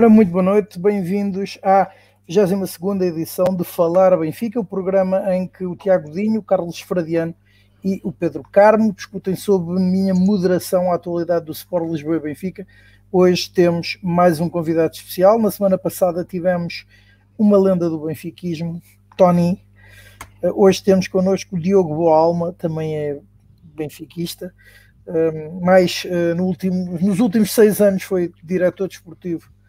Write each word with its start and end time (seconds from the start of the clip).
Ora, 0.00 0.08
muito 0.08 0.32
boa 0.32 0.42
noite, 0.42 0.78
bem-vindos 0.78 1.58
à 1.62 1.90
22 2.26 3.02
edição 3.02 3.44
de 3.54 3.64
Falar 3.64 4.14
a 4.14 4.16
Benfica, 4.16 4.58
o 4.58 4.64
programa 4.64 5.22
em 5.36 5.46
que 5.46 5.66
o 5.66 5.76
Tiago 5.76 6.10
Dinho, 6.10 6.40
o 6.40 6.42
Carlos 6.42 6.80
Fradiano 6.80 7.34
e 7.84 8.00
o 8.02 8.10
Pedro 8.10 8.42
Carmo 8.50 8.94
discutem 8.94 9.36
sobre 9.36 9.78
minha 9.78 10.14
moderação 10.14 10.90
à 10.90 10.94
atualidade 10.94 11.44
do 11.44 11.52
Sport 11.52 11.90
Lisboa 11.90 12.16
e 12.16 12.20
Benfica. 12.20 12.66
Hoje 13.12 13.50
temos 13.50 13.98
mais 14.02 14.40
um 14.40 14.48
convidado 14.48 14.94
especial. 14.94 15.38
Na 15.38 15.50
semana 15.50 15.76
passada 15.76 16.24
tivemos 16.24 16.86
uma 17.38 17.58
lenda 17.58 17.90
do 17.90 18.06
benfiquismo, 18.06 18.80
Tony. 19.18 19.62
Hoje 20.42 20.82
temos 20.82 21.08
connosco 21.08 21.56
o 21.56 21.60
Diogo 21.60 21.94
Boalma, 21.94 22.54
também 22.54 22.96
é 22.96 23.20
benfiquista. 23.76 24.50
Mais 25.60 26.06
eh, 26.06 26.32
no 26.32 26.46
último, 26.46 26.98
nos 26.98 27.20
últimos 27.20 27.52
seis 27.52 27.82
anos 27.82 28.02
foi 28.02 28.32
diretor 28.42 28.88
desportivo 28.88 29.59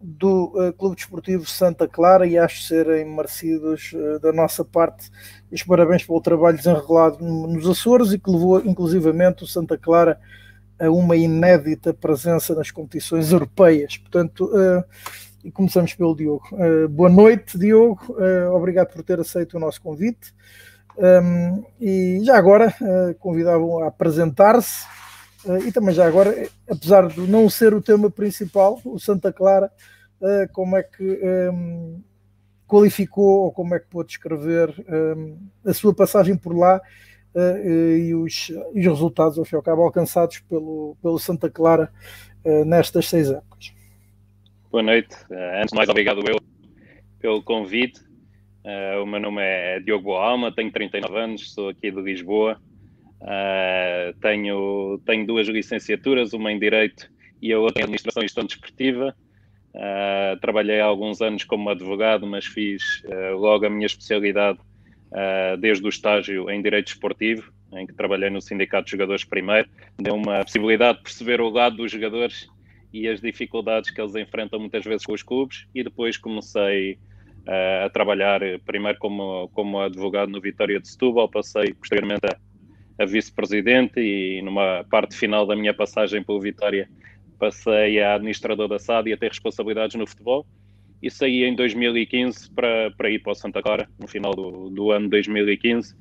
do 0.00 0.52
uh, 0.54 0.72
Clube 0.72 0.96
Desportivo 0.96 1.44
Santa 1.44 1.86
Clara 1.86 2.26
e 2.26 2.38
acho 2.38 2.62
serem 2.62 3.04
merecidos 3.04 3.92
uh, 3.92 4.18
da 4.18 4.32
nossa 4.32 4.64
parte 4.64 5.10
os 5.52 5.62
parabéns 5.62 6.04
pelo 6.04 6.20
trabalho 6.22 6.56
desenrolado 6.56 7.22
nos 7.22 7.68
Açores 7.68 8.12
e 8.12 8.18
que 8.18 8.30
levou 8.30 8.60
inclusivamente 8.64 9.44
o 9.44 9.46
Santa 9.46 9.76
Clara 9.76 10.18
a 10.78 10.90
uma 10.90 11.16
inédita 11.16 11.92
presença 11.92 12.54
nas 12.54 12.70
competições 12.70 13.30
europeias. 13.30 13.98
Portanto, 13.98 14.46
uh, 14.46 14.82
e 15.44 15.50
começamos 15.50 15.94
pelo 15.94 16.14
Diogo. 16.14 16.44
boa 16.90 17.08
noite, 17.08 17.58
Diogo. 17.58 18.14
obrigado 18.52 18.92
por 18.92 19.02
ter 19.02 19.18
aceito 19.18 19.56
o 19.56 19.60
nosso 19.60 19.80
convite. 19.80 20.34
Um, 20.98 21.64
e 21.80 22.20
já 22.22 22.36
agora 22.36 22.74
convidavam 23.18 23.82
a 23.82 23.86
apresentar-se 23.86 24.84
e 25.66 25.72
também 25.72 25.94
já 25.94 26.06
agora, 26.06 26.48
apesar 26.68 27.08
de 27.08 27.20
não 27.20 27.48
ser 27.48 27.72
o 27.72 27.80
tema 27.80 28.10
principal, 28.10 28.80
o 28.84 28.98
Santa 28.98 29.32
Clara, 29.32 29.72
uh, 30.20 30.52
como 30.52 30.76
é 30.76 30.82
que 30.82 31.02
um, 31.02 31.16
ehm, 31.26 32.04
qualificou 32.66 33.44
ou 33.44 33.52
como 33.52 33.74
é 33.74 33.80
que 33.80 33.86
pôde 33.86 34.08
descrever 34.08 34.72
um, 34.88 35.38
a 35.64 35.72
sua 35.72 35.94
passagem 35.94 36.36
por 36.36 36.54
lá 36.54 36.80
uh, 37.34 37.66
e, 37.66 38.14
os, 38.14 38.50
e, 38.74 38.80
os, 38.80 38.86
resultados, 38.86 39.38
ao 39.38 39.44
fim 39.44 39.56
e 39.56 39.58
ao 39.58 39.62
cabo, 39.62 39.82
alcançados 39.82 40.40
pelo, 40.40 40.96
pelo 41.02 41.18
Santa 41.18 41.50
Clara 41.50 41.90
nestas 42.64 43.06
seis 43.06 43.30
épocas. 43.30 43.74
Boa 44.70 44.82
noite. 44.82 45.14
antes 45.30 45.72
de 45.72 45.76
mais, 45.76 45.90
obrigado 45.90 46.20
eu 46.26 46.38
pelo 47.18 47.42
convite. 47.42 48.00
o 49.02 49.04
meu 49.04 49.20
nome 49.20 49.42
é 49.42 49.78
Diogo 49.80 50.12
Alma, 50.12 50.50
tenho 50.50 50.72
39 50.72 51.18
anos, 51.18 51.52
sou 51.52 51.68
aqui 51.68 51.90
de 51.90 52.00
Lisboa. 52.00 52.58
Uh, 53.20 54.14
tenho, 54.20 54.98
tenho 55.04 55.26
duas 55.26 55.46
licenciaturas, 55.46 56.32
uma 56.32 56.50
em 56.50 56.58
Direito 56.58 57.10
e 57.40 57.52
a 57.52 57.58
outra 57.58 57.82
em 57.82 57.84
Administração 57.84 58.22
e 58.22 58.26
Gestão 58.26 58.44
Desportiva. 58.44 59.14
Uh, 59.74 60.40
trabalhei 60.40 60.80
há 60.80 60.86
alguns 60.86 61.20
anos 61.20 61.44
como 61.44 61.68
advogado, 61.68 62.26
mas 62.26 62.46
fiz 62.46 63.02
uh, 63.04 63.36
logo 63.36 63.66
a 63.66 63.70
minha 63.70 63.86
especialidade 63.86 64.58
desde 65.58 65.84
o 65.84 65.88
estágio 65.88 66.48
em 66.48 66.62
Direito 66.62 66.86
Esportivo, 66.86 67.52
em 67.72 67.84
que 67.84 67.92
trabalhei 67.92 68.30
no 68.30 68.40
Sindicato 68.40 68.84
de 68.84 68.92
Jogadores 68.92 69.24
primeiro. 69.24 69.68
Deu 69.98 70.14
uma 70.14 70.44
possibilidade 70.44 70.98
de 70.98 71.02
perceber 71.02 71.40
o 71.40 71.48
lado 71.48 71.78
dos 71.78 71.90
jogadores 71.90 72.48
e 72.92 73.08
as 73.08 73.20
dificuldades 73.20 73.90
que 73.90 74.00
eles 74.00 74.14
enfrentam 74.14 74.60
muitas 74.60 74.84
vezes 74.84 75.04
com 75.04 75.12
os 75.12 75.24
clubes 75.24 75.66
e 75.74 75.82
depois 75.82 76.16
comecei 76.16 76.96
a 77.84 77.90
trabalhar 77.90 78.40
primeiro 78.64 79.00
como, 79.00 79.48
como 79.48 79.80
advogado 79.80 80.30
no 80.30 80.40
Vitória 80.40 80.78
de 80.78 80.88
Setúbal, 80.88 81.28
passei 81.28 81.74
posteriormente 81.74 82.26
a 82.26 82.36
a 83.00 83.06
vice-presidente 83.06 83.98
e 83.98 84.42
numa 84.42 84.84
parte 84.90 85.16
final 85.16 85.46
da 85.46 85.56
minha 85.56 85.72
passagem 85.72 86.22
pelo 86.22 86.38
Vitória 86.38 86.86
passei 87.38 87.98
a 87.98 88.14
administrador 88.14 88.68
da 88.68 88.78
SAD 88.78 89.08
e 89.08 89.12
a 89.14 89.16
ter 89.16 89.28
responsabilidades 89.28 89.96
no 89.96 90.06
futebol. 90.06 90.46
E 91.02 91.10
saí 91.10 91.44
em 91.44 91.54
2015 91.54 92.50
para, 92.50 92.90
para 92.90 93.08
ir 93.08 93.20
para 93.20 93.32
o 93.32 93.34
Santa 93.34 93.62
Clara, 93.62 93.88
no 93.98 94.06
final 94.06 94.34
do, 94.34 94.68
do 94.68 94.90
ano 94.90 95.08
2015, 95.08 95.96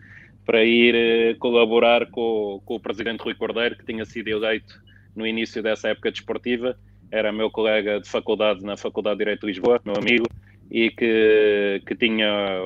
para 0.46 0.66
ir 0.66 0.94
eh, 0.94 1.36
colaborar 1.36 2.08
com, 2.08 2.62
com 2.66 2.76
o 2.76 2.80
presidente 2.82 3.22
Rui 3.22 3.34
Cordeiro, 3.34 3.78
que 3.78 3.86
tinha 3.86 4.04
sido 4.04 4.28
eleito 4.28 4.74
no 5.16 5.26
início 5.26 5.64
dessa 5.64 5.88
época 5.88 6.12
desportiva, 6.12 6.78
era 7.10 7.32
meu 7.32 7.50
colega 7.50 8.02
de 8.02 8.10
faculdade 8.10 8.62
na 8.62 8.76
Faculdade 8.76 9.20
de 9.20 9.24
Direito 9.24 9.42
de 9.42 9.48
Lisboa, 9.48 9.80
meu 9.86 9.96
amigo, 9.96 10.26
e 10.70 10.90
que, 10.90 11.82
que 11.88 11.96
tinha 11.96 12.60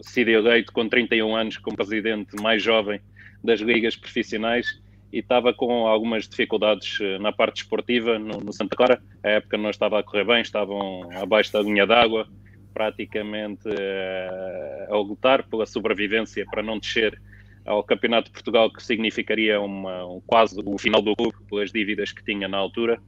sido 0.00 0.30
eleito 0.30 0.72
com 0.72 0.88
31 0.88 1.36
anos 1.36 1.58
como 1.58 1.76
presidente 1.76 2.34
mais 2.40 2.62
jovem 2.62 2.98
das 3.42 3.60
ligas 3.60 3.96
profissionais 3.96 4.80
e 5.12 5.20
estava 5.20 5.54
com 5.54 5.86
algumas 5.86 6.28
dificuldades 6.28 6.98
eh, 7.00 7.18
na 7.18 7.32
parte 7.32 7.62
esportiva 7.62 8.18
no, 8.18 8.40
no, 8.40 8.52
Santa 8.52 8.76
Clara. 8.76 9.02
A 9.22 9.28
época 9.30 9.56
não 9.56 9.70
estava 9.70 9.98
a 9.98 10.02
correr 10.02 10.24
bem, 10.24 10.42
estavam 10.42 11.08
abaixo 11.14 11.52
da 11.52 11.62
linha 11.62 11.86
d'água, 11.86 12.28
praticamente 12.74 13.68
uh, 13.68 14.94
a 14.94 14.96
lutar 14.98 15.42
pela 15.48 15.66
sobrevivência 15.66 16.46
para 16.48 16.62
não 16.62 16.78
descer 16.78 17.20
ao 17.64 17.82
Campeonato 17.82 18.28
de 18.28 18.32
Portugal, 18.32 18.72
que 18.72 18.82
significaria 18.82 19.60
uma, 19.60 20.06
um, 20.06 20.20
quase 20.26 20.60
o 20.64 20.78
final 20.78 21.02
do 21.02 21.14
clube, 21.16 21.36
pelas 21.48 21.72
dívidas 21.72 22.12
que 22.12 22.24
tinha 22.24 22.46
na 22.46 22.56
altura, 22.56 23.00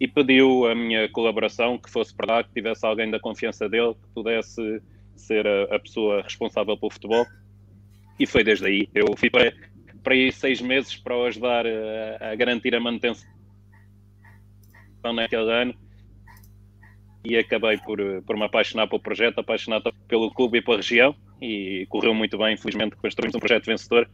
e 0.00 0.08
pediu 0.08 0.66
a 0.66 0.74
minha 0.74 1.08
colaboração, 1.08 1.76
que 1.76 1.90
fosse 1.90 2.14
para 2.14 2.36
lá, 2.36 2.42
que 2.42 2.52
tivesse 2.52 2.86
alguém 2.86 3.10
da 3.10 3.20
confiança 3.20 3.68
dele, 3.68 3.94
que 3.94 4.08
pudesse 4.14 4.80
ser 5.14 5.46
a, 5.46 5.76
a 5.76 5.78
pessoa 5.78 6.22
responsável 6.22 6.76
pelo 6.76 6.90
futebol. 6.90 7.26
E 8.18 8.26
foi 8.26 8.42
desde 8.42 8.66
aí. 8.66 8.88
Eu 8.94 9.14
fui 9.16 9.30
para, 9.30 9.52
para 10.02 10.14
ir 10.14 10.32
seis 10.32 10.60
meses 10.60 10.96
para 10.96 11.16
o 11.16 11.24
ajudar 11.24 11.66
a, 11.66 12.32
a 12.32 12.34
garantir 12.34 12.74
a 12.74 12.80
manutenção 12.80 13.26
naquele 15.14 15.50
ano. 15.52 15.74
E 17.24 17.36
acabei 17.36 17.76
por, 17.78 17.98
por 18.22 18.36
me 18.36 18.44
apaixonar 18.44 18.86
pelo 18.86 19.00
projeto, 19.00 19.38
apaixonar 19.38 19.82
pelo 20.06 20.30
clube 20.30 20.58
e 20.58 20.62
pela 20.62 20.78
região. 20.78 21.14
E 21.40 21.86
correu 21.88 22.14
muito 22.14 22.38
bem, 22.38 22.54
infelizmente 22.54 22.96
construímos 22.96 23.34
um 23.34 23.40
projeto 23.40 23.66
vencedor. 23.66 24.08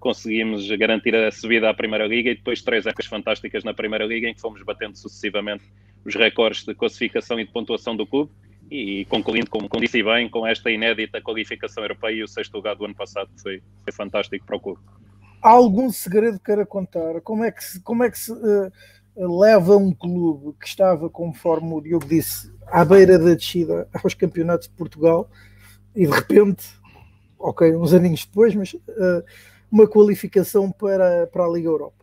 Conseguimos 0.00 0.68
garantir 0.72 1.14
a 1.14 1.30
subida 1.30 1.70
à 1.70 1.74
Primeira 1.74 2.06
Liga 2.06 2.30
e 2.30 2.34
depois 2.34 2.62
três 2.62 2.86
épocas 2.86 3.06
fantásticas 3.06 3.62
na 3.62 3.72
Primeira 3.72 4.04
Liga 4.04 4.28
em 4.28 4.34
que 4.34 4.40
fomos 4.40 4.62
batendo 4.62 4.96
sucessivamente 4.96 5.64
os 6.04 6.14
recordes 6.14 6.64
de 6.64 6.74
classificação 6.74 7.38
e 7.38 7.44
de 7.44 7.52
pontuação 7.52 7.94
do 7.94 8.04
clube 8.04 8.32
e 8.72 9.04
concluindo, 9.06 9.50
como, 9.50 9.68
como 9.68 9.82
disse 9.82 10.02
bem, 10.02 10.28
com 10.28 10.46
esta 10.46 10.70
inédita 10.70 11.20
qualificação 11.20 11.82
europeia 11.84 12.14
e 12.14 12.22
o 12.22 12.28
sexto 12.28 12.54
lugar 12.54 12.74
do 12.74 12.84
ano 12.84 12.94
passado, 12.94 13.30
que 13.34 13.42
foi, 13.42 13.62
foi 13.84 13.92
fantástico 13.92 14.46
para 14.46 14.56
o 14.56 14.60
clube 14.60 14.80
há 15.42 15.50
algum 15.50 15.90
segredo 15.90 16.38
que 16.38 16.44
queira 16.44 16.64
contar? 16.64 17.20
Como 17.20 17.44
é 17.44 17.50
que 17.50 17.62
se, 17.62 17.80
como 17.82 18.04
é 18.04 18.10
que 18.10 18.18
se 18.18 18.32
uh, 18.32 18.70
leva 19.16 19.76
um 19.76 19.92
clube 19.92 20.56
que 20.58 20.66
estava, 20.66 21.10
conforme 21.10 21.74
o 21.74 21.80
Diogo 21.80 22.06
disse, 22.06 22.52
à 22.68 22.84
beira 22.84 23.18
da 23.18 23.34
descida 23.34 23.88
aos 24.02 24.14
campeonatos 24.14 24.68
de 24.68 24.74
Portugal 24.74 25.28
e 25.94 26.06
de 26.06 26.12
repente, 26.12 26.64
ok, 27.38 27.74
uns 27.74 27.92
aninhos 27.92 28.24
depois, 28.24 28.54
mas 28.54 28.72
uh, 28.72 29.24
uma 29.70 29.86
qualificação 29.86 30.70
para, 30.70 31.26
para 31.26 31.44
a 31.44 31.48
Liga 31.48 31.68
Europa? 31.68 32.02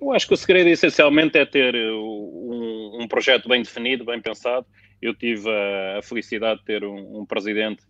Eu 0.00 0.12
acho 0.12 0.26
que 0.26 0.34
o 0.34 0.36
segredo 0.36 0.68
essencialmente 0.68 1.38
é 1.38 1.46
ter 1.46 1.74
um, 1.74 2.98
um 3.00 3.08
projeto 3.08 3.48
bem 3.48 3.62
definido, 3.62 4.04
bem 4.04 4.20
pensado. 4.20 4.66
Eu 5.00 5.14
tive 5.14 5.48
a, 5.50 5.98
a 5.98 6.02
felicidade 6.02 6.60
de 6.60 6.66
ter 6.66 6.84
um, 6.84 7.20
um 7.20 7.26
presidente 7.26 7.82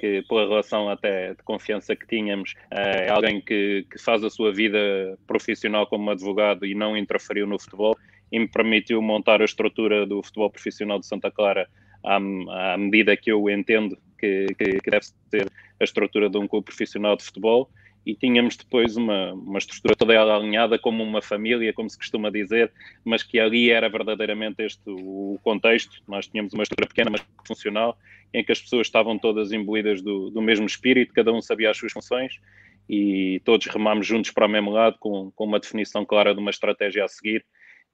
que 0.00 0.22
pela 0.22 0.48
relação 0.48 0.88
até 0.88 1.34
de 1.34 1.42
confiança 1.42 1.94
que 1.94 2.06
tínhamos, 2.06 2.54
eh, 2.70 3.04
é 3.06 3.10
alguém 3.10 3.38
que, 3.38 3.86
que 3.90 3.98
faz 3.98 4.24
a 4.24 4.30
sua 4.30 4.50
vida 4.50 4.78
profissional 5.26 5.86
como 5.86 6.10
advogado 6.10 6.64
e 6.64 6.74
não 6.74 6.96
interferiu 6.96 7.46
no 7.46 7.58
futebol 7.58 7.94
e 8.32 8.38
me 8.38 8.48
permitiu 8.48 9.02
montar 9.02 9.42
a 9.42 9.44
estrutura 9.44 10.06
do 10.06 10.22
futebol 10.22 10.50
profissional 10.50 10.98
de 10.98 11.06
Santa 11.06 11.30
Clara 11.30 11.68
à, 12.02 12.16
à 12.16 12.78
medida 12.78 13.14
que 13.14 13.30
eu 13.30 13.50
entendo 13.50 13.94
que, 14.18 14.46
que, 14.56 14.80
que, 14.80 14.90
deve 14.90 15.04
ser 15.04 15.50
a 15.78 15.84
estrutura 15.84 16.30
de 16.30 16.38
um 16.38 16.48
clube 16.48 16.64
profissional 16.64 17.14
de 17.14 17.24
futebol 17.24 17.68
e 18.04 18.14
tínhamos 18.14 18.56
depois 18.56 18.96
uma, 18.96 19.32
uma 19.32 19.58
estrutura 19.58 19.94
toda 19.94 20.18
alinhada 20.18 20.78
como 20.78 21.02
uma 21.02 21.20
família, 21.20 21.72
como 21.72 21.88
se 21.88 21.98
costuma 21.98 22.30
dizer, 22.30 22.72
mas 23.04 23.22
que 23.22 23.38
ali 23.38 23.70
era 23.70 23.88
verdadeiramente 23.88 24.62
este 24.62 24.82
o 24.86 25.38
contexto. 25.42 26.02
Nós 26.08 26.26
tínhamos 26.26 26.52
uma 26.52 26.62
estrutura 26.62 26.88
pequena, 26.88 27.10
mas 27.10 27.24
funcional, 27.46 27.98
em 28.32 28.42
que 28.42 28.52
as 28.52 28.60
pessoas 28.60 28.86
estavam 28.86 29.18
todas 29.18 29.52
imbuídas 29.52 30.00
do, 30.00 30.30
do 30.30 30.40
mesmo 30.40 30.66
espírito, 30.66 31.12
cada 31.12 31.32
um 31.32 31.42
sabia 31.42 31.70
as 31.70 31.76
suas 31.76 31.92
funções 31.92 32.40
e 32.88 33.40
todos 33.44 33.66
remámos 33.66 34.06
juntos 34.06 34.32
para 34.32 34.46
o 34.46 34.48
mesmo 34.48 34.70
lado, 34.70 34.96
com, 34.98 35.30
com 35.30 35.44
uma 35.44 35.60
definição 35.60 36.04
clara 36.04 36.34
de 36.34 36.40
uma 36.40 36.50
estratégia 36.50 37.04
a 37.04 37.08
seguir, 37.08 37.44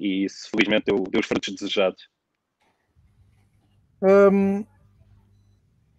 e 0.00 0.24
isso 0.24 0.48
felizmente 0.50 0.86
deu, 0.86 1.04
deu 1.10 1.20
os 1.20 1.26
frutos 1.26 1.54
desejados. 1.54 2.08
Um, 4.00 4.64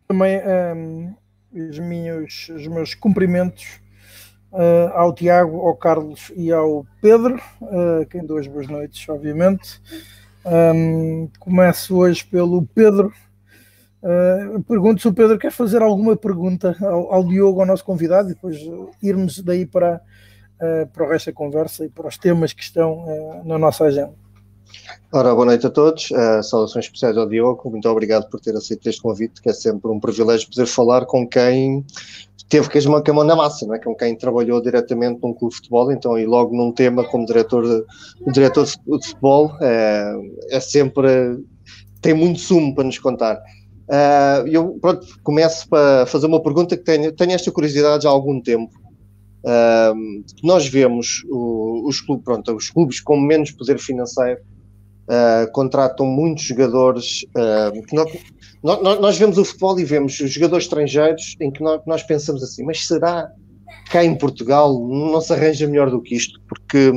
também 0.07 0.39
um, 0.75 1.15
os, 1.51 1.77
meus, 1.77 2.50
os 2.50 2.68
meus 2.68 2.95
cumprimentos 2.95 3.80
uh, 4.51 4.91
ao 4.94 5.13
Tiago, 5.13 5.61
ao 5.61 5.75
Carlos 5.75 6.31
e 6.35 6.51
ao 6.51 6.85
Pedro, 7.01 7.39
uh, 7.61 8.05
quem 8.09 8.25
duas 8.25 8.47
boas 8.47 8.67
noites, 8.67 9.07
obviamente. 9.09 9.81
Um, 10.45 11.29
começo 11.39 11.97
hoje 11.97 12.25
pelo 12.25 12.65
Pedro. 12.65 13.11
Uh, 14.01 14.63
pergunto 14.63 15.01
se 15.01 15.07
o 15.07 15.13
Pedro 15.13 15.38
quer 15.38 15.51
fazer 15.51 15.81
alguma 15.81 16.15
pergunta 16.15 16.75
ao, 16.79 17.13
ao 17.13 17.23
Diogo, 17.23 17.59
ao 17.59 17.67
nosso 17.67 17.83
convidado, 17.83 18.29
e 18.29 18.33
depois 18.33 18.57
irmos 19.01 19.39
daí 19.39 19.65
para, 19.65 20.01
uh, 20.61 20.88
para 20.88 21.05
o 21.05 21.09
resto 21.09 21.27
da 21.27 21.33
conversa 21.33 21.85
e 21.85 21.89
para 21.89 22.07
os 22.07 22.17
temas 22.17 22.53
que 22.53 22.63
estão 22.63 23.44
na 23.45 23.57
nossa 23.57 23.85
agenda. 23.85 24.13
Ora, 25.11 25.33
boa 25.33 25.45
noite 25.45 25.65
a 25.65 25.69
todos. 25.69 26.11
Uh, 26.11 26.44
saudações 26.44 26.85
especiais 26.85 27.17
ao 27.17 27.27
Diogo. 27.27 27.69
Muito 27.69 27.88
obrigado 27.89 28.29
por 28.29 28.39
ter 28.39 28.55
aceito 28.55 28.88
este 28.89 29.01
convite, 29.01 29.41
que 29.41 29.49
é 29.49 29.53
sempre 29.53 29.89
um 29.89 29.99
privilégio 29.99 30.49
poder 30.49 30.65
falar 30.65 31.05
com 31.05 31.27
quem 31.27 31.85
teve 32.49 32.69
que 32.69 32.79
a 32.79 33.13
mão 33.13 33.23
na 33.23 33.35
massa, 33.35 33.65
não 33.65 33.75
é? 33.75 33.79
com 33.79 33.95
quem 33.95 34.15
trabalhou 34.15 34.61
diretamente 34.61 35.19
num 35.21 35.33
clube 35.33 35.53
de 35.53 35.57
futebol, 35.57 35.91
então, 35.91 36.17
e 36.17 36.25
logo 36.25 36.55
num 36.55 36.71
tema 36.71 37.03
como 37.03 37.25
diretor 37.25 37.63
de, 37.63 38.31
diretor 38.31 38.65
de 38.65 38.71
futebol, 39.07 39.51
é, 39.61 40.13
é 40.51 40.59
sempre, 40.59 41.39
tem 42.01 42.13
muito 42.13 42.39
sumo 42.39 42.73
para 42.73 42.85
nos 42.85 42.99
contar. 42.99 43.41
Uh, 43.89 44.47
eu 44.47 44.77
pronto, 44.81 45.07
começo 45.23 45.67
para 45.69 46.05
fazer 46.05 46.25
uma 46.27 46.41
pergunta 46.41 46.75
que 46.75 46.83
tenho, 46.83 47.11
tenho 47.13 47.31
esta 47.31 47.51
curiosidade 47.51 48.05
há 48.05 48.09
algum 48.09 48.41
tempo. 48.41 48.73
Uh, 49.44 50.23
nós 50.44 50.67
vemos 50.67 51.23
o, 51.29 51.88
os, 51.88 52.01
clubes, 52.01 52.25
pronto, 52.25 52.53
os 52.53 52.69
clubes 52.69 52.99
com 52.99 53.17
menos 53.17 53.51
poder 53.51 53.79
financeiro 53.79 54.41
uh, 55.07 55.51
contratam 55.51 56.06
muitos 56.06 56.44
jogadores. 56.44 57.25
Nós, 57.92 58.81
nós, 58.81 59.00
nós, 59.00 59.18
vemos 59.18 59.38
o 59.38 59.45
futebol 59.45 59.80
e 59.80 59.86
vemos 59.86 60.19
os 60.19 60.31
jogadores 60.31 60.65
estrangeiros 60.65 61.36
em 61.39 61.51
que 61.51 61.62
nós, 61.62 61.81
nós, 61.86 62.04
pensamos 62.04 62.44
assim, 62.44 62.63
mas 62.63 62.86
será 62.86 63.30
que 63.86 63.92
cá 63.92 64.04
em 64.04 64.15
Portugal 64.15 64.74
não 64.88 65.21
se 65.21 65.33
arranja 65.33 65.68
melhor 65.68 65.89
do 65.89 66.01
que 66.01 66.15
isto? 66.15 66.39
Porque 66.48 66.92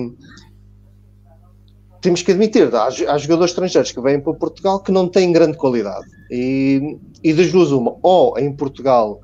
temos 2.00 2.22
que 2.22 2.30
admitir, 2.32 2.74
há, 2.74 2.86
há 2.86 3.18
jogadores 3.18 3.50
estrangeiros 3.50 3.92
que 3.92 4.00
vêm 4.00 4.20
para 4.20 4.32
Portugal 4.34 4.80
que 4.80 4.90
não 4.90 5.06
têm 5.08 5.32
grande 5.32 5.56
qualidade. 5.56 6.06
E, 6.30 6.98
e 7.22 7.32
das 7.32 7.52
duas, 7.52 7.70
uma, 7.70 7.96
ou 8.02 8.38
em 8.38 8.52
Portugal 8.52 9.20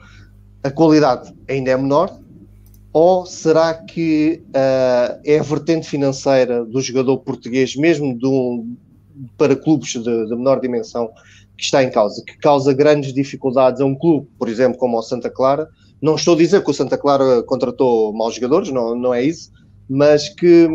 a 0.63 0.71
qualidade 0.71 1.33
ainda 1.49 1.71
é 1.71 1.77
menor, 1.77 2.11
ou 2.99 3.27
será 3.27 3.75
que 3.75 4.43
uh, 4.49 5.21
é 5.23 5.39
a 5.39 5.43
vertente 5.43 5.87
financeira 5.87 6.65
do 6.65 6.81
jogador 6.81 7.19
português, 7.19 7.77
mesmo 7.77 8.19
um, 8.25 8.75
para 9.37 9.55
clubes 9.55 9.91
de, 9.91 10.01
de, 10.01 10.35
menor 10.35 10.63
dimensão, 10.63 11.11
que 11.59 11.65
está 11.65 11.85
em 11.85 11.91
causa, 11.91 12.25
que 12.25 12.39
causa 12.39 12.73
grandes 12.73 13.13
dificuldades 13.13 13.83
a 13.83 13.85
um 13.85 13.95
clube, 13.95 14.27
por 14.39 14.49
exemplo, 14.49 14.79
como 14.79 14.97
o 14.97 15.03
Santa 15.03 15.29
Clara. 15.29 15.69
Não 16.01 16.15
estou 16.15 16.33
a 16.33 16.39
dizer 16.39 16.65
que 16.65 16.71
o 16.71 16.73
Santa 16.73 16.97
Clara 16.97 17.43
contratou 17.43 18.15
maus 18.15 18.35
jogadores, 18.35 18.71
não, 18.71 18.97
não 18.97 19.13
é 19.13 19.23
isso, 19.23 19.53
mas 19.87 20.31
que 20.31 20.67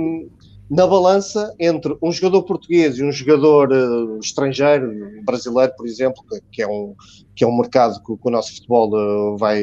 na 0.72 0.88
balança 0.88 1.54
entre 1.60 1.98
um 2.02 2.14
jogador 2.14 2.44
português 2.44 2.98
e 2.98 3.04
um 3.04 3.12
jogador 3.12 3.70
uh, 3.74 4.18
estrangeiro, 4.20 4.90
brasileiro, 5.26 5.74
por 5.76 5.86
exemplo, 5.86 6.24
que, 6.30 6.40
que, 6.50 6.62
é, 6.62 6.68
um, 6.68 6.96
que 7.36 7.44
é 7.44 7.48
um 7.48 7.58
mercado 7.58 8.02
que, 8.02 8.16
que 8.16 8.28
o 8.28 8.32
nosso 8.32 8.56
futebol 8.56 8.90
uh, 8.94 9.38
vai, 9.38 9.62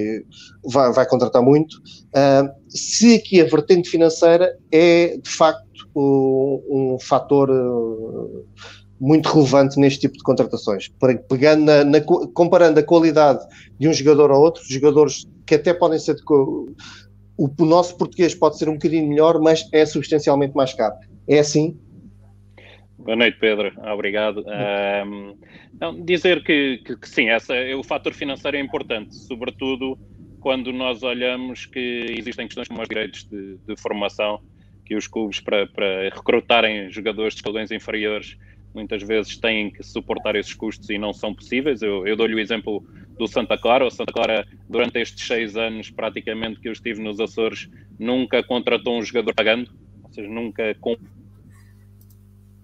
vai, 0.62 0.92
vai, 0.92 1.08
contratar 1.08 1.40
muito, 1.40 1.78
uh, 1.78 2.52
se 2.68 3.14
aqui 3.14 3.40
a 3.40 3.46
vertente 3.46 3.88
financeira 3.88 4.54
é 4.70 5.16
de 5.16 5.30
facto 5.30 5.66
um, 5.96 6.62
um 6.68 6.98
fator 7.00 7.48
muito 9.00 9.32
relevante 9.32 9.80
neste 9.80 10.00
tipo 10.00 10.18
de 10.18 10.22
contratações, 10.22 10.90
pegando 11.26 11.64
na, 11.64 11.84
na, 11.84 12.00
comparando 12.34 12.80
a 12.80 12.82
qualidade 12.82 13.46
de 13.78 13.88
um 13.88 13.94
jogador 13.94 14.30
a 14.30 14.36
outro, 14.36 14.62
jogadores 14.68 15.26
que 15.46 15.54
até 15.54 15.72
podem 15.72 15.98
ser 15.98 16.16
de, 16.16 16.22
o, 17.38 17.48
o 17.56 17.64
nosso 17.64 17.96
português 17.96 18.34
pode 18.34 18.58
ser 18.58 18.68
um 18.68 18.74
bocadinho 18.74 19.08
melhor, 19.08 19.40
mas 19.40 19.66
é 19.72 19.86
substancialmente 19.86 20.54
mais 20.56 20.74
caro. 20.74 20.96
É 21.26 21.38
assim? 21.38 21.78
Boa 22.98 23.16
noite, 23.16 23.38
Pedro. 23.38 23.72
Obrigado. 23.92 24.44
Um, 25.06 25.36
não, 25.80 26.04
dizer 26.04 26.42
que, 26.42 26.82
que, 26.84 26.96
que, 26.96 27.08
sim, 27.08 27.30
essa, 27.30 27.54
o 27.78 27.84
fator 27.84 28.12
financeiro 28.12 28.56
é 28.56 28.60
importante, 28.60 29.14
sobretudo 29.14 29.96
quando 30.40 30.72
nós 30.72 31.02
olhamos 31.02 31.64
que 31.64 32.06
existem 32.18 32.46
questões 32.46 32.68
como 32.68 32.82
os 32.82 32.88
direitos 32.88 33.24
de, 33.24 33.56
de 33.58 33.76
formação, 33.80 34.40
que 34.84 34.96
os 34.96 35.06
clubes, 35.06 35.40
para, 35.40 35.66
para 35.68 36.10
recrutarem 36.12 36.90
jogadores 36.90 37.34
de 37.34 37.38
escalões 37.38 37.70
inferiores, 37.70 38.36
muitas 38.74 39.02
vezes 39.02 39.36
têm 39.36 39.70
que 39.70 39.82
suportar 39.82 40.36
esses 40.36 40.54
custos 40.54 40.88
e 40.90 40.98
não 40.98 41.12
são 41.12 41.34
possíveis. 41.34 41.82
Eu, 41.82 42.06
eu 42.06 42.16
dou-lhe 42.16 42.34
o 42.34 42.38
exemplo 42.38 42.84
do 43.18 43.26
Santa 43.26 43.58
Clara. 43.58 43.86
O 43.86 43.90
Santa 43.90 44.12
Clara, 44.12 44.46
durante 44.68 44.98
estes 44.98 45.26
seis 45.26 45.56
anos 45.56 45.90
praticamente 45.90 46.60
que 46.60 46.68
eu 46.68 46.72
estive 46.72 47.02
nos 47.02 47.20
Açores, 47.20 47.68
nunca 47.98 48.42
contratou 48.42 48.98
um 48.98 49.02
jogador 49.02 49.34
pagando, 49.34 49.70
ou 50.02 50.12
seja, 50.12 50.28
nunca 50.28 50.74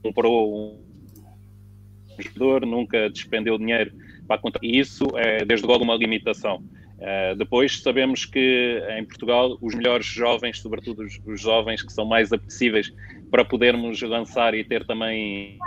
comprou 0.02 0.78
um 2.18 2.22
jogador, 2.22 2.66
nunca 2.66 3.10
despendeu 3.10 3.58
dinheiro 3.58 3.92
para 4.26 4.40
contratar. 4.40 4.68
E 4.68 4.78
isso 4.78 5.06
é, 5.16 5.44
desde 5.44 5.66
logo, 5.66 5.84
uma 5.84 5.96
limitação. 5.96 6.62
Uh, 6.94 7.34
depois 7.36 7.82
sabemos 7.82 8.24
que 8.24 8.82
em 8.96 9.04
Portugal 9.04 9.58
os 9.60 9.74
melhores 9.74 10.06
jovens, 10.06 10.60
sobretudo 10.60 11.02
os, 11.02 11.20
os, 11.26 11.40
jovens 11.40 11.82
que 11.82 11.92
são 11.92 12.06
mais 12.06 12.32
apetecíveis 12.32 12.90
para 13.30 13.44
podermos 13.44 14.00
lançar 14.00 14.54
e 14.54 14.64
ter 14.64 14.86
também 14.86 15.58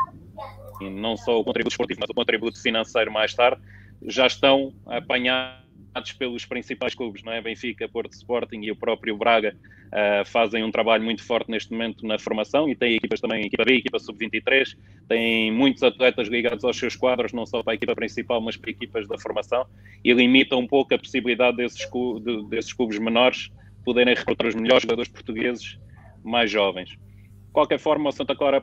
não 0.81 1.17
só 1.17 1.39
o 1.39 1.43
contributo 1.43 1.73
esportivo, 1.73 1.99
mas 2.01 2.09
o 2.09 2.13
contributo 2.13 2.61
financeiro 2.61 3.11
mais 3.11 3.33
tarde, 3.33 3.61
já 4.05 4.27
estão 4.27 4.73
apanhados 4.85 6.11
pelos 6.17 6.45
principais 6.45 6.93
clubes, 6.93 7.23
não 7.23 7.31
é? 7.31 7.41
Benfica, 7.41 7.87
Porto 7.89 8.13
Sporting 8.13 8.61
e 8.61 8.71
o 8.71 8.75
próprio 8.75 9.17
Braga 9.17 9.55
uh, 9.87 10.25
fazem 10.25 10.63
um 10.63 10.71
trabalho 10.71 11.03
muito 11.03 11.23
forte 11.23 11.49
neste 11.49 11.71
momento 11.71 12.05
na 12.05 12.19
formação 12.19 12.69
e 12.69 12.75
têm 12.75 12.95
equipas 12.95 13.19
também, 13.19 13.45
equipa 13.45 13.65
B, 13.65 13.75
equipa 13.75 13.97
sub-23, 13.97 14.77
têm 15.07 15.51
muitos 15.51 15.81
atletas 15.81 16.27
ligados 16.27 16.63
aos 16.63 16.77
seus 16.77 16.95
quadros, 16.95 17.33
não 17.33 17.45
só 17.45 17.63
para 17.63 17.73
a 17.73 17.75
equipa 17.75 17.95
principal, 17.95 18.39
mas 18.39 18.55
para 18.55 18.69
equipas 18.69 19.07
da 19.07 19.17
formação 19.17 19.65
e 20.03 20.13
limitam 20.13 20.59
um 20.59 20.67
pouco 20.67 20.93
a 20.93 20.99
possibilidade 20.99 21.57
desses, 21.57 21.89
de, 22.21 22.49
desses 22.49 22.73
clubes 22.73 22.99
menores 22.99 23.49
poderem 23.83 24.13
recrutar 24.13 24.47
os 24.47 24.55
melhores 24.55 24.83
jogadores 24.83 25.11
portugueses 25.11 25.79
mais 26.23 26.51
jovens. 26.51 26.89
De 26.89 27.53
qualquer 27.53 27.79
forma, 27.79 28.09
o 28.09 28.11
Santa 28.11 28.35
Clara 28.35 28.61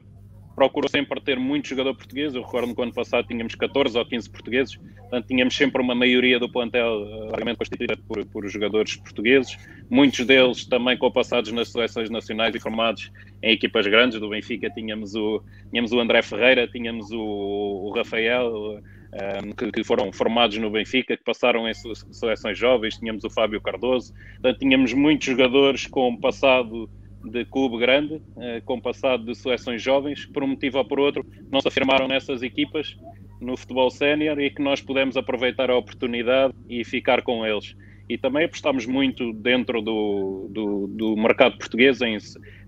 procurou 0.55 0.89
sempre 0.89 1.21
ter 1.21 1.39
muito 1.39 1.69
jogador 1.69 1.95
português. 1.95 2.35
Eu 2.35 2.43
recordo 2.43 2.75
que 2.75 2.83
ano 2.83 2.93
passado 2.93 3.27
tínhamos 3.27 3.55
14 3.55 3.99
ou 3.99 4.05
15 4.05 4.31
portugueses, 4.31 4.77
portanto 4.77 5.27
tínhamos 5.27 5.56
sempre 5.56 5.83
uma 5.83 5.95
maioria 5.95 6.39
do 6.39 6.49
plantel 6.49 7.06
eh, 7.06 7.31
largamente 7.31 7.59
constituída 7.59 7.97
por, 8.09 8.25
por 8.27 8.49
jogadores 8.49 8.97
portugueses, 8.97 9.59
muitos 9.91 10.25
deles 10.25 10.65
também 10.65 10.97
com 10.97 11.11
passados 11.11 11.53
nas 11.53 11.69
seleções 11.71 12.11
nacionais 12.11 12.55
e 12.55 12.61
formados 12.61 13.11
em 13.43 13.53
equipas 13.53 13.87
grandes. 13.87 14.19
Do 14.20 14.29
Benfica 14.29 14.70
tínhamos 14.70 15.15
o, 15.15 15.43
tínhamos 15.70 15.93
o 15.93 16.01
André 16.01 16.23
Ferreira, 16.23 16.69
tínhamos 16.69 17.11
o, 17.11 17.20
o 17.20 17.93
Rafael. 17.94 18.51
Um, 18.53 19.05
eh, 19.17 19.55
que, 19.56 19.70
que, 19.70 19.84
foram 19.84 20.13
formados 20.13 20.58
no 20.58 20.69
Benfica, 20.69 21.17
que 21.17 21.23
passaram 21.23 21.69
em 21.69 21.73
seleções 21.73 22.58
jovens, 22.58 22.99
tínhamos 22.99 23.23
o 23.23 23.31
Fábio 23.31 23.61
Cardoso, 23.61 24.13
portanto, 24.13 24.58
tínhamos 24.58 24.93
muitos 24.93 25.29
jogadores 25.29 25.87
com 25.87 26.17
passado 26.17 26.91
de 27.25 27.45
clube 27.45 27.79
grande, 27.79 28.21
eh, 28.39 28.61
com 28.65 28.81
passado 28.81 29.25
de 29.25 29.35
seleções 29.35 29.83
jovens, 29.83 30.25
que 30.25 30.33
por 30.33 30.43
um 30.43 30.49
motivo 30.49 30.79
ou 30.79 30.85
por 30.85 31.01
outro 31.01 31.25
não 31.51 31.61
se 31.61 31.69
afirmaram 31.69 32.07
nessas 32.07 32.43
equipas 32.43 32.97
no 33.41 33.57
futebol 33.57 33.91
sénior 33.91 34.39
e 34.41 34.51
que 34.51 34.63
nós 34.63 34.81
pudemos 34.81 35.17
aproveitar 35.17 35.71
a 35.71 35.77
oportunidade 35.77 36.55
e 36.69 36.85
ficar 36.85 37.23
com 37.23 37.45
eles. 37.45 37.77
E 38.07 38.19
também 38.19 38.45
apostámos 38.45 38.85
muito 38.85 39.33
dentro 39.33 39.81
do, 39.81 40.47
do, 40.51 40.87
do 40.89 41.17
mercado 41.17 41.57
português, 41.57 42.03
em, 42.03 42.19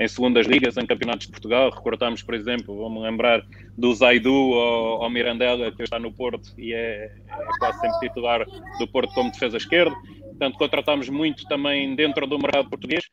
em, 0.00 0.08
segundas 0.08 0.46
ligas, 0.46 0.78
em 0.78 0.86
campeonatos 0.86 1.26
de 1.26 1.32
Portugal. 1.32 1.70
Recordámos, 1.70 2.22
por 2.22 2.34
exemplo, 2.34 2.74
vamos 2.74 3.02
lembrar 3.02 3.44
do 3.76 3.94
Zaidu 3.94 4.54
ao 4.54 5.10
Mirandela, 5.10 5.70
que 5.70 5.82
está 5.82 5.98
no 5.98 6.10
Porto 6.10 6.54
e 6.56 6.72
é, 6.72 7.12
é 7.28 7.58
quase 7.58 7.80
sempre 7.80 8.08
titular 8.08 8.46
do 8.78 8.88
Porto 8.88 9.12
como 9.12 9.30
defesa 9.30 9.58
esquerda. 9.58 9.94
Portanto, 10.20 10.56
contratámos 10.56 11.10
muito 11.10 11.44
também 11.44 11.94
dentro 11.94 12.26
do 12.26 12.38
mercado 12.38 12.70
português 12.70 13.04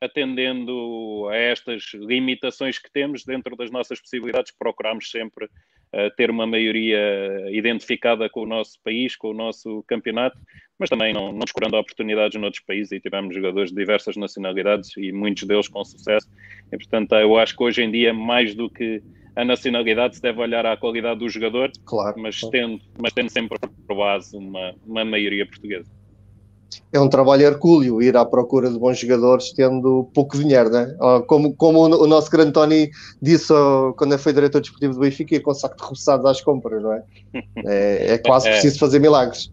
atendendo 0.00 1.28
a 1.28 1.36
estas 1.36 1.92
limitações 1.94 2.78
que 2.78 2.90
temos 2.90 3.24
dentro 3.24 3.56
das 3.56 3.70
nossas 3.70 4.00
possibilidades, 4.00 4.52
procuramos 4.56 5.10
sempre 5.10 5.46
uh, 5.46 6.14
ter 6.16 6.30
uma 6.30 6.46
maioria 6.46 7.50
identificada 7.50 8.28
com 8.28 8.42
o 8.42 8.46
nosso 8.46 8.78
país, 8.82 9.16
com 9.16 9.30
o 9.30 9.34
nosso 9.34 9.82
campeonato, 9.88 10.38
mas 10.78 10.88
também 10.88 11.12
não, 11.12 11.32
não 11.32 11.40
descurando 11.40 11.76
oportunidades 11.76 12.40
noutros 12.40 12.62
países 12.64 12.92
e 12.92 13.00
tivemos 13.00 13.34
jogadores 13.34 13.70
de 13.70 13.76
diversas 13.76 14.16
nacionalidades 14.16 14.96
e 14.96 15.10
muitos 15.12 15.44
deles 15.44 15.68
com 15.68 15.84
sucesso. 15.84 16.28
E, 16.72 16.76
portanto, 16.76 17.14
eu 17.16 17.36
acho 17.36 17.56
que 17.56 17.64
hoje 17.64 17.82
em 17.82 17.90
dia, 17.90 18.14
mais 18.14 18.54
do 18.54 18.70
que 18.70 19.02
a 19.34 19.44
nacionalidade, 19.44 20.16
se 20.16 20.22
deve 20.22 20.40
olhar 20.40 20.64
à 20.66 20.76
qualidade 20.76 21.20
do 21.20 21.28
jogador, 21.28 21.70
claro, 21.84 22.20
mas, 22.20 22.38
claro. 22.40 22.52
Tendo, 22.52 22.80
mas 23.00 23.12
tendo 23.12 23.30
sempre 23.30 23.58
por 23.58 23.96
base 23.96 24.36
uma, 24.36 24.74
uma 24.86 25.04
maioria 25.04 25.46
portuguesa 25.46 25.97
é 26.92 27.00
um 27.00 27.08
trabalho 27.08 27.42
hercúleo 27.42 28.02
ir 28.02 28.16
à 28.16 28.24
procura 28.24 28.70
de 28.70 28.78
bons 28.78 28.98
jogadores 28.98 29.52
tendo 29.52 30.08
pouco 30.14 30.38
dinheiro, 30.38 30.70
né? 30.70 30.94
Como, 31.26 31.54
como 31.54 31.80
o 31.80 32.06
nosso 32.06 32.30
grande 32.30 32.52
Tony 32.52 32.90
disse 33.20 33.52
quando 33.96 34.18
foi 34.18 34.32
diretor 34.32 34.60
desportivo 34.60 34.94
do 34.94 35.00
Benfica, 35.00 35.38
com 35.40 35.52
saco 35.54 35.76
de 35.76 35.82
roçados 35.82 36.26
às 36.26 36.40
compras, 36.40 36.82
não 36.82 36.92
é? 36.92 37.02
É, 37.66 38.14
é 38.14 38.18
quase 38.18 38.48
é, 38.48 38.52
preciso 38.52 38.78
fazer 38.78 38.98
milagres. 38.98 39.50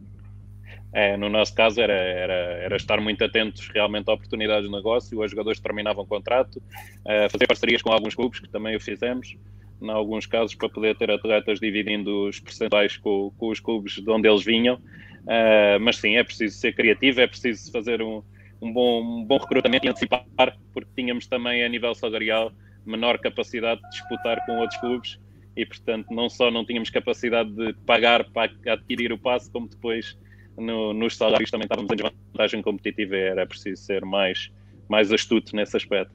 É, 0.94 1.18
no 1.18 1.28
nosso 1.28 1.54
caso 1.54 1.82
era, 1.82 1.94
era, 1.94 2.34
era 2.34 2.76
estar 2.78 3.02
muito 3.02 3.22
atentos 3.22 3.70
realmente 3.74 4.10
a 4.10 4.14
oportunidades 4.14 4.70
de 4.70 4.74
negócio, 4.74 5.20
os 5.20 5.30
jogadores 5.30 5.60
terminavam 5.60 6.06
o 6.06 6.08
contrato, 6.08 6.56
uh, 6.56 7.30
fazer 7.30 7.48
parcerias 7.48 7.82
com 7.82 7.92
alguns 7.92 8.16
clubes, 8.16 8.40
que 8.40 8.48
também 8.48 8.78
o 8.78 8.80
fizemos, 8.80 9.36
em 9.82 9.90
alguns 9.90 10.26
casos 10.26 10.56
para 10.56 10.70
poder 10.70 10.96
ter 10.96 11.12
atletas 11.12 11.60
dividindo 11.60 12.30
os 12.30 12.40
percentuais 12.40 12.96
com, 12.96 13.30
com 13.38 13.50
os 13.50 13.60
clubes 13.60 13.96
de 13.96 14.10
onde 14.10 14.30
eles 14.30 14.46
vinham, 14.46 14.80
Uh, 15.26 15.80
mas 15.82 15.98
sim, 15.98 16.16
é 16.16 16.24
preciso 16.24 16.58
ser 16.58 16.76
criativo, 16.76 17.20
é 17.20 17.28
preciso 17.28 17.72
fazer 17.72 18.02
um, 18.02 18.22
um, 18.62 18.72
bom, 18.72 19.02
um 19.02 19.26
bom 19.26 19.38
recrutamento 19.38 19.86
e 19.86 19.90
antecipar, 19.90 20.26
porque 20.72 20.90
tínhamos 20.96 21.26
também 21.26 21.64
a 21.64 21.70
nível 21.70 21.96
salarial 21.96 22.52
menor 22.86 23.18
capacidade 23.18 23.82
de 23.82 23.90
disputar 23.90 24.46
com 24.46 24.60
outros 24.60 24.80
clubes 24.80 25.20
e, 25.58 25.66
portanto, 25.66 26.14
não 26.14 26.30
só 26.30 26.52
não 26.52 26.64
tínhamos 26.64 26.92
capacidade 26.92 27.50
de 27.52 27.74
pagar 27.86 28.24
para 28.32 28.52
adquirir 28.68 29.12
o 29.12 29.18
passe, 29.18 29.50
como 29.50 29.68
depois 29.68 30.16
no, 30.58 30.94
nos 30.94 31.18
salários 31.18 31.50
também 31.50 31.66
estávamos 31.66 31.92
em 31.92 31.96
desvantagem 31.96 32.62
competitiva 32.62 33.16
e 33.16 33.22
era 33.22 33.48
preciso 33.48 33.82
ser 33.82 34.06
mais, 34.06 34.52
mais 34.88 35.12
astuto 35.12 35.56
nesse 35.56 35.76
aspecto. 35.76 36.14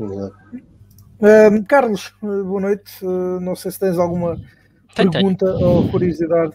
Uh, 0.00 1.64
Carlos, 1.68 2.12
boa 2.20 2.60
noite. 2.60 2.92
Uh, 3.04 3.38
não 3.40 3.54
sei 3.54 3.70
se 3.70 3.78
tens 3.78 3.98
alguma 3.98 4.36
tenho, 4.94 5.10
pergunta 5.10 5.46
tenho. 5.46 5.66
ou 5.66 5.88
curiosidade 5.88 6.54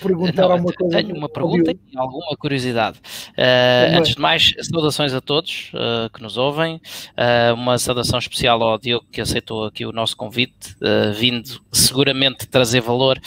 perguntar 0.00 0.42
não, 0.42 0.52
alguma 0.52 0.72
coisa. 0.72 0.96
Tenho 0.96 1.16
uma 1.16 1.28
pergunta 1.28 1.70
e 1.70 1.98
alguma 1.98 2.36
curiosidade. 2.36 2.98
Uh, 3.30 3.98
antes 3.98 4.14
de 4.14 4.20
mais, 4.20 4.54
saudações 4.60 5.12
a 5.14 5.20
todos 5.20 5.72
uh, 5.74 6.10
que 6.10 6.22
nos 6.22 6.36
ouvem. 6.36 6.76
Uh, 6.76 7.54
uma 7.54 7.78
saudação 7.78 8.18
especial 8.18 8.62
ao 8.62 8.78
Diogo 8.78 9.06
que 9.10 9.20
aceitou 9.20 9.64
aqui 9.64 9.84
o 9.84 9.92
nosso 9.92 10.16
convite, 10.16 10.76
vindo 11.14 11.60
seguramente 11.72 12.46
trazer 12.46 12.80
valor 12.80 13.18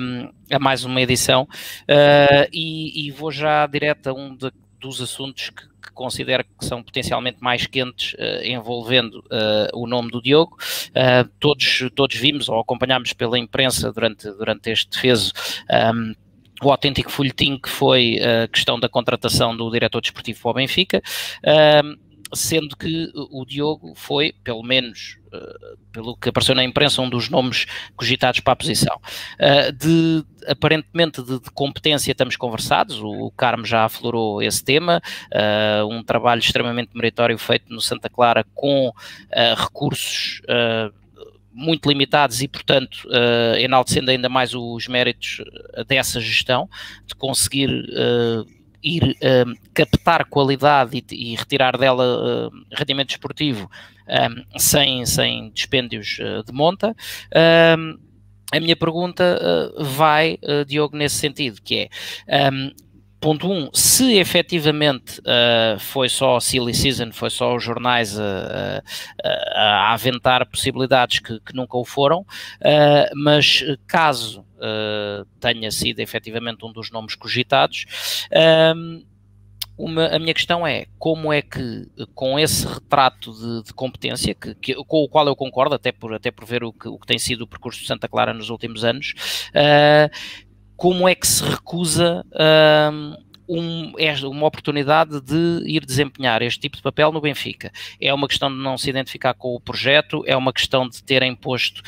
um, 0.00 0.30
a 0.50 0.58
mais 0.58 0.84
uma 0.84 1.00
edição. 1.00 1.48
E, 2.52 3.06
e, 3.06 3.10
vou 3.10 3.30
já 3.30 3.66
direto 3.66 4.08
a 4.08 4.12
um 4.12 4.34
de, 4.34 4.50
dos 4.80 5.00
assuntos 5.00 5.50
que 5.50 5.71
considero 5.92 6.44
que 6.44 6.64
são 6.64 6.82
potencialmente 6.82 7.38
mais 7.40 7.66
quentes 7.66 8.14
uh, 8.14 8.44
envolvendo 8.44 9.18
uh, 9.20 9.68
o 9.74 9.86
nome 9.86 10.10
do 10.10 10.20
Diogo. 10.20 10.56
Uh, 10.88 11.28
todos, 11.38 11.84
todos 11.94 12.16
vimos 12.16 12.48
ou 12.48 12.60
acompanhámos 12.60 13.12
pela 13.12 13.38
imprensa 13.38 13.92
durante, 13.92 14.30
durante 14.30 14.70
este 14.70 14.90
defeso 14.90 15.32
um, 15.70 15.74
ehm, 15.74 16.14
o 16.62 16.70
autêntico 16.70 17.10
folhetim 17.10 17.58
que 17.58 17.68
foi 17.68 18.18
a 18.20 18.46
questão 18.46 18.78
da 18.78 18.88
contratação 18.88 19.56
do 19.56 19.68
diretor 19.70 20.00
desportivo 20.00 20.40
para 20.40 20.50
o 20.50 20.54
Benfica. 20.54 21.02
Ehm, 21.44 21.96
sendo 22.34 22.76
que 22.76 23.10
o 23.14 23.44
Diogo 23.44 23.92
foi, 23.94 24.34
pelo 24.42 24.62
menos 24.62 25.18
uh, 25.32 25.76
pelo 25.92 26.16
que 26.16 26.28
apareceu 26.28 26.54
na 26.54 26.64
imprensa, 26.64 27.02
um 27.02 27.08
dos 27.08 27.28
nomes 27.28 27.66
cogitados 27.96 28.40
para 28.40 28.54
a 28.54 28.56
posição. 28.56 28.96
Uh, 29.34 29.72
de, 29.72 30.24
aparentemente 30.46 31.22
de, 31.22 31.40
de, 31.40 31.50
competência 31.50 32.10
estamos 32.10 32.36
conversados, 32.36 32.98
o, 33.00 33.26
o 33.26 33.30
Carmo 33.30 33.64
já 33.64 33.84
aflorou 33.84 34.42
esse 34.42 34.64
tema, 34.64 35.02
uh, 35.32 35.86
um 35.86 36.02
trabalho 36.02 36.40
extremamente 36.40 36.90
meritório 36.94 37.36
feito 37.38 37.72
no 37.72 37.80
Santa 37.80 38.08
Clara 38.08 38.44
com 38.54 38.92
recursos 39.56 40.40
muito 41.52 41.88
limitados 41.88 42.40
e, 42.40 42.48
portanto, 42.48 43.06
enaltecendo 43.58 44.10
ainda 44.10 44.28
mais 44.28 44.54
os 44.54 44.86
méritos 44.88 45.42
dessa 45.86 46.20
gestão, 46.20 46.68
de 47.06 47.14
conseguir 47.14 47.70
ir 48.82 49.16
uh, 49.22 49.70
captar 49.72 50.24
qualidade 50.26 51.04
e, 51.10 51.32
e 51.32 51.36
retirar 51.36 51.76
dela 51.78 52.04
uh, 52.04 52.50
rendimento 52.72 53.10
esportivo 53.10 53.70
um, 54.08 54.58
sem, 54.58 55.06
sem 55.06 55.50
dispêndios 55.50 56.18
uh, 56.18 56.44
de 56.44 56.52
monta. 56.52 56.94
Um, 57.78 57.98
a 58.52 58.60
minha 58.60 58.76
pergunta 58.76 59.40
vai, 59.78 60.38
Diogo, 60.66 60.94
nesse 60.94 61.16
sentido, 61.16 61.62
que 61.62 61.88
é 62.28 62.50
um, 62.50 62.70
ponto 63.22 63.48
1, 63.48 63.52
um, 63.52 63.70
se 63.72 64.16
efetivamente 64.18 65.20
uh, 65.20 65.78
foi 65.78 66.08
só 66.08 66.40
Silly 66.40 66.74
Season, 66.74 67.12
foi 67.12 67.30
só 67.30 67.54
os 67.54 67.62
jornais 67.62 68.18
a, 68.18 68.82
a, 69.24 69.60
a 69.60 69.92
aventar 69.92 70.44
possibilidades 70.44 71.20
que, 71.20 71.38
que, 71.38 71.54
nunca 71.54 71.78
o 71.78 71.84
foram, 71.84 72.22
uh, 72.22 73.14
mas 73.14 73.64
caso 73.86 74.40
uh, 74.40 75.24
tenha 75.38 75.70
sido 75.70 76.00
efetivamente 76.00 76.66
um 76.66 76.72
dos 76.72 76.90
nomes 76.90 77.14
cogitados, 77.14 77.86
uma, 79.78 80.06
a 80.08 80.18
minha 80.18 80.34
questão 80.34 80.66
é 80.66 80.86
como 80.98 81.32
é 81.32 81.40
que, 81.40 81.88
com 82.14 82.38
esse 82.38 82.66
retrato 82.66 83.32
de, 83.32 83.64
de 83.64 83.72
competência, 83.72 84.34
que, 84.34 84.54
que, 84.56 84.74
com 84.84 84.98
o 84.98 85.08
qual 85.08 85.26
eu 85.26 85.34
concordo, 85.34 85.74
até 85.74 85.90
por, 85.90 86.12
até 86.12 86.30
por 86.30 86.44
ver 86.44 86.62
o 86.62 86.72
que, 86.72 86.88
o 86.88 86.98
que 86.98 87.06
tem 87.06 87.18
sido 87.18 87.42
o 87.42 87.46
percurso 87.46 87.80
de 87.80 87.86
Santa 87.86 88.06
Clara 88.06 88.34
nos 88.34 88.50
últimos 88.50 88.84
anos, 88.84 89.14
uh, 89.50 90.42
como 90.82 91.08
é 91.08 91.14
que 91.14 91.28
se 91.28 91.44
recusa 91.44 92.26
um, 93.48 93.92
é 94.00 94.12
uma 94.26 94.48
oportunidade 94.48 95.20
de 95.20 95.62
ir 95.64 95.86
desempenhar 95.86 96.42
este 96.42 96.58
tipo 96.58 96.76
de 96.76 96.82
papel 96.82 97.12
no 97.12 97.20
Benfica. 97.20 97.70
É 98.00 98.12
uma 98.12 98.26
questão 98.26 98.50
de 98.50 98.56
não 98.56 98.76
se 98.76 98.90
identificar 98.90 99.32
com 99.32 99.54
o 99.54 99.60
projeto, 99.60 100.24
é 100.26 100.36
uma 100.36 100.52
questão 100.52 100.88
de 100.88 101.00
terem 101.04 101.36
posto 101.36 101.82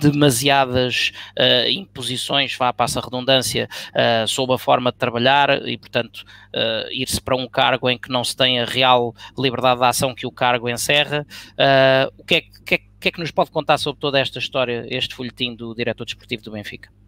demasiadas 0.00 1.12
uh, 1.38 1.70
imposições, 1.70 2.56
vá, 2.56 2.72
passa 2.72 2.98
a 2.98 3.04
redundância, 3.04 3.68
uh, 3.90 4.26
sobre 4.26 4.56
a 4.56 4.58
forma 4.58 4.90
de 4.90 4.98
trabalhar 4.98 5.64
e, 5.68 5.78
portanto, 5.78 6.24
uh, 6.56 6.90
ir-se 6.90 7.20
para 7.20 7.36
um 7.36 7.46
cargo 7.46 7.88
em 7.88 7.96
que 7.96 8.10
não 8.10 8.24
se 8.24 8.36
tem 8.36 8.58
a 8.58 8.64
real 8.64 9.14
liberdade 9.38 9.78
de 9.78 9.86
ação 9.86 10.12
que 10.12 10.26
o 10.26 10.32
cargo 10.32 10.68
encerra. 10.68 11.24
o 12.18 12.24
que 12.24 12.34
é, 12.34 12.40
que, 12.40 12.74
é, 12.74 12.78
que 12.98 13.08
é 13.08 13.10
que 13.12 13.20
nos 13.20 13.30
pode 13.30 13.52
contar 13.52 13.78
sobre 13.78 14.00
toda 14.00 14.18
esta 14.18 14.40
história, 14.40 14.84
este 14.88 15.14
folhetim 15.14 15.54
do 15.54 15.72
diretor 15.72 16.04
desportivo 16.04 16.42
do 16.42 16.50
Benfica? 16.50 17.03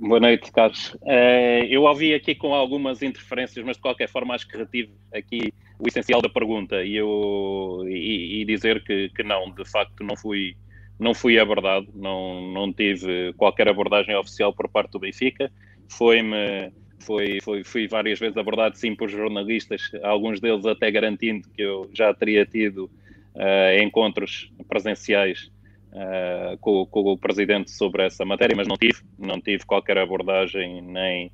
Boa 0.00 0.20
noite, 0.20 0.52
Carlos. 0.52 0.94
Uh, 1.02 1.64
eu 1.68 1.82
ouvi 1.82 2.14
aqui 2.14 2.34
com 2.34 2.54
algumas 2.54 3.02
interferências, 3.02 3.64
mas 3.64 3.76
de 3.76 3.82
qualquer 3.82 4.08
forma 4.08 4.34
acho 4.34 4.48
que 4.48 4.56
retive 4.56 4.92
aqui 5.12 5.52
o 5.78 5.86
essencial 5.86 6.20
da 6.20 6.28
pergunta 6.28 6.82
e, 6.82 6.96
eu, 6.96 7.84
e, 7.86 8.40
e 8.40 8.44
dizer 8.44 8.82
que, 8.82 9.08
que, 9.10 9.22
não, 9.22 9.50
de 9.50 9.64
facto 9.64 10.02
não 10.02 10.16
fui, 10.16 10.56
não 10.98 11.14
fui 11.14 11.38
abordado, 11.38 11.88
não, 11.94 12.50
não 12.50 12.72
tive 12.72 13.32
qualquer 13.34 13.68
abordagem 13.68 14.14
oficial 14.16 14.52
por 14.52 14.68
parte 14.68 14.92
do 14.92 14.98
Benfica. 14.98 15.50
Foi-me, 15.88 16.72
foi, 16.98 17.40
foi, 17.40 17.64
fui 17.64 17.86
várias 17.86 18.18
vezes 18.18 18.36
abordado 18.36 18.76
sim 18.76 18.94
por 18.94 19.08
jornalistas, 19.08 19.90
alguns 20.02 20.40
deles 20.40 20.66
até 20.66 20.90
garantindo 20.90 21.48
que 21.50 21.62
eu 21.62 21.88
já 21.92 22.12
teria 22.12 22.44
tido 22.44 22.90
uh, 23.34 23.82
encontros 23.82 24.52
presenciais 24.68 25.50
uh, 25.92 26.58
com, 26.58 26.86
com, 26.86 27.00
o 27.00 27.18
presidente 27.18 27.70
sobre 27.70 28.04
essa 28.04 28.24
matéria, 28.24 28.56
mas 28.56 28.68
não 28.68 28.76
tive, 28.76 29.00
não 29.18 29.40
tive 29.40 29.64
qualquer 29.64 29.98
abordagem 29.98 30.82
nem, 30.82 31.32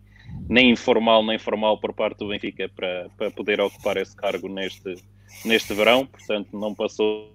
nem 0.48 0.70
informal 0.70 1.24
nem 1.24 1.38
formal 1.38 1.78
por 1.78 1.92
parte 1.92 2.18
do 2.18 2.28
Benfica 2.28 2.68
para, 2.74 3.08
para 3.16 3.30
poder 3.30 3.60
ocupar 3.60 3.96
esse 3.96 4.16
cargo 4.16 4.48
neste, 4.48 4.94
neste 5.44 5.74
verão, 5.74 6.06
portanto 6.06 6.48
não 6.52 6.74
passou 6.74 7.34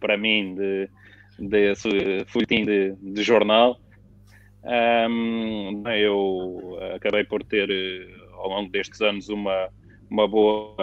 para 0.00 0.16
mim 0.16 0.54
de, 0.54 0.88
de, 1.38 1.74
de 1.74 2.64
de, 2.64 2.96
de 3.00 3.22
jornal. 3.22 3.80
Um, 4.64 5.82
eu 5.88 6.78
acabei 6.94 7.24
por 7.24 7.42
ter 7.42 7.68
ao 8.32 8.48
longo 8.48 8.70
destes 8.70 9.00
anos 9.00 9.28
uma, 9.28 9.68
uma 10.08 10.28
boa 10.28 10.76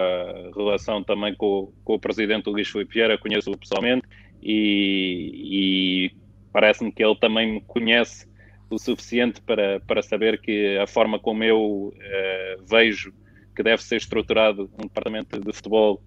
relação 0.56 1.04
também 1.04 1.34
com, 1.36 1.72
com 1.84 1.94
o 1.94 2.00
presidente 2.00 2.50
Luís 2.50 2.68
Filipe 2.68 2.94
Vieira, 2.94 3.18
conheço-o 3.18 3.58
pessoalmente 3.58 4.08
e, 4.42 6.10
e 6.10 6.12
parece-me 6.52 6.92
que 6.92 7.04
ele 7.04 7.16
também 7.16 7.54
me 7.54 7.62
conhece 7.62 8.28
o 8.70 8.78
suficiente 8.78 9.42
para, 9.42 9.80
para 9.82 10.02
saber 10.02 10.40
que 10.40 10.78
a 10.78 10.88
forma 10.88 11.20
como 11.20 11.44
eu 11.44 11.94
uh, 11.94 12.66
vejo 12.70 13.14
que 13.56 13.64
deve 13.64 13.84
ser 13.84 13.98
estruturado 13.98 14.70
um 14.78 14.84
departamento 14.84 15.40
de 15.40 15.54
futebol 15.54 16.02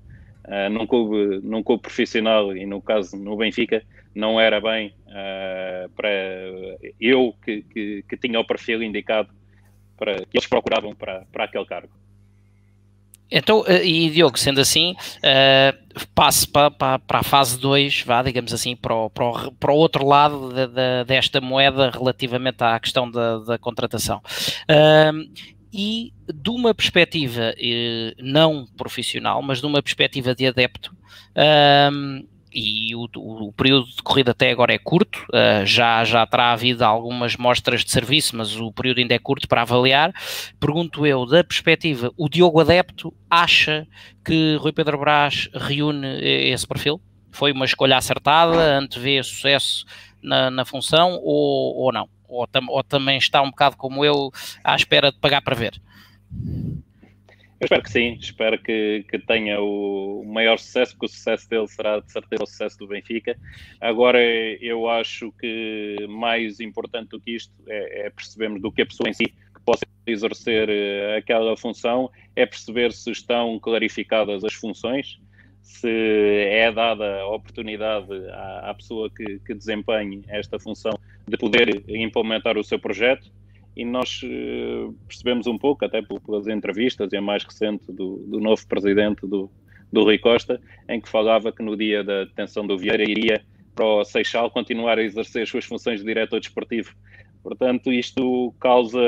uh, 0.46 0.70
num, 0.70 0.86
clube, 0.86 1.40
num 1.42 1.62
clube 1.62 1.82
profissional 1.82 2.56
e 2.56 2.64
no 2.64 2.80
caso 2.80 3.16
no 3.16 3.36
Benfica 3.36 3.82
não 4.14 4.40
era 4.40 4.60
bem 4.60 4.94
uh, 5.06 5.90
para 5.90 6.08
eu 7.00 7.34
que, 7.44 7.62
que, 7.62 8.04
que, 8.08 8.16
tinha 8.16 8.38
o 8.38 8.46
perfil 8.46 8.82
indicado 8.82 9.30
para 9.96 10.16
que 10.16 10.36
eles 10.36 10.46
procuravam 10.46 10.94
para, 10.94 11.26
para 11.32 11.44
aquele 11.44 11.64
cargo. 11.64 12.01
Então, 13.32 13.64
eh, 13.66 13.84
e 13.84 14.10
Diogo, 14.10 14.38
sendo 14.38 14.60
assim, 14.60 14.92
uh, 14.92 16.06
passe 16.14 16.46
para, 16.46 16.70
para, 16.70 16.98
para 16.98 17.20
a 17.20 17.22
fase 17.22 17.58
2, 17.58 18.02
vá, 18.02 18.22
digamos 18.22 18.52
assim, 18.52 18.76
para 18.76 18.94
o, 18.94 19.08
para 19.08 19.24
o, 19.24 19.52
para 19.52 19.72
o 19.72 19.76
outro 19.76 20.06
lado 20.06 20.50
de, 20.50 20.66
de, 20.66 21.04
desta 21.06 21.40
moeda 21.40 21.90
relativamente 21.90 22.62
à 22.62 22.78
questão 22.78 23.10
da, 23.10 23.38
da 23.38 23.58
contratação. 23.58 24.20
Uh, 24.70 25.32
e 25.72 26.12
de 26.32 26.50
uma 26.50 26.74
perspectiva 26.74 27.54
uh, 27.56 28.22
não 28.22 28.66
profissional, 28.76 29.40
mas 29.40 29.60
de 29.60 29.66
uma 29.66 29.82
perspectiva 29.82 30.34
de 30.34 30.46
adepto, 30.46 30.94
e 32.54 32.94
o, 32.94 33.08
o, 33.16 33.52
período 33.52 33.86
de 33.86 34.02
corrida 34.02 34.32
até 34.32 34.50
agora 34.50 34.74
é 34.74 34.78
curto, 34.78 35.24
uh, 35.30 35.64
já, 35.64 36.04
já 36.04 36.26
terá 36.26 36.52
havido 36.52 36.84
algumas 36.84 37.36
mostras 37.36 37.84
de 37.84 37.90
serviço, 37.90 38.36
mas 38.36 38.56
o 38.56 38.72
período 38.72 38.98
ainda 38.98 39.14
é 39.14 39.18
curto 39.18 39.48
para 39.48 39.62
avaliar. 39.62 40.12
Pergunto 40.60 41.06
eu, 41.06 41.26
da 41.26 41.42
perspectiva, 41.42 42.12
o 42.16 42.28
Diogo 42.28 42.60
Adepto 42.60 43.12
acha 43.30 43.86
que 44.24 44.56
Rui 44.56 44.72
Pedro 44.72 44.98
Brás 44.98 45.48
reúne 45.54 46.20
esse 46.20 46.66
perfil? 46.66 47.00
Foi 47.30 47.52
uma 47.52 47.64
escolha 47.64 47.96
acertada, 47.96 48.78
antevê 48.78 49.22
sucesso 49.22 49.84
na, 50.22 50.50
na 50.50 50.64
função 50.64 51.18
ou, 51.22 51.76
ou 51.76 51.92
não? 51.92 52.08
Ou, 52.28 52.46
tam, 52.46 52.66
ou 52.68 52.82
também 52.82 53.18
está 53.18 53.42
um 53.42 53.50
bocado 53.50 53.76
como 53.76 54.04
eu 54.04 54.30
à 54.62 54.76
espera 54.76 55.10
de 55.10 55.18
pagar 55.18 55.42
para 55.42 55.56
ver? 55.56 55.80
Eu 57.62 57.66
espero 57.66 57.82
que 57.84 57.92
sim, 57.92 58.18
espero 58.20 58.58
que, 58.60 59.04
que 59.08 59.20
tenha 59.20 59.60
o 59.60 60.24
maior 60.26 60.58
sucesso, 60.58 60.94
porque 60.94 61.06
o 61.06 61.08
sucesso 61.08 61.48
dele 61.48 61.68
será 61.68 62.00
de 62.00 62.10
certeza 62.10 62.42
o 62.42 62.46
sucesso 62.46 62.76
do 62.76 62.88
Benfica. 62.88 63.38
Agora, 63.80 64.18
eu 64.20 64.88
acho 64.88 65.30
que 65.40 65.94
mais 66.08 66.58
importante 66.58 67.10
do 67.10 67.20
que 67.20 67.36
isto 67.36 67.54
é, 67.68 68.06
é 68.06 68.10
percebermos 68.10 68.60
do 68.60 68.72
que 68.72 68.82
a 68.82 68.86
pessoa 68.86 69.08
em 69.08 69.12
si 69.12 69.26
que 69.26 69.60
possa 69.64 69.86
exercer 70.04 70.68
uh, 70.68 71.18
aquela 71.18 71.56
função 71.56 72.10
é 72.34 72.44
perceber 72.44 72.90
se 72.92 73.12
estão 73.12 73.60
clarificadas 73.60 74.42
as 74.42 74.54
funções, 74.54 75.20
se 75.60 75.88
é 75.88 76.72
dada 76.72 77.20
a 77.20 77.28
oportunidade 77.28 78.12
à, 78.30 78.70
à 78.70 78.74
pessoa 78.74 79.08
que, 79.08 79.38
que, 79.38 79.54
desempenhe 79.54 80.24
esta 80.26 80.58
função 80.58 80.98
de 81.28 81.36
poder 81.36 81.84
implementar 81.88 82.58
o 82.58 82.64
seu 82.64 82.80
projeto. 82.80 83.30
E 83.76 83.84
nós 83.84 84.20
uh, 84.22 84.92
percebemos 85.06 85.46
um 85.46 85.56
pouco, 85.56 85.84
até 85.84 86.02
pelas 86.02 86.46
entrevistas, 86.46 87.12
e 87.12 87.16
a 87.16 87.22
mais 87.22 87.44
recente 87.44 87.90
do, 87.90 88.18
do 88.26 88.38
novo 88.40 88.66
presidente 88.66 89.26
do, 89.26 89.50
do 89.90 90.02
Rui 90.02 90.18
Costa, 90.18 90.60
em 90.88 91.00
que 91.00 91.08
falava 91.08 91.52
que 91.52 91.62
no 91.62 91.76
dia 91.76 92.04
da 92.04 92.24
detenção 92.24 92.66
do 92.66 92.78
Vieira 92.78 93.02
iria 93.02 93.42
para 93.74 93.86
o 93.86 94.04
Seixal 94.04 94.50
continuar 94.50 94.98
a 94.98 95.02
exercer 95.02 95.42
as 95.42 95.48
suas 95.48 95.64
funções 95.64 96.00
de 96.00 96.06
diretor 96.06 96.38
desportivo. 96.38 96.94
Portanto, 97.42 97.92
isto 97.92 98.54
causa 98.60 99.00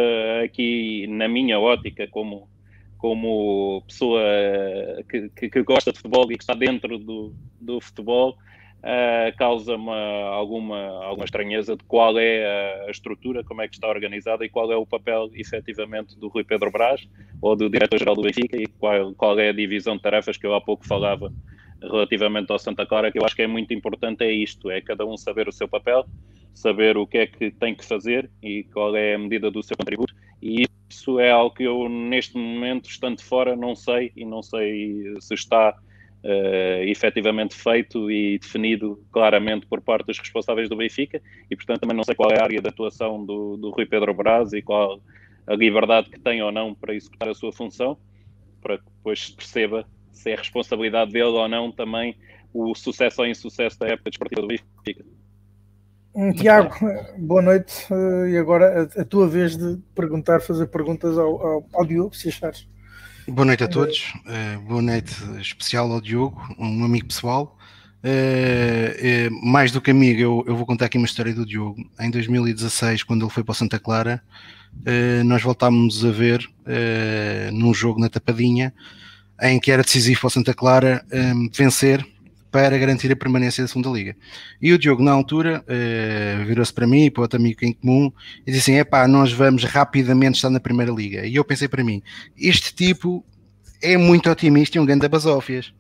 aqui, 0.43 1.07
na 1.09 1.29
minha 1.29 1.59
ótica, 1.59 2.09
como 2.09 2.49
como 3.05 3.83
pessoa 3.87 4.23
que, 5.11 5.29
que, 5.37 5.51
que, 5.51 5.63
gosta 5.63 5.93
de 5.93 5.99
futebol 5.99 6.25
e 6.33 6.39
que 6.39 6.43
está 6.43 6.55
dentro 6.55 6.99
do, 6.99 7.35
do 7.61 7.79
futebol, 7.79 8.35
uh, 8.85 9.37
causa-me 9.37 9.91
alguma, 9.91 11.05
alguma 11.05 11.25
estranheza 11.25 11.77
de 11.77 11.83
qual 11.85 12.19
é 12.19 12.85
a, 12.87 12.91
estrutura, 12.91 13.43
como 13.43 13.63
é 13.63 13.69
que 13.69 13.75
está 13.75 13.89
organizada 13.89 14.45
e 14.45 14.49
qual 14.49 14.71
é 14.71 14.77
o 14.77 14.87
papel, 14.87 15.31
efetivamente, 15.35 16.19
do 16.19 16.29
Rui 16.29 16.45
Pedro 16.45 16.71
Brás 16.71 17.09
ou 17.41 17.57
do 17.57 17.69
diretor-geral 17.69 18.15
do 18.15 18.23
Benfica 18.23 18.57
e 18.57 18.67
qual, 18.67 19.15
qual 19.15 19.39
é 19.39 19.49
a 19.49 19.53
divisão 19.53 19.97
de 19.97 20.03
tarefas 20.03 20.37
que 20.37 20.47
eu 20.47 20.55
há 20.55 20.61
pouco 20.61 20.87
falava 20.87 21.33
relativamente 21.83 22.51
ao 22.51 22.59
Santa 22.59 22.87
Clara, 22.87 23.11
que 23.11 23.19
eu 23.19 23.25
acho 23.25 23.35
que 23.35 23.43
é 23.43 23.47
muito 23.47 23.75
importante 23.75 24.25
é 24.25 24.31
isto, 24.31 24.71
é 24.71 24.81
cada 24.81 25.05
um 25.05 25.17
saber 25.17 25.49
o 25.49 25.53
seu 25.53 25.69
papel, 25.69 26.07
saber 26.55 26.97
o 26.97 27.07
que 27.07 27.19
é 27.19 27.27
que 27.27 27.51
tem 27.51 27.75
que 27.75 27.85
fazer 27.85 28.31
e 28.43 28.65
qual 28.65 28.95
é 28.97 29.15
a 29.15 29.19
medida 29.19 29.51
do 29.51 29.63
seu 29.63 29.77
contributo 29.77 30.15
e 30.41 30.67
isso 30.89 31.19
é 31.19 31.31
algo 31.31 31.55
que 31.55 31.65
eu, 31.65 31.89
neste 31.89 32.37
momento, 32.37 32.89
estando 32.89 33.21
fora, 33.21 33.57
não 33.57 33.75
sei 33.75 34.13
e 34.15 34.25
não 34.25 34.43
sei 34.43 35.15
se 35.21 35.35
está 35.35 35.77
uh, 36.25 36.83
efetivamente 36.83 37.55
feito 37.55 38.11
e 38.11 38.39
definido 38.39 39.05
claramente 39.13 39.67
por 39.67 39.81
parte 39.81 40.07
dos 40.07 40.19
responsáveis 40.19 40.69
do 40.69 40.77
Benfica 40.77 41.21
e, 41.51 41.55
portanto, 41.55 41.81
também 41.81 41.97
não 41.97 42.05
sei 42.05 42.15
qual 42.15 42.31
é 42.31 42.41
a 42.41 42.45
área 42.45 42.61
de 42.61 42.69
atuação 42.69 43.25
do, 43.25 43.57
do 43.57 43.71
Rui 43.71 43.87
Pedro 43.87 44.13
Braz 44.15 44.53
e 44.53 44.63
qual 44.63 45.01
a 45.47 45.55
liberdade 45.55 46.09
que 46.09 46.19
tem 46.19 46.43
ou 46.43 46.51
não 46.51 46.75
para 46.75 46.95
executar 46.95 47.29
a 47.29 47.35
sua 47.35 47.53
função, 47.53 47.99
para 48.63 48.79
que 48.79 48.85
depois 48.85 49.27
se 49.27 49.33
perceba 49.35 49.87
se 50.11 50.31
é 50.31 50.37
responsabilidade 50.37 51.13
dele 51.13 51.25
ou 51.25 51.47
não 51.47 51.71
também 51.71 52.17
o 52.53 52.75
sucesso 52.75 53.21
ou 53.21 53.27
insucesso 53.27 53.79
da 53.79 53.89
época 53.89 54.11
desportiva 54.11 54.41
do 54.41 54.49
Benfica. 54.49 55.05
Tiago, 56.37 56.73
boa 57.19 57.43
noite. 57.43 57.93
Uh, 57.93 58.29
e 58.29 58.39
agora 58.39 58.89
a, 58.97 59.03
a, 59.03 59.05
tua 59.05 59.27
vez 59.29 59.57
de 59.57 59.77
perguntar, 59.95 60.41
fazer 60.41 60.69
perguntas 60.69 61.19
ao, 61.19 61.45
ao, 61.45 61.67
ao 61.75 61.85
Diogo, 61.85 62.15
se 62.15 62.29
achares. 62.29 62.69
Boa 63.27 63.47
noite 63.47 63.65
a 63.65 63.69
todos. 63.69 64.13
Uh, 64.27 64.61
boa 64.69 64.83
noite 64.83 65.15
especial 65.41 65.91
ao 65.91 65.99
Diogo, 65.99 66.47
um 66.59 66.85
amigo 66.85 67.07
pessoal. 67.07 67.57
Uh, 68.05 69.47
mais 69.47 69.73
do 69.73 69.81
que 69.81 69.91
amigo, 69.91 70.21
eu, 70.21 70.45
eu, 70.47 70.55
vou 70.55 70.67
contar 70.67 70.85
aqui 70.85 70.99
uma 70.99 71.07
história 71.07 71.33
do 71.33 71.47
Diogo. 71.47 71.83
Em 71.99 72.11
2016, 72.11 73.03
quando 73.03 73.25
ele 73.25 73.31
foi 73.31 73.43
para 73.43 73.53
o 73.53 73.55
Santa 73.55 73.79
Clara, 73.79 74.23
nós 75.25 75.43
voltámos 75.43 76.05
a 76.05 76.11
ver 76.11 76.47
num 77.53 77.73
jogo 77.73 77.99
na 77.99 78.11
Tapadinha, 78.11 78.75
em 79.41 79.59
que 79.59 79.71
era 79.71 79.83
decisivo 79.83 80.21
para 80.21 80.27
o 80.27 80.31
Santa 80.31 80.53
Clara 80.53 81.03
vencer 81.53 82.05
para 82.55 82.79
garantir 82.79 83.11
a 83.11 83.17
permanência 83.17 83.65
da 83.65 83.67
segunda 83.67 83.89
liga. 83.89 84.15
E 84.63 84.73
o 84.73 84.79
Diogo, 84.79 85.03
na 85.03 85.11
altura, 85.11 85.65
uh, 85.67 86.45
virou-se 86.45 86.73
para 86.73 86.87
mim 86.87 87.07
e 87.07 87.11
para 87.11 87.23
outro 87.23 87.37
amigo 87.37 87.59
em 87.65 87.73
comum 87.73 88.13
e 88.47 88.53
disse 88.53 88.71
assim: 88.71 88.79
epá, 88.79 89.09
nós 89.09 89.33
vamos 89.33 89.65
rapidamente 89.65 90.37
estar 90.37 90.51
na 90.51 90.61
primeira 90.61 90.93
liga. 90.93 91.27
E 91.27 91.35
eu 91.35 91.45
pensei 91.45 91.67
para 91.67 91.83
mim: 91.83 92.01
este 92.39 92.73
tipo 92.73 93.27
é 93.83 93.97
muito 93.97 94.31
otimista 94.31 94.79
e 94.79 94.81
um 94.81 94.87
grande 94.87 95.09
basófias. 95.09 95.75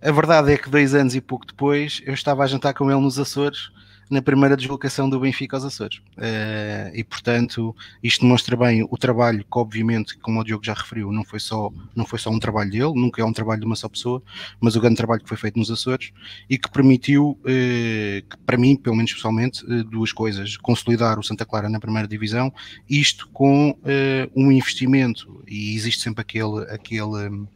A 0.00 0.12
verdade 0.12 0.52
é 0.52 0.56
que 0.56 0.70
dois 0.70 0.94
anos 0.94 1.16
e 1.16 1.20
pouco 1.20 1.44
depois 1.44 2.00
eu 2.06 2.14
estava 2.14 2.44
a 2.44 2.46
jantar 2.46 2.72
com 2.72 2.88
ele 2.88 3.00
nos 3.00 3.18
Açores 3.18 3.72
na 4.08 4.22
primeira 4.22 4.56
deslocação 4.56 5.10
do 5.10 5.18
Benfica 5.18 5.56
aos 5.56 5.64
Açores. 5.64 5.98
Uh, 6.16 6.94
e 6.94 7.02
portanto, 7.02 7.74
isto 8.02 8.22
demonstra 8.22 8.56
bem 8.56 8.86
o 8.88 8.96
trabalho 8.96 9.40
que, 9.40 9.58
obviamente, 9.58 10.16
como 10.18 10.40
o 10.40 10.44
Diogo 10.44 10.64
já 10.64 10.74
referiu, 10.74 11.10
não 11.12 11.24
foi 11.24 11.40
só, 11.40 11.72
não 11.94 12.06
foi 12.06 12.18
só 12.18 12.30
um 12.30 12.38
trabalho 12.38 12.70
dele, 12.70 12.92
nunca 12.94 13.20
é 13.20 13.24
um 13.24 13.32
trabalho 13.32 13.60
de 13.60 13.66
uma 13.66 13.76
só 13.76 13.88
pessoa, 13.88 14.22
mas 14.60 14.76
o 14.76 14.80
grande 14.80 14.96
trabalho 14.96 15.22
que 15.22 15.28
foi 15.28 15.36
feito 15.36 15.58
nos 15.58 15.70
Açores 15.70 16.12
e 16.48 16.56
que 16.56 16.70
permitiu, 16.70 17.30
uh, 17.30 17.44
que, 17.44 18.36
para 18.44 18.56
mim, 18.56 18.76
pelo 18.76 18.96
menos 18.96 19.12
pessoalmente, 19.12 19.64
uh, 19.64 19.84
duas 19.84 20.12
coisas: 20.12 20.56
consolidar 20.56 21.18
o 21.18 21.22
Santa 21.22 21.44
Clara 21.44 21.68
na 21.68 21.80
primeira 21.80 22.06
divisão, 22.06 22.52
isto 22.88 23.28
com 23.32 23.76
um 24.34 24.52
investimento, 24.52 25.42
e 25.46 25.74
existe 25.74 26.02
sempre 26.02 26.20
aquele, 26.20 26.62
aquele, 26.70 27.46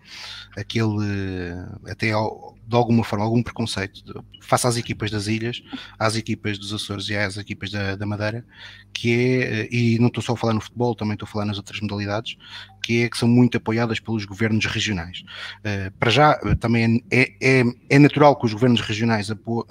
aquele 0.56 1.54
até 1.86 2.12
ao, 2.12 2.56
de 2.70 2.76
alguma 2.76 3.02
forma, 3.02 3.24
algum 3.24 3.42
preconceito 3.42 4.04
de, 4.04 4.14
face 4.46 4.64
às 4.64 4.76
equipas 4.76 5.10
das 5.10 5.26
ilhas, 5.26 5.60
às 5.98 6.14
equipas 6.14 6.56
dos 6.56 6.72
Açores 6.72 7.08
e 7.08 7.16
às 7.16 7.36
equipas 7.36 7.72
da, 7.72 7.96
da 7.96 8.06
Madeira, 8.06 8.46
que 8.92 9.12
é, 9.12 9.68
e 9.74 9.98
não 9.98 10.06
estou 10.06 10.22
só 10.22 10.34
a 10.34 10.36
falar 10.36 10.54
no 10.54 10.60
futebol, 10.60 10.94
também 10.94 11.14
estou 11.14 11.26
a 11.26 11.30
falar 11.30 11.46
nas 11.46 11.56
outras 11.56 11.80
modalidades, 11.80 12.36
que 12.80 13.02
é 13.02 13.08
que 13.08 13.18
são 13.18 13.28
muito 13.28 13.56
apoiadas 13.56 13.98
pelos 13.98 14.24
governos 14.24 14.64
regionais. 14.66 15.24
Uh, 15.58 15.90
para 15.98 16.10
já, 16.10 16.38
também 16.60 17.04
é, 17.10 17.32
é, 17.42 17.64
é, 17.88 17.98
natural 17.98 18.36
que 18.36 18.46
os 18.46 18.52
governos 18.52 18.80
regionais 18.80 19.32
apo, 19.32 19.66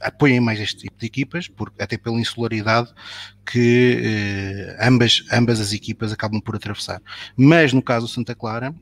apoiem 0.00 0.40
mais 0.40 0.58
este 0.60 0.78
tipo 0.84 0.98
de 0.98 1.06
equipas, 1.06 1.46
porque, 1.46 1.82
até 1.82 1.98
pela 1.98 2.18
insularidade 2.18 2.90
que 3.44 4.00
eh, 4.02 4.76
ambas, 4.80 5.24
ambas 5.32 5.60
as 5.60 5.72
equipas 5.72 6.12
acabam 6.12 6.40
por 6.40 6.56
atravessar. 6.56 7.00
Mas 7.36 7.72
no 7.72 7.82
caso 7.82 8.06
do 8.06 8.12
Santa 8.12 8.34
Clara, 8.34 8.74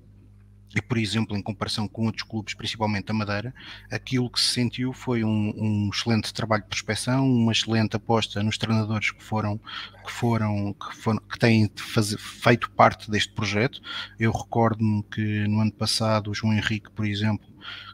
e, 0.75 0.81
por 0.81 0.99
exemplo, 0.99 1.37
em 1.37 1.43
comparação 1.43 1.89
com 1.89 2.07
outros 2.07 2.23
clubes, 2.23 2.55
principalmente 2.55 3.11
a 3.11 3.15
Madeira, 3.15 3.53
aquilo 3.91 4.31
que 4.31 4.41
se 4.41 4.49
sentiu 4.55 4.93
foi 4.93 5.25
um, 5.25 5.53
um 5.57 5.91
excelente 5.93 6.33
trabalho 6.33 6.63
de 6.63 6.69
prospecção, 6.69 7.29
uma 7.29 7.53
excelente 7.53 7.97
aposta 7.97 8.43
nos 8.43 8.57
treinadores 8.57 9.11
que 9.11 9.23
foram 9.23 9.61
que 10.05 10.13
foram 10.13 10.73
que, 10.75 10.97
foram, 10.97 11.21
que 11.21 11.39
têm 11.39 11.71
feito 12.19 12.71
parte 12.71 13.11
deste 13.11 13.33
projeto. 13.33 13.81
Eu 14.19 14.33
recordo-me 14.33 15.03
que 15.05 15.47
no 15.49 15.61
ano 15.61 15.73
passado 15.73 16.31
o 16.31 16.35
João 16.35 16.53
Henrique, 16.53 16.91
por 16.91 17.05
exemplo, 17.05 17.47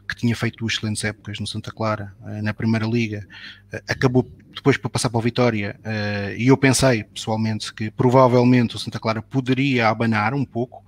que 0.07 0.15
tinha 0.15 0.35
feito 0.35 0.65
excelentes 0.65 1.03
épocas 1.03 1.39
no 1.39 1.45
Santa 1.45 1.71
Clara, 1.71 2.13
eh, 2.27 2.41
na 2.41 2.53
Primeira 2.53 2.85
Liga, 2.85 3.27
eh, 3.71 3.83
acabou 3.87 4.27
depois 4.53 4.77
para 4.77 4.89
passar 4.89 5.09
para 5.09 5.19
o 5.19 5.21
Vitória, 5.21 5.79
eh, 5.83 6.35
e 6.37 6.47
eu 6.47 6.57
pensei 6.57 7.03
pessoalmente 7.03 7.73
que 7.73 7.91
provavelmente 7.91 8.75
o 8.75 8.79
Santa 8.79 8.99
Clara 8.99 9.21
poderia 9.21 9.89
abanar 9.89 10.33
um 10.33 10.45
pouco. 10.45 10.83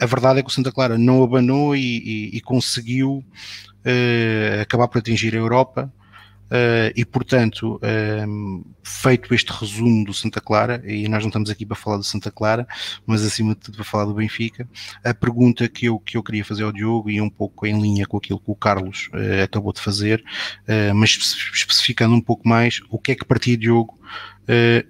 a 0.00 0.06
verdade 0.06 0.38
é 0.40 0.42
que 0.42 0.48
o 0.48 0.52
Santa 0.52 0.72
Clara 0.72 0.96
não 0.96 1.22
abanou 1.22 1.76
e, 1.76 1.80
e, 1.80 2.36
e 2.38 2.40
conseguiu 2.40 3.22
acabar 4.62 4.88
por 4.88 4.98
atingir 4.98 5.34
a 5.34 5.38
Europa 5.38 5.92
Uh, 6.52 6.92
e 6.94 7.02
portanto, 7.02 7.80
um, 8.28 8.62
feito 8.82 9.34
este 9.34 9.50
resumo 9.50 10.04
do 10.04 10.12
Santa 10.12 10.38
Clara, 10.38 10.82
e 10.84 11.08
nós 11.08 11.22
não 11.22 11.28
estamos 11.28 11.48
aqui 11.48 11.64
para 11.64 11.74
falar 11.74 11.96
do 11.96 12.04
Santa 12.04 12.30
Clara, 12.30 12.68
mas 13.06 13.24
acima 13.24 13.54
de 13.54 13.60
tudo 13.60 13.76
para 13.76 13.84
falar 13.84 14.04
do 14.04 14.12
Benfica, 14.12 14.68
a 15.02 15.14
pergunta 15.14 15.66
que 15.66 15.86
eu, 15.86 15.98
que 15.98 16.18
eu 16.18 16.22
queria 16.22 16.44
fazer 16.44 16.64
ao 16.64 16.72
Diogo, 16.72 17.08
e 17.08 17.22
um 17.22 17.30
pouco 17.30 17.66
em 17.66 17.80
linha 17.80 18.04
com 18.04 18.18
aquilo 18.18 18.38
que 18.38 18.50
o 18.50 18.54
Carlos 18.54 19.08
uh, 19.14 19.44
acabou 19.44 19.72
de 19.72 19.80
fazer, 19.80 20.22
uh, 20.68 20.94
mas 20.94 21.10
especificando 21.54 22.14
um 22.14 22.20
pouco 22.20 22.46
mais, 22.46 22.82
o 22.90 22.98
que 22.98 23.12
é 23.12 23.14
que 23.14 23.24
para 23.24 23.38
ti, 23.38 23.56
Diogo, 23.56 23.98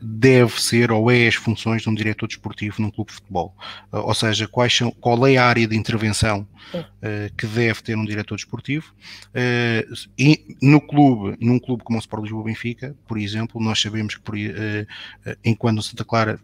deve 0.00 0.60
ser 0.60 0.90
ou 0.90 1.10
é 1.10 1.28
as 1.28 1.34
funções 1.34 1.82
de 1.82 1.88
um 1.88 1.94
diretor 1.94 2.26
desportivo 2.26 2.80
num 2.80 2.90
clube 2.90 3.10
de 3.10 3.16
futebol. 3.16 3.54
Uh, 3.92 3.98
ou 3.98 4.14
seja, 4.14 4.48
quais 4.48 4.74
são, 4.74 4.90
qual 4.90 5.26
é 5.26 5.36
a 5.36 5.46
área 5.46 5.66
de 5.66 5.76
intervenção 5.76 6.48
uh, 6.74 7.34
que 7.36 7.46
deve 7.46 7.82
ter 7.82 7.96
um 7.96 8.04
diretor 8.04 8.36
desportivo. 8.36 8.94
e 10.18 10.56
no 10.62 10.80
clube, 10.80 11.36
num 11.40 11.58
clube 11.58 11.84
como 11.84 11.98
o 11.98 12.00
Sport 12.00 12.22
Lisboa 12.22 12.44
Benfica, 12.44 12.96
por 13.06 13.18
exemplo, 13.18 13.60
nós 13.62 13.80
sabemos 13.80 14.14
que 14.14 14.22
por, 14.22 14.34
enquanto 15.44 15.76
no 15.76 15.82
Santa 15.82 16.04
Clara, 16.04 16.40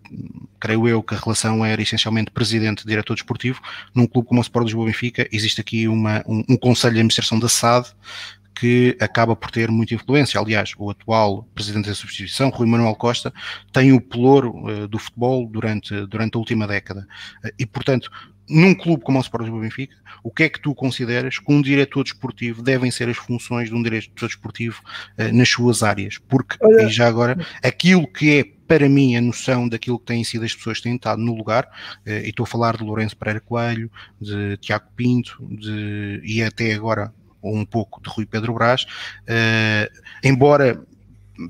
creio 0.60 0.86
eu 0.86 1.02
que 1.02 1.14
a 1.14 1.18
relação 1.18 1.64
era 1.64 1.80
essencialmente 1.80 2.30
presidente-diretor 2.30 3.14
desportivo, 3.14 3.60
num 3.94 4.06
clube 4.06 4.28
como 4.28 4.40
o 4.40 4.42
Sport 4.42 4.66
Lisboa 4.66 4.86
Benfica 4.86 5.26
existe 5.32 5.60
aqui 5.60 5.88
uma, 5.88 6.22
um, 6.26 6.44
um 6.48 6.56
conselho 6.56 6.94
de 6.94 7.00
administração 7.00 7.38
da 7.38 7.48
SAD 7.48 7.88
que 8.58 8.96
acaba 9.00 9.36
por 9.36 9.50
ter 9.50 9.70
muita 9.70 9.94
influência. 9.94 10.40
Aliás, 10.40 10.72
o 10.76 10.90
atual 10.90 11.48
presidente 11.54 11.88
da 11.88 11.94
substituição, 11.94 12.50
Rui 12.50 12.66
Manuel 12.66 12.94
Costa, 12.94 13.32
tem 13.72 13.92
o 13.92 14.00
pelouro 14.00 14.52
uh, 14.66 14.88
do 14.88 14.98
futebol 14.98 15.46
durante, 15.46 15.94
durante 16.06 16.34
a 16.34 16.38
última 16.38 16.66
década. 16.66 17.06
Uh, 17.44 17.50
e, 17.58 17.64
portanto, 17.64 18.10
num 18.48 18.74
clube 18.74 19.04
como 19.04 19.18
o 19.18 19.20
Sport 19.20 19.42
Lisboa 19.42 19.62
Benfica, 19.62 19.94
o 20.24 20.30
que 20.30 20.44
é 20.44 20.48
que 20.48 20.60
tu 20.60 20.74
consideras 20.74 21.38
que 21.38 21.52
um 21.52 21.62
diretor 21.62 22.02
desportivo 22.02 22.62
devem 22.62 22.90
ser 22.90 23.08
as 23.08 23.16
funções 23.16 23.68
de 23.68 23.74
um 23.74 23.82
diretor 23.82 24.26
desportivo 24.26 24.80
uh, 25.18 25.32
nas 25.36 25.48
suas 25.48 25.82
áreas? 25.82 26.18
Porque, 26.18 26.56
Olha. 26.60 26.84
e 26.84 26.88
já 26.88 27.06
agora, 27.06 27.38
aquilo 27.62 28.06
que 28.08 28.38
é 28.38 28.44
para 28.66 28.88
mim 28.88 29.16
a 29.16 29.20
noção 29.20 29.66
daquilo 29.68 29.98
que 29.98 30.06
têm 30.06 30.22
sido 30.24 30.44
as 30.44 30.54
pessoas 30.54 30.78
que 30.78 30.84
têm 30.84 30.96
estado 30.96 31.22
no 31.22 31.34
lugar, 31.34 31.64
uh, 32.06 32.10
e 32.10 32.30
estou 32.30 32.42
a 32.42 32.46
falar 32.46 32.76
de 32.76 32.82
Lourenço 32.82 33.16
Pereira 33.16 33.40
Coelho, 33.40 33.90
de 34.20 34.56
Tiago 34.56 34.86
Pinto, 34.96 35.46
de, 35.48 36.20
e 36.24 36.42
até 36.42 36.72
agora 36.74 37.12
ou 37.40 37.56
um 37.56 37.64
pouco 37.64 38.00
de 38.02 38.08
Rui 38.08 38.26
Pedro 38.26 38.54
Brás, 38.54 38.84
uh, 38.84 40.00
embora 40.22 40.82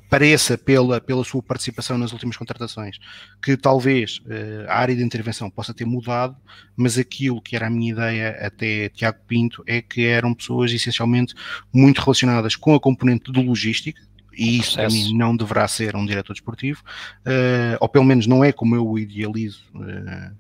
pareça 0.09 0.59
pela, 0.59 1.01
pela 1.01 1.24
sua 1.24 1.42
participação 1.42 1.96
nas 1.96 2.12
últimas 2.12 2.37
contratações 2.37 2.98
que 3.42 3.57
talvez 3.57 4.18
uh, 4.27 4.68
a 4.68 4.79
área 4.79 4.94
de 4.94 5.03
intervenção 5.03 5.51
possa 5.51 5.72
ter 5.72 5.85
mudado, 5.85 6.37
mas 6.77 6.98
aquilo 6.98 7.40
que 7.40 7.57
era 7.57 7.66
a 7.66 7.70
minha 7.70 7.92
ideia 7.92 8.38
até 8.42 8.90
Tiago 8.90 9.18
Pinto 9.27 9.62
é 9.66 9.81
que 9.81 10.05
eram 10.05 10.35
pessoas 10.35 10.72
essencialmente 10.72 11.35
muito 11.72 12.01
relacionadas 12.03 12.55
com 12.55 12.74
a 12.74 12.81
componente 12.81 13.33
de 13.33 13.42
logística, 13.42 14.01
e 14.38 14.59
isso 14.59 14.77
para 14.77 14.88
mim 14.88 15.16
não 15.16 15.37
deverá 15.37 15.66
ser 15.66 15.96
um 15.96 16.07
diretor 16.07 16.33
desportivo, 16.33 16.83
uh, 17.27 17.77
ou 17.81 17.88
pelo 17.88 18.05
menos 18.05 18.27
não 18.27 18.44
é 18.44 18.53
como 18.53 18.77
eu 18.77 18.87
o 18.87 18.98
idealizo 18.98 19.64
uh, 19.74 20.37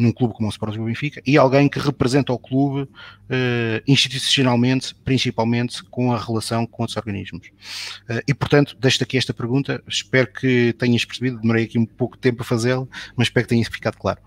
num 0.00 0.12
clube 0.12 0.34
como 0.34 0.48
o 0.48 0.50
Sporting 0.50 0.84
Benfica, 0.84 1.20
e 1.26 1.36
alguém 1.36 1.68
que 1.68 1.78
representa 1.78 2.32
o 2.32 2.38
clube 2.38 2.82
uh, 2.82 3.82
institucionalmente, 3.86 4.94
principalmente 5.04 5.84
com 5.84 6.12
a 6.12 6.18
relação 6.18 6.66
com 6.66 6.82
outros 6.82 6.96
organismos. 6.96 7.48
Uh, 8.08 8.22
e 8.26 8.32
portanto, 8.32 8.76
deixo 8.80 9.02
aqui 9.02 9.18
esta 9.18 9.34
pergunta, 9.34 9.82
espero 9.86 10.32
que 10.32 10.72
tenhas 10.78 11.04
percebido, 11.04 11.40
demorei 11.40 11.64
aqui 11.64 11.78
um 11.78 11.84
pouco 11.84 12.16
de 12.16 12.22
tempo 12.22 12.42
a 12.42 12.44
fazê-la, 12.44 12.86
mas 13.14 13.26
espero 13.26 13.46
que 13.46 13.54
tenha 13.54 13.64
ficado 13.64 13.98
claro. 13.98 14.20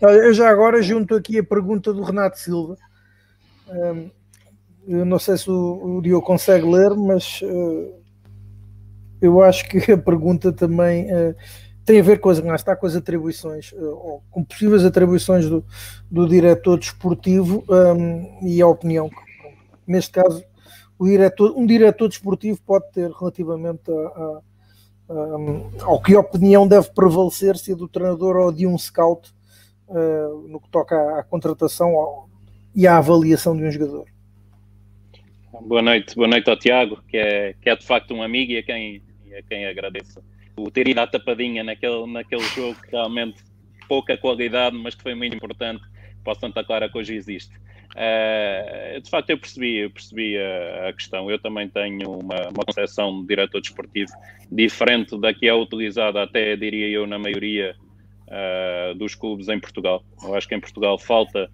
Eu 0.00 0.34
já 0.34 0.50
agora 0.50 0.82
junto 0.82 1.14
aqui 1.14 1.38
a 1.38 1.44
pergunta 1.44 1.92
do 1.92 2.02
Renato 2.02 2.38
Silva. 2.38 2.76
Um, 3.68 4.10
eu 4.86 5.04
não 5.06 5.18
sei 5.18 5.38
se 5.38 5.48
o, 5.48 5.96
o 5.96 6.02
Diogo 6.02 6.26
consegue 6.26 6.66
ler, 6.66 6.90
mas 6.94 7.40
uh, 7.40 7.94
eu 9.22 9.42
acho 9.42 9.66
que 9.66 9.90
a 9.90 9.96
pergunta 9.96 10.52
também 10.52 11.06
tem 11.84 12.00
a 12.00 12.02
ver 12.02 12.18
com 12.18 12.30
as, 12.30 12.38
está, 12.38 12.74
com 12.74 12.86
as 12.86 12.96
atribuições, 12.96 13.72
ou 13.72 14.22
com 14.30 14.42
possíveis 14.42 14.84
atribuições 14.84 15.48
do, 15.48 15.64
do 16.10 16.28
diretor 16.28 16.78
desportivo 16.78 17.64
um, 17.68 18.38
e 18.46 18.60
a 18.62 18.66
opinião 18.66 19.08
que, 19.08 19.16
neste 19.86 20.12
caso, 20.12 20.42
o 20.98 21.06
diretor, 21.06 21.54
um 21.56 21.66
diretor 21.66 22.08
desportivo 22.08 22.60
pode 22.64 22.90
ter 22.92 23.10
relativamente 23.10 23.90
a, 23.90 23.94
a, 23.94 24.40
a, 25.10 25.84
ao 25.84 26.00
que 26.00 26.16
opinião 26.16 26.66
deve 26.66 26.90
prevalecer, 26.90 27.56
se 27.56 27.72
é 27.72 27.74
do 27.74 27.88
treinador 27.88 28.36
ou 28.36 28.52
de 28.52 28.66
um 28.66 28.78
scout, 28.78 29.34
uh, 29.88 30.48
no 30.48 30.60
que 30.60 30.68
toca 30.70 30.96
à, 30.96 31.20
à 31.20 31.22
contratação 31.22 32.26
e 32.74 32.86
à 32.86 32.96
avaliação 32.96 33.56
de 33.56 33.64
um 33.64 33.70
jogador. 33.70 34.06
Boa 35.60 35.82
noite, 35.82 36.14
boa 36.16 36.28
noite 36.28 36.48
ao 36.48 36.56
Tiago, 36.56 37.02
que 37.08 37.16
é, 37.16 37.54
que 37.60 37.68
é 37.68 37.76
de 37.76 37.86
facto 37.86 38.12
um 38.14 38.22
amigo 38.22 38.52
e 38.52 38.58
a 38.58 38.62
quem 38.62 39.02
a 39.36 39.42
quem 39.42 39.66
agradeço 39.66 40.22
o 40.56 40.70
ter 40.70 40.88
ido 40.88 41.00
à 41.00 41.06
tapadinha 41.06 41.64
naquele, 41.64 42.06
naquele 42.06 42.44
jogo 42.44 42.80
que 42.80 42.90
realmente 42.90 43.42
pouca 43.88 44.16
qualidade, 44.16 44.76
mas 44.76 44.94
que 44.94 45.02
foi 45.02 45.14
muito 45.14 45.36
importante 45.36 45.82
para 46.22 46.32
o 46.32 46.36
Santa 46.36 46.64
Clara 46.64 46.88
que 46.88 46.98
hoje 46.98 47.14
existe. 47.14 47.54
Uh, 47.94 49.00
de 49.00 49.08
facto, 49.08 49.30
eu 49.30 49.38
percebi, 49.38 49.76
eu 49.76 49.90
percebi 49.90 50.36
a, 50.36 50.88
a 50.88 50.92
questão. 50.92 51.30
Eu 51.30 51.38
também 51.38 51.68
tenho 51.68 52.10
uma, 52.10 52.48
uma 52.48 52.64
concepção 52.64 53.20
de 53.20 53.28
diretor 53.28 53.60
desportivo 53.60 54.10
diferente 54.50 55.16
da 55.18 55.32
que 55.32 55.46
é 55.46 55.54
utilizada, 55.54 56.22
até 56.22 56.56
diria 56.56 56.88
eu, 56.88 57.06
na 57.06 57.18
maioria 57.18 57.76
uh, 58.28 58.94
dos 58.94 59.14
clubes 59.14 59.48
em 59.48 59.60
Portugal. 59.60 60.02
Eu 60.22 60.34
acho 60.34 60.48
que 60.48 60.54
em 60.54 60.60
Portugal 60.60 60.98
falta 60.98 61.48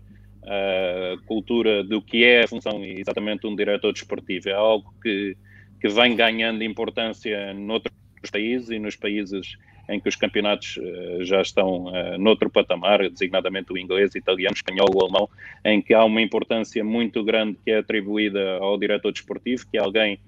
uh, 0.45 1.23
cultura 1.27 1.85
do 1.85 2.01
que 2.01 2.25
é 2.25 2.45
a 2.45 2.49
função 2.49 2.83
exatamente 2.85 3.47
um 3.47 3.55
diretor 3.55 3.93
desportivo. 3.93 4.49
É 4.49 4.55
algo 4.55 4.95
que 5.03 5.37
que 5.81 5.89
vem 5.89 6.15
ganhando 6.15 6.63
importância 6.63 7.55
noutros 7.55 7.97
países 8.29 8.71
e 8.71 8.79
nos 8.79 8.97
países 8.97 9.57
em 9.89 9.99
que 9.99 10.09
os 10.09 10.17
campeonatos 10.17 10.77
uh, 10.77 11.25
já 11.25 11.41
estão 11.41 11.87
uh, 11.87 12.19
noutro 12.19 12.51
patamar, 12.51 13.09
designadamente 13.09 13.73
o 13.73 13.79
inglês, 13.79 14.15
italiano, 14.15 14.55
espanhol, 14.55 14.89
o 14.95 15.03
alemão, 15.03 15.29
em 15.65 15.81
que 15.81 15.95
há 15.95 16.05
uma 16.05 16.21
importância 16.21 16.85
muito 16.85 17.25
grande 17.25 17.59
que 17.65 17.71
é 17.71 17.79
atribuída 17.79 18.59
ao 18.59 18.79
diretor 18.79 19.13
desportivo, 19.13 19.65
que 19.71 19.79
é 19.79 19.81
alguém 19.81 20.21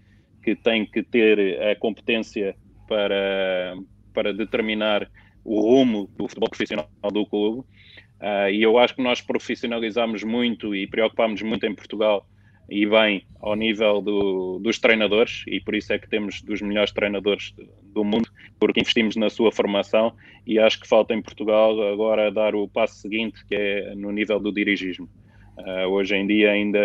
que 0.43 0.55
tem 0.57 0.85
que 0.85 1.03
ter 1.03 1.63
a 1.63 1.77
competência 1.77 2.57
para, 2.89 3.77
para 4.13 4.33
determinar 4.33 5.09
o 5.45 5.61
rumo 5.61 6.11
do 6.17 6.27
futebol 6.27 6.49
profissional 6.49 6.89
do 7.13 7.27
clube. 7.27 7.61
Uh, 8.21 8.51
e 8.53 8.63
eu 8.63 8.79
acho 8.79 8.95
que 8.95 9.03
nós 9.03 9.21
profissionalizamos 9.21 10.23
muito 10.23 10.75
e 10.75 10.87
preocupamos 10.87 11.43
muito 11.43 11.67
em 11.67 11.75
Portugal 11.75 12.27
e 12.68 12.87
bem 12.87 13.27
ao 13.40 13.57
nível 13.57 14.01
do, 14.01 14.59
dos 14.61 14.79
treinadores, 14.79 15.44
e 15.46 15.61
por 15.61 15.75
isso 15.75 15.92
é 15.92 15.98
que 15.98 16.09
temos 16.09 16.42
dos 16.42 16.62
melhores 16.62 16.92
treinadores 16.92 17.55
do 17.92 18.05
mundo, 18.05 18.29
porque 18.59 18.81
investimos 18.81 19.16
na 19.16 19.29
sua 19.29 19.51
formação 19.51 20.14
e 20.46 20.59
acho 20.59 20.81
que 20.81 20.88
falta 20.88 21.12
em 21.12 21.20
Portugal 21.20 21.81
agora 21.92 22.31
dar 22.31 22.55
o 22.55 22.68
passo 22.68 23.01
seguinte, 23.01 23.44
que 23.46 23.55
é 23.55 23.94
no 23.94 24.11
nível 24.11 24.38
do 24.38 24.53
dirigismo. 24.53 25.09
Uh, 25.59 25.87
hoje 25.88 26.16
em 26.16 26.27
dia 26.27 26.51
ainda, 26.51 26.81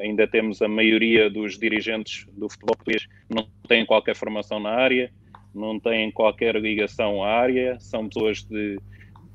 ainda 0.00 0.26
temos 0.26 0.60
a 0.60 0.68
maioria 0.68 1.30
dos 1.30 1.56
dirigentes 1.56 2.26
do 2.32 2.50
futebol 2.50 2.74
português 2.74 3.06
não 3.28 3.46
têm 3.68 3.86
qualquer 3.86 4.16
formação 4.16 4.58
na 4.58 4.70
área, 4.70 5.12
não 5.54 5.78
têm 5.78 6.10
qualquer 6.10 6.56
ligação 6.56 7.22
à 7.22 7.28
área, 7.28 7.78
são 7.78 8.08
pessoas 8.08 8.42
de, 8.42 8.80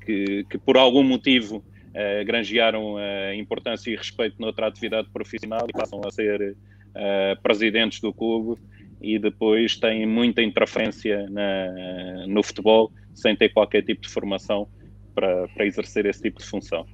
que, 0.04 0.44
que 0.50 0.58
por 0.58 0.76
algum 0.76 1.02
motivo 1.02 1.64
uh, 1.96 2.24
granjearam 2.24 2.94
uh, 2.94 3.34
importância 3.34 3.90
e 3.90 3.96
respeito 3.96 4.36
noutra 4.38 4.66
atividade 4.66 5.08
profissional 5.12 5.66
e 5.68 5.72
passam 5.72 6.00
a 6.04 6.10
ser 6.10 6.52
uh, 6.52 7.42
presidentes 7.42 8.00
do 8.00 8.12
clube 8.12 8.60
e 9.00 9.18
depois 9.18 9.76
têm 9.76 10.06
muita 10.06 10.42
interferência 10.42 11.28
na, 11.28 12.26
no 12.26 12.42
futebol 12.42 12.92
sem 13.14 13.34
ter 13.34 13.50
qualquer 13.50 13.82
tipo 13.82 14.02
de 14.02 14.08
formação 14.08 14.68
para, 15.14 15.48
para 15.48 15.66
exercer 15.66 16.06
esse 16.06 16.22
tipo 16.22 16.38
de 16.38 16.44
função. 16.44 16.86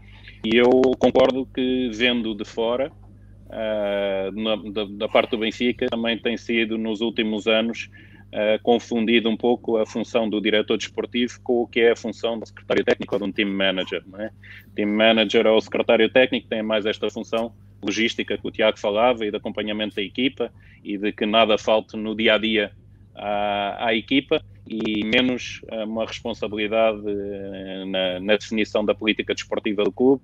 E 0.44 0.56
eu 0.56 0.70
concordo 0.98 1.46
que, 1.46 1.90
vendo 1.92 2.34
de 2.34 2.44
fora, 2.44 2.90
uh, 3.46 4.40
na, 4.40 4.56
da, 4.56 4.84
da, 4.84 5.08
parte 5.08 5.30
do 5.30 5.38
Benfica, 5.38 5.86
também 5.88 6.18
tem 6.18 6.36
sido 6.36 6.78
nos 6.78 7.00
últimos 7.00 7.46
anos 7.46 7.88
uh, 8.32 8.62
confundido 8.62 9.28
um 9.28 9.36
pouco 9.36 9.76
a 9.76 9.86
função 9.86 10.28
do 10.28 10.40
diretor 10.40 10.76
desportivo 10.76 11.40
com 11.42 11.62
o 11.62 11.66
que 11.66 11.80
é 11.80 11.92
a 11.92 11.96
função 11.96 12.38
do 12.38 12.46
secretário 12.46 12.84
técnico 12.84 13.14
ou 13.14 13.18
de 13.20 13.24
um 13.26 13.32
team 13.32 13.50
manager. 13.50 14.02
Não 14.06 14.20
é? 14.20 14.30
Team 14.74 14.88
manager 14.88 15.46
ou 15.46 15.60
secretário 15.60 16.08
técnico 16.10 16.48
tem 16.48 16.62
mais 16.62 16.86
esta 16.86 17.08
função 17.10 17.52
logística 17.82 18.38
que 18.38 18.46
o 18.46 18.50
Tiago 18.50 18.78
falava 18.78 19.26
e 19.26 19.30
de 19.30 19.36
acompanhamento 19.36 19.96
da 19.96 20.02
equipa 20.02 20.52
e 20.84 20.96
de 20.96 21.12
que 21.12 21.26
nada 21.26 21.58
falte 21.58 21.96
no 21.96 22.14
dia 22.14 22.34
a 22.34 22.38
dia 22.38 22.72
à, 23.14 23.94
equipa 23.94 24.42
e 24.66 25.04
menos 25.04 25.60
uma 25.86 26.06
responsabilidade 26.06 27.02
eh, 27.04 27.84
na, 27.86 28.20
na, 28.20 28.36
definição 28.36 28.84
da 28.84 28.94
política 28.94 29.34
desportiva 29.34 29.82
do 29.82 29.92
clube 29.92 30.22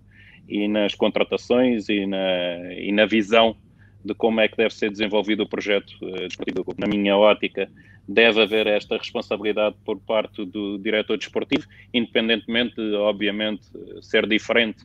e 0.48 0.68
nas 0.68 0.94
contratações 0.94 1.88
e 1.88 2.06
na, 2.06 2.72
e 2.72 2.92
na 2.92 3.04
visão 3.04 3.56
de 4.04 4.14
como 4.14 4.40
é 4.40 4.48
que 4.48 4.56
deve 4.56 4.74
ser 4.74 4.90
desenvolvido 4.90 5.42
o 5.42 5.48
projeto 5.48 5.92
uh, 6.02 6.26
desportivo. 6.26 6.74
Na 6.78 6.86
minha 6.86 7.16
ótica, 7.16 7.68
deve 8.08 8.40
haver 8.40 8.66
esta 8.66 8.96
responsabilidade 8.96 9.76
por 9.84 9.98
parte 10.00 10.44
do 10.44 10.78
diretor 10.78 11.18
desportivo, 11.18 11.66
independentemente 11.92 12.76
de, 12.76 12.94
obviamente, 12.94 13.66
ser 14.00 14.26
diferente 14.26 14.84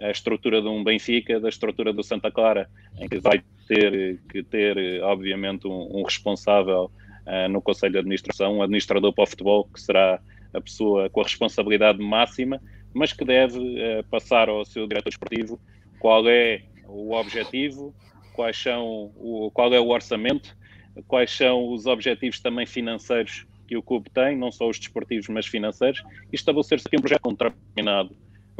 a 0.00 0.10
estrutura 0.10 0.60
de 0.60 0.68
um 0.68 0.82
Benfica 0.82 1.38
da 1.38 1.48
estrutura 1.48 1.92
do 1.92 2.02
Santa 2.02 2.30
Clara, 2.30 2.68
em 2.98 3.08
que 3.08 3.18
vai 3.18 3.42
ter 3.68 4.18
que 4.28 4.42
ter, 4.42 5.02
obviamente, 5.02 5.66
um, 5.68 5.98
um 5.98 6.02
responsável 6.02 6.90
uh, 7.26 7.48
no 7.48 7.62
Conselho 7.62 7.92
de 7.92 7.98
Administração, 7.98 8.58
um 8.58 8.62
administrador 8.62 9.12
para 9.12 9.24
o 9.24 9.26
futebol, 9.26 9.68
que 9.72 9.80
será 9.80 10.20
a 10.52 10.60
pessoa 10.60 11.08
com 11.10 11.20
a 11.20 11.24
responsabilidade 11.24 12.02
máxima, 12.02 12.60
mas 12.92 13.12
que 13.12 13.24
deve 13.24 13.58
uh, 13.58 14.04
passar 14.10 14.48
ao 14.48 14.64
seu 14.64 14.86
diretor 14.86 15.10
desportivo 15.10 15.60
qual 15.98 16.28
é 16.28 16.62
o 16.86 17.14
objetivo, 17.14 17.94
quais 18.34 18.56
são 18.60 19.12
o, 19.16 19.50
qual 19.54 19.72
é 19.72 19.80
o 19.80 19.88
orçamento, 19.88 20.54
quais 21.06 21.30
são 21.30 21.72
os 21.72 21.86
objetivos 21.86 22.40
também 22.40 22.66
financeiros 22.66 23.46
que 23.66 23.76
o 23.76 23.82
clube 23.82 24.10
tem, 24.10 24.36
não 24.36 24.52
só 24.52 24.68
os 24.68 24.78
desportivos, 24.78 25.28
mas 25.28 25.46
financeiros, 25.46 26.02
e 26.30 26.34
estabelecer-se 26.34 26.86
aqui 26.86 26.98
um 26.98 27.00
projeto 27.00 27.22
com 27.22 27.32
determinado 27.32 28.14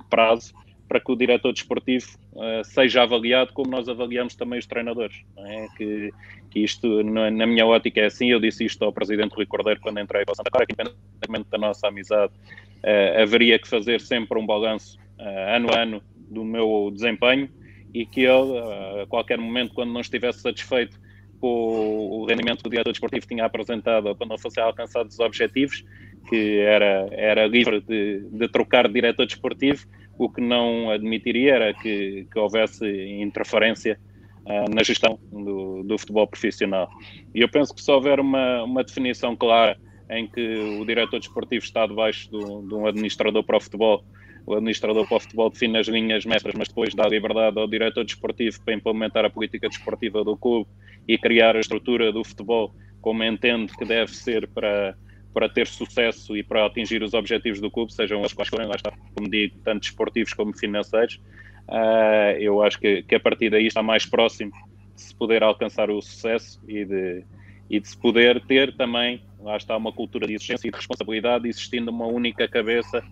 prazo 0.09 0.55
para 0.89 1.01
que 1.01 1.11
o 1.11 1.17
diretor 1.17 1.53
desportivo 1.53 2.07
uh, 2.33 2.65
seja 2.65 3.03
avaliado 3.03 3.53
como 3.53 3.71
nós 3.71 3.89
avaliamos 3.89 4.35
também 4.35 4.59
os 4.59 4.67
treinadores. 4.67 5.23
É? 5.37 5.67
Que, 5.77 6.11
que, 6.51 6.61
isto, 6.61 7.03
na, 7.03 7.47
minha 7.47 7.67
ótica, 7.67 8.01
é 8.01 8.07
assim. 8.07 8.31
Eu 8.31 8.39
disse 8.39 8.65
isto 8.65 8.85
ao 8.85 8.93
presidente 8.93 9.35
Rui 9.35 9.47
Cordeiro 9.47 9.81
quando 9.81 9.99
entrei 9.99 10.25
para 10.25 10.35
Santa 10.35 10.51
Clara, 10.51 10.67
que 10.67 10.73
independentemente 10.73 11.51
da 11.51 11.59
nossa 11.59 11.89
amizade, 11.89 12.33
uh, 12.33 13.23
haveria 13.23 13.59
que 13.59 13.67
fazer 13.67 14.01
sempre 14.01 14.39
um 14.39 14.47
balanço 14.47 14.99
uh, 15.19 15.55
ano 15.57 15.69
a 15.75 15.81
ano 15.81 16.03
do 16.31 16.45
meu 16.45 16.91
desempenho 16.93 17.49
e 17.95 18.05
que 18.05 18.23
ele, 18.23 18.59
a 19.03 19.07
qualquer 19.07 19.39
momento, 19.39 19.73
quando 19.73 19.93
não 19.93 20.01
estivesse 20.01 20.41
satisfeito 20.41 21.01
com 21.41 21.47
o 21.49 22.27
rendimento 22.27 22.63
que 22.63 22.67
o 22.67 22.71
diretor 22.71 22.91
desportivo 22.91 23.27
tinha 23.27 23.45
apresentado 23.45 24.07
ou 24.07 24.17
quando 24.17 24.31
não 24.31 24.39
fosse 24.39 24.59
alcançados 24.59 25.15
os 25.15 25.21
objetivos, 25.21 25.85
que 26.29 26.59
era, 26.59 27.07
era 27.13 27.47
livre 27.47 27.81
de, 27.81 28.21
de 28.31 28.49
trocar 28.49 28.89
de 28.89 28.95
diretor 28.95 29.27
desportivo, 29.27 29.87
o 30.19 30.29
que 30.29 30.41
não 30.41 30.91
admitiria 30.91 31.55
era 31.55 31.75
que, 31.75 32.27
que 32.33 32.39
houvesse 32.39 32.87
interferência 33.21 33.99
uh, 34.45 34.75
na 34.75 34.83
gestão 34.83 35.19
do, 35.31 35.83
do, 35.85 35.99
futebol 35.99 36.27
profissional. 36.27 36.89
E 37.35 37.41
eu 37.41 37.49
penso 37.49 37.75
que 37.75 37.83
se 37.83 37.91
houver 37.91 38.19
uma, 38.19 38.65
uma 38.65 38.83
definição 38.83 39.37
clara 39.37 39.77
em 40.11 40.27
que 40.27 40.79
o 40.81 40.85
diretor 40.85 41.19
desportivo 41.19 41.65
está 41.65 41.87
debaixo 41.87 42.29
de 42.31 42.75
um 42.75 42.87
administrador 42.87 43.43
para 43.45 43.57
o 43.57 43.61
futebol 43.61 44.05
o 44.47 44.55
administrador 44.55 45.07
para 45.07 45.17
o 45.17 45.21
futebol 45.21 45.51
define 45.51 45.79
as 45.79 45.89
linhas 45.89 46.25
mestras, 46.25 46.55
mas 46.57 46.69
depois 46.69 46.95
dá 46.95 47.09
liberdade 47.09 47.59
ao 47.59 47.67
diretor 47.67 48.05
desportivo 48.05 48.61
para 48.63 48.75
implementar 48.75 49.25
a 49.25 49.31
política 49.31 49.69
desportiva 49.69 50.23
do 50.23 50.37
clube 50.37 50.69
e 51.09 51.17
criar 51.17 51.57
a 51.57 51.61
estrutura 51.61 52.13
do 52.13 52.23
futebol 52.25 52.75
como 53.01 53.23
entende 53.23 53.73
que 53.77 53.85
deve 53.85 54.15
ser 54.15 54.49
para, 54.49 54.97
para 55.33 55.49
ter 55.49 55.67
sucesso 55.67 56.37
e 56.37 56.43
para 56.43 56.65
atingir 56.65 57.03
os 57.03 57.13
objetivos 57.13 57.61
do 57.61 57.71
clube, 57.71 57.93
sejam 57.93 58.23
as 58.23 58.33
quais 58.33 58.49
forem, 58.49 58.67
lá 58.67 58.77
está, 58.77 58.93
como 59.15 59.29
digo, 59.29 59.59
tanto 59.63 59.85
esportivos 59.85 60.33
como 60.33 60.57
financeiros. 60.57 61.21
Uh, 61.69 62.37
eu 62.39 62.63
acho 62.63 62.79
que, 62.79 63.03
que 63.03 63.15
a 63.15 63.21
partir 63.21 63.51
daí 63.51 63.67
está 63.67 63.83
mais 63.83 64.07
próximo 64.07 64.53
de 64.95 65.03
se 65.03 65.15
poder 65.15 65.43
alcançar 65.43 65.91
o 65.91 66.01
sucesso 66.01 66.61
e 66.69 66.85
de, 66.85 67.25
e 67.69 67.81
de 67.81 67.89
se 67.89 67.97
poder 67.97 68.45
ter 68.47 68.77
também, 68.77 69.23
lá 69.41 69.57
está, 69.57 69.77
uma 69.77 69.93
cultura 69.93 70.27
de 70.27 70.35
exigência 70.35 70.69
e 70.69 70.71
de 70.71 70.77
responsabilidade, 70.77 71.49
existindo 71.49 71.91
uma 71.91 72.07
única 72.07 72.47
cabeça 72.49 73.03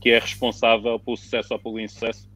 que 0.00 0.10
é 0.10 0.18
responsável 0.18 0.98
pelo 1.00 1.16
sucesso 1.16 1.54
ou 1.54 1.60
pelo 1.60 1.80
insucesso, 1.80 2.30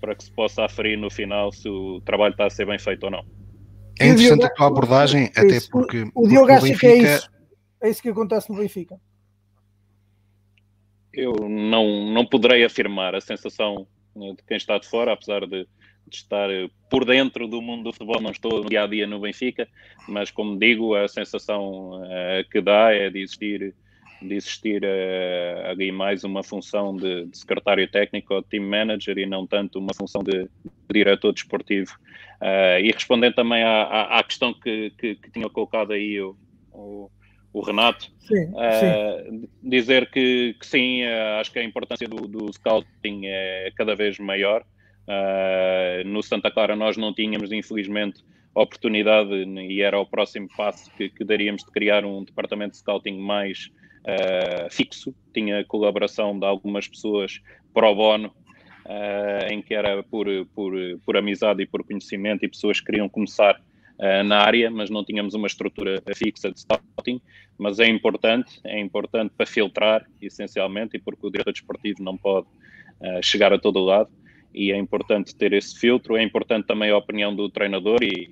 para 0.00 0.14
que 0.14 0.24
se 0.24 0.30
possa 0.30 0.64
aferir 0.64 0.98
no 0.98 1.10
final 1.10 1.52
se 1.52 1.68
o 1.68 2.00
trabalho 2.00 2.32
está 2.32 2.46
a 2.46 2.50
ser 2.50 2.66
bem 2.66 2.78
feito 2.78 3.04
ou 3.04 3.10
não. 3.10 3.24
É 4.00 4.08
interessante 4.08 4.44
a 4.44 4.50
tua 4.50 4.66
abordagem, 4.66 5.30
é 5.36 5.40
até 5.40 5.58
porque. 5.70 6.04
O, 6.14 6.24
o 6.24 6.28
Diogo 6.28 6.50
acha 6.50 6.66
Benfica... 6.66 6.80
que 6.80 6.86
é 6.86 7.14
isso. 7.14 7.30
É 7.82 7.90
isso 7.90 8.02
que 8.02 8.08
acontece 8.08 8.50
no 8.50 8.58
Benfica. 8.58 9.00
Eu 11.12 11.32
não, 11.48 12.12
não 12.12 12.24
poderei 12.24 12.64
afirmar 12.64 13.14
a 13.14 13.20
sensação 13.20 13.86
né, 14.16 14.34
de 14.36 14.42
quem 14.44 14.56
está 14.56 14.78
de 14.78 14.88
fora, 14.88 15.12
apesar 15.12 15.46
de, 15.46 15.66
de, 16.06 16.16
estar 16.16 16.48
por 16.90 17.04
dentro 17.04 17.46
do 17.46 17.60
mundo 17.60 17.84
do 17.84 17.92
futebol, 17.92 18.20
não 18.20 18.30
estou 18.30 18.62
no 18.62 18.68
dia 18.68 18.84
a 18.84 18.86
dia 18.86 19.06
no 19.06 19.20
Benfica, 19.20 19.68
mas 20.08 20.30
como 20.30 20.58
digo, 20.58 20.94
a 20.94 21.08
sensação 21.08 22.02
uh, 22.02 22.48
que 22.50 22.60
dá 22.60 22.92
é 22.92 23.10
de 23.10 23.20
existir, 23.20 23.74
de 24.20 24.34
existir 24.34 24.82
uh, 24.82 25.70
ali 25.70 25.90
mais 25.92 26.24
uma 26.24 26.42
função 26.42 26.94
de, 26.96 27.26
de, 27.26 27.38
secretário 27.38 27.88
técnico 27.88 28.34
ou 28.34 28.42
team 28.42 28.64
manager 28.64 29.16
e 29.18 29.26
não 29.26 29.46
tanto 29.46 29.78
uma 29.78 29.94
função 29.94 30.22
de, 30.22 30.44
de 30.44 30.48
diretor 30.92 31.32
desportivo. 31.32 31.92
Uh, 32.40 32.80
e 32.82 32.90
respondendo 32.90 33.34
também 33.34 33.62
à, 33.62 33.82
à, 33.82 34.18
à 34.18 34.24
questão 34.24 34.52
que, 34.52 34.90
que, 34.98 35.14
que, 35.14 35.30
tinha 35.30 35.48
colocado 35.48 35.92
aí 35.92 36.20
o, 36.20 36.36
o 36.72 37.10
o 37.52 37.60
Renato, 37.60 38.10
sim, 38.20 38.44
uh, 38.46 39.30
sim. 39.30 39.48
dizer 39.62 40.10
que, 40.10 40.56
que 40.58 40.66
sim, 40.66 41.02
uh, 41.04 41.40
acho 41.40 41.52
que 41.52 41.58
a 41.58 41.64
importância 41.64 42.08
do, 42.08 42.26
do 42.26 42.50
scouting 42.52 43.26
é 43.26 43.70
cada 43.76 43.94
vez 43.94 44.18
maior. 44.18 44.64
Uh, 45.08 46.06
no 46.06 46.22
Santa 46.22 46.50
Clara 46.50 46.76
nós 46.76 46.96
não 46.96 47.12
tínhamos, 47.12 47.52
infelizmente, 47.52 48.24
oportunidade 48.54 49.32
e 49.32 49.80
era 49.80 49.98
o 49.98 50.06
próximo 50.06 50.48
passo 50.56 50.90
que, 50.96 51.08
que 51.08 51.24
daríamos 51.24 51.64
de 51.64 51.70
criar 51.70 52.04
um 52.04 52.22
departamento 52.22 52.72
de 52.72 52.78
scouting 52.78 53.18
mais 53.18 53.70
fixo. 54.70 55.14
Tinha 55.32 55.64
colaboração 55.64 56.36
de 56.36 56.44
algumas 56.44 56.88
pessoas 56.88 57.40
pro 57.72 57.94
bono, 57.94 58.34
em 59.48 59.62
que 59.62 59.72
era 59.72 60.02
por, 60.02 60.26
por, 60.54 60.74
por 61.06 61.16
amizade 61.16 61.62
e 61.62 61.66
por 61.66 61.84
conhecimento 61.84 62.44
e 62.44 62.48
pessoas 62.48 62.80
que 62.80 62.86
queriam 62.86 63.08
começar 63.08 63.62
uh, 63.98 64.24
na 64.24 64.38
área, 64.38 64.70
mas 64.70 64.90
não 64.90 65.04
tínhamos 65.04 65.34
uma 65.34 65.46
estrutura 65.46 66.02
fixa 66.14 66.50
de 66.50 66.60
scouting, 66.60 67.20
mas 67.58 67.78
é 67.78 67.86
importante, 67.86 68.60
é 68.64 68.80
importante 68.80 69.32
para 69.36 69.46
filtrar, 69.46 70.04
essencialmente, 70.20 70.96
e 70.96 71.00
porque 71.00 71.26
o 71.26 71.30
diretor 71.30 71.52
desportivo 71.52 72.02
não 72.02 72.16
pode 72.16 72.46
uh, 73.00 73.22
chegar 73.22 73.52
a 73.52 73.58
todo 73.58 73.80
lado, 73.80 74.10
e 74.54 74.72
é 74.72 74.76
importante 74.76 75.34
ter 75.34 75.52
esse 75.52 75.78
filtro, 75.78 76.16
é 76.16 76.22
importante 76.22 76.66
também 76.66 76.90
a 76.90 76.96
opinião 76.96 77.34
do 77.34 77.48
treinador, 77.48 78.02
e, 78.02 78.30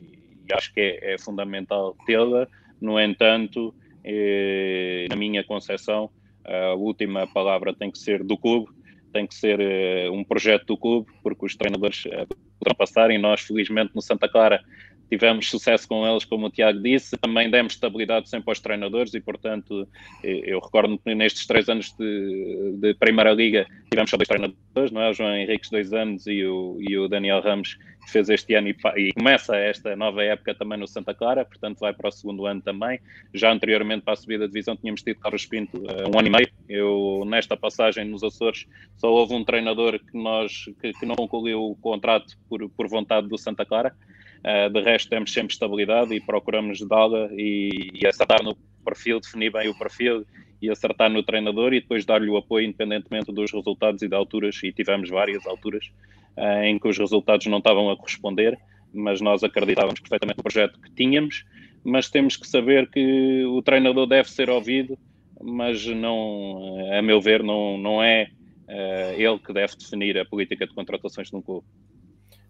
e 0.48 0.52
acho 0.52 0.72
que 0.72 0.80
é, 0.80 1.14
é 1.14 1.18
fundamental 1.18 1.96
tê-la, 2.06 2.46
no 2.80 2.98
entanto, 2.98 3.74
eh, 4.04 5.06
na 5.10 5.16
minha 5.16 5.44
concepção, 5.44 6.10
a 6.44 6.74
última 6.74 7.26
palavra 7.26 7.74
tem 7.74 7.90
que 7.90 7.98
ser 7.98 8.24
do 8.24 8.36
clube, 8.36 8.70
tem 9.12 9.26
que 9.26 9.34
ser 9.34 9.58
uh, 9.60 10.12
um 10.12 10.24
projeto 10.24 10.66
do 10.66 10.76
clube, 10.76 11.10
porque 11.22 11.44
os 11.44 11.56
treinadores 11.56 12.04
uh, 12.06 12.26
poderão 12.58 12.76
passar 12.76 13.10
e 13.10 13.18
nós, 13.18 13.40
felizmente, 13.40 13.92
no 13.94 14.00
Santa 14.00 14.28
Clara 14.28 14.60
tivemos 15.10 15.50
sucesso 15.50 15.88
com 15.88 16.06
eles, 16.06 16.24
como 16.24 16.46
o 16.46 16.50
Tiago 16.50 16.80
disse, 16.80 17.16
também 17.18 17.50
demos 17.50 17.72
estabilidade 17.72 18.30
sempre 18.30 18.50
aos 18.50 18.60
treinadores 18.60 19.12
e, 19.12 19.20
portanto, 19.20 19.86
eu 20.22 20.60
recordo 20.60 20.96
que 20.98 21.14
nestes 21.14 21.46
três 21.46 21.68
anos 21.68 21.92
de, 21.98 22.76
de, 22.78 22.94
Primeira 22.94 23.32
Liga 23.32 23.66
tivemos 23.90 24.08
só 24.08 24.16
dois 24.16 24.28
treinadores, 24.28 24.92
não 24.92 25.02
é? 25.02 25.10
O 25.10 25.12
João 25.12 25.34
Henriques, 25.34 25.68
dois 25.68 25.92
anos, 25.92 26.26
e 26.28 26.44
o, 26.44 26.78
e 26.80 26.96
o 26.96 27.08
Daniel 27.08 27.40
Ramos, 27.40 27.76
que 28.04 28.12
fez 28.12 28.28
este 28.28 28.54
ano 28.54 28.68
e, 28.68 28.76
e, 28.96 29.12
começa 29.12 29.56
esta 29.56 29.96
nova 29.96 30.22
época 30.22 30.54
também 30.54 30.78
no 30.78 30.86
Santa 30.86 31.12
Clara, 31.12 31.44
portanto 31.44 31.80
vai 31.80 31.92
para 31.92 32.08
o 32.08 32.12
segundo 32.12 32.46
ano 32.46 32.62
também. 32.62 33.00
Já 33.34 33.52
anteriormente 33.52 34.02
para 34.02 34.14
a 34.14 34.16
subida 34.16 34.46
da 34.46 34.46
divisão 34.46 34.76
tínhamos 34.76 35.02
tido 35.02 35.18
Carlos 35.18 35.44
Pinto 35.46 35.76
uh, 35.78 36.08
um 36.14 36.18
ano 36.18 36.28
e 36.28 36.30
meio. 36.30 36.48
Eu, 36.68 37.24
nesta 37.26 37.56
passagem 37.56 38.04
nos 38.04 38.22
Açores, 38.22 38.66
só 38.96 39.10
houve 39.10 39.34
um 39.34 39.44
treinador 39.44 39.98
que, 39.98 40.16
nós, 40.16 40.66
que, 40.80 40.92
que 40.92 41.06
não 41.06 41.16
concluiu 41.16 41.62
o 41.62 41.76
contrato 41.76 42.38
por, 42.48 42.68
por 42.70 42.88
vontade 42.88 43.28
do 43.28 43.36
Santa 43.36 43.64
Clara. 43.64 43.94
Uh, 44.40 44.70
de 44.70 44.80
resto, 44.80 45.10
temos 45.10 45.32
sempre 45.32 45.52
estabilidade 45.52 46.14
e 46.14 46.20
procuramos 46.20 46.80
dá-la 46.86 47.28
e, 47.32 47.90
e, 47.92 48.06
acertar 48.06 48.42
no 48.42 48.56
perfil, 48.82 49.20
definir 49.20 49.52
bem 49.52 49.68
o 49.68 49.78
perfil 49.78 50.24
e 50.62 50.70
acertar 50.70 51.10
no 51.10 51.22
treinador 51.22 51.74
e 51.74 51.80
depois 51.80 52.06
dar-lhe 52.06 52.30
o 52.30 52.38
apoio 52.38 52.66
independentemente 52.66 53.32
dos 53.32 53.52
resultados 53.52 54.02
e 54.02 54.08
de 54.08 54.14
alturas. 54.14 54.58
E 54.62 54.72
tivemos 54.72 55.10
várias 55.10 55.46
alturas 55.46 55.90
uh, 56.36 56.62
em 56.64 56.78
que 56.78 56.88
os 56.88 56.96
resultados 56.96 57.46
não 57.46 57.58
estavam 57.58 57.90
a 57.90 57.96
corresponder, 57.96 58.58
mas 58.94 59.20
nós 59.20 59.44
acreditávamos 59.44 60.00
perfeitamente 60.00 60.38
no 60.38 60.42
projeto 60.42 60.80
que 60.80 60.90
tínhamos. 60.92 61.44
Mas 61.84 62.08
temos 62.08 62.36
que 62.36 62.46
saber 62.46 62.90
que 62.90 63.44
o 63.44 63.62
treinador 63.62 64.06
deve 64.06 64.30
ser 64.30 64.48
ouvido, 64.50 64.98
mas 65.42 65.86
não, 65.86 66.76
a 66.92 67.00
meu 67.00 67.20
ver, 67.20 67.42
não, 67.42 67.78
não 67.78 68.02
é 68.02 68.30
uh, 68.68 69.20
ele 69.20 69.38
que 69.38 69.52
deve 69.52 69.76
definir 69.76 70.18
a 70.18 70.24
política 70.24 70.66
de 70.66 70.74
contratações 70.74 71.28
de 71.28 71.36
um 71.36 71.42
clube. 71.42 71.66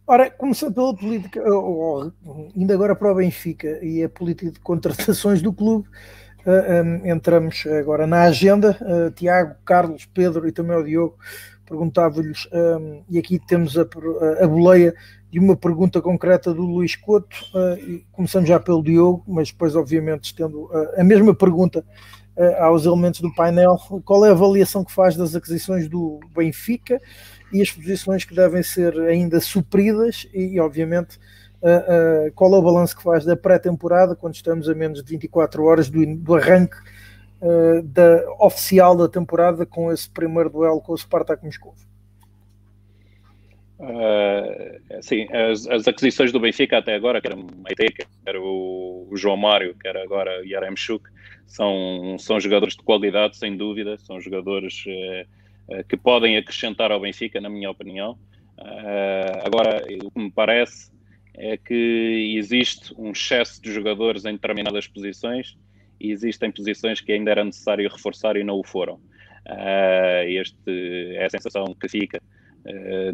Ora, 0.07 0.31
começando 0.31 0.75
pela 0.75 0.95
política, 0.95 1.41
ou, 1.53 2.13
indo 2.57 2.73
agora 2.73 2.97
para 2.97 3.13
o 3.13 3.15
Benfica 3.15 3.79
e 3.81 4.03
a 4.03 4.09
política 4.09 4.51
de 4.51 4.61
contratações 4.61 5.41
do 5.41 5.53
clube, 5.53 5.89
uh, 6.45 6.51
eh, 6.51 6.83
um, 6.83 7.07
eh, 7.07 7.11
entramos 7.11 7.65
agora 7.79 8.07
na 8.07 8.23
agenda. 8.25 8.77
Uh, 8.81 9.11
Tiago, 9.13 9.55
Carlos, 9.65 10.07
Pedro 10.07 10.49
e 10.49 10.53
também 10.53 10.77
o 10.77 10.83
Diogo 10.83 11.17
perguntava-lhes, 11.65 12.49
um, 12.53 13.05
e 13.09 13.17
aqui 13.17 13.39
temos 13.39 13.79
a, 13.79 13.83
a, 13.83 14.49
boleia 14.49 14.93
de 15.31 15.39
uma 15.39 15.55
pergunta 15.55 16.03
concreta 16.03 16.53
do 16.53 16.63
Luís 16.63 16.97
Couto, 16.97 17.37
uh, 17.55 18.03
começamos 18.11 18.49
já 18.49 18.59
pelo 18.59 18.83
Diogo, 18.83 19.23
mas 19.29 19.53
depois, 19.53 19.77
obviamente, 19.77 20.25
estendo 20.25 20.69
a 20.97 21.05
mesma 21.05 21.33
pergunta 21.33 21.85
aos 22.59 22.87
elementos 22.87 23.21
do 23.21 23.33
painel. 23.35 23.77
Qual 24.05 24.25
é 24.25 24.31
a 24.31 24.33
avaliação 24.33 24.83
que 24.83 24.91
faz 24.91 25.15
das 25.15 25.35
aquisições 25.35 25.89
do 25.89 26.19
Benfica? 26.35 27.01
E 27.53 27.63
as 27.63 27.71
posições 27.71 28.25
que 28.25 28.35
devem 28.35 28.63
ser 28.63 28.99
ainda 29.01 29.41
supridas 29.41 30.27
e, 30.33 30.59
obviamente, 30.61 31.19
uh, 31.63 32.29
uh, 32.29 32.33
qual 32.35 32.55
é 32.55 32.59
o 32.59 32.63
balanço 32.63 32.97
que 32.97 33.03
faz 33.03 33.25
da 33.25 33.37
pré-temporada 33.37 34.15
quando 34.15 34.35
estamos 34.35 34.69
a 34.69 34.75
menos 34.75 35.03
de 35.03 35.11
24 35.11 35.63
horas 35.65 35.91
do, 35.91 36.17
do 36.17 36.35
arranque 36.35 36.77
uh, 37.41 37.83
da, 37.83 38.25
oficial 38.39 38.97
da 38.97 39.09
temporada 39.09 39.67
com 39.67 39.93
esse 39.93 40.09
primeiro 40.09 40.51
duelo 40.51 40.81
com 40.81 40.93
o 40.93 40.99
Spartak 40.99 41.45
Moscou? 41.45 41.75
Uh, 43.81 45.03
sim, 45.03 45.27
as, 45.33 45.67
as, 45.67 45.89
aquisições 45.89 46.31
do 46.31 46.39
Benfica 46.39 46.77
até 46.77 46.95
agora, 46.95 47.19
que 47.19 47.27
era 47.27 47.37
Maite, 47.37 47.95
que 47.95 48.07
era 48.27 48.39
o, 48.39 49.09
o, 49.11 49.17
João 49.17 49.39
Mário, 49.39 49.75
que 49.75 49.89
era 49.89 50.03
agora 50.03 50.31
Yaremchuk, 50.45 51.09
são, 51.47 52.19
são 52.19 52.39
jogadores 52.39 52.77
de 52.77 52.83
qualidade, 52.83 53.39
sem 53.39 53.57
dúvida, 53.57 53.97
são 53.97 54.21
jogadores 54.21 54.85
eh, 54.87 55.25
que 55.89 55.97
podem 55.97 56.37
acrescentar 56.37 56.91
ao 56.91 57.01
Benfica, 57.01 57.41
na 57.41 57.49
minha 57.49 57.71
opinião. 57.71 58.19
Eh, 58.59 59.43
agora, 59.45 59.85
o 60.05 60.11
que 60.11 60.21
me 60.21 60.31
parece 60.31 60.91
é 61.35 61.57
que 61.57 62.35
existe 62.37 62.95
um 62.99 63.13
excesso 63.13 63.63
de 63.63 63.73
jogadores 63.73 64.25
em 64.25 64.33
determinadas 64.33 64.87
posições 64.87 65.57
e 65.99 66.11
existem 66.11 66.51
posições 66.51 67.01
que 67.01 67.13
ainda 67.13 67.31
era 67.31 67.45
necessário 67.45 67.89
reforçar 67.89 68.37
e 68.37 68.45
não 68.45 68.59
o 68.59 68.65
foram. 68.65 68.95
Uh, 69.47 70.23
este 70.27 71.15
é 71.15 71.25
a 71.25 71.31
sensação 71.31 71.75
que 71.79 71.89
fica 71.89 72.21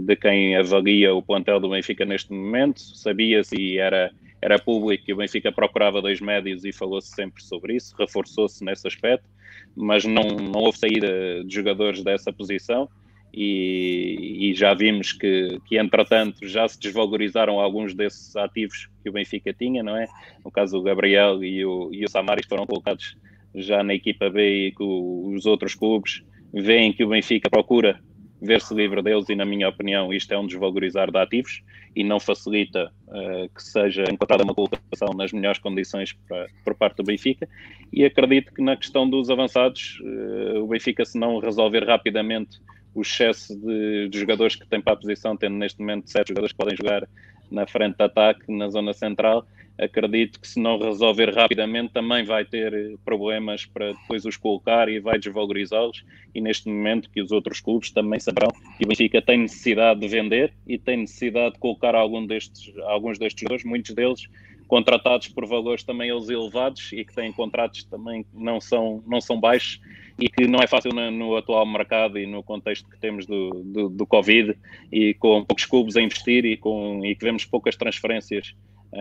de 0.01 0.17
quem 0.17 0.57
avalia 0.57 1.15
o 1.15 1.23
plantel 1.23 1.61
do 1.61 1.71
Benfica 1.71 2.05
neste 2.05 2.33
momento. 2.33 2.81
Sabia-se 2.81 3.55
e 3.57 3.79
era, 3.79 4.11
era 4.43 4.59
público 4.59 5.05
que 5.05 5.13
o 5.13 5.17
Benfica 5.17 5.53
procurava 5.53 6.03
dois 6.03 6.21
médios 6.21 6.65
e 6.65 6.73
falou-se 6.73 7.15
sempre 7.15 7.41
sobre 7.45 7.77
isso, 7.77 7.95
reforçou-se 7.97 8.65
nesse 8.65 8.89
aspecto 8.89 9.29
mas 9.75 10.05
não, 10.05 10.23
não 10.23 10.61
houve 10.61 10.79
saída 10.79 11.45
de 11.45 11.55
jogadores 11.55 12.03
dessa 12.03 12.33
posição 12.33 12.89
e, 13.33 14.51
e, 14.51 14.55
já 14.55 14.73
vimos 14.73 15.13
que, 15.13 15.61
que, 15.67 15.77
entretanto, 15.79 16.47
já 16.49 16.67
se 16.67 16.81
desvalorizaram 16.81 17.61
alguns 17.61 17.93
desses 17.95 18.35
ativos 18.35 18.89
que 19.03 19.11
o 19.11 19.13
Benfica 19.13 19.53
tinha, 19.53 19.83
não 19.83 19.95
é? 19.95 20.07
No 20.43 20.51
caso, 20.51 20.79
o 20.79 20.83
Gabriel 20.83 21.45
e 21.45 21.63
o, 21.63 21.91
e 21.93 22.03
o 22.03 22.09
Samaris 22.09 22.47
foram 22.47 22.67
colocados 22.67 23.15
já 23.55 23.83
na 23.83 23.93
equipa 23.93 24.31
B 24.31 24.69
e 24.69 24.73
que 24.73 24.83
os 24.83 25.45
outros 25.45 25.75
clubes 25.75 26.23
veem 26.53 26.95
que 26.95 27.05
o 27.05 27.09
Benfica 27.09 27.51
procura 27.51 28.01
ver-se 28.41 28.75
livre 28.75 29.03
deles 29.03 29.29
e, 29.29 29.35
na 29.35 29.45
minha 29.45 29.69
opinião, 29.69 30.13
isto 30.13 30.33
é 30.33 30.39
um 30.39 30.47
desvalorizar 30.47 31.11
de 31.11 31.19
ativos 31.19 31.63
e 31.95 32.05
não 32.05 32.21
facilita 32.21 32.93
uh, 33.09 33.49
que 33.55 33.63
seja 33.63 34.05
encontrada 34.11 34.45
uma 34.45 34.55
colocação 34.55 35.15
nas 35.15 35.33
melhores 35.33 35.59
condições 35.59 36.13
para, 36.29 36.47
por 36.65 36.75
parte 36.75 36.97
do 36.99 37.05
Benfica. 37.05 37.49
E 37.93 38.05
acredito 38.05 38.53
que 38.53 38.63
na 38.63 38.77
questão 38.77 39.09
dos 39.09 39.31
avançados 39.31 39.99
uh, 40.03 40.63
o 40.63 40.67
Benfica 40.67 41.05
se 41.05 41.19
não 41.19 41.39
resolver 41.39 41.85
rapidamente 41.85 42.61
o 42.95 43.03
excesso 43.03 43.55
de, 43.59 44.09
de, 44.09 44.19
jogadores 44.19 44.57
que 44.57 44.67
tem 44.67 44.81
para 44.81 44.95
a 44.95 44.97
posição, 44.97 45.37
tendo 45.37 45.57
neste 45.57 45.79
momento 45.81 46.11
sete 46.11 46.29
jogadores 46.29 46.53
que 46.53 46.59
podem 46.59 46.77
jogar 46.77 47.07
na 47.51 47.67
frente 47.67 47.97
de 47.97 48.05
ataque, 48.05 48.51
na 48.51 48.69
zona 48.69 48.93
central, 48.93 49.47
acredito 49.79 50.41
que 50.41 50.49
se 50.49 50.59
não 50.59 50.79
resolver 50.79 51.35
rapidamente 51.35 51.93
também 51.93 52.25
vai 52.25 52.45
ter 52.45 52.99
problemas 53.05 53.67
para 53.67 53.93
depois 53.93 54.25
os 54.25 54.37
colocar 54.37 54.89
e 54.89 54.99
vai 54.99 55.19
desvalorizá-los. 55.19 56.05
E 56.35 56.41
neste 56.41 56.69
momento 56.69 57.11
que 57.11 57.21
os 57.21 57.31
outros 57.33 57.61
clubes 57.61 57.91
também 57.91 58.19
saberão 58.19 58.51
que 58.79 58.85
o 58.85 58.89
Benfica 58.89 59.21
tem 59.21 59.39
necessidade 59.39 60.01
de 60.01 60.09
vender 60.09 60.53
e 60.67 60.79
tem 60.79 60.99
necessidade 60.99 61.55
de 61.55 61.61
colocar 61.61 61.95
algum 61.95 62.27
destes, 62.27 62.73
alguns 62.85 63.19
destes 63.19 63.41
jogadores, 63.41 63.65
muitos 63.65 63.95
deles 63.95 64.29
contratados 64.67 65.29
por 65.29 65.47
valores 65.47 65.85
também 65.85 66.11
elevados 66.11 66.93
e 66.93 67.05
que 67.05 67.15
têm 67.15 67.33
contratos 67.33 67.85
também 67.85 68.25
que 68.25 68.31
não 68.35 68.61
são, 68.61 69.03
não 69.07 69.21
são 69.21 69.39
baixos 69.39 69.81
e 70.19 70.29
que 70.29 70.47
não 70.47 70.61
é 70.61 70.67
fácil 70.67 70.93
no, 70.93 71.11
no 71.11 71.37
atual 71.37 71.65
mercado 71.67 72.19
e 72.19 72.27
no 72.27 72.43
contexto 72.43 72.89
que 72.89 72.99
temos 72.99 73.27
do, 73.27 73.51
do, 73.65 73.89
do, 73.89 74.07
Covid 74.07 74.57
e 74.91 75.15
com 75.15 75.45
poucos 75.45 75.67
clubes 75.67 75.97
a 75.97 76.03
investir 76.03 76.45
e, 76.45 76.57
com, 76.57 77.05
e 77.05 77.15
que 77.15 77.25
vemos 77.25 77.45
poucas 77.45 77.77
transferências 77.77 78.55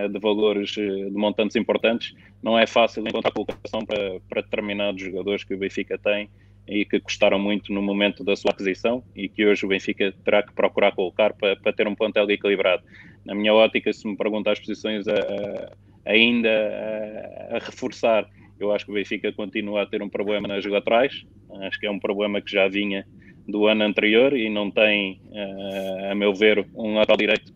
de 0.09 0.19
valores, 0.19 0.75
uh, 0.77 1.09
de 1.09 1.17
montantes 1.17 1.55
importantes, 1.55 2.13
não 2.41 2.57
é 2.57 2.65
fácil 2.65 3.03
encontrar 3.07 3.31
colocação 3.31 3.85
para, 3.85 4.19
para 4.29 4.41
determinados 4.41 5.01
jogadores 5.01 5.43
que 5.43 5.53
o 5.53 5.57
Benfica 5.57 5.97
tem 5.97 6.29
e 6.67 6.83
que 6.83 6.99
custaram 6.99 7.37
muito 7.37 7.71
no 7.71 7.81
momento 7.81 8.23
da 8.23 8.35
sua 8.35 8.51
aquisição 8.51 9.03
e 9.15 9.29
que 9.29 9.45
hoje 9.45 9.65
o 9.65 9.69
Benfica 9.69 10.13
terá 10.23 10.41
que 10.41 10.53
procurar 10.53 10.91
colocar 10.93 11.33
para, 11.33 11.55
para 11.55 11.73
ter 11.73 11.87
um 11.87 11.95
plantel 11.95 12.29
equilibrado. 12.29 12.83
Na 13.23 13.35
minha 13.35 13.53
ótica, 13.53 13.93
se 13.93 14.07
me 14.07 14.17
perguntar 14.17 14.53
as 14.53 14.59
posições 14.59 15.07
a, 15.07 15.13
a, 15.13 16.11
ainda 16.11 16.49
a, 16.49 17.57
a, 17.57 17.59
reforçar, 17.59 18.27
eu 18.59 18.71
acho 18.71 18.85
que 18.85 18.91
o 18.91 18.95
Benfica 18.95 19.31
continua 19.31 19.83
a 19.83 19.85
ter 19.85 20.01
um 20.01 20.09
problema 20.09 20.47
nas 20.47 20.65
laterais, 20.65 21.25
acho 21.61 21.79
que 21.79 21.85
é 21.85 21.91
um 21.91 21.99
problema 21.99 22.41
que 22.41 22.51
já 22.51 22.67
vinha 22.67 23.05
do 23.47 23.67
ano 23.67 23.83
anterior 23.83 24.33
e 24.33 24.49
não 24.49 24.71
tem, 24.71 25.21
eh, 25.31 26.09
a 26.11 26.15
meu 26.15 26.33
ver, 26.33 26.65
um 26.73 26.95
lateral 26.95 27.17
direito 27.17 27.53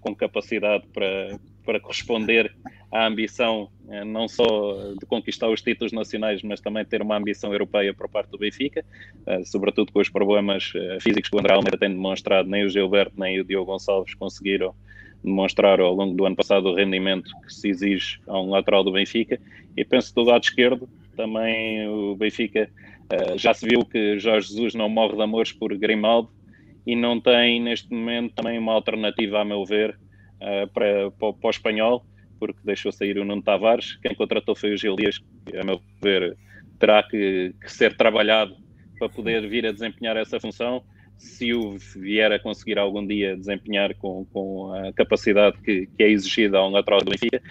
com 0.00 0.14
capacidade 0.14 0.86
para, 0.92 1.38
para 1.70 1.78
corresponder 1.78 2.52
à 2.90 3.06
ambição 3.06 3.70
eh, 3.88 4.04
não 4.04 4.26
só 4.26 4.92
de 4.98 5.06
conquistar 5.06 5.48
os 5.48 5.62
títulos 5.62 5.92
nacionais, 5.92 6.42
mas 6.42 6.60
também 6.60 6.84
ter 6.84 7.00
uma 7.00 7.16
ambição 7.16 7.52
europeia 7.52 7.94
por 7.94 8.08
parte 8.08 8.28
do 8.28 8.38
Benfica, 8.38 8.84
eh, 9.24 9.44
sobretudo 9.44 9.92
com 9.92 10.00
os 10.00 10.08
problemas 10.08 10.72
eh, 10.74 10.98
físicos 11.00 11.30
que 11.30 11.36
o 11.36 11.38
André 11.38 11.54
Almeida 11.54 11.78
tem 11.78 11.90
demonstrado, 11.90 12.48
nem 12.48 12.64
o 12.64 12.68
Gilberto 12.68 13.12
nem 13.16 13.38
o 13.38 13.44
Diogo 13.44 13.70
Gonçalves 13.70 14.14
conseguiram 14.14 14.74
demonstrar 15.22 15.78
ao 15.78 15.94
longo 15.94 16.12
do 16.16 16.26
ano 16.26 16.34
passado 16.34 16.70
o 16.70 16.74
rendimento 16.74 17.30
que 17.46 17.54
se 17.54 17.68
exige 17.68 18.18
a 18.26 18.40
um 18.40 18.50
lateral 18.50 18.82
do 18.82 18.90
Benfica. 18.90 19.38
E 19.76 19.84
penso 19.84 20.12
do 20.12 20.24
lado 20.24 20.42
esquerdo 20.42 20.88
também 21.16 21.86
o 21.86 22.16
Benfica 22.16 22.68
já 23.36 23.52
se 23.54 23.66
viu 23.66 23.84
que 23.84 24.18
Jorge 24.18 24.48
Jesus 24.48 24.74
não 24.74 24.88
morre 24.88 25.14
de 25.14 25.22
amores 25.22 25.52
por 25.52 25.76
Grimaldo 25.76 26.30
e 26.86 26.96
não 26.96 27.20
tem 27.20 27.60
neste 27.60 27.92
momento 27.92 28.34
também 28.34 28.58
uma 28.58 28.72
alternativa, 28.72 29.40
a 29.40 29.44
meu 29.44 29.64
ver, 29.64 29.98
para, 30.72 31.10
para, 31.10 31.32
para 31.32 31.46
o 31.46 31.50
espanhol 31.50 32.04
porque 32.40 32.58
deixou 32.64 32.90
sair 32.90 33.18
o 33.18 33.24
Nuno 33.24 33.42
Tavares. 33.42 33.96
Quem 33.96 34.14
contratou 34.14 34.56
foi 34.56 34.72
o 34.72 34.76
Gil 34.76 34.96
Dias, 34.96 35.18
que, 35.18 35.56
a 35.56 35.62
meu 35.62 35.80
ver, 36.02 36.36
terá 36.78 37.02
que, 37.02 37.54
que, 37.60 37.70
ser 37.70 37.96
trabalhado 37.96 38.56
para 38.98 39.10
poder 39.10 39.46
vir 39.46 39.66
a 39.66 39.72
desempenhar 39.72 40.16
essa 40.16 40.40
função. 40.40 40.82
Se 41.18 41.52
o 41.52 41.76
vier 41.96 42.32
a 42.32 42.38
conseguir 42.38 42.78
algum 42.78 43.06
dia 43.06 43.36
desempenhar 43.36 43.94
com, 43.96 44.24
com 44.32 44.72
a 44.72 44.90
capacidade 44.94 45.58
que, 45.58 45.86
que 45.86 46.02
é 46.02 46.08
exigida 46.08 46.56
a 46.56 46.66
um 46.66 46.70
lateral 46.70 47.00
do 47.00 47.10
Benfica, 47.10 47.42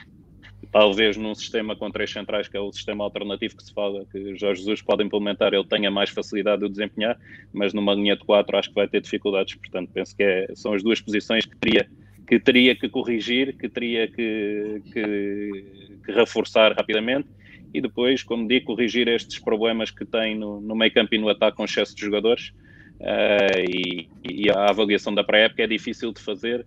talvez 0.72 1.16
num 1.18 1.36
sistema 1.36 1.76
com 1.76 1.92
três 1.92 2.12
centrais, 2.12 2.48
que 2.48 2.58
é 2.58 2.60
o 2.60 2.72
sistema 2.72 3.04
alternativo 3.04 3.56
que 3.56 3.64
se 3.64 3.74
fala, 3.74 4.06
que 4.12 4.36
Jorge 4.36 4.62
Jesus 4.62 4.82
pode 4.82 5.04
implementar, 5.04 5.54
ele 5.54 5.66
tenha 5.66 5.92
mais 5.92 6.10
facilidade 6.10 6.64
de 6.64 6.70
desempenhar, 6.70 7.20
mas 7.54 7.72
numa 7.72 7.94
linha 7.94 8.16
de 8.16 8.24
quatro 8.24 8.58
acho 8.58 8.70
que 8.70 8.76
vai 8.76 8.88
ter 8.88 9.02
dificuldades, 9.02 9.54
portanto 9.56 9.92
penso 9.94 10.16
que 10.16 10.24
é, 10.24 10.48
são 10.56 10.74
as 10.74 10.82
duas 10.82 11.00
posições 11.00 11.46
que 11.46 11.56
teria 11.58 11.88
que 12.30 12.40
teria 12.40 12.76
que 12.76 12.88
corrigir, 12.88 13.58
que 13.58 13.68
teria 13.68 14.08
que, 14.08 14.84
que, 14.94 15.66
que, 16.06 16.12
reforçar 16.12 16.74
rapidamente 16.74 17.28
e 17.74 17.82
depois, 17.82 18.22
como 18.22 18.48
digo, 18.48 18.68
corrigir 18.68 19.08
estes 19.08 19.40
problemas 19.40 19.90
que 19.90 20.06
tem 20.06 20.38
no, 20.38 20.62
no 20.62 20.76
meio 20.76 20.94
campo 20.94 21.16
e 21.16 21.18
no 21.18 21.28
ataque 21.28 21.58
com 21.58 21.66
excesso 21.66 21.96
de 21.96 22.02
jogadores. 22.02 22.54
Uh, 23.00 23.68
e, 23.68 24.10
e, 24.30 24.52
a 24.52 24.70
avaliação 24.70 25.16
da 25.16 25.24
pré-época 25.24 25.64
é 25.64 25.68
difícil 25.68 26.14
de 26.14 26.22
fazer 26.22 26.64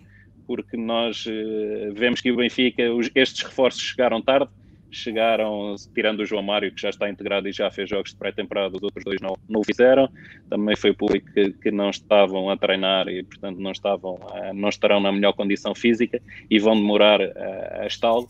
porque 0.48 0.76
nós 0.76 1.26
uh, 1.26 1.92
vemos 1.94 2.20
que 2.20 2.32
o 2.32 2.36
Benfica, 2.36 2.92
os, 2.92 3.08
estes 3.14 3.44
reforços 3.44 3.82
chegaram 3.82 4.20
tarde, 4.20 4.50
chegaram, 4.96 5.74
tirando 5.94 6.20
o 6.20 6.26
João 6.26 6.42
Mário, 6.42 6.72
que 6.72 6.80
já 6.80 6.90
está 6.90 7.08
integrado 7.08 7.48
e 7.48 7.52
já 7.52 7.70
fez 7.70 7.88
jogos 7.88 8.10
de 8.10 8.16
pré-temporada, 8.16 8.76
os 8.76 8.82
outros 8.82 9.04
dois 9.04 9.20
não, 9.20 9.36
não 9.48 9.60
o 9.60 9.64
fizeram. 9.64 10.08
Também 10.48 10.76
foi 10.76 10.92
público 10.92 11.30
que, 11.32 11.52
que, 11.52 11.70
não 11.70 11.90
estavam 11.90 12.50
a 12.50 12.56
treinar 12.56 13.08
e, 13.08 13.22
portanto, 13.22 13.58
não, 13.58 13.72
estavam, 13.72 14.18
não 14.54 14.68
estarão 14.68 15.00
na 15.00 15.10
melhor 15.12 15.32
condição 15.32 15.74
física 15.74 16.20
e 16.50 16.58
vão 16.58 16.74
demorar 16.74 17.20
a, 17.20 17.82
a 17.82 17.86
estalo 17.86 18.28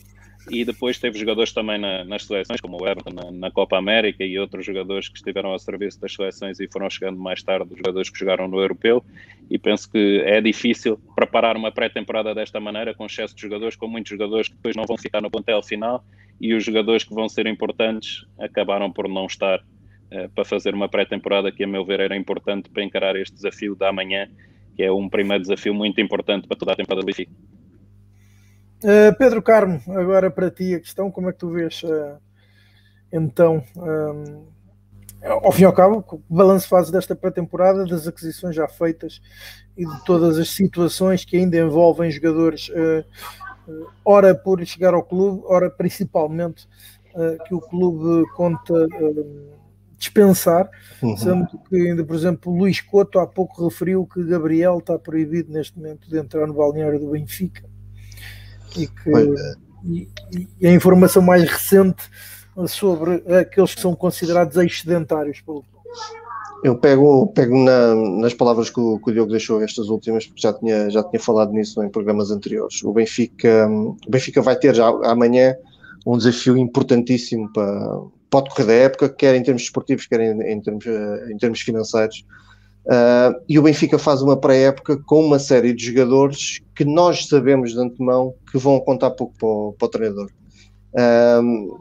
e 0.50 0.64
depois 0.64 0.98
teve 0.98 1.18
jogadores 1.18 1.52
também 1.52 1.78
na, 1.78 2.04
nas 2.04 2.24
seleções, 2.24 2.60
como 2.60 2.80
o 2.80 2.86
Everton 2.86 3.10
na, 3.10 3.30
na, 3.30 3.50
Copa 3.50 3.76
América 3.78 4.24
e 4.24 4.38
outros 4.38 4.66
jogadores 4.66 5.08
que 5.08 5.16
estiveram 5.16 5.50
ao 5.50 5.58
serviço 5.58 6.00
das 6.00 6.14
seleções 6.14 6.58
e 6.58 6.68
foram 6.68 6.90
chegando 6.90 7.18
mais 7.18 7.42
tarde, 7.42 7.72
os 7.72 7.78
jogadores 7.78 8.10
que 8.10 8.18
jogaram 8.18 8.48
no 8.48 8.60
Europeu, 8.60 9.04
e 9.50 9.58
penso 9.58 9.90
que 9.90 10.22
é 10.24 10.40
difícil 10.40 10.98
preparar 11.14 11.56
uma 11.56 11.70
pré-temporada 11.70 12.34
desta 12.34 12.58
maneira, 12.58 12.94
com 12.94 13.06
excesso 13.06 13.34
de 13.34 13.42
jogadores, 13.42 13.76
com 13.76 13.86
muitos 13.86 14.10
jogadores 14.10 14.48
que 14.48 14.54
depois 14.54 14.74
não 14.74 14.84
vão 14.84 14.96
ficar 14.96 15.20
no 15.20 15.30
plantel 15.30 15.62
final, 15.62 16.04
e 16.40 16.54
os 16.54 16.64
jogadores 16.64 17.04
que 17.04 17.14
vão 17.14 17.28
ser 17.28 17.46
importantes 17.46 18.26
acabaram 18.38 18.90
por 18.90 19.08
não 19.08 19.26
estar 19.26 19.60
uh, 19.60 20.28
para 20.34 20.44
fazer 20.44 20.74
uma 20.74 20.88
pré-temporada 20.88 21.52
que, 21.52 21.62
a 21.62 21.66
meu 21.68 21.84
ver, 21.84 22.00
era 22.00 22.16
importante 22.16 22.68
para 22.68 22.82
encarar 22.82 23.14
este 23.14 23.34
desafio 23.34 23.76
da 23.76 23.92
manhã, 23.92 24.28
que 24.74 24.82
é 24.82 24.90
um 24.90 25.08
primeiro 25.08 25.42
desafio 25.42 25.72
muito 25.72 26.00
importante 26.00 26.48
para 26.48 26.56
toda 26.56 26.72
a 26.72 26.76
temporada 26.76 27.02
do 27.02 27.06
Benfica. 27.06 27.30
Uh, 28.82 29.16
Pedro 29.16 29.40
Carmo, 29.40 29.80
agora 29.88 30.28
para 30.28 30.50
ti 30.50 30.74
a 30.74 30.80
questão, 30.80 31.08
como 31.08 31.28
é 31.28 31.32
que 31.32 31.38
tu 31.38 31.50
vês 31.50 31.84
uh, 31.84 32.18
então, 33.12 33.62
um, 33.76 34.44
ao 35.22 35.52
fim 35.52 35.62
e 35.62 35.64
ao 35.66 35.72
cabo, 35.72 36.04
o 36.10 36.34
balanço 36.34 36.66
fase 36.66 36.90
desta 36.90 37.14
pré-temporada, 37.14 37.86
das 37.86 38.08
aquisições 38.08 38.56
já 38.56 38.66
feitas 38.66 39.20
e 39.76 39.86
de 39.86 40.04
todas 40.04 40.36
as 40.36 40.50
situações 40.50 41.24
que 41.24 41.36
ainda 41.36 41.56
envolvem 41.58 42.10
jogadores, 42.10 42.70
uh, 42.70 43.04
ora 44.04 44.34
por 44.34 44.64
chegar 44.66 44.94
ao 44.94 45.04
clube, 45.04 45.42
ora 45.46 45.70
principalmente 45.70 46.66
que 47.46 47.54
o 47.54 47.60
clube 47.60 48.26
conta 48.32 48.74
dispensar, 49.98 50.68
uhum. 51.02 51.14
sendo 51.14 51.46
que 51.68 51.76
ainda, 51.76 52.02
por 52.02 52.16
exemplo, 52.16 52.52
Luís 52.52 52.80
Couto 52.80 53.18
há 53.20 53.26
pouco 53.26 53.68
referiu 53.68 54.06
que 54.06 54.24
Gabriel 54.24 54.78
está 54.78 54.98
proibido 54.98 55.52
neste 55.52 55.76
momento 55.76 56.08
de 56.08 56.18
entrar 56.18 56.46
no 56.46 56.54
balneário 56.54 56.98
do 56.98 57.10
Benfica 57.10 57.70
e 58.76 58.86
que 58.86 59.10
e, 59.84 60.08
e, 60.60 60.66
a 60.66 60.72
informação 60.72 61.22
mais 61.22 61.48
recente 61.48 62.04
sobre 62.66 63.22
aqueles 63.36 63.74
que 63.74 63.80
são 63.80 63.94
considerados 63.94 64.56
excedentários 64.56 65.40
pelo 65.40 65.64
eu 66.62 66.76
pego, 66.76 67.26
pego 67.28 67.58
na, 67.58 67.94
nas 67.94 68.32
palavras 68.32 68.70
que 68.70 68.78
o, 68.78 68.96
que 69.00 69.10
o, 69.10 69.12
Diogo 69.12 69.32
deixou 69.32 69.60
estas 69.60 69.88
últimas, 69.88 70.26
porque 70.26 70.40
já 70.40 70.52
tinha, 70.52 70.88
já 70.90 71.02
tinha 71.02 71.18
falado 71.18 71.52
nisso 71.52 71.82
em 71.82 71.88
programas 71.88 72.30
anteriores. 72.30 72.84
O 72.84 72.92
Benfica, 72.92 73.68
o 73.68 73.96
Benfica 74.08 74.40
vai 74.40 74.54
ter 74.54 74.72
já 74.72 74.86
amanhã 75.04 75.56
um 76.06 76.16
desafio 76.16 76.56
importantíssimo 76.56 77.52
para, 77.52 77.98
para 78.30 78.38
o 78.38 78.42
decorrer 78.42 78.66
da 78.66 78.72
época, 78.74 79.08
quer 79.08 79.34
em 79.34 79.42
termos 79.42 79.62
esportivos, 79.62 80.06
quer 80.06 80.20
em, 80.20 80.40
em, 80.40 80.60
termos, 80.60 80.86
em 80.86 81.36
termos 81.36 81.60
financeiros. 81.60 82.24
Uh, 82.86 83.40
e 83.48 83.58
o 83.58 83.62
Benfica 83.62 83.96
faz 83.96 84.22
uma 84.22 84.36
pré-época 84.36 84.96
com 85.06 85.24
uma 85.24 85.38
série 85.38 85.72
de 85.72 85.86
jogadores 85.86 86.60
que 86.74 86.84
nós 86.84 87.26
sabemos 87.26 87.72
de 87.72 87.78
antemão 87.78 88.34
que 88.50 88.58
vão 88.58 88.80
contar 88.80 89.12
pouco 89.12 89.34
para 89.38 89.48
o, 89.48 89.74
para 89.78 89.86
o 89.86 89.88
treinador. 89.88 90.30
Uh, 90.92 91.80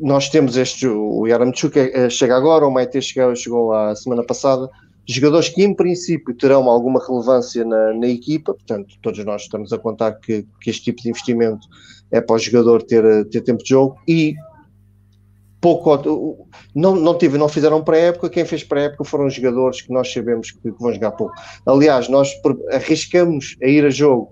nós 0.00 0.28
temos 0.28 0.56
este, 0.56 0.86
o 0.86 1.26
Yaramchuk 1.26 1.76
eh, 1.76 2.08
chega 2.08 2.36
agora, 2.36 2.64
o 2.64 2.70
Maite 2.70 3.02
chegou, 3.02 3.34
chegou 3.34 3.72
a 3.72 3.96
semana 3.96 4.22
passada, 4.24 4.70
jogadores 5.04 5.48
que 5.48 5.64
em 5.64 5.74
princípio 5.74 6.32
terão 6.34 6.68
alguma 6.68 7.04
relevância 7.04 7.64
na, 7.64 7.94
na 7.94 8.06
equipa, 8.06 8.54
portanto 8.54 8.94
todos 9.02 9.24
nós 9.24 9.42
estamos 9.42 9.72
a 9.72 9.78
contar 9.78 10.12
que, 10.12 10.46
que 10.60 10.70
este 10.70 10.84
tipo 10.84 11.02
de 11.02 11.08
investimento 11.08 11.66
é 12.12 12.20
para 12.20 12.36
o 12.36 12.38
jogador 12.38 12.82
ter, 12.82 13.28
ter 13.28 13.40
tempo 13.40 13.62
de 13.62 13.70
jogo 13.70 13.96
e 14.06 14.34
pouco 15.60 16.46
não, 16.74 16.94
não, 16.94 17.16
tive, 17.16 17.36
não 17.36 17.48
fizeram 17.48 17.82
pré-época, 17.82 18.28
quem 18.28 18.44
fez 18.44 18.62
pré-época 18.62 19.04
foram 19.04 19.28
jogadores 19.28 19.82
que 19.82 19.92
nós 19.92 20.12
sabemos 20.12 20.52
que, 20.52 20.60
que, 20.60 20.78
vão 20.78 20.92
jogar 20.92 21.12
pouco. 21.12 21.34
Aliás, 21.66 22.08
nós 22.08 22.32
arriscamos 22.72 23.56
a 23.62 23.66
ir 23.66 23.84
a 23.84 23.90
jogo 23.90 24.30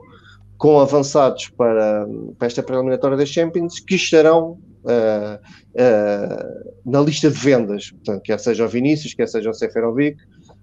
com 0.56 0.80
avançados 0.80 1.48
para, 1.48 2.06
para 2.38 2.46
esta 2.46 2.62
pré-eliminatória 2.62 3.16
das 3.16 3.28
Champions 3.28 3.80
que 3.80 3.96
estarão 3.96 4.58
uh, 4.84 5.38
uh, 5.74 6.72
na 6.84 7.00
lista 7.00 7.30
de 7.30 7.36
vendas, 7.36 7.90
portanto, 7.90 8.22
quer 8.22 8.38
seja 8.38 8.64
o 8.64 8.68
Vinícius, 8.68 9.12
quer 9.12 9.28
seja 9.28 9.50
o 9.50 9.54
Seferovic, 9.54 10.18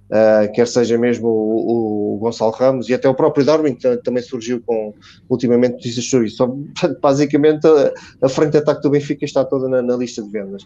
uh, 0.10 0.51
quer 0.54 0.68
seja 0.68 0.97
mesmo 0.97 1.28
o, 1.28 2.16
o, 2.16 2.18
Gonçalo 2.18 2.51
Ramos 2.51 2.89
e 2.89 2.93
até 2.93 3.08
o 3.08 3.16
próprio 3.16 3.45
Darwin, 3.45 3.76
que 3.76 3.97
também 3.97 4.24
surgiu 4.24 4.62
com 4.66 4.93
ultimamente 5.30 5.74
notícias 5.74 6.06
sobre 6.06 6.28
isso. 6.28 6.66
basicamente, 7.01 7.66
a, 7.68 7.93
a, 8.26 8.30
frente 8.30 8.51
de 8.51 8.58
ataque 8.58 8.82
do 8.82 8.89
Benfica 8.89 9.26
está 9.26 9.43
toda 9.43 9.68
na, 9.68 9.82
na 9.82 9.95
lista 9.95 10.22
de 10.22 10.30
vendas. 10.30 10.66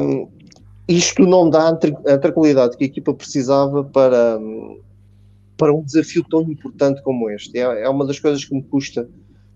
Um, 0.00 0.28
isto 0.88 1.24
não 1.24 1.48
dá 1.48 1.68
a 1.68 2.18
tranquilidade 2.18 2.76
que 2.76 2.84
a 2.84 2.86
equipa 2.86 3.14
precisava 3.14 3.84
para, 3.84 4.38
para 5.56 5.72
um 5.72 5.84
desafio 5.84 6.24
tão 6.28 6.42
importante 6.42 7.00
como 7.02 7.30
este. 7.30 7.56
É, 7.56 7.82
é 7.82 7.88
uma 7.88 8.04
das 8.04 8.18
coisas 8.18 8.44
que 8.44 8.52
me 8.52 8.62
custa 8.62 9.08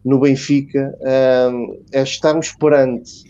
no 0.05 0.20
Benfica 0.20 0.97
é 1.90 2.03
estarmos 2.03 2.53
perante 2.53 3.24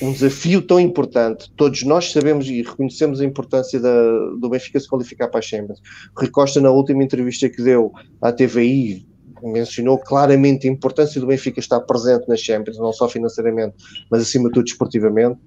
um 0.00 0.12
desafio 0.12 0.62
tão 0.62 0.78
importante. 0.78 1.50
Todos 1.56 1.82
nós 1.82 2.12
sabemos 2.12 2.48
e 2.48 2.62
reconhecemos 2.62 3.20
a 3.20 3.24
importância 3.24 3.80
da, 3.80 4.02
do 4.40 4.48
Benfica 4.48 4.78
se 4.78 4.88
qualificar 4.88 5.28
para 5.28 5.40
a 5.40 5.42
Champions. 5.42 5.80
O 6.16 6.20
Rui 6.20 6.30
Costa, 6.30 6.60
na 6.60 6.70
última 6.70 7.02
entrevista 7.02 7.48
que 7.48 7.62
deu 7.62 7.92
à 8.22 8.32
TVI, 8.32 9.06
mencionou 9.42 9.98
claramente 9.98 10.68
a 10.68 10.70
importância 10.70 11.20
do 11.20 11.26
Benfica 11.26 11.60
estar 11.60 11.80
presente 11.80 12.28
nas 12.28 12.40
Champions, 12.40 12.78
não 12.78 12.92
só 12.92 13.08
financeiramente, 13.08 13.76
mas 14.10 14.22
acima 14.22 14.48
de 14.48 14.54
tudo 14.54 14.66
esportivamente. 14.66 15.38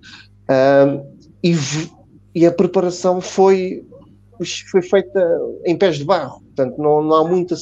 e, 1.43 1.55
e, 2.35 2.45
a 2.45 2.51
preparação 2.51 3.21
foi, 3.21 3.85
foi 4.69 4.81
feita 4.81 5.39
em 5.65 5.77
pés 5.77 5.97
de 5.97 6.03
barro. 6.03 6.41
Portanto, 6.41 6.77
não, 6.77 7.01
não, 7.01 7.15
há 7.15 7.27
muita, 7.27 7.55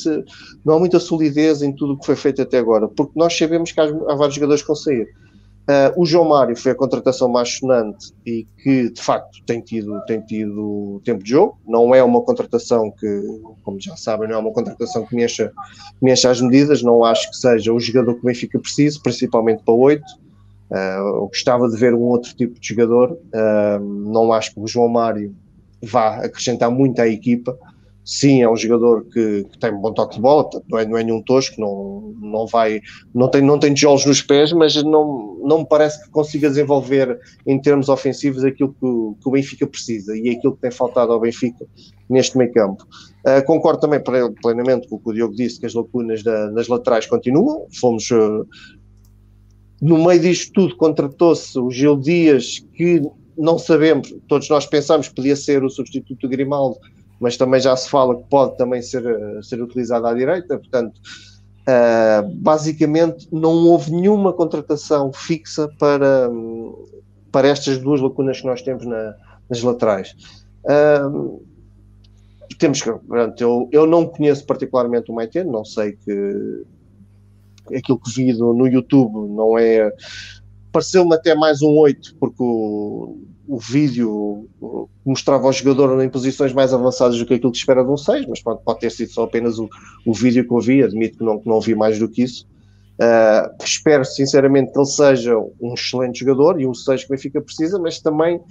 não 0.66 0.76
há 0.76 0.80
muita 0.80 1.00
solidez 1.00 1.62
em 1.62 1.74
tudo 1.74 1.94
o 1.94 2.00
que 2.00 2.06
foi 2.06 2.16
feito 2.16 2.42
até 2.42 2.58
agora, 2.58 2.88
porque 2.88 3.14
nós 3.16 3.38
sabemos 3.38 3.72
que 3.72 3.80
há, 3.80 3.86
há 3.86 4.16
vários 4.16 4.36
jogadores 4.36 4.62
que 4.62 4.68
vão 4.68 4.76
sair. 4.76 5.08
Uh, 5.70 6.02
o 6.02 6.04
João 6.04 6.28
Mário 6.28 6.58
foi 6.58 6.72
a 6.72 6.76
contratação 6.76 7.30
mais 7.30 7.58
sonante 7.58 8.12
e 8.26 8.48
que 8.64 8.90
de 8.90 9.00
facto 9.00 9.38
tem 9.46 9.62
tido, 9.62 10.04
tem 10.08 10.20
tido 10.20 11.00
tempo 11.06 11.24
de 11.24 11.30
jogo. 11.30 11.60
Não 11.68 11.94
é 11.94 12.04
uma 12.04 12.22
contratação 12.22 12.90
que, 12.90 13.40
como 13.62 13.80
já 13.80 13.96
sabem, 13.96 14.28
não 14.28 14.38
é 14.38 14.40
uma 14.40 14.52
contratação 14.52 15.06
que 15.06 15.16
mexa, 15.16 15.52
mexa 16.02 16.32
as 16.32 16.42
medidas. 16.42 16.82
Não 16.82 17.04
acho 17.04 17.30
que 17.30 17.38
seja 17.38 17.72
o 17.72 17.80
jogador 17.80 18.16
que 18.16 18.22
o 18.22 18.24
Benfica 18.24 18.58
precisa, 18.58 19.00
principalmente 19.04 19.62
para 19.64 19.76
oito. 19.76 20.12
Uh, 20.72 21.28
gostava 21.28 21.70
de 21.70 21.78
ver 21.78 21.94
um 21.94 22.02
outro 22.02 22.36
tipo 22.36 22.60
de 22.60 22.68
jogador. 22.68 23.12
Uh, 23.12 24.12
não 24.12 24.34
acho 24.34 24.56
que 24.56 24.60
o 24.60 24.66
João 24.66 24.90
Mário 24.90 25.36
vá 25.84 26.16
acrescentar 26.16 26.72
muito 26.72 27.00
à 27.00 27.08
equipa 27.08 27.56
sim, 28.10 28.42
é 28.42 28.50
um 28.50 28.58
jogador 28.58 29.06
que, 29.06 29.44
que, 29.44 29.60
tem 29.60 29.72
um 29.72 29.80
bom 29.80 29.94
toque 29.94 30.16
de 30.16 30.22
bola, 30.22 30.50
não 30.68 30.80
é, 30.80 30.86
não 30.86 30.98
é 30.98 31.04
nenhum 31.04 31.22
tosco, 31.22 31.62
não, 31.62 32.12
não 32.20 32.48
vai, 32.48 32.82
não 33.14 33.30
tem, 33.30 33.40
não 33.40 33.60
tem 33.60 33.72
tijolos 33.72 34.04
nos 34.04 34.20
pés, 34.20 34.52
mas 34.52 34.82
não, 34.82 35.38
não 35.44 35.60
me 35.60 35.68
parece 35.68 36.04
que 36.04 36.10
consiga 36.10 36.50
desenvolver 36.50 37.20
em 37.46 37.62
termos 37.62 37.88
ofensivos 37.88 38.44
aquilo 38.44 38.74
que, 38.74 39.22
que 39.22 39.30
o 39.30 39.32
Benfica 39.32 39.68
precisa 39.68 40.18
e 40.18 40.32
aquilo 40.32 40.56
que 40.56 40.62
tem 40.62 40.72
faltado 40.72 41.12
ao 41.12 41.20
Benfica 41.20 41.64
neste 42.10 42.36
meio 42.36 42.52
campo. 42.52 42.84
Uh, 43.28 43.46
concordo 43.46 43.80
também 43.80 44.02
plenamente 44.42 44.88
com 44.88 44.96
o 44.96 45.00
que 45.00 45.10
o 45.12 45.14
Diogo 45.14 45.36
disse, 45.36 45.60
que 45.60 45.68
as 45.68 45.76
lacunas 45.76 46.24
da, 46.24 46.48
das 46.50 46.68
laterais 46.68 47.06
continuam, 47.06 47.68
fomos 47.80 48.10
uh, 48.10 48.44
no 49.80 50.04
meio 50.04 50.20
disto 50.20 50.52
tudo 50.52 50.76
contratou-se 50.78 51.60
o 51.60 51.70
Gil 51.70 51.96
Dias, 51.96 52.66
que 52.74 53.04
não 53.38 53.60
sabemos, 53.60 54.12
todos 54.28 54.50
nós 54.50 54.66
pensamos 54.66 55.10
que 55.10 55.16
podia 55.16 55.36
ser 55.36 55.64
o 55.64 55.70
substituto 55.70 56.22
do 56.22 56.28
Grimaldo, 56.28 56.80
mas 57.20 57.38
também 57.38 57.60
já 57.60 57.76
se 57.76 57.90
fala 57.90 58.16
que 58.16 58.24
pode 58.30 58.58
também 58.58 58.82
ser, 58.82 59.06
eh, 59.06 59.42
ser 59.42 59.62
utilizado 59.62 60.08
à 60.08 60.14
direita, 60.14 60.58
portanto, 60.58 61.00
uh, 61.68 62.36
basicamente 62.36 63.28
não 63.32 63.68
houve 63.68 63.92
nenhuma 63.92 64.32
contratação 64.32 65.12
fixa 65.12 65.68
para, 65.78 66.30
para 67.32 67.48
estas 67.48 67.78
duas 67.78 68.00
lacunas 68.00 68.40
que 68.40 68.48
nós 68.48 68.62
temos 68.62 68.86
na, 68.86 69.16
nas 69.50 69.62
laterais. 69.62 70.16
Uh, 70.64 71.44
temos 72.58 72.82
que, 72.82 72.92
portanto, 72.92 73.42
eu, 73.42 73.70
eu 73.72 73.86
não 73.86 74.06
conheço 74.06 74.46
particularmente 74.46 75.12
o 75.12 75.16
Maite, 75.16 75.44
não 75.44 75.64
sei 75.64 75.94
que 75.94 76.64
aquilo 77.76 78.00
que 78.00 78.12
vi 78.12 78.34
no 78.34 78.68
YouTube 78.68 79.14
não 79.30 79.58
é 79.58 79.92
pareceu-me 80.72 81.16
até 81.16 81.36
mais 81.36 81.62
um 81.62 81.78
8, 81.78 82.16
porque 82.20 82.42
o, 82.42 83.18
o 83.48 83.58
vídeo 83.58 84.48
mostrava 85.06 85.48
o 85.48 85.52
jogador 85.52 86.02
em 86.04 86.10
posições 86.10 86.54
mais 86.54 86.74
avançadas 86.74 87.18
do 87.18 87.26
que 87.26 87.34
aquilo 87.34 87.52
que 87.52 87.58
espera 87.58 87.84
de 87.84 87.90
um 87.90 87.98
6, 87.98 88.28
mas 88.28 88.42
pode, 88.42 88.62
pode 88.64 88.80
ter 88.80 88.92
sido 88.92 89.12
só 89.12 89.24
apenas 89.24 89.58
o, 89.58 89.70
o 90.06 90.14
vídeo 90.14 90.48
que 90.48 90.54
eu 90.54 90.60
vi, 90.60 90.84
admito 90.84 91.18
que 91.18 91.24
não, 91.24 91.40
que 91.40 91.48
não 91.48 91.60
vi 91.60 91.76
mais 91.76 91.98
do 91.98 92.08
que 92.08 92.24
isso. 92.24 92.48
Uh, 93.00 93.64
espero 93.64 94.04
sinceramente 94.04 94.74
que 94.74 94.78
ele 94.78 94.86
seja 94.86 95.38
um 95.62 95.74
excelente 95.74 96.20
jogador 96.20 96.60
e 96.60 96.68
um 96.68 96.74
6 96.74 97.06
que 97.06 97.08
o 97.08 97.16
Benfica 97.16 97.42
precisa, 97.42 97.80
mas 97.80 98.00
também 98.00 98.42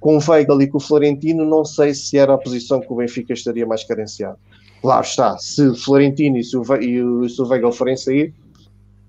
com 0.00 0.16
o 0.16 0.20
Weigl 0.26 0.62
e 0.62 0.66
com 0.66 0.78
o 0.78 0.80
Florentino, 0.80 1.44
não 1.44 1.62
sei 1.64 1.92
se 1.92 2.16
era 2.16 2.32
a 2.32 2.38
posição 2.38 2.80
que 2.80 2.90
o 2.90 2.96
Benfica 2.96 3.34
estaria 3.34 3.66
mais 3.66 3.84
carenciado. 3.84 4.38
Claro 4.80 5.04
está, 5.04 5.36
se 5.36 5.62
o 5.62 5.76
Florentino 5.76 6.38
e 6.38 7.02
o, 7.02 7.28
se 7.28 7.42
o 7.42 7.46
Weigl 7.46 7.70
forem 7.70 7.96
sair, 7.96 8.32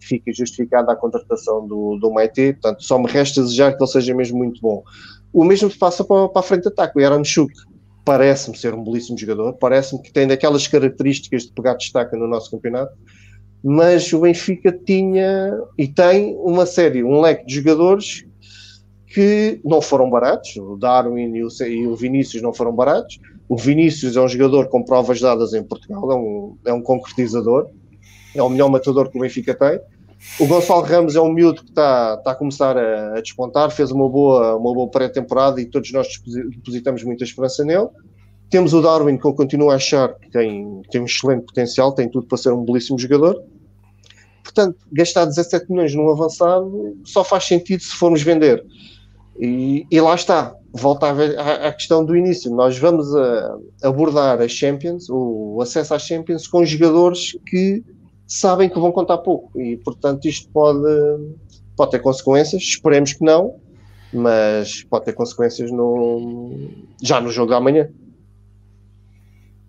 fica 0.09 0.33
justificada 0.33 0.91
a 0.91 0.95
contratação 0.95 1.65
do, 1.67 1.97
do 1.97 2.11
Maite, 2.11 2.53
portanto 2.53 2.83
só 2.83 2.97
me 2.99 3.09
resta 3.09 3.41
desejar 3.41 3.77
que 3.77 3.83
ele 3.83 3.91
seja 3.91 4.13
mesmo 4.13 4.37
muito 4.37 4.59
bom. 4.61 4.83
O 5.31 5.43
mesmo 5.43 5.69
se 5.69 5.77
passa 5.77 6.03
para, 6.03 6.27
para 6.27 6.39
a 6.39 6.43
frente 6.43 6.63
de 6.63 6.69
ataque. 6.69 6.97
O 6.97 7.01
Yaramchuk 7.01 7.53
parece-me 8.03 8.57
ser 8.57 8.73
um 8.73 8.83
belíssimo 8.83 9.17
jogador, 9.17 9.53
parece-me 9.53 10.01
que 10.01 10.11
tem 10.11 10.27
daquelas 10.27 10.67
características 10.67 11.43
de 11.43 11.51
pegar 11.51 11.75
destaca 11.75 12.17
no 12.17 12.27
nosso 12.27 12.49
campeonato, 12.49 12.91
mas 13.63 14.11
o 14.11 14.21
Benfica 14.21 14.71
tinha 14.71 15.55
e 15.77 15.87
tem 15.87 16.35
uma 16.37 16.65
série, 16.65 17.03
um 17.03 17.21
leque 17.21 17.45
de 17.45 17.55
jogadores 17.55 18.25
que 19.09 19.59
não 19.63 19.81
foram 19.81 20.09
baratos. 20.09 20.55
O 20.57 20.77
Darwin 20.77 21.35
e 21.35 21.43
o, 21.43 21.49
e 21.67 21.87
o 21.87 21.95
Vinícius 21.95 22.41
não 22.41 22.53
foram 22.53 22.73
baratos. 22.73 23.19
O 23.47 23.57
Vinícius 23.57 24.15
é 24.15 24.21
um 24.21 24.27
jogador 24.27 24.69
com 24.69 24.83
provas 24.83 25.19
dadas 25.19 25.53
em 25.53 25.63
Portugal, 25.63 26.11
é 26.11 26.15
um, 26.15 26.57
é 26.67 26.73
um 26.73 26.81
concretizador, 26.81 27.69
é 28.35 28.41
o 28.41 28.49
melhor 28.49 28.69
matador 28.69 29.09
que 29.09 29.17
o 29.17 29.21
Benfica 29.21 29.53
tem. 29.55 29.79
O 30.39 30.45
Gonçalo 30.45 30.81
Ramos 30.81 31.15
é 31.15 31.21
um 31.21 31.31
miúdo 31.31 31.63
que 31.63 31.69
está, 31.69 32.15
está 32.17 32.31
a 32.31 32.35
começar 32.35 32.77
a, 32.77 33.17
a, 33.17 33.21
despontar, 33.21 33.71
fez 33.71 33.89
uma 33.91 34.07
boa, 34.09 34.55
uma 34.57 34.73
boa 34.73 34.89
pré-temporada 34.89 35.61
e 35.61 35.65
todos 35.65 35.91
nós 35.91 36.07
depositamos 36.25 37.03
muita 37.03 37.23
esperança 37.23 37.63
nele. 37.63 37.87
Temos 38.49 38.73
o 38.73 38.81
Darwin, 38.81 39.17
que 39.17 39.25
eu 39.25 39.33
continuo 39.33 39.69
a 39.69 39.75
achar 39.75 40.13
que 40.15 40.29
tem, 40.29 40.81
tem 40.91 41.01
um 41.01 41.05
excelente 41.05 41.45
potencial, 41.45 41.93
tem 41.93 42.09
tudo 42.09 42.27
para 42.27 42.37
ser 42.37 42.51
um 42.51 42.65
belíssimo 42.65 42.97
jogador. 42.99 43.41
Portanto, 44.43 44.77
gastar 44.91 45.25
17 45.25 45.71
milhões 45.71 45.93
num 45.93 46.09
avançado 46.09 46.97
só 47.05 47.23
faz 47.23 47.45
sentido 47.45 47.81
se 47.81 47.95
formos 47.95 48.21
vender. 48.21 48.65
E, 49.39 49.85
e 49.89 50.01
lá 50.01 50.15
está, 50.15 50.53
volta 50.73 51.07
à, 51.07 51.67
à, 51.67 51.71
questão 51.71 52.03
do 52.03 52.15
início. 52.15 52.51
Nós 52.51 52.77
vamos 52.77 53.15
a, 53.15 53.57
abordar 53.83 54.41
a 54.41 54.47
Champions, 54.47 55.07
o 55.09 55.59
acesso 55.61 55.93
às 55.93 56.01
Champions, 56.01 56.47
com 56.47 56.65
jogadores 56.65 57.37
que 57.45 57.83
sabem 58.29 58.69
que 58.69 58.79
vão 58.79 58.91
contar 58.91 59.17
pouco 59.17 59.59
e, 59.59 59.75
portanto, 59.77 60.25
isto 60.25 60.47
pode, 60.51 60.79
pode 61.75 61.91
ter 61.91 61.99
consequências. 61.99 62.61
Esperemos 62.61 63.13
que 63.13 63.25
não, 63.25 63.55
mas 64.13 64.83
pode 64.83 65.05
ter 65.05 65.13
consequências 65.13 65.71
no, 65.71 66.69
já 67.01 67.19
no 67.19 67.31
jogo 67.31 67.49
da 67.49 67.59
manhã. 67.59 67.89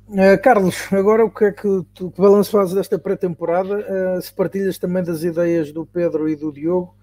Uh, 0.08 0.40
Carlos, 0.42 0.76
agora 0.92 1.24
o 1.24 1.30
que 1.30 1.44
é 1.44 1.52
que 1.52 1.84
tu 1.94 2.10
que 2.10 2.20
balanço 2.20 2.50
fazes 2.50 2.74
desta 2.74 2.98
pré-temporada? 2.98 3.78
Uh, 4.18 4.20
se 4.20 4.32
partilhas 4.32 4.76
também 4.76 5.02
das 5.02 5.22
ideias 5.22 5.72
do 5.72 5.86
Pedro 5.86 6.28
e 6.28 6.36
do 6.36 6.52
Diogo 6.52 6.94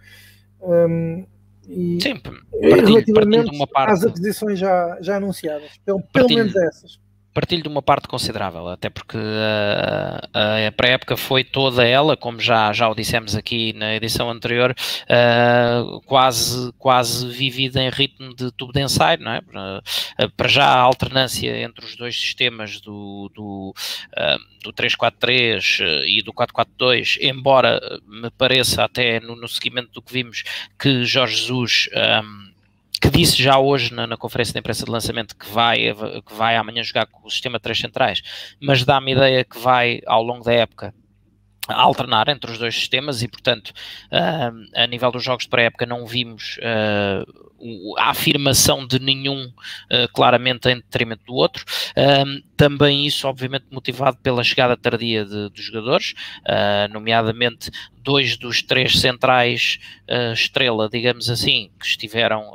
um, 0.61 1.25
e, 1.67 1.99
Sim, 2.01 2.17
partilho, 2.17 2.85
relativamente 2.85 3.45
partilho 3.45 3.55
uma 3.55 3.67
parte. 3.67 3.93
às 3.93 4.03
aquisições 4.05 4.59
já, 4.59 4.97
já 5.01 5.17
anunciadas, 5.17 5.71
pelo, 5.85 6.01
pelo 6.13 6.27
menos 6.29 6.55
essas 6.55 6.99
partilho 7.37 7.61
de 7.61 7.69
uma 7.69 7.83
parte 7.83 8.07
considerável, 8.07 8.67
até 8.67 8.89
porque 8.89 9.15
uh, 9.15 10.67
a 10.67 10.71
pré-época 10.71 11.15
foi 11.15 11.43
toda 11.43 11.85
ela, 11.85 12.17
como 12.17 12.39
já, 12.39 12.73
já 12.73 12.89
o 12.89 12.95
dissemos 12.95 13.35
aqui 13.35 13.73
na 13.73 13.93
edição 13.93 14.31
anterior, 14.31 14.75
uh, 15.03 16.01
quase, 16.01 16.73
quase 16.79 17.27
vivida 17.27 17.79
em 17.79 17.91
ritmo 17.91 18.35
de 18.35 18.51
tubo 18.53 18.73
de 18.73 18.81
ensaio, 18.81 19.19
não 19.21 19.33
é? 19.33 19.39
Uh, 19.39 20.29
para 20.35 20.47
já 20.47 20.65
a 20.65 20.79
alternância 20.79 21.61
entre 21.61 21.85
os 21.85 21.95
dois 21.95 22.19
sistemas 22.19 22.81
do, 22.81 23.31
do, 23.35 23.75
do 24.63 24.73
343 24.73 25.79
e 26.07 26.23
do 26.23 26.33
442, 26.33 27.19
embora 27.21 27.79
me 28.07 28.31
pareça 28.31 28.83
até 28.83 29.19
no, 29.19 29.35
no 29.35 29.47
seguimento 29.47 29.91
do 29.91 30.01
que 30.01 30.11
vimos 30.11 30.43
que 30.79 31.05
Jorge 31.05 31.35
Jesus 31.35 31.87
um, 31.93 32.46
que 32.99 33.09
disse 33.09 33.41
já 33.41 33.57
hoje 33.57 33.93
na, 33.93 34.07
na, 34.07 34.17
conferência 34.17 34.53
de 34.53 34.59
imprensa 34.59 34.85
de 34.85 34.91
lançamento 34.91 35.35
que 35.35 35.47
vai, 35.49 35.93
que 36.25 36.33
vai 36.33 36.55
amanhã 36.55 36.83
jogar 36.83 37.05
com 37.05 37.27
o 37.27 37.31
sistema 37.31 37.57
de 37.57 37.63
três 37.63 37.79
centrais, 37.79 38.21
mas 38.61 38.83
dá-me 38.83 39.11
ideia 39.11 39.43
que 39.43 39.57
vai, 39.59 40.01
ao 40.05 40.23
longo 40.23 40.43
da 40.43 40.53
época, 40.53 40.93
alternar 41.67 42.27
entre 42.29 42.51
os 42.51 42.57
dois 42.57 42.75
sistemas 42.75 43.21
e, 43.21 43.27
portanto, 43.27 43.69
uh, 44.11 44.81
a 44.81 44.87
nível 44.87 45.11
dos 45.11 45.23
jogos 45.23 45.43
de 45.43 45.49
pré-época 45.49 45.85
não 45.85 46.05
vimos 46.05 46.57
uh, 46.57 47.46
a 47.97 48.09
afirmação 48.09 48.85
de 48.85 48.99
nenhum 48.99 49.45
uh, 49.45 50.11
claramente 50.13 50.69
em 50.69 50.75
detrimento 50.75 51.23
do 51.25 51.33
outro. 51.33 51.65
também 52.55 53.05
isso, 53.05 53.27
obviamente, 53.27 53.65
motivado 53.71 54.17
pela 54.17 54.43
chegada 54.43 54.77
tardia 54.77 55.25
dos 55.25 55.63
jogadores, 55.63 56.13
nomeadamente 56.91 57.69
dois 58.01 58.37
dos 58.37 58.61
três 58.61 58.99
centrais 58.99 59.79
estrela, 60.33 60.89
digamos 60.89 61.29
assim, 61.29 61.69
que 61.79 61.85
estiveram 61.85 62.53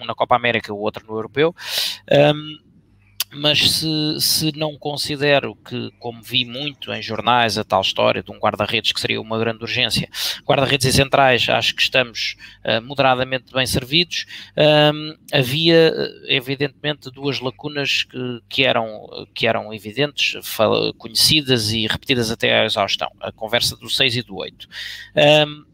um 0.00 0.04
na 0.06 0.14
Copa 0.14 0.36
América, 0.36 0.72
o 0.72 0.78
outro 0.78 1.06
no 1.06 1.14
Europeu. 1.14 1.54
Um, 2.10 2.69
mas 3.32 3.70
se, 3.70 4.20
se 4.20 4.58
não 4.58 4.76
considero 4.76 5.54
que, 5.54 5.90
como 5.98 6.22
vi 6.22 6.44
muito 6.44 6.92
em 6.92 7.00
jornais, 7.00 7.56
a 7.56 7.64
tal 7.64 7.80
história 7.80 8.22
de 8.22 8.30
um 8.30 8.38
guarda-redes 8.38 8.92
que 8.92 9.00
seria 9.00 9.20
uma 9.20 9.38
grande 9.38 9.62
urgência, 9.62 10.08
guarda-redes 10.44 10.86
e 10.86 10.92
centrais, 10.92 11.48
acho 11.48 11.74
que 11.74 11.82
estamos 11.82 12.36
uh, 12.64 12.82
moderadamente 12.82 13.52
bem 13.52 13.66
servidos. 13.66 14.26
Um, 14.56 15.16
havia, 15.32 15.92
evidentemente, 16.26 17.10
duas 17.10 17.40
lacunas 17.40 18.04
que, 18.04 18.40
que, 18.48 18.64
eram, 18.64 19.06
que 19.34 19.46
eram 19.46 19.72
evidentes, 19.72 20.34
conhecidas 20.98 21.72
e 21.72 21.86
repetidas 21.86 22.30
até 22.30 22.60
à 22.60 22.64
exaustão: 22.64 23.10
a 23.20 23.30
conversa 23.30 23.76
do 23.76 23.88
6 23.88 24.16
e 24.16 24.22
do 24.22 24.36
8. 24.36 24.68
Um, 25.46 25.70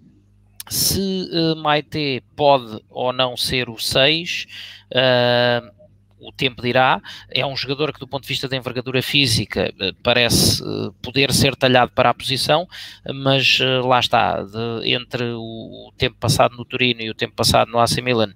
se 0.68 1.30
uh, 1.32 1.57
Maite 1.57 2.22
pode 2.34 2.82
ou 2.90 3.12
não 3.12 3.36
ser 3.36 3.70
o 3.70 3.78
6, 3.78 4.46
uh, 4.90 5.75
o 6.18 6.32
tempo 6.32 6.62
dirá. 6.62 7.00
É 7.30 7.44
um 7.46 7.56
jogador 7.56 7.92
que, 7.92 8.00
do 8.00 8.08
ponto 8.08 8.22
de 8.22 8.28
vista 8.28 8.48
da 8.48 8.56
envergadura 8.56 9.02
física, 9.02 9.72
eh, 9.78 9.92
parece 10.02 10.62
eh, 10.62 10.90
poder 11.02 11.32
ser 11.32 11.54
talhado 11.56 11.92
para 11.92 12.10
a 12.10 12.14
posição, 12.14 12.68
mas 13.14 13.58
eh, 13.60 13.80
lá 13.80 14.00
está, 14.00 14.42
de, 14.42 14.92
entre 14.92 15.24
o, 15.34 15.92
tempo 15.96 16.16
passado 16.18 16.56
no 16.56 16.64
Turino 16.64 17.00
e 17.00 17.10
o 17.10 17.14
tempo 17.14 17.34
passado 17.34 17.70
no 17.70 17.78
AC 17.78 17.98
Milan, 17.98 18.32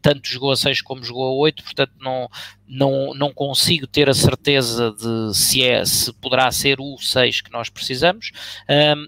tanto 0.00 0.28
jogou 0.28 0.52
a 0.52 0.56
6 0.56 0.80
como 0.82 1.04
jogou 1.04 1.26
a 1.26 1.32
8, 1.32 1.62
portanto 1.62 1.92
não, 2.00 2.28
não, 2.66 3.14
não 3.14 3.32
consigo 3.32 3.86
ter 3.86 4.08
a 4.08 4.14
certeza 4.14 4.92
de 4.92 5.36
se, 5.36 5.62
é, 5.62 5.84
se 5.84 6.12
poderá 6.14 6.50
ser 6.50 6.80
o 6.80 6.96
6 6.96 7.42
que 7.42 7.52
nós 7.52 7.68
precisamos, 7.68 8.32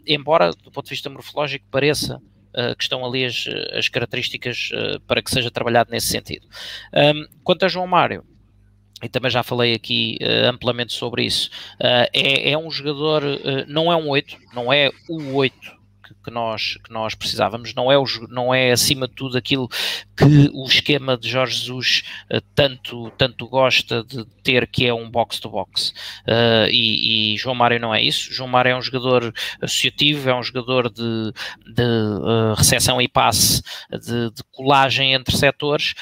embora, 0.07 0.51
do 0.51 0.71
ponto 0.71 0.85
de 0.85 0.91
vista 0.91 1.09
morfológico, 1.09 1.65
pareça 1.71 2.21
uh, 2.55 2.75
que 2.77 2.83
estão 2.83 3.05
ali 3.05 3.25
as, 3.25 3.47
as 3.73 3.89
características 3.89 4.71
uh, 4.73 5.01
para 5.01 5.23
que 5.23 5.31
seja 5.31 5.51
trabalhado 5.51 5.91
nesse 5.91 6.09
sentido. 6.09 6.47
Um, 6.95 7.27
quanto 7.43 7.65
a 7.65 7.69
João 7.69 7.87
Mário, 7.87 8.25
e 9.03 9.09
também 9.09 9.31
já 9.31 9.43
falei 9.43 9.75
aqui 9.75 10.19
uh, 10.21 10.49
amplamente 10.49 10.93
sobre 10.93 11.25
isso, 11.25 11.51
é, 11.79 12.51
é, 12.53 12.59
um 12.59 12.71
jogador, 12.71 13.23
não 13.67 13.91
é 13.91 13.97
um 13.97 14.09
8, 14.09 14.37
não 14.55 14.73
é 14.73 14.91
o 15.09 15.35
8 15.35 15.80
que 16.23 16.31
nós, 16.31 16.77
que 16.85 16.93
nós 16.93 17.15
precisávamos. 17.15 17.75
Não 17.75 17.91
é, 17.91 17.99
o, 17.99 18.05
não 18.29 18.55
é 18.55 18.73
acima 18.73 19.07
de 19.09 19.15
tudo 19.15 19.37
aquilo 19.37 19.69
que 20.17 20.51
o 20.53 20.65
esquema 20.67 21.17
de 21.17 21.29
Jorge 21.29 21.59
Jesus 21.59 22.03
uh, 22.33 22.41
tanto, 22.55 23.11
tanto 23.13 23.49
gosta 23.49 24.05
de 24.05 24.25
ter, 24.43 24.67
que 24.67 24.87
é 24.87 24.95
um 24.95 25.11
box-to-box. 25.11 25.91
Uh, 26.27 26.69
e, 26.71 27.35
e, 27.35 27.37
João 27.39 27.55
Mário 27.55 27.81
não 27.81 27.95
é 27.95 28.03
isso. 28.03 28.33
João 28.33 28.49
Mário 28.49 28.71
é 28.71 28.77
um 28.77 28.83
jogador 28.83 29.33
associativo, 29.61 30.29
é 30.29 30.35
um 30.35 30.43
jogador 30.43 30.91
de, 30.91 31.33
de 31.75 31.83
uh, 31.83 32.55
recepção 32.57 33.01
e 33.01 33.09
passe, 33.09 33.63
de, 33.91 34.31
de 34.31 34.43
colagem 34.53 35.15
entre 35.15 35.37
setores, 35.37 35.95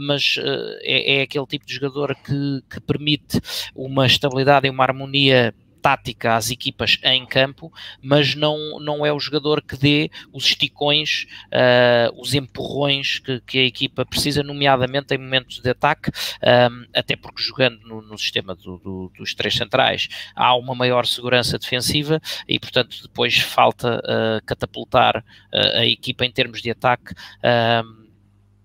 mas 0.00 0.36
é, 0.82 1.18
é, 1.18 1.22
aquele 1.22 1.46
tipo 1.46 1.66
de 1.66 1.74
jogador 1.74 2.14
que, 2.16 2.62
que 2.70 2.80
permite 2.80 3.40
uma 3.74 4.06
estabilidade 4.06 4.66
e 4.66 4.70
uma 4.70 4.84
harmonia 4.84 5.54
tática 5.82 6.36
às 6.36 6.50
equipas 6.50 6.98
em 7.02 7.26
campo, 7.26 7.72
mas 8.00 8.36
não, 8.36 8.78
não 8.78 9.04
é 9.04 9.12
o 9.12 9.18
jogador 9.18 9.60
que 9.60 9.76
dê 9.76 10.10
os 10.32 10.44
esticões, 10.44 11.26
uh, 11.48 12.20
os 12.20 12.32
empurrões 12.32 13.18
que, 13.18 13.40
que, 13.40 13.58
a 13.58 13.64
equipa 13.64 14.06
precisa, 14.06 14.44
nomeadamente 14.44 15.12
em 15.12 15.18
momentos 15.18 15.60
de 15.60 15.68
ataque, 15.68 16.10
um, 16.70 16.86
até 16.94 17.16
porque 17.16 17.42
jogando 17.42 17.80
no, 17.80 18.00
no 18.00 18.16
sistema 18.16 18.54
do, 18.54 18.78
do, 18.78 19.12
dos 19.18 19.34
três 19.34 19.54
centrais 19.54 20.08
há 20.36 20.54
uma 20.54 20.74
maior 20.74 21.04
segurança 21.04 21.58
defensiva 21.58 22.20
e, 22.48 22.60
portanto, 22.60 23.02
depois 23.02 23.38
falta 23.38 23.98
uh, 23.98 24.44
catapultar 24.46 25.18
uh, 25.18 25.78
a 25.78 25.86
equipa 25.86 26.24
em 26.24 26.30
termos 26.30 26.62
de 26.62 26.70
ataque. 26.70 27.12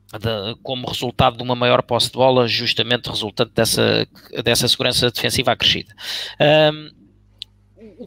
De, 0.08 0.56
como 0.64 0.88
resultado 0.88 1.36
de 1.36 1.44
uma 1.44 1.54
maior 1.54 1.84
posse 1.84 2.08
de 2.08 2.14
bola, 2.14 2.48
justamente 2.48 3.10
resultante 3.10 3.52
dessa, 3.54 4.08
dessa 4.42 4.66
segurança 4.66 5.12
defensiva 5.12 5.52
acrescida. 5.52 5.94
Um, 6.74 6.97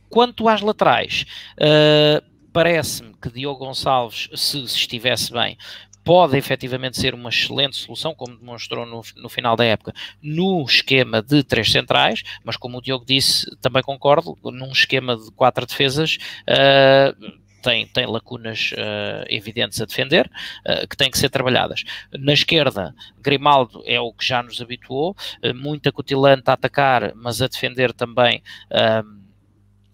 quanto 0.08 0.48
às 0.48 0.60
laterais, 0.60 1.24
uh, 1.54 2.24
parece-me 2.52 3.14
que 3.14 3.30
Diogo 3.30 3.64
Gonçalves, 3.64 4.28
se, 4.34 4.66
se, 4.68 4.76
estivesse 4.76 5.32
bem, 5.32 5.56
pode 6.04 6.36
efetivamente 6.36 6.98
ser 6.98 7.14
uma 7.14 7.28
excelente 7.28 7.76
solução, 7.76 8.14
como 8.14 8.36
demonstrou 8.36 8.86
no, 8.86 9.02
no, 9.16 9.28
final 9.28 9.56
da 9.56 9.64
época, 9.64 9.94
no 10.22 10.64
esquema 10.64 11.22
de 11.22 11.42
três 11.42 11.70
centrais, 11.70 12.22
mas 12.44 12.56
como 12.56 12.78
o 12.78 12.82
Diogo 12.82 13.04
disse, 13.04 13.46
também 13.60 13.82
concordo, 13.82 14.36
num 14.44 14.72
esquema 14.72 15.16
de 15.16 15.30
quatro 15.32 15.66
defesas. 15.66 16.18
Uh, 16.42 17.40
tem, 17.62 17.86
tem 17.86 18.06
lacunas 18.06 18.72
uh, 18.72 19.24
evidentes 19.28 19.80
a 19.82 19.84
defender, 19.84 20.30
uh, 20.66 20.88
que 20.88 20.96
têm 20.96 21.10
que 21.10 21.18
ser 21.18 21.28
trabalhadas. 21.28 21.84
Na 22.10 22.32
esquerda, 22.32 22.94
Grimaldo 23.20 23.82
é 23.84 24.00
o 24.00 24.12
que 24.14 24.26
já 24.26 24.42
nos 24.42 24.62
habituou, 24.62 25.14
muito 25.54 25.86
acutilante 25.88 26.44
a 26.46 26.54
atacar, 26.54 27.12
mas 27.14 27.42
a 27.42 27.46
defender 27.46 27.92
também 27.92 28.42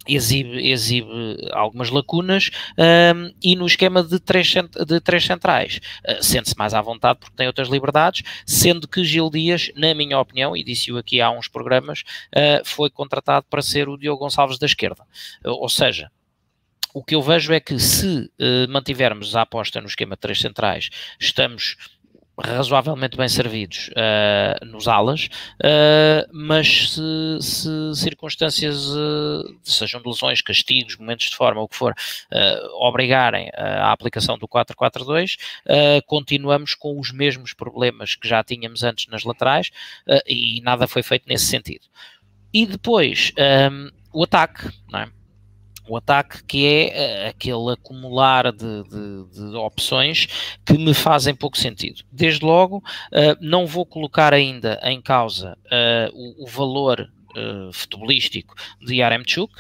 exibe, 0.07 0.71
exibe 0.71 1.09
algumas 1.53 1.91
lacunas 1.91 2.51
um, 2.79 3.33
e 3.43 3.57
no 3.57 3.67
esquema 3.67 4.03
de 4.03 4.19
três, 4.21 4.53
de 4.87 5.01
três 5.01 5.25
centrais 5.25 5.81
uh, 6.09 6.23
sente-se 6.23 6.57
mais 6.57 6.75
à 6.75 6.81
vontade 6.81 7.19
porque 7.19 7.37
tem 7.37 7.47
outras 7.47 7.69
liberdades, 7.69 8.23
sendo 8.45 8.89
que 8.89 9.05
Gil 9.05 9.31
Dias, 9.31 9.71
na 9.77 9.95
minha 9.95 10.19
opinião, 10.19 10.57
e 10.57 10.63
disse-o 10.63 10.99
aqui 10.99 11.21
há 11.21 11.31
uns 11.31 11.49
programas, 11.49 12.03
uh, 12.35 12.65
foi 12.65 12.91
contratado 12.91 13.47
para 13.49 13.63
ser 13.63 13.89
o 13.89 13.97
Diogo 13.97 14.21
Gonçalves 14.21 14.59
da 14.59 14.67
esquerda. 14.67 15.03
Uh, 15.45 15.51
ou 15.51 15.69
seja, 15.69 16.11
o 16.95 17.05
que 17.05 17.15
eu 17.15 17.21
vejo 17.21 17.53
é 17.53 17.61
que 17.61 17.79
se 17.79 18.31
mantivermos 18.71 19.37
a 19.37 19.43
aposta 19.43 19.83
no 19.83 19.87
esquema 19.87 20.17
de 20.17 20.21
três 20.21 20.41
centrais, 20.41 20.89
estamos 21.21 21.77
razoavelmente 22.39 23.17
bem 23.17 23.29
servidos 23.29 23.89
uh, 23.89 24.65
nos 24.67 24.87
alas, 24.87 25.29
uh, 25.63 26.29
mas 26.33 26.93
se, 26.93 27.39
se 27.41 27.95
circunstâncias, 27.95 28.89
uh, 28.89 29.57
sejam 29.63 30.01
de 30.01 30.09
lesões, 30.09 30.43
castigos, 30.43 30.97
momentos 30.97 31.31
de 31.31 31.37
forma, 31.37 31.61
o 31.61 31.69
que 31.69 31.77
for, 31.77 31.95
obrigarem 32.81 33.51
à 33.55 33.93
aplicação 33.93 34.39
do 34.39 34.47
4-4-2, 34.47 35.37
continuamos 36.07 36.75
com 36.75 36.99
os 36.99 37.13
mesmos 37.13 37.53
problemas 37.53 38.15
que 38.15 38.29
já 38.29 38.43
tínhamos 38.43 38.83
antes 38.83 39.07
nas 39.07 39.25
laterais 39.25 39.71
e 40.27 40.61
nada 40.63 40.87
foi 40.87 41.03
feito 41.03 41.25
nesse 41.29 41.47
sentido. 41.47 41.87
E 42.53 42.67
depois, 42.67 43.33
um, 43.71 43.91
o 44.13 44.25
ataque, 44.25 44.71
não 44.91 45.01
é? 45.01 45.09
O 45.89 45.97
ataque, 45.97 46.43
que 46.45 46.67
é 46.67 47.27
uh, 47.27 47.29
aquele 47.31 47.73
acumular 47.73 48.53
de, 48.53 48.83
de, 48.85 49.51
de, 49.51 49.57
opções 49.57 50.27
que 50.65 50.75
me 50.75 50.95
fazem 50.95 51.35
pouco 51.35 51.57
sentido. 51.57 52.03
Desde 52.11 52.45
logo, 52.45 52.79
uh, 52.79 53.37
não 53.41 53.67
vou 53.67 53.87
colocar 53.87 54.35
ainda 54.35 54.81
em 54.83 55.01
causa 55.01 55.57
uh, 55.67 56.11
o, 56.13 56.45
o, 56.45 56.47
valor 56.47 57.11
futebolístico 57.71 58.55
de 58.81 58.95
Yaremchuk, 58.95 59.53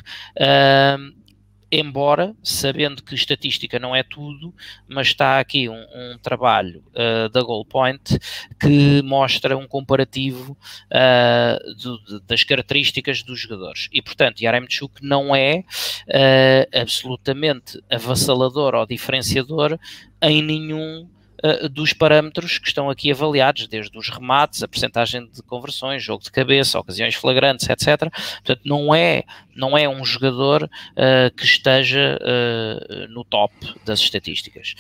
embora 1.71 2.35
sabendo 2.43 3.03
que 3.03 3.15
estatística 3.15 3.79
não 3.79 3.95
é 3.95 4.03
tudo, 4.03 4.55
mas 4.89 5.09
está 5.09 5.41
aqui 5.41 5.69
um, 5.69 5.75
um 5.95 6.19
trabalho 6.19 6.85
uh, 6.95 7.29
da 7.29 7.43
Goalpoint 7.43 8.19
que 8.61 9.03
mostra 9.03 9.57
um 9.57 9.67
comparativo 9.67 10.57
uh, 10.93 11.75
do, 11.83 12.21
das 12.21 12.45
características 12.45 13.23
dos 13.23 13.41
jogadores. 13.41 13.89
E, 13.93 14.01
portanto, 14.01 14.41
Yaremchuk 14.41 15.03
não 15.03 15.35
é 15.35 15.65
uh, 16.09 16.81
absolutamente 16.81 17.83
avassalador 17.91 18.75
ou 18.75 18.87
diferenciador 18.87 19.79
em 20.23 20.43
nenhum 20.43 21.09
uh, 21.45 21.69
dos 21.69 21.93
parâmetros 21.93 22.59
que 22.59 22.69
estão 22.69 22.91
aqui 22.91 23.11
avaliados, 23.11 23.67
desde 23.67 23.97
os 23.97 24.09
remates, 24.09 24.63
a 24.63 24.69
percentagem 24.69 25.29
de 25.29 25.43
conversões, 25.43 26.03
jogo 26.03 26.23
de 26.23 26.31
cabeça, 26.31 26.79
ocasiões 26.79 27.15
flagrantes, 27.15 27.69
etc. 27.69 28.11
Portanto, 28.37 28.61
não 28.65 28.95
é, 28.95 29.25
não 29.55 29.77
é 29.77 29.89
um 29.89 30.05
jogador 30.05 30.65
uh, 30.65 31.37
que 31.37 31.45
esteja 31.45 32.19
uh, 32.21 33.09
no 33.09 33.25
top 33.25 33.55
das 33.85 34.01
estatísticas. 34.01 34.75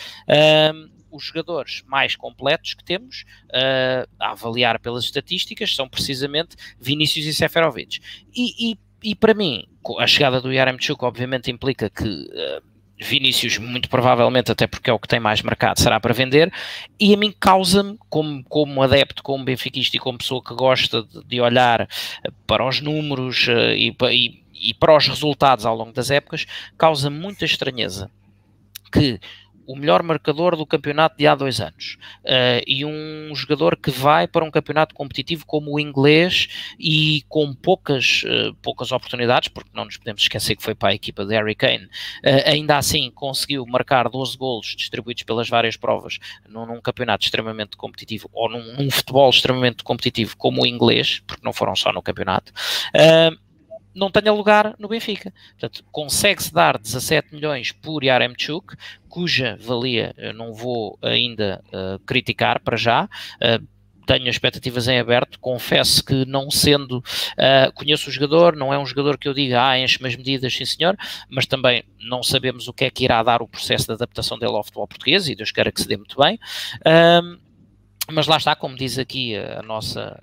os 1.10 1.24
jogadores 1.24 1.82
mais 1.86 2.14
completos 2.14 2.74
que 2.74 2.84
temos 2.84 3.24
uh, 3.46 4.08
a 4.18 4.32
avaliar 4.32 4.78
pelas 4.78 5.04
estatísticas 5.04 5.74
são 5.74 5.88
precisamente 5.88 6.56
Vinícius 6.78 7.26
e 7.26 7.34
Seferovic. 7.34 8.00
E, 8.34 8.72
e, 8.72 8.78
e 9.02 9.14
para 9.14 9.34
mim, 9.34 9.64
a 9.98 10.06
chegada 10.06 10.40
do 10.40 10.52
Yaremchuk 10.52 11.04
obviamente 11.04 11.50
implica 11.50 11.88
que 11.88 12.04
uh, 12.04 12.75
Vinícius, 12.98 13.58
muito 13.58 13.88
provavelmente, 13.88 14.50
até 14.50 14.66
porque 14.66 14.88
é 14.88 14.92
o 14.92 14.98
que 14.98 15.08
tem 15.08 15.20
mais 15.20 15.42
mercado, 15.42 15.80
será 15.80 16.00
para 16.00 16.14
vender, 16.14 16.52
e 16.98 17.12
a 17.12 17.16
mim 17.16 17.32
causa-me, 17.38 17.98
como, 18.08 18.42
como 18.44 18.82
adepto, 18.82 19.22
como 19.22 19.44
benfiquista 19.44 19.96
e 19.96 20.00
como 20.00 20.18
pessoa 20.18 20.42
que 20.42 20.54
gosta 20.54 21.02
de, 21.02 21.24
de 21.24 21.40
olhar 21.40 21.88
para 22.46 22.66
os 22.66 22.80
números 22.80 23.46
uh, 23.48 23.72
e, 23.74 23.94
e, 24.10 24.70
e, 24.70 24.74
para 24.74 24.96
os 24.96 25.06
resultados 25.06 25.66
ao 25.66 25.76
longo 25.76 25.92
das 25.92 26.10
épocas, 26.10 26.46
causa 26.78 27.10
muita 27.10 27.44
estranheza 27.44 28.10
que 28.90 29.20
o 29.66 29.76
melhor 29.76 30.02
marcador 30.02 30.56
do 30.56 30.66
campeonato 30.66 31.16
de 31.16 31.26
há 31.26 31.34
dois 31.34 31.60
anos 31.60 31.98
uh, 32.24 32.62
e 32.66 32.84
um 32.84 33.34
jogador 33.34 33.76
que 33.76 33.90
vai 33.90 34.26
para 34.26 34.44
um 34.44 34.50
campeonato 34.50 34.94
competitivo 34.94 35.44
como 35.46 35.74
o 35.74 35.80
inglês 35.80 36.48
e 36.78 37.24
com 37.28 37.54
poucas, 37.54 38.22
uh, 38.24 38.54
poucas 38.62 38.92
oportunidades, 38.92 39.48
porque 39.48 39.70
não 39.74 39.84
nos 39.84 39.96
podemos 39.96 40.22
esquecer 40.22 40.56
que 40.56 40.62
foi 40.62 40.74
para 40.74 40.90
a 40.90 40.94
equipa 40.94 41.24
de 41.24 41.34
Harry 41.34 41.54
Kane, 41.54 41.84
uh, 41.84 42.50
ainda 42.50 42.76
assim 42.76 43.10
conseguiu 43.10 43.64
marcar 43.66 44.08
12 44.08 44.36
golos 44.36 44.74
distribuídos 44.76 45.22
pelas 45.22 45.48
várias 45.48 45.76
provas 45.76 46.18
num, 46.48 46.66
num 46.66 46.80
campeonato 46.80 47.24
extremamente 47.24 47.76
competitivo 47.76 48.28
ou 48.32 48.48
num, 48.48 48.76
num, 48.76 48.90
futebol 48.90 49.28
extremamente 49.30 49.82
competitivo 49.82 50.36
como 50.36 50.62
o 50.62 50.66
inglês, 50.66 51.22
porque 51.26 51.44
não 51.44 51.52
foram 51.52 51.74
só 51.74 51.92
no 51.92 52.02
campeonato. 52.02 52.52
Uh, 52.94 53.45
não 53.96 54.10
tenha 54.10 54.32
lugar 54.32 54.76
no 54.78 54.88
Benfica. 54.88 55.32
Portanto, 55.58 55.82
consegue-se 55.90 56.52
dar 56.52 56.78
17 56.78 57.34
milhões 57.34 57.72
por 57.72 58.04
Yaremchuk, 58.04 58.76
cuja 59.08 59.56
valia 59.58 60.14
eu 60.18 60.34
não 60.34 60.52
vou 60.52 60.98
ainda 61.00 61.64
uh, 61.68 61.98
criticar 62.00 62.60
para 62.60 62.76
já. 62.76 63.04
Uh, 63.04 63.66
tenho 64.06 64.28
expectativas 64.28 64.86
em 64.86 65.00
aberto, 65.00 65.40
confesso 65.40 66.04
que 66.04 66.24
não 66.26 66.48
sendo, 66.48 66.98
uh, 66.98 67.72
conheço 67.74 68.08
o 68.08 68.12
jogador, 68.12 68.54
não 68.54 68.72
é 68.72 68.78
um 68.78 68.86
jogador 68.86 69.18
que 69.18 69.26
eu 69.26 69.34
diga, 69.34 69.66
ah, 69.66 69.80
enche-me 69.80 70.08
as 70.08 70.14
medidas, 70.14 70.54
sim 70.54 70.64
senhor, 70.64 70.96
mas 71.28 71.44
também 71.44 71.82
não 71.98 72.22
sabemos 72.22 72.68
o 72.68 72.72
que 72.72 72.84
é 72.84 72.90
que 72.90 73.02
irá 73.02 73.20
dar 73.24 73.42
o 73.42 73.48
processo 73.48 73.86
de 73.86 73.94
adaptação 73.94 74.38
dele 74.38 74.52
ao 74.52 74.62
futebol 74.62 74.86
português, 74.86 75.28
e 75.28 75.34
Deus 75.34 75.50
queira 75.50 75.72
que 75.72 75.80
se 75.80 75.88
dê 75.88 75.96
muito 75.96 76.16
bem, 76.16 76.38
mas 78.08 78.28
lá 78.28 78.36
está, 78.36 78.54
como 78.54 78.76
diz 78.76 78.96
aqui 78.96 79.34
a, 79.36 79.60
nossa 79.62 80.22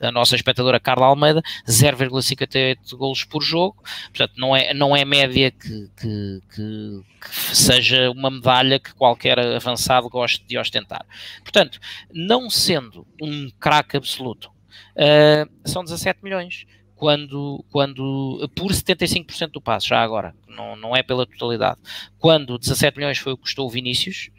a 0.00 0.10
nossa 0.12 0.36
espectadora 0.36 0.80
Carla 0.80 1.06
Almeida, 1.06 1.42
0,58 1.66 2.96
golos 2.96 3.24
por 3.24 3.42
jogo, 3.42 3.82
portanto 4.08 4.34
não 4.36 4.54
é, 4.54 4.72
não 4.74 4.96
é 4.96 5.04
média 5.04 5.50
que, 5.50 5.90
que, 6.00 6.40
que, 6.54 7.02
que 7.20 7.56
seja 7.56 8.10
uma 8.10 8.30
medalha 8.30 8.78
que 8.78 8.94
qualquer 8.94 9.38
avançado 9.38 10.08
goste 10.08 10.44
de 10.46 10.58
ostentar. 10.58 11.04
Portanto, 11.42 11.78
não 12.12 12.48
sendo 12.50 13.06
um 13.20 13.50
craque 13.58 13.96
absoluto, 13.96 14.50
uh, 14.96 15.50
são 15.64 15.84
17 15.84 16.20
milhões 16.22 16.66
quando, 16.94 17.64
quando 17.70 18.50
por 18.54 18.72
75% 18.72 19.52
do 19.52 19.60
passe, 19.60 19.88
já 19.88 20.02
agora, 20.02 20.34
não, 20.48 20.74
não 20.76 20.96
é 20.96 21.02
pela 21.02 21.26
totalidade, 21.26 21.78
quando 22.18 22.58
17 22.58 22.96
milhões 22.96 23.18
foi 23.18 23.32
o 23.32 23.36
que 23.36 23.42
custou 23.42 23.66
o 23.66 23.70
Vinícius, 23.70 24.30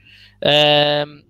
uh, 0.42 1.27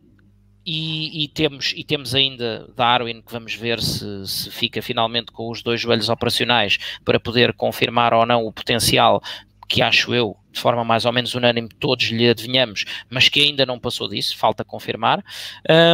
e, 0.70 1.24
e, 1.24 1.28
temos, 1.30 1.74
e 1.78 1.84
temos 1.86 2.14
ainda 2.14 2.70
Darwin, 2.76 3.22
que 3.22 3.32
vamos 3.32 3.54
ver 3.54 3.82
se, 3.82 4.28
se 4.28 4.52
fica 4.52 4.82
finalmente 4.82 5.32
com 5.32 5.50
os 5.50 5.64
dois 5.64 5.80
joelhos 5.80 6.10
operacionais 6.10 6.78
para 7.06 7.18
poder 7.18 7.54
confirmar 7.54 8.14
ou 8.14 8.26
não 8.26 8.46
o 8.46 8.52
potencial 8.52 9.24
que 9.70 9.82
acho 9.82 10.14
eu, 10.14 10.36
de 10.52 10.60
forma 10.60 10.84
mais 10.84 11.06
ou 11.06 11.14
menos 11.14 11.34
unânime, 11.34 11.70
todos 11.80 12.08
lhe 12.08 12.30
adivinhamos, 12.30 12.84
mas 13.10 13.30
que 13.30 13.42
ainda 13.42 13.66
não 13.66 13.80
passou 13.80 14.10
disso, 14.10 14.38
falta 14.38 14.66
confirmar. 14.66 15.24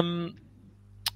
Um, 0.04 0.34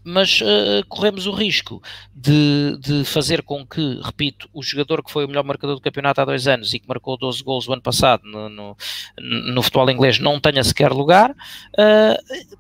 mas 0.04 0.40
uh, 0.40 0.86
corremos 0.88 1.28
o 1.28 1.32
risco 1.32 1.82
de, 2.16 2.78
de, 2.80 3.04
fazer 3.04 3.42
com 3.42 3.66
que, 3.66 4.00
repito, 4.02 4.48
o 4.54 4.64
jogador 4.64 5.04
que 5.04 5.12
foi 5.12 5.26
o 5.26 5.28
melhor 5.28 5.44
marcador 5.44 5.76
do 5.76 5.82
campeonato 5.82 6.22
há 6.22 6.26
dois 6.26 6.48
anos 6.48 6.74
e 6.74 6.80
que 6.80 6.88
marcou 6.88 7.18
12 7.18 7.44
gols 7.44 7.68
o 7.68 7.74
ano 7.74 7.82
passado 7.82 8.24
no, 8.24 8.48
no, 8.48 8.78
no 9.20 9.62
futebol 9.62 9.90
inglês 9.90 10.18
não 10.18 10.40
tenha 10.40 10.64
sequer 10.64 10.92
lugar. 10.92 11.32
Uh, 11.74 12.58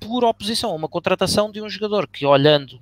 por 0.00 0.24
oposição 0.24 0.74
uma 0.74 0.88
contratação 0.88 1.50
de 1.52 1.60
um 1.60 1.68
jogador 1.68 2.08
que, 2.08 2.24
olhando 2.24 2.80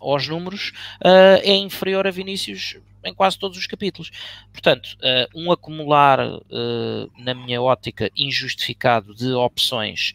aos 0.00 0.26
números, 0.28 0.72
uh, 1.00 1.40
é 1.42 1.54
inferior 1.54 2.06
a 2.06 2.10
Vinícius 2.10 2.78
em 3.02 3.14
quase 3.14 3.38
todos 3.38 3.56
os 3.56 3.66
capítulos. 3.66 4.10
Portanto, 4.52 4.96
uh, 4.96 5.40
um 5.40 5.50
acumular, 5.50 6.20
uh, 6.20 7.10
na 7.18 7.34
minha 7.34 7.62
ótica, 7.62 8.10
injustificado 8.14 9.14
de 9.14 9.32
opções 9.32 10.12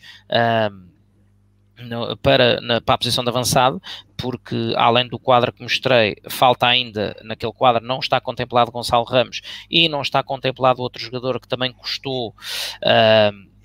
no, 1.78 2.16
para, 2.18 2.62
na, 2.62 2.80
para 2.80 2.96
a 2.96 2.98
posição 2.98 3.24
de 3.24 3.30
avançado, 3.30 3.82
porque 4.16 4.74
além 4.78 5.08
do 5.08 5.20
quadro 5.20 5.52
que 5.52 5.62
mostrei, 5.62 6.16
falta 6.30 6.68
ainda, 6.68 7.16
naquele 7.24 7.52
quadro 7.52 7.84
não 7.84 8.00
está 8.00 8.22
contemplado 8.22 8.72
Gonçalo 8.72 9.04
Ramos 9.04 9.42
e 9.70 9.90
não 9.90 10.02
está 10.02 10.24
contemplado 10.24 10.82
outro 10.82 11.02
jogador 11.02 11.40
que 11.40 11.48
também 11.48 11.74
custou 11.74 12.34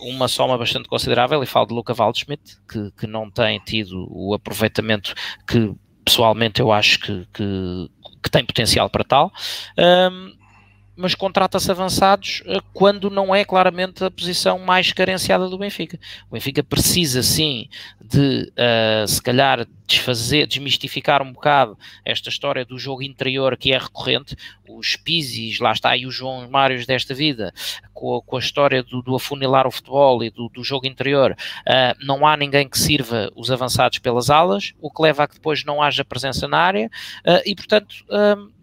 uma 0.01 0.29
soma 0.29 0.57
bastante 0.59 0.89
considerável, 0.89 1.43
e 1.43 1.47
falo 1.47 1.67
de 1.67 1.75
Luca 1.75 1.95
Waldschmidt, 1.97 2.57
que, 2.69 2.91
que 2.93 3.07
não 3.07 3.31
tem 3.31 3.59
tido 3.61 4.07
o 4.11 4.35
aproveitamento 4.35 5.15
que 5.47 5.75
pessoalmente 6.05 6.61
eu 6.61 6.73
acho 6.73 6.99
que, 7.01 7.27
que, 7.33 7.91
que 8.23 8.31
tem 8.31 8.45
potencial 8.45 8.89
para 8.91 9.05
tal. 9.05 9.33
Um, 9.79 10.40
mas 11.01 11.15
contrata-se 11.15 11.71
avançados 11.71 12.43
eh, 12.47 12.61
quando 12.75 13.09
não 13.09 13.35
é 13.35 13.45
claramente 13.45 14.05
a 14.05 14.11
posição 14.11 14.59
mais 14.59 14.93
carenciada 14.93 15.49
do 15.49 15.57
Benfica. 15.57 15.99
O 16.29 16.35
Benfica 16.35 16.63
precisa 16.63 17.23
sim 17.23 17.69
de, 18.01 18.53
uh, 18.53 19.09
se 19.09 19.23
calhar, 19.23 19.67
desfazer, 19.87 20.47
desmistificar 20.47 21.23
um 21.23 21.33
bocado 21.33 21.79
esta 22.05 22.29
história 22.29 22.65
do 22.65 22.79
jogo 22.79 23.03
interior 23.03 23.57
que 23.57 23.73
é 23.73 23.79
recorrente, 23.79 24.37
os 24.69 24.97
Pisis, 24.97 25.59
lá 25.59 25.73
está, 25.73 25.97
e 25.97 26.07
os 26.07 26.15
João 26.15 26.49
Mários 26.51 26.87
desta 26.87 27.15
vida, 27.15 27.53
com 27.95 28.17
a, 28.17 28.23
com 28.23 28.37
a 28.37 28.41
história 28.41 28.83
do, 28.83 29.01
do, 29.01 29.17
afunilar 29.17 29.67
o 29.67 29.71
futebol 29.71 30.23
e 30.23 30.31
do, 30.31 30.49
do 30.49 30.63
jogo 30.63 30.87
interior, 30.87 31.33
uh, 31.33 32.05
não 32.05 32.27
há 32.27 32.37
ninguém 32.37 32.69
que 32.69 32.79
sirva 32.79 33.31
os 33.35 33.51
avançados 33.51 33.99
pelas 33.99 34.29
alas, 34.29 34.75
o 34.81 34.91
que 34.91 35.03
leva 35.03 35.25
a 35.25 35.29
que 35.29 35.35
depois 35.35 35.65
não 35.65 35.83
haja 35.83 36.05
presença 36.05 36.47
na 36.47 36.59
área, 36.59 36.87
uh, 37.27 37.43
e 37.47 37.55
portanto 37.55 38.05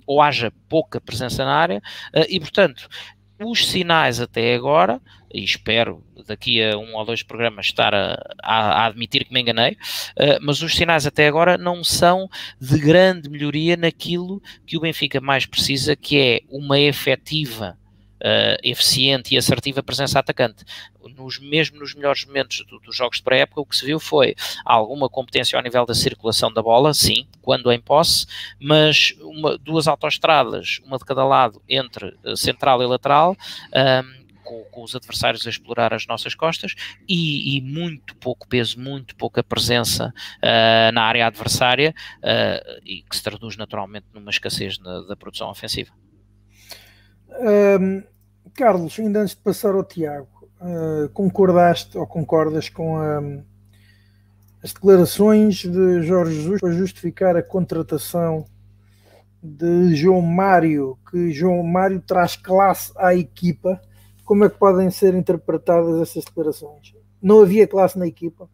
ou 0.07 0.21
haja 0.21 0.51
pouca 0.67 0.99
presença 0.99 1.45
na 1.45 1.53
área, 1.53 1.77
uh, 2.15 2.25
e 2.27 2.39
portanto, 2.39 2.89
os 3.39 3.67
sinais 3.67 4.19
até 4.19 4.55
agora, 4.55 4.99
e 5.31 5.43
espero 5.43 6.03
daqui 6.25 6.63
a 6.63 6.77
um 6.77 6.95
ou 6.95 7.05
dois 7.05 7.21
programas 7.21 7.67
estar 7.67 7.93
a, 7.93 8.17
a, 8.41 8.83
a 8.83 8.85
admitir 8.85 9.25
que 9.25 9.33
me 9.33 9.41
enganei, 9.41 9.73
uh, 9.73 10.39
mas 10.41 10.61
os 10.61 10.75
sinais 10.75 11.05
até 11.05 11.27
agora 11.27 11.57
não 11.57 11.83
são 11.83 12.27
de 12.59 12.79
grande 12.79 13.29
melhoria 13.29 13.77
naquilo 13.77 14.41
que 14.65 14.77
o 14.77 14.81
Benfica 14.81 15.21
mais 15.21 15.45
precisa, 15.45 15.95
que 15.95 16.17
é 16.17 16.41
uma 16.49 16.79
efetiva 16.79 17.77
uh, 18.17 18.57
eficiente 18.63 19.33
e 19.33 19.37
assertiva 19.37 19.83
presença 19.83 20.19
atacante. 20.19 20.63
Nos, 21.15 21.39
mesmo 21.39 21.79
nos 21.79 21.93
melhores 21.95 22.25
momentos 22.25 22.65
do, 22.65 22.79
dos 22.79 22.95
jogos 22.95 23.17
de 23.17 23.23
pré-época, 23.23 23.61
o 23.61 23.65
que 23.65 23.75
se 23.75 23.85
viu 23.85 23.99
foi 23.99 24.35
alguma 24.65 25.09
competência 25.09 25.57
ao 25.57 25.63
nível 25.63 25.85
da 25.85 25.95
circulação 25.95 26.51
da 26.51 26.61
bola, 26.61 26.93
sim, 26.93 27.27
quando 27.41 27.71
em 27.71 27.79
posse, 27.79 28.25
mas 28.59 29.15
uma, 29.21 29.57
duas 29.57 29.87
autoestradas, 29.87 30.79
uma 30.85 30.97
de 30.97 31.05
cada 31.05 31.25
lado, 31.25 31.61
entre 31.67 32.15
uh, 32.25 32.35
central 32.35 32.81
e 32.81 32.85
lateral. 32.85 33.35
Um, 33.73 34.27
com, 34.47 34.63
com, 34.71 34.83
os 34.83 34.95
adversários 34.95 35.45
a 35.45 35.49
explorar 35.49 35.93
as 35.93 36.07
nossas 36.07 36.33
costas 36.33 36.73
e, 37.07 37.57
e 37.57 37.61
muito 37.61 38.15
pouco 38.15 38.47
peso, 38.47 38.79
muito 38.79 39.13
pouca 39.17 39.43
presença 39.43 40.13
uh, 40.37 40.91
na 40.93 41.03
área 41.03 41.27
adversária 41.27 41.93
uh, 42.19 42.81
e 42.85 43.01
que 43.01 43.15
se 43.15 43.21
traduz 43.21 43.57
naturalmente 43.57 44.05
numa 44.13 44.31
escassez 44.31 44.79
na, 44.79 45.01
da 45.01 45.17
produção 45.17 45.49
ofensiva. 45.49 45.91
Um, 47.29 48.03
Carlos, 48.53 48.97
ainda 48.99 49.21
antes 49.21 49.35
de 49.35 49.41
passar 49.41 49.75
ao 49.75 49.83
Tiago, 49.83 50.27
uh, 50.61 51.09
concordaste 51.09 51.97
ou 51.97 52.07
concordas 52.07 52.69
com 52.69 52.97
as 54.63 54.73
declarações 54.73 55.57
de 55.57 56.01
Jorge 56.03 56.35
Jesus 56.35 56.59
para 56.59 56.71
justificar 56.71 57.35
a 57.35 57.43
contratação 57.43 58.45
de 59.41 59.95
João 59.95 60.21
Mário, 60.21 60.97
que 61.09 61.31
João 61.31 61.63
Mário 61.63 62.01
traz 62.01 62.35
classe 62.35 62.91
à 62.97 63.15
equipa? 63.15 63.79
Como 64.25 64.43
é 64.43 64.49
que 64.49 64.57
podem 64.57 64.89
ser 64.89 65.13
interpretadas 65.13 66.01
essas 66.01 66.25
declarações? 66.25 66.93
Não 67.21 67.41
havia 67.41 67.67
classe 67.67 67.97
na 67.97 68.07
equipa? 68.07 68.49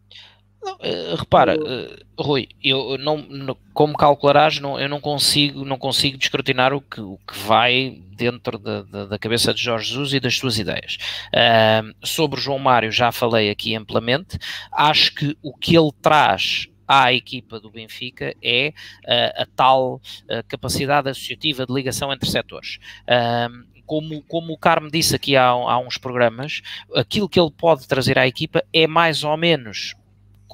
Não, 0.64 0.74
uh, 0.76 1.16
repara, 1.16 1.56
uh, 1.56 2.22
Rui, 2.22 2.48
eu 2.62 2.96
não, 2.96 3.56
como 3.74 3.96
calcularás, 3.96 4.58
não, 4.58 4.80
eu 4.80 4.88
não 4.88 5.00
consigo, 5.00 5.64
não 5.64 5.76
consigo 5.76 6.16
descrutinar 6.16 6.72
o 6.72 6.80
que, 6.80 7.00
o 7.00 7.18
que 7.26 7.38
vai 7.38 8.00
dentro 8.16 8.58
da, 8.58 8.82
da, 8.82 9.04
da 9.04 9.18
cabeça 9.18 9.52
de 9.52 9.62
Jorge 9.62 9.88
Jesus 9.88 10.14
e 10.14 10.20
das 10.20 10.38
suas 10.38 10.58
ideias. 10.58 10.96
Uh, 11.28 11.94
sobre 12.06 12.40
o 12.40 12.42
João 12.42 12.58
Mário 12.58 12.90
já 12.90 13.12
falei 13.12 13.50
aqui 13.50 13.74
amplamente. 13.74 14.38
Acho 14.72 15.14
que 15.14 15.36
o 15.42 15.54
que 15.54 15.76
ele 15.76 15.90
traz 16.00 16.68
à 16.88 17.12
equipa 17.12 17.60
do 17.60 17.70
Benfica 17.70 18.34
é 18.42 18.72
uh, 19.04 19.42
a 19.42 19.46
tal 19.54 19.96
uh, 19.96 20.44
capacidade 20.48 21.08
associativa 21.08 21.66
de 21.66 21.72
ligação 21.72 22.12
entre 22.12 22.30
setores. 22.30 22.78
Uh, 23.02 23.74
como, 23.84 24.22
como 24.22 24.52
o 24.52 24.58
Carmo 24.58 24.90
disse 24.90 25.14
aqui 25.14 25.36
há, 25.36 25.48
há 25.48 25.78
uns 25.78 25.98
programas, 25.98 26.62
aquilo 26.94 27.28
que 27.28 27.38
ele 27.38 27.50
pode 27.50 27.86
trazer 27.86 28.18
à 28.18 28.26
equipa 28.26 28.64
é 28.72 28.86
mais 28.86 29.24
ou 29.24 29.36
menos 29.36 29.94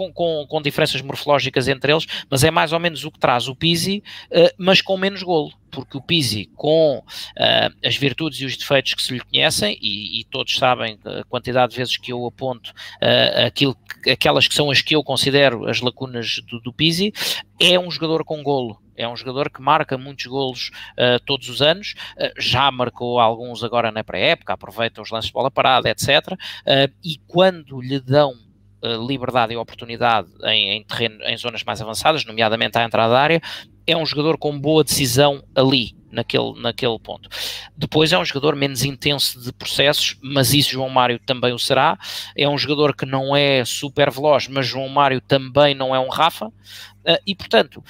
com, 0.01 0.13
com, 0.13 0.47
com, 0.49 0.63
diferenças 0.63 1.03
morfológicas 1.03 1.69
entre 1.69 1.93
eles, 1.93 2.07
mas 2.31 2.43
é 2.43 2.51
mais 2.51 2.73
ou 2.73 2.81
menos 2.81 3.05
o 3.05 3.11
que 3.11 3.19
traz 3.19 3.49
o 3.49 3.55
Pizzi, 3.55 4.03
uh, 4.31 4.55
mas 4.57 4.81
com 4.81 4.97
menos 4.97 5.23
golo, 5.23 5.53
porque 5.71 5.99
o 5.99 6.01
Pizzi, 6.01 6.49
com 6.57 6.99
uh, 6.99 7.87
as 7.87 7.97
virtudes 7.97 8.41
e 8.41 8.47
os 8.47 8.57
defeitos 8.57 8.95
que 8.95 9.03
se 9.03 9.13
lhe 9.13 9.21
conhecem, 9.21 9.77
e, 9.81 10.21
e 10.21 10.25
todos 10.25 10.57
sabem 10.57 10.99
a 11.05 11.23
quantidade 11.25 11.73
de 11.73 11.79
vezes 11.79 11.99
que 11.99 12.13
eu 12.13 12.25
aponto 12.27 12.71
uh, 12.71 13.47
aquilo, 13.47 13.77
aquelas 14.11 14.49
que 14.49 14.55
são 14.55 14.71
as 14.71 14.81
que 14.81 14.97
eu 14.97 15.05
considero 15.05 15.69
as 15.69 15.83
lacunas 15.83 16.41
do, 16.49 16.61
do 16.61 16.73
Pizzi, 16.73 17.13
é 17.61 17.79
um 17.79 17.91
jogador 17.91 18.25
com 18.25 18.43
golo 18.43 18.79
é 19.01 19.09
um 19.09 19.17
jogador 19.17 19.51
que 19.51 19.63
marca 19.63 19.97
muitos 19.97 20.27
golos 20.27 20.71
uh, 20.93 21.19
todos 21.25 21.49
os 21.49 21.63
anos, 21.63 21.95
uh, 22.19 22.31
já 22.39 22.71
marcou 22.71 23.19
alguns 23.19 23.65
agora 23.65 23.91
na 23.91 24.05
pré-época, 24.05 24.53
aproveita 24.53 25.01
os 25.01 25.11
lances 25.11 25.29
de 25.29 25.33
bola 25.33 25.51
parada, 25.51 25.89
etc. 25.89 26.33
Uh, 26.33 26.93
e 27.03 27.17
quando 27.27 27.81
lhe 27.81 27.99
dão 27.99 28.35
liberdade 28.83 29.53
e 29.53 29.57
oportunidade 29.57 30.29
em, 30.45 30.73
em, 30.73 30.85
terreno, 30.85 31.23
em 31.25 31.37
zonas 31.37 31.63
mais 31.65 31.81
avançadas, 31.81 32.25
nomeadamente 32.25 32.79
à 32.79 32.85
entrada 32.85 33.13
da 33.13 33.21
área, 33.21 33.43
é 33.87 33.97
um 33.97 34.07
jogador 34.07 34.39
com 34.39 34.59
boa 34.59 34.85
decisão 34.85 35.43
ali, 35.55 35.95
naquele, 36.11 36.61
naquele 36.61 36.99
ponto. 36.99 37.29
Depois 37.77 38.13
é 38.13 38.19
um 38.19 38.25
jogador 38.25 38.55
menos 38.57 38.85
intenso 38.85 39.41
de 39.41 39.53
processos, 39.53 40.17
mas 40.23 40.55
isso 40.55 40.71
João 40.71 40.89
Mário 40.89 41.19
também 41.19 41.53
o 41.53 41.59
será. 41.59 41.99
É 42.37 42.49
um 42.49 42.57
jogador 42.57 42.95
que 42.95 43.05
não 43.05 43.35
é 43.35 43.65
super 43.65 44.11
veloz, 44.11 44.49
mas 44.49 44.67
João 44.67 44.89
Mário 44.89 45.21
também 45.21 45.75
não 45.75 45.95
é 45.95 46.01
um 46.01 46.09
Rafa. 46.09 46.53
e 47.27 47.35
portanto, 47.35 47.83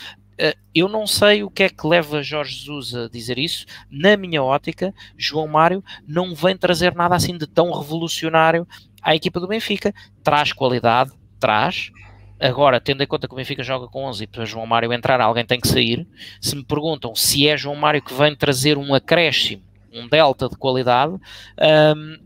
eh, 0.43 0.57
eu 0.74 0.88
não 0.88 1.07
sei 1.07 1.43
o 1.43 1.51
que 1.51 1.64
é 1.64 1.68
que 1.68 1.86
leva 1.86 2.22
Jorge 2.22 2.57
Jesus 2.57 2.95
a 2.95 3.09
dizer 3.09 3.38
isso. 3.38 3.66
Na 3.91 4.16
minha 4.16 4.43
ótica, 4.43 4.95
João 5.14 5.47
Mário 5.47 5.84
não 6.09 6.34
vem 6.34 6.57
trazer 6.57 6.95
nada 6.95 7.14
assim 7.14 7.36
de 7.36 7.47
tão 7.47 7.70
revolucionário 7.70 8.66
à 9.03 9.14
equipa 9.14 9.40
do 9.40 9.46
Benfica. 9.46 9.94
Traz 10.22 10.53
qualidade, 10.53 11.11
traz. 11.38 11.90
Agora, 12.38 12.80
tendo 12.80 13.03
em 13.03 13.07
conta 13.07 13.28
que 13.28 13.34
o 13.34 13.36
Benfica 13.36 13.62
joga 13.62 13.86
com 13.86 14.05
11 14.05 14.24
e 14.24 14.26
para 14.26 14.46
João 14.46 14.66
Mário 14.66 14.92
entrar, 14.92 15.20
alguém 15.20 15.44
tem 15.44 15.61
que 15.61 15.68
sair. 15.68 16.07
Se 16.40 16.57
me 16.57 16.64
perguntam 16.64 17.14
se 17.14 17.46
é 17.46 17.57
João 17.57 17.76
Mário 17.76 18.03
que 18.03 18.14
vem 18.14 18.34
trazer 18.34 18.78
um 18.78 18.94
acréscimo, 18.94 19.62
um 19.92 20.09
delta 20.09 20.48
de 20.48 20.57
qualidade, 20.57 21.12
um, 21.14 22.18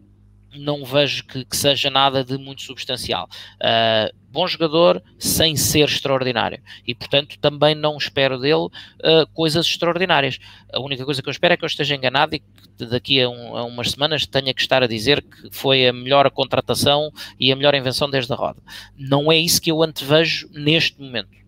não 0.56 0.84
vejo 0.84 1.24
que, 1.26 1.44
que, 1.44 1.56
seja 1.56 1.90
nada 1.90 2.24
de 2.24 2.36
muito 2.38 2.62
substancial. 2.62 3.28
Uh, 3.56 4.14
bom 4.30 4.46
jogador 4.46 5.02
sem 5.18 5.56
ser 5.56 5.88
extraordinário. 5.88 6.60
E, 6.86 6.94
portanto, 6.94 7.38
também 7.38 7.74
não 7.74 7.96
espero 7.96 8.38
dele 8.38 8.66
uh, 8.66 9.26
coisas 9.32 9.66
extraordinárias. 9.66 10.38
A 10.72 10.80
única 10.80 11.04
coisa 11.04 11.22
que 11.22 11.28
eu 11.28 11.32
espero 11.32 11.54
é 11.54 11.56
que 11.56 11.64
eu 11.64 11.68
esteja 11.68 11.94
enganado 11.94 12.34
e 12.34 12.40
que 12.76 12.86
daqui 12.86 13.22
a, 13.22 13.28
um, 13.28 13.56
a, 13.56 13.64
umas 13.64 13.92
semanas 13.92 14.26
tenha 14.26 14.52
que 14.52 14.60
estar 14.60 14.82
a 14.82 14.86
dizer 14.86 15.22
que 15.22 15.50
foi 15.52 15.86
a 15.86 15.92
melhor 15.92 16.28
contratação 16.30 17.10
e 17.38 17.52
a 17.52 17.56
melhor 17.56 17.74
invenção 17.74 18.10
desde 18.10 18.32
a 18.32 18.36
roda. 18.36 18.60
Não 18.96 19.30
é 19.30 19.36
isso 19.36 19.60
que 19.60 19.70
eu 19.70 19.82
antevejo 19.82 20.48
neste 20.52 21.00
momento. 21.00 21.44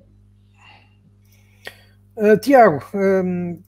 Uh, 2.17 2.39
Tiago, 2.41 2.83
um, 2.95 3.61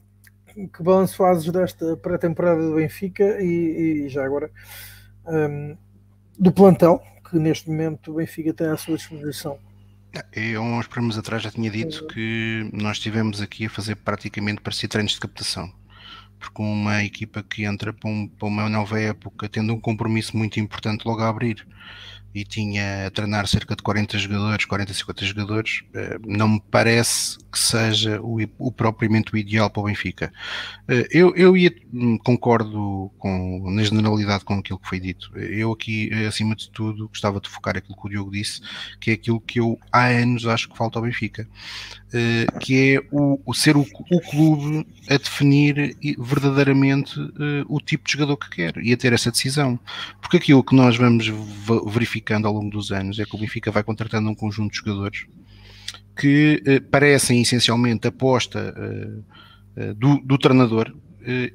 que 0.73 0.81
balanço 0.81 1.15
fazes 1.15 1.51
desta 1.51 1.95
pré-temporada 1.97 2.61
do 2.61 2.75
Benfica 2.75 3.41
e, 3.41 4.05
e 4.05 4.09
já 4.09 4.25
agora 4.25 4.49
um, 5.29 5.77
do 6.37 6.51
plantel 6.51 7.01
que 7.29 7.37
neste 7.37 7.69
momento 7.69 8.11
o 8.11 8.15
Benfica 8.15 8.53
tem 8.53 8.67
à 8.67 8.77
sua 8.77 8.97
disposição. 8.97 9.59
Eu, 10.33 10.63
uns 10.63 10.87
programas 10.87 11.17
atrás, 11.17 11.43
já 11.43 11.51
tinha 11.51 11.69
dito 11.69 12.07
que 12.07 12.67
nós 12.73 12.97
estivemos 12.97 13.41
aqui 13.41 13.67
a 13.67 13.69
fazer 13.69 13.95
praticamente 13.95 14.61
ser 14.71 14.87
treinos 14.87 15.13
de 15.13 15.19
captação. 15.19 15.71
Porque 16.39 16.61
uma 16.61 17.03
equipa 17.03 17.43
que 17.43 17.63
entra 17.65 17.93
para, 17.93 18.09
um, 18.09 18.27
para 18.27 18.47
uma 18.47 18.67
nova 18.69 18.99
época, 18.99 19.47
tendo 19.47 19.73
um 19.73 19.79
compromisso 19.79 20.35
muito 20.35 20.59
importante 20.59 21.05
logo 21.05 21.21
a 21.21 21.29
abrir, 21.29 21.67
e 22.33 22.43
tinha 22.43 23.07
a 23.07 23.11
treinar 23.11 23.47
cerca 23.47 23.75
de 23.75 23.81
40 23.81 24.17
jogadores, 24.17 24.65
40, 24.65 24.93
50 24.93 25.25
jogadores, 25.25 25.83
eh, 25.93 26.17
não 26.25 26.47
me 26.49 26.63
parece 26.69 27.37
que 27.51 27.57
seja 27.57 28.21
o, 28.21 28.37
o 28.57 28.71
propriamente 28.71 29.33
o 29.33 29.37
ideal 29.37 29.69
para 29.69 29.81
o 29.81 29.85
Benfica. 29.85 30.31
Eh, 30.87 31.07
eu, 31.11 31.35
eu 31.35 31.57
ia, 31.57 31.73
hum, 31.93 32.17
concordo 32.17 33.11
com, 33.17 33.71
na 33.71 33.83
generalidade 33.83 34.45
com 34.45 34.55
aquilo 34.55 34.79
que 34.79 34.87
foi 34.87 34.99
dito. 34.99 35.31
Eu 35.37 35.71
aqui, 35.71 36.09
eh, 36.11 36.27
acima 36.27 36.55
de 36.55 36.69
tudo, 36.69 37.07
gostava 37.07 37.39
de 37.41 37.49
focar 37.49 37.75
aquilo 37.77 37.99
que 37.99 38.07
o 38.07 38.09
Diogo 38.09 38.31
disse, 38.31 38.61
que 38.99 39.11
é 39.11 39.13
aquilo 39.15 39.41
que 39.41 39.59
eu 39.59 39.79
há 39.91 40.05
anos 40.07 40.45
acho 40.45 40.69
que 40.69 40.77
falta 40.77 40.99
ao 40.99 41.03
Benfica, 41.03 41.47
que 42.59 42.95
é 42.95 43.07
o, 43.11 43.39
o 43.45 43.53
ser 43.53 43.77
o, 43.77 43.81
o, 43.81 44.21
clube 44.21 44.85
a 45.09 45.17
definir 45.17 45.95
verdadeiramente 46.17 47.13
o 47.67 47.79
tipo 47.79 48.05
de 48.05 48.13
jogador 48.13 48.37
que 48.37 48.49
quer 48.49 48.77
e 48.77 48.91
a 48.91 48.97
ter 48.97 49.13
essa 49.13 49.29
decisão. 49.31 49.79
Porque 50.19 50.37
aquilo 50.37 50.63
que 50.63 50.75
nós 50.75 50.97
vamos 50.97 51.31
verificando 51.87 52.47
ao 52.47 52.53
longo 52.53 52.71
dos 52.71 52.91
anos 52.91 53.19
é 53.19 53.25
que 53.25 53.35
o 53.35 53.39
Benfica 53.39 53.71
vai 53.71 53.83
contratando 53.83 54.29
um 54.29 54.35
conjunto 54.35 54.71
de 54.71 54.77
jogadores 54.77 55.27
que 56.19 56.61
eh, 56.65 56.79
parecem 56.81 57.41
essencialmente 57.41 58.07
aposta 58.07 58.73
eh, 58.77 59.19
eh 59.77 59.93
do, 59.93 60.19
do, 60.19 60.37
treinador 60.37 60.87
eh, 60.89 60.93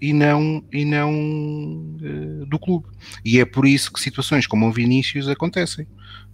e 0.00 0.12
não, 0.12 0.64
e 0.72 0.84
não 0.84 1.96
eh, 2.02 2.46
do 2.46 2.58
clube. 2.58 2.86
E 3.24 3.40
é 3.40 3.44
por 3.44 3.66
isso 3.66 3.92
que 3.92 4.00
situações 4.00 4.46
como 4.46 4.68
o 4.68 4.72
Vinícius 4.72 5.28
acontecem. 5.28 5.86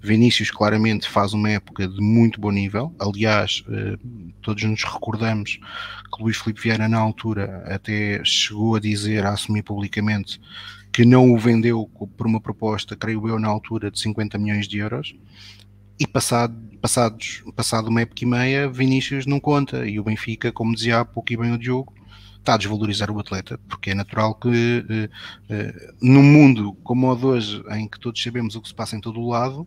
Vinícius 0.03 0.51
claramente 0.51 1.09
faz 1.09 1.33
uma 1.33 1.51
época 1.51 1.87
de 1.87 2.01
muito 2.01 2.41
bom 2.41 2.51
nível. 2.51 2.95
Aliás, 2.99 3.63
eh, 3.69 3.97
todos 4.43 4.63
nos 4.65 4.83
recordamos 4.85 5.59
que 6.15 6.23
Luís 6.23 6.37
Filipe 6.37 6.61
Vieira, 6.61 6.89
na 6.89 6.99
altura, 6.99 7.63
até 7.67 8.23
chegou 8.25 8.77
a 8.77 8.81
dizer, 8.81 9.25
a 9.25 9.33
assumir 9.33 9.63
publicamente, 9.63 10.41
que 10.93 11.05
não 11.05 11.33
o 11.33 11.39
vendeu 11.39 11.89
por 12.17 12.27
uma 12.27 12.41
proposta, 12.41 12.97
creio 12.97 13.29
eu, 13.29 13.39
na 13.39 13.49
altura 13.49 13.91
de 13.91 14.01
50 14.01 14.39
milhões 14.39 14.67
de 14.67 14.79
euros. 14.79 15.15
E 15.99 16.07
passado, 16.07 16.55
passados, 16.81 17.45
passado 17.55 17.89
uma 17.89 18.01
época 18.01 18.25
e 18.25 18.27
meia, 18.27 18.69
Vinícius 18.71 19.27
não 19.27 19.39
conta. 19.39 19.87
E 19.87 20.01
o 20.01 20.05
Benfica, 20.05 20.51
como 20.51 20.75
dizia 20.75 21.01
há 21.01 21.05
pouco 21.05 21.33
e 21.33 21.37
bem 21.37 21.53
o 21.53 21.59
Diogo, 21.59 21.95
está 22.41 22.55
a 22.55 22.57
desvalorizar 22.57 23.11
o 23.11 23.19
atleta, 23.19 23.59
porque 23.69 23.91
é 23.91 23.95
natural 23.95 24.35
que 24.35 24.49
uh, 24.49 25.53
uh, 25.55 25.95
num 26.01 26.23
mundo 26.23 26.73
como 26.83 27.11
o 27.11 27.17
de 27.17 27.27
hoje, 27.27 27.63
em 27.71 27.87
que 27.87 28.01
todos 28.01 28.23
sabemos 28.23 28.57
o 28.57 28.61
que 28.61 28.69
se 28.69 28.75
passa 28.75 28.97
em 28.97 29.01
todo 29.01 29.21
o 29.21 29.29
lado, 29.29 29.67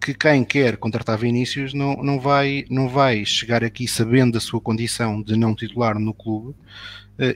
que 0.00 0.14
quem 0.14 0.44
quer 0.44 0.76
contratar 0.76 1.18
Vinícius 1.18 1.74
não, 1.74 1.96
não, 1.96 2.20
vai, 2.20 2.64
não 2.70 2.88
vai 2.88 3.24
chegar 3.24 3.64
aqui 3.64 3.88
sabendo 3.88 4.32
da 4.32 4.40
sua 4.40 4.60
condição 4.60 5.20
de 5.20 5.36
não 5.36 5.54
titular 5.54 5.98
no 5.98 6.14
clube 6.14 6.54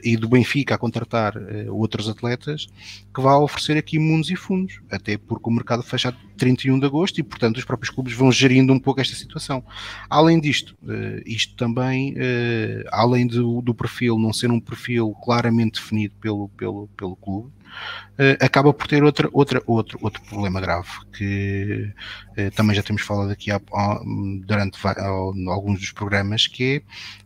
e 0.03 0.15
do 0.15 0.29
Benfica 0.29 0.75
a 0.75 0.77
contratar 0.77 1.35
uh, 1.35 1.75
outros 1.75 2.07
atletas 2.07 2.67
que 3.13 3.21
vá 3.21 3.37
oferecer 3.37 3.77
aqui 3.77 3.97
mundos 3.97 4.29
e 4.29 4.35
fundos, 4.35 4.79
até 4.89 5.17
porque 5.17 5.49
o 5.49 5.51
mercado 5.51 5.83
fecha 5.83 6.15
31 6.37 6.79
de 6.79 6.85
agosto 6.85 7.19
e, 7.19 7.23
portanto, 7.23 7.57
os 7.57 7.65
próprios 7.65 7.89
clubes 7.89 8.13
vão 8.13 8.31
gerindo 8.31 8.71
um 8.71 8.79
pouco 8.79 9.01
esta 9.01 9.15
situação. 9.15 9.63
Além 10.09 10.39
disto, 10.39 10.75
uh, 10.83 11.21
isto 11.25 11.55
também, 11.55 12.15
além 12.91 13.27
do, 13.27 13.61
do 13.61 13.73
perfil 13.73 14.17
não 14.17 14.33
ser 14.33 14.51
um 14.51 14.59
perfil 14.59 15.15
claramente 15.23 15.79
definido 15.81 16.13
pelo, 16.19 16.49
pelo, 16.49 16.87
pelo 16.95 17.15
clube, 17.15 17.51
acaba 18.39 18.73
por 18.73 18.87
ter 18.87 19.03
outra, 19.03 19.27
outra, 19.31 19.61
outro, 19.65 19.97
outro 20.01 20.21
problema 20.23 20.61
grave 20.61 20.89
que 21.11 21.91
uh, 22.37 22.51
também 22.51 22.75
já 22.75 22.83
temos 22.83 23.01
falado 23.01 23.31
aqui 23.31 23.51
há, 23.51 23.59
durante 24.45 24.77
alguns 25.47 25.79
dos 25.79 25.91
programas, 25.91 26.47
que 26.47 26.83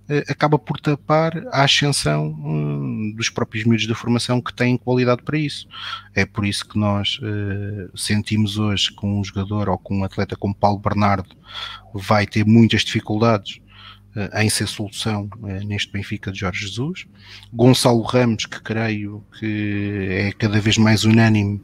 é, 0.07 0.19
uh, 0.19 0.23
acaba 0.29 0.57
por 0.57 0.79
tapar 0.79 1.33
a 1.51 1.63
ascensão 1.63 2.27
hum, 2.27 3.13
dos 3.15 3.29
próprios 3.29 3.65
miúdos 3.65 3.87
da 3.87 3.95
formação 3.95 4.41
que 4.41 4.53
têm 4.53 4.77
qualidade 4.77 5.23
para 5.23 5.37
isso. 5.37 5.67
É 6.13 6.25
por 6.25 6.45
isso 6.45 6.67
que 6.67 6.77
nós 6.77 7.19
sentimos 7.95 8.57
hoje 8.57 8.91
que 8.95 9.05
um 9.05 9.23
jogador 9.23 9.69
ou 9.69 9.77
com 9.77 9.99
um 9.99 10.03
atleta 10.03 10.35
como 10.35 10.55
Paulo 10.55 10.79
Bernardo 10.79 11.35
vai 11.93 12.25
ter 12.25 12.45
muitas 12.45 12.83
dificuldades 12.83 13.59
em 14.41 14.49
ser 14.49 14.67
solução 14.67 15.29
uh, 15.41 15.47
neste 15.65 15.91
Benfica 15.91 16.31
de 16.31 16.39
Jorge 16.39 16.61
Jesus. 16.61 17.05
Gonçalo 17.53 18.01
Ramos, 18.01 18.45
que 18.45 18.61
creio 18.61 19.23
que 19.39 20.07
é 20.09 20.31
cada 20.31 20.59
vez 20.59 20.77
mais 20.77 21.03
unânime 21.03 21.61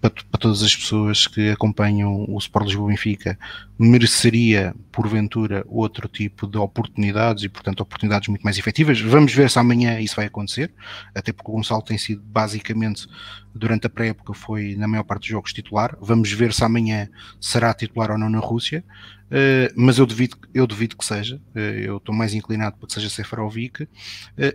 para, 0.00 0.10
para, 0.10 0.40
todas 0.40 0.62
as 0.62 0.74
pessoas 0.74 1.26
que 1.26 1.50
acompanham 1.50 2.24
o 2.28 2.38
Sport 2.38 2.66
Lisboa 2.66 2.88
Benfica, 2.88 3.38
mereceria, 3.78 4.74
porventura, 4.92 5.64
outro 5.66 6.08
tipo 6.08 6.46
de 6.46 6.58
oportunidades 6.58 7.44
e, 7.44 7.48
portanto, 7.48 7.80
oportunidades 7.80 8.28
muito 8.28 8.42
mais 8.42 8.58
efetivas. 8.58 9.00
Vamos 9.00 9.34
ver 9.34 9.50
se 9.50 9.58
amanhã 9.58 9.98
isso 10.00 10.16
vai 10.16 10.26
acontecer, 10.26 10.72
até 11.14 11.32
porque 11.32 11.50
o 11.50 11.54
Gonçalo 11.54 11.82
tem 11.82 11.98
sido 11.98 12.22
basicamente, 12.22 13.06
durante 13.54 13.86
a 13.86 13.90
pré-época, 13.90 14.34
foi 14.34 14.76
na 14.76 14.86
maior 14.86 15.04
parte 15.04 15.22
dos 15.22 15.30
jogos 15.30 15.52
titular. 15.52 15.96
Vamos 16.00 16.30
ver 16.32 16.52
se 16.52 16.62
amanhã 16.62 17.08
será 17.40 17.72
titular 17.74 18.10
ou 18.10 18.18
não 18.18 18.28
na 18.28 18.38
Rússia. 18.38 18.84
Uh, 19.26 19.74
mas 19.74 19.98
eu 19.98 20.06
duvido, 20.06 20.36
eu 20.54 20.66
duvido 20.68 20.96
que 20.96 21.04
seja. 21.04 21.40
Uh, 21.54 21.58
eu 21.58 21.96
estou 21.96 22.14
mais 22.14 22.32
inclinado 22.32 22.76
para 22.76 22.86
que 22.86 22.94
seja 22.94 23.10
Seferovic, 23.10 23.82
uh, 23.82 23.88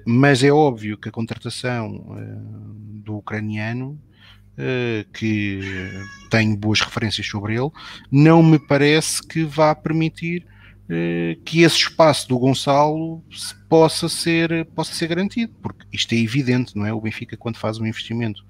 mas 0.05 0.43
é 0.43 0.51
óbvio 0.51 0.97
que 0.97 1.09
a 1.09 1.11
contratação 1.11 2.05
do 3.03 3.17
ucraniano 3.17 3.99
eh, 4.07 4.10
que 5.13 5.59
tenho 6.29 6.55
boas 6.55 6.79
referências 6.81 7.27
sobre 7.27 7.55
ele, 7.55 7.69
não 8.11 8.41
me 8.41 8.57
parece 8.57 9.21
que 9.25 9.43
vá 9.43 9.75
permitir 9.75 10.45
uh, 10.85 11.41
que 11.43 11.61
esse 11.61 11.77
espaço 11.77 12.27
do 12.27 12.37
Gonçalo 12.37 13.23
possa 13.67 14.09
ser, 14.09 14.65
possa 14.67 14.93
ser 14.93 15.07
garantido, 15.07 15.53
porque 15.61 15.85
isto 15.91 16.13
é 16.13 16.17
evidente, 16.17 16.75
não 16.75 16.85
é? 16.85 16.93
O 16.93 17.01
Benfica, 17.01 17.37
quando 17.37 17.57
faz 17.57 17.79
um 17.79 17.85
investimento 17.85 18.43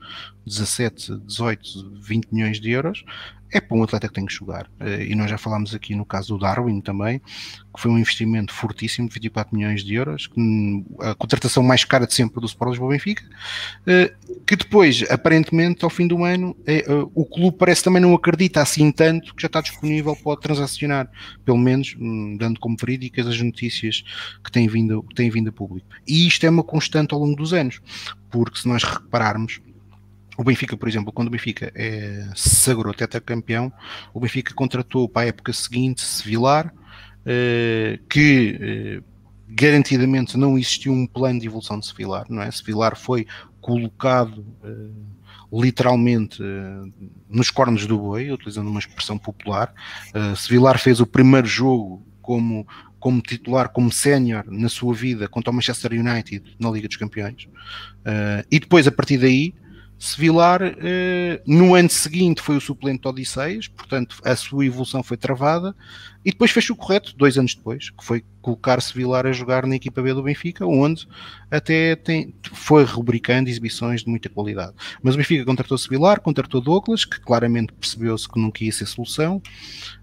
de 0.46 0.54
17, 0.58 1.18
18, 1.26 2.02
20 2.02 2.28
milhões 2.32 2.60
de 2.60 2.72
euros, 2.72 3.04
é 3.52 3.60
para 3.60 3.78
um 3.78 3.84
atleta 3.84 4.08
que 4.08 4.14
tem 4.14 4.26
que 4.26 4.34
jogar. 4.34 4.66
Uh, 4.80 5.02
e 5.02 5.16
nós 5.16 5.30
já 5.30 5.38
falámos 5.38 5.76
aqui 5.76 5.96
no 5.96 6.06
caso 6.06 6.36
do 6.36 6.40
Darwin 6.40 6.82
também, 6.82 7.20
que 7.20 7.82
foi 7.82 7.92
um 7.92 7.98
investimento 7.98 8.54
fortíssimo, 8.54 9.10
24 9.10 9.56
milhões 9.56 9.84
de 9.84 9.94
euros, 9.96 10.28
que, 10.28 10.86
a 11.00 11.16
contratação 11.16 11.64
mais 11.64 11.84
cara 11.84 12.08
de 12.08 12.14
sempre 12.14 12.40
do 12.40 12.46
Sport 12.46 12.72
Lisboa 12.72 12.92
Benfica, 12.92 13.24
uh, 13.24 14.42
que 14.46 14.56
depois, 14.56 15.04
aparentemente, 15.10 15.84
ao 15.84 15.90
fim 15.90 16.08
do 16.08 16.24
ano, 16.24 16.56
é, 16.66 16.84
o 17.14 17.26
clube 17.26 17.58
parece 17.58 17.84
também 17.84 18.02
não 18.02 18.14
acredita 18.14 18.62
assim 18.62 18.92
tanto 18.92 19.34
que 19.36 19.42
já 19.42 19.48
está 19.48 19.62
disponível 19.62 20.16
para 20.16 20.40
transacionar, 20.40 21.10
pelo 21.46 21.58
menos 21.58 21.96
um, 22.00 22.36
dando 22.38 22.60
como 22.60 22.76
verídicas 22.80 23.28
as 23.28 23.42
notícias 23.42 24.04
que 24.44 24.52
têm 24.52 24.68
vindo, 24.68 25.06
têm 25.16 25.30
vindo 25.30 25.50
a 25.50 25.52
público. 25.52 25.88
E 26.08 26.28
isto 26.28 26.46
é 26.46 26.50
uma 26.50 26.64
constante 26.64 27.14
ao 27.14 27.20
longo 27.20 27.36
dos 27.36 27.54
anos, 27.54 27.80
porque 28.30 28.60
se 28.60 28.68
nós 28.68 28.84
repararmos, 28.84 29.62
o 30.42 30.44
Benfica, 30.44 30.76
por 30.76 30.90
exemplo, 30.90 31.14
quando 31.14 31.28
o 31.28 31.32
Benfica 31.32 31.72
é, 31.76 32.28
se 32.36 32.50
sagrou 32.50 32.96
campeão, 33.24 33.72
o 34.12 34.20
Benfica 34.20 34.56
contratou 34.56 35.08
para 35.08 35.22
a 35.22 35.26
época 35.28 35.54
seguinte 35.54 36.02
Sevilar, 36.02 36.74
eh, 37.24 38.00
que 38.10 38.58
eh, 38.60 39.04
garantidamente 39.48 40.36
não 40.38 40.58
existiu 40.58 40.94
um 40.94 41.06
plano 41.06 41.40
de 41.40 41.46
evolução 41.46 41.80
de 41.80 41.86
Sevilar, 41.86 42.26
não 42.28 42.42
é? 42.42 42.50
Sevilar 42.50 42.98
foi 42.98 43.28
colocado 43.62 44.44
eh, 44.64 44.90
literalmente 45.54 46.42
nos 47.30 47.52
cornos 47.52 47.86
do 47.86 48.00
boi, 48.00 48.32
utilizando 48.32 48.70
uma 48.70 48.80
expressão 48.80 49.18
popular. 49.18 49.74
Sevilar 50.38 50.80
fez 50.80 51.02
o 51.02 51.06
primeiro 51.06 51.46
jogo 51.46 52.02
como 52.22 52.66
como 53.02 53.20
titular, 53.20 53.68
como 53.70 53.92
sénior 53.92 54.46
na 54.48 54.70
sua 54.70 54.94
vida 54.94 55.28
contra 55.28 55.52
o 55.52 55.54
Manchester 55.54 55.92
United 55.92 56.56
na 56.58 56.70
Liga 56.70 56.88
dos 56.88 56.98
Campeões. 56.98 57.46
Uh, 57.46 58.46
e 58.50 58.60
depois, 58.60 58.88
a 58.88 58.92
partir 58.92 59.18
daí, 59.18 59.56
Sevilar, 60.04 60.64
eh, 60.64 61.44
no 61.46 61.76
ano 61.76 61.88
seguinte, 61.88 62.42
foi 62.42 62.58
o 62.58 62.60
suplente 62.60 63.04
de 63.04 63.08
Odisseias, 63.08 63.68
portanto, 63.68 64.18
a 64.26 64.36
sua 64.36 64.66
evolução 64.66 65.04
foi 65.04 65.16
travada, 65.16 65.76
e 66.26 66.32
depois 66.32 66.50
fez 66.50 66.68
o 66.72 66.76
correto, 66.76 67.16
dois 67.16 67.38
anos 67.38 67.54
depois, 67.54 67.92
que 67.92 68.04
foi 68.04 68.24
colocar 68.42 68.82
Sevilar 68.82 69.28
a 69.28 69.32
jogar 69.32 69.68
na 69.68 69.76
equipa 69.76 70.02
B 70.02 70.12
do 70.16 70.24
Benfica, 70.24 70.66
onde 70.66 71.08
até 71.52 71.96
tem, 71.96 72.34
foi 72.52 72.84
rubricando 72.84 73.48
exibições 73.48 74.04
de 74.04 74.10
muita 74.10 74.28
qualidade. 74.28 74.74
Mas 75.04 75.14
o 75.14 75.20
Benfica 75.20 75.46
contratou 75.46 75.78
Sevilar, 75.78 76.20
contratou 76.20 76.62
Douglas, 76.62 77.06
que 77.06 77.20
claramente 77.20 77.72
percebeu-se 77.72 78.28
que 78.28 78.40
não 78.40 78.50
quis 78.50 78.78
ser 78.78 78.88
solução, 78.88 79.40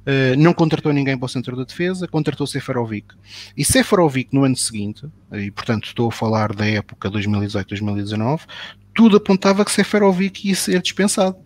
eh, 0.07 0.37
não 0.37 0.55
contratou 0.55 0.93
ninguém 0.93 1.19
para 1.19 1.27
o 1.27 1.29
centro 1.29 1.57
da 1.57 1.65
defesa, 1.65 2.07
contratou 2.07 2.47
Seferovic. 2.47 3.17
E 3.57 3.65
Seferovic 3.65 4.33
no 4.33 4.45
ano 4.45 4.57
seguinte, 4.57 5.07
e 5.33 5.51
portanto 5.51 5.87
estou 5.87 6.09
a 6.09 6.13
falar 6.13 6.55
da 6.55 6.67
época 6.67 7.11
2018-2019, 7.11 8.43
tudo 8.99 9.17
apontava 9.17 9.65
que 9.65 9.71
Seferovic 9.71 10.49
ia 10.49 10.57
ser 10.57 10.83
dispensado, 10.83 11.37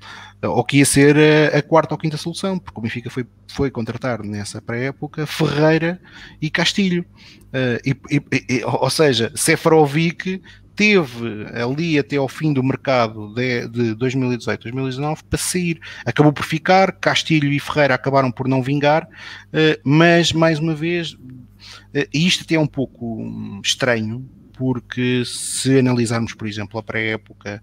ou 0.42 0.64
que 0.64 0.78
ia 0.78 0.86
ser 0.86 1.14
a, 1.54 1.60
quarta 1.60 1.92
ou 1.92 1.98
quinta 1.98 2.16
solução, 2.16 2.58
porque 2.58 2.80
o 2.80 2.82
Benfica 2.82 3.10
foi, 3.10 3.26
foi 3.46 3.70
contratar 3.70 4.22
nessa 4.22 4.62
pré-época 4.62 5.26
Ferreira 5.26 6.00
e 6.40 6.48
Castilho. 6.48 7.04
Uh, 7.48 7.76
e, 7.84 8.22
e, 8.48 8.64
ou 8.64 8.88
seja, 8.88 9.30
Seferovic 9.34 10.40
teve 10.74 11.46
ali 11.52 11.98
até 11.98 12.16
ao 12.16 12.26
fim 12.26 12.54
do 12.54 12.62
mercado 12.62 13.34
de, 13.34 13.68
de 13.68 13.96
2018-2019 13.96 15.18
para 15.28 15.38
sair. 15.38 15.78
Acabou 16.06 16.32
por 16.32 16.46
ficar, 16.46 16.90
Castilho 16.92 17.52
e 17.52 17.60
Ferreira 17.60 17.94
acabaram 17.94 18.32
por 18.32 18.48
não 18.48 18.62
vingar, 18.62 19.04
uh, 19.04 19.78
mas 19.84 20.32
mais 20.32 20.58
uma 20.58 20.74
vez, 20.74 21.12
uh, 21.12 22.08
isto 22.14 22.44
até 22.44 22.54
é 22.54 22.58
um 22.58 22.66
pouco 22.66 23.20
hum, 23.20 23.60
estranho, 23.62 24.26
porque 24.52 25.22
se 25.24 25.78
analisarmos, 25.78 26.34
por 26.34 26.46
exemplo, 26.46 26.78
a 26.78 26.82
pré-época 26.82 27.62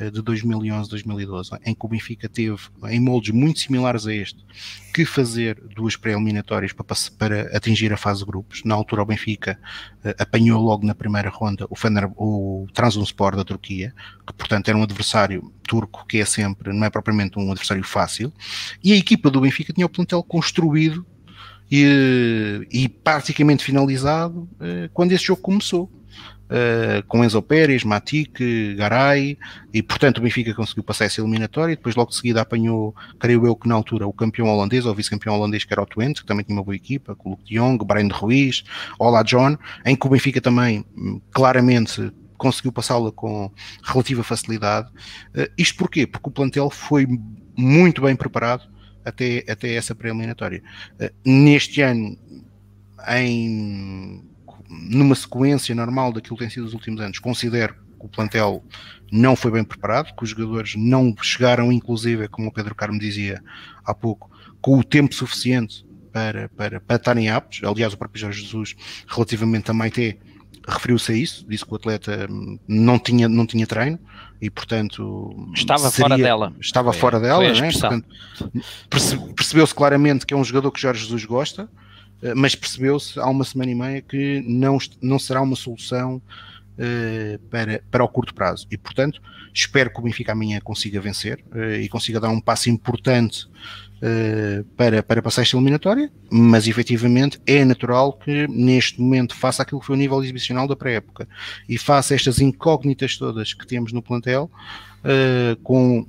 eh, 0.00 0.10
de 0.10 0.22
2011-2012, 0.22 1.60
em 1.66 1.74
que 1.74 1.84
o 1.84 1.88
Benfica 1.88 2.26
teve, 2.26 2.58
em 2.88 2.98
moldes 2.98 3.34
muito 3.34 3.60
similares 3.60 4.06
a 4.06 4.14
este, 4.14 4.46
que 4.94 5.04
fazer 5.04 5.62
duas 5.76 5.94
pré-eliminatórias 5.94 6.72
para, 6.72 6.86
para, 7.18 7.54
atingir 7.54 7.92
a 7.92 7.98
fase 7.98 8.20
de 8.20 8.24
grupos. 8.24 8.62
Na 8.64 8.74
altura, 8.74 9.02
o 9.02 9.04
Benfica 9.04 9.58
uh, 10.02 10.14
apanhou 10.18 10.62
logo 10.62 10.86
na 10.86 10.94
primeira 10.94 11.28
ronda 11.28 11.66
o, 11.68 11.76
Fener, 11.76 12.10
o 12.16 12.66
Trabzonspor 12.72 13.36
da 13.36 13.44
Turquia, 13.44 13.94
que 14.26 14.32
portanto 14.32 14.68
era 14.68 14.78
um 14.78 14.82
adversário 14.82 15.52
turco 15.68 16.06
que 16.06 16.16
é 16.18 16.24
sempre, 16.24 16.72
não 16.72 16.86
é 16.86 16.88
propriamente 16.88 17.38
um 17.38 17.50
adversário 17.50 17.84
fácil, 17.84 18.32
e 18.82 18.94
a 18.94 18.96
equipa 18.96 19.30
do 19.30 19.42
Benfica 19.42 19.70
tinha 19.70 19.84
o 19.84 19.90
plantel 19.90 20.22
construído 20.22 21.04
e, 21.70 22.66
e 22.72 22.88
praticamente 22.88 23.62
finalizado 23.62 24.48
quando 24.92 25.12
esse 25.12 25.26
jogo 25.26 25.40
começou 25.40 25.88
uh, 26.50 27.06
com 27.06 27.24
Enzo 27.24 27.40
Pérez, 27.40 27.84
Matic, 27.84 28.38
Garay, 28.76 29.38
e 29.72 29.82
portanto 29.82 30.18
o 30.18 30.20
Benfica 30.22 30.52
conseguiu 30.52 30.82
passar 30.82 31.04
essa 31.04 31.20
eliminatória, 31.20 31.72
e 31.72 31.76
depois 31.76 31.94
logo 31.94 32.10
de 32.10 32.16
seguida 32.16 32.40
apanhou, 32.40 32.94
creio 33.18 33.46
eu 33.46 33.54
que 33.54 33.68
na 33.68 33.74
altura, 33.74 34.06
o 34.06 34.12
campeão 34.12 34.48
holandês, 34.48 34.84
ou 34.84 34.94
vice-campeão 34.94 35.36
holandês, 35.36 35.64
que 35.64 35.72
era 35.72 35.82
o 35.82 35.86
Twente, 35.86 36.20
que 36.20 36.26
também 36.26 36.44
tinha 36.44 36.56
uma 36.56 36.64
boa 36.64 36.74
equipa, 36.74 37.14
com 37.14 37.30
o 37.30 37.32
Luke 37.32 37.44
de 37.44 37.54
Jong, 37.54 37.84
Brian 37.84 38.08
de 38.08 38.14
Ruiz, 38.14 38.64
Ola 38.98 39.22
John, 39.22 39.56
em 39.84 39.94
que 39.94 40.06
o 40.06 40.10
Benfica 40.10 40.40
também 40.40 40.84
hum, 40.96 41.20
claramente 41.30 42.12
conseguiu 42.36 42.72
passá-la 42.72 43.12
com 43.12 43.50
relativa 43.84 44.22
facilidade. 44.24 44.88
Uh, 45.34 45.50
isto 45.56 45.76
porquê? 45.76 46.06
Porque 46.06 46.28
o 46.28 46.32
plantel 46.32 46.70
foi 46.70 47.06
muito 47.56 48.00
bem 48.02 48.16
preparado 48.16 48.62
até, 49.04 49.44
até 49.48 49.74
essa 49.74 49.94
pré-eliminatória. 49.94 50.62
Uh, 50.98 51.10
neste 51.24 51.82
ano, 51.82 52.16
em 53.08 54.29
numa 54.70 55.14
sequência 55.14 55.74
normal 55.74 56.12
daquilo 56.12 56.36
que 56.36 56.44
tem 56.44 56.50
sido 56.50 56.66
os 56.66 56.74
últimos 56.74 57.00
anos, 57.00 57.18
considero 57.18 57.74
que 57.74 58.06
o 58.06 58.08
plantel 58.08 58.64
não 59.10 59.34
foi 59.34 59.50
bem 59.50 59.64
preparado, 59.64 60.14
que 60.14 60.22
os 60.22 60.30
jogadores 60.30 60.74
não 60.76 61.14
chegaram, 61.20 61.72
inclusive, 61.72 62.28
como 62.28 62.48
o 62.48 62.52
Pedro 62.52 62.74
Carmo 62.74 62.98
dizia 62.98 63.42
há 63.84 63.92
pouco, 63.92 64.30
com 64.60 64.78
o 64.78 64.84
tempo 64.84 65.14
suficiente 65.14 65.84
para, 66.12 66.48
para, 66.50 66.80
para 66.80 66.96
estarem 66.96 67.28
aptos. 67.28 67.62
Aliás, 67.64 67.92
o 67.92 67.98
próprio 67.98 68.20
Jorge 68.20 68.42
Jesus, 68.42 68.76
relativamente 69.08 69.70
a 69.70 69.74
Maite, 69.74 70.18
referiu-se 70.66 71.12
a 71.12 71.14
isso, 71.16 71.46
disse 71.48 71.64
que 71.64 71.72
o 71.72 71.76
atleta 71.76 72.28
não 72.68 72.98
tinha, 72.98 73.28
não 73.28 73.46
tinha 73.46 73.66
treino 73.66 73.98
e, 74.40 74.48
portanto, 74.48 75.50
estava 75.54 75.90
seria, 75.90 76.08
fora 76.08 76.22
dela. 76.22 76.52
Estava 76.60 76.92
foi, 76.92 77.00
fora 77.00 77.20
dela, 77.20 77.52
né? 77.52 77.70
percebeu-se 79.36 79.74
claramente 79.74 80.24
que 80.24 80.32
é 80.32 80.36
um 80.36 80.44
jogador 80.44 80.70
que 80.70 80.80
Jorge 80.80 81.02
Jesus 81.02 81.24
gosta 81.24 81.68
mas 82.36 82.54
percebeu-se 82.54 83.18
há 83.18 83.26
uma 83.26 83.44
semana 83.44 83.70
e 83.70 83.74
meia 83.74 84.02
que 84.02 84.42
não, 84.46 84.78
não 85.00 85.18
será 85.18 85.40
uma 85.40 85.56
solução 85.56 86.16
uh, 86.16 87.38
para, 87.50 87.82
para 87.90 88.04
o 88.04 88.08
curto 88.08 88.34
prazo. 88.34 88.66
E, 88.70 88.76
portanto, 88.76 89.20
espero 89.54 89.90
que 89.90 89.98
o 89.98 90.02
Benfica 90.02 90.32
amanhã 90.32 90.60
consiga 90.60 91.00
vencer 91.00 91.42
uh, 91.54 91.80
e 91.80 91.88
consiga 91.88 92.20
dar 92.20 92.28
um 92.28 92.40
passo 92.40 92.70
importante 92.70 93.48
para, 94.78 95.02
para 95.02 95.20
passar 95.20 95.42
esta 95.42 95.54
eliminatória, 95.54 96.10
mas 96.30 96.66
efetivamente 96.66 97.38
é 97.46 97.66
natural 97.66 98.14
que 98.14 98.48
neste 98.48 98.98
momento 98.98 99.36
faça 99.36 99.62
aquilo 99.62 99.78
que 99.78 99.86
foi 99.86 99.94
o 99.94 99.98
nível 99.98 100.22
exibicional 100.22 100.66
da 100.66 100.74
pré-época 100.74 101.28
e 101.68 101.76
faça 101.76 102.14
estas 102.14 102.40
incógnitas 102.40 103.18
todas 103.18 103.52
que 103.52 103.66
temos 103.66 103.92
no 103.92 104.00
plantel 104.00 104.50
uh, 105.04 105.56
com 105.62 106.04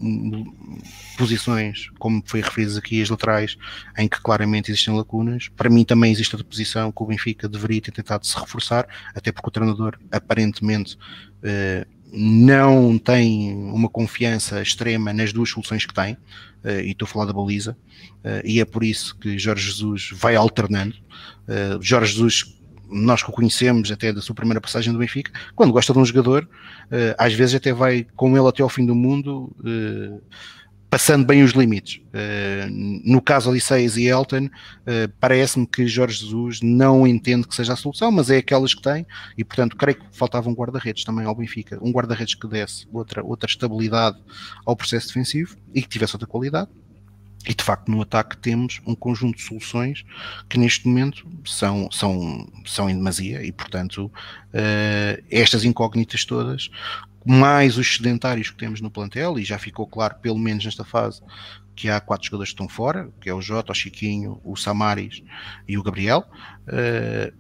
posições, 1.17 1.89
como 1.99 2.21
foi 2.25 2.41
referido 2.41 2.77
aqui, 2.77 3.01
as 3.01 3.09
laterais, 3.09 3.57
em 3.97 4.07
que 4.07 4.19
claramente 4.21 4.71
existem 4.71 4.95
lacunas. 4.95 5.49
Para 5.49 5.69
mim 5.69 5.83
também 5.83 6.11
existe 6.11 6.35
outra 6.35 6.47
posição 6.47 6.91
que 6.91 7.03
o 7.03 7.05
Benfica 7.05 7.47
deveria 7.47 7.81
ter 7.81 7.91
tentado 7.91 8.25
se 8.25 8.37
reforçar, 8.37 8.87
até 9.13 9.31
porque 9.31 9.47
o 9.47 9.51
treinador 9.51 9.97
aparentemente 10.11 10.95
uh, 10.95 11.85
não 12.13 12.97
tem 12.97 13.53
uma 13.53 13.87
confiança 13.87 14.61
extrema 14.61 15.13
nas 15.13 15.31
duas 15.31 15.49
soluções 15.49 15.85
que 15.85 15.93
tem, 15.93 16.13
uh, 16.13 16.81
e 16.83 16.91
estou 16.91 17.05
a 17.05 17.09
falar 17.09 17.25
da 17.25 17.33
baliza, 17.33 17.77
e 18.43 18.59
é 18.59 18.65
por 18.65 18.83
isso 18.83 19.17
que 19.17 19.39
Jorge 19.39 19.65
Jesus 19.65 20.11
vai 20.13 20.35
alternando. 20.35 20.95
Jorge 21.81 22.13
Jesus 22.13 22.60
nós 22.91 23.23
que 23.23 23.29
o 23.29 23.33
conhecemos 23.33 23.91
até 23.91 24.11
da 24.11 24.21
sua 24.21 24.35
primeira 24.35 24.61
passagem 24.61 24.91
do 24.91 24.99
Benfica, 24.99 25.31
quando 25.55 25.71
gosta 25.71 25.93
de 25.93 25.99
um 25.99 26.05
jogador, 26.05 26.43
uh, 26.43 27.15
às 27.17 27.33
vezes 27.33 27.55
até 27.55 27.73
vai 27.73 28.05
com 28.15 28.35
ele 28.37 28.47
até 28.47 28.61
ao 28.61 28.69
fim 28.69 28.85
do 28.85 28.93
mundo, 28.93 29.55
uh, 29.59 30.21
passando 30.89 31.25
bem 31.25 31.41
os 31.41 31.51
limites. 31.51 32.01
Uh, 32.07 33.01
no 33.05 33.21
caso 33.21 33.49
Odisseias 33.49 33.95
e 33.95 34.07
Elton, 34.07 34.49
parece-me 35.21 35.65
que 35.65 35.87
Jorge 35.87 36.19
Jesus 36.19 36.59
não 36.61 37.07
entende 37.07 37.47
que 37.47 37.55
seja 37.55 37.73
a 37.73 37.77
solução, 37.77 38.11
mas 38.11 38.29
é 38.29 38.37
aquelas 38.37 38.73
que 38.73 38.81
tem, 38.81 39.05
e 39.37 39.43
portanto 39.43 39.77
creio 39.77 39.97
que 39.97 40.05
faltava 40.11 40.49
um 40.49 40.53
guarda-redes 40.53 41.05
também 41.05 41.25
ao 41.25 41.33
Benfica, 41.33 41.79
um 41.81 41.91
guarda-redes 41.91 42.35
que 42.35 42.45
desse 42.45 42.85
outra, 42.91 43.23
outra 43.23 43.49
estabilidade 43.49 44.17
ao 44.65 44.75
processo 44.75 45.07
defensivo 45.07 45.55
e 45.73 45.81
que 45.81 45.87
tivesse 45.87 46.13
outra 46.15 46.27
qualidade. 46.27 46.69
E 47.47 47.55
de 47.55 47.63
facto, 47.63 47.89
no 47.89 48.01
ataque 48.01 48.37
temos 48.37 48.79
um 48.85 48.93
conjunto 48.93 49.37
de 49.37 49.43
soluções 49.43 50.05
que 50.47 50.59
neste 50.59 50.87
momento 50.87 51.27
são, 51.45 51.89
são, 51.91 52.47
são 52.65 52.89
em 52.89 52.95
demasia 52.95 53.43
e, 53.43 53.51
portanto, 53.51 54.05
uh, 54.05 55.23
estas 55.29 55.63
incógnitas 55.63 56.23
todas, 56.23 56.69
mais 57.25 57.77
os 57.77 57.95
sedentários 57.95 58.49
que 58.49 58.57
temos 58.57 58.79
no 58.79 58.91
plantel, 58.91 59.39
e 59.39 59.43
já 59.43 59.57
ficou 59.57 59.87
claro, 59.87 60.15
pelo 60.21 60.37
menos 60.37 60.65
nesta 60.65 60.83
fase, 60.83 61.21
que 61.75 61.89
há 61.89 61.99
quatro 61.99 62.27
jogadores 62.27 62.51
que 62.51 62.55
estão 62.55 62.69
fora, 62.69 63.09
que 63.19 63.29
é 63.29 63.33
o 63.33 63.41
Jota, 63.41 63.71
o 63.71 63.75
Chiquinho, 63.75 64.39
o 64.43 64.55
Samaris 64.55 65.23
e 65.67 65.77
o 65.77 65.83
Gabriel. 65.83 66.25
Uh, 66.67 67.33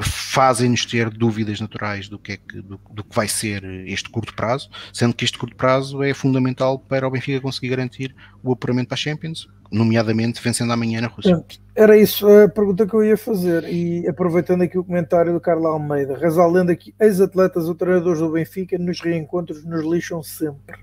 fazem-nos 0.00 0.86
ter 0.86 1.10
dúvidas 1.10 1.60
naturais 1.60 2.08
do 2.08 2.18
que, 2.18 2.32
é 2.32 2.36
que, 2.36 2.60
do, 2.60 2.80
do, 2.90 3.04
que 3.04 3.14
vai 3.14 3.26
ser 3.28 3.64
este 3.86 4.08
curto 4.08 4.34
prazo, 4.34 4.70
sendo 4.92 5.14
que 5.14 5.24
este 5.24 5.38
curto 5.38 5.56
prazo 5.56 6.02
é 6.02 6.14
fundamental 6.14 6.78
para 6.78 7.06
o 7.06 7.10
Benfica 7.10 7.40
conseguir 7.40 7.70
garantir 7.70 8.14
o 8.42 8.52
apuramento 8.52 8.88
para 8.88 8.94
a 8.94 8.98
Champions, 8.98 9.48
nomeadamente 9.70 10.42
vencendo 10.42 10.72
amanhã 10.72 11.00
na 11.00 11.08
Rússia. 11.08 11.44
Era 11.74 11.96
isso 11.96 12.26
a 12.28 12.48
pergunta 12.48 12.86
que 12.86 12.94
eu 12.94 13.04
ia 13.04 13.16
fazer, 13.16 13.64
e 13.64 14.06
aproveitando 14.08 14.62
aqui 14.62 14.78
o 14.78 14.84
comentário 14.84 15.32
do 15.32 15.40
Carlos 15.40 15.66
Almeida, 15.66 16.16
reza 16.16 16.42
a 16.42 16.46
lenda 16.46 16.74
que 16.74 16.94
ex-atletas 17.00 17.68
ou 17.68 17.74
treinadores 17.74 18.20
do 18.20 18.30
Benfica 18.30 18.78
nos 18.78 19.00
reencontros 19.00 19.64
nos 19.64 19.84
lixam 19.84 20.22
sempre. 20.22 20.78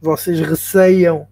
Vocês 0.00 0.38
receiam 0.40 1.26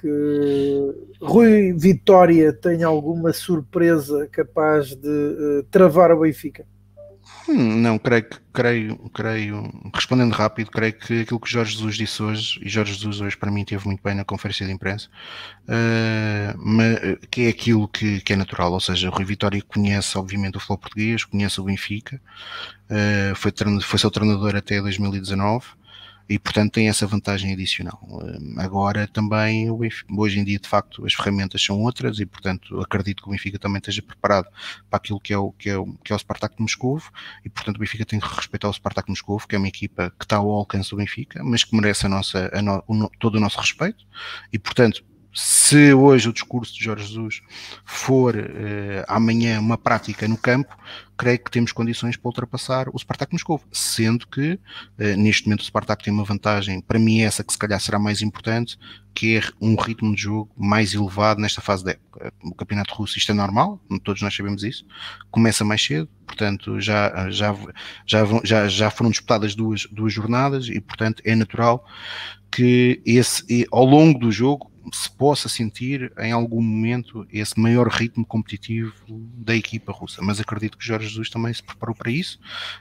que 0.00 0.94
Rui 1.20 1.72
Vitória 1.72 2.52
tenha 2.52 2.86
alguma 2.86 3.32
surpresa 3.32 4.28
capaz 4.30 4.94
de 4.94 5.08
uh, 5.08 5.62
travar 5.70 6.12
o 6.12 6.20
Benfica? 6.20 6.64
Hum, 7.48 7.80
não, 7.80 7.98
creio, 7.98 8.26
creio, 8.52 8.98
creio, 9.10 9.70
respondendo 9.94 10.32
rápido, 10.32 10.70
creio 10.70 10.92
que 10.92 11.20
aquilo 11.20 11.38
que 11.38 11.50
Jorge 11.50 11.72
Jesus 11.72 11.96
disse 11.96 12.22
hoje, 12.22 12.60
e 12.60 12.68
Jorge 12.68 12.94
Jesus 12.94 13.20
hoje 13.20 13.36
para 13.36 13.50
mim 13.52 13.64
teve 13.64 13.86
muito 13.86 14.02
bem 14.02 14.14
na 14.16 14.24
conferência 14.24 14.66
de 14.66 14.72
imprensa, 14.72 15.08
uh, 15.62 16.58
mas, 16.58 16.98
que 17.30 17.46
é 17.46 17.48
aquilo 17.48 17.86
que, 17.86 18.20
que, 18.20 18.32
é 18.32 18.36
natural, 18.36 18.72
ou 18.72 18.80
seja, 18.80 19.08
o 19.08 19.12
Rui 19.12 19.24
Vitória 19.24 19.62
conhece 19.62 20.18
obviamente 20.18 20.56
o 20.56 20.60
futebol 20.60 20.78
português, 20.78 21.24
conhece 21.24 21.60
o 21.60 21.64
Benfica, 21.64 22.20
uh, 22.90 23.34
foi, 23.36 23.52
foi 23.80 23.98
seu 23.98 24.10
treinador 24.10 24.56
até 24.56 24.80
2019, 24.80 25.66
e 26.28 26.38
portanto 26.38 26.72
tem 26.72 26.88
essa 26.88 27.06
vantagem 27.06 27.52
adicional. 27.52 28.00
Hum, 28.02 28.54
agora 28.58 29.06
também, 29.06 29.68
hoje 29.70 30.38
em 30.38 30.44
dia, 30.44 30.58
de 30.58 30.68
facto, 30.68 31.04
as 31.06 31.14
ferramentas 31.14 31.62
são 31.62 31.80
outras 31.82 32.18
e 32.18 32.26
portanto 32.26 32.80
acredito 32.80 33.22
que 33.22 33.28
o 33.28 33.32
Benfica 33.32 33.58
também 33.58 33.78
esteja 33.78 34.02
preparado 34.02 34.48
para 34.90 34.96
aquilo 34.96 35.20
que 35.20 35.32
é 35.32 35.38
o, 35.38 35.52
que 35.52 35.70
é 35.70 35.76
o, 35.76 35.86
que 36.04 36.12
é 36.12 36.16
o 36.16 36.18
Spartak 36.18 36.56
de 36.56 36.62
Moscou 36.62 37.00
e 37.44 37.48
portanto 37.48 37.76
o 37.76 37.80
Benfica 37.80 38.04
tem 38.04 38.18
que 38.18 38.26
respeitar 38.26 38.68
o 38.68 38.72
Spartak 38.72 39.06
de 39.06 39.12
Moscou, 39.12 39.38
que 39.38 39.54
é 39.54 39.58
uma 39.58 39.68
equipa 39.68 40.12
que 40.18 40.24
está 40.24 40.36
ao 40.36 40.50
alcance 40.50 40.90
do 40.90 40.96
Benfica, 40.96 41.42
mas 41.42 41.64
que 41.64 41.74
merece 41.76 42.06
a 42.06 42.08
nossa, 42.08 42.50
a 42.52 42.62
no, 42.62 42.82
o, 42.86 43.08
todo 43.18 43.36
o 43.36 43.40
nosso 43.40 43.58
respeito 43.58 44.04
e 44.52 44.58
portanto 44.58 45.04
se 45.36 45.92
hoje 45.92 46.30
o 46.30 46.32
discurso 46.32 46.72
de 46.72 46.82
Jorge 46.82 47.08
Jesus 47.08 47.42
for 47.84 48.34
uh, 48.34 49.04
amanhã 49.06 49.60
uma 49.60 49.76
prática 49.76 50.26
no 50.26 50.38
campo, 50.38 50.74
creio 51.14 51.38
que 51.38 51.50
temos 51.50 51.72
condições 51.72 52.16
para 52.16 52.28
ultrapassar 52.28 52.88
o 52.88 52.98
Spartak 52.98 53.34
Moscou, 53.34 53.60
sendo 53.70 54.26
que 54.26 54.52
uh, 54.54 54.58
neste 55.18 55.44
momento 55.44 55.60
o 55.60 55.64
Spartak 55.64 56.02
tem 56.02 56.10
uma 56.10 56.24
vantagem, 56.24 56.80
para 56.80 56.98
mim 56.98 57.20
essa 57.20 57.44
que 57.44 57.52
se 57.52 57.58
calhar 57.58 57.78
será 57.78 57.98
mais 57.98 58.22
importante, 58.22 58.78
que 59.14 59.36
é 59.36 59.42
um 59.60 59.74
ritmo 59.74 60.14
de 60.14 60.22
jogo 60.22 60.50
mais 60.56 60.94
elevado 60.94 61.38
nesta 61.38 61.60
fase 61.60 61.84
da 61.84 61.90
época. 61.90 62.32
O 62.42 62.54
Campeonato 62.54 62.94
Russo, 62.94 63.18
isto 63.18 63.30
é 63.30 63.34
normal, 63.34 63.78
todos 64.02 64.22
nós 64.22 64.34
sabemos 64.34 64.62
isso, 64.62 64.86
começa 65.30 65.62
mais 65.66 65.84
cedo, 65.84 66.08
portanto 66.26 66.80
já, 66.80 67.28
já, 67.28 67.54
já, 68.06 68.24
já, 68.42 68.68
já 68.68 68.90
foram 68.90 69.10
disputadas 69.10 69.54
duas, 69.54 69.86
duas 69.92 70.14
jornadas 70.14 70.66
e 70.70 70.80
portanto 70.80 71.22
é 71.26 71.34
natural 71.34 71.86
que 72.50 73.02
esse, 73.04 73.66
ao 73.70 73.84
longo 73.84 74.18
do 74.18 74.32
jogo 74.32 74.70
se 74.92 75.10
possa 75.10 75.48
sentir 75.48 76.12
em 76.18 76.32
algum 76.32 76.62
momento 76.62 77.26
esse 77.32 77.58
maior 77.58 77.88
ritmo 77.88 78.24
competitivo 78.24 78.94
da 79.08 79.54
equipa 79.54 79.92
russa. 79.92 80.22
Mas 80.22 80.40
acredito 80.40 80.78
que 80.78 80.84
Jorge 80.84 81.08
Jesus 81.08 81.30
também 81.30 81.52
se 81.52 81.62
preparou 81.62 81.94
para 81.94 82.10
isso 82.10 82.38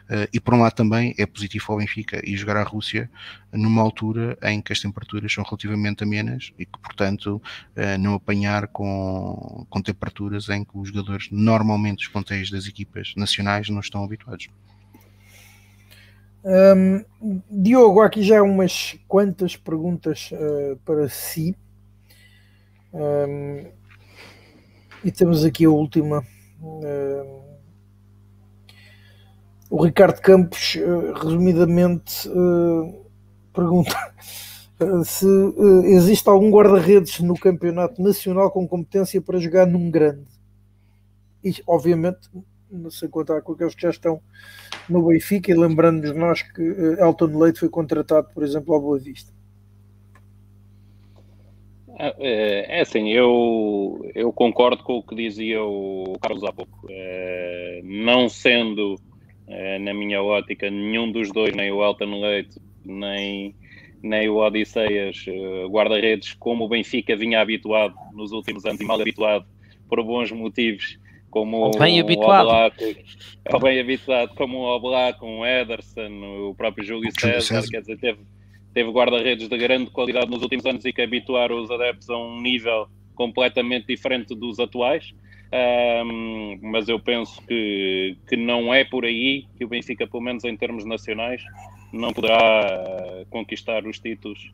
uh, 0.09 0.27
e 0.31 0.39
por 0.39 0.53
um 0.53 0.61
lado 0.61 0.73
também 0.73 1.15
é 1.17 1.25
positivo 1.25 1.65
ao 1.69 1.77
Benfica 1.77 2.21
e 2.23 2.35
jogar 2.35 2.57
a 2.57 2.63
Rússia 2.63 3.09
numa 3.51 3.81
altura 3.81 4.37
em 4.43 4.61
que 4.61 4.73
as 4.73 4.79
temperaturas 4.79 5.31
são 5.31 5.43
relativamente 5.43 6.03
amenas 6.03 6.51
e 6.59 6.65
que 6.65 6.79
portanto 6.79 7.41
uh, 7.75 7.97
não 7.99 8.13
apanhar 8.13 8.67
com, 8.67 9.65
com 9.69 9.81
temperaturas 9.81 10.49
em 10.49 10.63
que 10.63 10.77
os 10.77 10.89
jogadores 10.89 11.27
normalmente 11.31 12.05
os 12.05 12.11
plantéis 12.11 12.49
das 12.49 12.67
equipas 12.67 13.13
nacionais 13.15 13.69
não 13.69 13.79
estão 13.79 14.03
habituados. 14.03 14.47
Um, 16.45 17.03
Diogo, 17.49 18.01
aqui 18.01 18.21
já 18.21 18.43
umas 18.43 18.95
quantas 19.07 19.55
perguntas 19.55 20.29
uh, 20.31 20.77
para 20.85 21.09
si. 21.09 21.55
Um, 22.95 23.65
e 25.03 25.11
temos 25.11 25.43
aqui 25.43 25.65
a 25.65 25.69
última. 25.69 26.25
Um, 26.61 27.41
o 29.69 29.83
Ricardo 29.83 30.21
Campos, 30.21 30.75
uh, 30.75 31.11
resumidamente, 31.13 32.29
uh, 32.29 33.05
pergunta 33.53 33.91
se 35.03 35.25
uh, 35.25 35.83
existe 35.83 36.29
algum 36.29 36.49
guarda-redes 36.49 37.19
no 37.19 37.37
campeonato 37.37 38.01
nacional 38.01 38.49
com 38.49 38.65
competência 38.65 39.21
para 39.21 39.39
jogar 39.39 39.67
num 39.67 39.91
grande. 39.91 40.27
E, 41.43 41.53
obviamente, 41.67 42.29
não 42.71 42.89
sei 42.89 43.09
contar 43.09 43.41
com 43.41 43.51
aqueles 43.51 43.75
que 43.75 43.81
já 43.81 43.89
estão 43.89 44.21
no 44.87 45.05
Benfica, 45.05 45.51
e 45.51 45.55
lembrando-nos 45.55 46.15
nós 46.15 46.41
que 46.41 46.61
Elton 46.61 47.37
Leite 47.37 47.59
foi 47.59 47.69
contratado, 47.69 48.29
por 48.33 48.43
exemplo, 48.43 48.73
ao 48.73 48.81
Boa 48.81 48.97
Vista. 48.97 49.34
É, 51.97 52.15
é, 52.19 52.77
é 52.77 52.81
assim, 52.81 53.09
eu, 53.09 54.09
eu 54.13 54.31
concordo 54.33 54.83
com 54.83 54.97
o 54.97 55.03
que 55.03 55.15
dizia 55.15 55.63
o 55.63 56.17
Carlos 56.21 56.43
há 56.43 56.51
pouco. 56.51 56.87
É, 56.89 57.81
não 57.83 58.27
sendo, 58.27 58.99
é, 59.47 59.79
na 59.79 59.93
minha 59.93 60.21
ótica, 60.21 60.69
nenhum 60.69 61.11
dos 61.11 61.31
dois, 61.31 61.55
nem 61.55 61.71
o 61.71 61.83
Elton 61.83 62.19
Leite, 62.19 62.59
nem, 62.83 63.55
nem 64.03 64.29
o 64.29 64.37
Odisseias, 64.37 65.25
é, 65.27 65.65
guarda-redes, 65.67 66.33
como 66.33 66.65
o 66.65 66.69
Benfica 66.69 67.15
vinha 67.15 67.39
habituado 67.39 67.95
nos 68.13 68.31
últimos 68.31 68.65
anos 68.65 68.81
e 68.81 68.83
mal 68.83 68.99
habituado 68.99 69.45
por 69.87 70.03
bons 70.03 70.31
motivos, 70.31 70.99
como 71.29 71.71
bem 71.71 72.01
o 72.01 72.03
habituado. 72.03 72.47
Oblak, 72.47 73.05
bem 73.61 73.79
habituado, 73.79 74.35
como 74.35 74.57
o 74.57 74.75
Oblak, 74.75 75.19
com 75.19 75.39
o 75.39 75.45
Ederson, 75.45 76.49
o 76.49 76.55
próprio 76.55 76.83
Júlio 76.83 77.11
César, 77.17 77.41
César, 77.41 77.69
quer 77.69 77.81
dizer, 77.81 77.97
teve 77.99 78.19
teve 78.75 78.91
guarda-redes 78.91 79.47
de 79.47 79.57
grande 79.57 79.89
qualidade 79.89 80.29
nos 80.29 80.43
últimos 80.43 80.65
anos 80.65 80.83
e 80.83 80.91
que 80.91 81.01
habituar 81.01 81.49
os 81.49 81.71
adeptos 81.71 82.09
a 82.09 82.17
um 82.17 82.41
nível 82.41 82.87
completamente 83.15 83.87
diferente 83.87 84.35
dos 84.35 84.59
atuais. 84.59 85.15
Um, 86.03 86.59
mas 86.61 86.89
eu 86.89 86.99
penso 86.99 87.41
que, 87.47 88.17
que 88.27 88.35
não 88.35 88.73
é 88.73 88.83
por 88.83 89.05
aí 89.05 89.45
que 89.57 89.63
o 89.63 89.69
Benfica, 89.69 90.05
pelo 90.05 90.21
menos 90.21 90.43
em 90.43 90.57
termos 90.57 90.83
nacionais, 90.83 91.41
não 91.93 92.11
poderá 92.11 93.23
conquistar 93.29 93.87
os 93.87 93.97
títulos 93.97 94.51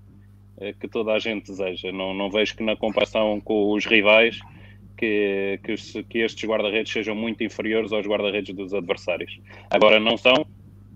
eh, 0.59 0.73
que 0.79 0.87
toda 0.87 1.13
a 1.13 1.19
gente 1.19 1.47
deseja. 1.47 1.91
Não, 1.91 2.13
não 2.13 2.29
vejo 2.29 2.55
que 2.55 2.61
na 2.61 2.75
comparação 2.75 3.41
com 3.41 3.71
os 3.73 3.87
rivais 3.87 4.39
que, 4.95 5.59
que, 5.63 6.03
que 6.03 6.19
estes 6.19 6.47
guarda-redes 6.47 6.93
sejam 6.93 7.15
muito 7.15 7.43
inferiores 7.43 7.91
aos 7.91 8.05
guarda-redes 8.05 8.53
dos 8.53 8.71
adversários. 8.71 9.39
Agora 9.71 9.99
não 9.99 10.15
são, 10.15 10.45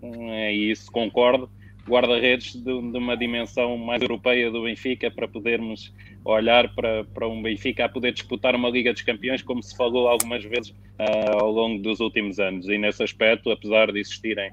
é 0.03 0.53
isso 0.53 0.91
concordo, 0.91 1.49
guarda-redes 1.87 2.55
de, 2.55 2.63
de, 2.63 2.97
uma 2.97 3.15
dimensão 3.15 3.77
mais 3.77 4.01
europeia 4.01 4.49
do 4.49 4.63
Benfica 4.63 5.11
para 5.11 5.27
podermos 5.27 5.93
olhar 6.23 6.73
para, 6.73 7.03
para 7.03 7.27
um 7.27 7.41
Benfica 7.41 7.85
a 7.85 7.89
poder 7.89 8.11
disputar 8.11 8.55
uma 8.55 8.69
Liga 8.69 8.91
dos 8.91 9.03
Campeões, 9.03 9.43
como 9.43 9.61
se 9.61 9.75
falou 9.77 10.07
algumas 10.07 10.43
vezes 10.43 10.71
uh, 10.71 11.37
ao 11.39 11.51
longo 11.51 11.81
dos 11.81 11.99
últimos 11.99 12.39
anos. 12.39 12.67
E 12.67 12.77
nesse 12.77 13.03
aspecto, 13.03 13.51
apesar 13.51 13.91
de 13.91 13.99
existirem 13.99 14.49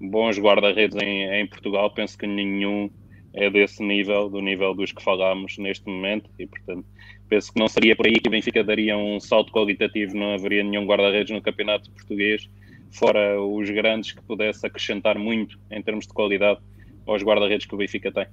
bons 0.00 0.38
guarda-redes 0.38 0.96
em, 1.02 1.24
em, 1.24 1.46
Portugal, 1.46 1.90
penso 1.90 2.16
que 2.16 2.26
nenhum 2.26 2.88
é 3.34 3.50
desse 3.50 3.82
nível, 3.82 4.30
do 4.30 4.40
nível 4.40 4.72
dos 4.72 4.92
que 4.92 5.02
falámos 5.02 5.58
neste 5.58 5.86
momento, 5.86 6.30
e 6.38 6.46
portanto 6.46 6.86
penso 7.28 7.52
que 7.52 7.58
não 7.58 7.68
seria 7.68 7.96
por 7.96 8.06
aí 8.06 8.14
que 8.14 8.28
o 8.28 8.30
Benfica 8.30 8.62
daria 8.62 8.96
um 8.96 9.18
salto 9.18 9.52
qualitativo, 9.52 10.16
não 10.16 10.34
haveria 10.34 10.62
nenhum 10.62 10.86
guarda-redes 10.86 11.34
no 11.34 11.42
campeonato 11.42 11.90
português, 11.90 12.48
fora 12.92 13.42
os 13.42 13.68
grandes 13.68 14.12
que 14.12 14.22
pudesse 14.22 14.64
acrescentar 14.64 15.18
muito 15.18 15.58
em 15.70 15.82
termos 15.82 16.06
de 16.06 16.14
qualidade 16.14 16.60
aos 17.06 17.22
guarda-redes 17.22 17.66
que 17.66 17.74
o 17.74 17.78
Benfica 17.78 18.12
tem. 18.12 18.26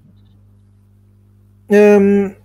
Um, 1.69 2.35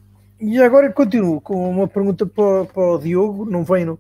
e 0.40 0.58
agora 0.62 0.92
continuo 0.92 1.40
com 1.40 1.68
uma 1.68 1.88
pergunta 1.88 2.24
para, 2.24 2.64
para 2.66 2.82
o 2.82 2.98
Diogo, 2.98 3.44
não 3.44 3.64
vem 3.64 3.84
no, 3.84 3.98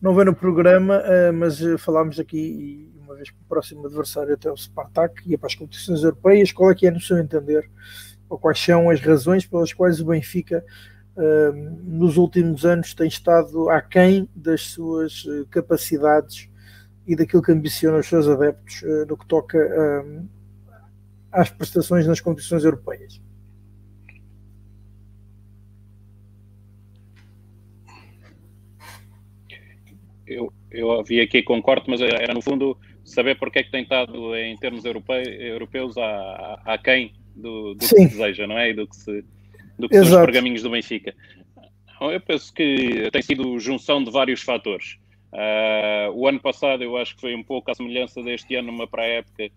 não 0.00 0.14
vem 0.14 0.24
no 0.24 0.34
programa, 0.34 0.98
uh, 0.98 1.32
mas 1.32 1.60
uh, 1.60 1.78
falámos 1.78 2.18
aqui, 2.18 2.90
uma 3.00 3.14
vez 3.14 3.30
para 3.30 3.42
o 3.42 3.48
próximo 3.48 3.86
adversário 3.86 4.34
até 4.34 4.50
o 4.50 4.56
Spartak, 4.56 5.22
e 5.26 5.36
para 5.36 5.46
as 5.46 5.54
competições 5.54 6.02
europeias, 6.02 6.50
qual 6.50 6.70
é 6.70 6.74
que 6.74 6.86
é, 6.86 6.90
no 6.90 7.00
seu 7.00 7.18
entender, 7.18 7.70
ou 8.28 8.38
quais 8.38 8.58
são 8.58 8.90
as 8.90 9.00
razões 9.00 9.46
pelas 9.46 9.72
quais 9.72 10.00
o 10.00 10.06
Benfica 10.06 10.64
uh, 11.16 11.52
nos 11.84 12.16
últimos 12.16 12.66
anos 12.66 12.92
tem 12.92 13.06
estado 13.06 13.70
aquém 13.70 14.28
das 14.34 14.62
suas 14.62 15.24
uh, 15.24 15.46
capacidades 15.50 16.48
e 17.06 17.14
daquilo 17.14 17.42
que 17.42 17.52
ambiciona 17.52 17.98
os 17.98 18.06
seus 18.08 18.26
adeptos 18.26 18.82
no 19.06 19.16
que 19.16 19.24
toca 19.26 19.56
às 21.36 21.50
prestações 21.50 22.06
nas 22.06 22.20
competições 22.20 22.64
europeias. 22.64 23.20
Eu, 30.26 30.52
eu 30.70 31.04
vi 31.04 31.20
aqui, 31.20 31.42
concordo, 31.42 31.84
mas 31.88 32.00
era 32.00 32.34
no 32.34 32.42
fundo 32.42 32.76
saber 33.04 33.38
porque 33.38 33.60
é 33.60 33.62
que 33.62 33.70
tem 33.70 33.82
estado 33.82 34.34
em 34.34 34.56
termos 34.56 34.84
europeus, 34.84 35.28
europeus 35.28 35.98
a, 35.98 36.60
a 36.64 36.78
quem 36.78 37.12
do, 37.36 37.74
do 37.74 37.78
que 37.78 37.84
se 37.84 38.08
deseja, 38.08 38.46
não 38.46 38.58
é? 38.58 38.70
E 38.70 38.74
do 38.74 38.88
que, 38.88 38.96
se, 38.96 39.24
do 39.78 39.88
que 39.88 39.94
são 39.94 40.20
os 40.20 40.24
pergaminhos 40.24 40.62
do 40.62 40.70
Benfica. 40.70 41.14
Eu 42.00 42.20
penso 42.20 42.52
que 42.52 43.08
tem 43.12 43.22
sido 43.22 43.58
junção 43.58 44.02
de 44.02 44.10
vários 44.10 44.42
fatores. 44.42 44.98
Uh, 45.32 46.10
o 46.14 46.26
ano 46.26 46.40
passado 46.40 46.82
eu 46.82 46.96
acho 46.96 47.14
que 47.14 47.20
foi 47.20 47.34
um 47.34 47.42
pouco 47.42 47.70
a 47.70 47.74
semelhança 47.74 48.22
deste 48.22 48.54
ano, 48.54 48.72
uma 48.72 48.86
pré-época 48.86 49.50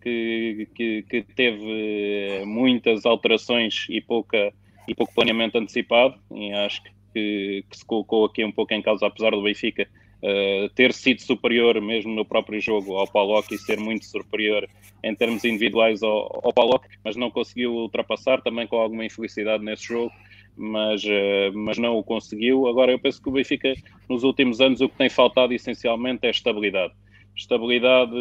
que, 0.00 0.68
que, 0.74 1.02
que, 1.02 1.22
teve 1.22 2.44
muitas 2.44 3.04
alterações 3.04 3.86
e, 3.88 4.00
pouca, 4.00 4.52
e 4.86 4.94
pouco 4.94 5.14
planeamento 5.14 5.58
antecipado, 5.58 6.16
e 6.32 6.52
acho 6.52 6.82
que, 6.82 7.64
que 7.68 7.76
se 7.76 7.84
colocou 7.84 8.24
aqui 8.24 8.44
um 8.44 8.52
pouco 8.52 8.72
em 8.74 8.82
causa, 8.82 9.06
apesar 9.06 9.30
do 9.30 9.42
Benfica 9.42 9.88
uh, 10.22 10.68
ter 10.74 10.92
sido 10.92 11.22
superior 11.22 11.80
mesmo 11.80 12.14
no 12.14 12.24
próprio 12.24 12.60
jogo 12.60 12.96
ao 12.96 13.06
Palok 13.06 13.54
e 13.54 13.58
ser 13.58 13.78
muito 13.78 14.04
superior 14.06 14.68
em 15.02 15.14
termos 15.14 15.44
individuais 15.44 16.02
ao, 16.02 16.40
ao 16.44 16.52
Palok, 16.52 16.86
mas 17.04 17.16
não 17.16 17.30
conseguiu 17.30 17.72
ultrapassar, 17.72 18.42
também 18.42 18.66
com 18.66 18.76
alguma 18.76 19.04
infelicidade 19.04 19.64
nesse 19.64 19.84
jogo 19.84 20.12
mas, 20.56 21.04
uh, 21.04 21.52
mas 21.54 21.78
não 21.78 21.98
o 21.98 22.02
conseguiu. 22.02 22.66
Agora, 22.66 22.90
eu 22.90 22.98
penso 22.98 23.22
que 23.22 23.28
o 23.28 23.32
Benfica, 23.32 23.74
nos 24.08 24.24
últimos 24.24 24.60
anos, 24.60 24.80
o 24.80 24.88
que 24.88 24.96
tem 24.96 25.08
faltado 25.08 25.52
essencialmente 25.52 26.26
é 26.26 26.30
estabilidade. 26.30 26.94
Estabilidade 27.36 28.12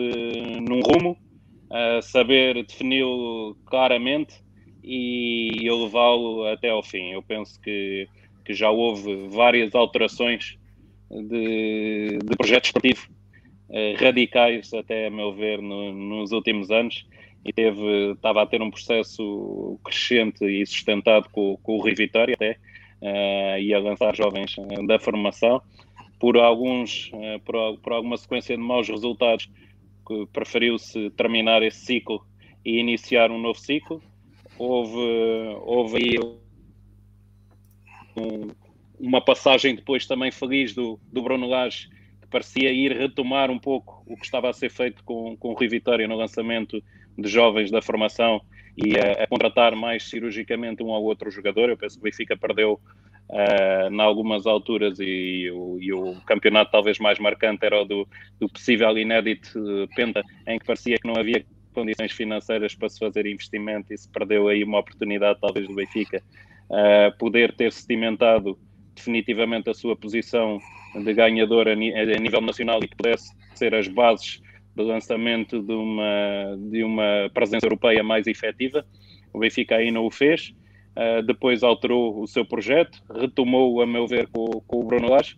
num 0.68 0.82
rumo, 0.82 1.18
saber 2.04 2.64
defini-lo 2.64 3.56
claramente 3.66 4.36
e, 4.84 5.50
e 5.62 5.72
levá-lo 5.72 6.46
até 6.46 6.70
ao 6.70 6.84
fim. 6.84 7.12
Eu 7.12 7.24
penso 7.24 7.60
que, 7.62 8.08
que 8.46 8.54
já 8.54 8.70
houve 8.70 9.28
várias 9.28 9.74
alterações 9.74 10.58
de, 11.10 12.20
de 12.24 12.38
projeto 12.38 12.66
esportivo 12.66 13.08
uh, 13.70 14.04
radicais, 14.04 14.74
até 14.74 15.08
a 15.08 15.10
meu 15.10 15.34
ver, 15.34 15.62
no, 15.62 15.92
nos 15.92 16.32
últimos 16.32 16.70
anos 16.72 17.06
e 17.46 17.54
teve, 17.54 18.12
estava 18.14 18.42
a 18.42 18.46
ter 18.46 18.62
um 18.62 18.72
processo 18.72 19.80
crescente 19.84 20.44
e 20.44 20.66
sustentado 20.66 21.30
com, 21.30 21.58
com 21.62 21.78
o 21.78 21.82
Rio 21.82 21.96
Vitória 21.96 22.34
até, 22.34 22.58
uh, 23.02 23.60
e 23.60 23.72
a 23.74 23.80
lançar 23.80 24.16
jovens 24.16 24.58
uh, 24.58 24.88
da 24.88 24.98
formação. 24.98 25.62
Por, 26.20 26.38
alguns, 26.38 27.12
uh, 27.14 27.40
por, 27.46 27.78
por, 27.80 27.94
alguma 27.94 28.18
sequência 28.18 28.58
de 28.58 28.64
maus 28.64 28.90
resultados, 28.90 29.48
preferiu-se 30.32 31.10
terminar 31.12 31.64
esse 31.64 31.86
ciclo 31.86 32.26
e 32.64 32.80
iniciar 32.80 33.32
um 33.32 33.40
novo 33.40 33.60
ciclo. 33.60 34.02
Houve, 34.58 34.98
houve 35.62 35.98
aí 35.98 36.20
um, 38.18 38.48
uma 39.00 39.22
passagem 39.22 39.76
depois 39.76 40.06
também 40.06 40.32
feliz 40.32 40.74
do, 40.74 41.00
do 41.12 41.22
Bruno 41.22 41.48
Lage, 41.48 41.90
que 42.22 42.28
parecia 42.28 42.72
ir 42.72 42.96
retomar 42.96 43.52
um 43.52 43.60
pouco 43.60 44.04
o 44.06 44.16
que 44.16 44.26
estava 44.26 44.50
a 44.50 44.54
ser 44.54 44.70
feito 44.70 45.04
com, 45.04 45.36
com 45.38 45.50
o 45.50 45.56
Rio 45.56 45.70
Vitória 45.70 46.08
no 46.08 46.16
lançamento 46.16 46.82
de 47.18 47.30
jovens 47.30 47.72
da 47.72 47.82
formação 47.82 48.42
e 48.78 48.98
a, 48.98 49.24
a, 49.24 49.28
contratar 49.28 49.76
mais 49.76 50.04
cirurgicamente 50.10 50.84
um 50.84 50.88
ou 50.88 51.04
outro 51.04 51.32
jogador. 51.32 51.70
Eu 51.70 51.78
penso 51.78 51.96
que 51.96 52.02
o 52.02 52.04
Benfica 52.04 52.38
perdeu 52.38 52.80
uh, 53.30 53.92
em 53.92 54.02
algumas 54.02 54.46
alturas 54.46 55.00
e, 55.00 55.50
o, 55.52 55.78
e, 55.80 55.94
o, 55.94 56.16
campeonato 56.26 56.72
talvez 56.72 57.00
mais 57.00 57.20
marcante 57.20 57.66
era 57.66 57.82
o 57.82 57.86
do, 57.86 58.08
do 58.40 58.50
possível 58.50 58.98
inédito 58.98 59.60
Penta, 59.96 60.24
em 60.48 60.60
que 60.60 60.66
parecia 60.66 60.98
que 60.98 61.08
não 61.08 61.16
havia 61.18 61.46
condições 61.74 62.12
financeiras 62.12 62.74
para 62.74 62.90
se 62.90 63.00
fazer 63.00 63.26
investimento 63.26 63.94
e 63.94 63.98
se 63.98 64.10
perdeu 64.10 64.48
aí 64.48 64.64
uma 64.64 64.80
oportunidade 64.80 65.40
talvez 65.42 65.68
do 65.68 65.76
Benfica 65.76 66.24
uh, 66.70 67.18
poder 67.18 67.54
ter 67.54 67.72
sedimentado 67.72 68.58
definitivamente 68.96 69.70
a 69.70 69.74
sua 69.74 69.96
posição 69.96 70.60
de 70.96 71.14
ganhador 71.14 71.68
a, 71.68 71.72
a 71.72 72.20
nível 72.20 72.42
nacional 72.42 72.80
e 72.82 72.88
que 72.88 72.96
pudesse 72.96 73.36
ser 73.54 73.76
as 73.76 73.88
bases 73.88 74.42
de 74.76 74.84
lançamento 74.84 75.62
de 75.62 75.74
uma, 75.74 76.58
de 76.70 76.84
uma 76.84 77.30
presença 77.34 77.66
europeia 77.66 78.04
mais 78.04 78.28
efetiva. 78.28 78.86
O 79.34 79.40
Benfica 79.40 79.76
aí 79.76 79.92
não 79.92 80.06
o 80.06 80.12
fez. 80.12 80.54
Uh, 80.96 81.22
depois 81.24 81.62
alterou 81.62 82.22
o 82.22 82.28
seu 82.28 82.46
projeto, 82.46 83.04
retomou, 83.14 83.82
a 83.82 83.86
meu 83.86 84.08
ver, 84.08 84.28
com, 84.28 84.62
com 84.62 84.80
o 84.80 84.84
Bruno 84.84 85.10
Lage. 85.10 85.38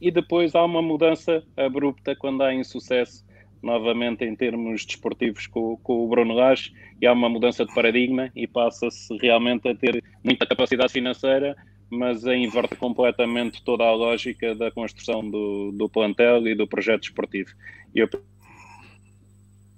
E 0.00 0.10
depois 0.10 0.54
há 0.54 0.64
uma 0.64 0.82
mudança 0.82 1.42
abrupta 1.56 2.14
quando 2.14 2.42
há 2.42 2.54
insucesso 2.54 3.24
novamente 3.62 4.24
em 4.24 4.34
termos 4.34 4.84
desportivos 4.84 5.46
com, 5.46 5.76
com 5.78 6.04
o 6.04 6.08
Bruno 6.08 6.34
Lage 6.34 6.72
e 7.00 7.06
há 7.06 7.12
uma 7.12 7.28
mudança 7.28 7.64
de 7.64 7.74
paradigma 7.74 8.30
e 8.34 8.46
passa-se 8.46 9.16
realmente 9.18 9.68
a 9.68 9.74
ter 9.74 10.02
muita 10.24 10.46
capacidade 10.46 10.92
financeira, 10.92 11.56
mas 11.90 12.26
a 12.26 12.34
inverter 12.34 12.78
completamente 12.78 13.62
toda 13.62 13.84
a 13.84 13.92
lógica 13.92 14.54
da 14.54 14.70
construção 14.70 15.28
do, 15.28 15.72
do 15.72 15.88
plantel 15.88 16.46
e 16.46 16.54
do 16.54 16.66
projeto 16.66 17.02
desportivo. 17.02 17.50
Eu 17.94 18.08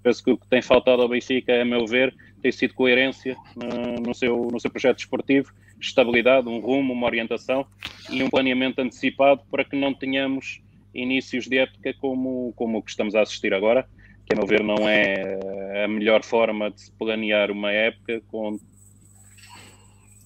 penso 0.02 0.22
que 0.22 0.30
o 0.30 0.36
que 0.36 0.48
tem 0.48 0.62
faltado 0.62 1.02
ao 1.02 1.08
Benfica, 1.08 1.60
a 1.60 1.64
meu 1.64 1.86
ver, 1.86 2.14
tem 2.42 2.50
sido 2.50 2.74
coerência 2.74 3.36
uh, 3.56 4.02
no, 4.04 4.14
seu, 4.14 4.48
no 4.50 4.60
seu 4.60 4.70
projeto 4.70 4.96
desportivo, 4.96 5.52
estabilidade, 5.80 6.48
um 6.48 6.58
rumo, 6.58 6.92
uma 6.92 7.06
orientação 7.06 7.66
e 8.10 8.22
um 8.22 8.28
planeamento 8.28 8.80
antecipado 8.80 9.42
para 9.50 9.64
que 9.64 9.76
não 9.76 9.94
tenhamos 9.94 10.60
inícios 10.92 11.46
de 11.46 11.58
época 11.58 11.94
como, 12.00 12.52
como 12.56 12.78
o 12.78 12.82
que 12.82 12.90
estamos 12.90 13.14
a 13.14 13.22
assistir 13.22 13.54
agora, 13.54 13.88
que 14.26 14.34
a 14.34 14.36
meu 14.36 14.46
ver 14.46 14.62
não 14.62 14.88
é 14.88 15.84
a 15.84 15.88
melhor 15.88 16.22
forma 16.24 16.70
de 16.70 16.82
se 16.82 16.92
planear 16.92 17.50
uma 17.50 17.72
época 17.72 18.20
com 18.28 18.58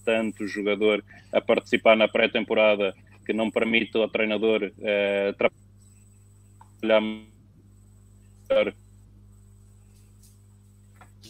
tanto 0.04 0.46
jogador 0.46 1.04
a 1.32 1.40
participar 1.40 1.96
na 1.96 2.08
pré-temporada 2.08 2.94
que 3.24 3.32
não 3.32 3.50
permite 3.50 3.96
ao 3.96 4.08
treinador 4.08 4.72
uh, 4.78 5.34
trabalhar 6.80 7.00
melhor 7.00 8.74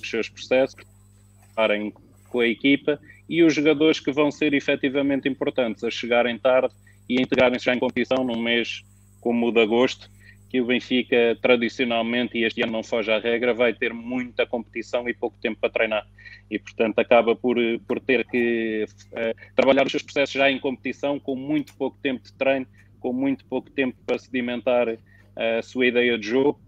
os 0.06 0.10
seus 0.10 0.28
processos, 0.28 0.84
parem 1.54 1.92
com 2.28 2.40
a 2.40 2.46
equipa 2.46 3.00
e 3.28 3.42
os 3.42 3.54
jogadores 3.54 4.00
que 4.00 4.12
vão 4.12 4.30
ser 4.30 4.54
efetivamente 4.54 5.28
importantes 5.28 5.82
a 5.82 5.90
chegarem 5.90 6.38
tarde 6.38 6.74
e 7.08 7.18
a 7.18 7.22
integrarem-se 7.22 7.64
já 7.64 7.74
em 7.74 7.78
competição 7.78 8.24
num 8.24 8.40
mês 8.40 8.84
como 9.20 9.48
o 9.48 9.52
de 9.52 9.60
agosto, 9.60 10.08
que 10.48 10.60
o 10.60 10.66
Benfica 10.66 11.36
tradicionalmente, 11.42 12.38
e 12.38 12.44
este 12.44 12.62
ano 12.62 12.72
não 12.72 12.82
foge 12.82 13.10
à 13.10 13.18
regra, 13.18 13.52
vai 13.52 13.74
ter 13.74 13.92
muita 13.92 14.46
competição 14.46 15.08
e 15.08 15.14
pouco 15.14 15.36
tempo 15.38 15.58
para 15.60 15.70
treinar. 15.70 16.06
E, 16.48 16.58
portanto, 16.58 16.98
acaba 17.00 17.34
por, 17.34 17.56
por 17.88 18.00
ter 18.00 18.24
que 18.26 18.84
uh, 18.84 19.54
trabalhar 19.56 19.84
os 19.84 19.90
seus 19.90 20.04
processos 20.04 20.32
já 20.32 20.48
em 20.48 20.60
competição, 20.60 21.18
com 21.18 21.34
muito 21.34 21.74
pouco 21.76 21.98
tempo 22.00 22.22
de 22.22 22.32
treino, 22.34 22.66
com 23.00 23.12
muito 23.12 23.44
pouco 23.46 23.68
tempo 23.70 23.96
para 24.06 24.18
sedimentar 24.18 24.88
uh, 24.88 24.98
a 25.58 25.62
sua 25.62 25.86
ideia 25.86 26.16
de 26.16 26.28
jogo. 26.28 26.60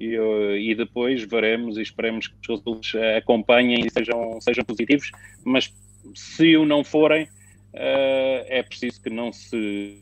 E, 0.00 0.18
uh, 0.18 0.56
e, 0.56 0.74
depois 0.74 1.22
veremos 1.24 1.76
e 1.76 1.82
esperemos 1.82 2.26
que 2.26 2.34
os 2.40 2.48
resultados 2.48 2.92
acompanhem 3.18 3.84
e 3.86 3.90
sejam, 3.90 4.40
sejam 4.40 4.64
positivos, 4.64 5.10
mas 5.44 5.70
se 6.14 6.56
o 6.56 6.64
não 6.64 6.82
forem, 6.82 7.28
é 7.72 8.62
preciso 8.62 9.00
que 9.02 9.10
não 9.10 9.30
se 9.30 10.00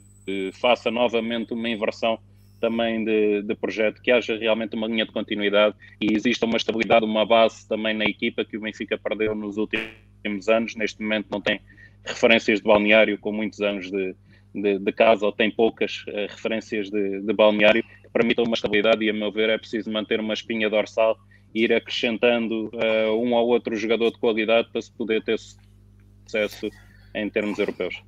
faça 0.55 0.90
novamente 0.90 1.53
uma 1.53 1.68
inversão 1.68 2.18
também 2.61 3.05
de, 3.05 3.42
de, 3.42 3.55
projeto, 3.55 4.01
que 4.03 4.11
haja 4.11 4.36
realmente 4.36 4.74
uma 4.74 4.86
linha 4.86 5.05
de 5.05 5.12
continuidade 5.12 5.74
e 6.01 6.14
exista 6.14 6.46
uma 6.46 6.57
estabilidade, 6.57 7.05
uma 7.05 7.24
base 7.24 7.66
também 7.68 7.94
na 7.94 8.05
equipa 8.05 8.44
que 8.44 8.57
o 8.57 8.61
Benfica 8.61 8.99
perdeu 8.99 9.34
nos 9.34 9.57
últimos 9.57 10.49
anos. 10.49 10.74
Neste 10.76 11.03
momento 11.03 11.26
não 11.30 11.40
tem 11.40 11.61
referências 12.05 12.61
de 12.61 12.64
balneário 12.64 13.18
com 13.18 13.32
muitos 13.32 13.61
anos 13.61 13.90
de, 13.90 14.14
de, 14.55 14.78
de 14.78 14.92
casa 14.92 15.26
ou 15.26 15.32
tem 15.32 15.51
poucas 15.51 16.05
referências 16.28 16.90
de, 16.90 17.32
balneário 17.32 17.84
permitam 18.12 18.44
uma 18.44 18.54
estabilidade 18.54 19.04
e, 19.04 19.11
a 19.11 19.12
meu 19.12 19.30
ver, 19.30 19.50
é 19.50 19.59
preciso 19.59 19.90
manter 19.90 20.20
uma 20.20 20.34
espinha 20.34 20.68
dorsal 20.68 21.16
e 21.54 21.64
ir 21.64 21.72
acrescentando 21.72 22.68
uh, 22.68 23.12
um 23.22 23.32
ou 23.34 23.48
outro 23.48 23.74
jogador 23.76 24.11
de 24.11 24.18
qualidade 24.18 24.68
para 24.70 24.82
se 24.82 24.92
poder 24.92 25.22
ter 25.22 25.38
sucesso 25.38 26.68
em 27.14 27.28
termos 27.28 27.59
europeus. 27.59 28.02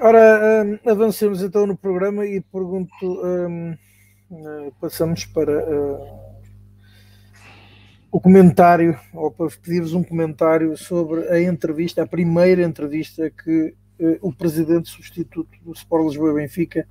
Ora, 0.00 0.64
um, 0.64 0.90
avancemos 0.90 1.42
então 1.42 1.66
no 1.66 1.76
programa 1.76 2.26
e 2.26 2.40
pergunto, 2.40 2.92
um, 3.02 3.72
uh, 4.30 4.66
eh, 4.66 4.72
passamos 4.80 5.24
para 5.26 5.64
uh, 5.64 6.32
o 8.10 8.20
comentário, 8.20 8.98
ou 9.12 9.30
para 9.30 9.48
pedir-vos 9.62 9.94
um 9.94 10.02
comentário 10.02 10.76
sobre 10.76 11.28
a 11.28 11.40
entrevista, 11.42 12.02
a 12.02 12.06
primeira 12.06 12.62
entrevista 12.62 13.30
que 13.30 13.74
o 14.20 14.32
presidente 14.32 14.90
substituto 14.90 15.50
do 15.62 15.72
Sport 15.72 16.06
Lisboa 16.06 16.34
Benfica, 16.34 16.88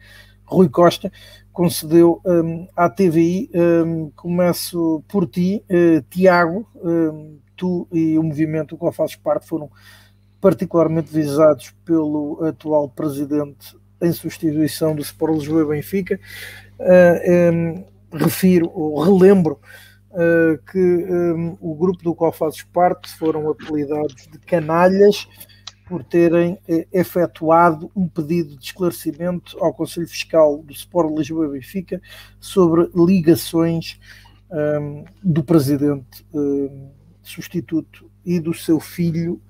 Rui 0.52 0.68
Costa, 0.68 1.12
concedeu 1.54 2.22
um, 2.26 2.68
à 2.76 2.90
TVI. 2.90 3.50
Um, 3.54 4.10
começo 4.12 5.04
por 5.08 5.26
ti, 5.28 5.64
Tiago, 6.10 6.68
um, 6.76 7.40
tu 7.56 7.88
e 7.92 8.18
o 8.18 8.24
movimento 8.24 8.70
do 8.70 8.78
qual 8.78 8.92
fazes 8.92 9.16
parte 9.16 9.48
foram 9.48 9.70
particularmente 10.42 11.14
visados 11.14 11.72
pelo 11.86 12.44
atual 12.44 12.90
presidente 12.90 13.78
em 14.02 14.12
substituição 14.12 14.96
do 14.96 15.02
Sport 15.02 15.36
Lisboa 15.36 15.62
e 15.62 15.68
Benfica. 15.68 16.20
Uh, 16.80 17.86
refiro 18.12 18.70
ou 18.74 19.00
relembro 19.00 19.60
uh, 20.10 20.58
que 20.70 21.06
o 21.62 21.76
grupo 21.76 22.04
do 22.04 22.16
qual 22.16 22.32
fazes 22.32 22.64
parte 22.64 23.10
foram 23.16 23.50
apelidados 23.50 24.28
de 24.30 24.40
canalhas 24.40 25.28
por 25.92 26.06
terem 26.06 26.54
uh, 26.54 26.88
efetuado 26.90 27.92
um 27.94 28.08
pedido 28.08 28.56
de 28.56 28.64
esclarecimento 28.64 29.62
ao 29.62 29.74
Conselho 29.74 30.08
Fiscal 30.08 30.64
do 30.64 30.72
Sport 30.72 31.14
Lisboa 31.18 31.48
e 31.48 31.52
Benfica 31.52 32.02
sobre 32.40 32.90
ligações 32.96 34.00
um, 34.50 35.04
do 35.22 35.44
presidente 35.44 36.26
substituto 37.22 38.10
e 38.26 38.40
do 38.40 38.54
seu 38.54 38.80
filho 38.80 39.42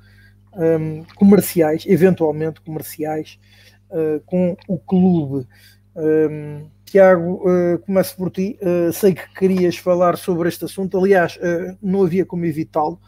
um, 0.54 1.04
comerciais, 1.16 1.86
eventualmente 1.86 2.60
comerciais, 2.62 3.40
com 4.26 4.56
o 4.68 4.78
clube. 4.80 5.46
Um, 5.96 6.70
Tiago, 6.92 7.42
uh, 7.48 7.80
começo 7.80 8.18
por 8.18 8.30
ti. 8.30 8.60
Uh, 8.62 8.92
sei 8.92 9.14
que 9.14 9.34
querias 9.34 9.78
falar 9.78 10.18
sobre 10.18 10.50
este 10.50 10.66
assunto. 10.66 10.98
Aliás, 10.98 11.38
uh, 11.38 11.78
não 11.82 12.04
havia 12.04 12.26
como 12.26 12.44
evitá-lo, 12.44 13.00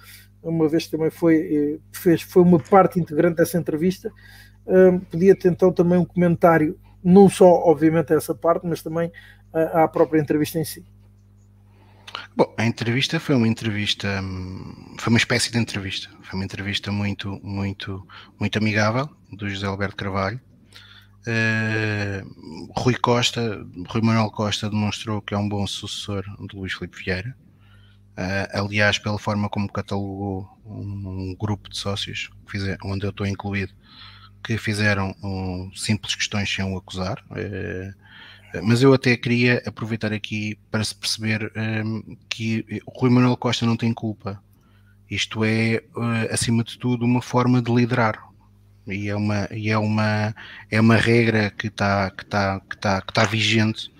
uma 0.43 0.67
vez 0.67 0.87
também 0.87 1.09
foi, 1.09 1.79
fez, 1.91 2.21
foi 2.21 2.41
uma 2.41 2.59
parte 2.59 2.99
integrante 2.99 3.37
dessa 3.37 3.57
entrevista. 3.57 4.11
Podia-te 5.09 5.47
então 5.47 5.71
também 5.71 5.97
um 5.97 6.05
comentário, 6.05 6.79
não 7.03 7.29
só, 7.29 7.45
obviamente, 7.45 8.13
a 8.13 8.17
essa 8.17 8.33
parte, 8.33 8.65
mas 8.65 8.81
também 8.81 9.11
à 9.53 9.87
própria 9.87 10.19
entrevista 10.19 10.59
em 10.59 10.65
si. 10.65 10.85
Bom, 12.35 12.53
a 12.57 12.65
entrevista 12.65 13.19
foi 13.19 13.35
uma 13.35 13.47
entrevista, 13.47 14.21
hum, 14.21 14.95
foi 14.99 15.11
uma 15.11 15.17
espécie 15.17 15.51
de 15.51 15.57
entrevista. 15.57 16.09
Foi 16.21 16.39
uma 16.39 16.45
entrevista 16.45 16.91
muito, 16.91 17.39
muito, 17.43 18.07
muito 18.39 18.57
amigável 18.57 19.09
do 19.31 19.49
José 19.49 19.67
Alberto 19.67 19.95
Carvalho 19.95 20.39
Uh, 21.25 22.73
Rui 22.75 22.95
Costa, 22.95 23.65
Rui 23.87 24.01
Manuel 24.01 24.29
Costa 24.29 24.69
demonstrou 24.69 25.21
que 25.21 25.33
é 25.33 25.37
um 25.37 25.47
bom 25.47 25.65
sucessor 25.65 26.23
de 26.47 26.55
Luís 26.55 26.73
Filipe 26.73 27.01
Vieira. 27.01 27.35
Uh, 28.17 28.59
aliás, 28.59 28.99
pela 28.99 29.17
forma 29.17 29.49
como 29.49 29.71
catalogou 29.71 30.47
um, 30.65 31.35
grupo 31.39 31.69
de 31.69 31.77
sócios, 31.77 32.29
onde 32.83 33.05
eu 33.05 33.09
estou 33.09 33.25
incluído, 33.25 33.73
que 34.43 34.57
fizeram 34.57 35.15
um, 35.23 35.71
simples 35.75 36.13
questões 36.15 36.53
sem 36.53 36.63
o 36.63 36.77
acusar. 36.77 37.23
Uh, 37.31 37.93
mas 38.63 38.83
eu 38.83 38.93
até 38.93 39.17
queria 39.17 39.63
aproveitar 39.65 40.13
aqui 40.13 40.59
para 40.69 40.83
se 40.83 40.93
perceber 40.93 41.51
um, 41.55 42.15
que 42.29 42.81
o 42.85 42.99
Rui 42.99 43.09
Manuel 43.09 43.35
Costa 43.35 43.65
não 43.65 43.75
tem 43.75 43.91
culpa. 43.93 44.41
Isto 45.09 45.43
é, 45.43 45.83
acima 46.31 46.63
de 46.63 46.77
tudo, 46.77 47.05
uma 47.05 47.21
forma 47.21 47.61
de 47.61 47.71
liderar 47.71 48.19
e 48.87 49.07
é 49.07 49.15
uma, 49.15 49.47
e 49.51 49.69
é 49.69 49.77
uma, 49.77 50.35
é 50.69 50.79
uma 50.79 50.95
regra 50.95 51.49
que 51.51 51.67
está 51.67 52.11
que 52.11 52.25
tá, 52.25 52.59
que 52.59 52.77
tá, 52.77 53.01
que 53.01 53.13
tá 53.13 53.23
vigente 53.25 53.92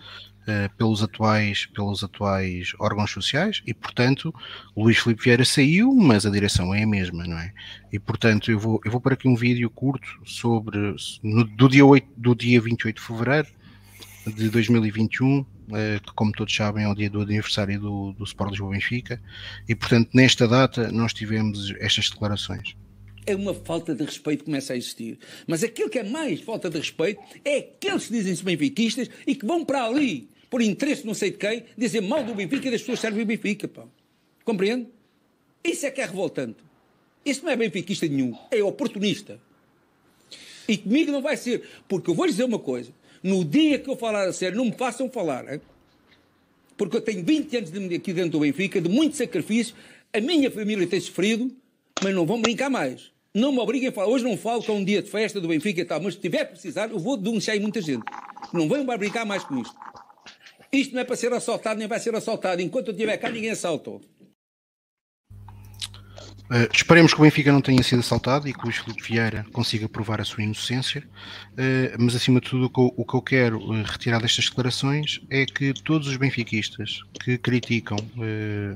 pelos, 0.78 1.02
atuais, 1.02 1.66
pelos 1.68 2.04
atuais 2.04 2.74
órgãos 2.80 3.12
sociais 3.12 3.62
e, 3.66 3.74
portanto, 3.74 4.34
Luís 4.76 4.98
Filipe 4.98 5.24
Vieira 5.24 5.46
saiu, 5.46 5.94
mas 5.94 6.26
a 6.26 6.30
direção 6.30 6.74
é 6.74 6.84
a 6.84 6.88
mesma, 6.88 7.26
não 7.26 7.38
é? 7.38 7.54
E, 7.92 8.00
portanto, 8.00 8.52
eu 8.52 8.60
vou, 8.60 8.82
eu 8.84 8.92
vou 8.92 9.00
para 9.00 9.14
aqui 9.14 9.28
um 9.28 9.36
vídeo 9.36 9.70
curto 9.70 10.08
sobre, 10.26 10.96
no, 11.22 11.44
do, 11.44 11.70
dia 11.70 11.86
8, 11.86 12.08
do 12.18 12.36
dia 12.36 12.60
28 12.60 12.96
de 12.96 13.02
fevereiro 13.02 13.48
de 14.26 14.50
2021, 14.50 15.40
uh, 15.40 15.46
eh, 15.74 16.00
que, 16.00 16.14
como 16.14 16.32
todos 16.32 16.56
sabem, 16.56 16.86
é 16.86 16.88
o 16.88 16.96
dia 16.96 17.10
do 17.10 17.22
aniversário 17.22 17.80
do, 17.80 18.14
do 18.14 18.24
Sport 18.24 18.52
Lisboa 18.52 18.72
Benfica, 18.72 19.22
e, 19.68 19.76
portanto, 19.76 20.10
nesta 20.14 20.48
data 20.48 20.92
nós 20.92 21.14
tivemos 21.14 21.74
estas 21.80 22.10
declarações 22.10 22.76
é 23.26 23.36
uma 23.36 23.54
falta 23.54 23.96
de 23.96 24.04
respeito 24.04 24.40
que 24.40 24.46
começa 24.46 24.74
a 24.74 24.78
existir. 24.78 25.18
Mas 25.48 25.64
aquilo 25.64 25.90
que 25.90 26.00
é 26.00 26.04
mais 26.04 26.42
falta 26.42 26.70
de 26.70 26.78
respeito 26.78 27.22
é 27.44 27.58
aqueles 27.58 28.08
que 28.08 28.14
dizem-se 28.14 28.44
benfiquistas 28.44 29.10
e 29.26 29.36
que 29.36 29.46
vão 29.46 29.64
para 29.64 29.86
ali, 29.86 30.30
por 30.54 30.62
interesse 30.62 31.04
não 31.04 31.16
sei 31.16 31.32
de 31.32 31.38
quem, 31.40 31.64
dizer 31.76 32.00
mal 32.00 32.24
do 32.24 32.36
Benfica 32.36 32.68
e 32.68 32.70
das 32.70 32.82
pessoas 32.82 33.00
que 33.00 33.02
servem 33.02 33.24
o 33.24 33.26
Benfica. 33.26 33.68
Pá. 33.68 33.86
Compreende? 34.46 34.86
Isso 35.64 35.84
é 35.88 35.90
que 35.90 36.00
é 36.00 36.06
revoltante. 36.06 36.58
Isso 37.26 37.44
não 37.44 37.52
é 37.52 37.56
benfiquista 37.56 38.08
nenhum, 38.08 38.38
é 38.52 38.62
oportunista. 38.62 39.40
E 40.68 40.78
comigo 40.78 41.12
não 41.12 41.24
vai 41.24 41.38
ser, 41.38 41.68
porque 41.88 42.12
eu 42.12 42.14
vou 42.14 42.28
dizer 42.28 42.44
uma 42.44 42.60
coisa: 42.60 42.92
no 43.24 43.44
dia 43.44 43.80
que 43.80 43.90
eu 43.90 43.98
falar 43.98 44.28
a 44.28 44.32
sério, 44.32 44.56
não 44.56 44.66
me 44.66 44.74
façam 44.74 45.10
falar, 45.10 45.52
hein? 45.52 45.60
porque 46.78 46.98
eu 46.98 47.02
tenho 47.02 47.26
20 47.26 47.58
anos 47.58 47.72
de, 47.72 47.96
aqui 47.96 48.14
dentro 48.14 48.34
do 48.34 48.42
Benfica, 48.42 48.80
de 48.80 48.90
muito 48.90 49.18
sacrifício, 49.18 49.74
a 50.14 50.22
minha 50.22 50.52
família 50.52 50.86
tem 50.86 51.00
sofrido, 51.00 51.52
mas 52.04 52.14
não 52.14 52.28
vão 52.28 52.40
brincar 52.40 52.70
mais. 52.70 53.12
Não 53.34 53.52
me 53.52 53.58
obriguem 53.58 53.90
a 53.90 53.92
falar. 53.92 54.10
Hoje 54.10 54.24
não 54.24 54.38
falo 54.38 54.62
que 54.62 54.70
é 54.70 54.74
um 54.76 54.86
dia 54.86 55.02
de 55.02 55.10
festa 55.10 55.42
do 55.42 55.48
Benfica 55.48 55.82
e 55.82 55.86
tal, 55.86 56.00
mas 56.00 56.14
se 56.14 56.20
tiver 56.20 56.46
precisar, 56.46 56.92
eu 56.92 57.00
vou 57.00 57.18
denunciar 57.18 57.56
aí 57.56 57.60
muita 57.60 57.82
gente. 57.82 58.04
Não 58.54 58.70
venham 58.70 58.86
brincar 58.86 59.26
mais 59.26 59.44
com 59.44 59.60
isto. 59.60 59.76
Isto 60.74 60.96
não 60.96 61.02
é 61.02 61.04
para 61.06 61.16
ser 61.16 61.32
assaltado, 61.32 61.78
nem 61.78 61.88
vai 61.88 62.00
ser 62.00 62.16
assaltado. 62.16 62.60
Enquanto 62.60 62.88
eu 62.88 62.94
estiver 62.94 63.16
cá, 63.18 63.30
ninguém 63.30 63.52
assaltou. 63.52 64.02
Uh, 66.54 66.70
esperemos 66.74 67.14
que 67.14 67.20
o 67.20 67.24
Benfica 67.24 67.52
não 67.52 67.62
tenha 67.62 67.82
sido 67.82 68.00
assaltado 68.00 68.48
e 68.48 68.54
que 68.54 68.60
o 68.60 68.64
Luís 68.64 68.78
Filipe 68.78 69.02
Vieira 69.02 69.46
consiga 69.54 69.88
provar 69.88 70.20
a 70.20 70.26
sua 70.26 70.44
inocência, 70.44 71.02
uh, 71.54 71.96
mas 71.98 72.16
acima 72.16 72.42
de 72.42 72.50
tudo 72.50 72.66
o 72.66 72.70
que 72.70 72.80
eu, 72.80 72.94
o 72.98 73.06
que 73.06 73.14
eu 73.16 73.22
quero 73.22 73.60
uh, 73.60 73.84
retirar 73.84 74.20
destas 74.20 74.50
declarações 74.50 75.22
é 75.30 75.46
que 75.46 75.74
todos 75.74 76.08
os 76.08 76.18
benfiquistas 76.18 77.00
que 77.24 77.38
criticam, 77.38 77.98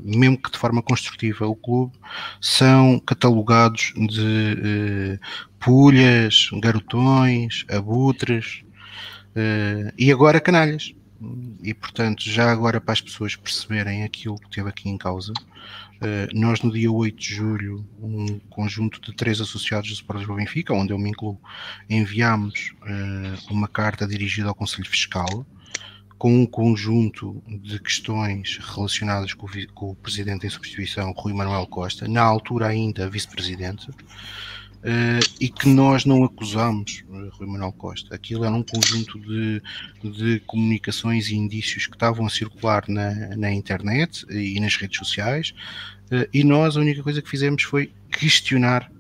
mesmo 0.02 0.42
que 0.42 0.50
de 0.50 0.58
forma 0.58 0.82
construtiva, 0.82 1.46
o 1.46 1.56
clube, 1.56 1.98
são 2.40 3.00
catalogados 3.00 3.94
de 3.96 5.20
pulhas, 5.60 6.50
garotões, 6.62 7.66
abutres 7.70 8.64
e 9.98 10.12
agora 10.12 10.40
canalhas. 10.40 10.97
E 11.64 11.74
portanto, 11.74 12.24
já 12.24 12.52
agora 12.52 12.80
para 12.80 12.94
as 12.94 13.02
pessoas 13.02 13.36
perceberem 13.36 14.04
aquilo 14.04 14.40
que 14.40 14.50
teve 14.50 14.70
aqui 14.70 14.90
em 14.90 14.98
causa, 14.98 15.34
Uh, 15.98 16.30
nós, 16.32 16.62
no 16.62 16.72
dia 16.72 16.92
8 16.92 17.18
de 17.18 17.34
julho, 17.34 17.84
um 18.00 18.38
conjunto 18.52 19.02
de 19.02 19.16
três 19.16 19.42
associados 19.42 19.90
do 19.90 19.94
Sport 19.96 20.20
Lisboa 20.20 20.38
Benfica, 20.38 20.72
onde 20.72 20.94
eu 20.94 21.00
me 21.00 21.10
incluo, 21.10 21.42
enviámos 21.90 22.76
uh, 22.84 23.52
uma 23.52 23.68
carta 23.68 24.08
dirigida 24.08 24.48
ao 24.48 24.54
Conselho 24.54 24.88
Fiscal 24.88 25.46
com 26.18 26.42
um 26.42 26.46
conjunto 26.46 27.42
de 27.48 27.80
questões 27.80 28.58
relacionadas 28.58 29.34
com 29.34 29.46
o, 29.46 29.50
com 29.74 29.92
o 29.92 29.96
Presidente 29.96 30.46
em 30.46 30.50
substituição, 30.50 31.12
Rui 31.12 31.34
Manuel 31.34 31.68
Costa, 31.68 32.08
na 32.08 32.22
altura 32.22 32.68
ainda 32.68 33.10
Vice-Presidente, 33.10 33.90
Uh, 34.78 35.20
e 35.42 35.50
que 35.50 35.68
nós 35.68 36.06
não 36.06 36.24
acusamos 36.24 37.04
uh, 37.10 37.30
Rui 37.32 37.48
Manuel 37.48 37.72
Costa. 37.72 38.14
Aquilo 38.14 38.46
era 38.46 38.54
um 38.54 38.64
conjunto 38.64 39.20
de, 39.20 39.62
de 40.04 40.40
comunicações 40.42 41.30
e 41.30 41.36
indícios 41.36 41.88
que 41.88 41.96
estavam 41.96 42.28
a 42.28 42.30
circular 42.30 42.86
na, 42.88 43.36
na 43.36 43.52
internet 43.52 44.24
e 44.30 44.60
nas 44.60 44.76
redes 44.76 45.00
sociais, 45.00 45.54
uh, 46.12 46.30
e 46.32 46.44
nós 46.44 46.78
a 46.78 46.80
única 46.80 47.02
coisa 47.02 47.22
que 47.22 47.30
fizemos 47.30 47.64
foi 47.64 47.92
questionar 48.12 48.92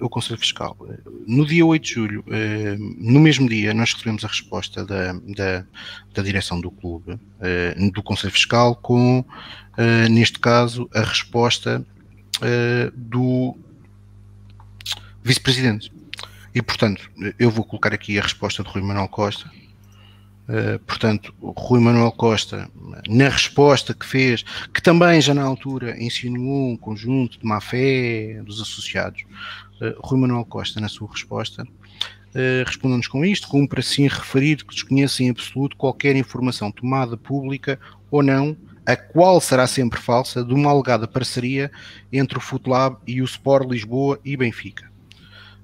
o 0.00 0.08
Conselho 0.08 0.38
Fiscal. 0.38 0.76
No 1.26 1.44
dia 1.44 1.66
8 1.66 1.82
de 1.82 1.94
julho, 1.94 2.24
no 2.98 3.18
mesmo 3.18 3.48
dia, 3.48 3.74
nós 3.74 3.92
recebemos 3.92 4.24
a 4.24 4.28
resposta 4.28 4.84
da, 4.84 5.14
da, 5.14 5.64
da 6.14 6.22
direção 6.22 6.60
do 6.60 6.70
clube, 6.70 7.18
do 7.92 8.00
Conselho 8.00 8.32
Fiscal, 8.32 8.76
com, 8.76 9.24
neste 10.08 10.38
caso, 10.38 10.88
a 10.94 11.00
resposta 11.00 11.84
do 12.94 13.56
vice-presidente. 15.22 15.92
E, 16.54 16.60
portanto, 16.60 17.10
eu 17.38 17.50
vou 17.50 17.64
colocar 17.64 17.94
aqui 17.94 18.18
a 18.18 18.22
resposta 18.22 18.62
de 18.62 18.68
Rui 18.68 18.82
Manuel 18.82 19.08
Costa. 19.08 19.50
Uh, 20.48 20.80
portanto, 20.80 21.32
Rui 21.40 21.78
Manuel 21.78 22.10
Costa, 22.10 22.68
na 23.08 23.28
resposta 23.28 23.94
que 23.94 24.04
fez, 24.04 24.44
que 24.74 24.82
também 24.82 25.20
já 25.20 25.32
na 25.32 25.44
altura 25.44 25.96
insinuou 26.02 26.72
um 26.72 26.76
conjunto 26.76 27.38
de 27.38 27.46
má-fé 27.46 28.42
dos 28.44 28.60
associados, 28.60 29.22
uh, 29.80 29.94
Rui 30.00 30.18
Manuel 30.18 30.44
Costa, 30.44 30.80
na 30.80 30.88
sua 30.88 31.08
resposta, 31.08 31.62
uh, 31.62 32.64
respondeu-nos 32.66 33.06
com 33.06 33.24
isto: 33.24 33.46
cumpre 33.46 33.78
assim 33.78 34.08
referir 34.08 34.64
que 34.64 34.74
desconhece 34.74 35.22
em 35.22 35.30
absoluto 35.30 35.76
qualquer 35.76 36.16
informação 36.16 36.72
tomada 36.72 37.16
pública 37.16 37.78
ou 38.10 38.20
não, 38.20 38.56
a 38.84 38.96
qual 38.96 39.40
será 39.40 39.68
sempre 39.68 40.00
falsa, 40.00 40.44
de 40.44 40.52
uma 40.52 40.68
alegada 40.68 41.06
parceria 41.06 41.70
entre 42.12 42.38
o 42.38 42.40
Futlab 42.40 42.96
e 43.06 43.22
o 43.22 43.24
Sport 43.24 43.70
Lisboa 43.70 44.18
e 44.24 44.36
Benfica. 44.36 44.89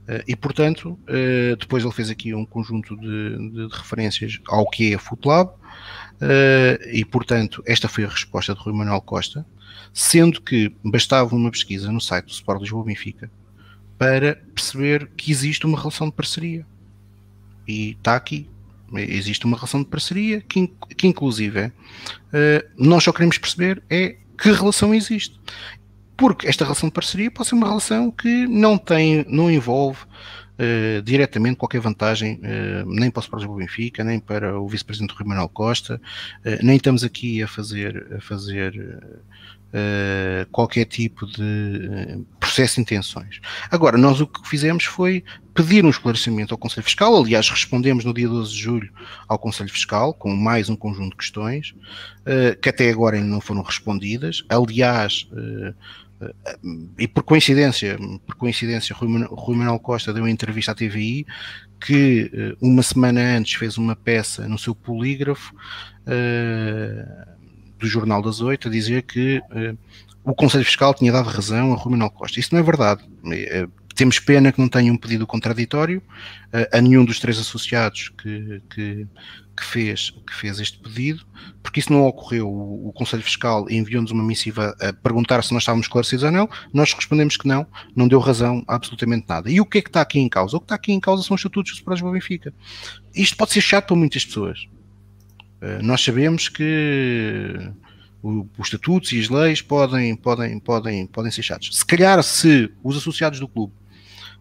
Uh, 0.07 0.23
e, 0.27 0.37
portanto, 0.37 0.97
uh, 1.09 1.57
depois 1.57 1.83
ele 1.83 1.93
fez 1.93 2.11
aqui 2.11 2.33
um 2.33 2.47
conjunto 2.47 2.97
de, 2.97 3.51
de, 3.51 3.69
de 3.69 3.77
referências 3.77 4.39
ao 4.47 4.69
que 4.71 4.93
é 4.93 4.95
a 4.95 4.99
Footlab, 5.01 5.51
uh, 5.51 6.89
e, 6.93 7.05
portanto, 7.05 7.61
esta 7.67 7.89
foi 7.89 8.05
a 8.05 8.09
resposta 8.09 8.55
de 8.55 8.61
Rui 8.61 8.73
Manuel 8.73 9.01
Costa, 9.01 9.45
sendo 9.93 10.41
que 10.41 10.73
bastava 10.85 11.35
uma 11.35 11.51
pesquisa 11.51 11.91
no 11.91 12.01
site 12.01 12.27
do 12.27 12.31
Sport 12.31 12.61
Lisboa 12.61 12.85
Benfica 12.85 13.29
para 13.99 14.37
perceber 14.55 15.11
que 15.17 15.33
existe 15.33 15.67
uma 15.67 15.79
relação 15.79 16.07
de 16.07 16.13
parceria. 16.13 16.65
E 17.67 17.93
está 17.93 18.15
aqui. 18.15 18.49
Existe 18.95 19.45
uma 19.45 19.57
relação 19.57 19.83
de 19.83 19.89
parceria 19.89 20.41
que, 20.41 20.71
que 20.97 21.09
inclusive, 21.09 21.73
nós 22.77 23.03
só 23.03 23.11
queremos 23.11 23.39
perceber 23.39 23.83
é 23.91 24.17
que 24.39 24.53
relação 24.53 24.95
existe 24.95 25.41
porque 26.17 26.47
esta 26.47 26.65
relação 26.65 26.89
de 26.89 26.95
parceria 26.95 27.31
pode 27.31 27.49
ser 27.49 27.55
uma 27.55 27.69
relação 27.69 28.11
que 28.11 28.47
não 28.47 28.79
tem, 28.79 29.25
não 29.29 29.51
envolve 29.51 29.99
uh, 30.57 31.03
diretamente 31.03 31.57
qualquer 31.57 31.81
vantagem, 31.81 32.41
uh, 32.43 32.87
nem 32.87 33.11
para 33.11 33.21
o 33.21 33.23
Sport 33.23 33.41
Lisboa 33.41 33.59
Benfica, 33.59 34.03
nem 34.03 34.19
para 34.19 34.59
o 34.59 34.69
vice-presidente 34.69 35.15
Rui 35.15 35.27
Manuel 35.27 35.49
Costa, 35.49 36.01
uh, 36.45 36.65
nem 36.65 36.77
estamos 36.77 37.05
aqui 37.05 37.43
a 37.43 37.49
fazer, 37.49 38.15
a 38.17 38.21
fazer 38.21 39.01
qualquer 40.53 40.87
tipo 40.87 41.27
de 41.27 42.25
processo 42.41 42.77
de 42.77 42.81
intenções. 42.81 43.41
Agora, 43.71 43.99
nós 43.99 44.23
o 44.23 44.27
que 44.27 44.49
fizemos 44.49 44.85
foi 44.85 45.23
pedir 45.53 45.85
um 45.85 45.91
esclarecimento 45.91 46.55
ao 46.55 46.57
Conselho 46.57 46.85
Fiscal, 46.85 47.15
aliás, 47.15 47.51
respondemos 47.51 48.03
no 48.03 48.15
dia 48.15 48.27
12 48.27 48.53
de 48.53 48.59
julho 48.59 48.91
ao 49.29 49.39
Conselho 49.39 49.69
Fiscal, 49.69 50.15
com 50.15 50.35
mais 50.35 50.71
um 50.71 50.77
conjunto 50.77 51.11
de 51.11 51.17
questões, 51.17 51.75
que 52.63 52.71
até 52.71 52.89
agora 52.89 53.17
ainda 53.17 53.29
não 53.29 53.41
foram 53.41 53.61
respondidas. 53.61 54.43
Aliás, 54.49 55.29
e 56.99 57.07
por 57.07 57.23
coincidência, 57.23 57.99
por 58.27 58.37
coincidência, 58.37 58.97
Rui, 58.97 59.57
Manuel 59.57 59.79
Costa 59.79 60.13
deu 60.13 60.23
uma 60.23 60.31
entrevista 60.31 60.73
à 60.73 60.75
TVI 60.75 61.27
que 61.81 62.57
uma 62.61 62.83
semana 62.83 63.21
antes 63.37 63.55
fez 63.55 63.77
uma 63.77 63.95
peça 63.95 64.49
no 64.49 64.59
seu 64.59 64.75
polígrafo 64.75 65.55
do 67.79 67.87
Jornal 67.87 68.23
das 68.23 68.41
Oito 68.41 68.69
a 68.69 68.71
dizer 68.71 69.03
que 69.03 69.43
o 70.25 70.35
Conselho 70.35 70.65
Fiscal 70.65 70.95
tinha 70.95 71.13
dado 71.13 71.29
razão 71.29 71.73
a 71.73 71.77
Rui 71.77 71.93
Manuel 71.93 72.11
Costa. 72.11 72.41
Isso 72.41 72.55
não 72.55 72.61
é 72.61 72.63
verdade. 72.63 73.05
É, 73.31 73.67
temos 73.95 74.19
pena 74.19 74.51
que 74.53 74.61
não 74.61 74.69
tenham 74.69 74.95
um 74.95 74.99
pedido 74.99 75.27
contraditório 75.27 76.03
a 76.73 76.81
nenhum 76.81 77.05
dos 77.05 77.21
três 77.21 77.39
associados 77.39 78.11
que, 78.11 78.63
que, 78.71 79.07
que, 79.57 79.65
fez, 79.65 80.11
que 80.27 80.35
fez 80.35 80.61
este 80.61 80.79
pedido, 80.79 81.27
porque 81.63 81.81
isso 81.81 81.93
não 81.93 82.07
ocorreu. 82.07 82.49
O, 82.49 82.89
o 82.89 82.93
Conselho 82.93 83.23
Fiscal 83.23 83.67
enviou-nos 83.71 84.11
uma 84.11 84.23
missiva 84.23 84.77
a 84.81 84.93
perguntar 84.93 85.43
se 85.43 85.53
nós 85.53 85.63
estávamos 85.63 85.87
esclarecidos 85.87 86.25
ou 86.25 86.31
não. 86.31 86.49
Nós 86.73 86.93
respondemos 86.93 87.37
que 87.37 87.49
não, 87.49 87.67
não 87.95 88.07
deu 88.07 88.21
razão 88.21 88.63
a 88.69 88.77
absolutamente 88.77 89.27
nada. 89.29 89.51
E 89.51 89.61
o 89.61 89.67
que 89.67 89.79
é 89.79 89.83
que 89.83 89.89
está 89.89 90.03
aqui 90.03 90.21
em 90.21 90.29
causa? 90.29 90.57
O 90.57 90.61
que 90.61 90.67
está 90.67 90.75
aqui 90.75 90.93
em 90.93 91.01
causa 91.01 91.23
são 91.23 91.35
os 91.35 91.41
estatutos 91.41 91.83
do 91.83 92.13
Benfica. 92.13 92.53
Isto 93.15 93.37
pode 93.37 93.53
ser 93.53 93.63
chato 93.63 93.87
para 93.87 93.97
muitas 93.97 94.25
pessoas. 94.25 94.67
Uh, 95.63 95.83
nós 95.83 96.03
sabemos 96.03 96.49
que 96.49 97.73
os 98.23 98.67
estatutos 98.67 99.13
e 99.13 99.21
as 99.21 99.29
leis 99.29 99.63
podem, 99.63 100.15
podem, 100.17 100.59
podem, 100.59 101.07
podem 101.07 101.31
ser 101.31 101.43
chatos. 101.43 101.77
Se 101.77 101.87
calhar, 101.87 102.23
se 102.23 102.71
os 102.83 102.97
associados 102.97 103.41
do 103.41 103.49
clube 103.49 103.73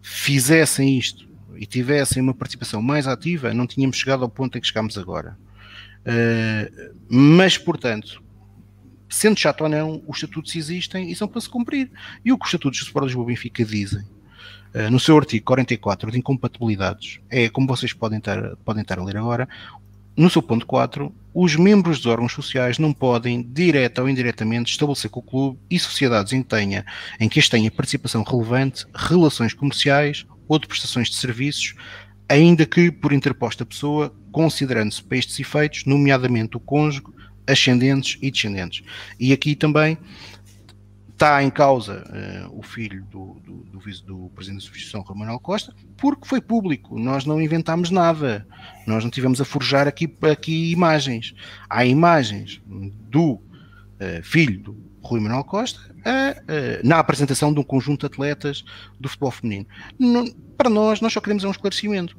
fizessem 0.02 0.98
isto 0.98 1.25
e 1.58 1.66
tivessem 1.66 2.22
uma 2.22 2.34
participação 2.34 2.82
mais 2.82 3.06
ativa, 3.06 3.52
não 3.54 3.66
tínhamos 3.66 3.96
chegado 3.96 4.22
ao 4.22 4.28
ponto 4.28 4.56
em 4.56 4.60
que 4.60 4.66
chegamos 4.66 4.96
agora. 4.98 5.36
Uh, 6.02 6.94
mas, 7.08 7.58
portanto, 7.58 8.22
sendo 9.08 9.38
chato 9.38 9.62
ou 9.62 9.68
não, 9.68 10.02
os 10.06 10.16
estatutos 10.16 10.54
existem 10.54 11.10
e 11.10 11.16
são 11.16 11.26
para 11.26 11.40
se 11.40 11.48
cumprir. 11.48 11.90
E 12.24 12.32
o 12.32 12.38
que 12.38 12.44
os 12.44 12.48
estatutos 12.48 12.80
do 12.80 12.86
Sport 12.86 13.06
Lisboa 13.06 13.26
Benfica 13.26 13.64
dizem 13.64 14.02
uh, 14.74 14.90
no 14.90 15.00
seu 15.00 15.16
artigo 15.16 15.44
44 15.44 16.10
de 16.10 16.18
incompatibilidades 16.18 17.20
é, 17.28 17.48
como 17.48 17.66
vocês 17.66 17.92
podem 17.92 18.18
estar, 18.18 18.56
podem 18.64 18.82
estar 18.82 18.98
a 18.98 19.04
ler 19.04 19.16
agora, 19.16 19.48
no 20.16 20.30
seu 20.30 20.40
ponto 20.40 20.66
4, 20.66 21.14
os 21.34 21.56
membros 21.56 21.98
dos 21.98 22.06
órgãos 22.06 22.32
sociais 22.32 22.78
não 22.78 22.90
podem, 22.90 23.42
direta 23.42 24.00
ou 24.00 24.08
indiretamente, 24.08 24.70
estabelecer 24.70 25.10
com 25.10 25.20
o 25.20 25.22
clube 25.22 25.58
e 25.68 25.78
sociedades 25.78 26.32
em, 26.32 26.42
tenha, 26.42 26.86
em 27.20 27.28
que 27.28 27.38
este 27.38 27.50
tenha 27.50 27.70
participação 27.70 28.22
relevante, 28.22 28.86
relações 28.94 29.52
comerciais 29.52 30.24
ou 30.48 30.58
de 30.58 30.66
prestações 30.66 31.08
de 31.08 31.16
serviços, 31.16 31.74
ainda 32.28 32.66
que 32.66 32.90
por 32.90 33.12
interposta 33.12 33.64
pessoa, 33.64 34.14
considerando-se 34.32 35.02
para 35.02 35.18
estes 35.18 35.38
efeitos, 35.38 35.84
nomeadamente 35.84 36.56
o 36.56 36.60
cônjuge, 36.60 37.02
ascendentes 37.46 38.18
e 38.20 38.30
descendentes. 38.30 38.84
E 39.18 39.32
aqui 39.32 39.54
também 39.54 39.96
está 41.16 41.42
em 41.42 41.48
causa 41.48 42.04
uh, 42.10 42.58
o 42.58 42.62
filho 42.62 43.02
do, 43.04 43.40
do, 43.42 43.52
do, 43.64 43.78
do, 43.78 44.30
presidente 44.34 44.60
da 44.60 44.66
substituição, 44.66 45.04
Manuel 45.14 45.40
Costa, 45.40 45.72
porque 45.96 46.28
foi 46.28 46.42
público. 46.42 46.98
Nós 46.98 47.24
não 47.24 47.40
inventámos 47.40 47.90
nada. 47.90 48.46
Nós 48.86 49.02
não 49.02 49.10
tivemos 49.10 49.40
a 49.40 49.44
forjar 49.44 49.88
aqui, 49.88 50.12
aqui 50.30 50.70
imagens. 50.72 51.34
Há 51.70 51.86
imagens 51.86 52.60
do 52.66 53.32
uh, 53.32 53.42
filho 54.22 54.60
do 54.60 54.76
Rui 55.00 55.20
Manuel 55.20 55.44
Costa 55.44 55.95
na 56.84 56.98
apresentação 56.98 57.52
de 57.52 57.60
um 57.60 57.62
conjunto 57.62 58.00
de 58.00 58.06
atletas 58.06 58.64
do 58.98 59.08
futebol 59.08 59.30
feminino. 59.30 59.66
Não, 59.98 60.24
para 60.56 60.70
nós, 60.70 61.00
nós 61.00 61.12
só 61.12 61.20
queremos 61.20 61.44
um 61.44 61.50
esclarecimento. 61.50 62.16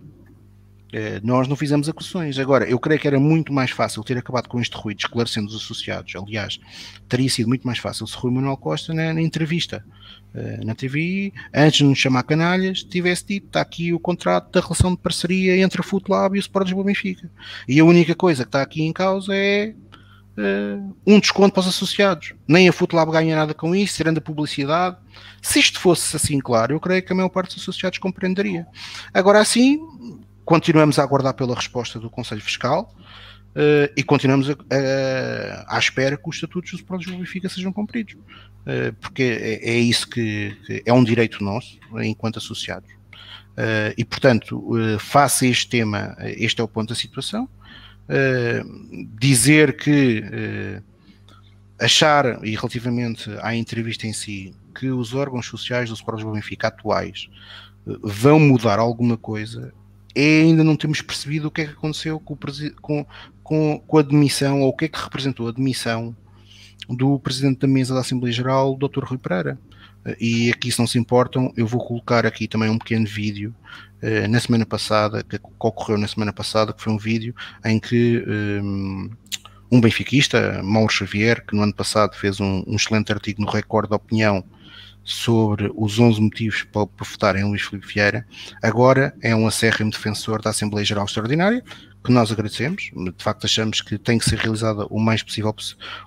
Eh, 0.93 1.19
nós 1.21 1.47
não 1.47 1.55
fizemos 1.55 1.89
acusações. 1.89 2.39
Agora, 2.39 2.67
eu 2.69 2.79
creio 2.79 2.99
que 2.99 3.07
era 3.07 3.19
muito 3.19 3.51
mais 3.51 3.71
fácil 3.71 4.03
ter 4.03 4.17
acabado 4.17 4.47
com 4.47 4.59
este 4.61 4.75
ruído, 4.75 4.99
esclarecendo 4.99 5.47
os 5.47 5.55
associados. 5.55 6.15
Aliás, 6.15 6.59
teria 7.09 7.29
sido 7.29 7.47
muito 7.47 7.65
mais 7.67 7.79
fácil 7.79 8.07
se 8.07 8.15
Rui 8.15 8.31
Manuel 8.31 8.57
Costa, 8.57 8.93
na, 8.93 9.13
na 9.13 9.21
entrevista 9.21 9.83
uh, 10.33 10.65
na 10.65 10.73
TV, 10.73 11.33
antes 11.53 11.79
de 11.79 11.83
nos 11.83 11.97
chamar 11.97 12.23
canalhas, 12.23 12.83
tivesse 12.83 13.25
dito: 13.25 13.47
está 13.47 13.61
aqui 13.61 13.93
o 13.93 13.99
contrato 13.99 14.51
da 14.51 14.61
relação 14.61 14.91
de 14.91 14.97
parceria 14.97 15.57
entre 15.57 15.81
a 15.81 15.83
Footlab 15.83 16.35
e 16.35 16.39
o 16.39 16.41
Sport 16.41 16.67
Lisboa 16.67 16.85
Benfica. 16.85 17.29
E 17.67 17.79
a 17.79 17.85
única 17.85 18.15
coisa 18.15 18.43
que 18.43 18.49
está 18.49 18.61
aqui 18.61 18.81
em 18.83 18.93
causa 18.93 19.35
é 19.35 19.75
uh, 20.37 20.95
um 21.05 21.19
desconto 21.19 21.53
para 21.53 21.61
os 21.61 21.67
associados. 21.67 22.33
Nem 22.47 22.69
a 22.69 22.73
Footlab 22.73 23.11
ganha 23.11 23.35
nada 23.35 23.53
com 23.53 23.75
isso, 23.75 23.95
tirando 23.95 24.19
a 24.19 24.21
publicidade. 24.21 24.97
Se 25.41 25.59
isto 25.59 25.79
fosse 25.79 26.15
assim 26.15 26.39
claro, 26.39 26.73
eu 26.73 26.79
creio 26.79 27.03
que 27.03 27.11
a 27.11 27.15
maior 27.15 27.29
parte 27.29 27.55
dos 27.55 27.63
associados 27.63 27.97
compreenderia. 27.97 28.67
Agora, 29.13 29.39
assim, 29.39 29.79
continuamos 30.45 30.99
a 30.99 31.03
aguardar 31.03 31.33
pela 31.33 31.55
resposta 31.55 31.99
do 31.99 32.09
Conselho 32.09 32.41
Fiscal 32.41 32.93
uh, 33.49 33.91
e 33.95 34.03
continuamos 34.03 34.49
a, 34.49 34.53
a, 34.53 35.75
à 35.75 35.79
espera 35.79 36.17
que 36.17 36.29
os 36.29 36.35
estatutos 36.35 36.71
dos 36.71 36.81
Prodos 36.81 37.05
de 37.05 37.15
Benfica 37.15 37.49
sejam 37.49 37.73
cumpridos, 37.73 38.13
uh, 38.13 38.93
porque 39.01 39.23
é, 39.23 39.71
é 39.71 39.77
isso 39.77 40.09
que, 40.09 40.55
que, 40.65 40.83
é 40.85 40.93
um 40.93 41.03
direito 41.03 41.43
nosso, 41.43 41.77
enquanto 42.01 42.37
associados. 42.37 42.89
Uh, 43.57 43.89
e, 43.97 44.05
portanto, 44.05 44.71
face 44.99 45.47
a 45.47 45.49
este 45.49 45.67
tema, 45.67 46.15
este 46.19 46.61
é 46.61 46.63
o 46.63 46.67
ponto 46.67 46.89
da 46.89 46.95
situação. 46.95 47.49
Dizer 49.19 49.75
que 49.75 50.81
achar, 51.79 52.43
e 52.45 52.55
relativamente 52.55 53.29
à 53.41 53.55
entrevista 53.55 54.07
em 54.07 54.13
si, 54.13 54.55
que 54.73 54.89
os 54.89 55.13
órgãos 55.13 55.45
sociais 55.45 55.89
do 55.89 55.95
Sport 55.95 56.17
Lisboa 56.17 56.35
Benfica 56.35 56.67
atuais 56.67 57.29
vão 58.01 58.39
mudar 58.39 58.79
alguma 58.79 59.17
coisa 59.17 59.73
é 60.17 60.41
ainda 60.41 60.63
não 60.63 60.75
temos 60.75 60.99
percebido 60.99 61.47
o 61.47 61.51
que 61.51 61.61
é 61.61 61.65
que 61.65 61.73
aconteceu 61.73 62.19
com, 62.19 62.35
com, 62.81 63.05
com, 63.43 63.79
com 63.85 63.97
a 63.99 64.01
demissão, 64.01 64.61
ou 64.63 64.69
o 64.69 64.75
que 64.75 64.85
é 64.85 64.87
que 64.87 64.99
representou 64.99 65.47
a 65.47 65.51
demissão 65.51 66.15
do 66.89 67.19
presidente 67.19 67.59
da 67.59 67.67
mesa 67.67 67.93
da 67.93 67.99
Assembleia 67.99 68.33
Geral, 68.33 68.75
Dr. 68.75 69.03
Rui 69.03 69.19
Pereira. 69.19 69.59
E 70.19 70.49
aqui, 70.49 70.71
se 70.71 70.79
não 70.79 70.87
se 70.87 70.97
importam, 70.97 71.53
eu 71.55 71.67
vou 71.67 71.85
colocar 71.85 72.25
aqui 72.25 72.47
também 72.47 72.67
um 72.67 72.79
pequeno 72.79 73.05
vídeo 73.05 73.53
uh, 74.03 74.27
na 74.27 74.39
semana 74.39 74.65
passada, 74.65 75.23
que, 75.23 75.37
que, 75.37 75.45
ocorreu 75.59 75.97
na 75.97 76.07
semana 76.07 76.33
passada, 76.33 76.73
que 76.73 76.81
foi 76.81 76.93
um 76.93 76.97
vídeo 76.97 77.35
em 77.65 77.79
que 77.79 78.23
um, 78.27 79.09
um 79.71 79.81
benfiquista, 79.81 80.61
Mauro 80.63 80.91
Xavier, 80.91 81.45
que 81.45 81.55
no 81.55 81.63
ano 81.63 81.73
passado 81.73 82.15
fez 82.15 82.39
um, 82.39 82.63
um 82.67 82.75
excelente 82.75 83.11
artigo 83.11 83.41
no 83.41 83.49
Record 83.49 83.89
da 83.89 83.95
Opinião 83.95 84.43
sobre 85.03 85.71
os 85.73 85.99
11 85.99 86.19
motivos 86.21 86.63
para, 86.63 86.85
para 86.85 87.07
votar 87.07 87.35
em 87.37 87.43
Luís 87.45 87.61
Filipe 87.61 87.87
Vieira, 87.87 88.25
agora 88.61 89.15
é 89.21 89.33
um 89.33 89.47
acérrimo 89.47 89.89
defensor 89.89 90.41
da 90.41 90.49
Assembleia 90.49 90.85
Geral 90.85 91.05
Extraordinária, 91.05 91.63
que 92.03 92.11
nós 92.11 92.31
agradecemos, 92.31 92.91
de 92.93 93.23
facto 93.23 93.45
achamos 93.45 93.81
que 93.81 93.97
tem 93.97 94.17
que 94.17 94.25
ser 94.25 94.37
realizada 94.37 94.85
o 94.89 94.99
mais 94.99 95.21
possível, 95.21 95.53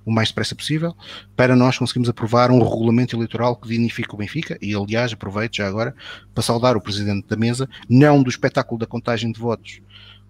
o 0.05 0.11
mais 0.11 0.29
depressa 0.29 0.55
possível, 0.55 0.95
para 1.37 1.55
nós 1.55 1.77
conseguirmos 1.77 2.09
aprovar 2.09 2.51
um 2.51 2.63
regulamento 2.63 3.17
eleitoral 3.17 3.57
que 3.57 3.69
dignifique 3.69 4.15
o 4.15 4.17
Benfica, 4.17 4.57
e 4.63 4.75
aliás 4.75 5.13
aproveito 5.13 5.57
já 5.57 5.67
agora 5.67 5.95
para 6.35 6.43
saudar 6.43 6.77
o 6.77 6.81
Presidente 6.81 7.27
da 7.29 7.37
Mesa, 7.37 7.69
não 7.89 8.23
do 8.23 8.31
espetáculo 8.31 8.79
da 8.79 8.87
contagem 8.87 9.31
de 9.31 9.39
votos 9.39 9.81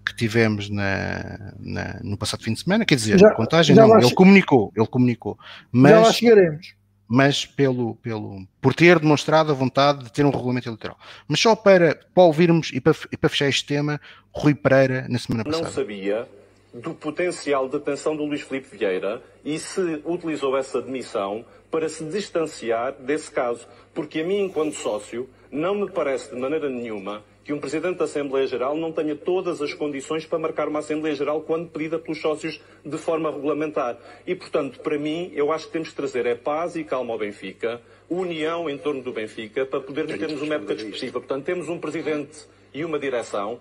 que 0.05 0.15
tivemos 0.15 0.69
na, 0.69 1.53
na, 1.59 1.99
no 2.03 2.17
passado 2.17 2.43
fim 2.43 2.53
de 2.53 2.59
semana, 2.59 2.85
quer 2.85 2.95
dizer, 2.95 3.19
já, 3.19 3.31
contagem 3.31 3.75
não, 3.75 3.97
ele 3.97 4.13
comunicou, 4.13 4.73
ele 4.75 4.87
comunicou, 4.87 5.37
mas... 5.71 5.91
Já 5.91 5.99
lá 5.99 6.11
chegaremos 6.11 6.80
mas 7.13 7.45
pelo, 7.45 7.95
pelo, 7.95 8.47
por 8.61 8.73
ter 8.73 8.97
demonstrado 8.97 9.51
a 9.51 9.53
vontade 9.53 10.05
de 10.05 10.13
ter 10.13 10.25
um 10.25 10.29
regulamento 10.29 10.69
eleitoral. 10.69 10.97
Mas 11.27 11.41
só 11.41 11.57
para, 11.57 11.99
para 12.15 12.23
ouvirmos 12.23 12.71
e 12.73 12.79
para, 12.79 12.95
e 13.11 13.17
para 13.17 13.29
fechar 13.29 13.49
este 13.49 13.65
tema, 13.65 13.99
Rui 14.33 14.55
Pereira, 14.55 15.05
na 15.09 15.19
semana 15.19 15.43
passada. 15.43 15.65
Não 15.65 15.71
sabia 15.73 16.25
do 16.73 16.93
potencial 16.93 17.67
de 17.67 17.75
atenção 17.75 18.15
do 18.15 18.23
Luís 18.23 18.43
Filipe 18.43 18.77
Vieira 18.77 19.21
e 19.43 19.59
se 19.59 20.01
utilizou 20.05 20.55
essa 20.55 20.81
demissão 20.81 21.43
para 21.69 21.89
se 21.89 22.05
distanciar 22.05 22.93
desse 22.93 23.29
caso. 23.29 23.67
Porque 23.93 24.21
a 24.21 24.23
mim, 24.23 24.45
enquanto 24.45 24.75
sócio, 24.75 25.29
não 25.51 25.75
me 25.75 25.91
parece 25.91 26.33
de 26.33 26.39
maneira 26.39 26.69
nenhuma 26.69 27.21
que 27.43 27.51
um 27.51 27.59
Presidente 27.59 27.97
da 27.97 28.05
Assembleia 28.05 28.45
Geral 28.45 28.75
não 28.75 28.91
tenha 28.91 29.15
todas 29.15 29.61
as 29.61 29.73
condições 29.73 30.25
para 30.25 30.37
marcar 30.37 30.67
uma 30.67 30.79
Assembleia 30.79 31.15
Geral 31.15 31.41
quando 31.41 31.69
pedida 31.69 31.97
pelos 31.97 32.21
sócios 32.21 32.61
de 32.85 32.97
forma 32.97 33.31
regulamentar. 33.31 33.97
E, 34.27 34.35
portanto, 34.35 34.79
para 34.79 34.97
mim, 34.97 35.31
eu 35.33 35.51
acho 35.51 35.65
que 35.67 35.73
temos 35.73 35.89
que 35.89 35.95
trazer 35.95 36.25
é 36.25 36.35
paz 36.35 36.75
e 36.75 36.83
calma 36.83 37.13
ao 37.13 37.19
Benfica, 37.19 37.81
união 38.09 38.69
em 38.69 38.77
torno 38.77 39.01
do 39.01 39.11
Benfica, 39.11 39.65
para 39.65 39.79
podermos 39.81 40.17
termos 40.17 40.41
uma 40.41 40.55
época 40.55 40.73
expressiva. 40.73 41.19
Portanto, 41.19 41.45
temos 41.45 41.67
um 41.67 41.79
Presidente 41.79 42.45
e 42.73 42.85
uma 42.85 42.99
direção, 42.99 43.59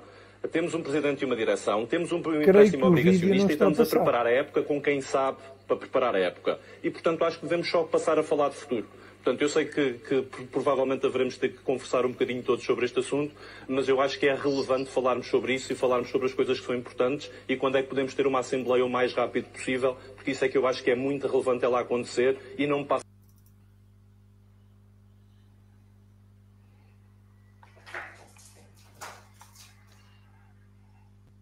temos 0.52 0.74
um 0.74 0.82
Presidente 0.82 1.22
e 1.22 1.24
uma 1.24 1.36
direção, 1.36 1.86
temos 1.86 2.12
um 2.12 2.18
empréstimo 2.18 2.86
obrigacionista 2.86 3.50
e 3.50 3.52
estamos 3.52 3.80
a, 3.80 3.82
a 3.82 3.86
preparar 3.86 4.26
a 4.26 4.30
época 4.30 4.62
com 4.62 4.80
quem 4.80 5.00
sabe 5.00 5.38
para 5.66 5.76
preparar 5.76 6.14
a 6.14 6.18
época. 6.18 6.58
E, 6.82 6.90
portanto, 6.90 7.24
acho 7.24 7.38
que 7.38 7.44
devemos 7.44 7.68
só 7.70 7.84
passar 7.84 8.18
a 8.18 8.22
falar 8.22 8.50
de 8.50 8.56
futuro. 8.56 8.86
Portanto, 9.22 9.42
eu 9.42 9.48
sei 9.50 9.66
que, 9.66 9.92
que, 9.98 10.22
provavelmente 10.50 11.04
haveremos 11.04 11.36
ter 11.36 11.50
que 11.50 11.58
conversar 11.58 12.06
um 12.06 12.12
bocadinho 12.12 12.42
todos 12.42 12.64
sobre 12.64 12.86
este 12.86 13.00
assunto, 13.00 13.34
mas 13.68 13.86
eu 13.86 14.00
acho 14.00 14.18
que 14.18 14.26
é 14.26 14.34
relevante 14.34 14.90
falarmos 14.90 15.26
sobre 15.26 15.54
isso 15.54 15.70
e 15.70 15.76
falarmos 15.76 16.08
sobre 16.08 16.26
as 16.26 16.32
coisas 16.32 16.58
que 16.58 16.64
são 16.64 16.74
importantes 16.74 17.30
e 17.46 17.54
quando 17.54 17.76
é 17.76 17.82
que 17.82 17.88
podemos 17.90 18.14
ter 18.14 18.26
uma 18.26 18.38
Assembleia 18.38 18.82
o 18.82 18.88
mais 18.88 19.12
rápido 19.12 19.44
possível, 19.50 19.94
porque 20.16 20.30
isso 20.30 20.42
é 20.42 20.48
que 20.48 20.56
eu 20.56 20.66
acho 20.66 20.82
que 20.82 20.90
é 20.90 20.94
muito 20.94 21.28
relevante 21.28 21.66
ela 21.66 21.80
acontecer 21.80 22.38
e 22.56 22.66
não 22.66 22.82
passa. 22.82 23.04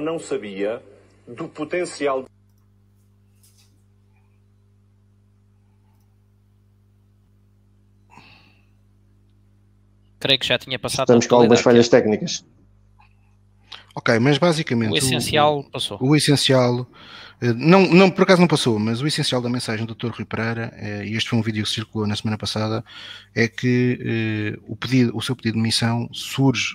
Não 0.00 0.18
sabia 0.18 0.82
do 1.28 1.48
potencial. 1.48 2.24
Creio 10.18 10.38
que 10.38 10.46
já 10.46 10.58
tinha 10.58 10.78
passado. 10.78 11.06
Estamos 11.06 11.26
com 11.26 11.36
algumas 11.36 11.60
falhas 11.60 11.88
técnicas. 11.88 12.44
Ok, 13.94 14.18
mas 14.18 14.38
basicamente. 14.38 14.92
O 14.92 14.96
essencial 14.96 15.60
o, 15.60 15.70
passou. 15.70 15.98
O 16.00 16.14
essencial 16.14 16.86
eh, 17.40 17.52
não, 17.54 17.86
não, 17.88 18.10
por 18.10 18.22
acaso 18.22 18.40
não 18.40 18.48
passou, 18.48 18.78
mas 18.78 19.00
o 19.00 19.06
essencial 19.06 19.40
da 19.40 19.48
mensagem 19.48 19.86
do 19.86 19.94
Dr. 19.94 20.10
Rui 20.10 20.24
Pereira, 20.24 20.72
eh, 20.76 21.06
e 21.06 21.16
este 21.16 21.30
foi 21.30 21.38
um 21.38 21.42
vídeo 21.42 21.62
que 21.62 21.70
circulou 21.70 22.06
na 22.06 22.16
semana 22.16 22.36
passada, 22.36 22.84
é 23.34 23.46
que 23.46 23.98
eh, 24.56 24.60
o, 24.66 24.74
pedido, 24.74 25.16
o 25.16 25.22
seu 25.22 25.36
pedido 25.36 25.54
de 25.54 25.62
missão 25.62 26.08
surge 26.12 26.74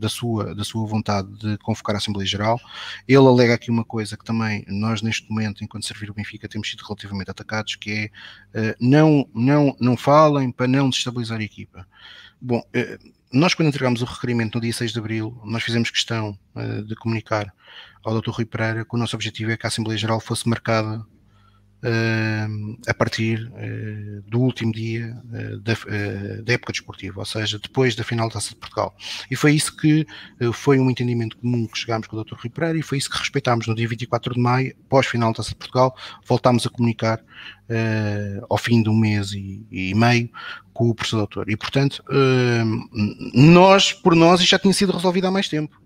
da, 0.00 0.08
sua, 0.08 0.54
da 0.54 0.62
sua 0.64 0.86
vontade 0.86 1.28
de 1.38 1.58
convocar 1.58 1.96
a 1.96 1.98
Assembleia 1.98 2.26
Geral. 2.26 2.60
Ele 3.08 3.26
alega 3.26 3.54
aqui 3.54 3.70
uma 3.70 3.84
coisa 3.84 4.16
que 4.16 4.24
também 4.24 4.64
nós, 4.68 5.02
neste 5.02 5.28
momento, 5.28 5.64
enquanto 5.64 5.86
servir 5.86 6.10
o 6.10 6.14
Benfica, 6.14 6.48
temos 6.48 6.70
sido 6.70 6.82
relativamente 6.82 7.30
atacados, 7.30 7.74
que 7.76 7.90
é 8.54 8.74
não, 8.80 9.28
não, 9.34 9.76
não 9.80 9.96
falem 9.96 10.50
para 10.52 10.68
não 10.68 10.88
destabilizar 10.88 11.40
a 11.40 11.44
equipa. 11.44 11.86
Bom, 12.46 12.62
nós 13.32 13.54
quando 13.54 13.68
entregamos 13.68 14.02
o 14.02 14.04
requerimento 14.04 14.56
no 14.56 14.60
dia 14.60 14.72
6 14.74 14.92
de 14.92 14.98
Abril, 14.98 15.40
nós 15.46 15.62
fizemos 15.62 15.90
questão 15.90 16.38
de 16.86 16.94
comunicar 16.94 17.50
ao 18.04 18.20
Dr. 18.20 18.32
Rui 18.32 18.44
Pereira 18.44 18.84
que 18.84 18.94
o 18.94 18.98
nosso 18.98 19.16
objetivo 19.16 19.50
é 19.50 19.56
que 19.56 19.64
a 19.64 19.68
Assembleia 19.68 19.96
Geral 19.96 20.20
fosse 20.20 20.46
marcada 20.46 21.02
a 22.86 22.94
partir 22.94 23.50
uh, 23.52 24.22
do 24.26 24.40
último 24.40 24.72
dia 24.72 25.14
uh, 25.24 25.58
da, 25.60 25.74
da, 26.42 26.52
época 26.54 26.72
desportiva, 26.72 27.20
ou 27.20 27.26
seja, 27.26 27.58
depois 27.58 27.94
da 27.94 28.02
final 28.02 28.28
da 28.28 28.34
Taça 28.34 28.50
de 28.50 28.56
Portugal. 28.56 28.96
E 29.30 29.36
foi 29.36 29.52
isso 29.52 29.76
que 29.76 30.06
foi 30.52 30.78
um 30.78 30.90
entendimento 30.90 31.36
comum 31.36 31.66
que 31.66 31.78
chegámos 31.78 32.06
com 32.06 32.16
o 32.16 32.24
Dr. 32.24 32.36
Rui 32.36 32.50
Pereira 32.50 32.78
e 32.78 32.82
foi 32.82 32.98
isso 32.98 33.10
que 33.10 33.18
respeitámos 33.18 33.66
no 33.66 33.74
dia 33.74 33.86
24 33.86 34.34
de 34.34 34.40
maio, 34.40 34.74
pós-final 34.88 35.30
da 35.32 35.36
Taça 35.36 35.50
de 35.50 35.56
Portugal, 35.56 35.94
voltámos 36.26 36.66
a 36.66 36.70
comunicar 36.70 37.22
ao 38.48 38.58
fim 38.58 38.82
de 38.82 38.90
um 38.90 38.94
mês 38.94 39.32
e, 39.32 39.66
e 39.70 39.94
meio 39.94 40.28
com 40.72 40.90
o 40.90 40.94
professor 40.94 41.18
doutor. 41.18 41.48
E, 41.48 41.56
portanto, 41.56 42.02
nós, 43.34 43.92
por 43.92 44.14
nós, 44.14 44.40
isto 44.40 44.50
já 44.50 44.58
tinha 44.58 44.74
sido 44.74 44.92
resolvido 44.92 45.26
há 45.26 45.30
mais 45.30 45.48
tempo. 45.48 45.83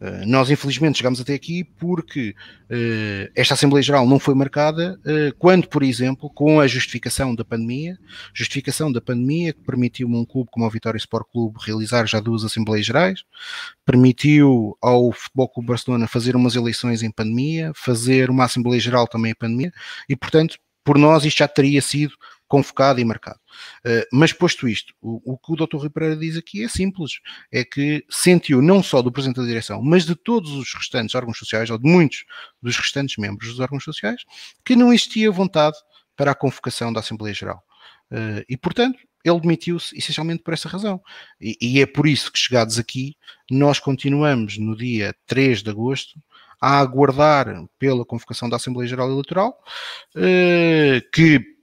Eh, 0.00 0.26
nós, 0.26 0.50
infelizmente, 0.50 0.98
chegamos 0.98 1.20
até 1.20 1.34
aqui 1.34 1.64
porque 1.64 2.34
uh, 2.70 3.30
esta 3.34 3.54
Assembleia 3.54 3.82
Geral 3.82 4.06
não 4.06 4.18
foi 4.18 4.34
marcada 4.34 4.98
uh, 5.00 5.34
quando, 5.38 5.68
por 5.68 5.82
exemplo, 5.82 6.28
com 6.28 6.60
a 6.60 6.66
justificação 6.66 7.34
da 7.34 7.44
pandemia, 7.44 7.98
justificação 8.32 8.90
da 8.90 9.00
pandemia 9.00 9.52
que 9.52 9.60
permitiu 9.60 10.08
a 10.08 10.18
um 10.18 10.24
clube 10.24 10.50
como 10.50 10.66
o 10.66 10.70
Vitória 10.70 10.98
Sport 10.98 11.26
Clube 11.32 11.58
realizar 11.64 12.06
já 12.06 12.20
duas 12.20 12.44
Assembleias 12.44 12.84
Gerais, 12.84 13.24
permitiu 13.86 14.76
ao 14.82 15.12
Futebol 15.12 15.48
Clube 15.48 15.68
Barcelona 15.68 16.08
fazer 16.08 16.34
umas 16.36 16.56
eleições 16.56 17.02
em 17.02 17.10
pandemia, 17.10 17.72
fazer 17.74 18.30
uma 18.30 18.44
Assembleia 18.44 18.80
Geral 18.80 19.06
também 19.06 19.30
em 19.32 19.34
pandemia, 19.34 19.72
e, 20.08 20.16
portanto, 20.16 20.58
por 20.84 20.98
nós 20.98 21.24
isto 21.24 21.38
já 21.38 21.48
teria 21.48 21.80
sido 21.80 22.12
convocado 22.46 23.00
e 23.00 23.04
marcado. 23.04 23.38
Uh, 23.84 24.06
mas 24.12 24.32
posto 24.32 24.68
isto, 24.68 24.94
o, 25.00 25.32
o, 25.32 25.38
que 25.38 25.52
o 25.52 25.56
Dr. 25.56 25.76
Rui 25.76 25.90
Pereira 25.90 26.16
diz 26.16 26.36
aqui 26.36 26.64
é 26.64 26.68
simples, 26.68 27.20
é 27.50 27.64
que 27.64 28.04
sentiu 28.10 28.60
não 28.60 28.82
só 28.82 29.02
do 29.02 29.10
Presidente 29.10 29.40
da 29.40 29.46
Direção, 29.46 29.82
mas 29.82 30.04
de 30.04 30.14
todos 30.14 30.52
os 30.52 30.72
restantes 30.74 31.14
órgãos 31.14 31.38
sociais, 31.38 31.70
ou 31.70 31.78
de 31.78 31.88
muitos 31.88 32.24
dos 32.62 32.76
restantes 32.76 33.16
membros 33.16 33.50
dos 33.50 33.60
órgãos 33.60 33.84
sociais, 33.84 34.22
que 34.64 34.76
não 34.76 34.92
existia 34.92 35.30
vontade 35.30 35.76
para 36.16 36.30
a 36.30 36.34
convocação 36.34 36.92
da 36.92 37.00
Assembleia 37.00 37.34
Geral. 37.34 37.62
Uh, 38.10 38.44
e, 38.48 38.56
portanto, 38.56 38.98
ele 39.24 39.40
demitiu-se 39.40 39.96
essencialmente 39.96 40.42
por 40.42 40.52
essa 40.52 40.68
razão. 40.68 41.00
E, 41.40 41.56
e, 41.60 41.80
é 41.80 41.86
por 41.86 42.06
isso 42.06 42.30
que, 42.30 42.38
chegados 42.38 42.78
aqui, 42.78 43.16
nós 43.50 43.78
continuamos 43.80 44.58
no 44.58 44.76
dia 44.76 45.14
3 45.26 45.62
de 45.62 45.70
agosto 45.70 46.20
a 46.60 46.78
aguardar 46.78 47.46
pela 47.78 48.04
convocação 48.04 48.48
da 48.48 48.56
Assembleia 48.56 48.88
Geral 48.88 49.10
Eleitoral, 49.10 49.58
uh, 50.14 51.10
que 51.12 51.53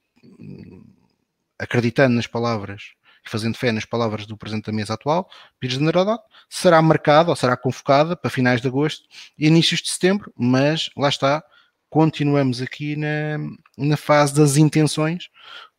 acreditando 1.58 2.16
nas 2.16 2.28
palavras 2.28 2.94
e 3.26 3.30
fazendo 3.30 3.56
fé 3.56 3.72
nas 3.72 3.86
palavras 3.86 4.26
do 4.26 4.36
Presidente 4.36 4.66
da 4.66 4.72
mesa 4.72 4.96
atual, 4.96 5.30
Pires 5.60 5.78
de 5.78 5.84
Naradoc, 5.84 6.24
será 6.50 6.82
marcada 6.82 7.30
ou 7.30 7.36
será 7.36 7.56
convocada 7.56 8.16
para 8.16 8.32
finais 8.32 8.62
de 8.62 8.68
agosto 8.68 9.08
e 9.38 9.48
inícios 9.48 9.82
de 9.82 9.92
setembro, 9.92 10.34
mas 10.36 10.90
lá 10.98 11.10
está, 11.10 11.44
continuamos 11.90 12.62
aqui 12.62 12.96
na, 12.96 13.38
na 13.78 13.98
fase 13.98 14.34
das 14.36 14.58
intenções, 14.58 15.30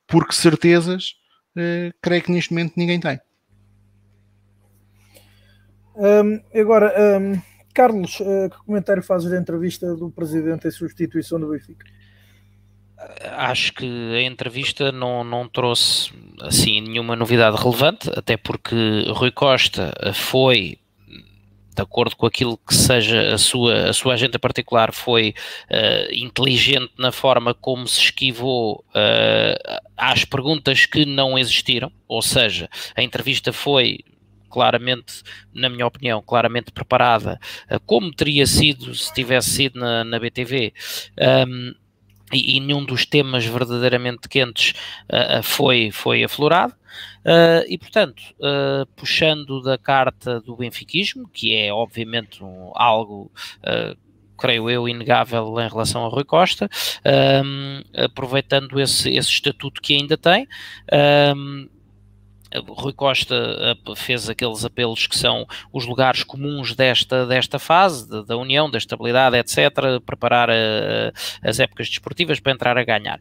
porque 0.06 0.34
certezas, 0.34 1.16
eh, 1.56 1.92
creio 2.00 2.22
que 2.22 2.30
neste 2.30 2.52
momento 2.52 2.74
ninguém 2.76 3.00
tem. 3.00 3.20
Um, 5.94 6.40
agora, 6.58 7.18
um, 7.18 7.40
Carlos, 7.74 8.18
uh, 8.20 8.48
que 8.50 8.56
comentário 8.64 9.02
fazes 9.02 9.30
da 9.30 9.38
entrevista 9.38 9.94
do 9.94 10.10
Presidente 10.10 10.66
em 10.66 10.70
substituição 10.70 11.38
do 11.38 11.48
Benfica? 11.48 11.84
Acho 13.36 13.72
que 13.72 13.86
a 14.14 14.22
entrevista 14.22 14.92
não, 14.92 15.24
não 15.24 15.48
trouxe 15.48 16.12
assim 16.40 16.80
nenhuma 16.80 17.16
novidade 17.16 17.56
relevante, 17.56 18.10
até 18.16 18.36
porque 18.36 19.06
Rui 19.08 19.30
Costa 19.30 19.92
foi 20.14 20.78
de 21.74 21.82
acordo 21.82 22.14
com 22.14 22.26
aquilo 22.26 22.58
que 22.58 22.74
seja 22.74 23.32
a 23.32 23.38
sua, 23.38 23.88
a 23.88 23.92
sua 23.92 24.14
agenda 24.14 24.38
particular, 24.38 24.92
foi 24.92 25.34
uh, 25.70 26.14
inteligente 26.14 26.92
na 26.98 27.10
forma 27.10 27.54
como 27.54 27.88
se 27.88 27.98
esquivou 27.98 28.84
uh, 28.90 29.80
às 29.96 30.24
perguntas 30.24 30.84
que 30.84 31.06
não 31.06 31.38
existiram, 31.38 31.90
ou 32.06 32.20
seja, 32.20 32.68
a 32.94 33.02
entrevista 33.02 33.52
foi 33.52 34.00
claramente, 34.50 35.22
na 35.54 35.70
minha 35.70 35.86
opinião, 35.86 36.22
claramente 36.22 36.70
preparada, 36.70 37.40
uh, 37.70 37.80
como 37.86 38.12
teria 38.12 38.46
sido 38.46 38.94
se 38.94 39.12
tivesse 39.14 39.50
sido 39.50 39.80
na, 39.80 40.04
na 40.04 40.18
BTV. 40.18 40.74
Um, 41.48 41.74
e, 42.32 42.56
e 42.56 42.60
nenhum 42.60 42.84
dos 42.84 43.06
temas 43.06 43.44
verdadeiramente 43.44 44.28
quentes 44.28 44.74
uh, 45.10 45.42
foi, 45.42 45.90
foi 45.90 46.24
aflorado. 46.24 46.74
Uh, 47.24 47.64
e 47.68 47.78
portanto, 47.78 48.22
uh, 48.38 48.86
puxando 48.96 49.62
da 49.62 49.78
carta 49.78 50.40
do 50.40 50.56
benfiquismo, 50.56 51.28
que 51.28 51.54
é 51.54 51.72
obviamente 51.72 52.42
um, 52.42 52.72
algo 52.74 53.30
creio 54.42 54.68
eu, 54.68 54.88
inegável 54.88 55.60
em 55.60 55.68
relação 55.68 56.04
a 56.04 56.08
Rui 56.08 56.24
Costa, 56.24 56.68
um, 57.44 57.80
aproveitando 57.96 58.80
esse, 58.80 59.08
esse 59.10 59.28
estatuto 59.28 59.80
que 59.80 59.94
ainda 59.94 60.18
tem. 60.18 60.48
Um, 61.36 61.68
Rui 62.68 62.92
Costa 62.92 63.34
eh, 63.34 63.94
fez 63.96 64.28
aqueles 64.28 64.64
apelos 64.64 65.06
que 65.06 65.16
são 65.16 65.46
os 65.72 65.86
lugares 65.86 66.22
comuns 66.24 66.74
desta, 66.74 67.26
desta 67.26 67.58
fase, 67.58 68.08
de, 68.08 68.24
da 68.24 68.36
união, 68.36 68.70
da 68.70 68.78
estabilidade, 68.78 69.36
etc., 69.36 70.00
preparar 70.04 70.50
a, 70.50 70.54
eh, 70.54 71.12
as 71.42 71.60
épocas 71.60 71.88
desportivas 71.88 72.40
para 72.40 72.52
entrar 72.52 72.78
a 72.78 72.84
ganhar. 72.84 73.20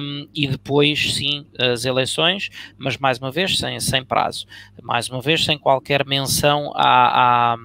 Um, 0.00 0.28
e 0.34 0.46
depois, 0.46 1.14
sim, 1.14 1.46
as 1.58 1.84
eleições, 1.84 2.50
mas 2.78 2.96
mais 2.96 3.18
uma 3.18 3.30
vez 3.30 3.58
sem, 3.58 3.78
sem 3.80 4.04
prazo, 4.04 4.46
mais 4.82 5.08
uma 5.08 5.20
vez 5.20 5.44
sem 5.44 5.58
qualquer 5.58 6.04
menção 6.06 6.72
à, 6.74 7.52
à, 7.52 7.56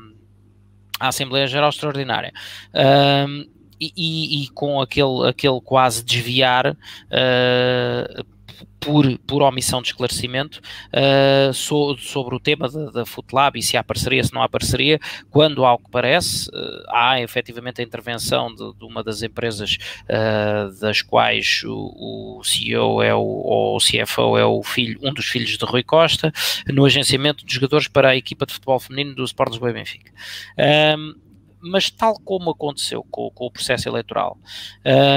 à 0.99 1.07
Assembleia 1.07 1.47
Geral 1.47 1.69
Extraordinária. 1.69 2.33
Um, 2.73 3.47
e, 3.79 3.93
e, 3.95 4.43
e, 4.43 4.47
com 4.49 4.81
aquele, 4.81 5.29
aquele 5.29 5.61
quase 5.61 6.03
desviar 6.03 6.71
uh, 6.71 8.25
por, 8.79 9.17
por 9.19 9.41
omissão 9.41 9.81
de 9.81 9.89
esclarecimento 9.89 10.61
uh, 10.93 11.53
so, 11.53 11.97
sobre 11.97 12.35
o 12.35 12.39
tema 12.39 12.69
da, 12.69 12.89
da 12.91 13.05
Footlab 13.05 13.57
e 13.57 13.63
se 13.63 13.75
há 13.75 13.83
parceria, 13.83 14.23
se 14.23 14.33
não 14.33 14.41
há 14.41 14.49
parceria, 14.49 14.99
quando, 15.29 15.65
ao 15.65 15.77
que 15.77 15.89
parece, 15.91 16.49
uh, 16.49 16.83
há 16.89 17.21
efetivamente 17.21 17.81
a 17.81 17.83
intervenção 17.83 18.53
de, 18.53 18.73
de 18.77 18.85
uma 18.85 19.03
das 19.03 19.21
empresas 19.21 19.77
uh, 20.03 20.79
das 20.79 21.01
quais 21.01 21.63
o, 21.65 22.39
o, 22.39 22.43
CEO 22.43 23.01
é 23.01 23.13
o, 23.13 23.19
ou 23.19 23.77
o 23.77 23.79
CFO 23.79 24.37
é 24.37 24.45
o 24.45 24.63
filho, 24.63 24.99
um 25.03 25.13
dos 25.13 25.25
filhos 25.25 25.57
de 25.57 25.65
Rui 25.65 25.83
Costa, 25.83 26.31
no 26.67 26.85
agenciamento 26.85 27.45
de 27.45 27.53
jogadores 27.53 27.87
para 27.87 28.09
a 28.09 28.15
equipa 28.15 28.45
de 28.45 28.53
futebol 28.53 28.79
feminino 28.79 29.15
do 29.15 29.23
Sport 29.23 29.51
Lisboa 29.51 29.71
e 29.71 29.73
Benfica. 29.73 30.11
Um, 30.97 31.26
mas 31.61 31.89
tal 31.89 32.15
como 32.19 32.51
aconteceu 32.51 33.03
com, 33.09 33.29
com 33.31 33.45
o 33.45 33.51
processo 33.51 33.87
eleitoral, 33.89 34.37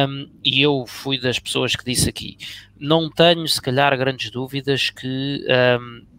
um, 0.09 0.31
e 0.45 0.63
eu 0.63 0.85
fui 0.87 1.19
das 1.19 1.39
pessoas 1.39 1.77
que 1.77 1.85
disse 1.85 2.09
aqui, 2.09 2.37
não 2.79 3.11
tenho 3.11 3.47
se 3.47 3.61
calhar 3.61 3.97
grandes 3.97 4.31
dúvidas 4.31 4.91
que 4.91 5.45
um, 5.81 6.11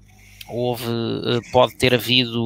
houve, 0.51 0.85
eh, 0.85 1.39
pode 1.51 1.75
ter 1.77 1.93
havido 1.93 2.43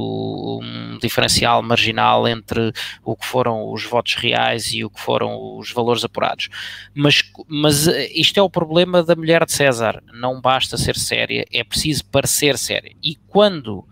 um 0.61 0.97
diferencial 1.01 1.61
marginal 1.61 2.27
entre 2.27 2.71
o 3.03 3.15
que 3.15 3.25
foram 3.25 3.71
os 3.71 3.83
votos 3.83 4.13
reais 4.15 4.73
e 4.73 4.85
o 4.85 4.89
que 4.89 4.99
foram 4.99 5.57
os 5.57 5.71
valores 5.71 6.03
apurados. 6.03 6.49
Mas, 6.93 7.23
mas 7.47 7.87
eh, 7.87 8.09
isto 8.13 8.39
é 8.39 8.43
o 8.43 8.49
problema 8.49 9.03
da 9.03 9.15
mulher 9.15 9.45
de 9.45 9.53
César. 9.53 10.01
Não 10.13 10.39
basta 10.39 10.77
ser 10.77 10.95
séria, 10.95 11.45
é 11.51 11.63
preciso 11.63 12.05
parecer 12.05 12.57
séria. 12.57 12.95
E 13.03 13.15
quando 13.27 13.85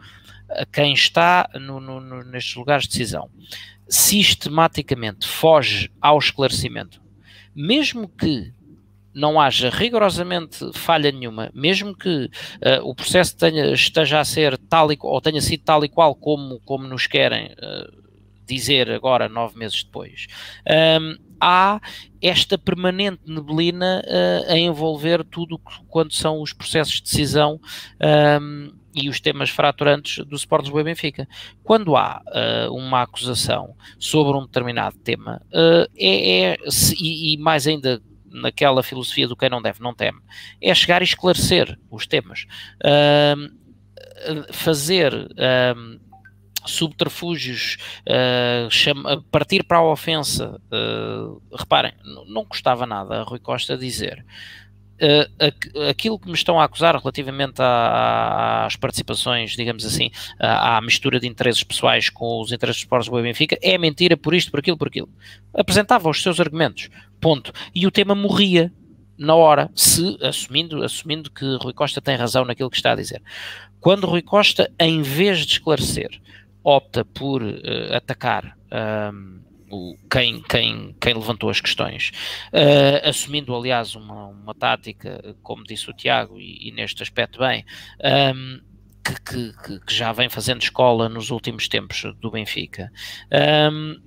quem 0.71 0.93
está 0.93 1.49
no, 1.55 1.79
no, 1.79 1.99
no, 1.99 2.23
nestes 2.23 2.55
lugares 2.55 2.85
de 2.85 2.91
decisão 2.91 3.29
sistematicamente 3.87 5.27
foge 5.27 5.91
ao 6.01 6.17
esclarecimento, 6.17 7.01
mesmo 7.55 8.07
que 8.07 8.53
não 9.13 9.39
haja 9.39 9.69
rigorosamente 9.69 10.57
falha 10.73 11.11
nenhuma, 11.11 11.51
mesmo 11.53 11.95
que 11.95 12.25
uh, 12.25 12.29
o 12.83 12.95
processo 12.95 13.37
tenha, 13.37 13.71
esteja 13.71 14.19
a 14.19 14.25
ser 14.25 14.57
tal 14.57 14.91
e, 14.91 14.97
ou 14.99 15.21
tenha 15.21 15.41
sido 15.41 15.63
tal 15.63 15.85
e 15.85 15.89
qual 15.89 16.15
como, 16.15 16.59
como 16.61 16.87
nos 16.87 17.05
querem 17.05 17.51
uh, 17.51 18.03
dizer 18.45 18.89
agora, 18.89 19.29
nove 19.29 19.57
meses 19.57 19.83
depois. 19.83 20.27
Um, 20.99 21.15
há 21.39 21.79
esta 22.21 22.57
permanente 22.57 23.21
neblina 23.27 24.03
uh, 24.03 24.51
a 24.51 24.57
envolver 24.57 25.23
tudo 25.23 25.59
quando 25.87 26.13
são 26.13 26.41
os 26.41 26.53
processos 26.53 26.95
de 26.95 27.03
decisão 27.03 27.59
um, 28.41 28.73
e 28.93 29.09
os 29.09 29.19
temas 29.19 29.49
fraturantes 29.49 30.25
do 30.25 30.35
Sport 30.35 30.63
Lisboa 30.63 30.81
e 30.81 30.85
Benfica. 30.85 31.27
Quando 31.63 31.95
há 31.95 32.21
uh, 32.27 32.73
uma 32.73 33.01
acusação 33.01 33.75
sobre 33.99 34.37
um 34.37 34.45
determinado 34.45 34.97
tema, 34.97 35.41
uh, 35.47 35.89
é, 35.97 36.53
é 36.53 36.57
se, 36.69 36.95
e, 36.95 37.33
e, 37.33 37.37
mais 37.37 37.67
ainda 37.67 38.01
naquela 38.25 38.81
filosofia 38.81 39.27
do 39.27 39.35
quem 39.35 39.49
não 39.49 39.61
deve 39.61 39.81
não 39.81 39.93
teme, 39.93 40.19
é 40.61 40.73
chegar 40.73 41.01
e 41.01 41.05
esclarecer 41.05 41.77
os 41.91 42.07
temas. 42.07 42.45
Uh, 42.83 43.63
fazer 44.51 45.13
subterfúgios, 46.65 47.77
uh, 48.07 48.69
chama, 48.69 49.23
partir 49.31 49.63
para 49.63 49.77
a 49.77 49.83
ofensa. 49.83 50.59
Uh, 50.71 51.41
reparem, 51.55 51.93
não 52.27 52.45
custava 52.45 52.85
nada 52.85 53.21
a 53.21 53.23
Rui 53.23 53.39
Costa 53.39 53.77
dizer. 53.77 54.25
Aquilo 55.89 56.17
que 56.17 56.27
me 56.27 56.33
estão 56.33 56.59
a 56.59 56.63
acusar 56.63 56.95
relativamente 56.95 57.55
às 57.59 58.75
participações, 58.75 59.51
digamos 59.51 59.85
assim, 59.85 60.09
à, 60.39 60.79
mistura 60.81 61.19
de 61.19 61.27
interesses 61.27 61.63
pessoais 61.63 62.09
com 62.09 62.41
os 62.41 62.51
interesses 62.51 62.81
dos 62.81 62.85
Sports 62.85 63.09
do 63.09 63.21
Benfica, 63.21 63.57
é 63.61 63.77
mentira 63.77 64.15
por 64.15 64.33
isto, 64.33 64.51
por 64.51 64.59
aquilo, 64.59 64.77
por 64.77 64.87
aquilo. 64.87 65.09
Apresentava 65.53 66.09
os 66.09 66.21
seus 66.21 66.39
argumentos, 66.39 66.89
ponto. 67.19 67.51
E 67.73 67.85
o 67.85 67.91
tema 67.91 68.15
morria 68.15 68.71
na 69.17 69.35
hora, 69.35 69.69
se 69.75 70.17
assumindo, 70.21 70.83
assumindo 70.83 71.29
que 71.31 71.45
Rui 71.61 71.73
Costa 71.73 72.01
tem 72.01 72.15
razão 72.15 72.45
naquilo 72.45 72.69
que 72.69 72.77
está 72.77 72.91
a 72.91 72.95
dizer. 72.95 73.21
Quando 73.79 74.07
Rui 74.07 74.21
Costa, 74.21 74.71
em 74.79 75.01
vez 75.01 75.45
de 75.45 75.53
esclarecer, 75.53 76.21
opta 76.63 77.03
por 77.05 77.43
uh, 77.43 77.95
atacar 77.95 78.57
o, 79.73 79.97
quem, 80.09 80.41
quem, 80.41 80.95
quem 80.99 81.13
levantou 81.13 81.49
as 81.49 81.59
questões, 81.59 82.11
uh, 82.53 83.07
assumindo, 83.07 83.55
aliás, 83.55 83.95
uma, 83.95 84.27
uma 84.27 84.53
tática, 84.53 85.35
como 85.41 85.63
disse 85.63 85.89
o 85.89 85.93
Tiago, 85.93 86.39
e, 86.39 86.69
e 86.69 86.71
neste 86.71 87.01
aspecto 87.01 87.39
bem, 87.39 87.65
um, 88.35 88.61
que, 89.03 89.53
que, 89.53 89.79
que, 89.85 89.93
já 89.93 90.11
vem 90.11 90.29
fazendo 90.29 90.61
escola 90.61 91.09
nos 91.09 91.29
últimos 91.29 91.67
tempos 91.67 92.03
do 92.21 92.31
Benfica. 92.31 92.91
Um, 93.71 93.99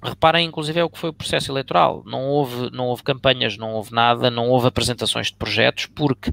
Reparem, 0.00 0.46
inclusive, 0.46 0.78
é 0.78 0.84
o 0.84 0.88
que 0.88 0.98
foi 0.98 1.10
o 1.10 1.12
processo 1.12 1.50
eleitoral. 1.50 2.04
Não 2.06 2.24
houve, 2.28 2.70
não 2.70 2.86
houve 2.86 3.02
campanhas, 3.02 3.56
não 3.56 3.72
houve 3.72 3.92
nada, 3.92 4.30
não 4.30 4.48
houve 4.48 4.68
apresentações 4.68 5.26
de 5.26 5.34
projetos, 5.34 5.86
porque 5.86 6.30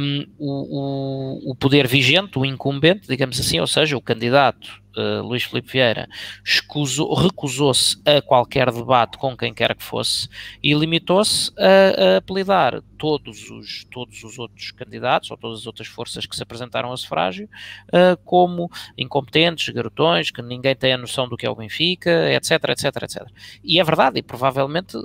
um, 0.00 0.26
o, 0.38 1.48
o, 1.48 1.50
o 1.50 1.54
poder 1.54 1.86
vigente, 1.86 2.38
o 2.38 2.46
incumbente, 2.46 3.06
digamos 3.06 3.38
assim, 3.38 3.60
ou 3.60 3.66
seja, 3.66 3.94
o 3.94 4.00
candidato 4.00 4.82
uh, 4.98 5.22
Luís 5.22 5.44
Filipe 5.44 5.72
Vieira 5.72 6.08
recusou-se 6.44 7.96
a 8.04 8.20
qualquer 8.20 8.70
debate 8.72 9.18
com 9.18 9.36
quem 9.36 9.54
quer 9.54 9.74
que 9.74 9.82
fosse 9.82 10.28
e 10.62 10.74
limitou-se 10.74 11.52
a, 11.58 12.14
a, 12.14 12.16
apelidar 12.18 12.82
todos 12.98 13.48
os, 13.50 13.84
todos 13.90 14.22
os 14.24 14.38
outros 14.38 14.72
candidatos 14.72 15.30
ou 15.30 15.36
todas 15.36 15.60
as 15.60 15.66
outras 15.66 15.86
forças 15.86 16.26
que 16.26 16.34
se 16.34 16.42
apresentaram 16.42 16.92
a 16.92 16.96
sufrágio 16.96 17.48
uh, 17.88 18.16
como 18.24 18.70
incompetentes, 18.96 19.68
garotões, 19.72 20.30
que 20.30 20.42
ninguém 20.42 20.74
tem 20.74 20.92
a 20.92 20.98
noção 20.98 21.28
do 21.28 21.36
que 21.36 21.46
é 21.46 21.50
o 21.50 21.54
Benfica, 21.54 22.32
etc, 22.32 22.52
etc, 22.70 23.02
etc. 23.02 23.26
E 23.62 23.78
é 23.78 23.84
verdade, 23.84 24.18
e 24.18 24.22
provavelmente 24.22 24.96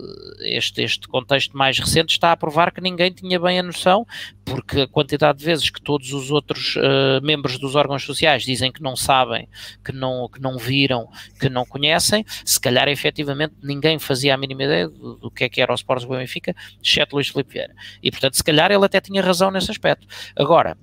este, 0.41 0.81
este 0.81 1.07
contexto 1.07 1.55
mais 1.55 1.77
recente 1.77 2.11
está 2.11 2.31
a 2.31 2.37
provar 2.37 2.71
que 2.71 2.81
ninguém 2.81 3.11
tinha 3.11 3.39
bem 3.39 3.59
a 3.59 3.63
noção, 3.63 4.05
porque 4.43 4.81
a 4.81 4.87
quantidade 4.87 5.39
de 5.39 5.45
vezes 5.45 5.69
que 5.69 5.81
todos 5.81 6.11
os 6.13 6.31
outros 6.31 6.75
uh, 6.75 7.23
membros 7.23 7.57
dos 7.59 7.75
órgãos 7.75 8.03
sociais 8.03 8.43
dizem 8.43 8.71
que 8.71 8.81
não 8.81 8.95
sabem 8.95 9.47
que 9.83 9.91
não, 9.91 10.27
que 10.29 10.41
não 10.41 10.57
viram, 10.57 11.09
que 11.39 11.49
não 11.49 11.65
conhecem, 11.65 12.25
se 12.45 12.59
calhar 12.59 12.87
efetivamente 12.87 13.53
ninguém 13.61 13.99
fazia 13.99 14.33
a 14.33 14.37
mínima 14.37 14.63
ideia 14.63 14.87
do, 14.87 15.15
do 15.15 15.31
que 15.31 15.43
é 15.43 15.49
que 15.49 15.61
era 15.61 15.71
o 15.71 15.75
Sporting 15.75 16.07
Benfica, 16.07 16.55
exceto 16.81 17.15
Luís 17.15 17.27
Filipe 17.27 17.53
Vieira. 17.53 17.73
E 18.01 18.11
portanto, 18.11 18.35
se 18.35 18.43
calhar 18.43 18.71
ele 18.71 18.85
até 18.85 18.99
tinha 19.01 19.21
razão 19.21 19.51
nesse 19.51 19.71
aspecto. 19.71 20.07
Agora, 20.35 20.77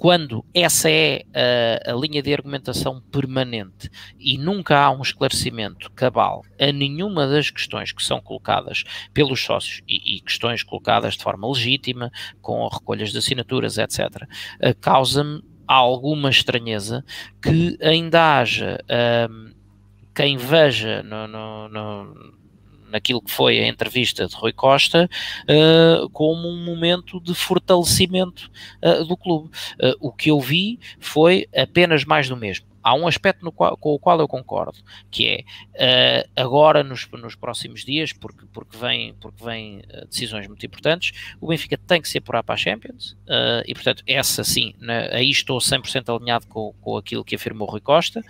quando 0.00 0.42
essa 0.54 0.90
é 0.90 1.24
a, 1.84 1.90
a, 1.90 1.94
linha 1.94 2.22
de 2.22 2.32
argumentação 2.32 3.02
permanente 3.12 3.90
e 4.18 4.38
nunca 4.38 4.78
há 4.78 4.90
um 4.90 5.02
esclarecimento 5.02 5.92
cabal 5.92 6.42
a 6.58 6.72
nenhuma 6.72 7.26
das 7.26 7.50
questões 7.50 7.92
que 7.92 8.02
são 8.02 8.18
colocadas 8.18 8.82
pelos 9.12 9.44
sócios 9.44 9.82
e, 9.86 10.16
e 10.16 10.20
questões 10.22 10.62
colocadas 10.62 11.18
de 11.18 11.22
forma 11.22 11.46
legítima, 11.46 12.10
com 12.40 12.66
recolhas 12.66 13.12
de 13.12 13.18
assinaturas, 13.18 13.76
etc., 13.76 14.26
causa-me 14.80 15.42
alguma 15.74 16.30
estranheza 16.30 17.04
que 17.42 17.78
ainda 17.80 18.38
haja 18.38 18.78
um, 19.30 19.52
quem 20.14 20.36
veja 20.36 21.02
no, 21.02 21.28
no, 21.28 21.68
no, 21.68 22.34
naquilo 22.90 23.22
que 23.22 23.30
foi 23.30 23.60
a 23.60 23.68
entrevista 23.68 24.26
de 24.26 24.34
Rui 24.34 24.52
Costa 24.52 25.08
uh, 25.44 26.10
como 26.10 26.48
um 26.48 26.64
momento 26.64 27.20
de 27.20 27.34
fortalecimento 27.34 28.50
uh, 28.82 29.04
do 29.04 29.16
clube. 29.16 29.48
Uh, 29.80 29.94
o 30.00 30.12
que 30.12 30.30
eu 30.30 30.40
vi 30.40 30.78
foi 30.98 31.46
apenas 31.56 32.04
mais 32.04 32.28
do 32.28 32.36
mesmo 32.36 32.69
há 32.82 32.94
um 32.94 33.06
aspecto 33.06 33.50
qual, 33.52 33.76
com 33.76 33.94
o 33.94 33.98
qual 33.98 34.18
eu 34.20 34.28
concordo, 34.28 34.78
que 35.10 35.44
é 35.76 36.24
uh, 36.26 36.30
agora 36.36 36.82
nos, 36.82 37.08
nos 37.12 37.34
próximos 37.34 37.84
dias, 37.84 38.12
porque, 38.12 38.46
porque 38.52 38.76
vêm 38.76 39.14
porque 39.20 39.44
vem, 39.44 39.78
uh, 39.80 40.06
decisões 40.06 40.46
muito 40.46 40.64
importantes, 40.64 41.12
o 41.40 41.48
Benfica 41.48 41.76
tem 41.76 42.00
que 42.00 42.08
se 42.08 42.18
apurar 42.18 42.42
para 42.42 42.54
a 42.54 42.58
Champions 42.58 43.12
uh, 43.12 43.62
e, 43.66 43.74
portanto, 43.74 44.02
essa 44.06 44.42
sim, 44.44 44.74
aí 45.12 45.30
estou 45.30 45.58
100% 45.58 46.14
alinhado 46.14 46.46
com, 46.46 46.72
com 46.80 46.96
aquilo 46.96 47.24
que 47.24 47.34
afirmou 47.34 47.68
Rui 47.68 47.80
Costa. 47.80 48.22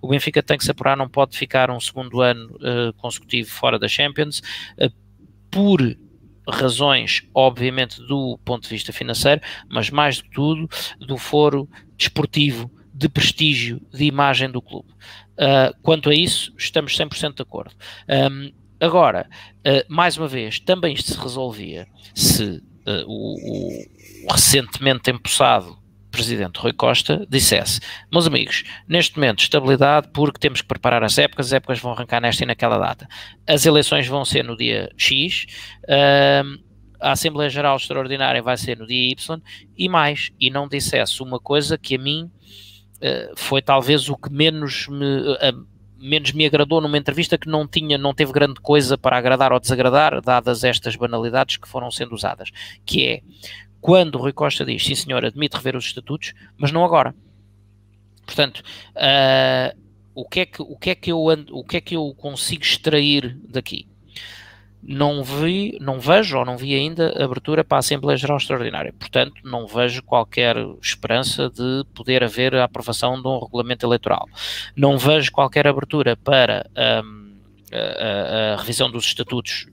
O 0.00 0.08
Benfica 0.08 0.42
tem 0.42 0.58
que 0.58 0.64
se 0.64 0.70
apurar, 0.70 0.96
não 0.96 1.08
pode 1.08 1.36
ficar 1.36 1.70
um 1.70 1.80
segundo 1.80 2.20
ano 2.20 2.48
consecutivo 2.96 3.50
fora 3.50 3.78
da 3.78 3.88
Champions 3.88 4.42
por 5.50 5.80
razões, 6.48 7.22
obviamente, 7.34 8.00
do 8.02 8.38
ponto 8.44 8.62
de 8.62 8.68
vista 8.70 8.92
financeiro, 8.92 9.40
mas 9.68 9.90
mais 9.90 10.20
do 10.20 10.28
tudo 10.30 10.68
do 10.98 11.16
foro 11.16 11.68
desportivo 11.96 12.70
de 12.98 13.08
prestígio, 13.08 13.80
de 13.92 14.04
imagem 14.04 14.50
do 14.50 14.60
clube. 14.60 14.88
Uh, 15.38 15.72
quanto 15.82 16.10
a 16.10 16.14
isso, 16.14 16.52
estamos 16.58 16.98
100% 16.98 17.36
de 17.36 17.42
acordo. 17.42 17.72
Um, 18.08 18.52
agora, 18.80 19.28
uh, 19.58 19.84
mais 19.88 20.18
uma 20.18 20.26
vez, 20.26 20.58
também 20.58 20.94
isto 20.94 21.12
se 21.12 21.20
resolvia 21.20 21.86
se 22.12 22.60
uh, 22.84 23.04
o, 23.06 23.36
o, 24.26 24.32
recentemente 24.32 25.12
empossado 25.12 25.78
presidente 26.10 26.58
Rui 26.58 26.72
Costa 26.72 27.24
dissesse: 27.30 27.78
Meus 28.10 28.26
amigos, 28.26 28.64
neste 28.88 29.14
momento, 29.14 29.42
estabilidade, 29.42 30.08
porque 30.12 30.40
temos 30.40 30.60
que 30.60 30.66
preparar 30.66 31.04
as 31.04 31.16
épocas, 31.18 31.46
as 31.46 31.52
épocas 31.52 31.78
vão 31.78 31.92
arrancar 31.92 32.20
nesta 32.20 32.42
e 32.42 32.46
naquela 32.46 32.78
data. 32.78 33.06
As 33.46 33.64
eleições 33.64 34.08
vão 34.08 34.24
ser 34.24 34.42
no 34.42 34.56
dia 34.56 34.90
X. 34.96 35.46
a 37.00 37.12
Assembleia 37.12 37.48
Geral 37.48 37.76
Extraordinária 37.76 38.42
vai 38.42 38.56
ser 38.56 38.76
no 38.76 38.88
dia 38.88 39.12
Y 39.12 39.40
e 39.76 39.88
mais, 39.88 40.32
e 40.40 40.50
não 40.50 40.66
dissesse 40.66 41.22
uma 41.22 41.38
coisa 41.38 41.78
que 41.78 41.94
a 41.94 41.98
mim 41.98 42.28
foi 43.36 43.62
talvez 43.62 44.08
o 44.08 44.16
que 44.16 44.30
menos 44.30 44.88
me, 44.88 45.04
uh, 45.04 45.66
menos 45.98 46.32
me 46.32 46.46
agradou 46.46 46.80
numa 46.80 46.98
entrevista 46.98 47.36
que 47.36 47.48
não 47.48 47.66
tinha, 47.66 47.98
não 47.98 48.14
teve 48.14 48.32
grande 48.32 48.60
coisa 48.60 48.96
para 48.96 49.16
agradar 49.16 49.52
ou 49.52 49.60
desagradar, 49.60 50.20
dadas 50.20 50.64
estas 50.64 50.96
banalidades 50.96 51.56
que 51.56 51.68
foram 51.68 51.90
sando 51.90 52.14
usadas, 52.14 52.50
que 52.84 53.06
é 53.06 53.20
quando 53.80 54.16
o 54.16 54.18
Rui 54.18 54.32
Costa 54.32 54.64
diz, 54.64 54.84
sim 54.84 54.94
senhor, 54.94 55.24
admite 55.24 55.56
rever 55.56 55.76
os 55.76 55.86
estatutos, 55.86 56.34
mas 56.56 56.72
não 56.72 56.84
agora. 56.84 57.14
Portanto, 58.26 58.62
uh, 58.96 59.78
o, 60.14 60.28
que 60.28 60.40
é 60.40 60.46
que, 60.46 60.62
o, 60.62 60.76
que 60.76 60.90
é 60.90 60.94
que 60.94 61.12
eu 61.12 61.28
ando, 61.28 61.56
o 61.56 61.64
que 61.64 61.76
é 61.76 61.80
que 61.80 61.96
eu 61.96 62.14
consigo 62.16 62.62
extrair 62.62 63.38
daqui? 63.48 63.88
Não 64.82 65.22
vi, 65.22 65.76
não 65.80 65.98
vejo 65.98 66.38
ou 66.38 66.44
não 66.44 66.56
vi 66.56 66.74
ainda 66.74 67.12
abertura 67.22 67.64
para 67.64 67.78
a 67.78 67.80
Assembleia 67.80 68.16
Geral 68.16 68.36
Extraordinária. 68.36 68.94
Portanto, 68.98 69.34
não 69.44 69.66
vejo 69.66 70.02
qualquer 70.02 70.56
esperança 70.80 71.50
de 71.50 71.84
poder 71.94 72.22
haver 72.22 72.54
a 72.54 72.64
aprovação 72.64 73.20
de 73.20 73.26
um 73.26 73.38
regulamento 73.38 73.84
eleitoral. 73.84 74.26
Não 74.76 74.96
vejo 74.96 75.32
qualquer 75.32 75.66
abertura 75.66 76.16
para 76.16 76.68
um, 77.04 77.32
a, 77.72 78.54
a, 78.54 78.56
revisão 78.56 78.90
dos 78.90 79.04
estatutos 79.06 79.66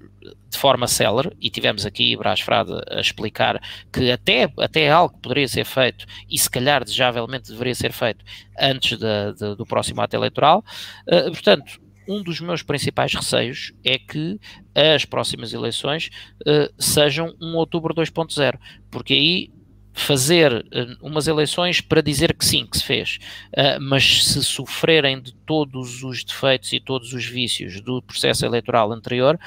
de 0.49 0.57
forma 0.57 0.87
célere, 0.87 1.35
e 1.39 1.49
tivemos 1.49 1.85
aqui 1.85 2.15
Brás 2.15 2.39
Frade 2.39 2.71
a 2.89 2.99
explicar 2.99 3.61
que 3.91 4.09
até, 4.09 4.51
até 4.57 4.89
algo 4.89 5.17
poderia 5.19 5.47
ser 5.47 5.65
feito 5.65 6.05
e 6.29 6.37
se 6.37 6.49
calhar 6.49 6.83
desejavelmente 6.83 7.51
deveria 7.51 7.75
ser 7.75 7.91
feito 7.91 8.23
antes 8.57 8.97
de, 8.97 9.33
de, 9.33 9.55
do 9.55 9.65
próximo 9.65 10.01
ato 10.01 10.15
eleitoral. 10.15 10.63
Uh, 11.07 11.31
portanto, 11.31 11.79
um 12.07 12.21
dos 12.21 12.39
meus 12.39 12.61
principais 12.61 13.13
receios 13.13 13.73
é 13.83 13.97
que 13.97 14.39
as 14.73 15.05
próximas 15.05 15.53
eleições 15.53 16.09
uh, 16.41 16.73
sejam 16.77 17.35
um 17.41 17.55
outubro 17.55 17.93
2.0, 17.93 18.59
porque 18.89 19.13
aí 19.13 19.51
fazer 19.95 20.53
uh, 20.53 20.97
umas 21.01 21.25
eleições 21.25 21.79
para 21.79 22.01
dizer 22.01 22.35
que 22.35 22.43
sim, 22.43 22.65
que 22.65 22.77
se 22.77 22.83
fez, 22.83 23.17
uh, 23.57 23.79
mas 23.79 24.25
se 24.25 24.43
sofrerem 24.43 25.21
de 25.21 25.33
todos 25.33 26.03
os 26.03 26.21
defeitos 26.23 26.73
e 26.73 26.81
todos 26.81 27.13
os 27.13 27.25
vícios 27.25 27.79
do 27.79 28.01
processo 28.01 28.45
eleitoral 28.45 28.91
anterior, 28.91 29.39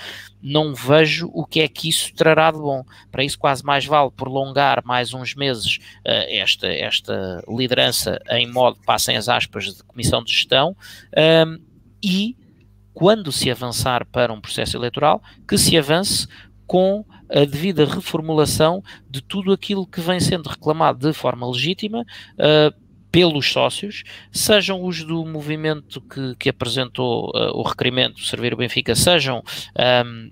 não 0.43 0.74
vejo 0.74 1.30
o 1.35 1.44
que 1.44 1.60
é 1.60 1.68
que 1.68 1.90
isso 1.90 2.14
trará 2.14 2.51
de 2.51 2.56
bom. 2.56 2.82
Para 3.12 3.22
isso, 3.22 3.39
quase 3.39 3.62
mais 3.62 3.85
vale 3.85 4.10
prolongar 4.10 4.82
mais 4.86 5.12
uns 5.12 5.35
meses 5.35 5.76
uh, 5.76 6.26
esta, 6.28 6.66
esta 6.66 7.44
liderança 7.47 8.18
em 8.30 8.51
modo, 8.51 8.78
passem 8.86 9.18
as 9.18 9.28
aspas, 9.28 9.74
de 9.74 9.85
comissão 9.85 10.24
de 10.24 10.32
gestão 10.32 10.74
e, 12.02 12.36
quando 12.98 13.30
se 13.30 13.48
avançar 13.48 14.04
para 14.06 14.32
um 14.32 14.40
processo 14.40 14.76
eleitoral, 14.76 15.22
que 15.46 15.56
se 15.56 15.78
avance 15.78 16.26
com 16.66 17.04
a 17.30 17.44
devida 17.44 17.84
reformulação 17.84 18.82
de 19.08 19.22
tudo 19.22 19.52
aquilo 19.52 19.86
que 19.86 20.00
vem 20.00 20.18
sendo 20.18 20.48
reclamado 20.48 21.06
de 21.06 21.16
forma 21.16 21.48
legítima 21.48 22.00
uh, 22.00 22.74
pelos 23.08 23.52
sócios, 23.52 24.02
sejam 24.32 24.84
os 24.84 25.04
do 25.04 25.24
movimento 25.24 26.00
que, 26.00 26.34
que 26.40 26.48
apresentou 26.48 27.28
uh, 27.28 27.56
o 27.56 27.62
requerimento 27.62 28.20
Servir 28.24 28.52
o 28.52 28.56
Benfica, 28.56 28.96
sejam 28.96 29.44
um, 30.04 30.30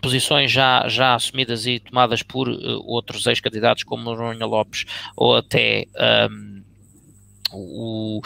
posições 0.00 0.50
já, 0.50 0.88
já 0.88 1.14
assumidas 1.14 1.66
e 1.66 1.78
tomadas 1.78 2.22
por 2.22 2.48
uh, 2.48 2.82
outros 2.86 3.26
ex-candidatos 3.26 3.84
como 3.84 4.02
Noronha 4.02 4.46
Lopes 4.46 4.86
ou 5.14 5.36
até 5.36 5.84
um, 6.30 6.62
o 7.52 8.22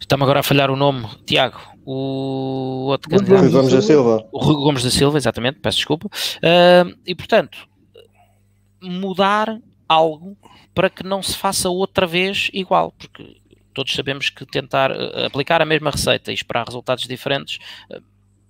Está-me 0.00 0.24
agora 0.24 0.40
a 0.40 0.42
falhar 0.42 0.68
o 0.68 0.76
nome, 0.76 1.06
Tiago. 1.24 1.75
O 1.88 2.88
outro 2.88 3.08
candidato. 3.08 3.42
Rui 3.42 3.50
Gomes 3.50 3.72
da 3.72 3.80
Silva. 3.80 4.28
O 4.32 4.38
Rui 4.40 4.56
Gomes 4.56 4.82
da 4.82 4.90
Silva, 4.90 5.18
exatamente, 5.18 5.60
peço 5.60 5.76
desculpa. 5.76 6.08
Uh, 6.08 6.98
e 7.06 7.14
portanto, 7.14 7.56
mudar 8.82 9.56
algo 9.88 10.36
para 10.74 10.90
que 10.90 11.04
não 11.04 11.22
se 11.22 11.36
faça 11.36 11.70
outra 11.70 12.04
vez 12.04 12.50
igual, 12.52 12.90
porque 12.90 13.40
todos 13.72 13.94
sabemos 13.94 14.30
que 14.30 14.44
tentar 14.44 14.90
uh, 14.90 15.26
aplicar 15.26 15.62
a 15.62 15.64
mesma 15.64 15.92
receita 15.92 16.32
e 16.32 16.34
esperar 16.34 16.66
resultados 16.66 17.04
diferentes 17.04 17.60
uh, 17.88 18.02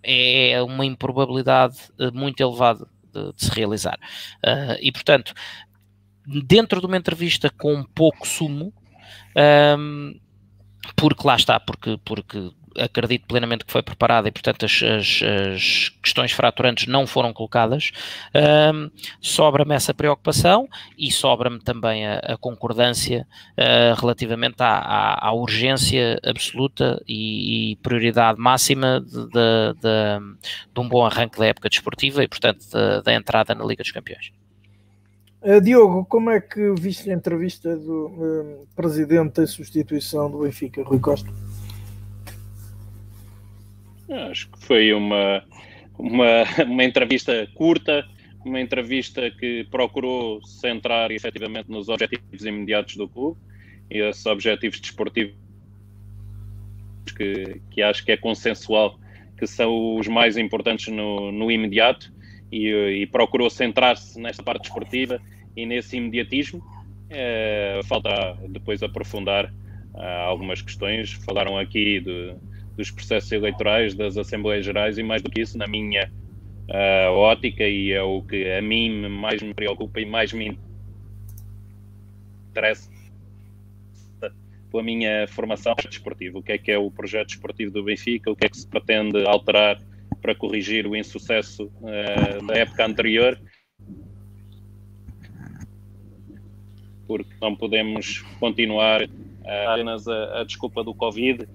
é 0.03 0.63
uma 0.63 0.87
improbabilidade 0.87 1.77
muito 2.15 2.41
elevada 2.41 2.89
de, 3.13 3.33
de 3.35 3.45
se 3.45 3.51
realizar. 3.51 3.99
e 4.81 4.93
portanto, 4.93 5.35
dentro 6.25 6.81
de 6.81 6.87
uma 6.87 6.97
entrevista 6.97 7.51
com 7.51 7.83
pouco 7.83 8.25
sumo, 8.25 8.73
porque 10.95 11.27
lá 11.27 11.35
está, 11.35 11.59
porque, 11.59 11.99
porque 12.05 12.53
acredito 12.79 13.27
plenamente 13.27 13.65
que 13.65 13.73
foi 13.73 13.83
preparada 13.83 14.29
e, 14.29 14.33
portanto, 14.33 14.65
as, 14.65 14.83
as, 14.83 15.23
as 15.23 15.89
questões 16.03 16.33
fraturantes 16.33 16.87
não 16.87 17.07
foram 17.07 17.33
colocadas. 17.33 17.93
Um, 18.35 18.91
sobra-me 19.21 19.75
essa 19.75 19.93
preocupação 19.93 20.69
e 20.99 21.11
sobra-me 21.11 21.59
também 21.61 22.07
a, 22.07 22.19
a 22.19 22.37
concordância 22.37 23.27
uh, 23.53 24.01
relativamente 24.01 24.63
à, 24.63 24.79
à, 24.79 25.29
à, 25.29 25.33
urgência 25.33 26.19
absoluta 26.25 27.03
e, 27.07 27.73
e 27.73 27.77
prioridade 27.77 28.39
máxima 28.41 29.01
de, 29.01 29.27
de, 29.27 29.75
de, 29.81 30.37
de, 30.75 30.81
um 30.81 30.89
bom 30.89 31.05
arranque 31.05 31.39
da 31.39 31.47
época 31.47 31.69
desportiva 31.69 32.23
e, 32.23 32.29
portanto, 32.29 32.67
da 33.05 33.15
entrada 33.15 33.55
na 33.55 33.65
Liga 33.65 33.83
dos 33.83 33.93
Campeões. 33.93 34.33
Uh, 35.43 35.61
Diogo, 35.61 36.05
como 36.07 36.31
é 36.31 36.41
que 36.41 36.73
viste 36.73 37.11
a 37.11 37.15
entrevista 37.15 37.77
do 37.77 38.07
uh, 38.07 38.67
presidente 38.75 39.41
em 39.41 39.47
substituição 39.47 40.31
do 40.31 40.41
Benfica, 40.41 40.83
Rui 40.83 40.99
Costa? 40.99 41.31
Acho 44.09 44.51
que 44.51 44.65
foi 44.65 44.93
uma, 44.93 45.43
uma, 45.99 46.45
uma 46.65 46.85
entrevista 46.85 47.49
curta, 47.55 48.07
uma 48.45 48.61
entrevista 48.61 49.31
que 49.31 49.65
procurou 49.71 50.45
centrar 50.45 51.11
efetivamente 51.11 51.71
nos 51.71 51.89
objetivos 51.89 52.45
imediatos 52.45 52.97
do 52.97 53.09
clube 53.09 53.39
e 53.91 53.99
esses 53.99 54.25
objetivos 54.27 54.81
desportivos 54.81 55.35
que, 57.17 57.61
que 57.71 57.83
acho 57.83 58.05
que 58.05 58.13
é 58.13 58.17
consensual 58.17 58.99
que 59.37 59.47
são 59.47 59.97
os 59.97 60.09
mais 60.09 60.37
importantes 60.37 60.93
no, 60.93 61.31
no 61.31 61.51
imediato 61.51 62.13
e, 62.51 62.69
e 63.03 63.07
procurou 63.07 63.51
centrar-se 63.51 64.19
nesta 64.21 64.43
parte 64.43 64.63
desportiva 64.63 65.21
e 65.57 65.67
nesse 65.67 65.97
imediatismo. 65.97 66.63
É, 67.11 67.81
falta 67.85 68.37
depois 68.49 68.83
aprofundar 68.83 69.53
ah, 69.95 70.23
algumas 70.23 70.63
questões. 70.63 71.13
Falaram 71.13 71.59
aqui 71.59 72.01
de, 72.01 72.35
dos 72.77 72.91
processos 72.91 73.33
eleitorais, 73.33 73.95
das 73.95 74.17
Assembleias 74.17 74.65
Gerais 74.65 74.99
e 74.99 75.03
mais 75.03 75.23
do 75.23 75.31
que 75.31 75.41
isso, 75.41 75.57
na 75.57 75.67
minha 75.67 76.11
uh, 76.69 77.13
ótica, 77.13 77.65
e 77.65 77.93
é 77.93 78.03
o 78.03 78.23
que 78.23 78.51
a 78.53 78.61
mim 78.61 79.09
mais 79.09 79.43
me 79.43 79.55
preocupa 79.55 80.01
e 80.01 80.07
mais 80.07 80.33
me 80.33 80.59
interessa 82.51 82.91
pela 84.71 84.83
minha 84.83 85.27
formação 85.29 85.75
desportiva. 85.89 86.39
O 86.39 86.43
que 86.43 86.53
é 86.53 86.59
que 86.59 86.71
é 86.71 86.79
o 86.79 86.91
projeto 86.91 87.29
desportivo 87.29 87.73
do 87.73 87.85
Benfica? 87.85 88.31
O 88.31 88.37
que 88.37 88.47
é 88.47 88.49
que 88.49 88.59
se 88.59 88.67
pretende 88.67 89.27
alterar 89.27 89.81
para 90.21 90.35
corrigir 90.35 90.87
o 90.87 90.97
insucesso 90.97 91.71
uh, 91.81 92.47
da 92.47 92.55
época 92.55 92.85
anterior? 92.85 93.39
porque 97.07 97.31
não 97.41 97.55
podemos 97.55 98.21
continuar 98.41 99.03
uh, 99.03 99.09
apenas 99.69 100.07
a, 100.09 100.41
a, 100.41 100.45
desculpa 100.45 100.83
do 100.83 100.93
Covid 100.95 101.49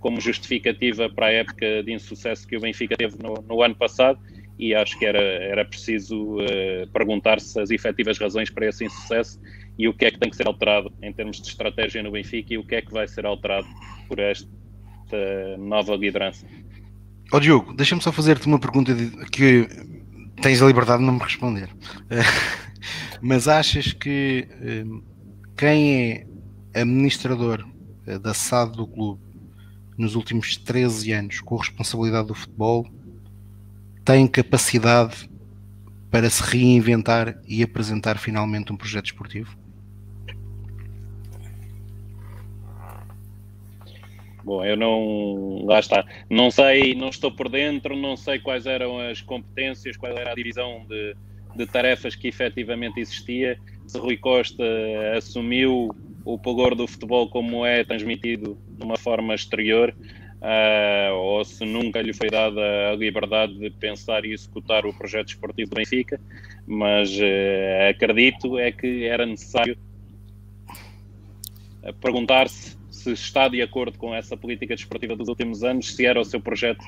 como 0.00 0.20
justificativa 0.20 1.08
para 1.08 1.26
a 1.26 1.32
época 1.32 1.82
de 1.82 1.92
insucesso 1.92 2.46
que 2.46 2.56
o 2.56 2.60
Benfica 2.60 2.96
teve 2.96 3.16
no, 3.22 3.34
no 3.46 3.62
ano 3.62 3.74
passado 3.74 4.18
e 4.58 4.74
acho 4.74 4.98
que 4.98 5.06
era, 5.06 5.20
era 5.20 5.64
preciso 5.64 6.36
uh, 6.40 6.86
perguntar-se 6.92 7.58
as 7.60 7.70
efetivas 7.70 8.18
razões 8.18 8.50
para 8.50 8.66
esse 8.66 8.84
insucesso 8.84 9.40
e 9.78 9.86
o 9.86 9.94
que 9.94 10.06
é 10.06 10.10
que 10.10 10.18
tem 10.18 10.28
que 10.28 10.36
ser 10.36 10.48
alterado 10.48 10.92
em 11.00 11.12
termos 11.12 11.40
de 11.40 11.48
estratégia 11.48 12.02
no 12.02 12.10
Benfica 12.10 12.54
e 12.54 12.58
o 12.58 12.64
que 12.64 12.74
é 12.74 12.82
que 12.82 12.92
vai 12.92 13.06
ser 13.06 13.24
alterado 13.24 13.68
por 14.08 14.18
esta 14.18 14.46
nova 15.58 15.94
liderança. 15.94 16.44
Oh, 17.32 17.38
Diogo, 17.38 17.72
deixa-me 17.74 18.02
só 18.02 18.10
fazer-te 18.10 18.46
uma 18.46 18.58
pergunta 18.58 18.92
que 19.30 19.68
tens 20.42 20.60
a 20.60 20.66
liberdade 20.66 21.00
de 21.00 21.06
não 21.06 21.14
me 21.14 21.22
responder. 21.22 21.68
Mas 23.22 23.46
achas 23.46 23.92
que 23.92 24.48
hum, 24.84 25.02
quem 25.56 26.26
é 26.74 26.80
administrador 26.80 27.64
eh, 28.06 28.18
da 28.18 28.34
SAD 28.34 28.76
do 28.76 28.86
clube 28.86 29.27
nos 29.98 30.14
últimos 30.14 30.56
13 30.56 31.12
anos 31.12 31.40
com 31.40 31.56
responsabilidade 31.56 32.28
do 32.28 32.34
futebol 32.34 32.86
tem 34.04 34.26
capacidade 34.26 35.28
para 36.10 36.30
se 36.30 36.42
reinventar 36.42 37.38
e 37.46 37.62
apresentar 37.62 38.16
finalmente 38.16 38.72
um 38.72 38.76
projeto 38.76 39.06
esportivo? 39.06 39.58
Bom, 44.42 44.64
eu 44.64 44.78
não. 44.78 45.66
Lá 45.66 45.78
está. 45.78 46.06
Não 46.30 46.50
sei, 46.50 46.94
não 46.94 47.10
estou 47.10 47.30
por 47.30 47.50
dentro, 47.50 47.94
não 47.94 48.16
sei 48.16 48.38
quais 48.38 48.64
eram 48.64 48.98
as 48.98 49.20
competências, 49.20 49.94
qual 49.94 50.16
era 50.16 50.32
a 50.32 50.34
divisão 50.34 50.86
de, 50.88 51.14
de 51.54 51.66
tarefas 51.66 52.14
que 52.14 52.28
efetivamente 52.28 52.98
existia, 52.98 53.58
se 53.86 53.98
Rui 53.98 54.16
Costa 54.16 54.64
assumiu 55.14 55.90
o 56.24 56.38
pulgor 56.38 56.74
do 56.74 56.86
futebol 56.86 57.28
como 57.28 57.66
é 57.66 57.84
transmitido 57.84 58.56
de 58.78 58.84
uma 58.84 58.96
forma 58.96 59.34
exterior, 59.34 59.94
uh, 60.40 61.14
ou 61.14 61.44
se 61.44 61.64
nunca 61.64 62.00
lhe 62.00 62.12
foi 62.12 62.28
dada 62.30 62.90
a 62.90 62.96
liberdade 62.96 63.58
de 63.58 63.70
pensar 63.70 64.24
e 64.24 64.32
executar 64.32 64.86
o 64.86 64.92
projeto 64.92 65.28
esportivo 65.28 65.70
do 65.70 65.76
Benfica, 65.76 66.20
mas 66.66 67.10
uh, 67.18 67.90
acredito 67.90 68.58
é 68.58 68.70
que 68.72 69.04
era 69.04 69.26
necessário 69.26 69.76
perguntar-se 72.00 72.76
se 72.90 73.12
está 73.12 73.48
de 73.48 73.62
acordo 73.62 73.96
com 73.96 74.14
essa 74.14 74.36
política 74.36 74.74
desportiva 74.74 75.16
dos 75.16 75.28
últimos 75.28 75.62
anos, 75.64 75.94
se 75.94 76.04
era 76.04 76.20
o 76.20 76.24
seu 76.24 76.40
projeto 76.40 76.84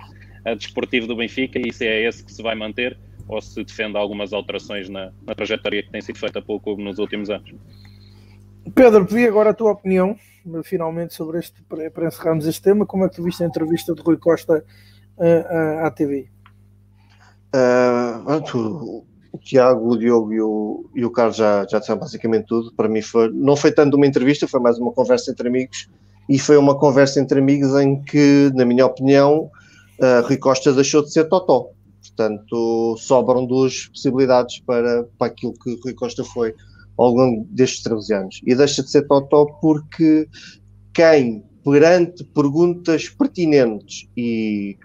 desportivo 0.56 1.06
do 1.06 1.16
Benfica 1.16 1.58
e 1.58 1.72
se 1.72 1.86
é 1.86 2.06
esse 2.06 2.24
que 2.24 2.32
se 2.32 2.42
vai 2.42 2.54
manter 2.54 2.98
ou 3.28 3.40
se 3.40 3.62
defende 3.62 3.96
algumas 3.96 4.32
alterações 4.32 4.88
na, 4.88 5.12
na 5.24 5.34
trajetória 5.34 5.82
que 5.82 5.90
tem 5.90 6.00
sido 6.00 6.18
feita 6.18 6.42
pelo 6.42 6.58
clube 6.58 6.82
nos 6.82 6.98
últimos 6.98 7.30
anos. 7.30 7.54
Pedro, 8.74 9.06
pedi 9.06 9.26
agora 9.26 9.50
a 9.50 9.54
tua 9.54 9.72
opinião, 9.72 10.16
finalmente, 10.64 11.14
sobre 11.14 11.38
este, 11.38 11.62
para 11.62 12.06
encerrarmos 12.06 12.46
este 12.46 12.62
tema. 12.62 12.86
Como 12.86 13.04
é 13.04 13.08
que 13.08 13.16
tu 13.16 13.22
viste 13.22 13.42
a 13.42 13.46
entrevista 13.46 13.94
de 13.94 14.02
Rui 14.02 14.16
Costa 14.16 14.64
uh, 15.18 15.84
à 15.84 15.90
TV? 15.90 16.28
Uh, 17.54 19.04
o 19.32 19.38
Tiago, 19.38 19.92
o 19.92 19.98
Diogo 19.98 20.32
e 20.32 20.40
o, 20.40 20.90
e 20.94 21.04
o 21.04 21.10
Carlos 21.10 21.36
já, 21.36 21.66
já 21.68 21.78
disseram 21.78 22.00
basicamente 22.00 22.46
tudo. 22.46 22.72
Para 22.74 22.88
mim, 22.88 23.02
foi, 23.02 23.30
não 23.32 23.56
foi 23.56 23.72
tanto 23.72 23.96
uma 23.96 24.06
entrevista, 24.06 24.48
foi 24.48 24.60
mais 24.60 24.78
uma 24.78 24.92
conversa 24.92 25.30
entre 25.30 25.48
amigos. 25.48 25.88
E 26.28 26.38
foi 26.38 26.56
uma 26.56 26.78
conversa 26.78 27.20
entre 27.20 27.40
amigos 27.40 27.74
em 27.80 28.00
que, 28.02 28.50
na 28.54 28.64
minha 28.64 28.86
opinião, 28.86 29.50
uh, 29.98 30.26
Rui 30.26 30.36
Costa 30.36 30.72
deixou 30.72 31.02
de 31.02 31.12
ser 31.12 31.24
totó. 31.24 31.70
Portanto, 32.00 32.96
sobram 32.98 33.46
duas 33.46 33.86
possibilidades 33.86 34.60
para, 34.60 35.04
para 35.18 35.28
aquilo 35.28 35.52
que 35.54 35.78
Rui 35.82 35.94
Costa 35.94 36.24
foi 36.24 36.54
ao 37.00 37.14
longo 37.14 37.46
destes 37.50 37.82
13 37.82 38.14
anos. 38.14 38.40
E 38.44 38.54
deixa 38.54 38.82
de 38.82 38.90
ser 38.90 39.06
totó 39.06 39.46
porque 39.60 40.28
quem, 40.92 41.42
perante 41.64 42.22
perguntas 42.24 43.08
pertinentes 43.08 44.06
e 44.16 44.76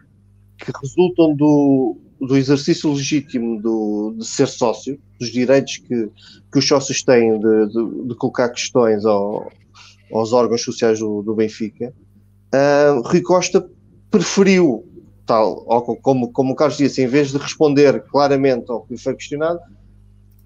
que 0.57 0.71
resultam 0.81 1.35
do, 1.35 1.97
do 2.21 2.37
exercício 2.37 2.93
legítimo 2.93 3.61
do, 3.61 4.15
de 4.17 4.25
ser 4.25 4.47
sócio, 4.47 4.97
dos 5.19 5.29
direitos 5.29 5.77
que, 5.77 6.09
que 6.51 6.59
os 6.59 6.65
sócios 6.65 7.03
têm 7.03 7.37
de, 7.37 7.67
de, 7.67 8.07
de 8.07 8.15
colocar 8.15 8.49
questões 8.49 9.05
ao, 9.05 9.51
aos 10.13 10.31
órgãos 10.31 10.63
sociais 10.63 10.99
do, 10.99 11.21
do 11.21 11.35
Benfica, 11.35 11.93
uh, 12.53 13.01
Rui 13.01 13.21
Costa 13.21 13.69
preferiu 14.09 14.85
tal, 15.25 15.65
como, 16.01 16.31
como 16.31 16.53
o 16.53 16.55
Carlos 16.55 16.77
disse, 16.77 17.01
em 17.01 17.07
vez 17.07 17.31
de 17.31 17.37
responder 17.37 18.03
claramente 18.03 18.71
ao 18.71 18.85
que 18.85 18.95
foi 18.95 19.15
questionado, 19.15 19.59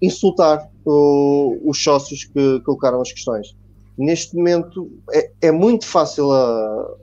insultar 0.00 0.68
o, 0.84 1.58
os 1.64 1.82
sócios 1.82 2.24
que 2.24 2.60
colocaram 2.60 3.00
as 3.00 3.12
questões. 3.12 3.54
Neste 3.98 4.34
momento 4.34 4.90
é, 5.12 5.30
é 5.42 5.50
muito 5.50 5.86
fácil 5.86 6.30
a, 6.32 6.96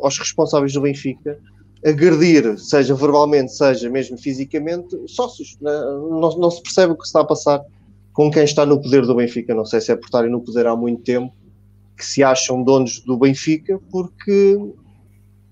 aos 0.00 0.18
responsáveis 0.18 0.72
do 0.72 0.80
Benfica 0.80 1.38
agredir, 1.84 2.58
seja 2.58 2.94
verbalmente, 2.94 3.52
seja 3.52 3.88
mesmo 3.88 4.16
fisicamente, 4.18 4.96
sócios. 5.06 5.56
Né? 5.60 5.70
Não, 5.70 6.38
não, 6.38 6.50
se 6.50 6.62
percebe 6.62 6.92
o 6.92 6.96
que 6.96 7.04
está 7.04 7.20
a 7.20 7.24
passar 7.24 7.62
com 8.12 8.30
quem 8.30 8.44
está 8.44 8.64
no 8.64 8.80
poder 8.80 9.04
do 9.06 9.14
Benfica. 9.14 9.54
Não 9.54 9.64
sei 9.64 9.80
se 9.80 9.92
é 9.92 9.96
por 9.96 10.06
estarem 10.06 10.30
no 10.30 10.40
poder 10.40 10.66
há 10.66 10.74
muito 10.74 11.02
tempo 11.02 11.32
que 11.96 12.04
se 12.04 12.22
acham 12.22 12.62
donos 12.62 13.00
do 13.00 13.16
Benfica, 13.16 13.80
porque 13.90 14.58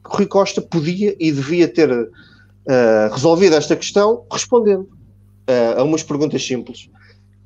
Rui 0.04 0.26
Costa 0.26 0.60
podia 0.60 1.14
e 1.18 1.32
devia 1.32 1.68
ter 1.68 1.90
uh, 1.90 3.12
resolvido 3.12 3.54
esta 3.54 3.76
questão 3.76 4.24
respondendo 4.30 4.88
uh, 5.48 5.80
a 5.80 5.82
umas 5.82 6.02
perguntas 6.02 6.44
simples. 6.46 6.90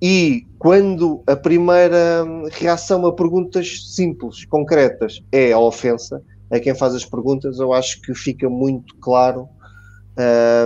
E 0.01 0.47
quando 0.59 1.23
a 1.27 1.35
primeira 1.35 2.25
reação 2.53 3.05
a 3.07 3.12
perguntas 3.12 3.95
simples, 3.95 4.45
concretas, 4.45 5.23
é 5.33 5.53
a 5.53 5.59
ofensa 5.59 6.23
a 6.51 6.59
quem 6.59 6.75
faz 6.75 6.95
as 6.95 7.05
perguntas, 7.05 7.59
eu 7.59 7.73
acho 7.73 8.01
que 8.01 8.15
fica 8.15 8.49
muito 8.49 8.97
claro 8.97 9.49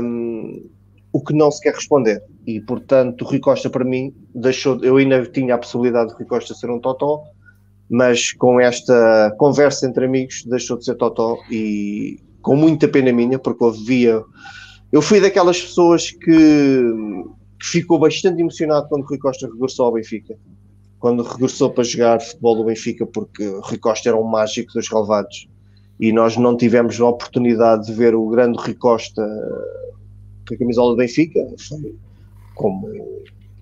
um, 0.03 0.69
o 1.13 1.21
que 1.21 1.35
não 1.35 1.51
se 1.51 1.61
quer 1.61 1.75
responder. 1.75 2.23
E, 2.47 2.61
portanto, 2.61 3.23
o 3.23 3.25
Rui 3.25 3.41
Costa, 3.41 3.69
para 3.69 3.85
mim, 3.85 4.15
deixou. 4.35 4.83
Eu 4.83 4.97
ainda 4.97 5.25
tinha 5.27 5.55
a 5.55 5.59
possibilidade 5.59 6.11
de 6.11 6.15
Rui 6.15 6.27
Costa 6.27 6.55
ser 6.55 6.71
um 6.71 6.81
totó, 6.81 7.23
mas 7.91 8.33
com 8.33 8.61
esta 8.61 9.35
conversa 9.39 9.87
entre 9.87 10.07
amigos, 10.07 10.45
deixou 10.45 10.79
de 10.79 10.85
ser 10.85 10.95
totó 10.95 11.37
e 11.51 12.21
com 12.41 12.57
muita 12.57 12.89
pena 12.89 13.13
minha, 13.13 13.39
porque 13.39 13.65
eu 13.65 13.73
via. 13.73 14.23
Eu 14.93 15.01
fui 15.01 15.21
daquelas 15.21 15.61
pessoas 15.61 16.11
que 16.11 16.85
que 17.63 17.69
ficou 17.69 17.97
bastante 17.97 18.41
emocionado 18.41 18.89
quando 18.89 19.05
Rui 19.05 19.19
Costa 19.19 19.47
regressou 19.47 19.87
ao 19.87 19.93
Benfica. 19.93 20.37
Quando 20.99 21.23
regressou 21.23 21.71
para 21.71 21.85
jogar 21.85 22.21
futebol 22.21 22.57
do 22.57 22.65
Benfica, 22.65 23.07
porque 23.07 23.47
Rui 23.63 23.79
Costa 23.79 24.09
era 24.09 24.19
um 24.19 24.25
mágico 24.25 24.73
dos 24.73 24.89
relevados 24.89 25.49
e 26.01 26.13
nós 26.13 26.37
não 26.37 26.57
tivemos 26.57 27.01
a 27.01 27.07
oportunidade 27.07 27.87
de 27.87 27.93
ver 27.93 28.17
o 28.17 28.29
grande 28.29 28.59
Rui 28.59 28.75
Costa 28.75 29.25
com 30.47 30.55
a 30.55 30.59
camisola 30.59 30.91
do 30.91 30.97
Benfica, 30.97 31.41
como 32.57 32.89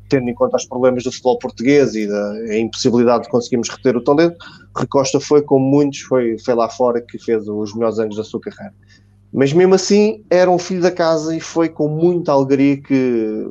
tendo 0.09 0.31
em 0.31 0.35
conta 0.35 0.57
os 0.57 0.65
problemas 0.65 1.05
do 1.05 1.13
futebol 1.13 1.39
português 1.39 1.95
e 1.95 2.09
da 2.09 2.59
impossibilidade 2.59 3.25
de 3.25 3.29
conseguirmos 3.29 3.69
reter 3.69 3.97
o 3.97 4.03
talento, 4.03 4.37
Rui 4.75 4.87
Costa 4.87 5.21
foi, 5.21 5.43
como 5.43 5.65
muitos, 5.65 6.01
foi, 6.01 6.39
foi 6.39 6.55
lá 6.55 6.71
fora 6.71 7.03
que 7.03 7.19
fez 7.19 7.47
os 7.47 7.75
melhores 7.75 7.99
anos 7.99 8.17
da 8.17 8.25
sua 8.25 8.41
carreira. 8.41 8.75
Mas 9.33 9.53
mesmo 9.53 9.75
assim, 9.75 10.25
era 10.29 10.51
um 10.51 10.59
filho 10.59 10.83
da 10.83 10.91
casa 10.91 11.37
e 11.37 11.41
foi 11.41 11.69
com 11.69 11.89
muita 11.89 12.33
alegria 12.33 12.81
que 12.81 13.47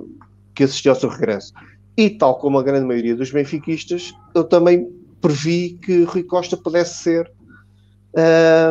que 0.60 0.66
assistiu 0.66 0.92
ao 0.92 1.00
seu 1.00 1.08
regresso. 1.08 1.54
E 1.96 2.10
tal 2.10 2.38
como 2.38 2.60
a 2.60 2.64
grande 2.64 2.86
maioria 2.86 3.16
dos 3.16 3.32
benfiquistas, 3.32 4.14
eu 4.36 4.44
também 4.44 4.90
previ 5.22 5.80
que 5.82 6.04
Rui 6.04 6.24
Costa 6.24 6.58
pudesse 6.58 7.02
ser 7.02 7.32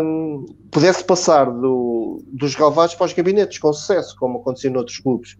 um, 0.03 0.45
pudesse 0.71 1.03
passar 1.03 1.47
do, 1.47 2.23
dos 2.27 2.55
relevados 2.55 2.95
para 2.95 3.07
os 3.07 3.13
gabinetes 3.15 3.59
com 3.59 3.73
sucesso, 3.73 4.15
como 4.19 4.39
aconteceu 4.39 4.71
noutros 4.71 4.99
clubes. 4.99 5.37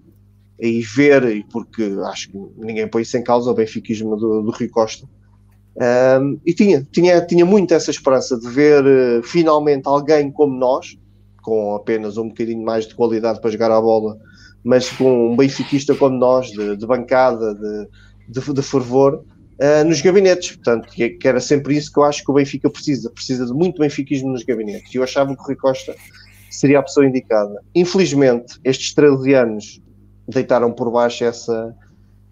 E 0.59 0.81
ver, 0.81 1.25
e 1.25 1.45
porque 1.45 1.83
acho 2.07 2.31
que 2.31 2.39
ninguém 2.57 2.89
põe 2.89 3.03
isso 3.03 3.17
em 3.19 3.23
causa, 3.23 3.51
o 3.51 3.55
benfiquismo 3.55 4.17
do, 4.17 4.43
do 4.43 4.51
Rui 4.51 4.69
Costa. 4.69 5.07
Um, 6.21 6.41
e 6.47 6.55
tinha, 6.55 6.87
tinha, 6.91 7.21
tinha 7.21 7.45
muito 7.45 7.73
essa 7.75 7.91
esperança 7.91 8.39
de 8.39 8.49
ver 8.49 8.85
uh, 8.85 9.23
finalmente 9.23 9.87
alguém 9.87 10.33
como 10.33 10.57
nós, 10.57 10.99
com 11.43 11.75
apenas 11.75 12.17
um 12.17 12.29
bocadinho 12.29 12.63
mais 12.63 12.87
de 12.87 12.95
qualidade 12.95 13.41
para 13.41 13.51
jogar 13.51 13.71
a 13.71 13.81
bola, 13.81 14.19
mas 14.65 14.91
com 14.91 15.33
um 15.33 15.37
benfiquista 15.37 15.95
como 15.95 16.17
nós, 16.17 16.51
de, 16.51 16.77
de 16.77 16.87
bancada, 16.87 17.55
de, 17.55 17.89
de, 18.29 18.53
de 18.53 18.63
fervor, 18.63 19.25
uh, 19.59 19.85
nos 19.87 20.01
gabinetes. 20.01 20.57
Portanto, 20.57 20.89
que, 20.89 21.11
que, 21.11 21.29
era 21.29 21.41
sempre 21.41 21.77
isso 21.77 21.93
que 21.93 21.99
eu 21.99 22.05
acho 22.05 22.25
que 22.25 22.31
o 22.31 22.35
Benfica 22.35 22.69
precisa. 22.69 23.11
Precisa 23.11 23.47
de 23.47 23.53
muito 23.53 23.81
benfiquismo 23.81 24.31
nos 24.31 24.43
gabinetes. 24.43 24.95
E 24.95 24.99
eu 24.99 25.03
achava 25.03 25.35
que 25.35 25.41
o 25.41 25.45
Rui 25.45 25.57
Costa 25.57 25.95
seria 26.51 26.79
a 26.79 26.83
pessoa 26.83 27.07
indicada. 27.07 27.63
Infelizmente, 27.75 28.59
estes 28.65 28.95
13 28.95 29.35
anos 29.35 29.83
deitaram 30.27 30.73
por 30.73 30.91
baixo 30.91 31.25
essa, 31.25 31.75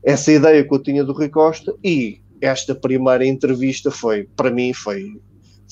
essa 0.03 0.33
ideia 0.33 0.65
que 0.65 0.75
eu 0.75 0.83
tinha 0.83 1.05
do 1.05 1.13
Rui 1.13 1.29
Costa 1.29 1.75
e 1.83 2.21
esta 2.41 2.75
primeira 2.75 3.25
entrevista 3.27 3.91
foi, 3.91 4.29
para 4.37 4.51
mim, 4.51 4.73
foi, 4.73 5.19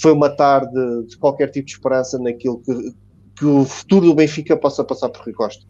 foi 0.00 0.14
matar 0.14 0.64
de, 0.66 1.06
de 1.08 1.16
qualquer 1.18 1.50
tipo 1.50 1.66
de 1.66 1.72
esperança 1.72 2.18
naquilo 2.18 2.60
que, 2.60 2.94
que 3.36 3.44
o 3.44 3.64
futuro 3.64 4.06
do 4.06 4.14
Benfica 4.14 4.56
possa 4.56 4.84
passar 4.84 5.08
por 5.08 5.22
Rui 5.24 5.32
Costa 5.32 5.64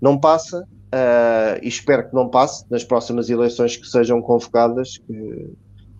não 0.00 0.18
passa 0.18 0.62
uh, 0.62 1.58
e 1.62 1.68
espero 1.68 2.08
que 2.08 2.14
não 2.14 2.28
passe 2.28 2.64
nas 2.70 2.84
próximas 2.84 3.28
eleições 3.28 3.76
que 3.76 3.86
sejam 3.86 4.22
convocadas. 4.22 4.98
Que 4.98 5.50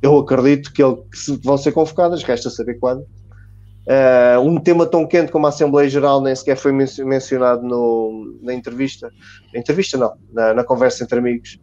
eu 0.01 0.16
acredito 0.18 0.72
que, 0.72 0.82
ele, 0.82 0.97
que 0.97 1.32
vão 1.43 1.59
ser 1.59 1.72
convocadas, 1.72 2.22
resta 2.22 2.51
saber 2.51 2.74
quando. 2.78 3.01
Uh, 3.01 4.40
um 4.43 4.60
tema 4.60 4.86
tão 4.86 5.06
quente 5.06 5.32
como 5.32 5.47
a 5.47 5.48
Assembleia 5.48 5.89
Geral 5.89 6.20
nem 6.20 6.36
sequer 6.36 6.56
foi 6.56 6.72
mencionado 6.72 7.62
no, 7.62 8.39
na 8.43 8.55
entrevista. 8.55 9.10
Na 9.52 9.59
entrevista, 9.59 9.97
não, 9.97 10.14
na, 10.32 10.55
na 10.55 10.64
conversa 10.64 11.05
entre 11.05 11.18
amigos. 11.18 11.59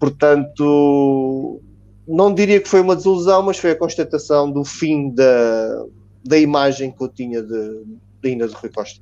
Portanto, 0.00 1.60
não 2.08 2.34
diria 2.34 2.60
que 2.60 2.68
foi 2.68 2.80
uma 2.80 2.96
desilusão, 2.96 3.42
mas 3.42 3.58
foi 3.58 3.72
a 3.72 3.76
constatação 3.76 4.50
do 4.50 4.64
fim 4.64 5.10
da, 5.10 5.84
da 6.24 6.38
imagem 6.38 6.90
que 6.90 7.02
eu 7.02 7.08
tinha 7.08 7.42
de, 7.42 7.84
de 8.26 8.32
Ina 8.32 8.48
de 8.48 8.54
Rui 8.54 8.70
Costa. 8.70 9.00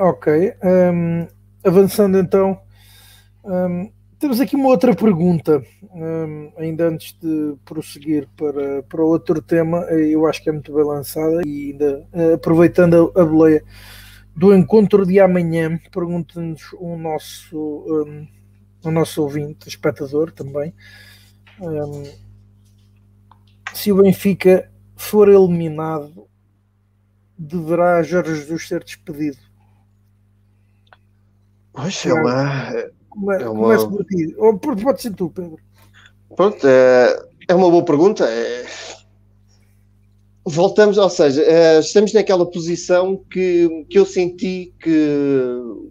Ok. 0.00 0.54
Um, 0.62 1.26
avançando 1.64 2.18
então, 2.18 2.60
um, 3.44 3.90
temos 4.18 4.40
aqui 4.40 4.56
uma 4.56 4.68
outra 4.68 4.94
pergunta, 4.94 5.62
um, 5.82 6.52
ainda 6.56 6.88
antes 6.88 7.16
de 7.20 7.56
prosseguir 7.64 8.28
para, 8.36 8.82
para 8.84 9.04
outro 9.04 9.40
tema, 9.40 9.80
eu 9.90 10.26
acho 10.26 10.42
que 10.42 10.48
é 10.48 10.52
muito 10.52 10.72
bem 10.74 10.84
lançada 10.84 11.42
e 11.46 11.70
ainda 11.72 12.06
uh, 12.12 12.34
aproveitando 12.34 13.12
a, 13.14 13.22
a 13.22 13.24
boleia 13.24 13.62
do 14.34 14.54
encontro 14.54 15.06
de 15.06 15.20
amanhã, 15.20 15.78
pergunta-nos 15.92 16.72
o 16.74 16.96
nosso, 16.96 17.58
um, 17.58 18.26
o 18.84 18.90
nosso 18.90 19.22
ouvinte, 19.22 19.68
espectador 19.68 20.32
também, 20.32 20.74
um, 21.60 22.02
se 23.74 23.92
o 23.92 24.02
Benfica 24.02 24.70
for 24.96 25.28
eliminado, 25.28 26.28
deverá 27.42 28.02
Jorge 28.02 28.36
Jesus 28.36 28.68
ser 28.68 28.84
despedido? 28.84 29.38
Poxa, 31.72 32.10
é 32.10 32.12
uma. 32.12 32.70
é 32.70 33.48
uma... 33.48 33.54
Começa 33.54 33.88
por 33.88 34.04
ti. 34.04 34.34
Ou 34.38 34.58
pode 34.58 35.02
ser 35.02 35.14
tu, 35.14 35.30
Pedro. 35.30 35.58
Pronto, 36.36 36.66
é, 36.66 37.26
é 37.48 37.54
uma 37.54 37.70
boa 37.70 37.84
pergunta. 37.84 38.24
É... 38.24 38.66
Voltamos, 40.44 40.98
ou 40.98 41.08
seja, 41.08 41.42
é, 41.42 41.78
estamos 41.78 42.12
naquela 42.12 42.44
posição 42.50 43.16
que, 43.30 43.86
que 43.88 43.98
eu 43.98 44.04
senti 44.04 44.74
que, 44.80 45.46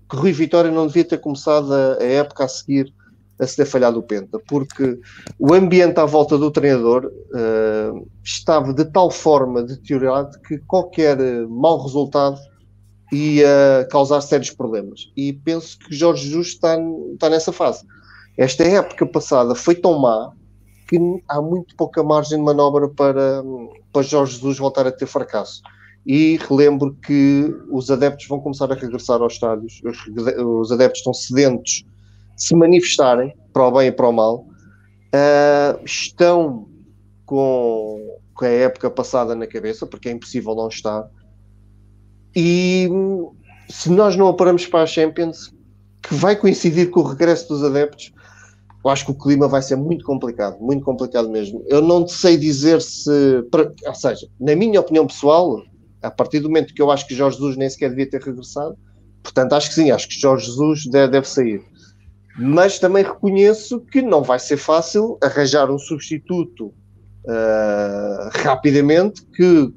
que 0.10 0.16
Rui 0.16 0.34
Vitória 0.34 0.70
não 0.70 0.88
devia 0.88 1.06
ter 1.06 1.20
começado 1.20 1.74
a, 1.74 1.98
a 2.00 2.04
época 2.04 2.44
a 2.44 2.48
seguir 2.50 2.94
a 3.42 3.48
se 3.48 3.56
ter 3.56 3.66
falhado 3.66 4.00
o 4.00 4.04
Penta, 4.04 4.40
porque 4.48 5.00
o 5.40 5.54
ambiente 5.54 6.00
à 6.00 6.06
volta 6.06 6.38
do 6.38 6.52
treinador 6.52 7.06
uh, 7.08 8.08
estava 8.24 8.72
de 8.72 8.86
tal 8.86 9.10
forma 9.10 9.64
deteriorado 9.64 10.40
que 10.42 10.60
qualquer 10.60 11.18
mau 11.48 11.82
resultado 11.82 12.40
ia 13.12 13.88
causar 13.90 14.22
sérios 14.22 14.52
problemas. 14.52 15.12
E 15.18 15.34
penso 15.34 15.80
que 15.80 15.94
Jorge 15.94 16.28
Jesus 16.28 16.50
está, 16.50 16.78
está 17.14 17.30
nessa 17.30 17.52
fase. 17.52 17.84
Esta 18.38 18.64
época 18.64 19.08
passada 19.08 19.56
foi 19.56 19.76
tão 19.76 20.00
má 20.00 20.32
que 20.88 20.98
há 21.28 21.42
muito 21.42 21.76
pouca 21.76 22.04
margem 22.04 22.38
de 22.38 22.44
manobra 22.44 22.88
para, 22.90 23.44
para 23.92 24.02
Jorge 24.04 24.36
Jesus 24.36 24.60
voltar 24.60 24.86
a 24.86 24.92
ter 24.92 25.08
fracasso. 25.08 25.62
E 26.06 26.40
relembro 26.48 26.96
que 27.06 27.54
os 27.72 27.90
adeptos 27.90 28.28
vão 28.28 28.40
começar 28.40 28.72
a 28.72 28.76
regressar 28.76 29.22
aos 29.22 29.34
estádios, 29.34 29.82
os, 29.84 29.98
os 30.38 30.72
adeptos 30.72 31.00
estão 31.00 31.14
sedentos 31.14 31.84
de 31.84 31.92
se 32.42 32.56
manifestarem 32.56 33.36
para 33.54 33.68
o 33.68 33.72
bem 33.72 33.90
e 33.90 33.92
para 33.92 34.10
o 34.10 34.12
mal, 34.12 34.48
uh, 35.14 35.86
estão 35.86 36.68
com, 37.24 38.18
com 38.34 38.46
a 38.46 38.50
época 38.50 38.90
passada 38.90 39.36
na 39.36 39.46
cabeça, 39.46 39.86
porque 39.86 40.10
é 40.10 40.12
impossível 40.12 40.56
não 40.56 40.68
estar, 40.68 41.08
e 42.36 42.90
se 43.70 43.92
nós 43.92 44.16
não 44.16 44.26
operamos 44.26 44.66
para 44.66 44.82
a 44.82 44.88
Champions, 44.88 45.54
que 46.02 46.16
vai 46.16 46.36
coincidir 46.36 46.90
com 46.90 47.02
o 47.02 47.04
regresso 47.04 47.48
dos 47.48 47.64
adeptos, 47.64 48.12
eu 48.84 48.90
acho 48.90 49.06
que 49.06 49.12
o 49.12 49.16
clima 49.16 49.48
vai 49.48 49.62
ser 49.62 49.76
muito 49.76 50.04
complicado, 50.04 50.60
muito 50.60 50.84
complicado 50.84 51.30
mesmo. 51.30 51.64
Eu 51.68 51.84
não 51.84 52.08
sei 52.08 52.38
dizer 52.38 52.82
se, 52.82 53.44
ou 53.86 53.94
seja, 53.94 54.28
na 54.40 54.56
minha 54.56 54.80
opinião 54.80 55.06
pessoal, 55.06 55.62
a 56.02 56.10
partir 56.10 56.40
do 56.40 56.50
momento 56.50 56.74
que 56.74 56.82
eu 56.82 56.90
acho 56.90 57.06
que 57.06 57.14
Jorge 57.14 57.38
Jesus 57.38 57.56
nem 57.56 57.70
sequer 57.70 57.92
devia 57.92 58.10
ter 58.10 58.20
regressado, 58.20 58.76
portanto 59.22 59.54
acho 59.54 59.70
que 59.70 59.76
sim, 59.76 59.92
acho 59.92 60.08
que 60.08 60.20
Jorge 60.20 60.48
Jesus 60.48 60.88
deve 60.88 61.28
sair. 61.28 61.71
Mas 62.38 62.80
também 62.80 63.04
reconheço 63.04 63.80
que 63.82 64.02
não 64.02 64.24
vai 64.24 64.40
ser 64.40 64.58
fácil 64.58 65.18
arranjar 65.22 65.70
um 65.70 65.78
substituto 65.78 66.74
uh, 67.26 68.30
rapidamente 68.44 69.26
que 69.36 69.74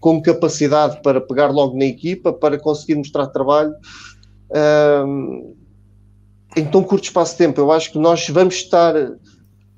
com 0.00 0.20
capacidade 0.20 1.00
para 1.02 1.20
pegar 1.20 1.46
logo 1.46 1.78
na 1.78 1.86
equipa, 1.86 2.30
para 2.30 2.58
conseguir 2.58 2.94
mostrar 2.94 3.26
trabalho 3.28 3.72
um, 5.06 5.56
em 6.54 6.64
tão 6.66 6.82
curto 6.82 7.04
espaço 7.04 7.32
de 7.32 7.38
tempo. 7.38 7.60
Eu 7.60 7.72
acho 7.72 7.90
que 7.90 7.98
nós 7.98 8.28
vamos 8.28 8.54
estar 8.54 8.94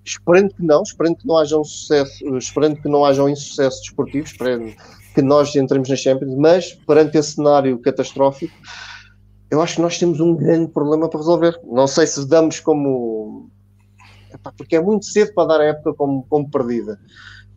esperando 0.04 0.52
que 0.54 0.62
não, 0.62 0.82
esperando 0.82 1.16
que 1.16 1.26
não 1.26 1.36
haja 1.36 1.56
um 1.56 1.64
sucesso, 1.64 2.36
esperando 2.36 2.80
que 2.80 2.88
não 2.88 3.04
haja 3.04 3.22
um 3.22 3.28
insucesso 3.28 3.80
desportivo, 3.82 4.26
esperando 4.26 4.74
que 5.14 5.22
nós 5.22 5.54
entremos 5.54 5.88
na 5.88 5.96
Champions, 5.96 6.34
mas 6.36 6.72
perante 6.72 7.16
esse 7.16 7.32
cenário 7.32 7.78
catastrófico, 7.78 8.54
eu 9.50 9.60
acho 9.60 9.76
que 9.76 9.82
nós 9.82 9.98
temos 9.98 10.20
um 10.20 10.34
grande 10.34 10.72
problema 10.72 11.08
para 11.08 11.20
resolver. 11.20 11.60
Não 11.64 11.86
sei 11.86 12.06
se 12.06 12.26
damos 12.26 12.60
como. 12.60 13.48
porque 14.56 14.76
é 14.76 14.80
muito 14.80 15.06
cedo 15.06 15.32
para 15.34 15.48
dar 15.48 15.60
a 15.60 15.66
época 15.66 15.94
como, 15.94 16.26
como 16.28 16.50
perdida. 16.50 16.98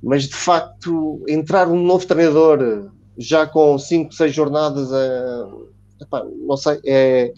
Mas 0.02 0.24
de 0.24 0.36
facto, 0.36 1.24
entrar 1.28 1.68
um 1.68 1.84
novo 1.84 2.06
treinador 2.06 2.92
já 3.18 3.46
com 3.46 3.78
5, 3.78 4.14
6 4.14 4.34
jornadas, 4.34 4.90
é, 4.94 5.44
epá, 6.02 6.24
não 6.24 6.56
sei, 6.56 6.80
é, 6.86 7.34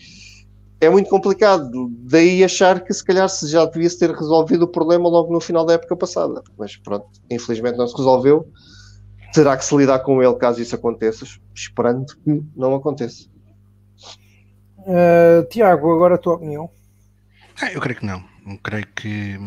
é 0.80 0.90
muito 0.90 1.10
complicado. 1.10 1.90
Daí 2.04 2.44
achar 2.44 2.84
que 2.84 2.94
se 2.94 3.04
calhar 3.04 3.28
se 3.30 3.48
já 3.48 3.66
devia 3.66 3.90
-se 3.90 3.98
ter 3.98 4.12
resolvido 4.12 4.64
o 4.64 4.68
problema 4.68 5.10
logo 5.10 5.34
no 5.34 5.40
final 5.40 5.66
da 5.66 5.74
época 5.74 5.96
passada. 5.96 6.44
Mas 6.58 6.76
pronto, 6.78 7.08
infelizmente 7.30 7.78
não 7.78 7.88
se 7.88 7.98
resolveu. 7.98 8.48
Terá 9.34 9.56
que 9.56 9.64
se 9.64 9.76
lidar 9.76 10.00
com 10.00 10.22
ele 10.22 10.36
caso 10.36 10.62
isso 10.62 10.76
aconteça, 10.76 11.26
esperando 11.56 12.06
que 12.18 12.44
não 12.54 12.76
aconteça. 12.76 13.31
Uh, 14.86 15.48
Tiago, 15.50 15.94
agora 15.94 16.16
a 16.16 16.18
tua 16.18 16.36
opinião. 16.36 16.70
Ah, 17.62 17.72
eu 17.72 17.82
creio 17.82 18.00
que 18.00 18.06
não. 18.06 18.24
Creio 18.64 18.88
que, 18.96 19.38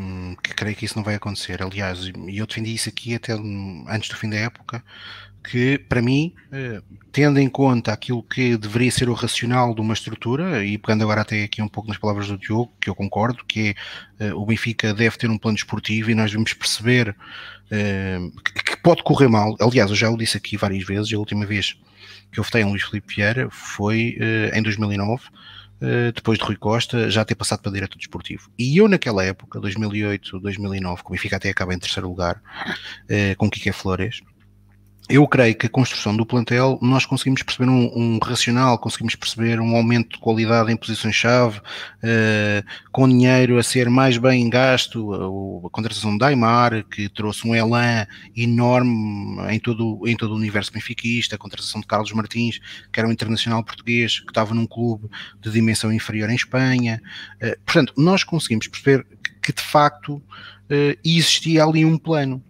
que, 0.43 0.55
creio 0.55 0.77
que 0.77 0.85
isso 0.85 0.97
não 0.97 1.05
vai 1.05 1.17
acontecer. 1.17 1.63
Aliás, 1.63 2.11
eu 2.29 2.47
defendi 2.47 2.73
isso 2.73 2.89
aqui 2.89 3.15
até 3.15 3.33
antes 3.33 4.09
do 4.09 4.17
fim 4.17 4.31
da 4.31 4.37
época, 4.37 4.85
que 5.43 5.79
para 5.79 6.01
mim, 6.01 6.33
eh, 6.53 6.81
tendo 7.11 7.41
em 7.41 7.49
conta 7.49 7.93
aquilo 7.93 8.23
que 8.23 8.57
deveria 8.57 8.91
ser 8.91 9.09
o 9.09 9.15
racional 9.15 9.75
de 9.75 9.81
uma 9.81 9.93
estrutura, 9.93 10.65
e 10.65 10.79
pegando 10.79 11.03
agora 11.03 11.23
até 11.23 11.43
aqui 11.43 11.61
um 11.61 11.69
pouco 11.69 11.89
nas 11.89 11.99
palavras 11.99 12.29
do 12.29 12.39
Diogo, 12.39 12.73
que 12.81 12.89
eu 12.89 12.95
concordo, 12.95 13.45
que 13.45 13.75
é 14.19 14.33
o 14.33 14.47
Benfica 14.47 14.95
deve 14.95 15.19
ter 15.19 15.29
um 15.29 15.37
plano 15.37 15.57
esportivo 15.57 16.11
e 16.11 16.15
nós 16.15 16.31
devemos 16.31 16.55
perceber 16.55 17.17
eh, 17.71 18.19
que 18.65 18.77
pode 18.77 19.03
correr 19.03 19.29
mal. 19.29 19.57
Aliás, 19.61 19.91
eu 19.91 19.97
já 19.97 20.09
o 20.09 20.17
disse 20.17 20.37
aqui 20.37 20.57
várias 20.57 20.85
vezes, 20.85 21.13
a 21.13 21.19
última 21.19 21.45
vez 21.45 21.77
que 22.35 22.41
eu 22.41 22.45
votei 22.45 22.63
em 22.63 22.65
Luís 22.65 22.83
Filipe 22.83 23.15
Vieira 23.15 23.49
foi 23.51 24.19
uh, 24.21 24.59
em 24.59 24.63
2009, 24.63 25.25
uh, 25.25 25.31
eh, 25.81 26.13
depois 26.13 26.39
de 26.39 26.45
Rui 26.45 26.57
Costa 26.57 27.09
já 27.09 27.25
ter 27.25 27.35
passado 27.35 27.61
para 27.61 27.73
diretor 27.73 27.97
desportivo. 27.97 28.51
E 28.59 28.77
eu 28.77 28.89
naquela 28.89 29.25
época, 29.25 29.61
2008, 29.61 30.41
2009, 30.41 31.03
como 31.03 31.15
Benfica 31.15 31.37
até 31.37 31.49
acaba 31.51 31.73
em 31.73 31.79
terceiro 31.79 32.09
lugar, 32.09 32.43
uh, 33.05 33.37
com 33.37 33.49
Kike 33.49 33.73
Flores, 33.73 34.21
eu 35.07 35.29
creio 35.29 35.55
que 35.55 35.67
a 35.67 35.69
construção 35.69 36.17
do 36.17 36.25
plantel 36.25 36.79
nós 36.81 37.05
conseguimos 37.05 37.43
perceber 37.43 37.69
um, 37.69 37.93
um 37.95 38.19
racional, 38.19 38.79
conseguimos 38.79 39.15
perceber 39.15 39.61
um 39.61 39.77
aumento 39.77 40.15
de 40.15 40.19
qualidade 40.19 40.73
em 40.73 40.77
posições-chave, 40.77 41.59
uh, 41.59 42.65
com 42.91 43.07
dinheiro 43.07 43.59
a 43.59 43.63
ser 43.63 43.91
mais 43.91 44.17
bem 44.17 44.49
gasto, 44.49 45.13
a, 45.13 45.67
a 45.67 45.71
contratação 45.71 46.17
de 46.17 46.25
Aymar, 46.25 46.85
que 46.85 47.11
trouxe 47.11 47.47
um 47.47 47.55
elan 47.55 48.07
enorme 48.35 49.43
em 49.51 49.61
todo, 49.61 50.01
em 50.07 50.17
todo 50.17 50.33
o 50.33 50.37
universo 50.37 50.73
benfiquista, 50.73 51.37
a 51.37 51.39
contratação 51.39 51.83
de 51.83 51.87
Carlos 51.87 52.13
Martins, 52.13 52.59
que 52.91 52.99
era 52.99 53.07
um 53.07 53.13
internacional 53.13 53.63
português, 53.63 54.21
que 54.21 54.31
estava 54.31 54.55
num 54.55 54.67
clube 54.67 55.11
de 55.39 55.51
dimensão 55.51 55.93
inferior 55.93 56.31
em 56.31 56.37
Espanha. 56.37 57.03
Uh, 57.43 57.61
portanto, 57.67 57.93
nós 57.99 58.25
conseguimos 58.25 58.69
perceber 58.69 59.05
que, 59.23 59.53
que 59.53 59.53
de 59.53 59.63
facto 59.63 60.15
uh, 60.15 60.99
existia 61.05 61.63
ali 61.63 61.85
um 61.85 61.99
plano. 61.99 62.43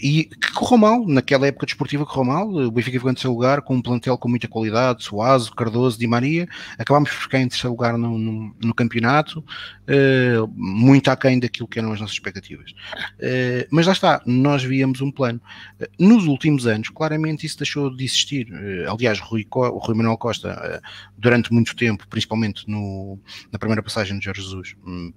E 0.00 0.24
que 0.24 0.52
correu 0.52 0.78
mal, 0.78 1.06
naquela 1.06 1.46
época 1.46 1.66
desportiva 1.66 2.06
correu 2.06 2.24
mal, 2.24 2.48
o 2.48 2.70
Benfica 2.70 2.98
ficou 2.98 3.10
em 3.10 3.14
terceiro 3.14 3.34
lugar 3.34 3.62
com 3.62 3.74
um 3.74 3.82
plantel 3.82 4.16
com 4.16 4.28
muita 4.28 4.46
qualidade, 4.46 5.02
Suazo, 5.02 5.52
Cardoso, 5.54 5.98
Di 5.98 6.06
Maria, 6.06 6.48
acabámos 6.78 7.10
por 7.10 7.16
ficar 7.16 7.40
em 7.40 7.48
terceiro 7.48 7.70
lugar 7.70 7.98
no, 7.98 8.16
no, 8.16 8.54
no 8.62 8.74
campeonato, 8.74 9.40
uh, 9.40 10.48
muito 10.54 11.08
aquém 11.10 11.40
daquilo 11.40 11.66
que 11.66 11.78
eram 11.78 11.92
as 11.92 12.00
nossas 12.00 12.14
expectativas. 12.14 12.70
Uh, 12.70 13.66
mas 13.70 13.86
lá 13.86 13.92
está, 13.92 14.22
nós 14.24 14.62
víamos 14.62 15.00
um 15.00 15.10
plano. 15.10 15.40
Uh, 15.80 15.86
nos 15.98 16.26
últimos 16.26 16.66
anos, 16.66 16.88
claramente 16.88 17.44
isso 17.44 17.58
deixou 17.58 17.94
de 17.94 18.04
existir. 18.04 18.48
aliás, 18.88 19.18
Rui, 19.18 19.46
Rui 19.50 19.96
Manuel 19.96 20.16
Costa, 20.16 20.80
durante 21.18 21.52
muito 21.52 21.74
tempo, 21.74 22.06
principalmente 22.08 22.68
no, 22.68 23.18
na 23.50 23.58
primeira 23.58 23.82
passagem 23.82 24.18
de 24.18 24.24
Jorge 24.24 24.42
Jesus, 24.42 24.76
hum, 24.86 25.12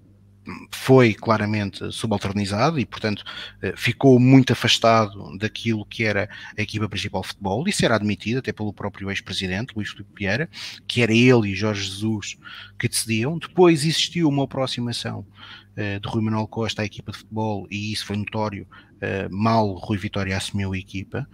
foi 0.71 1.13
claramente 1.13 1.91
subalternizado 1.91 2.79
e, 2.79 2.85
portanto, 2.85 3.23
eh, 3.61 3.73
ficou 3.75 4.19
muito 4.19 4.53
afastado 4.53 5.37
daquilo 5.37 5.85
que 5.85 6.03
era 6.03 6.29
a 6.57 6.61
equipa 6.61 6.87
principal 6.87 7.21
de 7.21 7.29
futebol. 7.29 7.67
Isso 7.67 7.83
era 7.83 7.95
admitido 7.95 8.39
até 8.39 8.51
pelo 8.51 8.73
próprio 8.73 9.09
ex-presidente, 9.09 9.73
Luís 9.75 9.89
Filipe 9.89 10.11
Vieira, 10.15 10.49
que 10.87 11.01
era 11.01 11.13
ele 11.13 11.49
e 11.49 11.55
Jorge 11.55 11.83
Jesus 11.83 12.37
que 12.77 12.87
decidiam. 12.87 13.37
Depois 13.37 13.81
existiu 13.81 14.29
uma 14.29 14.43
aproximação 14.43 15.25
uh, 15.77 15.99
de 15.99 16.07
Rui 16.07 16.23
Manuel 16.23 16.47
Costa 16.47 16.81
à 16.81 16.85
equipa 16.85 17.11
de 17.11 17.19
futebol 17.19 17.67
e 17.69 17.91
isso 17.91 18.05
foi 18.05 18.15
notório. 18.15 18.67
Uh, 18.95 19.35
mal 19.35 19.73
Rui 19.73 19.97
Vitória 19.97 20.37
assumiu 20.37 20.73
a 20.73 20.77
equipa. 20.77 21.27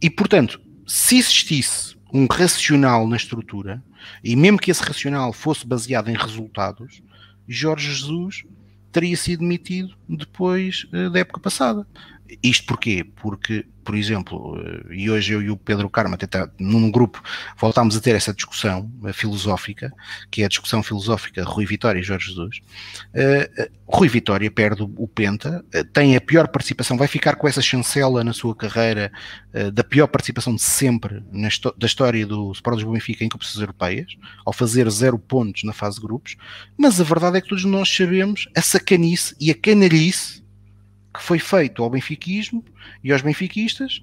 E, 0.00 0.10
portanto, 0.10 0.60
se 0.86 1.16
existisse 1.16 1.96
um 2.12 2.26
racional 2.30 3.06
na 3.08 3.16
estrutura, 3.16 3.82
e 4.22 4.36
mesmo 4.36 4.58
que 4.58 4.70
esse 4.70 4.82
racional 4.82 5.32
fosse 5.32 5.66
baseado 5.66 6.10
em 6.10 6.16
resultados, 6.16 7.02
Jorge 7.52 7.90
Jesus 7.90 8.44
teria 8.90 9.16
sido 9.16 9.40
demitido 9.40 9.94
depois 10.08 10.86
uh, 10.92 11.10
da 11.10 11.20
época 11.20 11.40
passada. 11.40 11.86
Isto 12.42 12.66
porquê? 12.66 13.04
Porque, 13.16 13.66
por 13.84 13.94
exemplo, 13.94 14.56
uh, 14.56 14.92
e 14.92 15.10
hoje 15.10 15.32
eu 15.32 15.42
e 15.42 15.50
o 15.50 15.56
Pedro 15.56 15.90
Carmo, 15.90 16.14
até 16.14 16.26
tá, 16.26 16.48
num 16.58 16.90
grupo, 16.90 17.22
voltámos 17.58 17.96
a 17.96 18.00
ter 18.00 18.14
essa 18.14 18.32
discussão 18.32 18.90
uh, 19.02 19.12
filosófica, 19.12 19.92
que 20.30 20.42
é 20.42 20.44
a 20.44 20.48
discussão 20.48 20.82
filosófica 20.82 21.44
Rui 21.44 21.66
Vitória 21.66 22.00
e 22.00 22.02
Jorge 22.02 22.28
Jesus. 22.28 22.60
Rui 23.86 24.08
Vitória 24.08 24.50
perde 24.50 24.82
o 24.82 25.08
Penta, 25.08 25.64
tem 25.92 26.16
a 26.16 26.20
pior 26.20 26.48
participação, 26.48 26.96
vai 26.96 27.08
ficar 27.08 27.36
com 27.36 27.46
essa 27.46 27.60
chancela 27.60 28.24
na 28.24 28.32
sua 28.32 28.54
carreira 28.54 29.12
da 29.72 29.84
pior 29.84 30.06
participação 30.06 30.54
de 30.54 30.62
sempre 30.62 31.22
da 31.76 31.86
história 31.86 32.26
do 32.26 32.52
Sport 32.52 32.76
Lisboa 32.76 32.94
Benfica 32.94 33.24
em 33.24 33.28
competições 33.28 33.60
europeias, 33.60 34.16
ao 34.46 34.52
fazer 34.52 34.88
zero 34.90 35.18
pontos 35.18 35.64
na 35.64 35.72
fase 35.72 35.96
de 35.96 36.02
grupos, 36.02 36.36
mas 36.76 37.00
a 37.00 37.04
verdade 37.04 37.36
é 37.36 37.40
que 37.40 37.48
todos 37.48 37.64
nós 37.64 37.94
sabemos 37.94 38.48
a 38.56 38.62
sacanice 38.62 39.36
e 39.38 39.50
a 39.50 39.54
canalhice 39.54 40.41
que 41.12 41.22
foi 41.22 41.38
feito 41.38 41.82
ao 41.82 41.90
benfiquismo 41.90 42.64
e 43.02 43.12
aos 43.12 43.22
benfiquistas 43.22 44.02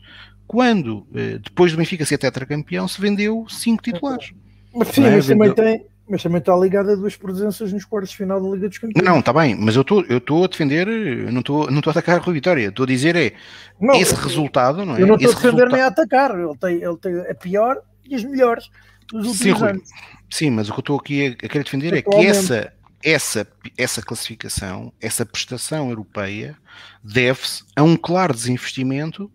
quando, 0.50 1.06
depois 1.44 1.72
do 1.72 1.78
Benfica 1.78 2.04
ser 2.04 2.18
tetracampeão, 2.18 2.88
se 2.88 3.00
vendeu 3.00 3.46
cinco 3.48 3.84
titulares. 3.84 4.34
Mas 4.74 4.88
sim, 4.88 5.06
é? 5.06 5.12
mas 5.12 5.28
também 5.28 5.54
tem, 5.54 5.86
mas 6.10 6.24
também 6.24 6.40
está 6.40 6.56
ligado 6.56 6.90
a 6.90 6.96
duas 6.96 7.16
presenças 7.16 7.72
nos 7.72 7.86
quartos 7.86 8.10
de 8.10 8.18
final 8.18 8.42
da 8.42 8.50
Liga 8.56 8.68
dos 8.68 8.80
Campeões. 8.80 9.06
Não, 9.08 9.20
está 9.20 9.32
bem, 9.32 9.56
mas 9.56 9.76
eu 9.76 9.84
estou 9.84 10.04
eu 10.04 10.44
a 10.44 10.48
defender, 10.48 10.88
não 11.32 11.42
estou 11.42 11.70
não 11.70 11.80
a 11.86 11.90
atacar 11.92 12.18
a 12.18 12.20
Rui 12.20 12.34
Vitória, 12.34 12.68
estou 12.68 12.84
a 12.84 12.88
dizer 12.88 13.16
é 13.16 13.34
não, 13.80 13.94
esse 13.94 14.16
eu, 14.16 14.20
resultado, 14.22 14.84
não 14.84 14.96
é? 14.96 15.04
Eu 15.04 15.06
não 15.06 15.18
estou 15.18 15.32
a 15.32 15.36
defender 15.36 15.68
resultado... 15.68 15.72
nem 15.72 15.82
a 15.82 15.88
atacar, 15.88 16.32
ele 16.32 16.58
tem, 16.58 16.76
ele 16.82 16.98
tem 16.98 17.32
a 17.32 17.36
pior 17.36 17.78
e 18.10 18.16
as 18.16 18.24
melhores 18.24 18.72
dos 19.08 19.28
últimos 19.28 19.60
sim, 19.60 19.66
anos. 19.66 19.90
Sim, 20.32 20.50
mas 20.50 20.68
o 20.68 20.74
que 20.74 20.80
eu 20.80 20.82
estou 20.82 20.98
aqui 20.98 21.28
a, 21.28 21.30
a 21.46 21.48
querer 21.48 21.64
defender 21.64 21.94
é 21.94 22.02
que 22.02 22.16
essa, 22.26 22.74
essa, 23.04 23.48
essa 23.78 24.02
classificação, 24.02 24.94
essa 25.00 25.26
prestação 25.26 25.90
europeia, 25.90 26.58
deve-se 27.04 27.64
a 27.76 27.84
um 27.84 27.96
claro 27.96 28.34
desinvestimento 28.34 29.32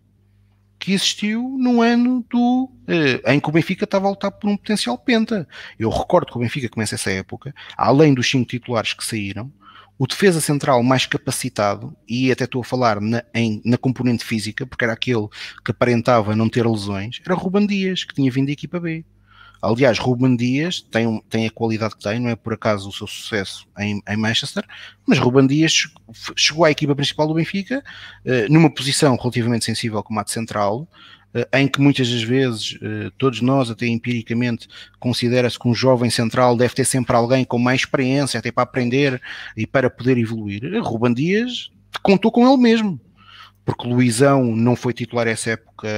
que 0.78 0.92
existiu 0.92 1.56
no 1.58 1.80
ano 1.80 2.24
do, 2.28 2.70
eh, 2.86 3.32
em 3.32 3.40
que 3.40 3.48
o 3.48 3.52
Benfica 3.52 3.84
estava 3.84 4.06
a 4.06 4.10
lutar 4.10 4.30
por 4.30 4.50
um 4.50 4.56
potencial 4.56 4.98
penta. 4.98 5.48
Eu 5.78 5.88
recordo 5.88 6.30
que 6.30 6.36
o 6.36 6.40
Benfica 6.40 6.68
começa 6.68 6.94
essa 6.94 7.10
época, 7.10 7.54
além 7.76 8.12
dos 8.12 8.28
cinco 8.28 8.46
titulares 8.46 8.92
que 8.92 9.04
saíram, 9.04 9.50
o 9.98 10.06
defesa 10.06 10.40
central 10.40 10.82
mais 10.82 11.06
capacitado, 11.06 11.96
e 12.06 12.30
até 12.30 12.44
estou 12.44 12.60
a 12.60 12.64
falar 12.64 13.00
na, 13.00 13.24
em, 13.32 13.62
na 13.64 13.78
componente 13.78 14.24
física, 14.24 14.66
porque 14.66 14.84
era 14.84 14.92
aquele 14.92 15.26
que 15.64 15.70
aparentava 15.70 16.36
não 16.36 16.48
ter 16.48 16.66
lesões, 16.66 17.20
era 17.24 17.34
Ruban 17.34 17.66
Dias, 17.66 18.04
que 18.04 18.14
tinha 18.14 18.30
vindo 18.30 18.46
da 18.46 18.52
equipa 18.52 18.80
B. 18.80 19.04
Aliás, 19.64 19.98
Ruben 19.98 20.36
Dias 20.36 20.80
tem, 20.80 21.22
tem 21.28 21.46
a 21.46 21.50
qualidade 21.50 21.96
que 21.96 22.02
tem, 22.02 22.20
não 22.20 22.28
é 22.28 22.36
por 22.36 22.52
acaso 22.52 22.88
o 22.88 22.92
seu 22.92 23.06
sucesso 23.06 23.66
em, 23.78 24.02
em 24.06 24.16
Manchester, 24.16 24.64
mas 25.06 25.18
Ruben 25.18 25.46
Dias 25.46 25.88
chegou 26.36 26.64
à 26.64 26.70
equipa 26.70 26.94
principal 26.94 27.26
do 27.26 27.34
Benfica 27.34 27.82
uh, 28.24 28.52
numa 28.52 28.72
posição 28.72 29.16
relativamente 29.16 29.64
sensível 29.64 30.02
como 30.02 30.20
a 30.20 30.22
de 30.22 30.30
central, 30.30 30.88
uh, 31.34 31.56
em 31.56 31.66
que 31.66 31.80
muitas 31.80 32.10
das 32.10 32.22
vezes 32.22 32.72
uh, 32.74 33.10
todos 33.16 33.40
nós, 33.40 33.70
até 33.70 33.86
empiricamente, 33.86 34.68
considera-se 35.00 35.58
que 35.58 35.68
um 35.68 35.74
jovem 35.74 36.10
central 36.10 36.56
deve 36.56 36.74
ter 36.74 36.84
sempre 36.84 37.16
alguém 37.16 37.44
com 37.44 37.58
mais 37.58 37.80
experiência, 37.80 38.38
até 38.38 38.52
para 38.52 38.64
aprender 38.64 39.20
e 39.56 39.66
para 39.66 39.88
poder 39.88 40.18
evoluir. 40.18 40.62
Ruben 40.82 41.14
Dias 41.14 41.70
contou 42.02 42.30
com 42.30 42.46
ele 42.46 42.60
mesmo 42.60 43.00
porque 43.64 43.88
Luizão 43.88 44.44
não 44.44 44.76
foi 44.76 44.92
titular 44.92 45.26
essa 45.26 45.50
época 45.50 45.88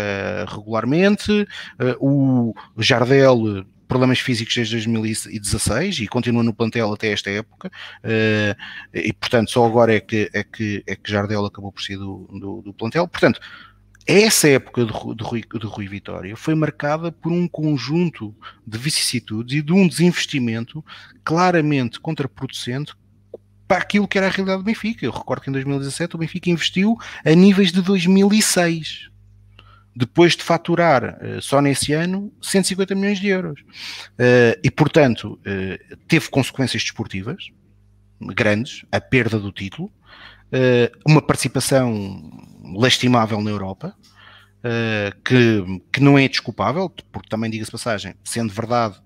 regularmente, 0.48 1.46
eh, 1.78 1.96
o 2.00 2.54
Jardel 2.78 3.66
problemas 3.86 4.18
físicos 4.18 4.54
desde 4.54 4.74
2016 4.74 6.00
e 6.00 6.08
continua 6.08 6.42
no 6.42 6.52
plantel 6.52 6.92
até 6.92 7.12
esta 7.12 7.30
época 7.30 7.70
eh, 8.02 8.56
e 8.92 9.12
portanto 9.12 9.50
só 9.50 9.64
agora 9.64 9.94
é 9.94 10.00
que, 10.00 10.28
é 10.32 10.42
que, 10.42 10.82
é 10.86 10.96
que 10.96 11.10
Jardel 11.10 11.44
acabou 11.44 11.72
por 11.72 11.82
ser 11.82 11.96
do, 11.96 12.28
do, 12.32 12.62
do 12.62 12.74
plantel, 12.74 13.06
portanto 13.06 13.40
essa 14.06 14.48
época 14.48 14.84
de, 14.84 14.92
de, 14.92 15.24
Rui, 15.24 15.42
de 15.42 15.66
Rui 15.66 15.88
Vitória 15.88 16.36
foi 16.36 16.54
marcada 16.54 17.10
por 17.10 17.32
um 17.32 17.48
conjunto 17.48 18.34
de 18.64 18.78
vicissitudes 18.78 19.58
e 19.58 19.62
de 19.62 19.72
um 19.72 19.86
desinvestimento 19.86 20.84
claramente 21.24 21.98
contraproducente 21.98 22.94
para 23.66 23.78
aquilo 23.78 24.06
que 24.06 24.18
era 24.18 24.28
a 24.28 24.30
realidade 24.30 24.58
do 24.58 24.64
Benfica. 24.64 25.04
Eu 25.04 25.10
recordo 25.10 25.42
que 25.42 25.50
em 25.50 25.52
2017 25.52 26.14
o 26.14 26.18
Benfica 26.18 26.50
investiu 26.50 26.96
a 27.24 27.30
níveis 27.30 27.72
de 27.72 27.82
2006 27.82 29.10
depois 29.96 30.36
de 30.36 30.42
faturar 30.42 31.18
uh, 31.22 31.40
só 31.40 31.60
nesse 31.62 31.94
ano 31.94 32.30
150 32.42 32.94
milhões 32.94 33.18
de 33.18 33.28
euros. 33.28 33.60
Uh, 33.62 34.60
e, 34.62 34.70
portanto, 34.70 35.40
uh, 35.40 35.96
teve 36.06 36.28
consequências 36.28 36.82
desportivas 36.82 37.50
grandes, 38.20 38.84
a 38.92 39.00
perda 39.00 39.38
do 39.38 39.52
título, 39.52 39.92
uma 41.06 41.20
participação 41.20 42.30
lastimável 42.74 43.42
na 43.42 43.50
Europa, 43.50 43.94
que, 45.22 45.82
que 45.92 46.00
não 46.00 46.18
é 46.18 46.26
desculpável, 46.26 46.88
porque 47.12 47.28
também, 47.28 47.50
diga-se 47.50 47.70
passagem, 47.70 48.14
sendo 48.24 48.54
verdade 48.54 48.98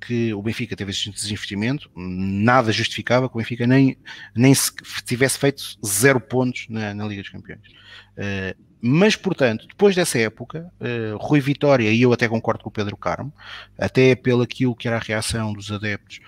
que 0.00 0.32
o 0.34 0.42
Benfica 0.42 0.76
teve 0.76 0.90
esse 0.90 1.10
desinvestimento, 1.10 1.90
nada 1.94 2.72
justificava 2.72 3.28
que 3.28 3.34
o 3.34 3.38
Benfica 3.38 3.66
nem, 3.66 3.96
nem 4.34 4.54
se 4.54 4.72
tivesse 5.04 5.38
feito 5.38 5.62
zero 5.84 6.20
pontos 6.20 6.66
na, 6.68 6.94
na 6.94 7.06
Liga 7.06 7.22
dos 7.22 7.30
Campeões. 7.30 7.66
Uh, 8.16 8.66
mas, 8.80 9.16
portanto, 9.16 9.66
depois 9.66 9.96
dessa 9.96 10.18
época, 10.18 10.70
uh, 10.80 11.16
Rui 11.16 11.40
Vitória, 11.40 11.90
e 11.90 12.02
eu 12.02 12.12
até 12.12 12.28
concordo 12.28 12.62
com 12.62 12.68
o 12.68 12.72
Pedro 12.72 12.96
Carmo, 12.96 13.32
até 13.78 14.14
pelo 14.14 14.42
aquilo 14.42 14.76
que 14.76 14.86
era 14.86 14.96
a 14.96 15.00
reação 15.00 15.52
dos 15.52 15.72
adeptos, 15.72 16.20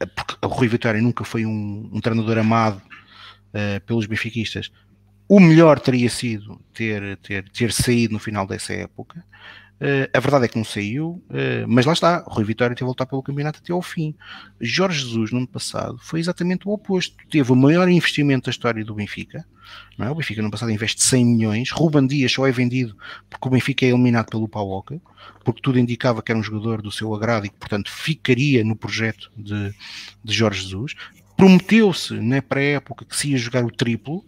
eh, 0.00 0.06
porque 0.06 0.34
o 0.42 0.48
Rui 0.48 0.68
Vitória 0.68 1.00
nunca 1.00 1.24
foi 1.24 1.46
um, 1.46 1.90
um 1.92 2.00
treinador 2.00 2.38
amado 2.38 2.76
uh, 2.78 3.80
pelos 3.86 4.06
benfiquistas, 4.06 4.70
o 5.28 5.40
melhor 5.40 5.80
teria 5.80 6.10
sido 6.10 6.60
ter, 6.72 7.16
ter, 7.18 7.48
ter 7.48 7.72
saído 7.72 8.12
no 8.12 8.18
final 8.18 8.46
dessa 8.46 8.74
época. 8.74 9.24
Uh, 9.80 10.08
a 10.12 10.20
verdade 10.20 10.44
é 10.44 10.48
que 10.48 10.56
não 10.56 10.64
saiu, 10.64 11.22
uh, 11.28 11.66
mas 11.66 11.84
lá 11.84 11.92
está, 11.92 12.24
Rui 12.28 12.44
Vitória 12.44 12.76
teve 12.76 12.84
a 12.84 12.86
voltar 12.86 13.06
pelo 13.06 13.22
campeonato 13.22 13.58
até 13.62 13.72
ao 13.72 13.82
fim. 13.82 14.14
Jorge 14.60 15.00
Jesus, 15.00 15.32
no 15.32 15.38
ano 15.38 15.48
passado, 15.48 15.98
foi 16.00 16.20
exatamente 16.20 16.66
o 16.68 16.72
oposto. 16.72 17.16
Teve 17.28 17.52
o 17.52 17.56
maior 17.56 17.88
investimento 17.88 18.46
da 18.46 18.50
história 18.50 18.84
do 18.84 18.94
Benfica. 18.94 19.44
É? 19.98 20.10
O 20.10 20.14
Benfica 20.14 20.40
no 20.40 20.46
ano 20.46 20.52
passado 20.52 20.70
investe 20.70 21.02
100 21.02 21.26
milhões. 21.26 21.70
Ruban 21.70 22.06
Dias 22.06 22.32
só 22.32 22.46
é 22.46 22.52
vendido 22.52 22.96
porque 23.28 23.48
o 23.48 23.50
Benfica 23.50 23.84
é 23.84 23.88
eliminado 23.88 24.30
pelo 24.30 24.48
Pauoca, 24.48 25.00
porque 25.44 25.60
tudo 25.60 25.78
indicava 25.78 26.22
que 26.22 26.30
era 26.30 26.38
um 26.38 26.42
jogador 26.42 26.80
do 26.80 26.92
seu 26.92 27.12
agrado 27.14 27.46
e 27.46 27.48
que, 27.48 27.56
portanto, 27.56 27.90
ficaria 27.90 28.64
no 28.64 28.76
projeto 28.76 29.30
de, 29.36 29.74
de 30.22 30.32
Jorge 30.32 30.62
Jesus. 30.62 30.94
Prometeu-se 31.36 32.14
na 32.14 32.40
pré-época 32.40 33.04
que 33.04 33.16
se 33.16 33.30
ia 33.30 33.38
jogar 33.38 33.64
o 33.64 33.70
triplo, 33.70 34.24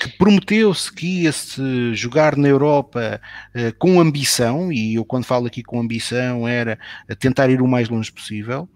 que 0.00 0.08
prometeu-se 0.16 0.92
que 0.92 1.22
ia-se 1.22 1.94
jogar 1.94 2.36
na 2.36 2.48
Europa 2.48 3.20
uh, 3.54 3.74
com 3.78 4.00
ambição, 4.00 4.72
e 4.72 4.94
eu 4.94 5.04
quando 5.04 5.24
falo 5.24 5.46
aqui 5.46 5.62
com 5.62 5.80
ambição 5.80 6.46
era 6.46 6.78
tentar 7.18 7.48
ir 7.50 7.60
o 7.60 7.68
mais 7.68 7.88
longe 7.88 8.12
possível, 8.12 8.68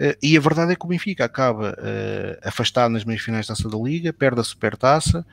uh, 0.00 0.16
e 0.22 0.36
a 0.36 0.40
verdade 0.40 0.72
é 0.72 0.76
que 0.76 0.84
o 0.84 0.88
Benfica 0.88 1.24
acaba 1.24 1.76
afastado 2.42 2.92
nas 2.92 3.04
meias 3.04 3.22
finais 3.22 3.46
da 3.46 3.54
Taça 3.54 3.68
da 3.68 3.78
Liga, 3.78 4.12
perde 4.12 4.40
a 4.40 4.44
Supertaça, 4.44 5.26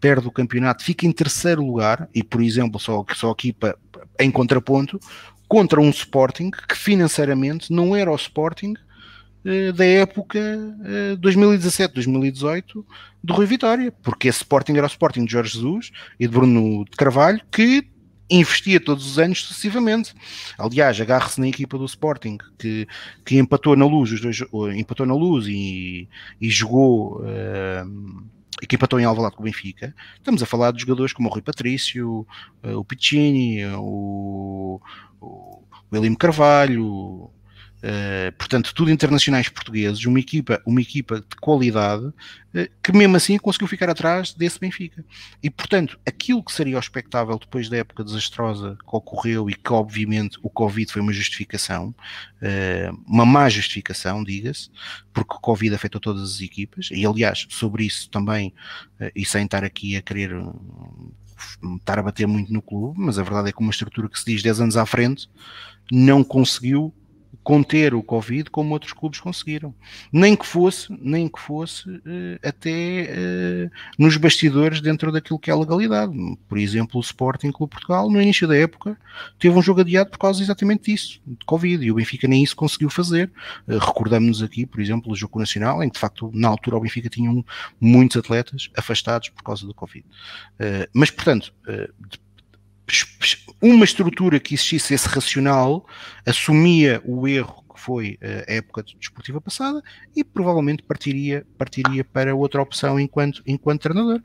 perde 0.00 0.26
o 0.26 0.32
campeonato, 0.32 0.84
fica 0.84 1.06
em 1.06 1.12
terceiro 1.12 1.64
lugar, 1.64 2.08
e 2.14 2.22
por 2.22 2.42
exemplo, 2.42 2.78
só, 2.78 3.04
só 3.14 3.30
aqui 3.30 3.52
para, 3.52 3.76
em 4.20 4.30
contraponto, 4.30 5.00
contra 5.48 5.80
um 5.80 5.90
Sporting 5.90 6.50
que 6.50 6.76
financeiramente 6.76 7.72
não 7.72 7.94
era 7.94 8.10
o 8.10 8.16
Sporting 8.16 8.74
eh, 8.74 8.85
da 9.74 9.84
época 9.84 10.38
2017-2018 11.20 12.62
eh, 12.64 12.82
do 13.22 13.34
Rui 13.34 13.46
Vitória, 13.46 13.92
porque 14.02 14.28
esse 14.28 14.38
Sporting 14.38 14.72
era 14.72 14.86
o 14.86 14.88
Sporting 14.88 15.24
de 15.24 15.32
Jorge 15.32 15.54
Jesus 15.54 15.92
e 16.18 16.26
de 16.26 16.32
Bruno 16.32 16.84
de 16.84 16.96
Carvalho, 16.96 17.40
que 17.50 17.86
investia 18.28 18.80
todos 18.80 19.06
os 19.06 19.18
anos 19.20 19.42
sucessivamente. 19.42 20.12
Aliás, 20.58 21.00
agarre-se 21.00 21.40
na 21.40 21.46
equipa 21.46 21.78
do 21.78 21.84
Sporting 21.84 22.38
que, 22.58 22.88
que 23.24 23.38
empatou 23.38 23.76
na 23.76 23.86
luz, 23.86 24.10
os 24.10 24.20
dois, 24.20 24.42
empatou 24.76 25.06
na 25.06 25.14
luz 25.14 25.46
e, 25.46 26.08
e 26.40 26.50
jogou 26.50 27.20
uh, 27.20 28.26
e 28.60 28.66
que 28.66 28.76
em 28.98 29.04
Alvalade 29.04 29.36
com 29.36 29.42
o 29.42 29.44
Benfica. 29.44 29.94
Estamos 30.16 30.42
a 30.42 30.46
falar 30.46 30.72
de 30.72 30.80
jogadores 30.80 31.12
como 31.12 31.28
o 31.28 31.32
Rui 31.32 31.42
Patrício, 31.42 32.26
o 32.64 32.84
Piccini, 32.84 33.64
o, 33.76 34.80
o 35.20 35.62
Carvalho, 36.16 37.30
Uh, 37.86 38.32
portanto, 38.32 38.74
tudo 38.74 38.90
internacionais 38.90 39.48
portugueses, 39.48 40.04
uma 40.06 40.18
equipa, 40.18 40.60
uma 40.66 40.80
equipa 40.80 41.20
de 41.20 41.36
qualidade 41.40 42.06
uh, 42.06 42.14
que 42.82 42.90
mesmo 42.90 43.14
assim 43.14 43.38
conseguiu 43.38 43.68
ficar 43.68 43.88
atrás 43.88 44.34
desse 44.34 44.58
Benfica. 44.58 45.04
E 45.40 45.48
portanto, 45.48 45.96
aquilo 46.04 46.42
que 46.42 46.52
seria 46.52 46.78
o 46.78 46.80
expectável 46.80 47.38
depois 47.38 47.68
da 47.68 47.76
época 47.76 48.02
desastrosa 48.02 48.76
que 48.80 48.96
ocorreu 48.96 49.48
e 49.48 49.54
que 49.54 49.72
obviamente 49.72 50.36
o 50.42 50.50
Covid 50.50 50.90
foi 50.90 51.00
uma 51.00 51.12
justificação, 51.12 51.94
uh, 52.42 53.02
uma 53.06 53.24
má 53.24 53.48
justificação, 53.48 54.24
diga-se, 54.24 54.68
porque 55.12 55.36
o 55.36 55.40
Covid 55.40 55.72
afetou 55.72 56.00
todas 56.00 56.22
as 56.22 56.40
equipas, 56.40 56.88
e 56.90 57.06
aliás, 57.06 57.46
sobre 57.50 57.84
isso 57.84 58.10
também, 58.10 58.52
e 59.14 59.24
sem 59.24 59.44
estar 59.44 59.62
aqui 59.62 59.96
a 59.96 60.02
querer 60.02 60.32
estar 61.78 61.98
a 62.00 62.02
bater 62.02 62.26
muito 62.26 62.52
no 62.52 62.60
clube, 62.60 62.98
mas 62.98 63.16
a 63.18 63.22
verdade 63.22 63.50
é 63.50 63.52
que 63.52 63.60
uma 63.60 63.70
estrutura 63.70 64.08
que 64.08 64.18
se 64.18 64.26
diz 64.26 64.42
10 64.42 64.60
anos 64.60 64.76
à 64.76 64.84
frente 64.84 65.28
não 65.90 66.24
conseguiu 66.24 66.92
conter 67.46 67.94
o 67.94 68.02
Covid 68.02 68.50
como 68.50 68.74
outros 68.74 68.92
clubes 68.92 69.20
conseguiram. 69.20 69.72
Nem 70.12 70.34
que 70.34 70.44
fosse, 70.44 70.92
nem 71.00 71.28
que 71.28 71.38
fosse 71.38 71.88
uh, 71.88 72.00
até 72.42 73.08
uh, 73.08 73.70
nos 73.96 74.16
bastidores 74.16 74.80
dentro 74.80 75.12
daquilo 75.12 75.38
que 75.38 75.48
é 75.48 75.52
a 75.52 75.56
legalidade. 75.56 76.12
Por 76.48 76.58
exemplo, 76.58 76.98
o 76.98 77.00
Sporting 77.00 77.52
Clube 77.52 77.70
Portugal, 77.70 78.10
no 78.10 78.20
início 78.20 78.48
da 78.48 78.56
época, 78.56 78.98
teve 79.38 79.56
um 79.56 79.62
jogo 79.62 79.82
adiado 79.82 80.10
por 80.10 80.18
causa 80.18 80.42
exatamente 80.42 80.90
disso, 80.90 81.20
de 81.24 81.44
Covid, 81.46 81.86
e 81.86 81.92
o 81.92 81.94
Benfica 81.94 82.26
nem 82.26 82.42
isso 82.42 82.56
conseguiu 82.56 82.90
fazer. 82.90 83.30
Uh, 83.68 83.78
Recordamos-nos 83.78 84.42
aqui, 84.42 84.66
por 84.66 84.80
exemplo, 84.80 85.12
o 85.12 85.14
Jogo 85.14 85.38
Nacional, 85.38 85.84
em 85.84 85.88
que 85.88 85.94
de 85.94 86.00
facto, 86.00 86.32
na 86.34 86.48
altura, 86.48 86.78
o 86.78 86.80
Benfica 86.80 87.08
tinha 87.08 87.30
muitos 87.80 88.16
atletas 88.16 88.70
afastados 88.76 89.28
por 89.28 89.44
causa 89.44 89.64
do 89.64 89.72
Covid. 89.72 90.04
mas, 90.92 91.12
portanto, 91.12 91.54
uma 93.60 93.84
estrutura 93.84 94.38
que 94.38 94.54
existisse 94.54 94.94
esse 94.94 95.08
racional 95.08 95.86
assumia 96.24 97.02
o 97.04 97.26
erro 97.26 97.64
que 97.76 97.80
foi 97.80 98.18
a 98.48 98.54
época 98.54 98.82
desportiva 98.98 99.40
passada 99.40 99.82
e 100.14 100.24
provavelmente 100.24 100.82
partiria, 100.82 101.46
partiria 101.58 102.02
para 102.02 102.34
outra 102.34 102.62
opção 102.62 102.98
enquanto, 102.98 103.42
enquanto 103.46 103.82
treinador. 103.82 104.20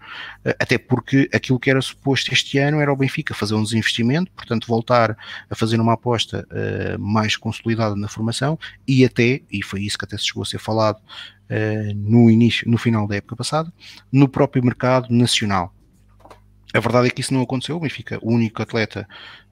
Até 0.58 0.78
porque 0.78 1.30
aquilo 1.34 1.60
que 1.60 1.70
era 1.70 1.82
suposto 1.82 2.34
este 2.34 2.58
ano 2.58 2.80
era 2.80 2.92
o 2.92 2.96
Benfica 2.96 3.34
fazer 3.34 3.54
um 3.54 3.64
desinvestimento, 3.64 4.32
portanto 4.32 4.68
voltar 4.68 5.18
a 5.50 5.56
fazer 5.56 5.80
uma 5.80 5.94
aposta 5.94 6.48
uh, 6.50 7.00
mais 7.00 7.36
consolidada 7.36 7.96
na 7.96 8.08
formação 8.08 8.58
e 8.88 9.04
até, 9.04 9.42
e 9.52 9.62
foi 9.62 9.82
isso 9.82 9.98
que 9.98 10.06
até 10.06 10.18
se 10.18 10.28
chegou 10.28 10.44
a 10.44 10.46
ser 10.46 10.60
falado 10.60 11.00
no 11.98 12.30
início, 12.30 12.66
no 12.72 12.78
final 12.78 13.06
da 13.06 13.18
época 13.18 13.36
passada, 13.36 13.74
no 14.10 14.30
próprio 14.30 14.64
mercado 14.64 15.14
nacional 15.14 15.76
a 16.74 16.80
verdade 16.80 17.08
é 17.08 17.10
que 17.10 17.22
isso 17.22 17.34
não 17.34 17.42
aconteceu. 17.42 17.78
O 17.78 17.80
Benfica, 17.80 18.20
o 18.22 18.32
único 18.32 18.62
atleta, 18.62 19.08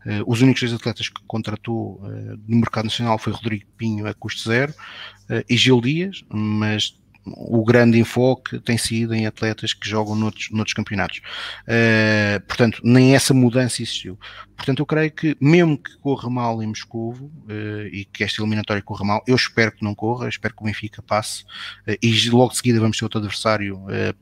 uh, 0.05 0.23
os 0.25 0.41
únicos 0.41 0.61
dois 0.61 0.73
atletas 0.73 1.09
que 1.09 1.21
contratou 1.27 1.95
uh, 1.95 2.39
no 2.47 2.57
mercado 2.57 2.85
nacional 2.85 3.17
foi 3.17 3.33
Rodrigo 3.33 3.65
Pinho 3.77 4.07
a 4.07 4.13
custo 4.13 4.47
zero 4.47 4.71
uh, 4.71 5.43
e 5.49 5.57
Gil 5.57 5.81
Dias, 5.81 6.23
mas 6.29 6.97
o 7.25 7.63
grande 7.63 7.99
enfoque 7.99 8.59
tem 8.59 8.77
sido 8.77 9.13
em 9.13 9.25
atletas 9.25 9.73
que 9.73 9.87
jogam 9.87 10.15
noutros, 10.15 10.49
noutros 10.51 10.73
campeonatos. 10.73 11.21
Uh, 11.63 12.39
portanto, 12.47 12.81
nem 12.83 13.15
essa 13.15 13.33
mudança 13.33 13.81
existiu. 13.81 14.17
Portanto, 14.55 14.79
eu 14.79 14.85
creio 14.85 15.11
que, 15.11 15.37
mesmo 15.39 15.77
que 15.77 15.95
corra 15.97 16.29
mal 16.29 16.61
em 16.61 16.67
Moscovo 16.67 17.25
uh, 17.25 17.87
e 17.91 18.05
que 18.05 18.23
esta 18.23 18.41
eliminatória 18.41 18.81
corra 18.81 19.05
mal, 19.05 19.23
eu 19.27 19.35
espero 19.35 19.71
que 19.71 19.83
não 19.83 19.95
corra, 19.95 20.27
espero 20.27 20.53
que 20.53 20.61
o 20.61 20.65
Benfica 20.65 21.01
passe 21.01 21.43
uh, 21.87 21.95
e 22.01 22.29
logo 22.29 22.51
de 22.51 22.57
seguida 22.57 22.79
vamos 22.79 22.97
ter 22.97 23.05
outro 23.05 23.19
adversário 23.19 23.79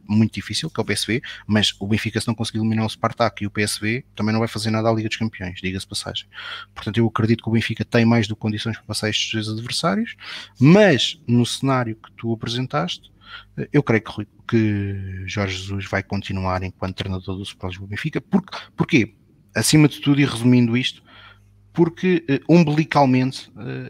muito 0.08 0.34
difícil, 0.34 0.70
que 0.70 0.80
é 0.80 0.84
o 0.84 0.86
PSV, 0.86 1.22
mas 1.46 1.74
o 1.80 1.88
Benfica, 1.88 2.20
se 2.20 2.28
não 2.28 2.36
conseguir 2.36 2.60
eliminar 2.60 2.86
o 2.86 2.90
Spartak 2.90 3.44
e 3.44 3.48
o 3.48 3.52
PSV, 3.52 4.06
também 4.16 4.32
não 4.32 4.40
vai 4.40 4.48
fazer 4.48 4.70
nada 4.70 4.90
à 4.90 4.94
Liga 4.94 5.08
dos 5.08 5.18
Campeões, 5.18 5.60
diga-se 5.62 5.88
passagem. 5.88 6.28
Portanto, 6.74 6.98
eu 6.98 7.08
acredito 7.08 7.44
que 7.44 7.50
o 7.50 7.54
Benfica 7.54 7.84
tem 7.84 8.06
mais 8.06 8.28
do 8.28 8.36
que 8.36 8.42
condições 8.42 8.78
para 8.78 8.86
passar 8.86 9.10
estes 9.10 9.32
dois 9.32 9.50
adversários, 9.50 10.16
mas 10.60 11.20
no 11.28 11.46
cenário 11.46 11.96
que 11.96 12.12
tu 12.14 12.34
apresentaste, 12.34 12.97
eu 13.72 13.82
creio 13.84 14.04
que, 14.04 14.28
que 14.48 15.24
Jorge 15.26 15.58
Jesus 15.58 15.86
vai 15.86 16.04
continuar 16.04 16.64
enquanto 16.64 16.96
treinador 16.96 17.36
do 17.36 17.44
Lisboa 17.44 17.88
Benfica. 17.88 18.22
Porque, 18.22 18.58
porquê? 18.76 19.14
Acima 19.56 19.88
de 19.88 20.00
tudo, 20.00 20.22
e 20.22 20.26
resumindo 20.26 20.78
isto, 20.78 21.02
porque 21.74 22.24
uh, 22.30 22.54
umbilicalmente 22.54 23.50
uh, 23.52 23.90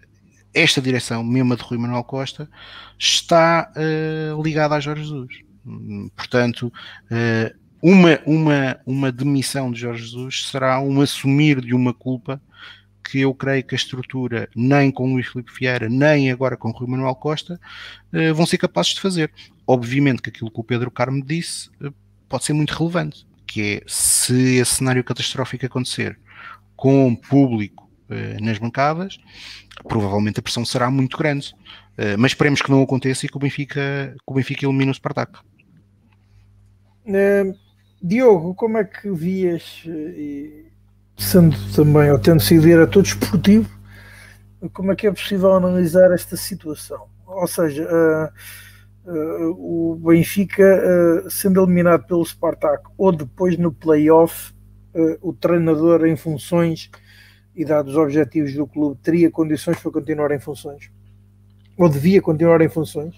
esta 0.54 0.82
direção, 0.82 1.24
mesmo 1.24 1.54
a 1.54 1.56
de 1.56 1.64
Rui 1.64 1.78
Manuel 1.78 2.04
Costa, 2.04 2.50
está 2.98 3.72
uh, 3.76 4.42
ligada 4.42 4.76
a 4.76 4.80
Jorge 4.80 5.04
Jesus. 5.04 5.48
Portanto, 6.16 6.72
uma, 7.82 8.20
uma, 8.26 8.80
uma 8.86 9.12
demissão 9.12 9.70
de 9.70 9.82
Jorge 9.82 10.06
Jesus 10.06 10.48
será 10.50 10.80
um 10.80 11.02
assumir 11.02 11.60
de 11.60 11.74
uma 11.74 11.94
culpa 11.94 12.42
que 13.10 13.22
eu 13.22 13.34
creio 13.34 13.64
que 13.64 13.74
a 13.74 13.78
estrutura, 13.78 14.50
nem 14.54 14.92
com 14.92 15.14
Luís 15.14 15.28
Filipe 15.28 15.52
Vieira, 15.58 15.88
nem 15.88 16.30
agora 16.30 16.58
com 16.58 16.72
Rui 16.72 16.90
Manuel 16.90 17.16
Costa, 17.16 17.60
uh, 18.14 18.36
vão 18.36 18.46
ser 18.46 18.58
capazes 18.58 18.94
de 18.94 19.00
fazer. 19.00 19.32
Obviamente 19.66 20.22
que 20.22 20.30
aquilo 20.30 20.52
que 20.52 20.60
o 20.60 20.64
Pedro 20.64 20.92
Carmo 20.92 21.24
disse 21.24 21.70
uh, 21.82 21.94
pode 22.28 22.44
ser 22.44 22.52
muito 22.52 22.72
relevante, 22.72 23.26
que 23.46 23.62
é 23.62 23.82
se 23.88 24.58
esse 24.58 24.76
cenário 24.76 25.04
catastrófico 25.04 25.66
acontecer 25.66 26.20
com 26.76 27.16
público 27.16 27.90
uh, 28.10 28.44
nas 28.44 28.58
bancadas, 28.58 29.18
provavelmente 29.88 30.40
a 30.40 30.44
pressão 30.44 30.66
será 30.66 30.92
muito 30.92 31.18
grande. 31.18 31.54
Mas 32.20 32.34
esperemos 32.34 32.62
que 32.62 32.70
não 32.70 32.84
aconteça 32.84 33.26
e 33.26 33.30
que 33.30 33.38
o 33.38 33.40
Benfica, 33.40 34.16
que 34.16 34.32
o 34.32 34.34
Benfica 34.36 34.68
elimine 34.68 34.92
o 34.92 34.94
Spartak. 34.94 35.40
Uh, 37.08 37.58
Diogo, 38.00 38.54
como 38.54 38.78
é 38.78 38.84
que 38.84 39.10
vias, 39.10 39.84
sendo 41.18 41.58
também, 41.76 42.12
ou 42.12 42.20
tendo 42.20 42.42
sido 42.42 42.62
diretor 42.62 43.02
desportivo, 43.02 43.70
como 44.74 44.92
é 44.92 44.96
que 44.96 45.08
é 45.08 45.12
possível 45.12 45.54
analisar 45.54 46.12
esta 46.12 46.38
situação? 46.38 47.08
Ou 47.26 47.48
seja, 47.48 47.84
uh, 49.06 49.12
uh, 49.12 49.92
o 49.92 49.96
Benfica 49.96 50.64
uh, 50.64 51.30
sendo 51.30 51.62
eliminado 51.62 52.06
pelo 52.06 52.26
Spartak 52.26 52.84
ou 52.98 53.12
depois 53.12 53.58
no 53.58 53.72
playoff, 53.72 54.56
o 55.22 55.32
treinador 55.32 56.08
em 56.08 56.16
funções 56.16 56.90
e 57.56 57.64
dados 57.64 57.92
os 57.94 58.00
objetivos 58.00 58.52
do 58.56 58.66
clube 58.66 59.00
teria 59.00 59.30
condições 59.30 59.80
para 59.80 59.92
continuar 59.92 60.32
em 60.32 60.40
funções? 60.40 60.90
Ou 61.78 61.88
devia 61.88 62.20
continuar 62.20 62.62
em 62.62 62.70
funções? 62.70 63.14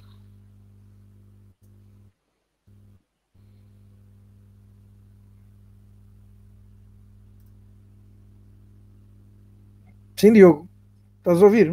Sim, 10.20 10.34
Diogo. 10.34 10.68
Estás 11.20 11.41
a 11.41 11.46
ouvir? 11.46 11.70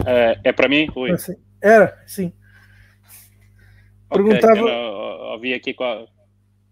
Uh, 0.00 0.40
é 0.42 0.50
para 0.50 0.66
mim, 0.66 0.86
Rui? 0.86 1.10
Ah, 1.10 1.18
sim. 1.18 1.34
Era, 1.60 2.02
sim. 2.06 2.32
Perguntava. 4.08 4.62
Okay, 4.62 4.72
ouvi 5.34 5.52
aqui 5.52 5.74
com, 5.74 6.08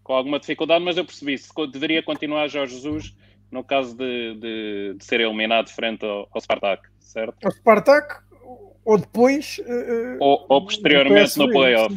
com, 0.01 0.13
alguma 0.13 0.39
dificuldade, 0.39 0.83
mas 0.83 0.97
eu 0.97 1.05
percebi 1.05 1.37
se 1.37 1.51
deveria 1.71 2.01
continuar 2.01 2.47
Jorge 2.47 2.73
Jesus 2.73 3.15
no 3.51 3.63
caso 3.63 3.95
de, 3.95 4.33
de, 4.33 4.95
de 4.97 5.05
ser 5.05 5.21
eliminado 5.21 5.69
frente 5.69 6.03
ao, 6.03 6.27
ao 6.31 6.41
Spartak, 6.41 6.89
certo? 6.99 7.45
Ao 7.45 7.51
Spartak 7.51 8.23
ou 8.83 8.97
depois. 8.97 9.59
Uh, 9.59 10.17
ou, 10.19 10.43
ou, 10.49 10.65
posteriormente 10.65 11.37
no 11.37 11.51
playoff. 11.51 11.95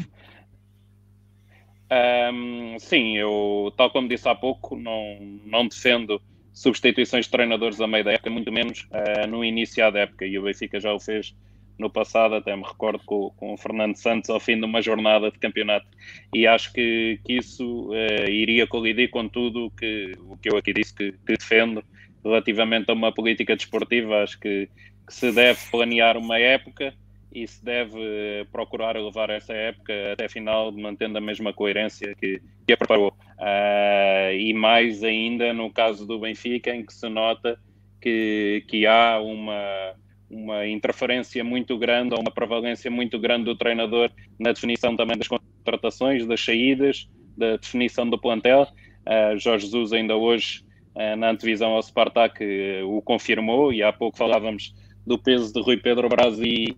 Um, 1.92 2.78
sim, 2.78 3.16
eu, 3.16 3.72
tal 3.76 3.90
como 3.90 4.08
disse 4.08 4.28
há 4.28 4.34
pouco, 4.34 4.76
não, 4.76 5.18
não 5.44 5.66
defendo 5.66 6.22
substituições 6.52 7.24
de 7.24 7.32
treinadores 7.32 7.80
a 7.80 7.86
meio 7.86 8.04
da 8.04 8.12
época, 8.12 8.30
muito 8.30 8.52
menos 8.52 8.86
uh, 8.92 9.26
no 9.26 9.44
início 9.44 9.90
da 9.90 10.00
época, 10.00 10.24
e 10.24 10.38
o 10.38 10.42
Benfica 10.42 10.78
já 10.78 10.92
o 10.92 11.00
fez 11.00 11.34
no 11.78 11.90
passado, 11.90 12.34
até 12.34 12.54
me 12.54 12.62
recordo 12.62 13.02
com, 13.04 13.30
com 13.30 13.54
o 13.54 13.56
Fernando 13.56 13.96
Santos 13.96 14.30
ao 14.30 14.38
fim 14.38 14.58
de 14.58 14.64
uma 14.64 14.82
jornada 14.82 15.30
de 15.32 15.38
campeonato, 15.38 15.86
e 16.32 16.46
acho 16.46 16.72
que, 16.72 17.18
que 17.24 17.38
isso 17.38 17.90
uh, 17.90 18.30
iria 18.30 18.66
colidir 18.66 19.10
com 19.10 19.26
tudo 19.26 19.72
que, 19.76 20.12
o 20.28 20.36
que 20.36 20.48
eu 20.48 20.56
aqui 20.56 20.72
disse 20.72 20.94
que, 20.94 21.12
que 21.12 21.36
defendo 21.36 21.82
relativamente 22.22 22.90
a 22.90 22.92
uma 22.92 23.12
política 23.12 23.56
desportiva, 23.56 24.22
acho 24.22 24.38
que, 24.38 24.68
que 25.06 25.14
se 25.14 25.32
deve 25.32 25.58
planear 25.70 26.16
uma 26.16 26.38
época 26.38 26.94
e 27.32 27.46
se 27.46 27.64
deve 27.64 28.46
procurar 28.50 28.96
levar 28.96 29.30
essa 29.30 29.52
época 29.52 29.92
até 30.12 30.28
final, 30.28 30.72
mantendo 30.72 31.18
a 31.18 31.20
mesma 31.20 31.52
coerência 31.52 32.14
que, 32.14 32.40
que 32.66 32.72
a 32.72 32.76
preparou. 32.76 33.14
Uh, 33.38 34.34
e 34.36 34.52
mais 34.52 35.04
ainda 35.04 35.52
no 35.52 35.70
caso 35.70 36.06
do 36.06 36.18
Benfica, 36.18 36.74
em 36.74 36.84
que 36.84 36.92
se 36.92 37.08
nota 37.08 37.58
que, 38.00 38.64
que 38.66 38.86
há 38.86 39.20
uma, 39.20 39.94
uma 40.28 40.66
interferência 40.66 41.44
muito 41.44 41.78
grande 41.78 42.14
ou 42.14 42.20
uma 42.20 42.32
prevalência 42.32 42.90
muito 42.90 43.18
grande 43.18 43.44
do 43.44 43.56
treinador 43.56 44.10
na 44.38 44.52
definição 44.52 44.96
também 44.96 45.16
das 45.16 45.28
contratações, 45.28 46.26
das 46.26 46.44
saídas, 46.44 47.08
da 47.36 47.56
definição 47.56 48.08
do 48.08 48.18
plantel. 48.18 48.66
Uh, 49.06 49.38
Jorge 49.38 49.66
Jesus 49.66 49.92
ainda 49.92 50.16
hoje, 50.16 50.64
uh, 50.96 51.16
na 51.16 51.30
antevisão 51.30 51.72
ao 51.72 51.82
Spartak, 51.82 52.44
o 52.84 53.00
confirmou 53.00 53.72
e 53.72 53.84
há 53.84 53.92
pouco 53.92 54.18
falávamos 54.18 54.74
do 55.06 55.16
peso 55.16 55.52
de 55.52 55.60
Rui 55.62 55.76
Pedro 55.76 56.08
Braz 56.08 56.38
e, 56.40 56.76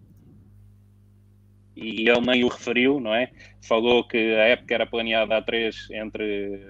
e 1.76 2.08
ele 2.08 2.20
nem 2.20 2.44
o 2.44 2.48
referiu, 2.48 3.00
não 3.00 3.14
é? 3.14 3.30
Falou 3.60 4.04
que 4.04 4.16
a 4.16 4.44
época 4.44 4.74
era 4.74 4.86
planeada 4.86 5.36
a 5.36 5.42
três 5.42 5.88
entre 5.90 6.60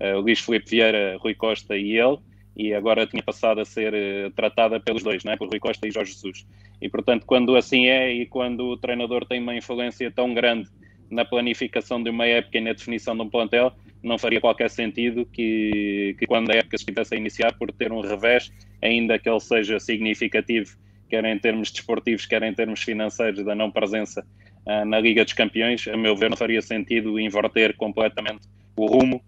uh, 0.00 0.20
Luís 0.20 0.40
Felipe 0.40 0.70
Vieira, 0.70 1.16
Rui 1.18 1.34
Costa 1.34 1.76
e 1.76 1.98
ele, 1.98 2.18
e 2.54 2.74
agora 2.74 3.06
tinha 3.06 3.22
passado 3.22 3.60
a 3.60 3.64
ser 3.64 3.94
uh, 3.94 4.30
tratada 4.32 4.78
pelos 4.78 5.02
dois, 5.02 5.24
não 5.24 5.32
é? 5.32 5.36
Por 5.36 5.48
Rui 5.48 5.58
Costa 5.58 5.86
e 5.86 5.90
Jorge 5.90 6.12
Jesus. 6.12 6.46
E 6.80 6.88
portanto, 6.88 7.24
quando 7.26 7.56
assim 7.56 7.86
é 7.86 8.12
e 8.12 8.26
quando 8.26 8.66
o 8.66 8.76
treinador 8.76 9.24
tem 9.24 9.40
uma 9.40 9.56
influência 9.56 10.10
tão 10.10 10.34
grande 10.34 10.68
na 11.10 11.24
planificação 11.24 12.02
de 12.02 12.10
uma 12.10 12.26
época 12.26 12.58
e 12.58 12.60
na 12.60 12.72
definição 12.72 13.14
de 13.14 13.22
um 13.22 13.28
plantel, 13.28 13.72
não 14.02 14.18
faria 14.18 14.40
qualquer 14.40 14.68
sentido 14.68 15.24
que, 15.26 16.16
que 16.18 16.26
quando 16.26 16.50
a 16.50 16.56
época 16.56 16.76
estivesse 16.76 17.14
a 17.14 17.18
iniciar, 17.18 17.52
por 17.52 17.70
ter 17.70 17.92
um 17.92 18.00
revés, 18.00 18.50
ainda 18.80 19.18
que 19.18 19.28
ele 19.28 19.40
seja 19.40 19.78
significativo 19.78 20.76
quer 21.12 21.26
em 21.26 21.38
termos 21.38 21.70
desportivos, 21.70 22.24
quer 22.24 22.42
em 22.42 22.54
termos 22.54 22.82
financeiros, 22.82 23.44
da 23.44 23.54
não 23.54 23.70
presença 23.70 24.26
na 24.64 25.00
Liga 25.00 25.24
dos 25.24 25.32
Campeões, 25.32 25.86
a 25.88 25.96
meu 25.96 26.16
ver, 26.16 26.30
não 26.30 26.36
faria 26.36 26.62
sentido 26.62 27.18
inverter 27.18 27.76
completamente 27.76 28.46
o 28.76 28.86
rumo. 28.86 29.22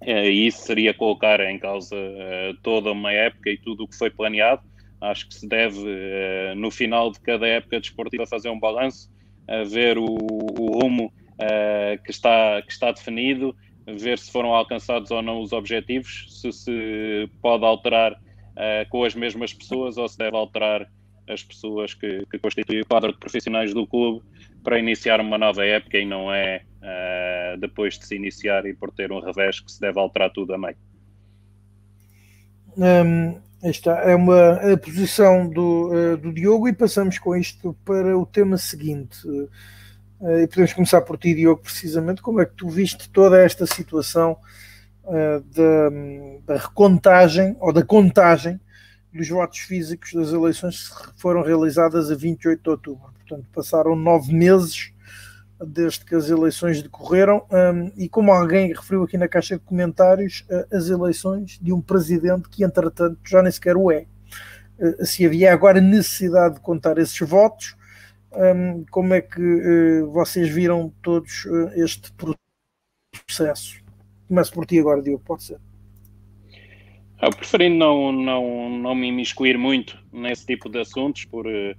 Uh, 0.00 0.30
e 0.30 0.46
isso 0.46 0.62
seria 0.62 0.94
colocar 0.94 1.40
em 1.40 1.58
causa 1.58 1.94
uh, 1.96 2.54
toda 2.62 2.92
uma 2.92 3.12
época 3.12 3.50
e 3.50 3.58
tudo 3.58 3.84
o 3.84 3.88
que 3.88 3.96
foi 3.96 4.10
planeado. 4.10 4.62
Acho 5.00 5.28
que 5.28 5.34
se 5.34 5.46
deve, 5.46 5.78
no 6.56 6.72
final 6.72 7.12
de 7.12 7.20
cada 7.20 7.46
época 7.46 7.78
desportiva, 7.78 8.26
fazer 8.26 8.48
um 8.48 8.58
balanço, 8.58 9.08
ver 9.68 9.96
o, 9.96 10.06
rumo 10.06 11.12
que, 12.04 12.10
está, 12.10 12.60
que 12.62 12.72
está 12.72 12.90
definido, 12.90 13.54
ver 13.86 14.18
se 14.18 14.28
foram 14.32 14.52
alcançados 14.52 15.12
ou 15.12 15.22
não 15.22 15.40
os 15.40 15.52
objetivos, 15.52 16.26
se 16.28 16.50
se 16.50 17.30
pode 17.40 17.64
alterar 17.64 18.20
com 18.90 19.04
as 19.04 19.14
mesmas 19.14 19.54
pessoas 19.54 19.96
ou 19.96 20.08
se 20.08 20.18
deve 20.18 20.36
alterar 20.36 20.90
as 21.28 21.42
pessoas 21.42 21.94
que, 21.94 22.26
que 22.30 22.38
constituem 22.38 22.80
o 22.80 22.86
quadro 22.86 23.12
de 23.12 23.18
profissionais 23.18 23.74
do 23.74 23.86
clube 23.86 24.24
para 24.62 24.78
iniciar 24.78 25.20
uma 25.20 25.38
nova 25.38 25.64
época 25.64 25.98
e 25.98 26.04
não 26.04 26.32
é 26.32 26.62
uh, 26.78 27.58
depois 27.58 27.98
de 27.98 28.06
se 28.06 28.16
iniciar 28.16 28.66
e 28.66 28.74
por 28.74 28.90
ter 28.90 29.12
um 29.12 29.20
revés 29.20 29.60
que 29.60 29.70
se 29.70 29.80
deve 29.80 29.98
alterar 29.98 30.30
tudo 30.30 30.54
a 30.54 30.58
meio. 30.58 30.76
Um, 32.76 33.40
esta 33.62 33.90
é 33.90 34.14
uma 34.14 34.52
a 34.72 34.76
posição 34.76 35.48
do, 35.48 35.90
uh, 35.92 36.16
do 36.16 36.32
Diogo 36.32 36.68
e 36.68 36.72
passamos 36.72 37.18
com 37.18 37.36
isto 37.36 37.76
para 37.84 38.16
o 38.16 38.24
tema 38.24 38.56
seguinte. 38.56 39.26
Uh, 39.26 40.40
e 40.42 40.46
podemos 40.48 40.72
começar 40.72 41.00
por 41.02 41.18
ti, 41.18 41.34
Diogo, 41.34 41.62
precisamente. 41.62 42.22
Como 42.22 42.40
é 42.40 42.46
que 42.46 42.54
tu 42.54 42.68
viste 42.68 43.08
toda 43.10 43.40
esta 43.40 43.66
situação 43.66 44.36
da, 45.54 45.88
da, 46.44 46.60
recontagem 46.60 47.56
ou 47.60 47.72
da 47.72 47.82
contagem 47.82 48.60
dos 49.18 49.28
votos 49.28 49.58
físicos 49.58 50.12
das 50.14 50.32
eleições 50.32 50.90
foram 51.16 51.42
realizadas 51.42 52.10
a 52.10 52.14
28 52.14 52.62
de 52.62 52.70
outubro. 52.70 53.12
Portanto, 53.18 53.46
passaram 53.52 53.96
nove 53.96 54.32
meses 54.32 54.92
desde 55.66 56.04
que 56.04 56.14
as 56.14 56.30
eleições 56.30 56.80
decorreram 56.80 57.44
um, 57.50 57.90
e 57.96 58.08
como 58.08 58.30
alguém 58.30 58.72
referiu 58.72 59.02
aqui 59.02 59.18
na 59.18 59.26
caixa 59.26 59.56
de 59.56 59.64
comentários, 59.64 60.46
uh, 60.48 60.76
as 60.76 60.88
eleições 60.88 61.58
de 61.60 61.72
um 61.72 61.80
presidente 61.80 62.48
que 62.48 62.62
entretanto 62.62 63.18
já 63.26 63.42
nem 63.42 63.50
sequer 63.50 63.76
o 63.76 63.90
é. 63.90 64.06
Uh, 64.78 65.04
se 65.04 65.26
havia 65.26 65.52
agora 65.52 65.80
necessidade 65.80 66.54
de 66.54 66.60
contar 66.60 66.96
esses 66.98 67.18
votos, 67.28 67.76
um, 68.32 68.84
como 68.90 69.14
é 69.14 69.20
que 69.20 69.40
uh, 69.40 70.10
vocês 70.12 70.48
viram 70.48 70.92
todos 71.02 71.44
este 71.74 72.12
processo? 73.26 73.82
Começo 74.28 74.52
por 74.52 74.64
ti 74.64 74.78
agora, 74.78 75.02
Diogo, 75.02 75.24
pode 75.24 75.42
ser. 75.42 75.67
Eu 77.20 77.30
preferindo 77.30 77.76
não, 77.76 78.12
não, 78.12 78.70
não 78.70 78.94
me 78.94 79.08
imiscuir 79.08 79.58
muito 79.58 79.98
nesse 80.12 80.46
tipo 80.46 80.68
de 80.68 80.78
assuntos, 80.78 81.24
por, 81.24 81.46
eh, 81.46 81.74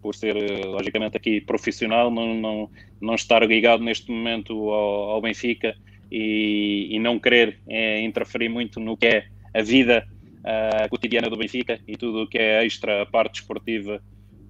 por 0.00 0.14
ser, 0.14 0.36
eh, 0.36 0.64
logicamente, 0.64 1.16
aqui 1.16 1.40
profissional, 1.40 2.12
não, 2.12 2.32
não, 2.34 2.70
não 3.00 3.14
estar 3.14 3.44
ligado 3.44 3.82
neste 3.82 4.08
momento 4.10 4.70
ao, 4.70 5.10
ao 5.10 5.20
Benfica 5.20 5.74
e, 6.12 6.88
e, 6.92 6.98
não 7.00 7.18
querer 7.18 7.58
é, 7.68 8.00
interferir 8.02 8.48
muito 8.48 8.78
no 8.78 8.96
que 8.96 9.06
é 9.06 9.26
a 9.52 9.62
vida 9.62 10.06
uh, 10.40 10.88
cotidiana 10.88 11.28
do 11.28 11.36
Benfica 11.36 11.80
e 11.88 11.96
tudo 11.96 12.22
o 12.22 12.28
que 12.28 12.38
é 12.38 12.64
extra, 12.64 13.02
a 13.02 13.06
parte 13.06 13.40
esportiva 13.40 14.00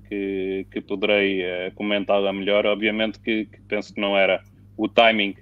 que, 0.09 0.67
que 0.71 0.81
poderei 0.83 1.41
uh, 1.41 1.73
comentá-la 1.75 2.33
melhor. 2.33 2.67
Obviamente 2.67 3.19
que, 3.19 3.47
que 3.47 3.61
penso 3.63 3.95
que 3.95 4.01
não 4.01 4.17
era 4.17 4.43
o 4.77 4.89
timing 4.89 5.35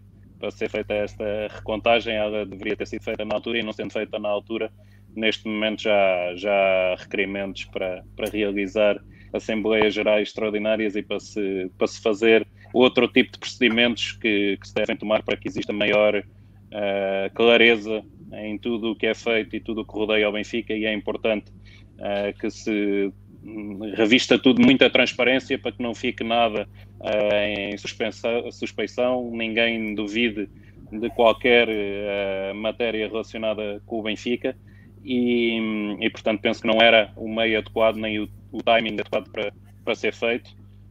para 0.43 0.51
ser 0.51 0.69
feita 0.69 0.93
esta 0.93 1.25
recontagem, 1.55 2.17
ela 2.17 2.45
deveria 2.45 2.77
ter 2.77 2.89
sido 2.89 3.05
feita 3.05 3.25
na 3.25 3.37
altura 3.37 3.61
e 3.61 3.63
não 3.63 3.73
sendo 3.73 3.93
feita 3.93 4.19
na 4.19 4.29
altura, 4.29 4.73
neste 5.15 5.47
momento 5.47 5.83
já, 5.83 6.35
já 6.35 6.53
há 6.53 6.97
requerimentos 6.97 7.65
para, 7.67 8.03
para 8.17 8.29
realizar 8.29 9.01
Assembleias 9.33 9.95
Gerais 9.95 10.29
Extraordinárias 10.29 10.97
e 10.97 11.03
para 11.03 11.21
se, 11.21 11.71
para 11.79 11.87
se 11.87 12.03
fazer 12.03 12.45
outro 12.75 13.07
tipo 13.07 13.31
de 13.31 13.39
procedimentos 13.39 14.13
que, 14.13 14.59
que 14.61 14.67
se 14.67 14.75
devem 14.75 14.97
tomar 14.97 15.23
para 15.23 15.37
que 15.37 15.47
exista 15.47 15.73
maior 15.73 16.17
uh, 16.17 17.35
clareza 17.35 18.03
em 18.33 18.59
tudo 18.59 18.91
o 18.91 18.97
que 18.97 19.07
é 19.07 19.15
feito 19.15 19.55
e 19.55 19.61
tudo 19.61 19.83
o 19.83 19.87
que 19.87 19.95
rodeia 19.95 20.27
ao 20.27 20.33
Benfica 20.33 20.75
e 20.75 20.87
é 20.87 20.93
importante 20.93 21.53
uh, 21.53 22.37
que 22.41 22.51
se 22.51 23.13
revista 23.95 24.39
tudo 24.39 24.63
muita 24.63 24.89
transparência 24.89 25.59
para 25.59 25.73
que 25.73 25.83
não 25.83 25.95
fique 25.95 26.23
nada 26.23 26.69
uh, 27.01 27.35
em 27.35 27.77
suspeição, 28.51 29.31
ninguém 29.33 29.95
duvide 29.95 30.49
de 30.91 31.09
qualquer 31.11 31.69
uh, 31.69 32.55
matéria 32.55 33.09
relacionada 33.09 33.83
com 33.87 33.99
o 33.99 34.03
Benfica 34.03 34.57
e, 35.05 35.59
e, 36.01 36.11
portanto 36.11 36.41
penso 36.41 36.61
que 36.61 36.69
não 36.69 36.81
era 36.81 37.13
o 37.17 37.29
meio 37.29 37.59
adequado 37.59 37.97
nem 37.97 38.21
o, 38.21 38.29
o 38.53 38.63
timing 38.63 38.95
adequado 38.95 39.29
para, 39.31 39.53
para 39.85 39.95
ser 39.95 40.15
feito, 40.15 40.51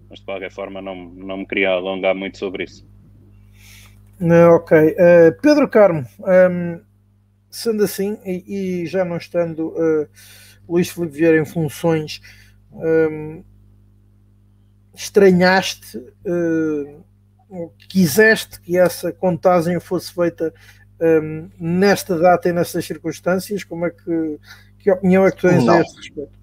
mas 0.10 0.20
de 0.20 0.26
qualquer 0.26 0.52
forma 0.52 0.82
não, 0.82 0.96
não 0.96 1.38
me 1.38 1.46
queria 1.46 1.70
alongar 1.70 2.14
muito 2.14 2.38
sobre 2.38 2.66
isso. 2.66 2.86
Ok. 4.56 4.78
Uh, 4.78 5.42
Pedro 5.42 5.68
Carmo, 5.68 6.06
um, 6.20 6.32
ehm, 6.32 6.82
sendo 7.50 7.84
assim, 7.84 8.20
e, 8.24 8.84
e, 8.84 8.86
já 8.86 9.04
não 9.04 9.18
estando 9.18 9.70
uh, 9.70 10.08
Luís 10.70 10.90
Filipe 10.90 11.16
Vieira 11.16 11.42
em 11.42 11.46
funções, 11.46 12.22
um, 12.74 12.84
ehm, 12.84 13.44
estranhaste, 14.94 15.98
uh, 15.98 17.04
quiseste 17.90 18.60
que 18.62 18.78
essa 18.78 19.12
contagem 19.12 19.80
fosse 19.80 20.14
feita 20.14 20.54
um, 21.00 21.06
ehm, 21.06 21.50
nesta 21.60 22.18
data 22.18 22.50
e 22.50 22.54
nestas 22.54 22.86
circunstâncias? 22.86 23.64
Como 23.64 23.86
é 23.86 23.90
que, 23.90 24.40
que 24.80 24.92
opinião 24.92 25.26
é 25.26 25.32
que 25.32 25.38
tu 25.38 25.50
tens 25.50 25.64
não. 25.64 25.74
a 25.74 25.82
este 25.82 25.98
respeito? 25.98 26.42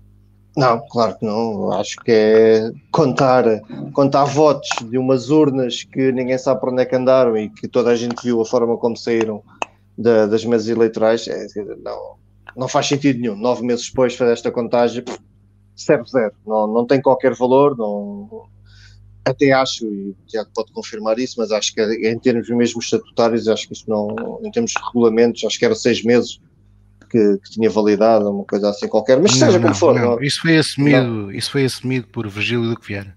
Não, 0.58 0.84
claro 0.88 1.16
que 1.16 1.24
não. 1.24 1.70
Acho 1.70 1.96
que 1.98 2.10
é 2.10 2.72
contar, 2.90 3.44
contar 3.92 4.24
votos 4.24 4.68
de 4.90 4.98
umas 4.98 5.30
urnas 5.30 5.84
que 5.84 6.10
ninguém 6.10 6.36
sabe 6.36 6.60
para 6.60 6.72
onde 6.72 6.82
é 6.82 6.84
que 6.84 6.96
andaram 6.96 7.38
e 7.38 7.48
que 7.48 7.68
toda 7.68 7.90
a 7.90 7.94
gente 7.94 8.20
viu 8.24 8.40
a 8.40 8.44
forma 8.44 8.76
como 8.76 8.96
saíram 8.96 9.40
da, 9.96 10.26
das 10.26 10.44
mesas 10.44 10.66
eleitorais. 10.68 11.28
É, 11.28 11.46
não, 11.80 12.16
não 12.56 12.66
faz 12.66 12.88
sentido 12.88 13.20
nenhum. 13.20 13.36
Nove 13.36 13.64
meses 13.64 13.88
depois 13.88 14.16
fazer 14.16 14.32
esta 14.32 14.50
contagem, 14.50 15.04
serve 15.78 16.10
zero. 16.10 16.34
Não, 16.46 16.66
não 16.66 16.86
tem 16.86 17.00
qualquer 17.00 17.34
valor. 17.34 17.76
Não, 17.76 18.48
até 19.24 19.52
acho, 19.52 19.84
e 19.86 20.10
o 20.10 20.16
Tiago 20.26 20.50
pode 20.54 20.72
confirmar 20.72 21.18
isso, 21.18 21.36
mas 21.38 21.52
acho 21.52 21.74
que 21.74 21.82
em 21.82 22.18
termos 22.18 22.48
mesmo 22.48 22.80
estatutários, 22.80 23.46
acho 23.48 23.66
que 23.66 23.74
isso 23.74 23.84
não, 23.88 24.40
em 24.42 24.50
termos 24.50 24.72
de 24.72 24.82
regulamentos, 24.84 25.44
acho 25.44 25.58
que 25.58 25.64
era 25.64 25.74
seis 25.74 26.02
meses 26.02 26.40
que, 27.10 27.38
que, 27.38 27.50
tinha 27.50 27.70
validade, 27.70 28.24
uma 28.24 28.44
coisa 28.44 28.70
assim 28.70 28.88
qualquer, 28.88 29.20
mas 29.20 29.32
não, 29.32 29.38
seja 29.38 29.60
como 29.60 29.74
for. 29.74 29.94
Não, 29.94 30.20
Isso, 30.20 30.40
foi 30.40 30.56
assumido, 30.56 31.32
isso 31.32 31.50
foi 31.50 31.64
assumido 31.64 32.06
por 32.08 32.28
Virgílio 32.28 32.68
do 32.68 32.78
que 32.78 32.86
Vieira. 32.86 33.16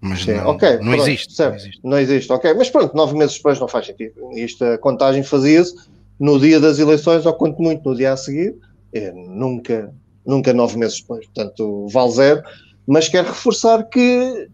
Mas 0.00 0.22
Sim, 0.22 0.34
não, 0.34 0.50
okay, 0.50 0.76
não, 0.78 0.92
pronto, 0.92 1.02
existe, 1.08 1.38
não, 1.40 1.54
existe, 1.54 1.80
não 1.82 1.98
existe. 1.98 2.32
ok. 2.32 2.54
Mas 2.54 2.68
pronto, 2.68 2.94
nove 2.94 3.16
meses 3.16 3.36
depois 3.36 3.58
não 3.58 3.66
faz 3.66 3.86
sentido. 3.86 4.14
Isto, 4.36 4.62
a 4.64 4.76
contagem 4.76 5.22
fazia-se 5.22 5.74
no 6.20 6.38
dia 6.38 6.60
das 6.60 6.78
eleições, 6.78 7.24
ou 7.24 7.32
quanto 7.32 7.60
muito 7.62 7.88
no 7.88 7.96
dia 7.96 8.12
a 8.12 8.16
seguir, 8.16 8.54
é, 8.92 9.10
nunca, 9.12 9.92
nunca 10.26 10.52
nove 10.52 10.78
meses 10.78 11.00
depois. 11.00 11.26
Portanto, 11.26 11.86
vale 11.92 12.12
zero. 12.12 12.42
Mas 12.86 13.08
quero 13.08 13.28
reforçar 13.28 13.84
que 13.84 14.48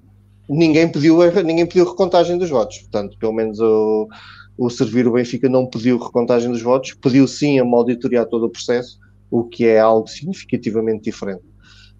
ninguém 0.49 0.89
pediu, 0.89 1.19
ninguém 1.43 1.67
pediu 1.67 1.89
recontagem 1.89 2.39
dos 2.39 2.51
votos. 2.51 2.79
Portanto, 2.79 3.17
pelo 3.19 3.33
menos 3.33 3.59
o 3.61 4.09
o 4.61 4.69
Servir 4.69 5.09
o 5.09 5.13
Benfica 5.13 5.49
não 5.49 5.65
pediu 5.65 5.97
recontagem 5.97 6.53
dos 6.53 6.61
votos, 6.61 6.93
pediu 6.93 7.27
sim 7.27 7.59
a 7.59 7.65
auditoriar 7.65 8.27
todo 8.27 8.45
o 8.45 8.51
processo, 8.51 9.01
o 9.31 9.43
que 9.43 9.65
é 9.65 9.81
algo 9.81 10.07
significativamente 10.07 11.05
diferente. 11.05 11.43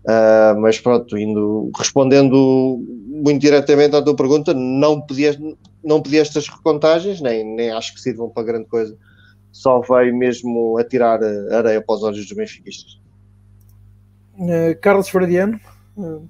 Uh, 0.05 0.61
mas 0.61 0.79
pronto, 0.79 1.17
indo, 1.17 1.71
respondendo 1.75 2.85
muito 3.09 3.41
diretamente 3.41 3.97
à 3.97 4.03
tua 4.03 4.15
pergunta, 4.15 4.53
não 4.53 5.01
pedi, 5.01 5.57
não 5.83 6.03
pedi 6.03 6.19
estas 6.19 6.49
recontagens, 6.49 7.23
nem, 7.23 7.45
nem 7.57 7.71
acho 7.71 7.95
que 7.95 8.01
sirvam 8.03 8.29
para 8.29 8.43
grande 8.43 8.67
coisa, 8.67 8.95
só 9.51 9.81
veio 9.81 10.15
mesmo 10.15 10.77
a 10.77 10.85
tirar 10.85 11.19
areia 11.25 11.81
para 11.81 11.95
os 11.95 12.03
olhos 12.03 12.27
dos 12.27 12.37
benfiquistas. 12.37 13.00
Uh, 14.41 14.75
Carlos 14.81 15.11
Fradiano, 15.11 15.61
uh, 15.99 16.27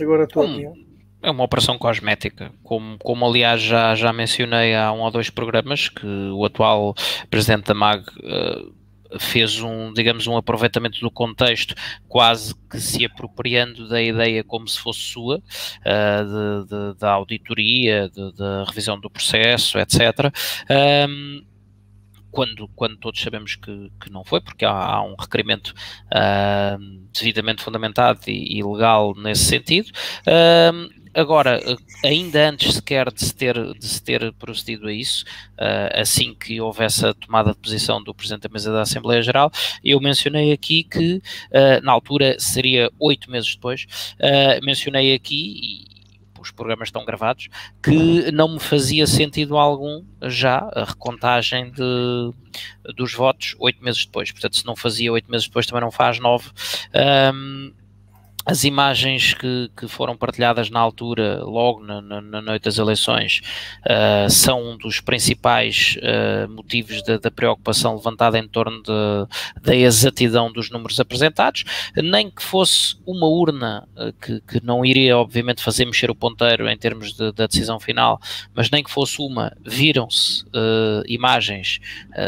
agora 0.00 0.24
a 0.24 0.26
tua 0.26 0.44
hum. 0.44 0.50
opinião. 0.50 0.74
É 1.22 1.30
uma 1.30 1.44
operação 1.44 1.78
cosmética, 1.78 2.52
como, 2.64 2.98
como 2.98 3.24
aliás 3.24 3.62
já, 3.62 3.94
já 3.94 4.12
mencionei 4.12 4.74
há 4.74 4.92
um 4.92 5.00
ou 5.00 5.10
dois 5.10 5.30
programas 5.30 5.88
que 5.88 6.04
o 6.04 6.44
atual 6.44 6.94
presidente 7.30 7.66
da 7.66 7.74
MAG 7.74 8.04
uh, 8.08 9.18
fez 9.18 9.62
um, 9.62 9.92
digamos, 9.92 10.26
um 10.26 10.36
aproveitamento 10.36 10.98
do 10.98 11.10
contexto, 11.10 11.76
quase 12.08 12.54
que 12.68 12.78
se 12.80 13.06
apropriando 13.06 13.88
da 13.88 14.02
ideia 14.02 14.42
como 14.42 14.66
se 14.66 14.78
fosse 14.80 15.00
sua, 15.00 15.38
de, 15.38 16.68
de, 16.68 16.98
da 16.98 17.12
auditoria, 17.12 18.10
da 18.36 18.64
revisão 18.64 18.98
do 18.98 19.08
processo, 19.08 19.78
etc. 19.78 20.32
Um, 21.08 21.44
quando, 22.34 22.66
quando 22.74 22.96
todos 22.96 23.20
sabemos 23.20 23.54
que, 23.54 23.92
que 24.00 24.10
não 24.10 24.24
foi, 24.24 24.40
porque 24.40 24.64
há, 24.64 24.72
há 24.72 25.02
um 25.02 25.14
requerimento 25.14 25.72
uh, 26.06 26.78
devidamente 27.12 27.62
fundamentado 27.62 28.20
e, 28.26 28.58
e, 28.58 28.62
legal 28.62 29.14
nesse 29.14 29.44
sentido. 29.44 29.90
Uh, 30.26 31.04
Agora, 31.16 31.60
ainda 32.04 32.50
antes 32.50 32.74
sequer 32.74 33.08
de 33.12 33.24
se 33.24 33.32
ter, 33.32 33.54
de 33.74 33.86
se 33.86 34.02
ter 34.02 34.32
procedido 34.32 34.88
a 34.88 34.92
isso, 34.92 35.24
uh, 35.52 36.00
assim 36.00 36.34
que 36.34 36.60
houvesse 36.60 37.06
a 37.06 37.14
tomada 37.14 37.52
de 37.52 37.58
posição 37.58 38.02
do 38.02 38.12
Presidente 38.12 38.42
da 38.42 38.52
Mesa 38.52 38.72
da 38.72 38.80
Assembleia 38.80 39.22
Geral, 39.22 39.48
eu 39.84 40.00
mencionei 40.00 40.50
aqui 40.50 40.82
que, 40.82 41.22
na 41.84 41.92
altura, 41.92 42.34
seria 42.40 42.90
oito 42.98 43.30
meses 43.30 43.54
depois, 43.54 43.86
mencionei 44.64 45.14
aqui, 45.14 45.84
os 46.44 46.50
programas 46.50 46.88
estão 46.88 47.04
gravados, 47.04 47.48
que 47.82 48.30
não 48.32 48.54
me 48.54 48.60
fazia 48.60 49.06
sentido 49.06 49.56
algum 49.56 50.04
já 50.22 50.58
a 50.58 50.84
recontagem 50.84 51.70
de, 51.70 52.32
dos 52.94 53.12
votos 53.14 53.56
oito 53.58 53.82
meses 53.82 54.04
depois. 54.04 54.30
Portanto, 54.30 54.56
se 54.56 54.66
não 54.66 54.76
fazia 54.76 55.12
oito 55.12 55.30
meses 55.30 55.46
depois, 55.46 55.66
também 55.66 55.82
não 55.82 55.90
faz 55.90 56.18
nove. 56.18 56.50
Um, 57.34 57.72
as 58.46 58.62
imagens 58.64 59.32
que, 59.32 59.70
que, 59.74 59.88
foram 59.88 60.16
partilhadas 60.16 60.68
na 60.68 60.78
altura, 60.78 61.42
logo 61.42 61.82
na, 61.82 62.00
na, 62.02 62.20
na 62.20 62.42
noite 62.42 62.64
das 62.64 62.76
eleições, 62.76 63.40
uh, 63.86 64.28
são 64.28 64.62
um 64.62 64.76
dos 64.76 65.00
principais 65.00 65.96
uh, 65.98 66.50
motivos 66.50 67.02
da, 67.02 67.30
preocupação 67.30 67.96
levantada 67.96 68.38
em 68.38 68.46
torno 68.46 68.82
da 69.62 69.74
exatidão 69.74 70.52
dos 70.52 70.70
números 70.70 71.00
apresentados, 71.00 71.64
nem 71.96 72.30
que 72.30 72.42
fosse 72.42 72.96
uma 73.06 73.26
urna 73.26 73.88
uh, 73.96 74.12
que, 74.20 74.40
que, 74.40 74.64
não 74.64 74.84
iria, 74.84 75.16
obviamente, 75.16 75.62
fazer 75.62 75.86
mexer 75.86 76.10
o 76.10 76.14
ponteiro 76.14 76.68
em 76.68 76.76
termos 76.76 77.14
de, 77.14 77.32
da 77.32 77.46
decisão 77.46 77.80
final, 77.80 78.20
mas 78.54 78.70
nem 78.70 78.84
que 78.84 78.90
fosse 78.90 79.20
uma, 79.20 79.52
viram-se 79.64 80.44
imagens 81.06 81.80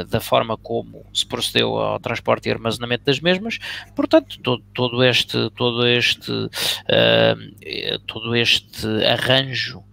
da 0.09 0.20
forma 0.20 0.56
como 0.56 1.05
se 1.12 1.24
procedeu 1.26 1.76
ao 1.78 2.01
transporte 2.01 2.48
e 2.48 2.52
armazenamento 2.52 3.05
das 3.05 3.20
mesmas, 3.20 3.59
portanto, 3.94 4.38
todo, 4.40 4.62
todo 4.74 5.05
este. 5.05 5.51
Todo 5.56 5.86
este 5.86 6.06
este, 6.09 6.33
uh, 6.33 7.99
todo 8.07 8.35
este 8.35 8.87
arranjo 9.07 9.85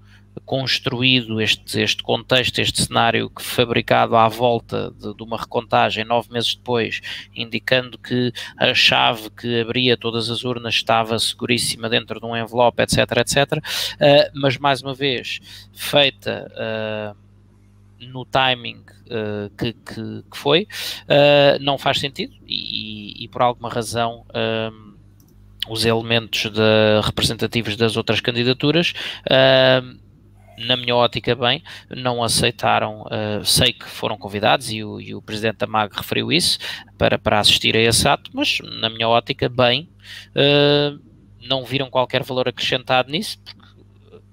construído, 0.46 1.40
este, 1.40 1.82
este 1.82 2.04
contexto, 2.04 2.60
este 2.60 2.84
cenário 2.84 3.30
que 3.30 3.42
fabricado 3.42 4.16
à 4.16 4.28
volta 4.28 4.92
de, 4.92 5.16
de, 5.16 5.24
uma 5.24 5.38
recontagem 5.38 6.04
nove 6.04 6.32
meses 6.32 6.56
depois, 6.56 7.02
indicando 7.36 7.98
que 7.98 8.32
a 8.58 8.74
chave 8.74 9.30
que 9.30 9.62
abria 9.62 9.96
todas 9.96 10.30
as 10.30 10.44
urnas 10.44 10.76
estava 10.76 11.18
seguríssima 11.20 11.90
dentro 11.90 12.20
de 12.20 12.26
um 12.26 12.36
envelope, 12.36 12.82
etc, 12.82 12.98
etc, 13.18 13.54
uh, 13.54 14.32
mas 14.34 14.58
mais 14.58 14.82
uma 14.82 14.94
vez, 14.94 15.40
feita 15.72 16.52
uh, 16.54 17.18
no 18.00 18.26
timing 18.26 18.84
uh, 19.08 19.50
que, 19.58 19.74
que, 19.74 20.24
que, 20.30 20.38
foi, 20.38 20.68
não 21.62 21.78
faz 21.78 22.00
sentido 22.00 22.34
e, 22.46 23.24
e, 23.24 23.28
por 23.30 23.42
alguma 23.42 23.70
razão 23.70 24.26
os 25.68 25.86
elementos 25.86 26.52
de, 26.52 27.02
representativos 27.04 27.76
das 27.76 27.96
outras 27.96 28.20
candidaturas, 28.20 28.94
uh, 29.28 30.04
na 30.58 30.78
minha 30.78 30.96
ótica, 30.96 31.36
bem, 31.36 31.64
não 31.90 32.24
aceitaram. 32.24 33.04
Uh, 33.04 33.44
sei 33.44 33.74
que 33.74 33.86
foram 33.86 34.18
convidados 34.18 34.72
e 34.72 34.84
o, 34.84 35.00
e 35.00 35.16
o 35.16 35.22
presidente 35.22 35.58
da 35.58 35.68
MAG 35.68 35.96
referiu 35.96 36.32
isso 36.32 36.60
para, 36.98 37.18
para 37.18 37.40
assistir 37.40 37.76
a 37.76 37.82
esse 37.82 38.08
ato, 38.08 38.30
mas 38.34 38.60
na 38.80 38.90
minha 38.90 39.08
ótica, 39.08 39.50
bem, 39.50 39.90
uh, 40.30 41.00
não 41.48 41.66
viram 41.66 41.90
qualquer 41.90 42.24
valor 42.24 42.48
acrescentado 42.48 43.12
nisso, 43.12 43.40
porque 43.44 43.63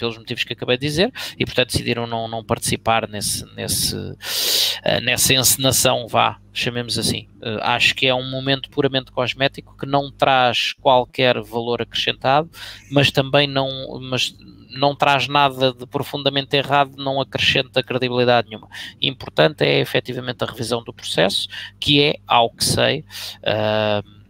pelos 0.00 0.16
motivos 0.16 0.42
que 0.42 0.54
acabei 0.54 0.78
de 0.78 0.86
dizer, 0.86 1.12
e 1.38 1.44
portanto 1.44 1.68
decidiram 1.68 2.06
não, 2.06 2.26
não 2.26 2.42
participar 2.42 3.06
nesse, 3.06 3.44
nesse, 3.54 3.94
uh, 3.94 5.00
nessa 5.02 5.34
encenação, 5.34 6.08
vá, 6.08 6.38
chamemos 6.52 6.98
assim. 6.98 7.28
Uh, 7.36 7.60
acho 7.60 7.94
que 7.94 8.06
é 8.06 8.14
um 8.14 8.28
momento 8.28 8.70
puramente 8.70 9.12
cosmético 9.12 9.76
que 9.76 9.86
não 9.86 10.10
traz 10.10 10.72
qualquer 10.72 11.40
valor 11.42 11.82
acrescentado, 11.82 12.50
mas 12.90 13.10
também 13.10 13.46
não, 13.46 14.00
mas 14.00 14.34
não 14.70 14.94
traz 14.94 15.28
nada 15.28 15.72
de 15.72 15.86
profundamente 15.86 16.56
errado, 16.56 16.96
não 16.96 17.20
acrescenta 17.20 17.82
credibilidade 17.82 18.48
nenhuma. 18.48 18.68
Importante 19.00 19.64
é 19.64 19.80
efetivamente 19.80 20.42
a 20.42 20.46
revisão 20.46 20.82
do 20.82 20.92
processo, 20.92 21.48
que 21.78 22.02
é, 22.02 22.14
ao 22.26 22.50
que 22.50 22.64
sei, 22.64 23.04
uh, 23.42 24.20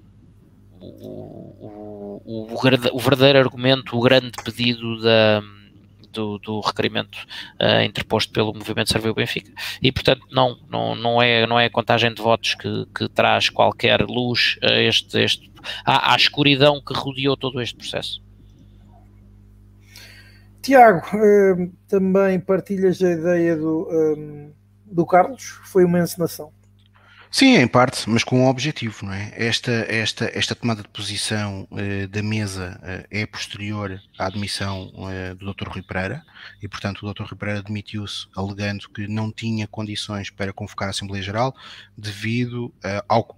o, 0.80 2.22
o, 2.24 2.48
o, 2.51 2.56
o 2.92 2.98
verdadeiro 2.98 3.38
argumento, 3.38 3.97
o 3.97 4.01
grande 4.01 4.32
pedido 4.42 5.01
da 5.01 5.42
do, 6.10 6.38
do 6.38 6.60
requerimento 6.60 7.16
uh, 7.60 7.82
interposto 7.84 8.32
pelo 8.32 8.54
Movimento 8.54 8.90
Serviu 8.90 9.14
Benfica. 9.14 9.52
E, 9.82 9.90
portanto, 9.92 10.26
não, 10.30 10.56
não, 10.68 10.94
não, 10.94 11.22
é, 11.22 11.46
não 11.46 11.58
é 11.58 11.66
a 11.66 11.70
contagem 11.70 12.12
de 12.12 12.22
votos 12.22 12.54
que, 12.54 12.86
que 12.94 13.08
traz 13.08 13.48
qualquer 13.48 14.02
luz 14.02 14.58
a 14.62 14.80
este, 14.80 15.18
este, 15.20 15.50
à, 15.84 16.12
à 16.12 16.16
escuridão 16.16 16.80
que 16.80 16.94
rodeou 16.94 17.36
todo 17.36 17.60
este 17.60 17.76
processo. 17.76 18.22
Tiago, 20.62 21.00
uh, 21.16 21.72
também 21.88 22.38
partilhas 22.38 23.02
a 23.02 23.10
ideia 23.10 23.56
do, 23.56 23.88
um, 23.90 24.52
do 24.84 25.06
Carlos? 25.06 25.58
Foi 25.64 25.84
uma 25.84 25.98
encenação? 25.98 26.52
Sim, 27.32 27.55
em 27.59 27.69
parte, 27.69 28.11
mas 28.11 28.24
com 28.24 28.40
um 28.40 28.48
objetivo, 28.48 29.07
não 29.07 29.12
é? 29.12 29.32
Esta, 29.36 29.70
esta, 29.89 30.28
esta 30.35 30.52
tomada 30.52 30.82
de 30.82 30.89
posição 30.89 31.66
uh, 31.70 32.09
da 32.09 32.24
mesa 32.24 32.77
uh, 32.82 33.07
é 33.09 33.24
posterior 33.24 34.02
à 34.19 34.27
admissão 34.27 34.93
uh, 34.97 35.35
do 35.36 35.55
Dr. 35.55 35.69
Rui 35.69 35.81
Pereira 35.81 36.24
e, 36.61 36.66
portanto, 36.66 37.07
o 37.07 37.15
Dr. 37.15 37.23
Rui 37.23 37.36
Pereira 37.39 37.62
demitiu-se 37.62 38.27
alegando 38.36 38.89
que 38.89 39.07
não 39.07 39.31
tinha 39.31 39.69
condições 39.69 40.28
para 40.28 40.52
convocar 40.52 40.89
a 40.89 40.90
Assembleia 40.90 41.23
Geral 41.23 41.55
devido 41.97 42.73
ao, 43.09 43.36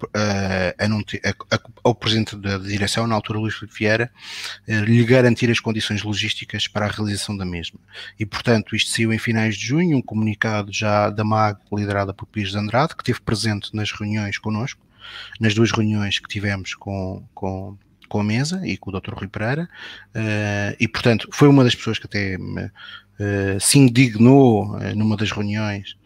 a 0.78 0.88
não 0.88 1.02
ter, 1.02 1.20
a, 1.24 1.60
ao 1.84 1.94
Presidente 1.94 2.34
da 2.36 2.56
Direção, 2.58 3.06
na 3.06 3.14
altura 3.14 3.40
Luís 3.40 3.54
Filipe 3.54 3.76
Vieira, 3.76 4.10
lhe 4.66 5.04
garantir 5.04 5.50
as 5.50 5.58
condições 5.58 6.02
logísticas 6.02 6.68
para 6.68 6.86
a 6.86 6.88
realização 6.88 7.36
da 7.36 7.44
mesma. 7.44 7.78
E, 8.18 8.24
portanto, 8.24 8.76
isto 8.76 8.90
saiu 8.90 9.12
em 9.12 9.18
finais 9.18 9.56
de 9.56 9.66
junho, 9.66 9.98
um 9.98 10.02
comunicado 10.02 10.72
já 10.72 11.10
da 11.10 11.24
MAG, 11.24 11.58
liderada 11.72 12.14
por 12.14 12.26
Pires 12.26 12.52
de 12.52 12.58
Andrade, 12.58 12.94
que 12.94 13.02
esteve 13.02 13.20
presente 13.20 13.74
na 13.74 13.81
nas 13.82 13.92
reuniões 13.92 14.38
connosco, 14.38 14.80
nas 15.40 15.54
duas 15.54 15.70
reuniões 15.70 16.18
que 16.18 16.28
tivemos 16.28 16.74
com, 16.74 17.22
com, 17.34 17.76
com 18.08 18.20
a 18.20 18.24
mesa 18.24 18.60
e 18.64 18.76
com 18.76 18.90
o 18.90 19.00
Dr. 19.00 19.14
Rui 19.14 19.28
Pereira, 19.28 19.68
uh, 20.14 20.76
e 20.78 20.88
portanto 20.88 21.28
foi 21.32 21.48
uma 21.48 21.64
das 21.64 21.74
pessoas 21.74 21.98
que 21.98 22.06
até 22.06 22.38
me, 22.38 22.64
uh, 22.64 23.60
se 23.60 23.78
indignou 23.78 24.76
uh, 24.76 24.94
numa 24.96 25.16
das 25.16 25.30
reuniões 25.30 25.96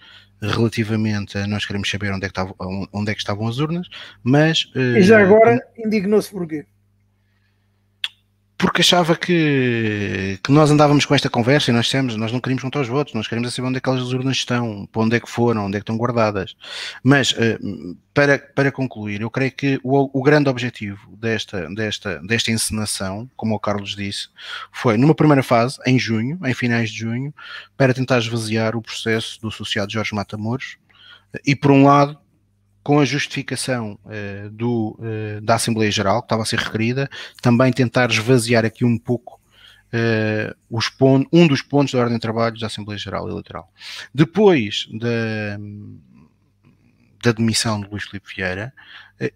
relativamente 0.40 1.39
a 1.39 1.47
nós 1.47 1.65
queremos 1.65 1.90
saber 1.90 2.12
onde 2.12 2.27
é 2.27 2.28
que, 2.28 2.32
estavam, 2.39 2.55
onde 2.93 3.11
é 3.11 3.15
que 3.15 3.20
estavam 3.20 3.48
as 3.48 3.59
urnas, 3.59 3.89
mas... 4.23 4.70
e 4.74 5.03
já 5.03 5.19
agora 5.20 5.59
indignou-se 5.78 6.31
porquê? 6.31 6.66
Porque 8.59 8.81
achava 8.81 9.15
que, 9.15 10.39
que 10.43 10.51
nós 10.51 10.70
andávamos 10.70 11.05
com 11.05 11.15
esta 11.15 11.28
conversa 11.28 11.70
e 11.70 11.74
nós 11.74 11.87
dissemos, 11.87 12.16
nós 12.16 12.33
não 12.33 12.41
queríamos 12.41 12.62
contar 12.62 12.81
os 12.81 12.89
votos, 12.89 13.12
nós 13.12 13.28
queremos 13.28 13.55
saber 13.55 13.69
onde 13.69 13.77
é 13.77 13.81
que 13.81 13.91
aquelas 13.91 14.12
urnas 14.12 14.37
estão, 14.37 14.89
para 14.91 15.03
onde 15.03 15.16
é 15.16 15.20
que 15.20 15.28
foram, 15.28 15.66
onde 15.66 15.77
é 15.77 15.81
que 15.81 15.83
estão 15.83 15.97
guardadas. 15.99 16.57
Mas, 17.03 17.35
eh, 17.37 17.59
para, 18.15 18.39
para 18.39 18.73
concluir, 18.73 19.20
eu 19.20 19.31
creio 19.31 19.53
que 19.53 19.78
o, 19.83 20.19
o 20.19 20.23
grande 20.23 20.49
objetivo 20.49 21.15
desta, 21.16 21.69
desta, 21.74 22.19
desta 22.23 22.51
encenação, 22.51 23.31
como 23.37 23.55
o 23.55 23.61
Carlos 23.61 23.95
disse, 23.95 24.28
foi, 24.73 24.97
numa 24.97 25.15
primeira 25.15 25.43
fase, 25.43 25.78
em 25.87 25.99
junho, 25.99 26.39
em 26.43 26.55
finais 26.55 26.91
de 26.91 27.01
junho, 27.01 27.35
para 27.77 27.93
tentar 27.93 28.19
esvaziar 28.19 28.74
o 28.74 28.81
processo 28.81 29.39
do 29.41 29.49
associado 29.49 29.93
Jorge 29.93 30.15
Matamoros, 30.15 30.78
e 31.45 31.55
por 31.55 31.70
um 31.70 31.85
lado, 31.85 32.19
com 32.87 33.01
a 33.01 33.05
justificação 33.05 33.99
uh, 34.05 34.49
do, 34.49 34.97
uh, 35.01 35.41
da 35.41 35.57
Assembleia 35.57 35.91
Geral, 35.91 36.23
que 36.23 36.27
estava 36.27 36.45
a 36.45 36.47
ser 36.47 36.61
requerida, 36.61 37.11
também 37.43 37.73
tentar 37.73 38.09
esvaziar 38.13 38.65
aqui 38.65 38.85
um 38.85 38.97
pouco 38.97 39.41
uh, 39.93 40.55
os 40.71 40.89
pontos, 40.89 41.29
um 41.33 41.49
dos 41.49 41.63
pontos 41.63 41.95
da 41.95 41.99
ordem 41.99 42.15
de 42.15 42.21
trabalho 42.21 42.57
da 42.61 42.69
Assembleia 42.69 42.97
Geral 42.97 43.29
Eleitoral. 43.29 43.69
Depois 44.15 44.87
da, 44.93 45.59
da 47.25 47.33
demissão 47.33 47.81
de 47.81 47.89
Luís 47.91 48.05
Filipe 48.05 48.33
Vieira, 48.37 48.73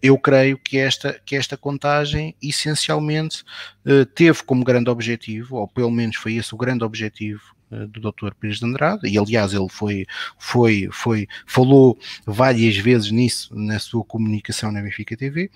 eu 0.01 0.17
creio 0.17 0.57
que 0.57 0.77
esta, 0.77 1.19
que 1.25 1.35
esta 1.35 1.57
contagem 1.57 2.33
essencialmente 2.41 3.43
teve 4.15 4.43
como 4.43 4.63
grande 4.63 4.89
objetivo, 4.89 5.57
ou 5.57 5.67
pelo 5.67 5.91
menos 5.91 6.15
foi 6.15 6.35
esse 6.35 6.55
o 6.55 6.57
grande 6.57 6.85
objetivo 6.85 7.41
eh, 7.43 7.60
do 7.89 8.11
Dr. 8.11 8.33
Pires 8.39 8.59
de 8.59 8.65
Andrade, 8.65 9.07
e 9.07 9.17
aliás 9.17 9.53
ele 9.53 9.69
foi, 9.69 10.05
foi, 10.37 10.89
foi, 10.91 11.27
falou 11.45 11.97
várias 12.25 12.77
vezes 12.77 13.11
nisso 13.11 13.55
na 13.55 13.79
sua 13.79 14.03
comunicação 14.03 14.71
na 14.71 14.81
Benfica 14.81 15.15
TV, 15.15 15.49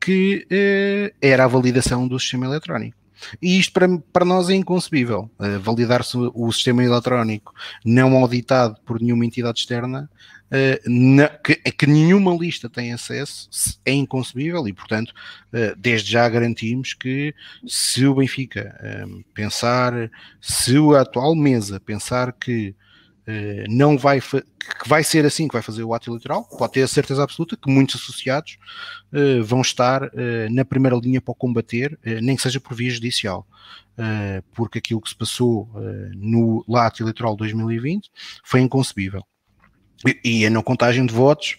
que 0.00 0.46
eh, 0.50 1.12
era 1.20 1.44
a 1.44 1.48
validação 1.48 2.08
do 2.08 2.18
sistema 2.18 2.46
eletrónico. 2.46 3.01
E 3.40 3.58
isto 3.58 3.72
para, 3.72 3.88
para 4.12 4.24
nós 4.24 4.48
é 4.48 4.54
inconcebível. 4.54 5.30
Uh, 5.38 5.58
Validar-se 5.60 6.16
o 6.16 6.52
sistema 6.52 6.84
eletrónico 6.84 7.52
não 7.84 8.16
auditado 8.16 8.76
por 8.84 9.00
nenhuma 9.00 9.24
entidade 9.24 9.60
externa 9.60 10.10
uh, 10.50 10.90
na, 10.90 11.28
que, 11.28 11.56
que, 11.56 11.86
nenhuma 11.86 12.34
lista 12.34 12.68
tem 12.68 12.92
acesso 12.92 13.48
é 13.84 13.92
inconcebível 13.92 14.66
e, 14.66 14.72
portanto, 14.72 15.10
uh, 15.10 15.76
desde 15.76 16.10
já 16.10 16.28
garantimos 16.28 16.94
que 16.94 17.34
se 17.66 18.06
o 18.06 18.14
Benfica 18.14 18.74
pensar, 19.34 20.10
se 20.40 20.76
a 20.96 21.00
atual 21.00 21.34
mesa 21.34 21.80
pensar 21.80 22.32
que 22.32 22.74
não 23.68 23.96
vai 23.96 24.20
que 24.20 24.88
vai 24.88 25.02
ser 25.04 25.24
assim 25.24 25.46
que 25.48 25.52
vai 25.52 25.62
fazer 25.62 25.82
o 25.82 25.92
ato 25.94 26.10
eleitoral, 26.10 26.44
pode 26.44 26.72
ter 26.72 26.82
a 26.82 26.88
certeza 26.88 27.22
absoluta 27.22 27.56
que 27.56 27.70
muitos 27.70 27.96
associados 27.96 28.58
uh, 29.12 29.42
vão 29.42 29.60
estar 29.60 30.04
uh, 30.04 30.08
na 30.50 30.64
primeira 30.64 30.96
linha 30.96 31.20
para 31.20 31.34
combater, 31.34 31.98
nem 32.22 32.36
que 32.36 32.42
seja 32.42 32.60
por 32.60 32.74
via 32.74 32.90
judicial, 32.90 33.46
porque 34.52 34.78
aquilo 34.78 35.00
que 35.00 35.08
se 35.08 35.16
passou 35.16 35.68
no 36.14 36.64
ato 36.76 37.02
eleitoral 37.02 37.36
2020 37.36 38.10
foi 38.44 38.60
inconcebível. 38.60 39.22
E, 40.06 40.40
e 40.40 40.46
a 40.46 40.50
não 40.50 40.62
contagem 40.62 41.06
de 41.06 41.12
votos 41.12 41.58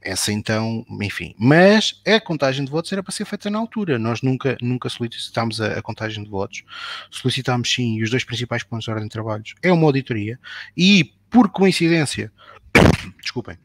essa 0.00 0.32
então, 0.32 0.84
enfim. 1.02 1.34
Mas 1.38 2.00
a 2.06 2.20
contagem 2.20 2.64
de 2.64 2.70
votos 2.70 2.92
era 2.92 3.02
para 3.02 3.12
ser 3.12 3.24
feita 3.24 3.50
na 3.50 3.58
altura. 3.58 3.98
Nós 3.98 4.22
nunca, 4.22 4.56
nunca 4.60 4.88
solicitámos 4.88 5.60
a, 5.60 5.78
a 5.78 5.82
contagem 5.82 6.22
de 6.22 6.30
votos. 6.30 6.62
Solicitámos 7.10 7.72
sim, 7.72 7.96
e 7.96 8.02
os 8.02 8.10
dois 8.10 8.24
principais 8.24 8.62
pontos 8.62 8.84
de 8.84 8.90
ordem 8.90 9.06
de 9.06 9.12
trabalhos 9.12 9.54
é 9.62 9.72
uma 9.72 9.86
auditoria. 9.86 10.38
E, 10.76 11.12
por 11.30 11.50
coincidência, 11.50 12.32
desculpem, 13.20 13.58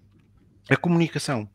a 0.69 0.75
comunicação 0.75 1.49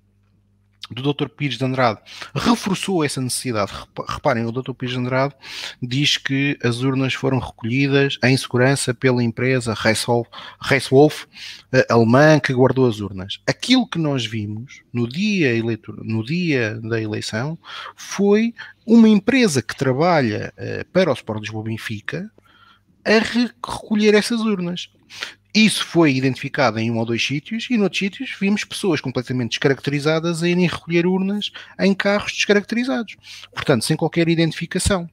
do 0.91 1.13
Dr. 1.13 1.29
Pires 1.29 1.59
de 1.59 1.65
Andrade 1.65 2.01
reforçou 2.35 3.05
essa 3.05 3.21
necessidade. 3.21 3.73
Reparem, 4.09 4.45
o 4.45 4.53
Dr. 4.53 4.73
Pires 4.73 4.95
de 4.95 5.01
Andrade 5.01 5.35
diz 5.83 6.17
que 6.17 6.59
as 6.63 6.81
urnas 6.81 7.15
foram 7.15 7.39
recolhidas 7.39 8.19
em 8.25 8.37
segurança 8.37 8.95
pela 8.95 9.23
empresa 9.23 9.75
Reiswolf, 9.75 11.27
alemã, 11.89 12.41
que 12.41 12.53
guardou 12.53 12.87
as 12.89 13.01
urnas. 13.01 13.41
Aquilo 13.47 13.89
que 13.89 13.99
nós 13.99 14.25
vimos 14.25 14.83
no 14.93 15.09
dia, 15.09 15.55
eleitor, 15.55 16.03
no 16.05 16.25
dia 16.25 16.81
da 16.81 17.01
eleição 17.01 17.59
foi 17.95 18.55
uma 18.87 19.09
empresa 19.09 19.61
que 19.61 19.77
trabalha 19.77 20.53
uh, 20.57 20.85
para 20.93 21.11
o 21.11 21.15
Sport 21.15 21.41
Lisboa 21.41 21.65
Benfica 21.65 22.31
a 23.05 23.19
recolher 23.19 24.15
essas 24.15 24.41
urnas. 24.41 24.91
Isso 25.55 25.85
foi 25.85 26.15
identificado 26.15 26.79
em 26.79 26.91
um 26.91 26.99
ou 26.99 27.07
dois 27.07 27.25
sítios 27.25 27.69
e 27.71 27.77
noutros 27.77 27.99
sítios 27.99 28.37
vimos 28.39 28.65
pessoas 28.65 29.01
completamente 29.01 29.51
descaracterizadas 29.51 30.43
a 30.43 30.49
irem 30.49 30.67
recolher 30.67 31.07
urnas 31.07 31.51
em 31.81 31.95
carros 31.95 32.33
descaracterizados, 32.33 33.17
portanto, 33.55 33.85
sem 33.85 33.97
qualquer 33.97 34.29
identificação. 34.29 35.09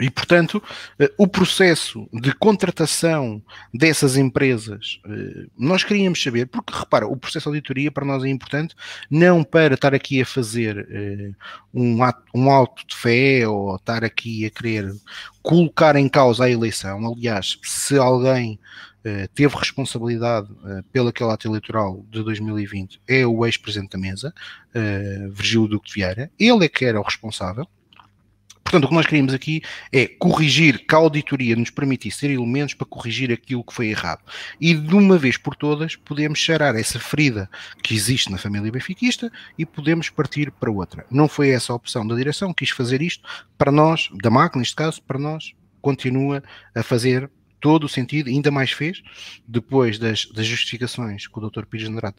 E, 0.00 0.10
portanto, 0.10 0.60
eh, 0.98 1.12
o 1.16 1.26
processo 1.28 2.08
de 2.12 2.34
contratação 2.34 3.40
dessas 3.72 4.16
empresas, 4.16 5.00
eh, 5.06 5.46
nós 5.56 5.84
queríamos 5.84 6.20
saber, 6.20 6.46
porque, 6.46 6.76
repara, 6.76 7.06
o 7.06 7.16
processo 7.16 7.44
de 7.44 7.48
auditoria 7.50 7.92
para 7.92 8.04
nós 8.04 8.24
é 8.24 8.28
importante, 8.28 8.74
não 9.08 9.44
para 9.44 9.74
estar 9.74 9.94
aqui 9.94 10.20
a 10.20 10.26
fazer 10.26 10.84
eh, 10.90 11.30
um, 11.72 12.02
ato, 12.02 12.24
um 12.34 12.48
de 12.88 12.96
fé 12.96 13.46
ou 13.46 13.76
estar 13.76 14.02
aqui 14.02 14.44
a 14.44 14.50
querer 14.50 14.92
colocar 15.42 15.94
em 15.94 16.08
causa 16.08 16.44
a 16.44 16.50
eleição. 16.50 17.12
Aliás, 17.12 17.56
se 17.62 17.96
alguém 17.96 18.58
teve 19.34 19.54
responsabilidade 19.56 20.50
uh, 20.52 20.82
pelo 20.92 21.08
aquele 21.08 21.30
ato 21.30 21.46
eleitoral 21.46 22.04
de 22.10 22.22
2020 22.22 23.00
é 23.06 23.26
o 23.26 23.44
ex-presidente 23.44 23.92
da 23.92 23.98
mesa, 23.98 24.34
uh, 24.74 25.30
Virgílio 25.30 25.68
Duque 25.68 25.88
de 25.88 25.94
Vieira. 25.94 26.30
Ele 26.38 26.64
é 26.64 26.68
que 26.68 26.84
era 26.84 26.98
o 26.98 27.02
responsável. 27.02 27.68
Portanto, 28.64 28.84
o 28.84 28.88
que 28.88 28.94
nós 28.94 29.06
queríamos 29.06 29.34
aqui 29.34 29.62
é 29.92 30.06
corrigir, 30.06 30.86
que 30.86 30.94
a 30.94 30.98
auditoria 30.98 31.54
nos 31.54 31.68
permitisse 31.68 32.20
ter 32.20 32.30
elementos 32.30 32.72
para 32.72 32.86
corrigir 32.86 33.30
aquilo 33.30 33.62
que 33.62 33.74
foi 33.74 33.88
errado. 33.88 34.24
E 34.58 34.72
de 34.72 34.94
uma 34.94 35.18
vez 35.18 35.36
por 35.36 35.54
todas, 35.54 35.96
podemos 35.96 36.38
charar 36.38 36.74
essa 36.74 36.98
ferida 36.98 37.48
que 37.82 37.94
existe 37.94 38.32
na 38.32 38.38
família 38.38 38.72
benfiquista 38.72 39.30
e 39.58 39.66
podemos 39.66 40.08
partir 40.08 40.50
para 40.50 40.70
outra. 40.70 41.04
Não 41.10 41.28
foi 41.28 41.50
essa 41.50 41.72
a 41.72 41.76
opção 41.76 42.06
da 42.06 42.16
direção, 42.16 42.54
quis 42.54 42.70
fazer 42.70 43.02
isto 43.02 43.28
para 43.58 43.70
nós, 43.70 44.08
da 44.22 44.30
máquina 44.30 44.60
neste 44.60 44.74
caso, 44.74 45.02
para 45.02 45.18
nós, 45.18 45.52
continua 45.82 46.42
a 46.74 46.82
fazer 46.82 47.30
todo 47.64 47.84
o 47.84 47.88
sentido, 47.88 48.28
ainda 48.28 48.50
mais 48.50 48.72
fez, 48.72 49.02
depois 49.48 49.98
das, 49.98 50.26
das 50.26 50.44
justificações 50.44 51.26
que 51.26 51.38
o 51.38 51.48
Dr. 51.48 51.64
Pires 51.64 51.88
Andrade 51.88 52.16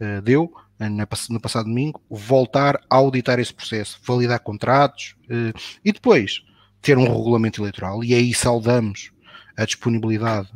uh, 0.00 0.22
deu 0.22 0.44
uh, 0.44 0.88
na, 0.88 1.04
no 1.30 1.40
passado 1.40 1.64
domingo, 1.64 2.00
voltar 2.08 2.76
a 2.88 2.94
auditar 2.94 3.40
esse 3.40 3.52
processo, 3.52 3.98
validar 4.04 4.38
contratos 4.38 5.16
uh, 5.24 5.58
e 5.84 5.90
depois 5.90 6.44
ter 6.80 6.96
um 6.96 7.02
regulamento 7.02 7.60
eleitoral. 7.60 8.04
E 8.04 8.14
aí 8.14 8.32
saudamos 8.32 9.10
a 9.56 9.64
disponibilidade 9.64 10.48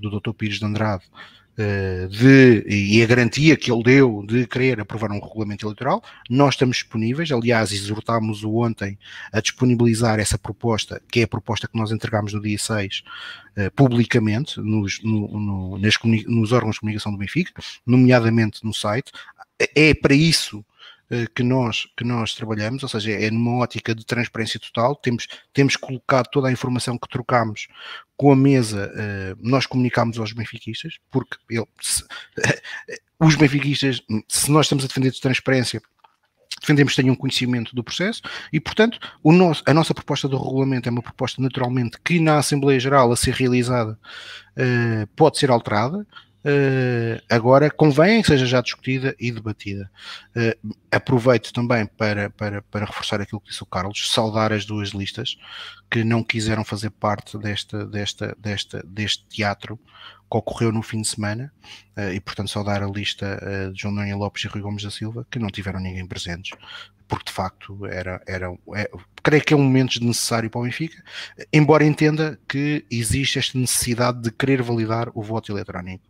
do 0.00 0.10
Dr. 0.18 0.32
Pires 0.32 0.58
de 0.58 0.64
Andrade 0.64 1.02
eh, 1.04 1.10
de, 1.56 2.64
e 2.66 3.02
a 3.02 3.06
garantia 3.06 3.56
que 3.56 3.70
ele 3.70 3.82
deu 3.82 4.24
de 4.26 4.46
querer 4.46 4.80
aprovar 4.80 5.10
um 5.12 5.20
regulamento 5.20 5.64
eleitoral. 5.66 6.02
Nós 6.28 6.54
estamos 6.54 6.78
disponíveis, 6.78 7.30
aliás, 7.30 7.72
exortámos-o 7.72 8.56
ontem 8.56 8.98
a 9.32 9.40
disponibilizar 9.40 10.18
essa 10.18 10.36
proposta, 10.36 11.00
que 11.10 11.20
é 11.20 11.22
a 11.24 11.28
proposta 11.28 11.68
que 11.68 11.78
nós 11.78 11.92
entregámos 11.92 12.32
no 12.32 12.42
dia 12.42 12.58
6, 12.58 13.02
uh, 13.56 13.60
eh, 13.60 13.70
publicamente, 13.70 14.60
nos, 14.60 15.00
no, 15.02 15.28
no, 15.28 15.78
nas, 15.78 15.94
nos 16.26 16.52
órgãos 16.52 16.74
de 16.74 16.80
comunicação 16.80 17.12
do 17.12 17.18
Benfica, 17.18 17.52
nomeadamente 17.86 18.64
no 18.64 18.74
site. 18.74 19.12
É 19.74 19.94
para 19.94 20.14
isso 20.14 20.64
que, 21.34 21.42
nós, 21.42 21.86
que 21.96 22.04
nós 22.04 22.34
trabalhamos, 22.34 22.82
ou 22.82 22.88
seja, 22.88 23.12
é 23.12 23.30
numa 23.30 23.58
ótica 23.58 23.94
de 23.94 24.04
transparência 24.04 24.58
total, 24.58 24.96
temos, 24.96 25.26
temos 25.52 25.76
colocado 25.76 26.28
toda 26.28 26.48
a 26.48 26.52
informação 26.52 26.98
que 26.98 27.08
trocamos 27.08 27.68
com 28.16 28.32
a 28.32 28.36
mesa, 28.36 28.90
uh, 28.94 29.38
nós 29.40 29.66
comunicamos 29.66 30.18
aos 30.18 30.32
benfiquistas, 30.32 30.98
porque 31.10 31.36
ele, 31.50 31.66
se, 31.80 32.04
os 33.18 33.34
benfiquistas, 33.34 34.00
se 34.28 34.50
nós 34.50 34.66
estamos 34.66 34.84
a 34.84 34.88
defender 34.88 35.10
de 35.10 35.20
transparência, 35.20 35.82
defendemos 36.60 36.94
que 36.94 37.02
tenham 37.02 37.14
conhecimento 37.14 37.74
do 37.74 37.84
processo 37.84 38.22
e, 38.52 38.60
portanto, 38.60 38.98
o 39.22 39.32
nosso, 39.32 39.62
a 39.66 39.74
nossa 39.74 39.92
proposta 39.92 40.28
do 40.28 40.38
regulamento 40.38 40.88
é 40.88 40.92
uma 40.92 41.02
proposta 41.02 41.42
naturalmente 41.42 41.98
que 42.02 42.18
na 42.18 42.38
Assembleia 42.38 42.80
Geral 42.80 43.12
a 43.12 43.16
ser 43.16 43.34
realizada 43.34 43.98
uh, 44.56 45.06
pode 45.14 45.38
ser 45.38 45.50
alterada. 45.50 46.06
Uh, 46.44 47.24
agora 47.30 47.70
convém 47.70 48.20
que 48.20 48.28
seja 48.28 48.44
já 48.44 48.60
discutida 48.60 49.16
e 49.18 49.32
debatida. 49.32 49.90
Uh, 50.36 50.74
aproveito 50.92 51.50
também 51.54 51.86
para, 51.86 52.28
para, 52.28 52.60
para 52.60 52.84
reforçar 52.84 53.18
aquilo 53.18 53.40
que 53.40 53.48
disse 53.48 53.62
o 53.62 53.66
Carlos, 53.66 54.10
saudar 54.10 54.52
as 54.52 54.66
duas 54.66 54.90
listas 54.90 55.38
que 55.90 56.04
não 56.04 56.22
quiseram 56.22 56.62
fazer 56.62 56.90
parte 56.90 57.38
desta, 57.38 57.86
desta, 57.86 58.36
desta, 58.38 58.82
deste 58.86 59.24
teatro 59.26 59.80
que 60.30 60.36
ocorreu 60.36 60.70
no 60.70 60.82
fim 60.82 61.00
de 61.00 61.08
semana, 61.08 61.50
uh, 61.96 62.12
e 62.12 62.20
portanto 62.20 62.50
saudar 62.50 62.82
a 62.82 62.86
lista 62.86 63.40
de 63.72 63.80
João 63.80 63.94
Noronha 63.94 64.16
Lopes 64.16 64.44
e 64.44 64.48
Rui 64.48 64.60
Gomes 64.60 64.82
da 64.82 64.90
Silva, 64.90 65.26
que 65.30 65.38
não 65.38 65.48
tiveram 65.48 65.80
ninguém 65.80 66.06
presentes, 66.06 66.50
porque 67.08 67.26
de 67.26 67.32
facto 67.32 67.86
era, 67.86 68.20
era 68.26 68.52
é, 68.74 68.90
creio 69.22 69.42
que 69.42 69.54
é 69.54 69.56
um 69.56 69.62
momento 69.62 70.02
necessário 70.04 70.50
para 70.50 70.60
o 70.60 70.64
Benfica, 70.64 71.02
embora 71.52 71.84
entenda 71.84 72.38
que 72.48 72.84
existe 72.90 73.38
esta 73.38 73.58
necessidade 73.58 74.20
de 74.20 74.30
querer 74.30 74.62
validar 74.62 75.10
o 75.14 75.22
voto 75.22 75.50
eletrónico, 75.50 76.04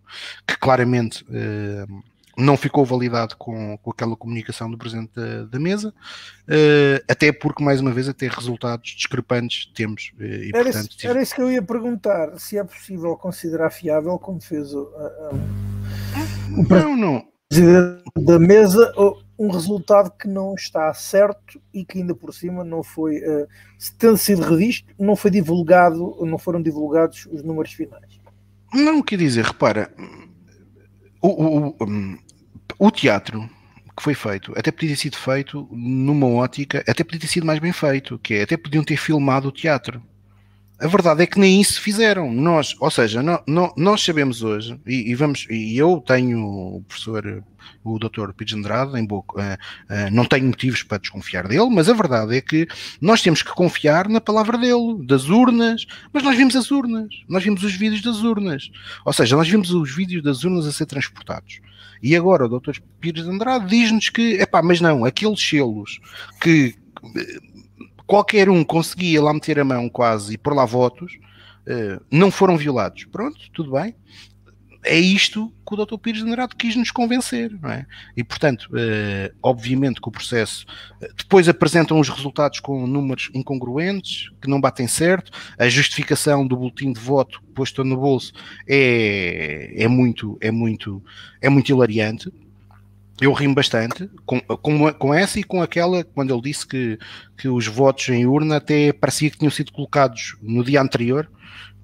que 0.46 0.56
claramente 0.58 1.24
uh, 1.24 2.02
não 2.36 2.56
ficou 2.56 2.84
validado 2.84 3.36
com, 3.36 3.78
com 3.78 3.90
aquela 3.90 4.16
comunicação 4.16 4.70
do 4.70 4.76
presidente 4.76 5.12
da, 5.14 5.44
da 5.44 5.60
mesa, 5.60 5.90
uh, 6.48 7.04
até 7.08 7.32
porque, 7.32 7.62
mais 7.62 7.80
uma 7.80 7.92
vez, 7.92 8.08
até 8.08 8.26
resultados 8.26 8.90
discrepantes 8.90 9.70
temos. 9.74 10.12
Uh, 10.18 10.24
e, 10.24 10.50
era, 10.52 10.64
portanto, 10.64 10.90
isso, 10.90 11.06
era, 11.06 11.22
isso, 11.22 11.34
que 11.34 11.40
eu 11.40 11.50
ia 11.50 11.62
perguntar, 11.62 12.38
se 12.38 12.58
é 12.58 12.64
possível 12.64 13.16
considerar 13.16 13.70
fiável, 13.70 14.18
como 14.18 14.40
fez 14.40 14.74
o, 14.74 14.82
o, 16.56 16.60
o 16.60 16.68
não, 16.68 16.96
não. 16.96 17.24
presidente 17.48 18.02
da 18.16 18.38
mesa, 18.38 18.92
um 19.44 19.50
resultado 19.50 20.10
que 20.10 20.26
não 20.26 20.54
está 20.54 20.92
certo 20.94 21.60
e 21.72 21.84
que 21.84 21.98
ainda 21.98 22.14
por 22.14 22.32
cima 22.32 22.64
não 22.64 22.82
foi, 22.82 23.18
uh, 23.18 23.46
tendo 23.98 24.16
sido 24.16 24.42
revisto, 24.42 24.92
não 24.98 25.14
foi 25.14 25.30
divulgado, 25.30 26.16
não 26.24 26.38
foram 26.38 26.62
divulgados 26.62 27.26
os 27.30 27.42
números 27.42 27.72
finais. 27.72 28.20
Não, 28.72 29.02
quer 29.02 29.18
dizer, 29.18 29.44
repara, 29.44 29.92
o, 31.20 31.68
o, 31.68 31.76
o 32.78 32.90
teatro 32.90 33.48
que 33.96 34.02
foi 34.02 34.14
feito, 34.14 34.52
até 34.56 34.72
podia 34.72 34.90
ter 34.90 34.96
sido 34.96 35.16
feito 35.16 35.68
numa 35.70 36.26
ótica, 36.26 36.84
até 36.88 37.04
podia 37.04 37.20
ter 37.20 37.28
sido 37.28 37.46
mais 37.46 37.60
bem 37.60 37.72
feito, 37.72 38.18
que 38.18 38.34
é, 38.34 38.42
até 38.42 38.56
podiam 38.56 38.82
ter 38.82 38.96
filmado 38.96 39.48
o 39.48 39.52
teatro. 39.52 40.02
A 40.84 40.86
verdade 40.86 41.22
é 41.22 41.26
que 41.26 41.40
nem 41.40 41.62
isso 41.62 41.80
fizeram. 41.80 42.30
Nós, 42.30 42.76
ou 42.78 42.90
seja, 42.90 43.22
nós 43.74 44.04
sabemos 44.04 44.42
hoje, 44.42 44.78
e, 44.86 45.10
e, 45.10 45.14
vamos, 45.14 45.46
e 45.48 45.78
eu 45.78 45.98
tenho 46.06 46.44
o 46.44 46.84
professor, 46.86 47.42
o 47.82 47.98
Dr. 47.98 48.34
Pires 48.36 48.52
Andrade, 48.52 49.00
em 49.00 49.06
boca, 49.06 49.40
uh, 49.40 49.94
uh, 49.94 50.10
não 50.12 50.26
tenho 50.26 50.44
motivos 50.44 50.82
para 50.82 50.98
desconfiar 50.98 51.48
dele, 51.48 51.70
mas 51.70 51.88
a 51.88 51.94
verdade 51.94 52.36
é 52.36 52.40
que 52.42 52.68
nós 53.00 53.22
temos 53.22 53.42
que 53.42 53.50
confiar 53.54 54.10
na 54.10 54.20
palavra 54.20 54.58
dele, 54.58 55.02
das 55.06 55.30
urnas, 55.30 55.86
mas 56.12 56.22
nós 56.22 56.36
vimos 56.36 56.54
as 56.54 56.70
urnas, 56.70 57.08
nós 57.30 57.42
vimos 57.42 57.64
os 57.64 57.72
vídeos 57.72 58.02
das 58.02 58.18
urnas. 58.18 58.70
Ou 59.06 59.12
seja, 59.14 59.36
nós 59.36 59.48
vimos 59.48 59.70
os 59.70 59.90
vídeos 59.90 60.22
das 60.22 60.44
urnas 60.44 60.66
a 60.66 60.72
ser 60.72 60.84
transportados. 60.84 61.60
E 62.02 62.14
agora 62.14 62.44
o 62.44 62.60
Dr. 62.60 62.78
Pires 63.00 63.26
Andrade 63.26 63.70
diz-nos 63.70 64.10
que, 64.10 64.34
epá, 64.34 64.60
mas 64.60 64.82
não, 64.82 65.06
aqueles 65.06 65.40
selos 65.40 65.98
que 66.42 66.74
qualquer 68.06 68.48
um 68.48 68.64
conseguia 68.64 69.22
lá 69.22 69.32
meter 69.32 69.58
a 69.58 69.64
mão 69.64 69.88
quase 69.88 70.34
e 70.34 70.38
por 70.38 70.54
lá 70.54 70.64
votos, 70.64 71.18
uh, 71.66 72.04
não 72.10 72.30
foram 72.30 72.56
violados. 72.56 73.04
Pronto, 73.04 73.38
tudo 73.52 73.72
bem. 73.72 73.94
É 74.86 74.98
isto 74.98 75.50
que 75.66 75.74
o 75.74 75.82
Dr. 75.82 75.96
Pires 75.96 76.20
Generado 76.20 76.54
quis 76.54 76.76
nos 76.76 76.90
convencer, 76.90 77.58
não 77.58 77.70
é? 77.70 77.86
E, 78.14 78.22
portanto, 78.22 78.68
uh, 78.72 79.34
obviamente 79.42 79.98
que 79.98 80.08
o 80.08 80.12
processo 80.12 80.66
uh, 81.00 81.08
depois 81.16 81.48
apresentam 81.48 81.98
os 81.98 82.10
resultados 82.10 82.60
com 82.60 82.86
números 82.86 83.30
incongruentes, 83.32 84.30
que 84.42 84.48
não 84.48 84.60
batem 84.60 84.86
certo, 84.86 85.32
a 85.58 85.70
justificação 85.70 86.46
do 86.46 86.54
boletim 86.54 86.92
de 86.92 87.00
voto 87.00 87.42
posto 87.54 87.82
no 87.82 87.96
bolso 87.96 88.34
é, 88.68 89.72
é 89.74 89.88
muito, 89.88 90.36
é 90.40 90.50
muito, 90.50 91.02
é 91.40 91.48
muito 91.48 91.70
hilariante, 91.70 92.30
eu 93.20 93.32
rimo 93.32 93.54
bastante 93.54 94.10
com, 94.26 94.40
com, 94.40 94.92
com 94.92 95.14
essa 95.14 95.38
e 95.38 95.44
com 95.44 95.62
aquela 95.62 96.02
quando 96.02 96.32
ele 96.32 96.42
disse 96.42 96.66
que, 96.66 96.98
que 97.36 97.48
os 97.48 97.66
votos 97.66 98.08
em 98.08 98.26
urna 98.26 98.56
até 98.56 98.92
parecia 98.92 99.30
que 99.30 99.38
tinham 99.38 99.50
sido 99.50 99.72
colocados 99.72 100.36
no 100.42 100.64
dia 100.64 100.80
anterior 100.80 101.30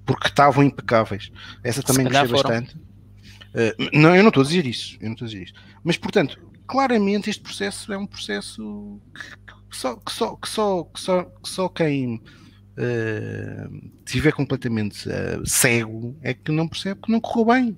porque 0.05 0.27
estavam 0.27 0.63
impecáveis. 0.63 1.31
Essa 1.63 1.81
também 1.81 2.05
gostei 2.05 2.27
bastante. 2.27 2.75
Uh, 2.75 3.89
não, 3.93 4.15
eu 4.15 4.23
não 4.23 4.29
estou 4.29 4.41
a 4.41 4.45
dizer 4.45 4.65
isso, 4.65 4.97
eu 4.99 5.05
não 5.05 5.13
estou 5.13 5.25
a 5.25 5.29
dizer 5.29 5.43
isso. 5.43 5.53
Mas 5.83 5.97
portanto, 5.97 6.39
claramente 6.67 7.29
este 7.29 7.41
processo 7.41 7.93
é 7.93 7.97
um 7.97 8.07
processo 8.07 8.99
que, 9.13 9.53
que 9.69 9.77
só, 9.77 9.95
que 9.95 10.11
só, 10.11 10.35
que 10.35 10.49
só, 10.49 10.83
que 10.83 10.99
só, 10.99 11.23
que 11.23 11.49
só 11.49 11.69
quem 11.69 12.15
uh, 12.15 13.91
estiver 14.05 14.33
completamente 14.33 15.07
uh, 15.07 15.45
cego 15.45 16.17
é 16.21 16.33
que 16.33 16.51
não 16.51 16.67
percebe 16.67 17.01
que 17.01 17.11
não 17.11 17.21
correu 17.21 17.45
bem 17.45 17.77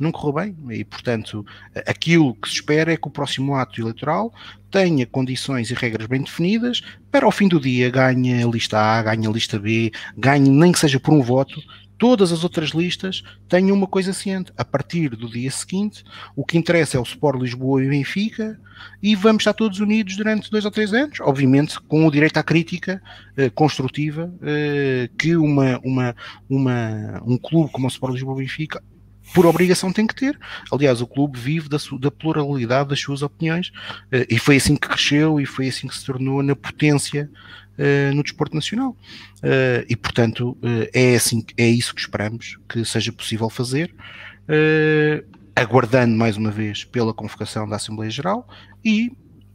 não 0.00 0.10
correu 0.10 0.32
bem 0.32 0.56
e, 0.70 0.84
portanto, 0.84 1.44
aquilo 1.86 2.34
que 2.34 2.48
se 2.48 2.54
espera 2.54 2.92
é 2.92 2.96
que 2.96 3.06
o 3.06 3.10
próximo 3.10 3.54
ato 3.54 3.80
eleitoral 3.80 4.32
tenha 4.70 5.06
condições 5.06 5.70
e 5.70 5.74
regras 5.74 6.06
bem 6.06 6.22
definidas 6.22 6.80
para 7.10 7.26
ao 7.26 7.32
fim 7.32 7.48
do 7.48 7.60
dia 7.60 7.90
ganhe 7.90 8.42
a 8.42 8.46
lista 8.46 8.78
A, 8.78 9.02
ganhe 9.02 9.26
a 9.26 9.30
lista 9.30 9.58
B, 9.58 9.92
ganhe 10.16 10.48
nem 10.48 10.72
que 10.72 10.78
seja 10.78 10.98
por 10.98 11.12
um 11.12 11.22
voto, 11.22 11.60
todas 12.00 12.32
as 12.32 12.42
outras 12.42 12.70
listas 12.70 13.22
tenham 13.46 13.76
uma 13.76 13.86
coisa 13.86 14.14
ciente. 14.14 14.50
A 14.56 14.64
partir 14.64 15.10
do 15.10 15.28
dia 15.28 15.50
seguinte, 15.50 16.02
o 16.34 16.44
que 16.44 16.56
interessa 16.56 16.96
é 16.96 17.00
o 17.00 17.02
Sport 17.02 17.38
Lisboa 17.38 17.84
e 17.84 17.88
Benfica 17.90 18.58
e 19.02 19.14
vamos 19.14 19.42
estar 19.42 19.52
todos 19.52 19.80
unidos 19.80 20.16
durante 20.16 20.50
dois 20.50 20.64
ou 20.64 20.70
três 20.70 20.94
anos, 20.94 21.20
obviamente 21.20 21.78
com 21.82 22.06
o 22.06 22.10
direito 22.10 22.38
à 22.38 22.42
crítica 22.42 23.02
eh, 23.36 23.50
construtiva 23.50 24.32
eh, 24.40 25.10
que 25.18 25.36
uma, 25.36 25.78
uma, 25.84 26.16
uma, 26.48 27.22
um 27.26 27.36
clube 27.36 27.70
como 27.70 27.86
o 27.86 27.90
Sport 27.90 28.14
Lisboa 28.14 28.40
e 28.40 28.46
Benfica 28.46 28.82
por 29.34 29.46
obrigação 29.46 29.92
tem 29.92 30.06
que 30.06 30.14
ter. 30.14 30.38
Aliás, 30.72 31.00
o 31.00 31.06
clube 31.06 31.38
vive 31.38 31.68
da, 31.68 31.78
da 31.98 32.10
pluralidade 32.10 32.90
das 32.90 33.00
suas 33.00 33.22
opiniões 33.22 33.68
uh, 33.68 34.26
e 34.28 34.38
foi 34.38 34.56
assim 34.56 34.76
que 34.76 34.88
cresceu 34.88 35.40
e 35.40 35.46
foi 35.46 35.68
assim 35.68 35.88
que 35.88 35.96
se 35.96 36.04
tornou 36.04 36.42
na 36.42 36.56
potência 36.56 37.30
uh, 37.78 38.14
no 38.14 38.22
desporto 38.22 38.54
nacional. 38.54 38.96
Uh, 39.38 39.84
e 39.88 39.96
portanto 39.96 40.56
é 40.92 41.14
assim, 41.14 41.44
é 41.56 41.68
isso 41.68 41.94
que 41.94 42.00
esperamos 42.00 42.58
que 42.68 42.84
seja 42.84 43.12
possível 43.12 43.48
fazer, 43.48 43.94
aguardando 45.56 46.14
mais 46.14 46.36
uma 46.36 46.50
vez 46.50 46.84
pela 46.84 47.14
convocação 47.14 47.68
da 47.68 47.76
Assembleia 47.76 48.10
Geral 48.10 48.46
e 48.84 49.12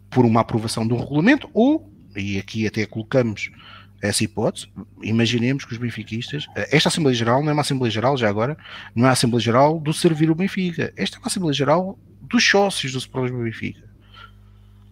por 0.09 0.25
uma 0.25 0.41
aprovação 0.41 0.83
um 0.83 0.97
regulamento 0.97 1.49
ou 1.53 1.91
e 2.15 2.39
aqui 2.39 2.65
até 2.65 2.85
colocamos 2.85 3.51
essa 4.01 4.23
hipótese, 4.23 4.67
imaginemos 5.01 5.65
que 5.65 5.73
os 5.73 5.77
benfiquistas, 5.77 6.47
esta 6.55 6.89
Assembleia 6.89 7.15
Geral 7.15 7.41
não 7.41 7.49
é 7.49 7.53
uma 7.53 7.61
Assembleia 7.61 7.91
Geral, 7.91 8.17
já 8.17 8.29
agora, 8.29 8.57
não 8.93 9.05
é 9.05 9.07
uma 9.07 9.13
Assembleia 9.13 9.43
Geral 9.43 9.79
do 9.79 9.93
servir 9.93 10.29
o 10.29 10.35
Benfica, 10.35 10.93
esta 10.95 11.17
é 11.17 11.19
uma 11.19 11.27
Assembleia 11.27 11.53
Geral 11.53 11.97
dos 12.21 12.43
sócios 12.43 12.91
do 12.91 12.97
Sport 12.97 13.31
Benfica. 13.31 13.94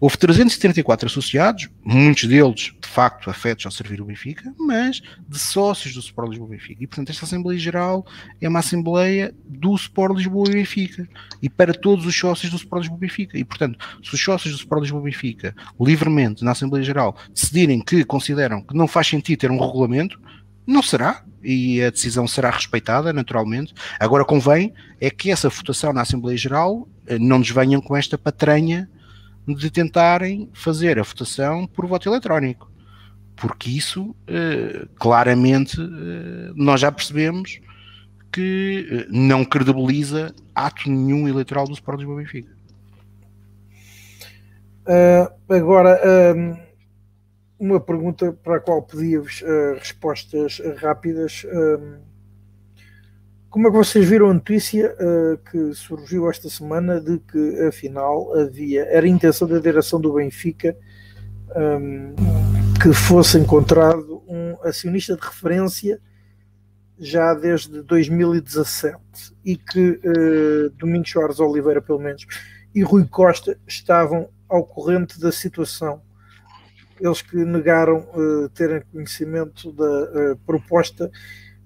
Houve 0.04 0.18
334 0.18 1.06
associados, 1.06 1.70
muitos 1.82 2.28
deles, 2.28 2.74
de 2.78 2.86
facto, 2.86 3.30
afetos 3.30 3.64
ao 3.64 3.72
servir 3.72 4.02
o 4.02 4.04
Benfica, 4.04 4.52
mas 4.58 5.00
de 5.26 5.38
sócios 5.38 5.94
do 5.94 6.00
Sport 6.00 6.28
Lisboa 6.28 6.50
Benfica. 6.50 6.84
E, 6.84 6.86
portanto, 6.86 7.08
esta 7.08 7.24
Assembleia 7.24 7.58
Geral 7.58 8.04
é 8.38 8.46
uma 8.46 8.58
Assembleia 8.58 9.34
do 9.46 9.74
Sport 9.74 10.18
Lisboa 10.18 10.50
Benfica 10.50 11.08
e 11.40 11.48
para 11.48 11.72
todos 11.72 12.04
os 12.04 12.14
sócios 12.14 12.50
do 12.50 12.58
Sport 12.58 12.82
Lisboa 12.82 13.00
Benfica. 13.00 13.38
E, 13.38 13.44
portanto, 13.44 13.78
se 14.02 14.14
os 14.14 14.22
sócios 14.22 14.52
do 14.52 14.58
Sport 14.58 14.82
Lisboa 14.82 15.02
Benfica, 15.02 15.56
livremente, 15.80 16.44
na 16.44 16.50
Assembleia 16.50 16.84
Geral, 16.84 17.16
decidirem 17.32 17.80
que 17.80 18.04
consideram 18.04 18.60
que 18.60 18.76
não 18.76 18.86
faz 18.86 19.06
sentido 19.06 19.38
ter 19.38 19.50
um 19.50 19.58
regulamento, 19.58 20.20
não 20.66 20.82
será, 20.82 21.24
e 21.42 21.82
a 21.82 21.88
decisão 21.88 22.28
será 22.28 22.50
respeitada, 22.50 23.10
naturalmente. 23.10 23.72
Agora 23.98 24.22
convém 24.22 24.74
é 25.00 25.08
que 25.08 25.30
essa 25.30 25.48
votação 25.48 25.94
na 25.94 26.02
Assembleia 26.02 26.36
Geral 26.36 26.86
eh, 27.06 27.18
não 27.18 27.38
nos 27.38 27.48
venham 27.48 27.80
com 27.80 27.96
esta 27.96 28.18
patranha 28.18 28.86
de 29.46 29.70
tentarem 29.70 30.48
fazer 30.52 30.98
a 30.98 31.02
votação 31.02 31.66
por 31.66 31.86
voto 31.86 32.08
eletrónico. 32.08 32.70
Porque 33.36 33.70
isso, 33.70 34.14
eh, 34.26 34.86
claramente, 34.96 35.80
eh, 35.80 36.52
nós 36.54 36.80
já 36.80 36.90
percebemos 36.92 37.60
que 38.32 38.86
eh, 38.90 39.06
não 39.10 39.44
credibiliza 39.44 40.32
ato 40.54 40.88
nenhum 40.88 41.28
eleitoral 41.28 41.66
do 41.66 41.72
Sport 41.72 41.98
Lisboa 41.98 42.18
Benfica. 42.18 42.54
Uh, 44.86 45.52
agora, 45.52 45.98
um, 46.36 46.56
uma 47.58 47.80
pergunta 47.80 48.32
para 48.32 48.56
a 48.56 48.60
qual 48.60 48.82
pedi-vos 48.82 49.40
uh, 49.40 49.78
respostas 49.78 50.60
rápidas. 50.78 51.44
Um, 51.50 52.13
como 53.54 53.68
é 53.68 53.70
que 53.70 53.76
vocês 53.76 54.04
viram 54.04 54.30
a 54.30 54.34
notícia 54.34 54.96
uh, 54.98 55.38
que 55.48 55.72
surgiu 55.74 56.28
esta 56.28 56.48
semana 56.48 57.00
de 57.00 57.20
que 57.20 57.60
afinal 57.68 58.36
havia, 58.36 58.84
era 58.86 59.06
a 59.06 59.08
intenção 59.08 59.46
da 59.46 59.60
direção 59.60 60.00
do 60.00 60.14
Benfica 60.14 60.76
um, 61.54 62.16
que 62.82 62.92
fosse 62.92 63.38
encontrado 63.38 64.24
um 64.26 64.56
acionista 64.64 65.14
de 65.14 65.22
referência 65.24 66.00
já 66.98 67.32
desde 67.32 67.80
2017 67.82 68.98
e 69.44 69.56
que 69.56 70.00
uh, 70.04 70.70
Domingos 70.70 71.12
Soares 71.12 71.38
Oliveira, 71.38 71.80
pelo 71.80 72.00
menos, 72.00 72.26
e 72.74 72.82
Rui 72.82 73.06
Costa 73.06 73.56
estavam 73.68 74.28
ao 74.48 74.64
corrente 74.64 75.20
da 75.20 75.30
situação. 75.30 76.02
Eles 77.00 77.22
que 77.22 77.36
negaram 77.36 77.98
uh, 78.16 78.48
terem 78.48 78.82
conhecimento 78.90 79.70
da 79.70 80.34
proposta 80.44 81.08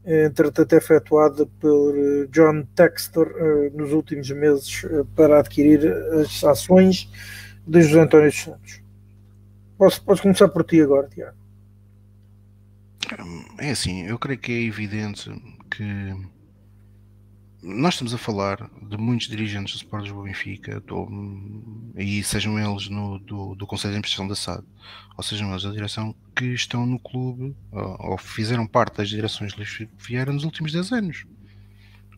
entretanto 0.09 0.75
efetuada 0.75 1.45
por 1.61 1.95
eh, 1.95 2.27
John 2.31 2.67
Textor 2.75 3.31
eh, 3.37 3.71
nos 3.75 3.93
últimos 3.93 4.31
meses 4.31 4.83
eh, 4.85 5.05
para 5.15 5.39
adquirir 5.39 5.87
as 6.19 6.43
ações 6.43 7.11
de 7.67 7.83
José 7.83 8.01
António 8.01 8.31
dos 8.31 8.41
Santos. 8.41 8.83
Posso, 9.77 10.03
posso 10.03 10.23
começar 10.23 10.49
por 10.49 10.65
ti 10.65 10.81
agora, 10.81 11.09
Tiago. 11.09 11.37
É 13.59 13.71
assim, 13.71 14.07
eu 14.07 14.19
creio 14.19 14.39
que 14.39 14.53
é 14.53 14.63
evidente 14.63 15.31
que 15.71 16.15
nós 17.63 17.95
estamos 17.95 18.15
a 18.15 18.19
falar 18.19 18.71
de 18.83 18.97
muitos 18.97 19.27
dirigentes 19.27 19.75
do 19.75 19.77
Sport 19.79 20.05
Lisboa 20.05 20.25
Benfica, 20.25 20.81
do, 20.81 21.09
e 21.97 22.23
sejam 22.23 22.59
eles 22.59 22.89
no, 22.89 23.19
do, 23.19 23.55
do 23.55 23.67
Conselho 23.67 23.93
de 23.93 23.99
Administração 23.99 24.29
da 24.29 24.37
SAD, 24.37 24.65
ou 25.17 25.25
sejam 25.25 25.51
eles 25.51 25.65
da 25.65 25.71
direção, 25.71 26.15
que 26.37 26.47
estão 26.47 26.87
no 26.87 26.99
clube, 26.99 27.57
ou, 27.73 28.11
ou 28.13 28.19
fizeram 28.19 28.67
parte 28.67 28.99
das 28.99 29.09
direções 29.09 29.53
de 29.53 29.59
Luís 29.59 29.89
Vieira 29.99 30.33
nos 30.33 30.45
últimos 30.45 30.73
10 30.73 30.93
anos 30.93 31.25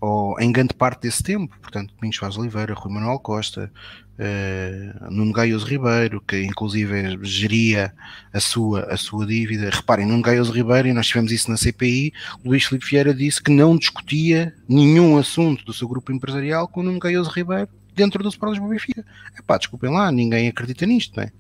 ou 0.01 0.41
em 0.41 0.51
grande 0.51 0.73
parte 0.73 1.03
desse 1.03 1.23
tempo, 1.23 1.55
portanto, 1.61 1.95
Domingos 1.95 2.19
Vaz 2.19 2.37
Oliveira, 2.39 2.75
Rui 2.75 2.93
Manuel 2.93 3.19
Costa, 3.19 3.71
uh, 4.19 5.11
Nuno 5.11 5.33
Gaioso 5.33 5.67
Ribeiro, 5.67 6.23
que 6.27 6.43
inclusive 6.43 7.19
geria 7.23 7.93
a 8.33 8.41
sua, 8.41 8.85
a 8.85 8.97
sua 8.97 9.27
dívida. 9.27 9.71
Reparem, 9.71 10.07
Nuno 10.07 10.23
Gaioso 10.23 10.53
Ribeiro, 10.53 10.89
e 10.89 10.93
nós 10.93 11.07
tivemos 11.07 11.31
isso 11.31 11.51
na 11.51 11.57
CPI, 11.57 12.13
Luís 12.45 12.65
Filipe 12.65 12.87
Vieira 12.87 13.15
disse 13.15 13.43
que 13.43 13.51
não 13.51 13.77
discutia 13.77 14.55
nenhum 14.69 15.19
assunto 15.19 15.65
do 15.65 15.73
seu 15.73 15.87
grupo 15.87 16.13
empresarial 16.13 16.67
com 16.67 16.83
Nuno 16.83 16.99
Gaioso 16.99 17.31
Ribeiro 17.31 17.69
dentro 17.95 18.23
do 18.23 18.29
Sport 18.31 18.53
Lisboa 18.53 18.71
Benfica. 18.71 19.05
Epá, 19.39 19.59
desculpem 19.59 19.91
lá, 19.91 20.11
ninguém 20.11 20.49
acredita 20.49 20.87
nisto, 20.87 21.17
não 21.17 21.25
é? 21.25 21.33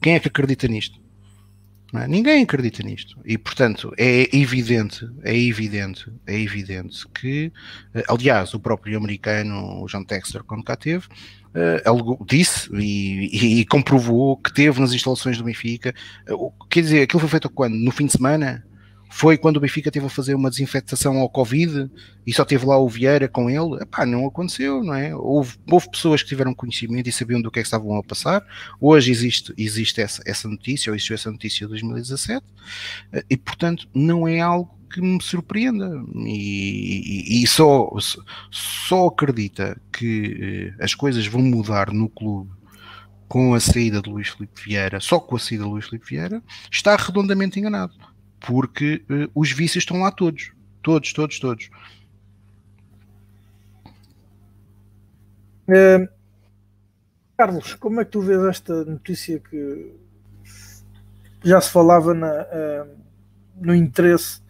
Quem 0.00 0.14
é 0.14 0.20
que 0.20 0.26
acredita 0.26 0.66
nisto? 0.66 1.00
É? 1.94 2.08
Ninguém 2.08 2.42
acredita 2.42 2.82
nisto. 2.82 3.18
E, 3.24 3.36
portanto, 3.36 3.92
é 3.98 4.34
evidente, 4.34 5.06
é 5.22 5.36
evidente, 5.36 6.10
é 6.26 6.38
evidente 6.38 7.06
que, 7.08 7.52
eh, 7.94 8.02
aliás, 8.08 8.54
o 8.54 8.60
próprio 8.60 8.96
americano, 8.96 9.84
John 9.88 10.04
Texter, 10.04 10.42
quando 10.42 10.64
cá 10.64 10.74
teve, 10.74 11.06
uh, 11.06 12.24
disse 12.24 12.70
e, 12.74 13.60
e, 13.60 13.66
comprovou 13.66 14.38
que 14.38 14.52
teve 14.52 14.80
nas 14.80 14.92
instalações 14.92 15.36
do 15.36 15.44
Benfica. 15.44 15.94
Uh, 16.30 16.50
quer 16.70 16.80
dizer, 16.80 17.02
aquilo 17.02 17.20
foi 17.20 17.28
feito 17.28 17.50
quando? 17.50 17.74
No 17.74 17.90
fim 17.90 18.06
de 18.06 18.12
semana? 18.12 18.64
Foi 19.14 19.36
quando 19.36 19.58
o 19.58 19.60
Benfica 19.60 19.90
teve 19.90 20.06
a 20.06 20.08
fazer 20.08 20.34
uma 20.34 20.48
desinfectação 20.48 21.18
ao 21.18 21.28
Covid 21.28 21.90
e 22.26 22.32
só 22.32 22.46
teve 22.46 22.64
lá 22.64 22.78
o 22.78 22.88
Vieira 22.88 23.28
com 23.28 23.50
ele? 23.50 23.82
Epá, 23.82 24.06
não 24.06 24.26
aconteceu, 24.26 24.82
não 24.82 24.94
é? 24.94 25.14
Houve, 25.14 25.58
houve 25.70 25.90
pessoas 25.90 26.22
que 26.22 26.30
tiveram 26.30 26.54
conhecimento 26.54 27.10
e 27.10 27.12
sabiam 27.12 27.40
do 27.42 27.50
que 27.50 27.58
é 27.58 27.62
que 27.62 27.66
estavam 27.66 27.94
a 27.94 28.02
passar. 28.02 28.42
Hoje 28.80 29.10
existe, 29.10 29.52
existe 29.58 30.00
essa, 30.00 30.22
essa 30.24 30.48
notícia, 30.48 30.90
ou 30.90 30.96
existiu 30.96 31.14
essa 31.14 31.30
notícia 31.30 31.66
de 31.66 31.72
2017, 31.72 32.42
e 33.28 33.36
portanto 33.36 33.86
não 33.94 34.26
é 34.26 34.40
algo 34.40 34.74
que 34.90 35.02
me 35.02 35.22
surpreenda 35.22 35.90
e, 36.14 37.40
e, 37.40 37.44
e 37.44 37.46
só, 37.46 37.90
só 38.50 39.08
acredita 39.08 39.78
que 39.92 40.72
eh, 40.78 40.84
as 40.84 40.94
coisas 40.94 41.26
vão 41.26 41.42
mudar 41.42 41.92
no 41.92 42.08
clube 42.08 42.50
com 43.28 43.52
a 43.52 43.60
saída 43.60 44.00
de 44.00 44.08
Luís 44.08 44.28
Filipe 44.28 44.62
Vieira, 44.62 45.00
só 45.00 45.20
com 45.20 45.36
a 45.36 45.38
saída 45.38 45.64
de 45.64 45.70
Luís 45.70 45.84
Filipe 45.84 46.06
Vieira, 46.06 46.42
está 46.70 46.96
redondamente 46.96 47.58
enganado 47.58 48.11
porque 48.46 49.04
uh, 49.08 49.30
os 49.34 49.52
vícios 49.52 49.82
estão 49.82 50.00
lá 50.00 50.10
todos. 50.10 50.52
Todos, 50.82 51.12
todos, 51.12 51.38
todos. 51.38 51.70
Uh, 55.68 56.08
Carlos, 57.36 57.74
como 57.74 58.00
é 58.00 58.04
que 58.04 58.10
tu 58.10 58.20
vês 58.20 58.42
esta 58.44 58.84
notícia 58.84 59.38
que 59.38 59.94
já 61.44 61.60
se 61.60 61.70
falava 61.70 62.12
na, 62.12 62.42
uh, 62.42 62.88
no 63.56 63.74
interesse 63.74 64.42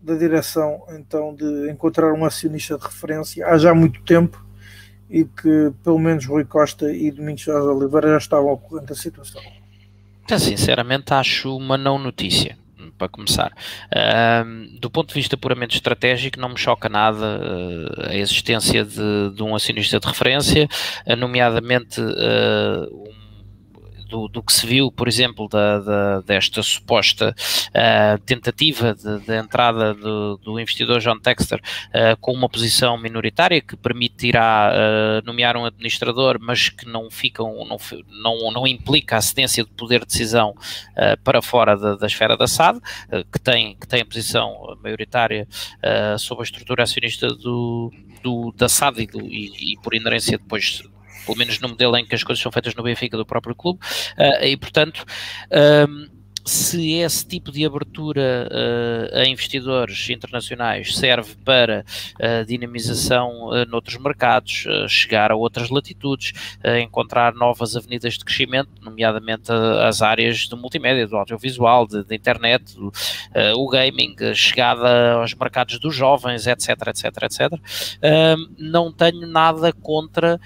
da 0.00 0.14
direção 0.14 0.84
então 0.90 1.34
de 1.34 1.70
encontrar 1.70 2.12
um 2.12 2.24
acionista 2.24 2.78
de 2.78 2.84
referência 2.84 3.46
há 3.46 3.58
já 3.58 3.74
muito 3.74 4.00
tempo 4.02 4.44
e 5.10 5.24
que 5.24 5.72
pelo 5.82 5.98
menos 5.98 6.26
Rui 6.26 6.44
Costa 6.44 6.92
e 6.92 7.10
Domingos 7.10 7.42
José 7.42 7.58
Oliveira 7.58 8.10
já 8.10 8.18
estavam 8.18 8.50
ao 8.50 8.58
corrente 8.58 8.88
da 8.88 8.94
situação? 8.94 9.42
Sinceramente 10.38 11.12
acho 11.12 11.56
uma 11.56 11.76
não 11.76 11.98
notícia 11.98 12.56
para 12.98 13.08
começar. 13.08 13.52
do 14.80 14.90
ponto 14.90 15.08
de 15.08 15.14
vista 15.14 15.36
puramente 15.36 15.76
estratégico, 15.76 16.38
não 16.40 16.50
me 16.50 16.58
choca 16.58 16.88
nada 16.88 17.40
uh, 17.40 18.10
a 18.10 18.16
existência 18.16 18.84
de, 18.84 19.30
de, 19.34 19.42
um 19.42 19.54
acionista 19.54 20.00
de 20.00 20.06
referência, 20.06 20.68
uh, 21.06 21.16
nomeadamente 21.16 22.00
uh, 22.00 22.92
um 22.92 23.27
do, 24.08 24.26
do 24.28 24.42
que 24.42 24.52
se 24.52 24.66
viu, 24.66 24.90
por 24.90 25.06
exemplo, 25.06 25.48
da, 25.48 25.78
da 25.78 26.20
desta 26.22 26.62
suposta 26.62 27.34
uh, 27.68 28.18
tentativa 28.24 28.94
de, 28.94 29.20
de 29.20 29.36
entrada 29.36 29.94
do, 29.94 30.38
do, 30.38 30.58
investidor 30.58 31.00
John 31.00 31.18
Texter 31.18 31.60
uh, 31.60 32.16
com 32.20 32.32
uma 32.32 32.48
posição 32.48 32.98
minoritária 32.98 33.60
que 33.60 33.76
permitirá 33.76 34.72
uh, 34.72 35.26
nomear 35.26 35.56
um 35.56 35.64
administrador, 35.64 36.38
mas 36.40 36.68
que 36.68 36.86
não 36.86 37.10
ficam, 37.10 37.54
não, 37.66 37.76
não, 38.10 38.50
não 38.50 38.66
implica 38.66 39.16
a 39.16 39.20
cedência 39.20 39.62
de 39.64 39.70
poder 39.70 40.00
de 40.00 40.06
decisão 40.06 40.54
para 41.24 41.42
fora 41.42 41.76
da, 41.76 41.96
da, 41.96 42.06
esfera 42.06 42.36
da 42.36 42.46
SAD, 42.46 42.80
que, 43.32 43.38
tem, 43.38 43.76
que 43.76 43.86
tem 43.86 44.00
a 44.00 44.04
posição 44.04 44.76
maioritária 44.82 45.46
sobre 46.18 46.42
a 46.42 46.44
estrutura 46.44 46.82
acionista 46.84 47.28
do, 47.28 47.92
do, 48.22 48.52
da 48.56 48.68
SAD 48.68 49.02
e, 49.02 49.06
do, 49.06 49.20
e, 49.20 49.72
e, 49.72 49.78
por 49.82 49.94
inerência 49.94 50.38
depois 50.38 50.82
pelo 51.28 51.36
menos 51.36 51.60
no 51.60 51.68
modelo 51.68 51.94
em 51.98 52.06
que 52.06 52.14
as 52.14 52.24
coisas 52.24 52.42
são 52.42 52.50
feitas 52.50 52.74
no 52.74 52.82
Benfica 52.82 53.18
do 53.18 53.26
próprio 53.26 53.54
clube, 53.54 53.80
uh, 54.18 54.44
e 54.44 54.56
portanto. 54.56 55.04
Um, 55.86 56.17
se 56.48 56.94
esse 56.94 57.26
tipo 57.26 57.52
de 57.52 57.64
abertura 57.64 58.48
uh, 58.50 59.18
a 59.18 59.26
investidores 59.26 60.08
internacionais 60.08 60.96
serve 60.96 61.36
para 61.44 61.84
uh, 62.14 62.44
dinamização 62.46 63.48
uh, 63.48 63.66
noutros 63.68 63.98
mercados, 63.98 64.66
chegar 64.88 65.30
a 65.30 65.36
outras 65.36 65.68
latitudes, 65.68 66.32
encontrar 66.82 67.34
novas 67.34 67.76
avenidas 67.76 68.14
de 68.14 68.24
crescimento, 68.24 68.70
nomeadamente 68.80 69.50
as 69.86 70.00
áreas 70.00 70.48
do 70.48 70.56
multimédia, 70.56 71.06
do 71.06 71.16
audiovisual, 71.16 71.86
de, 71.86 72.14
internet, 72.14 72.74
do, 72.74 72.92
o 73.56 73.68
gaming, 73.68 74.14
chegada 74.34 75.14
aos 75.14 75.34
mercados 75.34 75.78
dos 75.78 75.94
jovens, 75.94 76.46
etc, 76.46 76.70
etc, 76.88 77.04
etc. 77.22 77.60
não 78.58 78.92
tenho 78.92 79.26
nada 79.26 79.72
contra 79.72 80.40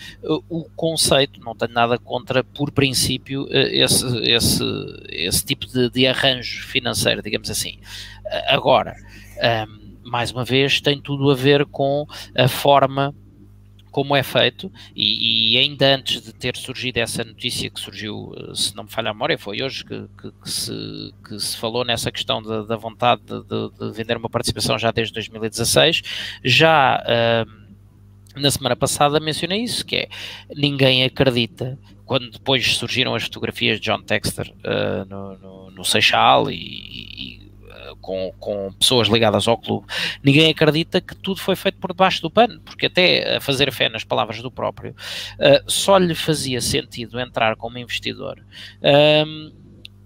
o 0.49 0.65
conceito, 0.75 1.41
não 1.41 1.55
tenho 1.55 1.73
nada 1.73 1.99
contra, 1.99 2.43
por 2.43 2.71
princípio, 2.71 3.47
esse, 3.51 4.07
esse, 4.31 4.65
esse 5.09 5.45
tipo 5.45 5.67
de 5.67 5.92
de 5.93 6.07
arranjo 6.07 6.65
financeiro, 6.65 7.23
digamos 7.23 7.51
assim. 7.51 7.79
Agora, 8.49 8.97
um, 9.69 9.83
mais 10.05 10.33
uma 10.33 10.45
vez, 10.45 10.81
tem 10.81 11.01
tudo 11.01 11.31
a 11.31 11.35
ver 11.35 11.65
com 11.67 12.07
a 12.37 12.49
forma 12.49 13.15
como 13.93 14.17
é 14.17 14.23
feito, 14.23 14.73
e, 14.97 15.53
e, 15.53 15.59
ainda 15.59 15.95
antes 15.95 16.23
de 16.23 16.33
ter 16.33 16.57
surgido 16.57 16.97
essa 16.97 17.23
notícia 17.23 17.69
que 17.69 17.79
surgiu, 17.79 18.33
eh, 18.35 18.55
se 18.55 18.75
não 18.75 18.85
me 18.85 18.91
falha 18.91 19.11
a 19.11 19.13
memória, 19.13 19.37
foi 19.37 19.63
hoje 19.63 19.85
que, 19.85 20.09
que, 20.19 20.31
que, 20.33 20.51
se, 20.51 20.73
que 21.23 21.39
se, 21.39 21.55
falou 21.59 21.85
nessa 21.85 22.11
questão 22.11 22.43
da, 22.43 22.75
vontade 22.75 23.21
de, 23.21 23.43
de, 23.43 23.71
de, 23.79 23.93
vender 23.93 24.17
uma 24.17 24.31
participação 24.31 24.79
já 24.79 24.91
desde 24.91 25.13
2016, 25.13 26.03
já 26.43 27.05
uh, 27.05 27.62
na 28.37 28.51
semana 28.51 28.77
passada 28.77 29.21
mencionei 29.21 29.63
isso, 29.63 29.85
que 29.85 29.97
é 29.97 30.09
ninguém 30.55 31.05
acredita. 31.05 31.79
Quando 32.05 32.31
depois 32.31 32.77
surgiram 32.77 33.15
as 33.15 33.23
fotografias 33.23 33.81
de 33.81 33.87
John 33.87 34.03
Texter 34.03 34.53
uh, 34.59 35.05
no, 35.09 35.39
no, 35.39 35.71
no, 35.71 35.85
Seixal 35.85 36.51
e, 36.51 36.57
e 36.57 37.51
uh, 37.91 37.97
com, 37.97 38.33
com, 38.39 38.73
pessoas 38.73 39.09
ligadas 39.09 39.49
ao 39.49 39.57
clube, 39.57 39.87
ninguém 40.23 40.51
acredita 40.51 41.01
que 41.01 41.15
tudo 41.15 41.41
foi 41.41 41.57
feito 41.57 41.79
por 41.79 41.93
debaixo 41.93 42.21
do 42.21 42.31
pano, 42.31 42.61
porque 42.61 42.87
até 42.87 43.37
a 43.37 43.41
fazer 43.41 43.73
fé 43.73 43.89
nas 43.89 44.05
palavras 44.05 44.43
do 44.43 44.51
próprio, 44.51 44.91
uh, 44.93 45.71
só 45.71 45.97
lhe 45.97 46.15
fazia 46.15 46.61
sentido 46.61 47.19
entrar 47.19 47.57
como 47.57 47.79
investidor 47.79 48.45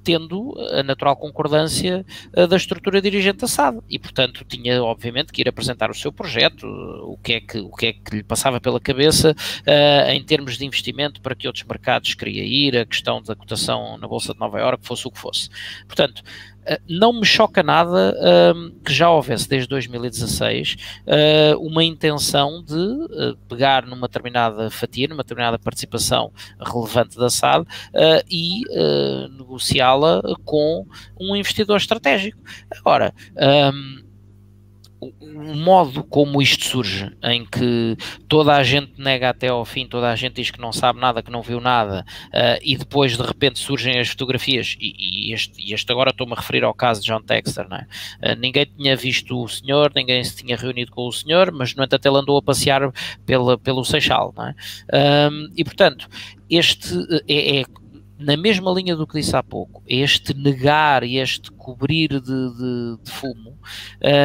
tendo 0.07 0.55
a 0.70 0.85
natural 0.85 1.16
concordância 1.16 2.07
uh, 2.37 2.47
da 2.47 2.57
estrutura 2.57 3.03
dirigente 3.03 3.39
da 3.39 3.49
SAD 3.49 3.81
e, 3.91 3.99
portanto, 3.99 4.45
tinha 4.45 4.81
obviamente 4.81 5.33
que 5.33 5.41
ir 5.43 5.49
apresentar 5.49 5.91
o 5.91 5.95
seu 5.95 6.12
projeto, 6.12 6.65
o 6.65 7.19
que 7.19 7.33
é 7.33 7.41
que, 7.41 7.59
o 7.59 7.70
que, 7.73 7.87
é 7.87 7.93
que 7.93 8.19
lhe 8.19 8.23
passava 8.23 8.61
pela 8.61 8.78
cabeça 8.78 9.33
uh, 9.33 10.11
em 10.11 10.23
termos 10.23 10.57
de 10.57 10.65
investimento 10.65 11.20
para 11.20 11.35
que 11.35 11.49
outros 11.49 11.65
mercados 11.65 12.15
queria 12.15 12.45
ir, 12.45 12.78
a 12.78 12.87
questão 12.87 13.20
da 13.20 13.35
cotação 13.35 13.99
na 13.99 14.07
Bolsa 14.07 14.33
de 14.33 14.39
Nova 14.39 14.61
Iorque, 14.61 14.87
fosse 14.87 15.09
o 15.09 15.11
que 15.11 15.19
fosse. 15.19 15.49
Portanto, 15.89 16.23
não 16.88 17.12
me 17.12 17.24
choca 17.24 17.62
nada 17.62 18.14
que 18.84 18.93
já 18.93 19.10
houvesse 19.10 19.48
desde 19.48 19.68
2016 19.68 20.76
uma 21.59 21.84
intenção 21.84 22.62
de 22.62 23.36
pegar 23.48 23.86
numa 23.86 24.09
determinada 24.09 24.70
fatia, 24.70 25.09
numa 25.09 25.22
determinada 25.22 25.59
participação 25.59 26.32
relevante 26.59 27.16
da 27.16 27.30
SAD 27.30 27.66
e 28.30 28.62
negociá-la 29.38 30.22
com 30.44 30.86
um 31.18 31.36
investidor 31.36 31.76
estratégico. 31.76 32.38
Agora, 32.70 33.14
um, 33.72 34.06
o 35.01 35.55
modo 35.55 36.02
como 36.02 36.40
isto 36.40 36.64
surge, 36.64 37.14
em 37.23 37.44
que 37.44 37.97
toda 38.28 38.55
a 38.55 38.62
gente 38.62 38.93
nega 38.97 39.31
até 39.31 39.48
ao 39.48 39.64
fim, 39.64 39.86
toda 39.86 40.10
a 40.10 40.16
gente 40.16 40.35
diz 40.35 40.51
que 40.51 40.60
não 40.60 40.73
sabe 40.73 40.98
nada, 40.98 41.23
que 41.23 41.31
não 41.31 41.43
viu 41.43 41.60
nada, 41.60 42.05
uh, 42.28 42.59
e 42.62 42.77
depois 42.77 43.16
de 43.16 43.23
repente 43.23 43.59
surgem 43.59 43.98
as 43.98 44.09
fotografias, 44.09 44.77
e, 44.81 45.28
e, 45.28 45.32
este, 45.32 45.73
este, 45.73 45.93
agora 45.93 46.10
estou-me 46.10 46.32
a 46.32 46.36
referir 46.36 46.64
ao 46.64 46.74
caso 46.74 47.01
de 47.01 47.09
John 47.09 47.20
Texter, 47.20 47.68
não 47.68 47.77
é? 47.77 47.86
uh, 48.32 48.36
ninguém 48.39 48.66
tinha 48.77 48.97
visto 48.97 49.43
o 49.43 49.48
senhor, 49.48 49.93
ninguém 49.94 50.24
se 50.24 50.36
tinha 50.36 50.56
reunido 50.56 50.90
com 50.90 51.06
o 51.06 51.12
senhor, 51.12 51.52
mas 51.52 51.74
no 51.74 51.85
entanto 51.85 52.06
ele 52.06 52.18
andou 52.18 52.39
a 52.39 52.43
passear 52.43 52.90
pela, 53.24 53.59
pelo 53.59 53.85
Seixal, 53.85 54.32
não 54.36 54.47
é? 54.47 54.55
Um, 55.31 55.52
e 55.56 55.64
portanto, 55.64 56.09
este 56.48 56.94
é, 57.28 57.60
é 57.60 57.64
na 58.18 58.36
mesma 58.36 58.70
linha 58.70 58.97
do 58.97 59.06
que 59.06 59.18
disse 59.18 59.36
há 59.36 59.43
pouco, 59.43 59.82
este 59.86 60.34
negar 60.34 61.05
e 61.05 61.18
este 61.18 61.51
cobrir 61.52 62.09
de, 62.09 62.20
de, 62.20 62.98
de 63.02 63.10
fumo 63.10 63.59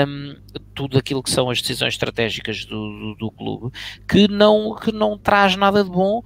um, 0.07 0.35
tudo 0.73 0.97
aquilo 0.97 1.22
que 1.22 1.30
são 1.30 1.49
as 1.49 1.61
decisões 1.61 1.93
estratégicas 1.93 2.65
do, 2.65 2.76
do, 2.76 3.15
do, 3.15 3.31
clube, 3.31 3.77
que 4.07 4.27
não, 4.27 4.76
que 4.76 4.91
não 4.91 5.18
traz 5.18 5.55
nada 5.55 5.84
de 5.84 5.89
bom 5.89 6.19
uh, 6.19 6.23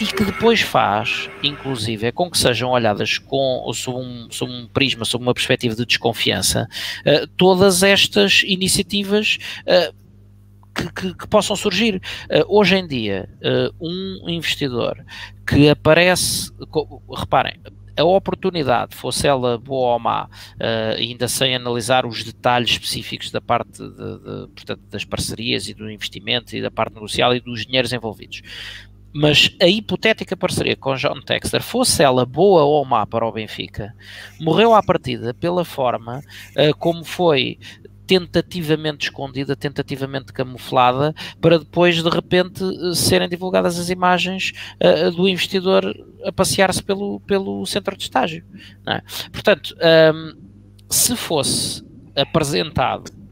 e 0.00 0.06
que 0.06 0.24
depois 0.24 0.60
faz, 0.60 1.28
inclusive, 1.42 2.06
é 2.06 2.12
com 2.12 2.30
que 2.30 2.38
sejam 2.38 2.70
olhadas 2.70 3.18
com, 3.18 3.70
sob, 3.72 3.98
um, 3.98 4.28
sob 4.30 4.52
um 4.52 4.66
prisma, 4.66 5.04
sob 5.04 5.24
uma 5.24 5.34
perspectiva 5.34 5.74
de 5.74 5.86
desconfiança, 5.86 6.68
uh, 7.06 7.26
todas 7.36 7.82
estas 7.82 8.42
iniciativas. 8.44 9.38
Uh, 9.66 10.03
que, 10.74 10.92
que, 10.92 11.14
que, 11.14 11.28
possam 11.28 11.56
surgir. 11.56 11.96
Uh, 12.30 12.44
hoje 12.48 12.76
em 12.76 12.86
dia, 12.86 13.28
uh, 13.40 13.74
um 13.80 14.28
investidor 14.28 15.04
que 15.46 15.68
aparece, 15.68 16.50
reparem, 17.16 17.60
a 17.96 18.04
oportunidade, 18.04 18.96
fosse 18.96 19.26
ela 19.26 19.56
boa 19.56 19.92
ou 19.92 19.98
má, 19.98 20.24
uh, 20.24 20.96
ainda 20.98 21.28
sem 21.28 21.54
analisar 21.54 22.04
os 22.04 22.24
detalhes 22.24 22.70
específicos 22.70 23.30
da 23.30 23.40
parte 23.40 23.78
de, 23.78 23.88
de, 23.88 24.48
portanto, 24.48 24.82
das 24.90 25.04
parcerias 25.04 25.68
e 25.68 25.74
do 25.74 25.90
investimento 25.90 26.56
e 26.56 26.62
da 26.62 26.70
parte 26.70 26.94
negocial 26.94 27.34
e 27.34 27.40
dos 27.40 27.64
dinheiros 27.64 27.92
envolvidos. 27.92 28.42
Mas 29.16 29.54
a 29.62 29.68
hipotética 29.68 30.36
parceria 30.36 30.74
com 30.74 30.96
John 30.96 31.20
Texter, 31.20 31.62
fosse 31.62 32.02
ela 32.02 32.26
boa 32.26 32.64
ou 32.64 32.84
má 32.84 33.06
para 33.06 33.24
o 33.24 33.30
Benfica, 33.30 33.94
morreu 34.40 34.74
à 34.74 34.82
partida 34.82 35.32
pela 35.32 35.64
forma 35.64 36.18
uh, 36.18 36.76
como 36.78 37.04
foi 37.04 37.56
tentativamente 38.06 39.06
escondida, 39.06 39.56
tentativamente 39.56 40.32
camuflada, 40.32 41.14
para 41.40 41.58
depois 41.58 42.02
de 42.02 42.08
repente 42.08 42.62
eh, 42.62 42.94
serem 42.94 43.28
divulgadas 43.28 43.78
as 43.78 43.88
imagens 43.90 44.52
uh, 44.82 45.10
do 45.10 45.28
investidor 45.28 45.84
a 46.24 46.32
passear-se 46.32 46.82
pelo, 46.82 47.20
pelo 47.20 47.64
centro 47.66 47.96
de 47.96 48.02
estágio. 48.02 48.44
É? 48.86 49.02
Portanto, 49.30 49.74
um, 49.74 49.78
ehm, 49.80 50.36
se 50.88 51.16
fosse 51.16 51.84
apresentado 52.14 53.23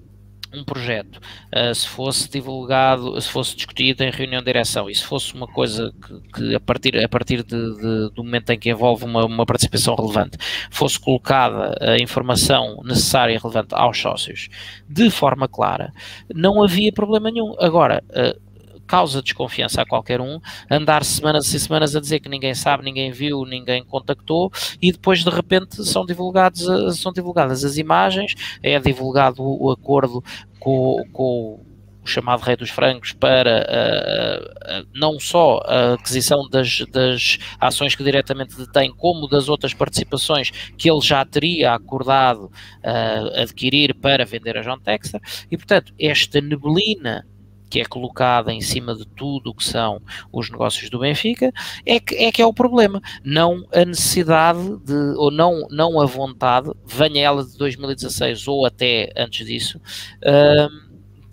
um 0.55 0.65
projeto, 0.65 1.19
uh, 1.55 1.75
se 1.75 1.89
fosse 1.89 2.31
divulgado, 2.31 3.21
se 3.21 3.29
fosse 3.29 3.57
discutido 3.57 4.05
em 4.05 4.11
reunião 4.11 4.41
de 4.41 4.47
direção 4.47 4.89
e 4.89 4.95
se 4.95 5.05
fosse 5.05 5.35
uma 5.35 5.47
coisa 5.47 5.93
que, 6.03 6.33
que 6.33 6.55
a 6.55 6.61
partir, 6.61 7.03
a 7.03 7.09
partir 7.09 7.43
de, 7.43 7.75
de, 7.77 8.11
do 8.15 8.23
momento 8.23 8.51
em 8.51 8.59
que 8.59 8.71
envolve 8.71 9.05
uma, 9.05 9.25
uma, 9.25 9.47
participação 9.47 9.95
relevante, 9.95 10.39
fosse 10.71 10.99
colocada 10.99 11.77
a 11.81 11.97
informação 11.97 12.83
necessária 12.85 13.35
e 13.35 13.39
relevante 13.39 13.75
aos 13.75 13.99
sócios 13.99 14.49
de 14.89 15.11
forma 15.11 15.49
clara, 15.49 15.93
não 16.35 16.63
havia 16.63 16.93
problema 16.93 17.31
nenhum. 17.31 17.55
Agora, 17.59 18.03
uh, 18.11 18.52
causa 18.93 19.23
desconfiança 19.23 19.81
a 19.81 19.87
qualquer 19.87 20.21
um, 20.21 20.39
andar 20.71 21.03
semanas 21.03 21.51
e 21.55 21.59
semanas 21.59 21.97
a 21.97 22.01
dizer 22.01 22.21
que 22.21 22.29
ninguém 22.29 22.55
sabe, 22.55 22.85
ninguém 22.85 23.11
viu, 23.11 23.47
ninguém 23.47 23.83
contactou 23.83 24.53
e 24.83 24.93
depois 24.93 25.25
de 25.25 25.31
repente 25.31 25.83
são, 25.83 26.05
divulgados, 26.05 26.67
são 26.99 27.11
divulgadas 27.11 27.65
as 27.65 27.79
imagens, 27.79 28.35
é 28.63 28.79
divulgado 28.79 29.43
o, 29.43 29.71
acordo 29.71 30.23
com, 30.61 31.03
com 31.11 31.59
o 32.05 32.07
chamado 32.07 32.43
Rei 32.43 32.55
dos 32.55 32.69
Francos 32.69 33.15
para 33.15 33.65
uh, 33.65 34.83
uh, 34.83 34.89
não 34.95 35.19
só 35.19 35.63
a 35.65 35.95
aquisição 35.95 36.47
das, 36.51 36.85
das 36.93 37.39
ações 37.59 37.95
que 37.95 38.05
diretamente 38.05 38.59
detém, 38.59 38.93
como 38.95 39.27
das 39.27 39.49
outras 39.49 39.73
participações 39.73 40.51
que 40.77 40.91
ele 40.91 41.01
já 41.01 41.25
teria 41.25 41.73
acordado 41.73 42.45
uh, 42.85 43.41
adquirir 43.41 43.95
para 43.95 44.27
vender 44.27 44.59
a 44.59 44.61
John 44.61 44.79
Texter, 44.81 45.21
e 45.51 45.57
portanto 45.57 45.95
esta 45.99 46.43
neblina 46.43 47.25
que 47.73 47.81
é 47.81 47.87
colocada 47.87 48.53
em 48.53 48.61
cima 48.61 48.95
de 48.95 49.07
tudo 49.07 49.49
o 49.49 49.55
que 49.55 49.65
são 49.65 50.03
os 50.31 50.51
negócios 50.51 50.91
do 50.91 50.99
Benfica, 50.99 51.51
é 51.87 51.99
que 51.99 52.15
é, 52.17 52.31
que 52.31 52.43
é 52.43 52.45
o 52.45 52.53
problema. 52.53 53.01
Não 53.25 53.67
a 53.73 53.83
necessidade 53.83 54.77
de, 54.85 54.93
ou 55.17 55.31
não, 55.31 55.67
não 55.71 55.99
a 55.99 56.05
vontade, 56.05 56.71
venha 56.85 57.23
ela 57.25 57.43
de 57.43 57.57
2016 57.57 58.47
ou 58.47 58.67
até 58.67 59.11
antes 59.17 59.47
disso, 59.47 59.81
uh, 60.19 60.69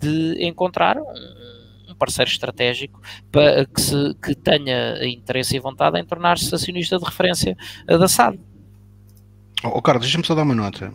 de 0.00 0.42
encontrar 0.42 0.96
um, 0.96 1.94
parceiro 1.98 2.30
estratégico 2.30 2.98
para 3.30 3.66
que, 3.66 3.78
se, 3.78 4.14
que 4.14 4.34
tenha 4.34 5.06
interesse 5.06 5.56
e 5.56 5.60
vontade 5.60 6.00
em 6.00 6.04
tornar-se 6.06 6.54
acionista 6.54 6.96
de 6.96 7.04
referência 7.04 7.54
da 7.86 8.08
SAD. 8.08 8.40
Oh, 9.62 9.82
Carlos, 9.82 10.04
deixa-me 10.04 10.24
só 10.24 10.34
dar 10.34 10.42
uma 10.42 10.54
nota. 10.54 10.92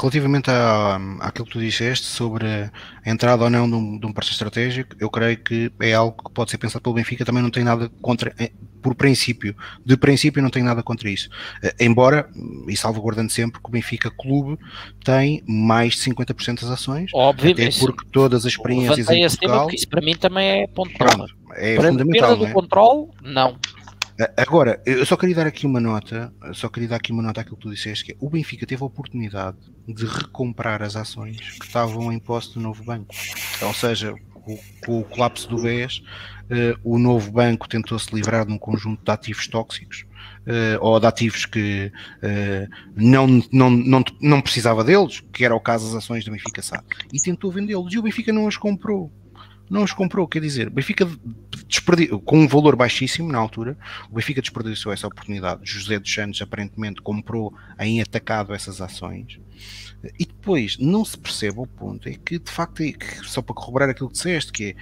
Relativamente 0.00 0.50
à, 0.50 0.98
àquilo 1.20 1.46
que 1.46 1.52
tu 1.52 1.60
disseste 1.60 2.06
sobre 2.06 2.46
a 2.46 3.10
entrada 3.10 3.44
ou 3.44 3.50
não 3.50 3.68
de 3.68 3.74
um, 3.76 3.98
de 3.98 4.06
um 4.06 4.12
parceiro 4.12 4.34
estratégico, 4.34 4.96
eu 4.98 5.10
creio 5.10 5.36
que 5.36 5.70
é 5.80 5.92
algo 5.92 6.16
que 6.24 6.32
pode 6.32 6.50
ser 6.50 6.58
pensado 6.58 6.82
pelo 6.82 6.94
Benfica, 6.94 7.24
também 7.24 7.42
não 7.42 7.50
tem 7.50 7.62
nada 7.62 7.90
contra, 8.00 8.34
eh, 8.38 8.50
por 8.82 8.94
princípio, 8.94 9.54
de 9.84 9.94
princípio 9.96 10.42
não 10.42 10.48
tem 10.48 10.62
nada 10.62 10.82
contra 10.82 11.10
isso. 11.10 11.28
Eh, 11.62 11.74
embora, 11.80 12.30
e 12.66 12.74
salvaguardando 12.76 13.30
sempre, 13.30 13.60
que 13.60 13.68
o 13.68 13.72
Benfica 13.72 14.10
Clube 14.10 14.58
tem 15.04 15.42
mais 15.46 15.94
de 15.94 16.00
50% 16.00 16.62
das 16.62 16.70
ações, 16.70 17.10
Obviamente. 17.12 17.76
até 17.76 17.78
porque 17.78 18.08
todas 18.10 18.46
as 18.46 18.52
experiências 18.52 19.10
em 19.10 19.20
Portugal... 19.20 19.68
Isso 19.70 19.88
para 19.88 20.00
mim 20.00 20.16
também 20.16 20.62
é 20.62 20.66
ponto 20.66 20.96
Pronto, 20.96 21.26
é 21.54 21.74
para 21.76 21.88
fundamental, 21.88 22.28
perda 22.30 22.36
do 22.36 22.46
é? 22.46 22.52
controle, 22.52 23.08
não. 23.22 23.58
Agora, 24.36 24.80
eu 24.86 25.04
só 25.04 25.16
queria 25.16 25.34
dar 25.34 25.46
aqui 25.46 25.66
uma 25.66 25.78
nota, 25.78 26.32
só 26.54 26.68
queria 26.68 26.88
dar 26.88 26.96
aqui 26.96 27.12
uma 27.12 27.22
nota 27.22 27.42
àquilo 27.42 27.56
que 27.56 27.62
tu 27.62 27.70
disseste, 27.70 28.04
que 28.04 28.12
é, 28.12 28.16
o 28.18 28.30
Benfica 28.30 28.66
teve 28.66 28.82
a 28.82 28.86
oportunidade 28.86 29.58
de 29.86 30.06
recomprar 30.06 30.82
as 30.82 30.96
ações 30.96 31.38
que 31.58 31.66
estavam 31.66 32.10
em 32.10 32.18
posse 32.18 32.54
do 32.54 32.60
novo 32.60 32.82
banco. 32.82 33.14
Ou 33.60 33.74
seja, 33.74 34.14
com, 34.84 35.00
o 35.00 35.04
colapso 35.04 35.48
do 35.48 35.60
BES, 35.60 35.98
uh, 35.98 36.78
o 36.82 36.98
novo 36.98 37.30
banco 37.30 37.68
tentou-se 37.68 38.14
livrar 38.14 38.46
de 38.46 38.52
um 38.52 38.58
conjunto 38.58 39.04
de 39.04 39.10
ativos 39.10 39.48
tóxicos, 39.48 40.06
uh, 40.46 40.78
ou 40.80 40.98
de 40.98 41.06
ativos 41.06 41.44
que 41.44 41.92
uh, 42.22 42.74
não, 42.96 43.26
não, 43.52 43.70
não, 43.70 44.04
não 44.20 44.40
precisava 44.40 44.82
deles, 44.82 45.20
que 45.32 45.44
era 45.44 45.54
o 45.54 45.60
caso 45.60 45.86
das 45.86 45.96
ações 45.96 46.24
do 46.24 46.30
Benfica 46.30 46.62
SAD, 46.62 46.84
e 47.12 47.20
tentou 47.20 47.50
vendê-los, 47.50 47.92
e 47.92 47.98
o 47.98 48.02
Benfica 48.02 48.32
não 48.32 48.48
as 48.48 48.56
comprou 48.56 49.12
não 49.68 49.82
os 49.82 49.92
comprou, 49.92 50.26
quer 50.26 50.40
dizer, 50.40 50.68
o 50.68 50.70
Benfica 50.70 51.08
com 52.24 52.38
um 52.38 52.48
valor 52.48 52.76
baixíssimo 52.76 53.30
na 53.30 53.38
altura, 53.38 53.76
o 54.10 54.14
Benfica 54.14 54.40
desperdiçou 54.40 54.92
essa 54.92 55.06
oportunidade. 55.06 55.60
José 55.64 55.98
dos 55.98 56.12
Santos 56.12 56.40
aparentemente 56.40 57.02
comprou 57.02 57.52
em 57.78 58.00
atacado 58.00 58.54
essas 58.54 58.80
ações. 58.80 59.38
E 60.18 60.24
depois 60.24 60.78
não 60.78 61.04
se 61.04 61.18
percebe 61.18 61.58
o 61.58 61.66
ponto, 61.66 62.08
é 62.08 62.14
que 62.14 62.38
de 62.38 62.50
facto, 62.50 62.82
é 62.82 62.92
que, 62.92 63.26
só 63.26 63.42
para 63.42 63.54
corroborar 63.54 63.88
aquilo 63.88 64.08
que 64.08 64.14
disseste, 64.14 64.52
que 64.52 64.64
é 64.64 64.76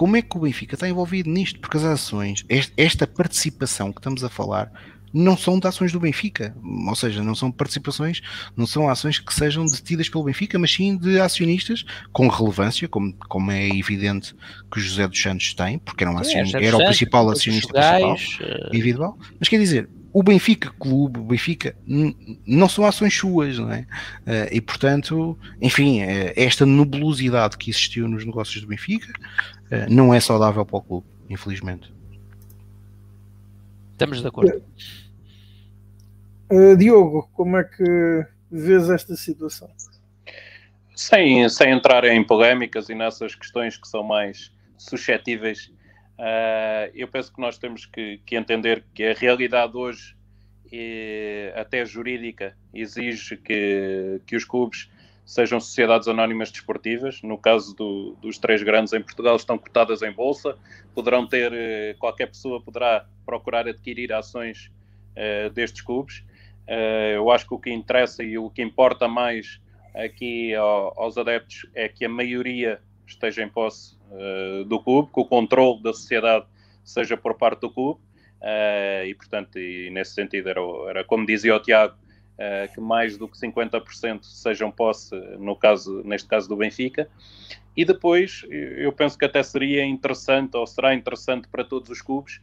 como 0.00 0.16
é 0.16 0.22
que 0.22 0.34
o 0.34 0.40
Benfica 0.40 0.76
está 0.76 0.88
envolvido 0.88 1.28
nisto? 1.28 1.60
Porque 1.60 1.76
as 1.76 1.84
ações, 1.84 2.42
esta 2.74 3.06
participação 3.06 3.92
que 3.92 3.98
estamos 3.98 4.24
a 4.24 4.30
falar, 4.30 4.72
não 5.12 5.36
são 5.36 5.58
de 5.58 5.66
ações 5.66 5.92
do 5.92 6.00
Benfica, 6.00 6.54
ou 6.86 6.94
seja, 6.94 7.22
não 7.22 7.34
são 7.34 7.50
participações, 7.50 8.20
não 8.56 8.66
são 8.66 8.88
ações 8.88 9.18
que 9.18 9.34
sejam 9.34 9.66
detidas 9.66 10.08
pelo 10.08 10.24
Benfica, 10.24 10.58
mas 10.58 10.72
sim 10.72 10.96
de 10.96 11.20
acionistas 11.20 11.84
com 12.12 12.28
relevância, 12.28 12.88
como, 12.88 13.12
como 13.28 13.50
é 13.50 13.68
evidente 13.68 14.34
que 14.70 14.78
o 14.78 14.80
José 14.80 15.06
dos 15.06 15.20
Santos 15.20 15.54
tem, 15.54 15.78
porque 15.78 16.04
era, 16.04 16.12
um 16.12 16.18
acionista, 16.18 16.58
era 16.58 16.76
o 16.76 16.84
principal 16.84 17.28
acionista 17.28 17.72
principal, 17.72 18.14
uh... 18.14 18.68
individual, 18.68 19.18
mas 19.38 19.48
quer 19.48 19.58
dizer, 19.58 19.88
o 20.12 20.22
Benfica 20.22 20.72
Clube, 20.78 21.20
o 21.20 21.24
Benfica, 21.24 21.76
não 22.46 22.68
são 22.68 22.84
ações 22.84 23.14
suas, 23.14 23.58
não 23.58 23.72
é? 23.72 23.80
Uh, 24.26 24.52
e 24.52 24.60
portanto, 24.60 25.38
enfim, 25.60 26.02
uh, 26.02 26.32
esta 26.36 26.64
nebulosidade 26.66 27.56
que 27.56 27.70
existiu 27.70 28.08
nos 28.08 28.24
negócios 28.24 28.60
do 28.60 28.68
Benfica 28.68 29.12
não 29.88 30.12
é 30.12 30.18
saudável 30.18 30.66
para 30.66 30.78
o 30.78 30.82
clube, 30.82 31.06
infelizmente. 31.28 31.92
Estamos 34.00 34.22
de 34.22 34.28
acordo. 34.28 34.64
Uh, 36.50 36.74
Diogo, 36.74 37.28
como 37.34 37.58
é 37.58 37.64
que 37.64 38.26
vês 38.50 38.88
esta 38.88 39.14
situação? 39.14 39.70
Sem, 40.96 41.46
sem 41.50 41.70
entrar 41.70 42.04
em 42.04 42.24
polémicas 42.24 42.88
e 42.88 42.94
nessas 42.94 43.34
questões 43.34 43.76
que 43.76 43.86
são 43.86 44.02
mais 44.02 44.50
suscetíveis, 44.78 45.66
uh, 46.18 46.90
eu 46.94 47.08
penso 47.08 47.30
que 47.30 47.42
nós 47.42 47.58
temos 47.58 47.84
que, 47.84 48.22
que, 48.24 48.36
entender 48.36 48.86
que 48.94 49.04
a 49.04 49.12
realidade 49.12 49.76
hoje 49.76 50.16
e 50.72 51.52
até 51.54 51.84
jurídica 51.84 52.56
exige 52.72 53.36
que, 53.36 54.18
que 54.26 54.34
os 54.34 54.46
clubes 54.46 54.89
sejam 55.30 55.60
sociedades 55.60 56.08
anónimas 56.08 56.50
desportivas. 56.50 57.22
No 57.22 57.38
caso 57.38 57.72
do, 57.76 58.16
dos 58.20 58.36
três 58.36 58.64
grandes 58.64 58.92
em 58.92 59.00
Portugal, 59.00 59.36
estão 59.36 59.56
cotadas 59.56 60.02
em 60.02 60.10
bolsa. 60.10 60.58
Poderão 60.92 61.24
ter, 61.24 61.52
eh, 61.52 61.94
qualquer 62.00 62.26
pessoa 62.26 62.60
poderá 62.60 63.06
procurar 63.24 63.68
adquirir 63.68 64.12
ações 64.12 64.72
uh, 65.12 65.48
destes 65.50 65.82
clubes. 65.82 66.24
Uh, 66.66 67.14
eu 67.14 67.30
acho 67.30 67.46
que 67.46 67.54
o 67.54 67.60
que 67.60 67.70
interessa 67.70 68.24
e 68.24 68.36
o 68.36 68.50
que 68.50 68.60
importa 68.60 69.06
mais 69.06 69.60
aqui 69.94 70.52
ao, 70.52 71.00
aos 71.00 71.16
adeptos 71.16 71.64
é 71.76 71.88
que 71.88 72.04
a 72.04 72.08
maioria 72.08 72.80
esteja 73.06 73.44
em 73.44 73.48
posse 73.48 73.96
uh, 74.10 74.64
do 74.64 74.82
clube, 74.82 75.10
que 75.14 75.20
o 75.20 75.24
controle 75.24 75.80
da 75.80 75.92
sociedade 75.92 76.44
seja 76.82 77.16
por 77.16 77.36
parte 77.36 77.60
do 77.60 77.70
clube. 77.70 78.00
e, 79.06 79.14
portanto, 79.14 79.60
e 79.60 79.90
nesse 79.90 80.12
sentido, 80.12 80.48
era, 80.48 80.60
era 80.88 81.04
como 81.04 81.24
dizia 81.24 81.54
o 81.54 81.60
Tiago, 81.60 81.94
uh, 82.40 82.72
que 82.72 82.80
mais 82.80 83.18
do 83.18 83.28
que 83.28 83.38
50% 83.38 84.24
sejam 84.24 84.70
posse, 84.70 85.14
no 85.38 85.54
caso, 85.54 86.02
neste 86.04 86.26
caso 86.26 86.48
do 86.48 86.56
Benfica. 86.56 87.08
E 87.76 87.84
depois, 87.84 88.44
eu 88.50 88.92
penso 88.92 89.16
que 89.16 89.24
até 89.24 89.42
seria 89.42 89.84
interessante, 89.84 90.56
ou 90.56 90.66
será 90.66 90.94
interessante 90.94 91.46
para 91.48 91.62
todos 91.62 91.88
os 91.90 92.02
clubes, 92.02 92.40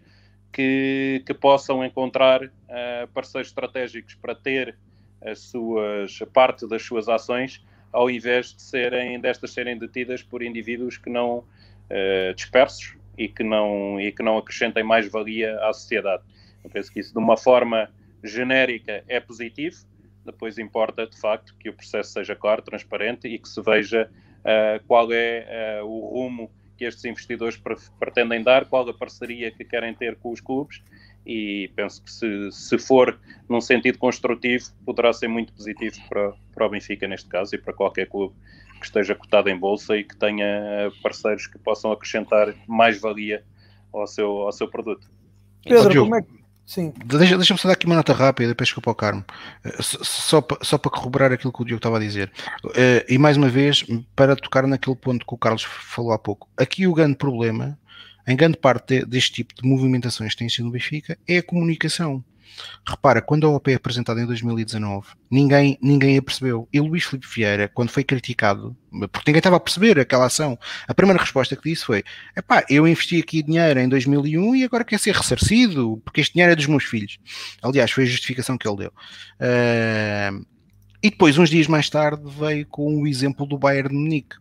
que, 0.52 1.22
que 1.26 1.34
possam 1.34 1.84
encontrar 1.84 2.44
uh, 2.44 3.08
parceiros 3.14 3.50
estratégicos 3.50 4.16
para 4.16 4.34
ter 4.34 4.76
as 5.22 5.40
suas, 5.40 6.20
parte 6.32 6.68
das 6.68 6.84
suas 6.84 7.10
ações, 7.10 7.64
ao 7.92 8.10
invés 8.10 8.54
de 8.54 8.62
serem, 8.62 9.20
destas 9.20 9.52
serem 9.52 9.78
detidas 9.78 10.22
por 10.24 10.42
indivíduos 10.42 10.98
que 10.98 11.10
não 11.10 11.40
uh, 11.40 12.34
dispersos 12.36 12.96
e 13.18 13.28
que 13.28 13.44
não, 13.44 14.00
e 14.00 14.12
que 14.12 14.24
não 14.24 14.38
acrescentem 14.38 14.84
mais 14.84 15.10
valia 15.10 15.60
à 15.62 15.74
sociedade. 15.74 16.24
Eu 16.64 16.70
penso 16.70 16.92
que 16.92 17.00
isso, 17.00 17.12
de 17.12 17.20
uma 17.20 17.36
forma 17.36 17.90
genérica 18.28 19.04
é 19.08 19.20
positivo, 19.20 19.78
depois 20.26 20.58
importa 20.58 21.08
de 21.08 21.20
facto 21.20 21.56
que 21.58 21.70
o 21.70 21.74
processo 21.74 22.12
seja 22.12 22.36
claro, 22.36 22.62
transparente 22.62 23.28
e 23.28 23.40
que 23.40 23.48
se 23.48 23.62
veja 23.62 24.10
uh, 24.40 24.84
qual 24.86 25.12
é 25.12 25.82
uh, 25.82 25.86
o 25.86 26.10
rumo 26.10 26.52
que 26.78 26.86
estes 26.86 27.06
investidores 27.06 27.60
pretendem 28.00 28.44
dar, 28.44 28.66
qual 28.66 28.88
a 28.88 28.94
parceria 28.94 29.50
que 29.50 29.64
querem 29.66 29.94
ter 29.94 30.16
com 30.18 30.32
os 30.32 30.40
clubes 30.40 30.84
e 31.26 31.72
penso 31.76 32.02
que 32.04 32.12
se, 32.12 32.52
se 32.52 32.78
for 32.78 33.20
num 33.50 33.60
sentido 33.60 33.98
construtivo 33.98 34.66
poderá 34.86 35.12
ser 35.12 35.28
muito 35.28 35.52
positivo 35.52 35.98
para, 36.08 36.34
para 36.54 36.66
o 36.68 36.70
Benfica 36.70 37.08
neste 37.08 37.28
caso 37.28 37.56
e 37.56 37.58
para 37.58 37.74
qualquer 37.74 38.08
clube 38.08 38.34
que 38.80 38.86
esteja 38.86 39.16
cotado 39.16 39.50
em 39.50 39.58
bolsa 39.58 39.98
e 39.98 40.04
que 40.04 40.16
tenha 40.16 40.92
parceiros 41.02 41.48
que 41.48 41.58
possam 41.58 41.92
acrescentar 41.92 42.54
mais 42.68 43.02
valia 43.02 43.44
ao 43.92 44.08
seu, 44.08 44.30
ao 44.44 44.52
seu 44.52 44.70
produto. 44.70 45.10
Pedro, 45.64 46.04
como 46.04 46.16
é 46.16 46.22
que 46.22 46.37
Sim. 46.68 46.94
Deixa-me 47.06 47.38
deixa 47.38 47.56
só 47.56 47.70
dar 47.70 47.76
aqui 47.76 47.86
uma 47.86 47.96
nota 47.96 48.12
rápida, 48.12 48.50
depois 48.50 48.74
que 48.74 48.82
para 48.82 48.92
o 48.92 48.96
Carmo. 48.96 49.24
Eh, 49.64 49.78
só, 49.80 50.46
só 50.62 50.78
para 50.78 50.92
corroborar 50.92 51.32
aquilo 51.32 51.54
que 51.54 51.62
o 51.62 51.66
Diogo 51.66 51.80
estava 51.80 51.96
a 51.96 52.00
dizer. 52.00 52.30
Eh, 52.76 53.06
e 53.08 53.18
mais 53.18 53.38
uma 53.38 53.48
vez, 53.48 53.86
para 54.14 54.36
tocar 54.36 54.68
naquele 54.68 54.98
ponto 54.98 55.26
que 55.26 55.34
o 55.34 55.38
Carlos 55.38 55.64
falou 55.64 56.12
há 56.12 56.20
pouco. 56.20 56.50
Aqui 56.58 56.86
o 56.86 56.94
grande 56.94 57.16
problema, 57.16 57.80
em 58.28 58.36
grande 58.36 58.58
parte 58.58 59.06
deste 59.06 59.32
tipo 59.32 59.56
de 59.56 59.66
movimentações 59.66 60.34
que 60.34 60.40
tem 60.40 60.50
sido 60.50 60.66
no 60.66 60.72
Benfica, 60.72 61.18
é 61.26 61.38
a 61.38 61.44
comunicação. 61.44 62.22
Repara, 62.88 63.22
quando 63.22 63.46
a 63.46 63.50
OP 63.50 63.72
é 63.72 63.76
apresentada 63.76 64.22
em 64.22 64.26
2019, 64.26 65.08
ninguém, 65.30 65.78
ninguém 65.82 66.18
a 66.18 66.22
percebeu. 66.22 66.68
E 66.72 66.80
Luís 66.80 67.04
Filipe 67.04 67.28
Vieira, 67.28 67.68
quando 67.74 67.90
foi 67.90 68.04
criticado, 68.04 68.76
porque 69.12 69.30
ninguém 69.30 69.40
estava 69.40 69.58
a 69.58 69.60
perceber 69.60 70.00
aquela 70.00 70.26
ação, 70.26 70.58
a 70.88 70.94
primeira 70.94 71.22
resposta 71.22 71.56
que 71.56 71.70
disse 71.70 71.86
foi: 71.86 72.04
epá, 72.36 72.64
eu 72.70 72.88
investi 72.88 73.20
aqui 73.20 73.44
dinheiro 73.44 73.80
em 73.80 73.90
2001 73.90 74.56
e 74.56 74.64
agora 74.64 74.84
quer 74.84 75.00
ser 75.00 75.16
ressarcido, 75.16 76.02
porque 76.04 76.22
este 76.22 76.34
dinheiro 76.34 76.54
é 76.54 76.56
dos 76.56 76.68
meus 76.68 76.84
filhos. 76.84 77.18
Aliás, 77.62 77.92
foi 77.92 78.04
a 78.04 78.08
justificação 78.08 78.58
que 78.58 78.68
ele 78.68 78.78
deu. 78.78 78.94
Uh, 79.40 80.46
e 81.02 81.10
depois, 81.10 81.38
uns 81.38 81.50
dias 81.50 81.68
mais 81.68 81.90
tarde, 81.90 82.24
veio 82.40 82.66
com 82.68 83.02
o 83.02 83.08
exemplo 83.08 83.46
do 83.46 83.58
Bayern 83.58 83.90
de 83.90 83.96
Munique. 83.96 84.36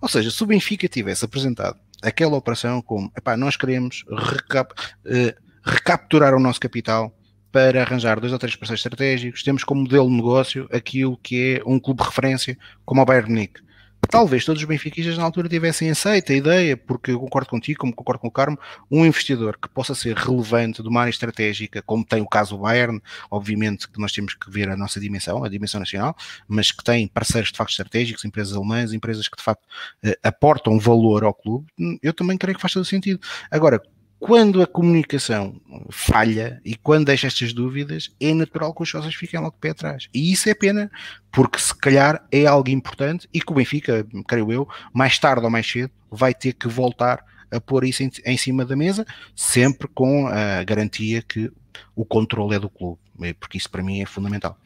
Ou 0.00 0.08
seja, 0.08 0.30
se 0.30 0.42
o 0.42 0.46
Benfica 0.46 0.88
tivesse 0.88 1.24
apresentado 1.24 1.78
aquela 2.02 2.36
operação 2.36 2.80
como, 2.80 3.12
epá, 3.16 3.36
nós 3.36 3.56
queremos 3.56 4.04
recap 4.08 4.72
uh, 4.72 5.48
recapturar 5.62 6.34
o 6.34 6.40
nosso 6.40 6.60
capital, 6.60 7.12
para 7.50 7.82
arranjar 7.82 8.20
dois 8.20 8.32
ou 8.32 8.38
três 8.38 8.56
parceiros 8.56 8.80
estratégicos, 8.80 9.42
temos 9.42 9.64
como 9.64 9.82
modelo 9.82 10.08
de 10.08 10.14
negócio 10.14 10.68
aquilo 10.72 11.16
que 11.16 11.56
é 11.56 11.62
um 11.66 11.78
clube 11.78 12.02
de 12.02 12.08
referência 12.08 12.58
como 12.84 13.00
o 13.00 13.04
Bayern 13.04 13.28
Munique. 13.30 13.68
Talvez 14.10 14.44
todos 14.44 14.62
os 14.62 14.68
benfiquistas 14.68 15.18
na 15.18 15.24
altura 15.24 15.48
tivessem 15.48 15.90
aceito 15.90 16.32
a 16.32 16.36
ideia, 16.36 16.76
porque 16.76 17.10
eu 17.10 17.20
concordo 17.20 17.50
contigo, 17.50 17.80
como 17.80 17.92
concordo 17.92 18.20
com 18.20 18.28
o 18.28 18.30
Carmo, 18.30 18.58
um 18.90 19.04
investidor 19.04 19.58
que 19.60 19.68
possa 19.68 19.94
ser 19.94 20.16
relevante 20.16 20.82
de 20.82 20.88
uma 20.88 21.00
área 21.00 21.10
estratégica, 21.10 21.82
como 21.82 22.04
tem 22.04 22.22
o 22.22 22.26
caso 22.26 22.56
do 22.56 22.62
Bayern, 22.62 23.02
obviamente 23.30 23.88
que 23.88 24.00
nós 24.00 24.12
temos 24.12 24.34
que 24.34 24.50
ver 24.50 24.70
a 24.70 24.76
nossa 24.76 24.98
dimensão, 24.98 25.44
a 25.44 25.48
dimensão 25.48 25.80
nacional, 25.80 26.16
mas 26.46 26.70
que 26.70 26.82
tem 26.82 27.06
parceiros 27.08 27.50
de 27.50 27.58
facto 27.58 27.72
estratégicos, 27.72 28.24
empresas 28.24 28.56
alemãs, 28.56 28.92
empresas 28.92 29.28
que 29.28 29.36
de 29.36 29.42
facto 29.42 29.66
eh, 30.02 30.18
aportam 30.22 30.78
valor 30.78 31.24
ao 31.24 31.34
clube, 31.34 31.66
eu 32.02 32.14
também 32.14 32.38
creio 32.38 32.54
que 32.54 32.62
faz 32.62 32.72
todo 32.72 32.84
sentido. 32.86 33.20
Agora, 33.50 33.82
quando 34.18 34.60
a 34.60 34.66
comunicação 34.66 35.60
falha 35.90 36.60
e 36.64 36.74
quando 36.74 37.06
deixa 37.06 37.28
estas 37.28 37.52
dúvidas, 37.52 38.10
é 38.20 38.34
natural 38.34 38.74
que 38.74 38.82
os 38.82 38.90
sócios 38.90 39.14
fiquem 39.14 39.38
logo 39.38 39.52
de 39.52 39.60
pé 39.60 39.70
atrás. 39.70 40.08
E 40.12 40.32
isso 40.32 40.48
é 40.48 40.54
pena, 40.54 40.90
porque 41.30 41.58
se 41.58 41.74
calhar 41.74 42.26
é 42.32 42.44
algo 42.44 42.68
importante 42.68 43.28
e 43.32 43.40
que 43.40 43.52
o 43.52 43.54
Benfica, 43.54 44.06
creio 44.26 44.52
eu, 44.52 44.68
mais 44.92 45.18
tarde 45.18 45.44
ou 45.44 45.50
mais 45.50 45.70
cedo, 45.70 45.92
vai 46.10 46.34
ter 46.34 46.52
que 46.54 46.66
voltar 46.66 47.24
a 47.50 47.60
pôr 47.60 47.84
isso 47.84 48.02
em, 48.02 48.10
em 48.26 48.36
cima 48.36 48.64
da 48.64 48.74
mesa, 48.74 49.06
sempre 49.36 49.88
com 49.88 50.26
a 50.26 50.64
garantia 50.64 51.22
que 51.22 51.50
o 51.94 52.04
controle 52.04 52.56
é 52.56 52.58
do 52.58 52.68
clube, 52.68 52.98
porque 53.38 53.56
isso 53.56 53.70
para 53.70 53.82
mim 53.82 54.00
é 54.00 54.06
fundamental. 54.06 54.58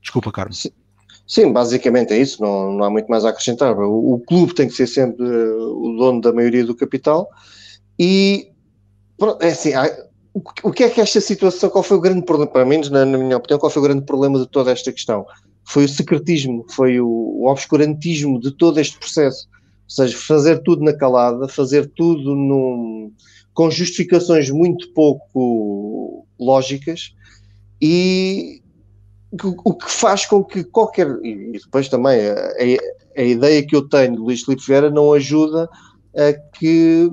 Desculpa, 0.00 0.30
Carlos. 0.30 0.62
Sim. 0.62 0.70
Sim, 1.26 1.52
basicamente 1.52 2.12
é 2.12 2.18
isso, 2.18 2.40
não, 2.40 2.72
não 2.72 2.84
há 2.84 2.90
muito 2.90 3.08
mais 3.08 3.24
a 3.24 3.30
acrescentar. 3.30 3.76
O, 3.76 4.14
o 4.14 4.20
clube 4.20 4.54
tem 4.54 4.68
que 4.68 4.74
ser 4.74 4.86
sempre 4.86 5.26
o 5.26 5.96
dono 5.98 6.20
da 6.20 6.32
maioria 6.32 6.64
do 6.64 6.76
capital 6.76 7.28
e 7.98 8.50
é 9.40 9.48
assim, 9.48 9.72
o 10.62 10.70
que 10.70 10.84
é 10.84 10.90
que 10.90 11.00
esta 11.00 11.20
situação, 11.20 11.70
qual 11.70 11.82
foi 11.82 11.96
o 11.96 12.00
grande 12.00 12.22
problema, 12.22 12.52
para 12.52 12.64
mim, 12.64 12.80
na, 12.90 13.06
na, 13.06 13.16
minha 13.16 13.36
opinião, 13.36 13.58
qual 13.58 13.70
foi 13.70 13.80
o 13.80 13.84
grande 13.84 14.04
problema 14.04 14.38
de 14.38 14.46
toda 14.46 14.70
esta 14.70 14.92
questão? 14.92 15.24
Foi 15.64 15.84
o 15.84 15.88
secretismo, 15.88 16.64
foi 16.70 17.00
o, 17.00 17.08
o 17.08 17.48
obscurantismo 17.48 18.38
de 18.38 18.50
todo 18.50 18.78
este 18.78 18.98
processo. 18.98 19.48
Ou 19.48 19.90
seja, 19.90 20.16
fazer 20.16 20.62
tudo 20.62 20.84
na 20.84 20.92
calada, 20.92 21.48
fazer 21.48 21.90
tudo 21.96 22.34
num, 22.34 23.12
com 23.54 23.70
justificações 23.70 24.50
muito 24.50 24.92
pouco 24.92 26.26
lógicas 26.38 27.14
e 27.80 28.62
o 29.42 29.74
que 29.74 29.90
faz 29.90 30.26
com 30.26 30.44
que 30.44 30.64
qualquer. 30.64 31.08
E 31.22 31.52
depois 31.52 31.88
também 31.88 32.20
a, 32.28 32.52
a, 33.16 33.22
ideia 33.22 33.66
que 33.66 33.74
eu 33.74 33.88
tenho 33.88 34.12
de 34.12 34.18
Luís 34.18 34.42
Filipe 34.42 34.66
Vieira 34.66 34.90
não 34.90 35.12
ajuda 35.12 35.68
que, 36.58 37.10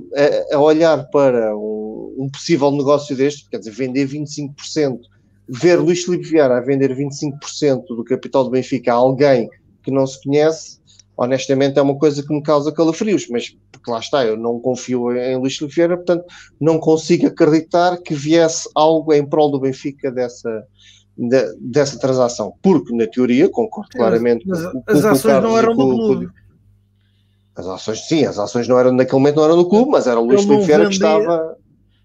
a, 0.51 0.59
olhar 0.59 1.09
para 1.09 1.56
um, 1.56 2.30
possível 2.32 2.72
negócio 2.72 3.15
deste, 3.15 3.49
quer 3.49 3.59
dizer, 3.59 3.72
vender 3.72 4.07
25%, 4.07 4.99
ver 5.48 5.77
Luís 5.77 6.03
Filipe 6.03 6.30
Vieira 6.30 6.57
a 6.57 6.61
vender 6.61 6.95
25% 6.95 7.83
do 7.88 8.03
capital 8.03 8.45
do 8.45 8.49
Benfica 8.49 8.93
a 8.93 8.95
alguém 8.95 9.49
que 9.83 9.91
não 9.91 10.07
se 10.07 10.22
conhece, 10.23 10.80
honestamente 11.17 11.77
é 11.77 11.82
uma 11.82 11.98
coisa 11.98 12.25
que 12.25 12.33
me 12.33 12.41
causa 12.41 12.72
calafrios, 12.72 13.27
mas 13.30 13.56
porque 13.72 13.91
lá 13.91 13.99
está, 13.99 14.25
eu 14.25 14.38
não 14.38 14.59
confio 14.59 15.15
em 15.15 15.38
Luís 15.38 15.57
Filipe 15.57 15.75
Vieira, 15.75 15.98
portanto 15.98 16.25
não 16.59 16.80
consigo 16.80 17.27
acreditar 17.27 17.98
que 17.98 18.14
viesse 18.14 18.69
algo 18.73 19.14
em 19.14 19.25
prol 19.25 19.51
do 19.51 19.59
Benfica 19.59 20.09
dessa, 20.09 20.65
de, 21.17 21.56
dessa 21.59 21.99
transação, 21.99 22.53
porque 22.61 22.95
na 22.95 23.06
teoria, 23.07 23.49
concordo 23.49 23.90
claramente 23.91 24.48
mas, 24.48 24.65
com, 24.65 24.83
as 24.88 25.06
ações 25.06 25.43
não 25.43 25.57
eram 25.57 25.75
do 25.75 25.90
clube. 25.90 26.30
As 27.56 27.67
ações, 27.67 28.07
sim, 28.07 28.25
as 28.25 28.40
ações 28.40 28.67
não 28.67 28.80
eram 28.80 28.91
naquele 28.91 29.19
momento 29.19 29.35
não 29.35 29.45
eram 29.45 29.57
do 29.57 29.69
clube, 29.69 29.91
mas 29.91 30.07
era 30.07 30.19
o 30.19 30.25
Luís 30.25 30.43
Filipe 30.43 30.65
Vieira 30.65 30.88
que 30.88 30.93
estava. 30.93 31.56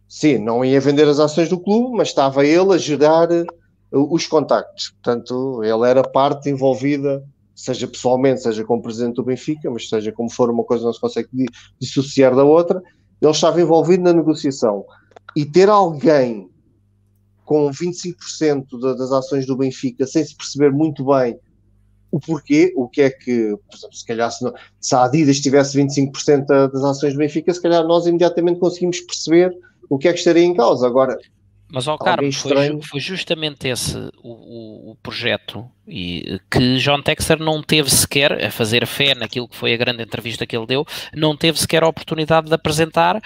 Sim, 0.06 0.38
não 0.38 0.64
ia 0.64 0.80
vender 0.80 1.08
as 1.08 1.18
ações 1.18 1.48
do 1.48 1.58
clube, 1.58 1.96
mas 1.96 2.08
estava 2.08 2.44
ele 2.44 2.74
a 2.74 2.78
gerar 2.78 3.30
uh, 3.30 4.14
os 4.14 4.26
contactos. 4.26 4.90
Portanto, 4.90 5.62
ele 5.62 5.88
era 5.88 6.02
parte 6.02 6.50
envolvida, 6.50 7.22
seja 7.54 7.86
pessoalmente, 7.86 8.42
seja 8.42 8.64
como 8.64 8.82
presidente 8.82 9.16
do 9.16 9.24
Benfica, 9.24 9.70
mas 9.70 9.88
seja 9.88 10.12
como 10.12 10.30
for, 10.30 10.50
uma 10.50 10.64
coisa 10.64 10.84
não 10.84 10.92
se 10.92 11.00
consegue 11.00 11.28
dissociar 11.80 12.34
da 12.34 12.44
outra. 12.44 12.82
Ele 13.20 13.30
estava 13.30 13.60
envolvido 13.60 14.02
na 14.02 14.12
negociação. 14.12 14.84
E 15.34 15.44
ter 15.44 15.68
alguém 15.68 16.50
com 17.44 17.70
25% 17.70 18.96
das 18.96 19.10
ações 19.12 19.46
do 19.46 19.56
Benfica, 19.56 20.06
sem 20.06 20.22
se 20.22 20.36
perceber 20.36 20.70
muito 20.70 21.04
bem 21.06 21.38
o 22.10 22.18
porquê, 22.18 22.72
o 22.76 22.88
que 22.88 23.02
é 23.02 23.10
que, 23.10 23.54
por 23.68 23.76
exemplo, 23.76 23.96
se 23.96 24.06
calhar 24.06 24.30
se, 24.30 24.44
não, 24.44 24.52
se 24.80 24.94
a 24.94 25.04
Adidas 25.04 25.40
tivesse 25.40 25.78
25% 25.78 26.46
das 26.46 26.84
ações 26.84 27.12
do 27.12 27.18
Benfica, 27.18 27.52
se 27.52 27.60
calhar 27.60 27.84
nós 27.84 28.06
imediatamente 28.06 28.60
conseguimos 28.60 29.00
perceber 29.00 29.54
o 29.88 29.98
que 29.98 30.08
é 30.08 30.12
que 30.12 30.18
estaria 30.18 30.44
em 30.44 30.54
causa. 30.54 30.86
Agora, 30.86 31.18
mas, 31.70 31.86
ao 31.86 31.98
Carlos, 31.98 32.36
foi, 32.36 32.80
foi, 32.82 33.00
justamente 33.00 33.68
esse 33.68 33.94
o, 34.22 34.30
o, 34.30 34.90
o, 34.92 34.96
projeto 35.02 35.70
e, 35.86 36.40
que 36.50 36.78
John 36.78 37.02
Texer 37.02 37.38
não 37.38 37.62
teve 37.62 37.90
sequer, 37.90 38.42
a 38.42 38.50
fazer 38.50 38.86
fé 38.86 39.14
naquilo 39.14 39.46
que 39.46 39.56
foi 39.56 39.74
a 39.74 39.76
grande 39.76 40.02
entrevista 40.02 40.46
que 40.46 40.56
ele 40.56 40.66
deu, 40.66 40.86
não 41.14 41.36
teve 41.36 41.58
sequer 41.58 41.82
a 41.82 41.88
oportunidade 41.88 42.48
de 42.48 42.54
apresentar 42.54 43.20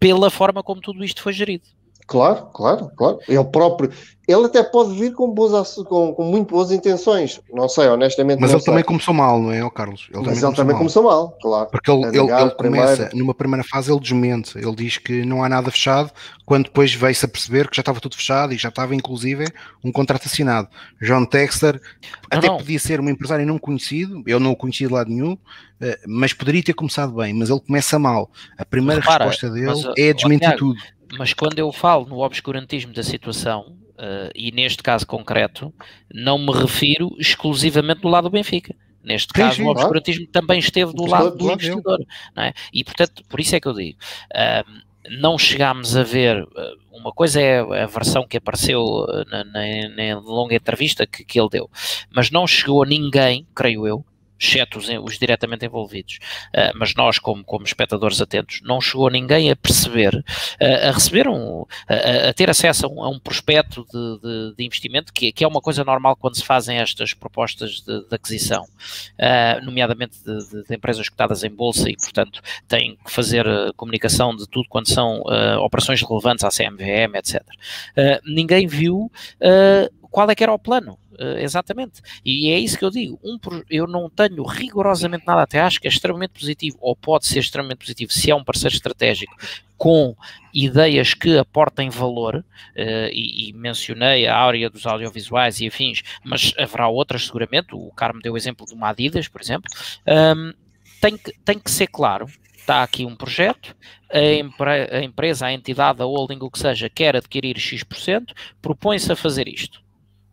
pela 0.00 0.30
forma 0.30 0.62
como 0.62 0.80
tudo 0.80 1.04
isto 1.04 1.20
foi 1.20 1.34
gerido. 1.34 1.64
Claro, 2.06 2.48
claro, 2.52 2.90
claro. 2.96 3.18
Ele 3.26 3.44
próprio, 3.44 3.90
ele 4.28 4.44
até 4.44 4.62
pode 4.62 4.94
vir 4.94 5.12
com, 5.14 5.30
boas, 5.30 5.74
com, 5.74 6.14
com 6.14 6.24
muito 6.24 6.50
boas 6.50 6.70
intenções. 6.70 7.40
Não 7.52 7.66
sei, 7.66 7.88
honestamente. 7.88 8.40
Mas 8.40 8.50
ele 8.50 8.60
sei. 8.60 8.66
também 8.66 8.84
começou 8.84 9.14
mal, 9.14 9.40
não 9.40 9.50
é, 9.50 9.68
Carlos? 9.70 10.08
Ele 10.12 10.22
Mas 10.24 10.34
também 10.34 10.48
ele 10.48 10.56
também 10.56 10.76
começou 10.76 11.02
mal, 11.02 11.28
começou 11.28 11.50
mal 11.50 11.66
claro. 11.66 11.70
Porque 11.70 11.90
ele, 11.90 12.06
ele, 12.06 12.42
ele 12.42 12.50
começa, 12.50 13.10
numa 13.14 13.34
primeira 13.34 13.64
fase, 13.64 13.90
ele 13.90 14.00
desmente. 14.00 14.58
Ele 14.58 14.74
diz 14.74 14.98
que 14.98 15.24
não 15.24 15.42
há 15.42 15.48
nada 15.48 15.70
fechado, 15.70 16.10
quando 16.44 16.64
depois 16.64 16.94
veio-se 16.94 17.24
a 17.24 17.28
perceber 17.28 17.68
que 17.68 17.76
já 17.76 17.80
estava 17.80 18.00
tudo 18.00 18.16
fechado 18.16 18.52
e 18.52 18.58
já 18.58 18.68
estava, 18.68 18.94
inclusive, 18.94 19.46
um 19.82 19.90
contrato 19.90 20.26
assinado. 20.26 20.68
John 21.00 21.24
Texter 21.24 21.80
não, 22.30 22.38
até 22.38 22.48
não. 22.48 22.58
podia 22.58 22.78
ser 22.78 23.00
um 23.00 23.08
empresário 23.08 23.46
não 23.46 23.58
conhecido, 23.58 24.22
eu 24.26 24.38
não 24.38 24.52
o 24.52 24.56
conhecia 24.56 24.88
de 24.88 24.92
lado 24.92 25.10
nenhum, 25.10 25.38
eh, 25.80 25.98
mas 26.06 26.32
poderia 26.32 26.62
ter 26.62 26.74
começado 26.74 27.14
bem. 27.14 27.32
Mas 27.32 27.48
ele 27.48 27.60
começa 27.60 27.98
mal. 27.98 28.30
A 28.58 28.64
primeira 28.64 29.00
Repara, 29.00 29.24
resposta 29.24 29.50
dele 29.50 29.66
mas, 29.66 29.84
é 29.98 30.12
desmentir 30.12 30.56
tudo 30.56 30.78
mas 31.18 31.32
quando 31.32 31.58
eu 31.58 31.70
falo 31.72 32.06
no 32.06 32.20
obscurantismo 32.20 32.92
da 32.92 33.02
situação, 33.02 33.76
uh, 33.94 34.30
e 34.34 34.50
neste 34.52 34.82
caso 34.82 35.06
concreto, 35.06 35.72
não 36.12 36.38
me 36.38 36.52
refiro 36.52 37.14
exclusivamente 37.18 38.00
do 38.00 38.08
lado 38.08 38.24
do 38.24 38.32
Benfica. 38.32 38.74
Neste 39.02 39.32
sim, 39.34 39.42
caso, 39.42 39.56
sim, 39.56 39.64
o 39.64 39.68
obscurantismo 39.68 40.26
claro. 40.26 40.32
também 40.32 40.58
esteve 40.58 40.92
do 40.92 41.04
lado 41.04 41.30
do, 41.32 41.36
do 41.36 41.52
investidor. 41.52 42.00
É? 42.36 42.52
E, 42.72 42.82
portanto, 42.82 43.22
por 43.28 43.38
isso 43.38 43.54
é 43.54 43.60
que 43.60 43.68
eu 43.68 43.74
digo, 43.74 43.98
uh, 44.32 44.82
não 45.10 45.36
chegámos 45.36 45.94
a 45.96 46.02
ver, 46.02 46.42
uh, 46.42 46.48
uma 46.90 47.12
coisa 47.12 47.40
é 47.40 47.60
a 47.60 47.86
versão 47.86 48.26
que 48.26 48.38
apareceu 48.38 49.06
na, 49.30 49.44
na, 49.44 49.62
na 49.90 50.20
longa 50.20 50.54
entrevista 50.54 51.06
que, 51.06 51.24
que 51.24 51.38
ele 51.38 51.50
deu, 51.50 51.70
mas 52.10 52.30
não 52.30 52.46
chegou 52.46 52.82
a 52.82 52.86
ninguém, 52.86 53.46
creio 53.54 53.86
eu, 53.86 54.04
exceto 54.38 54.78
os, 54.78 54.88
os 54.88 55.18
diretamente 55.18 55.64
envolvidos, 55.64 56.18
uh, 56.54 56.76
mas 56.76 56.94
nós, 56.94 57.18
como, 57.18 57.44
como 57.44 57.64
espectadores 57.64 58.20
atentos, 58.20 58.60
não 58.62 58.80
chegou 58.80 59.08
ninguém 59.10 59.50
a 59.50 59.56
perceber, 59.56 60.14
uh, 60.14 60.88
a 60.88 60.90
receber 60.90 61.28
um, 61.28 61.64
a, 61.88 62.28
a, 62.28 62.32
ter 62.32 62.50
acesso 62.50 62.86
a 62.86 62.88
um, 62.88 63.02
a 63.02 63.08
um 63.08 63.18
prospecto 63.18 63.86
de, 63.92 64.20
de, 64.20 64.56
de 64.56 64.64
investimento, 64.64 65.12
que, 65.12 65.32
que, 65.32 65.44
é 65.44 65.48
uma 65.48 65.60
coisa 65.60 65.84
normal 65.84 66.16
quando 66.16 66.36
se 66.36 66.44
fazem 66.44 66.78
estas 66.78 67.14
propostas 67.14 67.82
de, 67.82 68.08
de 68.08 68.14
aquisição, 68.14 68.64
uh, 68.64 69.64
nomeadamente 69.64 70.18
de, 70.24 70.74
empresas 70.74 71.08
cotadas 71.08 71.44
em 71.44 71.50
bolsa 71.50 71.88
e, 71.88 71.96
portanto, 71.96 72.40
têm 72.66 72.96
que 73.04 73.10
fazer 73.10 73.46
comunicação 73.76 74.34
de 74.34 74.46
tudo 74.48 74.68
quando 74.68 74.88
são 74.88 75.22
operações 75.60 76.02
relevantes 76.02 76.44
à 76.44 76.48
CMVM, 76.48 77.16
etc. 77.16 77.42
ninguém 78.24 78.66
viu 78.66 79.10
qual 80.10 80.30
é 80.30 80.34
que 80.34 80.42
era 80.42 80.52
o 80.52 80.58
plano 80.58 80.98
Uh, 81.18 81.38
exatamente. 81.38 82.02
E 82.24 82.50
é 82.50 82.58
isso 82.58 82.78
que 82.78 82.84
eu 82.84 82.90
digo. 82.90 83.18
Um, 83.22 83.38
eu 83.70 83.86
não 83.86 84.10
tenho 84.10 84.42
rigorosamente 84.44 85.26
nada, 85.26 85.42
até 85.42 85.60
acho 85.60 85.80
que 85.80 85.86
é 85.86 85.90
extremamente 85.90 86.32
positivo, 86.38 86.76
ou 86.80 86.96
pode 86.96 87.26
ser 87.26 87.38
extremamente 87.38 87.78
positivo, 87.78 88.12
se 88.12 88.30
é 88.30 88.34
um 88.34 88.44
parceiro 88.44 88.74
estratégico 88.74 89.34
com 89.76 90.16
ideias 90.52 91.14
que 91.14 91.36
aportem 91.36 91.90
valor, 91.90 92.36
uh, 92.36 92.44
e, 93.12 93.50
e, 93.50 93.52
mencionei 93.52 94.26
a 94.26 94.36
área 94.36 94.70
dos 94.70 94.86
audiovisuais 94.86 95.60
e 95.60 95.66
afins, 95.66 96.02
mas 96.24 96.54
haverá 96.58 96.88
outras 96.88 97.26
seguramente. 97.26 97.74
O 97.74 97.90
Carmo 97.92 98.20
deu 98.20 98.32
o 98.32 98.36
exemplo 98.36 98.66
de 98.66 98.74
uma 98.74 98.88
Adidas, 98.88 99.28
por 99.28 99.40
exemplo. 99.40 99.70
Um, 100.06 100.52
tem, 101.00 101.16
que, 101.16 101.32
tem 101.44 101.58
que 101.58 101.70
ser 101.70 101.88
claro 101.88 102.26
está 102.64 102.82
aqui 102.82 103.04
um 103.04 103.14
projeto, 103.14 103.76
a, 104.10 104.20
empre 104.20 104.70
a, 104.90 105.02
empresa, 105.02 105.46
a 105.46 105.52
entidade, 105.52 106.00
a 106.00 106.04
holding, 106.06 106.38
o 106.40 106.50
que 106.50 106.58
seja, 106.58 106.88
quer 106.88 107.14
adquirir 107.14 107.58
X%, 107.58 108.32
propõe-se 108.60 109.12
a 109.12 109.16
fazer 109.16 109.46
isto. 109.46 109.83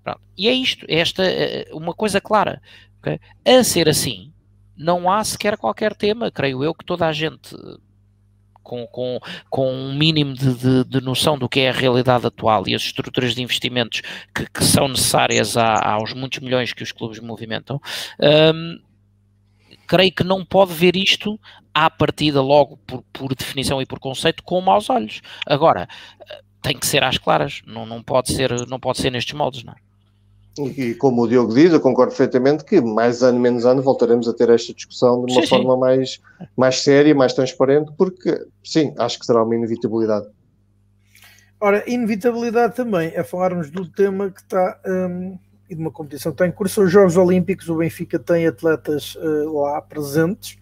Pronto. 0.03 0.21
E 0.37 0.47
é 0.47 0.53
isto, 0.53 0.85
é 0.89 0.95
esta 0.99 1.23
eh, 1.23 1.67
uma 1.71 1.93
coisa 1.93 2.19
clara. 2.19 2.61
Okay? 2.99 3.19
A 3.45 3.63
ser 3.63 3.87
assim, 3.87 4.31
não 4.75 5.09
há 5.09 5.23
sequer 5.23 5.57
qualquer 5.57 5.95
tema, 5.95 6.31
creio 6.31 6.63
eu, 6.63 6.73
que 6.73 6.85
toda 6.85 7.07
a 7.07 7.11
gente 7.13 7.55
com, 8.63 8.87
com, 8.87 9.19
com 9.49 9.71
um 9.71 9.93
mínimo 9.93 10.33
de, 10.33 10.53
de, 10.53 10.83
de, 10.85 11.01
noção 11.01 11.37
do 11.37 11.49
que 11.49 11.59
é 11.61 11.69
a 11.69 11.73
realidade 11.73 12.25
atual 12.25 12.67
e 12.67 12.75
as 12.75 12.83
estruturas 12.83 13.35
de 13.35 13.41
investimentos 13.41 14.01
que, 14.33 14.49
que 14.49 14.63
são 14.63 14.87
necessárias 14.87 15.57
a, 15.57 15.93
aos 15.93 16.13
muitos 16.13 16.39
milhões 16.39 16.73
que 16.73 16.83
os 16.83 16.91
clubes 16.91 17.19
movimentam, 17.19 17.81
um, 18.53 18.79
creio 19.87 20.13
que 20.13 20.23
não 20.23 20.45
pode 20.45 20.73
ver 20.73 20.95
isto 20.95 21.39
à 21.73 21.89
partida, 21.89 22.41
logo 22.41 22.77
por, 22.77 23.03
por 23.11 23.35
definição 23.35 23.81
e 23.81 23.85
por 23.85 23.99
conceito, 23.99 24.43
com 24.43 24.61
maus 24.61 24.89
olhos. 24.89 25.21
Agora, 25.45 25.87
tem 26.61 26.77
que 26.77 26.85
ser 26.85 27.03
às 27.03 27.17
claras, 27.17 27.61
não, 27.65 27.85
não, 27.85 28.01
pode, 28.01 28.31
ser, 28.31 28.67
não 28.67 28.79
pode 28.79 28.99
ser 28.99 29.11
nestes 29.11 29.33
moldes, 29.33 29.63
não 29.63 29.73
é? 29.73 29.90
E 30.59 30.93
como 30.95 31.23
o 31.23 31.27
Diogo 31.27 31.53
diz, 31.53 31.71
eu 31.71 31.79
concordo 31.79 32.11
perfeitamente 32.11 32.65
que 32.65 32.81
mais 32.81 33.23
ano, 33.23 33.39
menos 33.39 33.65
ano, 33.65 33.81
voltaremos 33.81 34.27
a 34.27 34.33
ter 34.33 34.49
esta 34.49 34.73
discussão 34.73 35.25
de 35.25 35.31
uma 35.31 35.41
sim, 35.41 35.47
forma 35.47 35.73
sim. 35.73 35.79
Mais, 35.79 36.21
mais 36.57 36.83
séria, 36.83 37.15
mais 37.15 37.33
transparente, 37.33 37.91
porque 37.97 38.45
sim, 38.63 38.93
acho 38.97 39.17
que 39.17 39.25
será 39.25 39.43
uma 39.43 39.55
inevitabilidade. 39.55 40.27
Ora, 41.59 41.83
inevitabilidade 41.87 42.75
também 42.75 43.11
é 43.15 43.23
falarmos 43.23 43.69
do 43.69 43.89
tema 43.89 44.29
que 44.29 44.41
está 44.41 44.79
um, 44.85 45.37
e 45.69 45.75
de 45.75 45.81
uma 45.81 45.91
competição 45.91 46.33
que 46.33 46.35
está 46.35 46.47
em 46.47 46.51
curso. 46.51 46.83
Os 46.83 46.91
Jogos 46.91 47.15
Olímpicos, 47.15 47.69
o 47.69 47.77
Benfica 47.77 48.19
tem 48.19 48.45
atletas 48.45 49.15
uh, 49.15 49.61
lá 49.61 49.81
presentes, 49.81 50.57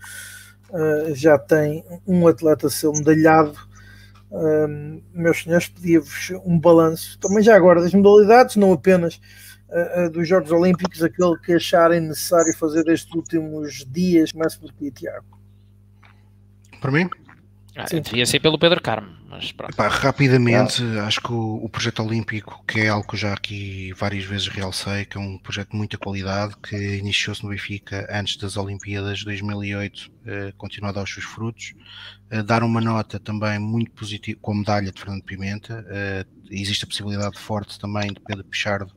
uh, 0.70 1.16
já 1.16 1.40
tem 1.40 1.84
um 2.06 2.28
atleta 2.28 2.68
a 2.68 2.70
ser 2.70 2.92
medalhado. 2.92 3.58
Um, 4.32 5.02
meus 5.12 5.42
senhores, 5.42 5.68
pedia-vos 5.68 6.32
um 6.46 6.60
balanço 6.60 7.18
também 7.18 7.42
já 7.42 7.56
agora 7.56 7.82
das 7.82 7.94
modalidades, 7.94 8.56
não 8.58 8.72
apenas 8.72 9.20
uh, 9.70 10.10
dos 10.10 10.28
Jogos 10.28 10.52
Olímpicos, 10.52 11.04
aquele 11.04 11.38
que 11.40 11.54
acharem 11.54 12.02
necessário 12.02 12.56
fazer 12.58 12.88
estes 12.88 13.14
últimos 13.14 13.86
dias? 13.88 14.32
Começo 14.32 14.60
por 14.60 14.72
ti, 14.74 14.92
Tiago. 14.92 15.40
Para 16.80 16.92
mim? 16.92 17.10
Ah, 17.76 17.86
devia 17.86 18.26
ser 18.26 18.42
pelo 18.42 18.60
Pedro 18.60 18.82
Carmo, 18.82 19.16
mas 19.30 19.52
Epá, 19.52 19.88
rapidamente, 19.88 20.84
ah. 20.98 21.06
acho 21.06 21.22
que 21.22 21.32
o, 21.32 21.64
o, 21.64 21.70
projeto 21.70 22.04
olímpico, 22.04 22.62
que 22.68 22.82
é 22.82 22.90
algo 22.90 23.08
que 23.08 23.16
eu 23.16 23.20
já 23.20 23.34
aqui 23.34 23.94
várias 23.94 24.26
vezes 24.26 24.50
realcei, 24.50 25.06
que 25.06 25.18
é 25.18 25.20
um 25.20 25.38
projeto 25.38 25.72
de 25.72 25.78
muita 25.78 25.98
qualidade, 25.98 26.56
que 26.62 26.76
iniciou-se 26.98 27.42
no 27.42 27.50
Benfica 27.50 28.06
antes 28.12 28.36
das 28.36 28.58
Olimpíadas 28.58 29.20
de 29.20 29.26
2008, 29.26 30.12
eh, 30.26 30.54
continua 30.58 30.90
a 30.90 30.94
dar 30.94 31.04
os 31.04 31.14
seus 31.14 31.26
frutos. 31.26 31.74
Eh, 32.30 32.44
dar 32.44 32.64
uma 32.64 32.82
nota 32.82 33.18
também 33.18 33.58
muito 33.60 33.92
positiva, 33.92 34.38
com 34.42 34.52
a 34.52 34.56
medalha 34.56 34.92
de 34.92 35.00
Fernando 35.00 35.24
Pimenta. 35.24 35.86
Eh, 35.90 36.26
existe 36.52 36.84
a 36.84 36.88
possibilidade 36.88 37.40
forte 37.40 37.80
também 37.80 38.12
de 38.12 38.20
Pedro 38.20 38.44
Pichardo 38.44 38.94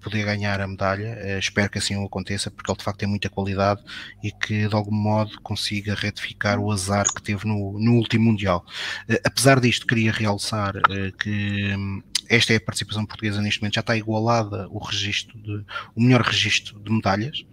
poder 0.00 0.24
ganhar 0.24 0.60
a 0.60 0.66
medalha. 0.66 1.18
Uh, 1.22 1.38
espero 1.38 1.70
que 1.70 1.78
assim 1.78 1.96
o 1.96 2.04
aconteça, 2.04 2.50
porque 2.50 2.70
ele 2.70 2.78
de 2.78 2.84
facto 2.84 2.98
tem 2.98 3.08
muita 3.08 3.28
qualidade 3.28 3.82
e 4.22 4.30
que 4.32 4.68
de 4.68 4.74
algum 4.74 4.94
modo 4.94 5.40
consiga 5.42 5.94
retificar 5.94 6.58
o 6.58 6.70
azar 6.70 7.06
que 7.12 7.22
teve 7.22 7.46
no, 7.46 7.78
no 7.78 7.94
último 7.94 8.26
Mundial. 8.26 8.64
Uh, 9.08 9.18
apesar 9.24 9.60
disto, 9.60 9.86
queria 9.86 10.12
realçar 10.12 10.76
uh, 10.76 11.16
que 11.18 11.74
um, 11.76 12.02
esta 12.28 12.52
é 12.52 12.56
a 12.56 12.60
participação 12.60 13.06
portuguesa 13.06 13.40
neste 13.40 13.60
momento, 13.60 13.74
já 13.74 13.80
está 13.80 13.96
igualada 13.96 14.66
o 14.70 14.78
registro 14.78 15.38
de, 15.38 15.64
o 15.94 16.02
melhor 16.02 16.22
registro 16.22 16.80
de 16.80 16.90
medalhas. 16.90 17.44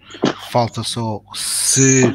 Falta 0.49 0.83
só 0.83 1.21
se 1.33 2.11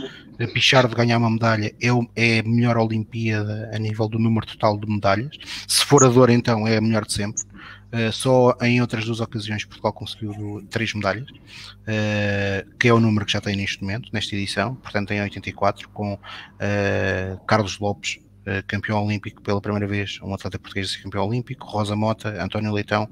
Pichardo 0.47 0.95
ganhar 0.95 1.19
uma 1.19 1.31
medalha 1.31 1.75
é, 1.83 1.89
é 2.15 2.39
a 2.39 2.43
melhor 2.45 2.77
Olimpíada 2.77 3.71
a 3.75 3.79
nível 3.79 4.09
do 4.09 4.21
número 4.21 4.47
total 4.47 4.79
de 4.79 4.89
medalhas. 4.89 5.37
Se 5.67 5.85
for 5.85 6.05
a 6.05 6.09
dor, 6.09 6.31
então 6.31 6.67
é 6.67 6.77
a 6.77 6.81
melhor 6.81 7.05
de 7.05 7.13
sempre. 7.13 7.43
Uh, 7.91 8.13
só 8.13 8.55
em 8.61 8.83
outras 8.83 9.07
duas 9.07 9.19
ocasiões 9.19 9.65
Portugal 9.65 9.93
conseguiu 9.95 10.63
três 10.69 10.93
medalhas, 10.93 11.29
uh, 11.31 12.77
que 12.79 12.87
é 12.87 12.93
o 12.93 13.01
número 13.01 13.25
que 13.25 13.33
já 13.33 13.41
tem 13.41 13.57
neste 13.57 13.81
momento, 13.81 14.11
nesta 14.13 14.35
edição, 14.37 14.75
portanto 14.75 15.11
em 15.13 15.23
84, 15.23 15.89
com 15.89 16.15
uh, 16.15 17.45
Carlos 17.47 17.79
Lopes, 17.79 18.19
campeão 18.67 19.05
olímpico 19.05 19.43
pela 19.43 19.61
primeira 19.61 19.87
vez, 19.87 20.19
um 20.23 20.33
atleta 20.33 20.59
português 20.59 20.97
campeão 20.97 21.27
olímpico, 21.27 21.67
Rosa 21.67 21.95
Mota, 21.95 22.43
António 22.43 22.73
Leitão 22.73 23.07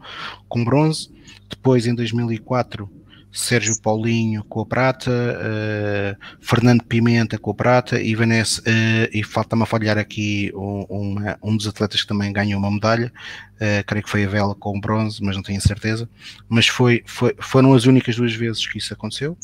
com 0.49 0.65
bronze, 0.65 1.11
depois 1.51 1.87
em 1.87 1.95
2004 1.95 2.91
Sérgio 3.37 3.79
Paulinho 3.83 4.43
com 4.45 4.61
a 4.61 4.67
prata, 4.67 5.11
uh, 5.11 6.37
Fernando 6.41 6.83
Pimenta 6.83 7.39
com 7.39 7.51
a 7.51 7.55
prata 7.55 8.01
e 8.01 8.15
Vanessa, 8.15 8.63
uh, 8.63 9.09
e 9.13 9.23
falta-me 9.23 9.63
a 9.63 9.67
falhar 9.67 9.99
aqui 9.99 10.51
um, 10.55 11.17
um, 11.43 11.57
dos 11.57 11.69
atletas 11.69 12.01
que 12.01 12.09
também 12.09 12.33
ganhou 12.33 12.59
uma 12.59 12.71
medalha, 12.71 13.13
uh, 13.57 13.85
creio 13.87 14.03
que 14.03 14.11
foi 14.11 14.25
a 14.25 14.29
Vela 14.29 14.55
com 14.55 14.81
bronze, 14.81 15.23
mas 15.23 15.37
não 15.37 15.43
tenho 15.43 15.61
certeza, 15.61 16.09
mas 16.49 16.67
foi, 16.67 17.03
foi, 17.05 17.37
foram 17.39 17.75
as 17.75 17.85
únicas 17.85 18.17
duas 18.17 18.35
vezes 18.35 18.67
que 18.67 18.79
isso 18.79 18.95
aconteceu, 18.95 19.37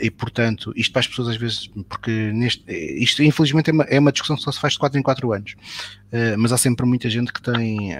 e, 0.00 0.10
portanto, 0.10 0.72
isto 0.76 0.92
para 0.92 1.00
as 1.00 1.06
pessoas 1.06 1.28
às 1.28 1.36
vezes, 1.36 1.70
porque 1.88 2.10
neste, 2.10 2.62
isto 2.70 3.22
infelizmente 3.22 3.70
é 3.70 3.72
uma, 3.72 3.84
é 3.84 3.98
uma 3.98 4.12
discussão 4.12 4.36
que 4.36 4.42
só 4.42 4.52
se 4.52 4.60
faz 4.60 4.74
de 4.74 4.78
4 4.78 4.98
em 4.98 5.02
4 5.02 5.32
anos, 5.32 5.52
uh, 5.52 6.38
mas 6.38 6.52
há 6.52 6.58
sempre 6.58 6.86
muita 6.86 7.10
gente 7.10 7.32
que 7.32 7.42
tem, 7.42 7.90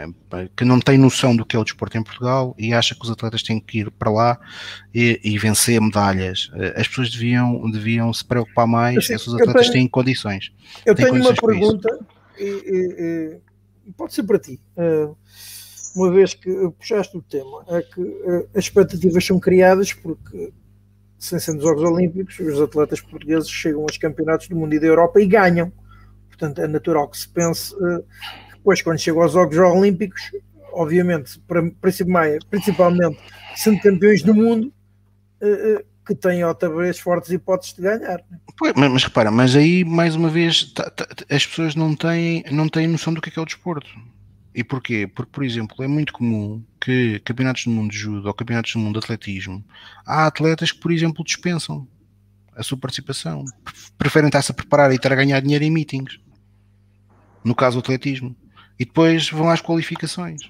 que 0.57 0.65
não 0.65 0.81
tem 0.81 0.97
noção 0.99 1.35
do 1.35 1.45
que 1.45 1.57
é 1.57 1.59
o 1.59 1.65
desporto 1.65 1.99
em 1.99 2.03
Portugal 2.03 2.55
e 2.59 2.73
acha 2.73 2.95
que 2.95 3.03
os 3.03 3.11
atletas 3.11 3.43
têm 3.43 3.59
que 3.59 3.81
ir 3.81 3.91
para 3.91 4.11
lá 4.11 4.41
e, 4.95 5.21
e 5.25 5.39
vencer 5.39 5.81
medalhas. 5.81 6.51
Uh, 6.55 6.81
as 6.81 6.87
pessoas 6.87 7.11
deviam, 7.11 7.71
deviam 7.71 8.13
se 8.13 8.25
preocupar 8.25 8.67
mais 8.67 8.99
assim, 8.99 9.19
se 9.19 9.29
os 9.29 9.35
atletas 9.35 9.63
tenho, 9.63 9.73
têm 9.73 9.89
condições. 9.89 10.53
Eu 10.87 10.95
tenho 10.95 11.11
condições 11.11 11.39
uma 11.39 11.49
pergunta, 11.49 11.99
e, 12.39 12.45
e, 12.45 13.41
e, 13.89 13.93
pode 13.93 14.15
ser 14.15 14.23
para 14.23 14.39
ti. 14.39 14.61
Uh, 14.77 15.17
uma 15.95 16.11
vez 16.11 16.35
que 16.35 16.51
puxaste 16.79 17.17
o 17.17 17.23
tema, 17.23 17.65
é 17.69 17.83
que 17.83 18.01
uh, 18.01 18.49
as 18.55 18.65
expectativas 18.65 19.25
são 19.25 19.39
criadas 19.39 19.93
porque, 19.93 20.53
sem 21.23 21.39
ser 21.39 21.53
nos 21.53 21.63
Jogos 21.63 21.85
Olímpicos, 21.85 22.37
os 22.41 22.61
atletas 22.61 23.01
portugueses 23.01 23.49
chegam 23.49 23.83
aos 23.83 23.97
campeonatos 23.97 24.49
do 24.49 24.57
mundo 24.57 24.75
e 24.75 24.81
da 24.81 24.87
Europa 24.89 25.21
e 25.21 25.27
ganham. 25.27 25.73
Portanto, 26.29 26.61
é 26.61 26.67
natural 26.67 27.09
que 27.09 27.17
se 27.17 27.29
pense 27.29 27.73
que 27.77 28.57
depois, 28.57 28.83
quando 28.83 28.99
chegam 28.99 29.23
aos 29.23 29.33
Jogos 29.33 29.57
Olímpicos, 29.57 30.21
obviamente, 30.73 31.41
principalmente 31.81 33.19
sendo 33.55 33.81
campeões 33.81 34.23
do 34.25 34.35
mundo, 34.35 34.73
uh, 35.41 35.79
uh, 35.79 35.85
que 36.05 36.15
têm 36.17 36.45
outra 36.45 36.69
vez 36.69 36.99
fortes 36.99 37.31
hipóteses 37.31 37.75
de 37.77 37.83
ganhar. 37.83 38.21
Né? 38.29 38.39
Pois, 38.59 38.73
mas, 38.75 38.91
mas, 38.91 39.05
repara, 39.05 39.31
mas 39.31 39.55
aí 39.55 39.85
mais 39.85 40.17
uma 40.17 40.29
vez 40.29 40.73
tá, 40.73 40.91
tá, 40.91 41.07
as 41.31 41.47
pessoas 41.47 41.77
não 41.77 41.95
têm, 41.95 42.43
não 42.51 42.69
têm 42.69 42.89
noção 42.89 43.15
do 43.15 43.21
que 43.21 43.29
é, 43.29 43.33
que 43.33 43.39
é 43.39 43.43
o 43.43 43.47
desporto. 43.47 43.89
E 44.55 44.63
porquê? 44.63 45.07
Porque, 45.07 45.33
por 45.33 45.45
exemplo, 45.45 45.83
é 45.83 45.89
muito 45.89 46.13
comum 46.13 46.63
que 46.81 47.19
campeonatos 47.21 47.65
do 47.65 47.71
mundo 47.71 47.91
de 47.91 47.97
judo 47.97 48.27
ou 48.27 48.35
campeonatos 48.35 48.73
do 48.73 48.79
mundo 48.79 48.99
de 48.99 49.05
atletismo, 49.05 49.65
há 50.05 50.27
atletas 50.27 50.73
que, 50.73 50.81
por 50.81 50.93
exemplo, 50.93 51.25
dispensam 51.25 51.89
a 52.55 52.63
sua 52.63 52.77
participação. 52.77 53.45
Preferem 53.97 54.29
estar-se 54.29 54.53
a 54.53 54.55
preparar 54.55 54.93
e 54.93 54.97
estar 54.97 55.13
a 55.13 55.17
ganhar 55.17 55.41
dinheiro 55.41 55.65
em 55.65 55.71
meetings. 55.71 56.21
No 57.43 57.55
caso 57.55 57.77
do 57.77 57.81
atletismo. 57.81 58.37
E 58.79 58.85
depois 58.85 59.31
vão 59.31 59.49
às 59.49 59.63
qualificações. 59.63 60.43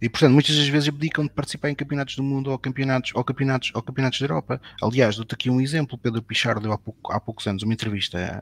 E 0.00 0.10
portanto, 0.10 0.32
muitas 0.32 0.54
das 0.54 0.68
vezes 0.68 0.88
abdicam 0.88 1.24
de 1.24 1.30
participar 1.30 1.70
em 1.70 1.74
campeonatos 1.74 2.16
do 2.16 2.22
mundo 2.22 2.50
ou 2.50 2.58
campeonatos, 2.58 3.12
ou 3.14 3.24
campeonatos, 3.24 3.72
ou 3.74 3.82
campeonatos 3.82 4.20
da 4.20 4.26
Europa. 4.26 4.60
Aliás, 4.82 5.16
dou-te 5.16 5.34
aqui 5.34 5.48
um 5.48 5.60
exemplo. 5.60 5.96
Pedro 5.96 6.22
Pichard 6.22 6.60
deu 6.60 6.72
há, 6.72 6.78
pouco, 6.78 7.12
há 7.12 7.18
poucos 7.18 7.46
anos 7.46 7.62
uma 7.62 7.72
entrevista 7.72 8.18
eh, 8.18 8.40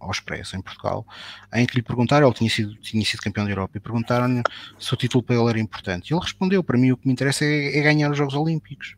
ao 0.00 0.10
Expresso, 0.10 0.56
em 0.56 0.62
Portugal, 0.62 1.06
em 1.54 1.64
que 1.64 1.76
lhe 1.76 1.82
perguntaram, 1.82 2.26
ele 2.26 2.34
tinha 2.34 2.50
sido, 2.50 2.74
tinha 2.76 3.04
sido 3.04 3.20
campeão 3.20 3.44
da 3.44 3.52
Europa, 3.52 3.76
e 3.76 3.80
perguntaram-lhe 3.80 4.42
se 4.78 4.92
o 4.92 4.96
título 4.96 5.22
para 5.22 5.36
ele 5.36 5.48
era 5.48 5.60
importante. 5.60 6.10
E 6.10 6.14
ele 6.14 6.20
respondeu: 6.20 6.64
Para 6.64 6.76
mim, 6.76 6.90
o 6.90 6.96
que 6.96 7.06
me 7.06 7.12
interessa 7.12 7.44
é, 7.44 7.78
é 7.78 7.82
ganhar 7.82 8.10
os 8.10 8.18
Jogos 8.18 8.34
Olímpicos. 8.34 8.96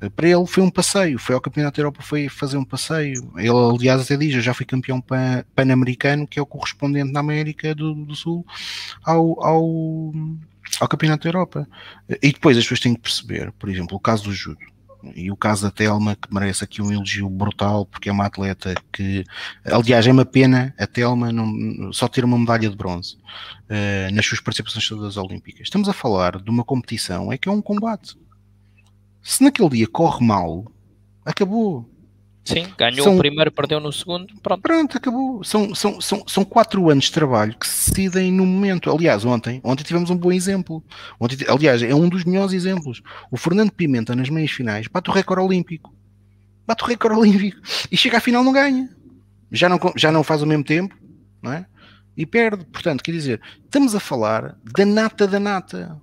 Eh, 0.00 0.08
para 0.08 0.26
ele 0.26 0.46
foi 0.46 0.62
um 0.62 0.70
passeio, 0.70 1.18
foi 1.18 1.34
ao 1.34 1.40
Campeonato 1.40 1.76
da 1.76 1.82
Europa, 1.82 2.02
foi 2.02 2.30
fazer 2.30 2.56
um 2.56 2.64
passeio. 2.64 3.30
Ele, 3.36 3.50
aliás, 3.50 4.00
até 4.00 4.16
diz: 4.16 4.34
Eu 4.34 4.40
já 4.40 4.54
fui 4.54 4.64
campeão 4.64 5.02
pan-americano, 5.54 6.26
que 6.26 6.38
é 6.38 6.42
o 6.42 6.46
correspondente 6.46 7.12
na 7.12 7.20
América 7.20 7.74
do, 7.74 7.94
do 7.94 8.14
Sul, 8.14 8.46
ao 9.04 10.12
ao 10.80 10.88
Campeonato 10.88 11.24
da 11.24 11.28
Europa. 11.28 11.68
E 12.22 12.32
depois 12.32 12.56
as 12.56 12.64
pessoas 12.64 12.80
têm 12.80 12.94
que 12.94 13.02
perceber, 13.02 13.52
por 13.52 13.68
exemplo, 13.68 13.96
o 13.96 14.00
caso 14.00 14.24
do 14.24 14.32
judo 14.32 14.58
e 15.14 15.30
o 15.30 15.36
caso 15.36 15.62
da 15.62 15.70
Telma, 15.70 16.14
que 16.16 16.32
merece 16.32 16.64
aqui 16.64 16.82
um 16.82 16.92
elogio 16.92 17.28
brutal, 17.28 17.86
porque 17.86 18.08
é 18.08 18.12
uma 18.12 18.26
atleta 18.26 18.74
que, 18.92 19.24
aliás, 19.64 20.06
é 20.06 20.12
uma 20.12 20.24
pena 20.24 20.74
a 20.78 20.86
Telma 20.86 21.32
não, 21.32 21.92
só 21.92 22.06
ter 22.08 22.24
uma 22.24 22.38
medalha 22.38 22.68
de 22.68 22.76
bronze 22.76 23.16
uh, 23.16 24.14
nas 24.14 24.26
suas 24.26 24.40
participações 24.40 24.88
todas 24.88 25.16
olímpicas. 25.16 25.62
Estamos 25.62 25.88
a 25.88 25.92
falar 25.92 26.40
de 26.40 26.50
uma 26.50 26.64
competição, 26.64 27.32
é 27.32 27.38
que 27.38 27.48
é 27.48 27.52
um 27.52 27.62
combate. 27.62 28.16
Se 29.22 29.42
naquele 29.42 29.68
dia 29.70 29.86
corre 29.86 30.24
mal, 30.24 30.70
acabou. 31.24 31.89
Sim, 32.50 32.66
ganhou 32.76 33.04
são, 33.04 33.14
o 33.14 33.18
primeiro, 33.18 33.52
perdeu 33.52 33.80
no 33.80 33.92
segundo, 33.92 34.34
pronto. 34.42 34.60
Pronto, 34.60 34.96
acabou. 34.96 35.44
São, 35.44 35.74
são, 35.74 36.00
são, 36.00 36.24
são 36.26 36.44
quatro 36.44 36.90
anos 36.90 37.04
de 37.04 37.12
trabalho 37.12 37.56
que 37.58 37.66
se 37.66 37.90
decidem 37.90 38.32
no 38.32 38.44
momento. 38.44 38.90
Aliás, 38.90 39.24
ontem, 39.24 39.60
ontem 39.64 39.84
tivemos 39.84 40.10
um 40.10 40.16
bom 40.16 40.32
exemplo. 40.32 40.82
Ontem, 41.18 41.38
aliás, 41.48 41.82
é 41.82 41.94
um 41.94 42.08
dos 42.08 42.24
melhores 42.24 42.52
exemplos. 42.52 43.02
O 43.30 43.36
Fernando 43.36 43.70
Pimenta, 43.70 44.14
nas 44.14 44.28
meias 44.28 44.50
finais, 44.50 44.86
bate 44.88 45.10
o 45.10 45.12
recorde 45.12 45.44
olímpico. 45.44 45.94
Bate 46.66 46.82
o 46.82 46.86
recorde 46.86 47.18
olímpico. 47.18 47.60
E 47.90 47.96
chega 47.96 48.18
à 48.18 48.20
final 48.20 48.42
não 48.42 48.52
ganha. 48.52 48.88
Já 49.52 49.68
não, 49.68 49.78
já 49.96 50.12
não 50.12 50.22
faz 50.22 50.42
o 50.42 50.46
mesmo 50.46 50.64
tempo, 50.64 50.96
não 51.42 51.52
é? 51.52 51.66
E 52.16 52.26
perde. 52.26 52.64
Portanto, 52.66 53.02
quer 53.02 53.12
dizer, 53.12 53.40
estamos 53.64 53.94
a 53.94 54.00
falar 54.00 54.56
da 54.76 54.84
nata 54.84 55.26
da 55.26 55.40
nata. 55.40 56.00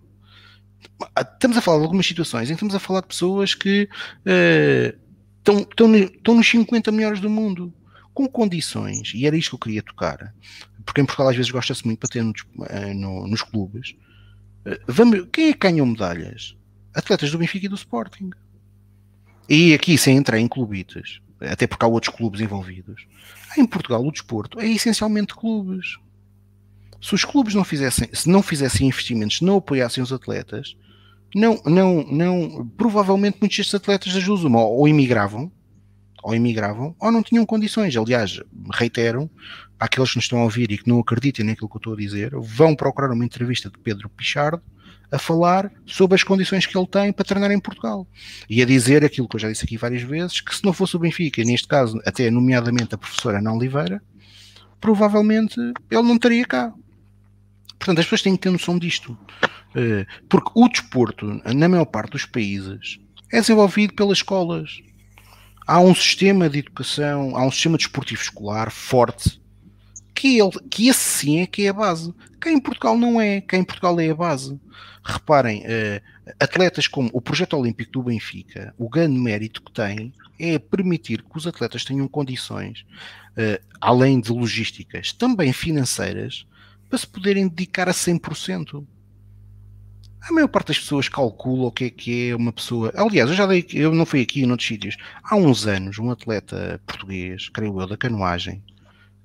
Estamos 1.34 1.58
a 1.58 1.62
falar 1.62 1.78
de 1.78 1.84
algumas 1.84 2.06
situações 2.06 2.50
em 2.50 2.54
que 2.54 2.56
estamos 2.56 2.76
a 2.76 2.80
falar 2.80 3.02
de 3.02 3.08
pessoas 3.08 3.54
que... 3.54 3.90
Uh, 4.26 5.07
estão, 5.48 5.60
estão, 5.60 5.96
estão 5.96 6.36
nos 6.36 6.50
50 6.50 6.92
melhores 6.92 7.20
do 7.20 7.30
mundo, 7.30 7.74
com 8.14 8.28
condições, 8.28 9.14
e 9.14 9.26
era 9.26 9.38
isto 9.38 9.52
que 9.52 9.56
eu 9.56 9.60
queria 9.60 9.84
tocar, 9.84 10.34
porque 10.86 11.02
em 11.02 11.06
Portugal 11.06 11.30
às 11.30 11.36
vezes 11.36 11.52
gosta-se 11.52 11.86
muito 11.86 12.00
para 12.00 12.10
ter 12.10 12.24
no, 12.24 12.34
eh, 12.66 12.94
no, 12.94 13.28
nos 13.28 13.42
clubes. 13.42 13.96
Eh, 14.66 14.80
vamos, 14.88 15.28
quem 15.32 15.50
é 15.50 15.54
que 15.54 15.60
ganhou 15.60 15.86
medalhas? 15.86 16.56
Atletas 16.94 17.32
do 17.32 17.38
Benfica 17.38 17.68
e 17.68 17.70
do 17.70 17.76
Sporting. 17.76 18.32
E 19.48 19.74
aqui, 19.74 19.98
sem 19.98 20.18
entrar 20.18 20.40
em 20.40 20.48
clubitas, 20.48 21.22
até 21.40 21.68
porque 21.68 21.86
há 21.86 21.88
outros 21.88 22.14
clubes 22.14 22.42
envolvidos, 22.42 23.06
em 23.58 23.66
Portugal 23.66 24.06
o 24.06 24.12
desporto 24.12 24.60
é 24.60 24.68
essencialmente 24.68 25.34
clubes. 25.34 25.98
Se 27.00 27.14
os 27.14 27.24
clubes 27.24 27.54
não 27.54 27.64
fizessem, 27.64 28.10
se 28.12 28.28
não 28.28 28.42
fizessem 28.42 28.88
investimentos, 28.88 29.42
não 29.42 29.58
apoiassem 29.58 30.04
os 30.04 30.12
atletas, 30.12 30.76
não, 31.36 31.62
não, 31.66 32.04
não, 32.04 32.68
provavelmente 32.78 33.38
muitos 33.40 33.58
destes 33.58 33.76
atletas 33.76 34.14
das 34.14 34.24
duas 34.24 34.44
ou 34.44 34.88
imigravam, 34.88 35.52
ou 36.24 36.36
imigravam, 36.36 36.96
ou 37.00 37.12
não 37.12 37.24
tinham 37.24 37.46
condições. 37.46 37.96
Aliás, 37.96 38.42
reitero, 38.74 39.30
aqueles 39.80 40.12
que 40.12 40.18
nos 40.18 40.26
estão 40.26 40.40
a 40.40 40.44
ouvir 40.44 40.72
e 40.72 40.78
que 40.78 40.90
não 40.90 41.00
acreditem 41.00 41.46
naquilo 41.46 41.70
que 41.70 41.76
eu 41.76 41.80
estou 41.80 41.94
a 41.94 41.98
dizer, 41.98 42.32
vão 42.36 42.76
procurar 42.76 43.12
uma 43.12 43.26
entrevista 43.26 43.70
de 43.70 43.78
Pedro 43.78 44.10
Pichardo 44.10 44.62
a 45.12 45.18
falar 45.18 45.72
sobre 45.86 46.16
as 46.16 46.24
condições 46.24 46.66
que 46.66 46.78
ele 46.78 46.88
tem 46.88 47.14
para 47.14 47.24
treinar 47.24 47.52
em 47.52 47.60
Portugal. 47.60 48.06
E 48.50 48.62
a 48.62 48.66
dizer 48.66 49.06
aquilo 49.06 49.28
que 49.28 49.36
eu 49.38 49.40
já 49.40 49.50
disse 49.50 49.64
aqui 49.64 49.78
várias 49.78 50.02
vezes, 50.02 50.42
que 50.42 50.54
se 50.54 50.64
não 50.66 50.74
fosse 50.74 50.96
o 50.96 51.00
Benfica, 51.00 51.44
neste 51.44 51.68
caso, 51.68 52.02
até 52.06 52.30
nomeadamente 52.30 52.94
a 52.94 52.98
professora 52.98 53.40
Ana 53.40 53.54
Oliveira, 53.54 54.02
provavelmente 54.82 55.60
ele 55.60 56.02
não 56.02 56.16
estaria 56.16 56.46
cá. 56.46 56.74
Portanto, 57.78 58.00
as 58.00 58.06
pessoas 58.06 58.22
têm 58.22 58.36
que 58.36 58.42
ter 58.42 58.52
noção 58.52 58.78
disto. 58.78 59.18
Eh, 59.76 60.06
porque 60.28 60.52
o 60.56 60.68
desporto, 60.68 61.40
na 61.54 61.70
maior 61.70 61.86
parte 61.86 62.12
dos 62.12 62.26
países, 62.26 63.00
é 63.32 63.40
desenvolvido 63.40 63.94
pelas 63.94 64.18
escolas. 64.18 64.82
Há 65.68 65.80
um 65.80 65.94
sistema 65.94 66.50
de 66.50 66.60
educação, 66.60 67.36
há 67.36 67.46
um 67.46 67.52
sistema 67.52 67.78
desportivo 67.78 68.22
escolar 68.22 68.72
forte, 68.72 69.40
que, 70.16 70.40
ele, 70.40 70.52
que 70.72 70.88
esse 70.88 71.00
sim 71.00 71.42
é 71.42 71.46
que 71.46 71.66
é 71.66 71.70
a 71.70 71.74
base. 71.74 72.14
Quem 72.42 72.56
em 72.56 72.60
Portugal 72.60 72.98
não 72.98 73.22
é, 73.22 73.42
quem 73.42 73.60
em 73.60 73.64
Portugal 73.64 74.00
é 74.00 74.10
a 74.10 74.16
base. 74.16 74.60
Reparem, 75.04 75.62
uh, 75.62 76.34
atletas 76.40 76.88
como 76.88 77.10
o 77.14 77.22
projeto 77.22 77.56
olímpico 77.56 77.92
do 77.92 78.04
Benfica, 78.04 78.74
o 78.78 78.90
grande 78.90 79.20
mérito 79.20 79.62
que 79.62 79.72
tem 79.72 80.12
é 80.40 80.58
permitir 80.58 81.22
que 81.22 81.38
os 81.38 81.46
atletas 81.46 81.86
tenham 81.86 82.08
condições, 82.08 82.86
uh, 83.34 83.64
além 83.80 84.20
de 84.20 84.32
logísticas, 84.32 85.14
também 85.14 85.54
financeiras, 85.54 86.48
para 86.90 86.98
se 86.98 87.08
poderem 87.08 87.48
dedicar 87.48 87.90
a 87.90 87.94
100%. 87.94 88.86
A 90.22 90.32
maior 90.34 90.48
parte 90.48 90.68
das 90.70 90.80
pessoas 90.80 91.08
calcula 91.08 91.68
o 91.68 91.72
que 91.72 91.86
é 91.86 91.90
que 91.90 92.30
é 92.30 92.36
uma 92.36 92.52
pessoa. 92.52 92.92
Aliás, 92.96 93.30
eu 93.30 93.36
já 93.36 93.46
dei, 93.46 93.66
eu 93.74 93.94
não 93.94 94.06
fui 94.06 94.22
aqui 94.22 94.42
em 94.42 94.52
outros 94.52 94.68
sítios. 94.68 94.98
Há 95.24 95.36
uns 95.36 95.66
anos, 95.66 96.00
um 96.00 96.12
atleta 96.12 96.82
português, 96.86 97.50
creio 97.50 97.80
eu, 97.80 97.88
da 97.88 97.96
canoagem, 97.96 98.62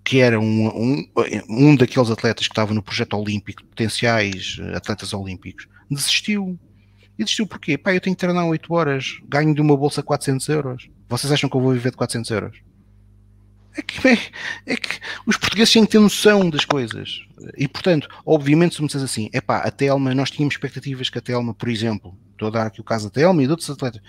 que 0.04 0.18
era 0.18 0.38
um, 0.38 0.68
um, 0.68 1.08
um 1.48 1.76
daqueles 1.76 2.10
atletas 2.10 2.46
que 2.46 2.52
estava 2.52 2.74
no 2.74 2.82
projeto 2.82 3.16
olímpico, 3.16 3.64
potenciais 3.64 4.58
atletas 4.74 5.12
olímpicos, 5.12 5.66
desistiu. 5.90 6.58
E 7.18 7.24
desistiu 7.24 7.46
porquê? 7.46 7.76
Pá, 7.76 7.94
eu 7.94 8.00
tenho 8.00 8.16
que 8.16 8.20
treinar 8.20 8.46
8 8.46 8.72
horas, 8.72 9.18
ganho 9.28 9.54
de 9.54 9.60
uma 9.60 9.76
bolsa 9.76 10.02
400 10.02 10.48
euros. 10.48 10.88
Vocês 11.08 11.32
acham 11.32 11.50
que 11.50 11.56
eu 11.56 11.60
vou 11.60 11.72
viver 11.72 11.90
de 11.90 11.96
400 11.96 12.30
euros? 12.30 12.58
É 13.76 13.82
que, 13.82 14.06
é, 14.06 14.18
é, 14.66 14.76
que 14.76 15.00
os 15.26 15.36
portugueses 15.36 15.72
têm 15.72 15.84
que 15.84 15.92
ter 15.92 15.98
noção 15.98 16.50
das 16.50 16.64
coisas. 16.64 17.24
E, 17.56 17.66
portanto, 17.66 18.08
obviamente, 18.24 18.74
se 18.74 18.82
me 18.82 18.86
disseres 18.86 19.10
assim, 19.10 19.30
é 19.32 19.40
pá, 19.40 19.58
a 19.58 19.70
Telma, 19.70 20.14
nós 20.14 20.30
tínhamos 20.30 20.54
expectativas 20.54 21.08
que 21.08 21.18
a 21.18 21.22
Telma, 21.22 21.54
por 21.54 21.68
exemplo, 21.68 22.16
estou 22.32 22.48
a 22.48 22.50
dar 22.50 22.66
aqui 22.66 22.80
o 22.80 22.84
caso 22.84 23.06
da 23.06 23.10
Telma 23.10 23.42
e 23.42 23.46
de 23.46 23.50
outros 23.50 23.70
atletas, 23.70 24.02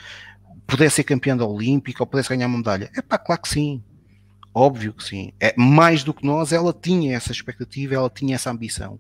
pudesse 0.68 0.98
ser 0.98 1.04
campeã 1.04 1.38
da 1.38 1.46
Olímpica 1.46 2.04
ou 2.04 2.08
pudesse 2.08 2.30
ganhar 2.30 2.48
uma 2.48 2.58
medalha. 2.58 2.92
É 2.96 3.02
pá, 3.02 3.18
claro 3.18 3.42
que 3.42 3.50
sim. 3.50 3.82
Óbvio 4.54 4.94
que 4.94 5.04
sim. 5.04 5.32
É, 5.40 5.54
mais 5.58 6.04
do 6.04 6.14
que 6.14 6.26
nós, 6.26 6.52
ela 6.52 6.74
tinha 6.74 7.16
essa 7.16 7.32
expectativa, 7.32 7.96
ela 7.96 8.10
tinha 8.10 8.36
essa 8.36 8.52
ambição 8.52 9.00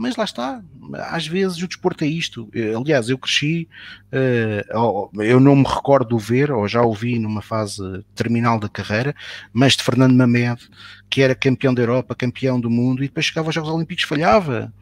mas 0.00 0.16
lá 0.16 0.24
está, 0.24 0.62
às 1.10 1.26
vezes 1.26 1.62
o 1.62 1.68
desporto 1.68 2.04
é 2.04 2.06
isto. 2.06 2.48
Eh, 2.54 2.72
aliás, 2.74 3.10
eu 3.10 3.18
cresci, 3.18 3.68
uh, 4.10 5.22
eu 5.22 5.38
não 5.38 5.54
me 5.54 5.64
recordo 5.68 6.18
ver, 6.18 6.50
ou 6.50 6.66
já 6.66 6.80
ouvi 6.80 7.18
numa 7.18 7.42
fase 7.42 7.82
terminal 8.14 8.58
da 8.58 8.66
carreira, 8.66 9.14
mas 9.52 9.76
de 9.76 9.82
Fernando 9.82 10.16
Mamed, 10.16 10.70
que 11.10 11.20
era 11.20 11.34
campeão 11.34 11.74
da 11.74 11.82
Europa, 11.82 12.14
campeão 12.14 12.58
do 12.58 12.70
mundo, 12.70 13.04
e 13.04 13.08
depois 13.08 13.26
chegava 13.26 13.48
aos 13.48 13.54
Jogos 13.54 13.68
Olímpicos 13.70 14.04
falhava. 14.04 14.72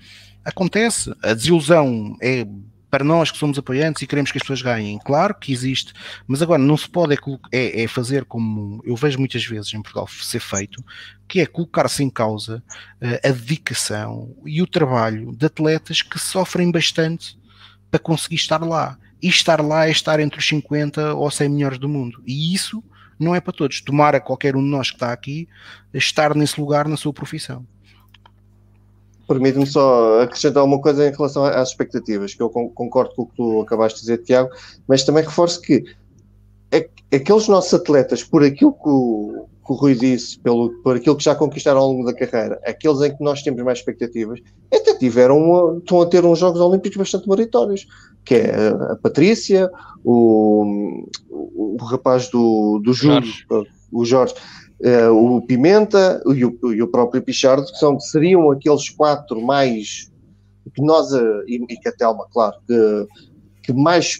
Acontece. 0.45 1.13
A 1.21 1.35
desilusão 1.35 2.17
é 2.23 2.47
para 2.91 3.05
nós 3.05 3.31
que 3.31 3.39
somos 3.39 3.59
apoiantes 3.59 4.03
e 4.03 4.07
queremos 4.07 4.33
que 4.33 4.39
as 4.39 4.43
pessoas 4.43 4.63
ganhem, 4.63 4.99
claro 4.99 5.35
que 5.35 5.53
existe, 5.53 5.93
mas 6.27 6.41
agora 6.41 6.63
não 6.63 6.77
se 6.77 6.89
pode 6.89 7.15
é, 7.15 7.19
é, 7.53 7.83
é 7.83 7.89
fazer 7.89 8.25
como 8.25 8.83
eu 8.85 8.97
vejo 8.97 9.19
muitas 9.19 9.45
vezes 9.45 9.73
em 9.75 9.83
Portugal 9.83 10.09
ser 10.09 10.41
feito, 10.41 10.83
que 11.27 11.41
é 11.41 11.47
colocar-se 11.47 12.03
em 12.03 12.11
causa 12.11 12.63
uh, 13.03 13.29
a 13.29 13.31
dedicação 13.31 14.35
e 14.47 14.63
o 14.63 14.67
trabalho 14.67 15.35
de 15.37 15.47
atletas 15.47 16.01
que 16.01 16.19
sofrem 16.19 16.71
bastante 16.71 17.39
para 17.91 18.01
conseguir 18.01 18.37
estar 18.37 18.63
lá. 18.63 18.99
E 19.21 19.29
estar 19.29 19.61
lá 19.61 19.87
é 19.87 19.91
estar 19.91 20.21
entre 20.21 20.39
os 20.39 20.47
50 20.47 21.15
ou 21.15 21.31
100 21.31 21.49
melhores 21.49 21.79
do 21.79 21.89
mundo. 21.89 22.23
E 22.25 22.55
isso 22.55 22.83
não 23.19 23.35
é 23.35 23.41
para 23.41 23.53
todos. 23.53 23.81
Tomara 23.81 24.21
qualquer 24.21 24.55
um 24.55 24.63
de 24.63 24.71
nós 24.71 24.91
que 24.91 24.97
está 24.97 25.13
aqui 25.13 25.49
estar 25.93 26.35
nesse 26.35 26.61
lugar 26.61 26.87
na 26.87 26.97
sua 26.97 27.13
profissão. 27.13 27.67
Permite-me 29.29 29.67
só 29.67 30.23
acrescentar 30.23 30.65
uma 30.65 30.81
coisa 30.81 31.07
em 31.07 31.13
relação 31.13 31.45
às 31.45 31.69
expectativas, 31.69 32.35
que 32.35 32.43
eu 32.43 32.49
concordo 32.49 33.15
com 33.15 33.23
o 33.23 33.27
que 33.27 33.37
tu 33.37 33.61
acabaste 33.61 34.01
de 34.01 34.07
dizer, 34.07 34.19
Tiago, 34.25 34.51
mas 34.89 35.05
também 35.05 35.23
reforço 35.23 35.61
que 35.61 35.85
aqueles 37.13 37.49
nossos 37.49 37.75
atletas, 37.75 38.23
por 38.23 38.43
aquilo 38.43 38.73
que 38.73 38.89
o, 38.89 39.47
que 39.67 39.73
o 39.73 39.75
Rui 39.75 39.95
disse, 39.95 40.39
pelo, 40.41 40.71
por 40.83 40.97
aquilo 40.97 41.17
que 41.17 41.25
já 41.25 41.35
conquistaram 41.35 41.81
ao 41.81 41.93
longo 41.93 42.05
da 42.05 42.15
carreira, 42.15 42.61
aqueles 42.67 43.01
em 43.01 43.17
que 43.17 43.23
nós 43.23 43.43
temos 43.43 43.63
mais 43.63 43.79
expectativas, 43.79 44.41
até 44.73 44.95
tiveram, 44.95 45.79
estão 45.79 46.03
a 46.03 46.07
ter 46.07 46.25
uns 46.25 46.39
Jogos 46.39 46.61
Olímpicos 46.61 46.97
bastante 46.97 47.29
meritórios, 47.29 47.87
que 48.25 48.35
é 48.35 48.69
a, 48.91 48.97
Patrícia, 48.97 49.71
o, 50.05 51.05
o, 51.31 51.77
o 51.81 51.85
rapaz 51.85 52.31
do, 52.31 52.81
do 52.85 52.93
Júlio, 52.93 53.33
o 53.91 54.05
Jorge, 54.05 54.35
uh, 54.81 55.13
o 55.13 55.45
Pimenta 55.47 56.23
e 56.27 56.45
o, 56.45 56.59
e 56.73 56.83
o 56.83 56.89
próprio 56.89 57.23
Pichardo, 57.23 57.67
que 57.67 57.79
são, 57.79 57.99
seriam 58.01 58.51
aqueles 58.51 58.89
quatro 58.91 59.41
mais 59.41 60.11
que 60.75 60.83
nós, 60.83 61.13
uh, 61.13 61.43
e, 61.47 61.65
e 61.69 61.77
que 61.77 61.89
a 61.89 61.93
Telma, 61.93 62.27
claro, 62.31 62.57
que 62.67 63.07
que 63.69 63.73
mais 63.75 64.19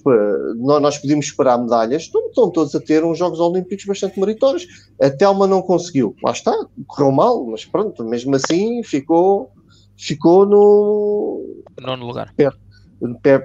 nós 0.59 0.99
podíamos 0.99 1.25
esperar 1.25 1.57
medalhas, 1.57 2.03
estão, 2.03 2.27
estão, 2.27 2.51
todos 2.51 2.75
a 2.75 2.81
ter 2.81 3.03
uns 3.03 3.17
Jogos 3.17 3.41
Olímpicos 3.41 3.87
bastante 3.87 4.21
meritórios. 4.21 4.67
A 5.01 5.09
Telma 5.09 5.47
não 5.47 5.63
conseguiu, 5.63 6.15
lá 6.23 6.33
está, 6.33 6.55
correu 6.87 7.11
mal, 7.11 7.47
mas 7.47 7.65
pronto, 7.65 8.05
mesmo 8.05 8.37
assim 8.37 8.83
ficou, 8.83 9.51
ficou 9.97 10.45
no 10.45 11.65
nono 11.81 12.05
lugar. 12.05 12.35
Perto, 12.37 12.61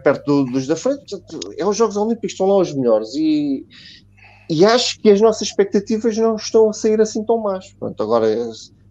perto 0.03 0.43
dos 0.43 0.67
da 0.67 0.75
frente. 0.75 1.15
É 1.57 1.65
os 1.65 1.77
Jogos 1.77 1.95
Olímpicos, 1.95 2.33
estão 2.33 2.47
lá 2.47 2.57
os 2.57 2.73
melhores 2.73 3.15
e, 3.15 3.65
e 4.49 4.65
acho 4.65 4.99
que 4.99 5.09
as 5.09 5.21
nossas 5.21 5.47
expectativas 5.47 6.17
não 6.17 6.35
estão 6.35 6.69
a 6.69 6.73
sair 6.73 6.99
assim 6.99 7.23
tão 7.23 7.37
más. 7.39 7.73
Pronto, 7.79 8.01
agora, 8.03 8.27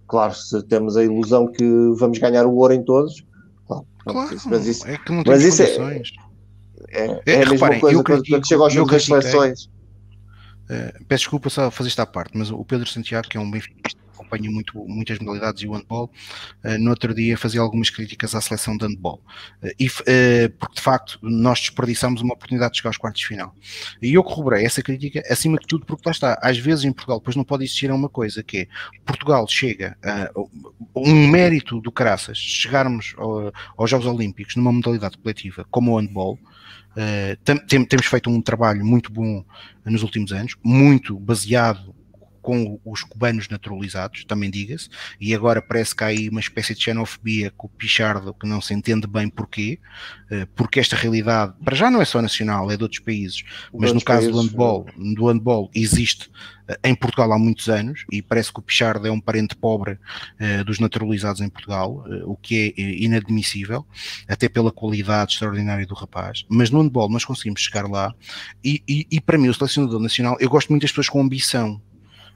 claro, 0.09 0.35
se 0.35 0.63
temos 0.65 0.97
a 0.97 1.05
ilusão 1.05 1.51
que 1.51 1.65
vamos 1.97 2.19
ganhar 2.19 2.47
o 2.47 2.55
ouro 2.55 2.73
em 2.73 2.83
todos, 2.83 3.25
claro, 3.67 3.87
claro 4.05 4.37
mas 4.47 4.67
isso, 4.67 4.87
é 4.87 4.97
que 4.97 5.13
não 5.13 5.23
mas 5.27 5.43
isso 5.43 5.63
é, 5.63 6.03
é, 6.91 7.07
é, 7.07 7.23
é 7.27 7.35
a 7.35 7.39
mesma 7.39 7.55
reparem, 7.55 7.81
coisa 7.81 8.05
quando, 8.05 8.23
quando 8.29 8.47
chega 8.47 8.63
aos 8.63 8.73
jogos 8.73 8.93
das 8.93 9.05
seleções. 9.05 9.65
Uh, 10.65 11.05
peço 11.07 11.25
desculpa 11.25 11.51
só 11.51 11.71
fazer 11.71 11.89
esta 11.89 12.07
parte, 12.07 12.37
mas 12.37 12.51
o 12.51 12.65
Pedro 12.65 12.89
Santiago, 12.89 13.29
que 13.29 13.37
é 13.37 13.41
um 13.41 13.51
benfiquista, 13.51 14.01
acompanha 14.33 14.51
muito, 14.51 14.85
muitas 14.87 15.19
modalidades 15.19 15.63
e 15.63 15.67
o 15.67 15.73
handball, 15.73 16.11
uh, 16.65 16.79
no 16.79 16.91
outro 16.91 17.15
dia 17.15 17.37
fazia 17.37 17.61
algumas 17.61 17.91
críticas 17.91 18.35
à 18.35 18.41
seleção 18.41 18.77
de 18.77 18.87
handball. 18.87 19.23
Uh, 19.63 19.69
e, 19.79 19.89
porque 20.59 20.77
de 20.77 20.81
facto 20.81 21.19
nós 21.23 21.61
desperdiçamos 21.61 22.23
uma 22.23 22.35
oportunidade 22.35 22.73
de 22.73 22.79
chegar 22.79 22.91
aos 22.91 22.97
quartos 22.97 23.21
de 23.21 23.29
final. 23.29 23.55
E 24.01 24.15
eu 24.15 24.25
corroborei 24.25 24.65
essa 24.65 24.83
crítica, 24.83 25.23
acima 25.31 25.59
de 25.59 25.67
tudo, 25.67 25.85
porque 25.85 26.03
lá 26.07 26.13
está, 26.13 26.39
às 26.43 26.59
vezes 26.59 26.85
em 26.85 26.93
Portugal, 26.93 27.19
depois 27.19 27.37
não 27.37 27.45
pode 27.45 27.65
existir 27.65 27.91
uma 27.91 28.09
coisa 28.09 28.43
que 28.43 28.59
é 28.59 28.69
Portugal 29.05 29.47
chega 29.49 29.97
um 30.95 31.29
mérito 31.29 31.81
do 31.81 31.91
caraças, 31.93 32.39
chegarmos 32.39 33.15
ao, 33.19 33.53
aos 33.77 33.91
Jogos 33.91 34.07
Olímpicos 34.07 34.57
numa 34.57 34.73
modalidade 34.73 35.19
coletiva 35.19 35.67
como 35.71 35.93
o 35.93 35.99
handball 35.99 36.39
Uh, 36.93 37.35
tem, 37.43 37.87
temos 37.87 38.05
feito 38.05 38.29
um 38.29 38.43
trabalho 38.43 38.85
muito 38.85 39.11
bom 39.11 39.43
nos 39.83 40.03
últimos 40.03 40.31
anos, 40.31 40.55
muito 40.63 41.19
baseado 41.19 41.95
com 42.43 42.79
os 42.85 43.03
cubanos 43.03 43.49
naturalizados, 43.49 44.25
também 44.25 44.51
diga-se, 44.51 44.89
e 45.21 45.35
agora 45.35 45.63
parece 45.63 45.95
que 45.95 46.05
há 46.05 46.09
aí 46.09 46.29
uma 46.29 46.41
espécie 46.41 46.75
de 46.75 46.83
xenofobia 46.83 47.51
com 47.57 47.69
o 47.69 47.71
Pichardo 47.71 48.35
que 48.35 48.47
não 48.47 48.61
se 48.61 48.75
entende 48.75 49.07
bem 49.07 49.29
porquê, 49.29 49.79
uh, 50.31 50.47
porque 50.55 50.81
esta 50.81 50.97
realidade, 50.97 51.55
para 51.65 51.77
já 51.77 51.91
não 51.91 52.03
é 52.03 52.05
só 52.05 52.21
nacional, 52.21 52.71
é 52.71 52.77
de 52.77 52.83
outros 52.83 53.01
países, 53.01 53.45
mas 53.73 53.93
no 53.93 54.03
caso 54.03 54.27
países, 54.27 54.33
do 54.33 54.43
handball, 54.43 54.87
é. 54.89 55.15
do 55.15 55.27
handball 55.29 55.71
existe 55.75 56.29
em 56.85 56.95
Portugal 56.95 57.33
há 57.33 57.39
muitos 57.39 57.69
anos 57.69 58.05
e 58.11 58.23
parece 58.23 58.53
que 58.53 58.59
o 58.59 58.63
Pichardo 58.63 59.07
é 59.07 59.11
um 59.11 59.21
parente 59.21 59.57
pobre 59.57 59.93
uh, 59.93 60.65
dos 60.65 60.79
naturalizados 60.79 61.41
em 61.41 61.49
Portugal, 61.49 62.05
uh, 62.07 62.31
o 62.31 62.37
que 62.37 62.75
é 62.77 62.81
eh, 62.81 62.97
inadmissível, 63.05 63.87
até 64.29 64.49
pela 64.49 64.71
qualidade 64.71 65.33
extraordinária 65.33 65.87
do 65.87 65.95
rapaz. 65.95 66.45
Mas 66.49 66.71
no 66.71 66.81
handball 66.81 67.09
nós 67.09 67.25
conseguimos 67.25 67.61
chegar 67.61 67.89
lá 67.89 68.15
e, 68.65 68.83
e, 68.89 69.07
e 69.11 69.21
para 69.21 69.39
mim, 69.39 69.49
o 69.49 69.55
selecionador 69.55 70.01
nacional, 70.01 70.37
eu 70.41 70.49
gosto 70.49 70.69
muito 70.71 70.83
das 70.83 70.91
pessoas 70.91 71.09
com 71.09 71.21
ambição. 71.21 71.81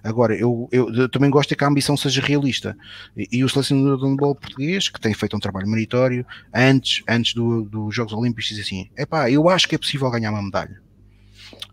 Agora, 0.06 0.36
eu, 0.36 0.68
eu, 0.70 0.92
eu, 0.94 1.08
também 1.08 1.28
gosto 1.28 1.48
de 1.48 1.56
que 1.56 1.64
a 1.64 1.66
ambição 1.68 1.96
seja 1.96 2.20
realista. 2.20 2.76
E, 3.16 3.28
e 3.32 3.44
o 3.44 3.48
selecionador 3.48 3.98
do 3.98 4.06
handball 4.06 4.36
português, 4.36 4.88
que 4.88 5.00
tem 5.00 5.12
feito 5.12 5.36
um 5.36 5.40
trabalho 5.40 5.68
meritório, 5.68 6.24
antes, 6.54 7.02
antes 7.08 7.34
dos 7.34 7.68
do 7.68 7.90
Jogos 7.90 8.12
Olímpicos, 8.12 8.48
diz 8.48 8.60
assim: 8.60 8.88
é 8.96 9.04
pá, 9.04 9.28
eu 9.30 9.48
acho 9.48 9.68
que 9.68 9.74
é 9.74 9.78
possível 9.78 10.08
ganhar 10.10 10.30
uma 10.30 10.42
medalha. 10.42 10.80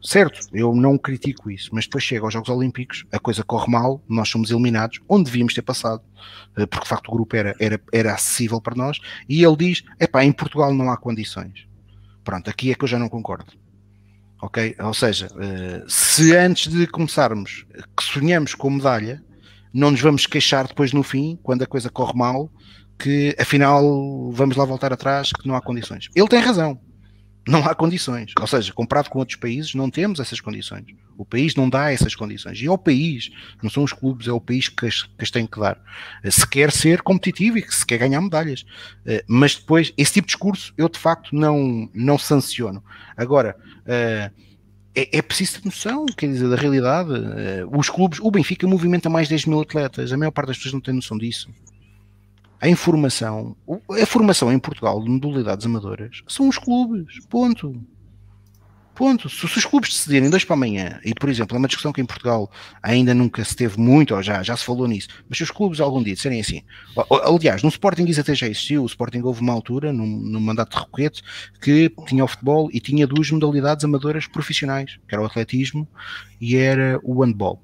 Certo, 0.02 0.40
eu 0.52 0.76
não 0.76 0.98
critico 0.98 1.50
isso, 1.50 1.70
mas 1.72 1.86
depois 1.86 2.04
chega 2.04 2.26
aos 2.26 2.34
Jogos 2.34 2.50
Olímpicos, 2.50 3.06
a 3.12 3.20
coisa 3.20 3.44
corre 3.44 3.72
mal, 3.72 4.04
nós 4.08 4.30
somos 4.30 4.52
eliminados, 4.52 5.00
onde 5.08 5.26
devíamos 5.26 5.54
ter 5.54 5.62
passado, 5.62 6.02
eh, 6.58 6.66
porque 6.66 6.84
de 6.84 6.90
facto 6.90 7.08
o 7.08 7.12
grupo 7.12 7.36
era, 7.36 7.56
era, 7.60 7.80
era 7.92 8.14
acessível 8.14 8.60
para 8.60 8.76
nós, 8.76 9.00
e 9.30 9.44
ele 9.44 9.56
diz: 9.56 9.84
é 10.00 10.08
pá, 10.08 10.24
em 10.24 10.32
Portugal 10.32 10.74
não 10.74 10.92
há 10.92 10.98
condições. 10.98 11.68
Pronto, 12.24 12.50
aqui 12.50 12.72
é 12.72 12.76
que 12.76 12.84
eu 12.84 12.88
já 12.88 12.98
não 13.00 13.10
concordo. 13.10 13.54
Ok? 14.44 14.76
Ou 14.78 14.94
seja, 14.94 15.30
eh, 15.40 15.84
se 15.88 16.36
antes 16.36 16.70
de 16.70 16.86
começarmos 16.86 17.66
que 17.98 18.04
sonhamos 18.04 18.54
com 18.54 18.70
medalha, 18.70 19.24
não 19.74 19.90
nos 19.90 20.02
vamos 20.02 20.28
queixar 20.28 20.68
depois 20.68 20.92
no 20.92 21.02
fim, 21.02 21.40
quando 21.42 21.62
a 21.62 21.66
coisa 21.66 21.90
corre 21.90 22.14
mal, 22.14 22.52
que 23.00 23.34
afinal 23.40 23.82
vamos 24.34 24.58
lá 24.58 24.66
voltar 24.66 24.92
atrás, 24.92 25.32
que 25.32 25.48
não 25.48 25.56
há 25.56 25.62
condições. 25.62 26.10
Ele 26.14 26.28
tem 26.28 26.42
razão 26.42 26.78
não 27.48 27.66
há 27.66 27.76
condições. 27.76 28.32
Ou 28.40 28.48
seja, 28.48 28.72
comparado 28.74 29.10
com 29.10 29.20
outros 29.20 29.38
países, 29.38 29.74
não 29.76 29.90
temos 29.90 30.20
essas 30.20 30.40
condições. 30.40 30.86
O 31.18 31.26
país 31.26 31.56
não 31.56 31.70
dá 31.70 31.92
essas 31.92 32.16
condições. 32.16 32.60
E 32.62 32.66
é 32.66 32.72
o 32.72 32.78
país, 32.78 33.32
não 33.62 33.70
são 33.70 33.84
os 33.84 33.94
clubes, 33.94 34.28
é 34.28 34.32
o 34.32 34.40
país 34.40 34.70
que 34.70 34.86
as, 34.86 35.04
que 35.04 35.24
as 35.24 35.30
tem 35.30 35.46
que 35.46 35.60
dar. 35.60 35.78
Eh, 36.24 36.32
se 36.32 36.48
quer 36.48 36.72
ser 36.72 37.02
competitivo 37.02 37.58
e 37.58 37.62
que 37.62 37.76
se 37.76 37.86
quer 37.86 37.98
ganhar 37.98 38.22
medalhas. 38.22 38.66
Eh, 39.06 39.24
mas 39.28 39.56
depois, 39.56 39.94
esse 39.98 40.14
tipo 40.14 40.28
de 40.28 40.34
discurso 40.34 40.74
eu 40.78 40.88
de 40.88 40.98
facto 40.98 41.36
não, 41.36 41.90
não 41.94 42.18
sanciono. 42.18 42.84
Agora, 43.16 43.56
eh, 43.86 44.32
é, 44.96 45.18
é 45.18 45.22
preciso 45.22 45.60
ter 45.60 45.66
noção, 45.66 46.06
quer 46.06 46.28
dizer, 46.28 46.48
da 46.48 46.56
realidade. 46.56 47.10
Os 47.72 47.90
clubes, 47.90 48.20
o 48.22 48.32
Benfica 48.32 48.68
movimenta 48.68 49.10
mais 49.10 49.28
de 49.28 49.34
10 49.34 49.46
mil 49.48 49.62
atletas, 49.62 50.14
a 50.14 50.18
maior 50.18 50.32
parte 50.32 50.48
das 50.50 50.58
pessoas 50.58 50.74
não 50.74 50.82
tem 50.82 50.94
noção 50.94 51.18
disso 51.18 51.50
a 52.60 52.70
informação, 52.70 53.56
a 54.02 54.06
formação 54.06 54.52
em 54.52 54.60
Portugal 54.60 55.02
de 55.04 55.10
modalidades 55.10 55.66
amadoras 55.66 56.22
são 56.28 56.48
os 56.48 56.58
clubes, 56.58 57.20
ponto. 57.30 57.82
Ponto. 58.96 59.28
Se, 59.28 59.46
os 59.46 59.66
clubes 59.66 59.90
decidirem 59.90 60.30
dois 60.30 60.46
para 60.46 60.54
amanhã, 60.54 61.00
e 61.04 61.16
por 61.16 61.28
exemplo, 61.28 61.56
é 61.56 61.60
uma 61.60 61.68
discussão 61.68 61.92
que 61.92 62.00
em 62.00 62.06
Portugal 62.06 62.52
ainda 62.82 63.14
nunca 63.14 63.44
se 63.44 63.56
teve 63.56 63.80
muito, 63.80 64.14
ou 64.14 64.22
já, 64.22 64.44
já 64.44 64.56
se 64.56 64.64
falou 64.64 64.88
nisso, 64.88 65.08
mas 65.28 65.38
se 65.38 65.44
os 65.44 65.50
clubes 65.50 65.80
algum 65.80 66.04
dia 66.04 66.14
disserem 66.14 66.40
assim, 66.40 66.62
aliás, 67.26 67.64
no 67.64 67.70
Sporting 67.70 68.06
isso 68.06 68.22
até 68.22 68.36
já 68.36 68.46
existiu, 68.46 68.84
o 68.84 68.86
Sporting 68.86 69.22
houve 69.22 69.42
uma 69.42 69.52
altura, 69.52 69.92
no, 69.92 70.06
no 70.06 70.40
mandato 70.40 70.72
de 70.72 70.78
Roquete, 70.78 71.24
que 71.60 71.92
tinha 72.08 72.24
o 72.24 72.28
futebol 72.28 72.70
e 72.72 72.80
tinha 72.80 73.08
duas 73.08 73.32
modalidades 73.32 73.84
amadoras 73.84 74.28
profissionais, 74.28 75.00
que 75.08 75.16
era 75.16 75.24
o 75.24 75.26
atletismo 75.26 75.88
e 76.40 76.56
era 76.56 77.00
o 77.04 77.24
handball. 77.24 77.60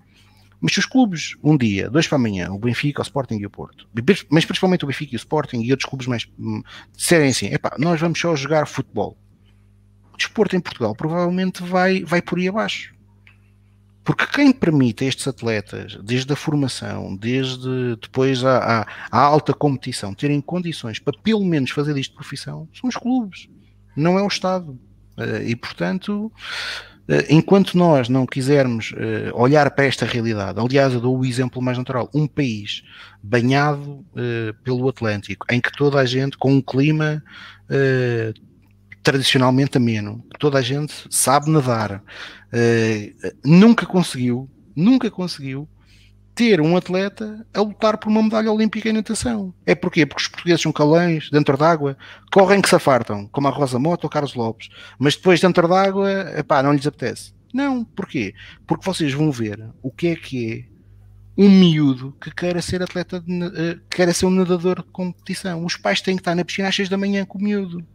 Mas 0.61 0.73
se 0.73 0.79
os 0.79 0.85
clubes, 0.85 1.35
um 1.43 1.57
dia, 1.57 1.89
dois 1.89 2.07
para 2.07 2.17
amanhã, 2.17 2.51
o 2.51 2.59
Benfica, 2.59 3.01
o 3.01 3.03
Sporting 3.03 3.37
e 3.37 3.45
o 3.45 3.49
Porto, 3.49 3.87
mas 4.29 4.45
principalmente 4.45 4.83
o 4.83 4.87
Benfica 4.87 5.13
e 5.13 5.15
o 5.15 5.17
Sporting 5.17 5.61
e 5.61 5.71
outros 5.71 5.89
clubes 5.89 6.07
mais, 6.07 6.27
hum, 6.37 6.61
disserem 6.95 7.29
assim, 7.29 7.47
epá, 7.47 7.75
nós 7.79 7.99
vamos 7.99 8.19
só 8.19 8.35
jogar 8.35 8.67
futebol. 8.67 9.17
O 10.13 10.17
desporto 10.17 10.55
em 10.55 10.59
Portugal 10.59 10.93
provavelmente 10.95 11.63
vai, 11.63 12.03
vai 12.03 12.21
por 12.21 12.37
aí 12.37 12.49
abaixo. 12.49 12.93
Porque 14.03 14.25
quem 14.25 14.51
permite 14.51 15.03
a 15.03 15.07
estes 15.07 15.27
atletas, 15.27 15.95
desde 16.03 16.33
a 16.33 16.35
formação, 16.35 17.15
desde 17.15 17.95
depois 17.97 18.43
à, 18.43 18.87
alta 19.11 19.53
competição, 19.53 20.13
terem 20.13 20.41
condições 20.41 20.99
para 20.99 21.17
pelo 21.21 21.45
menos 21.45 21.71
fazer 21.71 21.95
isto 21.95 22.11
de 22.11 22.15
profissão, 22.15 22.67
são 22.73 22.89
os 22.89 22.95
clubes, 22.95 23.47
não 23.95 24.17
é 24.17 24.23
o 24.23 24.27
Estado. 24.27 24.79
Eh, 25.15 25.49
e 25.49 25.55
portanto, 25.55 26.31
enquanto 27.29 27.75
nós 27.75 28.07
não 28.07 28.25
quisermos 28.25 28.91
uh, 28.91 29.35
olhar 29.35 29.71
para 29.71 29.85
esta 29.85 30.05
realidade, 30.05 30.59
aliás, 30.59 30.93
eu 30.93 31.01
dou 31.01 31.17
o 31.17 31.25
exemplo 31.25 31.61
mais 31.61 31.77
natural: 31.77 32.09
um 32.13 32.27
país 32.27 32.83
banhado 33.21 34.05
uh, 34.13 34.53
pelo 34.63 34.87
Atlântico, 34.87 35.45
em 35.49 35.59
que 35.59 35.71
toda 35.71 35.99
a 35.99 36.05
gente, 36.05 36.37
com 36.37 36.53
um 36.53 36.61
clima 36.61 37.23
tradicionalmente 39.03 39.77
ameno, 39.77 40.25
toda 40.39 40.57
a 40.57 40.61
gente 40.61 40.91
sabe 41.11 41.51
nadar, 41.51 42.03
nunca 43.45 43.85
conseguiu, 43.85 44.49
nunca 44.75 45.11
conseguiu 45.11 45.69
ter 46.39 46.61
um 46.61 46.77
atleta 46.77 47.45
a 47.53 47.59
lutar 47.59 47.97
por 47.97 48.07
uma 48.07 48.23
medalha 48.23 48.49
olímpica 48.49 48.87
em 48.87 48.93
natação. 48.93 49.53
É 49.65 49.75
porquê? 49.75 50.05
Porque 50.05 50.21
os 50.21 50.27
portugueses 50.29 50.61
são 50.61 50.71
calães, 50.71 51.29
dentro 51.29 51.57
d'água, 51.57 51.97
correm 52.31 52.61
que 52.61 52.69
se 52.69 52.75
afartam, 52.75 53.27
como 53.27 53.49
a 53.49 53.51
Rosa 53.51 53.77
Mota 53.77 54.05
ou 54.05 54.09
Carlos 54.09 54.35
Lopes, 54.35 54.69
mas 54.97 55.17
depois 55.17 55.41
dentro 55.41 55.67
d'água, 55.67 56.09
epá, 56.37 56.63
não 56.63 56.71
lhes 56.71 56.87
apetece. 56.87 57.33
Não, 57.53 57.83
porquê? 57.83 58.33
Porque 58.65 58.85
vocês 58.85 59.11
vão 59.11 59.33
ver 59.33 59.61
o 59.81 59.91
que 59.91 60.07
é 60.07 60.15
que 60.15 60.53
é 60.53 61.43
um 61.43 61.49
miúdo 61.49 62.15
que 62.21 62.31
queira 62.31 62.61
ser 62.61 62.81
atleta, 62.81 63.19
de, 63.19 63.43
uh, 63.43 63.81
queira 63.89 64.13
ser 64.13 64.25
um 64.25 64.29
nadador 64.29 64.77
de 64.77 64.89
competição. 64.93 65.65
Os 65.65 65.75
pais 65.75 65.99
têm 65.99 66.15
que 66.15 66.21
estar 66.21 66.35
na 66.35 66.45
piscina 66.45 66.69
às 66.69 66.75
6 66.75 66.87
da 66.87 66.97
manhã 66.97 67.25
com 67.25 67.37
o 67.37 67.41
miúdo. 67.43 67.85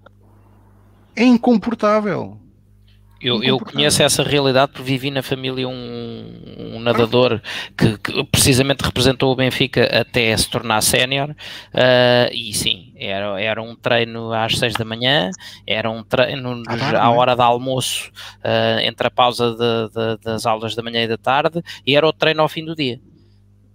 É 1.16 1.24
incomportável. 1.24 2.38
Eu, 3.24 3.42
eu 3.42 3.58
conheço 3.58 4.02
essa 4.02 4.22
realidade 4.22 4.72
porque 4.72 4.84
vivi 4.84 5.10
na 5.10 5.22
família 5.22 5.66
um, 5.66 6.74
um 6.74 6.78
nadador 6.78 7.40
que, 7.76 7.96
que, 7.98 8.24
precisamente 8.24 8.82
representou 8.82 9.32
o 9.32 9.36
Benfica 9.36 9.84
até 10.00 10.36
se 10.36 10.48
tornar 10.50 10.82
sénior 10.82 11.30
uh, 11.30 12.32
e 12.32 12.52
sim, 12.52 12.92
era, 12.96 13.40
era 13.40 13.62
um 13.62 13.74
treino 13.74 14.30
às 14.32 14.58
seis 14.58 14.74
da 14.74 14.84
manhã, 14.84 15.30
era 15.66 15.90
um 15.90 16.04
treino 16.04 16.62
à, 16.68 17.06
à 17.06 17.06
é? 17.06 17.16
hora 17.16 17.34
de 17.34 17.40
almoço 17.42 18.10
uh, 18.44 18.80
entre 18.80 19.06
a 19.06 19.10
pausa 19.10 19.52
de, 19.52 19.88
de, 19.88 20.22
das 20.22 20.44
aulas 20.44 20.74
da 20.74 20.82
manhã 20.82 21.02
e 21.02 21.08
da 21.08 21.16
tarde 21.16 21.62
e 21.86 21.96
era 21.96 22.06
o 22.06 22.12
treino 22.12 22.42
ao 22.42 22.48
fim 22.48 22.64
do 22.64 22.76
dia. 22.76 23.00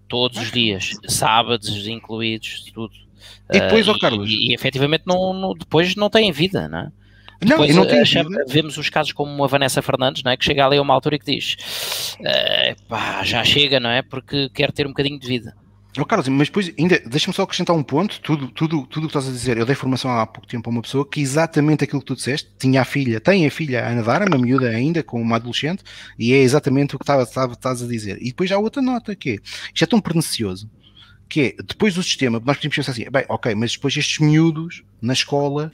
todos 0.07 0.37
os 0.37 0.51
dias, 0.51 0.91
sábados 1.07 1.87
incluídos, 1.87 2.71
tudo. 2.73 2.93
E 3.51 3.59
depois, 3.59 3.87
oh 3.87 3.97
Carlos. 3.97 4.29
E, 4.29 4.51
e, 4.51 4.53
efetivamente 4.53 5.03
não, 5.05 5.33
não, 5.33 5.53
depois 5.55 5.95
não 5.95 6.09
têm 6.09 6.31
vida, 6.31 6.67
não 6.67 6.79
é? 6.79 6.91
Não, 7.41 7.51
Depois, 7.51 7.75
não 7.75 7.87
tem 7.87 8.01
achamos, 8.01 8.33
vemos 8.49 8.77
os 8.77 8.89
casos 8.89 9.13
como 9.13 9.41
a 9.43 9.47
Vanessa 9.47 9.81
Fernandes, 9.81 10.23
não 10.23 10.31
é? 10.31 10.37
que 10.37 10.43
chega 10.43 10.65
ali 10.65 10.77
a 10.77 10.81
uma 10.81 10.93
altura 10.93 11.15
e 11.15 11.19
que 11.19 11.25
diz 11.25 12.17
uh, 12.19 12.83
pá, 12.87 13.23
já 13.23 13.43
chega, 13.45 13.79
não 13.79 13.89
é? 13.89 14.01
Porque 14.01 14.49
quer 14.49 14.73
ter 14.73 14.85
um 14.85 14.89
bocadinho 14.89 15.17
de 15.17 15.27
vida. 15.27 15.55
Oh, 15.97 16.05
Carlos, 16.05 16.27
mas 16.27 16.49
depois, 16.49 16.71
ainda, 16.77 16.99
deixa-me 16.99 17.33
só 17.33 17.43
acrescentar 17.43 17.75
um 17.75 17.81
ponto, 17.81 18.21
tudo, 18.21 18.47
tudo, 18.49 18.85
tudo 18.85 19.05
o 19.05 19.07
que 19.07 19.17
estás 19.17 19.27
a 19.27 19.31
dizer, 19.31 19.57
eu 19.57 19.65
dei 19.65 19.73
formação 19.73 20.11
há 20.11 20.25
pouco 20.27 20.47
tempo 20.47 20.69
a 20.69 20.71
uma 20.71 20.81
pessoa 20.83 21.07
que 21.07 21.19
exatamente 21.19 21.83
aquilo 21.83 21.99
que 21.99 22.05
tu 22.05 22.15
disseste, 22.15 22.47
tinha 22.59 22.81
a 22.81 22.85
filha, 22.85 23.19
tem 23.19 23.47
a 23.47 23.51
filha 23.51 23.87
a 23.87 23.95
nadar, 23.95 24.27
uma 24.27 24.37
miúda 24.37 24.69
ainda, 24.69 25.01
com 25.01 25.19
uma 25.19 25.37
adolescente, 25.37 25.83
e 26.17 26.31
é 26.31 26.37
exatamente 26.37 26.95
o 26.95 26.99
que 26.99 27.11
estás 27.11 27.81
a 27.81 27.87
dizer. 27.87 28.17
E 28.21 28.25
depois 28.25 28.51
há 28.51 28.59
outra 28.59 28.83
nota, 28.83 29.15
que 29.15 29.31
é, 29.31 29.33
isto 29.73 29.83
é 29.83 29.87
tão 29.87 29.99
pernicioso, 29.99 30.69
que 31.27 31.41
é, 31.41 31.63
depois 31.63 31.95
do 31.95 32.03
sistema, 32.03 32.39
nós 32.45 32.57
podemos 32.57 32.75
pensar 32.75 32.91
assim, 32.91 33.05
bem, 33.11 33.25
ok, 33.27 33.55
mas 33.55 33.73
depois 33.73 33.97
estes 33.97 34.19
miúdos, 34.19 34.83
na 35.01 35.13
escola, 35.13 35.71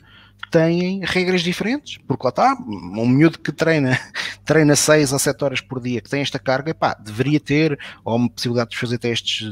têm 0.56 1.02
regras 1.04 1.42
diferentes, 1.42 1.98
porque 2.08 2.24
lá 2.24 2.30
está, 2.30 2.58
um 2.66 3.08
miúdo 3.08 3.38
que 3.40 3.52
treina, 3.52 4.00
treina 4.46 4.74
6 4.74 5.12
a 5.12 5.20
7 5.20 5.44
horas 5.44 5.62
por 5.62 5.82
dia, 5.82 6.00
que 6.00 6.10
tem 6.10 6.22
esta 6.22 6.40
carga, 6.40 6.74
pá, 6.74 6.94
deveria 6.94 7.42
ter 7.42 7.78
ou 8.06 8.16
uma 8.16 8.30
possibilidade 8.30 8.70
de 8.70 8.78
fazer 8.78 8.98
testes 8.98 9.46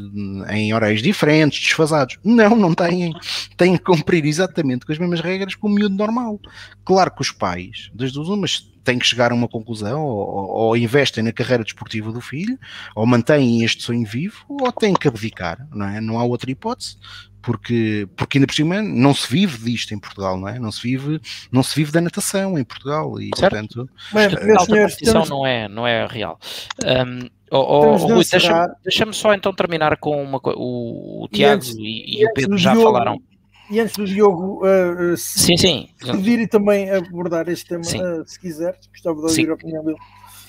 em 0.50 0.74
horários 0.74 1.02
diferentes, 1.02 1.60
desfasados. 1.60 2.18
Não, 2.24 2.56
não 2.56 2.74
têm. 2.74 3.14
Têm 3.58 3.76
que 3.76 3.84
cumprir 3.84 4.26
exatamente 4.26 4.86
com 4.86 4.94
as 4.94 4.98
mesmas 4.98 5.20
regras 5.20 5.56
que 5.56 5.66
o 5.66 5.70
miúdo 5.70 5.96
normal. 5.96 6.40
Claro 6.86 7.12
que 7.12 7.22
os 7.22 7.32
pais, 7.32 7.92
das 7.94 8.14
duas 8.14 8.30
umas, 8.30 8.72
têm 8.84 8.98
que 8.98 9.06
chegar 9.06 9.32
a 9.32 9.36
uma 9.36 9.48
conclusão, 9.48 10.02
ou, 10.04 10.50
ou, 10.50 10.78
investem 10.78 11.24
na 11.24 11.34
carreira 11.34 11.66
desportiva 11.66 12.12
do 12.12 12.22
filho, 12.22 12.58
ou 12.96 13.06
mantêm 13.06 13.64
este 13.64 13.84
sonho 13.84 14.06
vivo, 14.06 14.46
ou 14.48 14.72
têm 14.72 14.94
que 14.94 15.08
abdicar, 15.08 15.68
não 15.74 15.86
é? 15.86 16.00
Não 16.00 16.18
há 16.18 16.24
outra 16.24 16.50
hipótese 16.50 16.98
porque, 17.44 18.08
porque 18.16 18.38
ainda 18.38 18.48
por 18.48 18.56
cima 18.56 18.82
não 18.82 19.14
se 19.14 19.30
vive 19.32 19.70
disto 19.70 19.94
em 19.94 20.00
Portugal, 20.00 20.40
não 20.40 20.48
é? 20.48 20.58
Não 20.58 20.72
se 20.72 20.82
vive, 20.82 21.20
não 21.52 21.62
se 21.62 21.76
vive 21.76 21.92
da 21.92 22.02
natação 22.02 22.58
em 22.58 22.64
Portugal 22.64 23.20
e 23.20 23.30
certo. 23.36 23.52
portanto 23.52 23.90
Mas, 24.12 24.34
a 24.34 24.60
alta 24.60 24.66
competição 24.66 25.26
não 25.26 25.46
é, 25.46 25.68
não 25.68 25.86
é 25.86 26.08
real. 26.08 26.40
Um, 26.84 27.30
oh, 27.52 27.58
oh, 27.58 27.96
Rui, 27.98 28.24
deixa-me 28.24 28.74
deixa 28.82 29.14
só 29.14 29.34
então 29.34 29.54
terminar 29.54 29.98
com 29.98 30.24
uma 30.24 30.40
o, 30.56 31.26
o 31.26 31.28
Tiago 31.28 31.54
e, 31.54 31.68
antes, 31.68 31.76
e, 31.78 32.22
e 32.22 32.26
o 32.26 32.34
Pedro 32.34 32.58
já 32.58 32.72
Diogo, 32.72 32.94
falaram. 32.94 33.22
E 33.70 33.80
antes 33.80 33.96
do 33.98 34.06
Diogo 34.06 34.62
uh, 34.66 35.18
se, 35.18 35.40
sim, 35.40 35.58
sim. 35.58 35.90
se 36.02 36.18
vir 36.18 36.48
também 36.48 36.90
abordar 36.92 37.50
este 37.50 37.66
tema, 37.66 37.82
uh, 37.82 38.26
se 38.26 38.40
quiser, 38.40 38.78
gostava 38.90 39.16
de 39.18 39.22
ouvir 39.24 39.34
sim. 39.34 39.50
a 39.50 39.54
opinião 39.54 39.84
dele. 39.84 39.98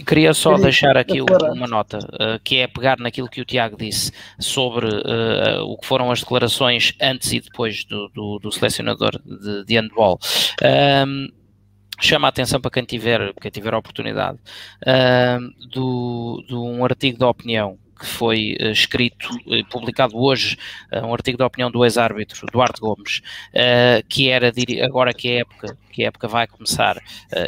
Queria 0.03 0.35
só 0.35 0.51
Queria 0.51 0.65
deixar 0.65 0.97
aqui 0.97 1.21
uma 1.21 1.67
nota, 1.69 1.99
uh, 1.99 2.41
que 2.43 2.57
é 2.57 2.67
pegar 2.67 2.99
naquilo 2.99 3.29
que 3.29 3.41
o 3.41 3.45
Tiago 3.45 3.77
disse 3.77 4.11
sobre 4.41 4.87
uh, 4.87 5.63
o 5.63 5.79
que 5.79 5.87
foram 5.87 6.11
as 6.11 6.21
declarações 6.21 6.95
antes 7.01 7.33
e 7.33 7.41
depois 7.41 7.85
do, 7.85 8.09
do, 8.09 8.39
do 8.41 8.53
selecionador 8.53 9.13
de, 9.25 9.65
de 9.65 9.75
handball. 9.75 10.19
Um, 11.07 11.29
chama 12.01 12.27
a 12.27 12.31
atenção 12.31 12.61
para 12.61 12.71
quem 12.73 12.85
tiver, 12.85 13.33
quem 13.41 13.51
tiver 13.51 13.73
a 13.73 13.79
oportunidade, 13.79 14.39
uh, 14.83 15.69
do, 15.71 16.45
de 16.49 16.55
um 16.55 16.85
artigo 16.85 17.19
da 17.19 17.29
opinião 17.29 17.79
que 17.95 18.07
foi 18.07 18.57
uh, 18.61 18.71
escrito 18.71 19.29
e 19.47 19.63
uh, 19.63 19.67
publicado 19.67 20.17
hoje, 20.17 20.57
uh, 20.93 21.07
um 21.07 21.13
artigo 21.13 21.39
da 21.39 21.47
opinião 21.47 21.71
do 21.71 21.85
ex-árbitro 21.85 22.47
Duarte 22.53 22.81
Gomes, 22.81 23.23
eh, 23.53 24.03
que 24.09 24.29
era 24.29 24.53
agora 24.83 25.13
que 25.13 25.29
a 25.29 25.41
época, 25.41 25.79
que 25.91 26.05
a 26.05 26.09
época 26.09 26.29
vai 26.29 26.47
começar, 26.47 27.01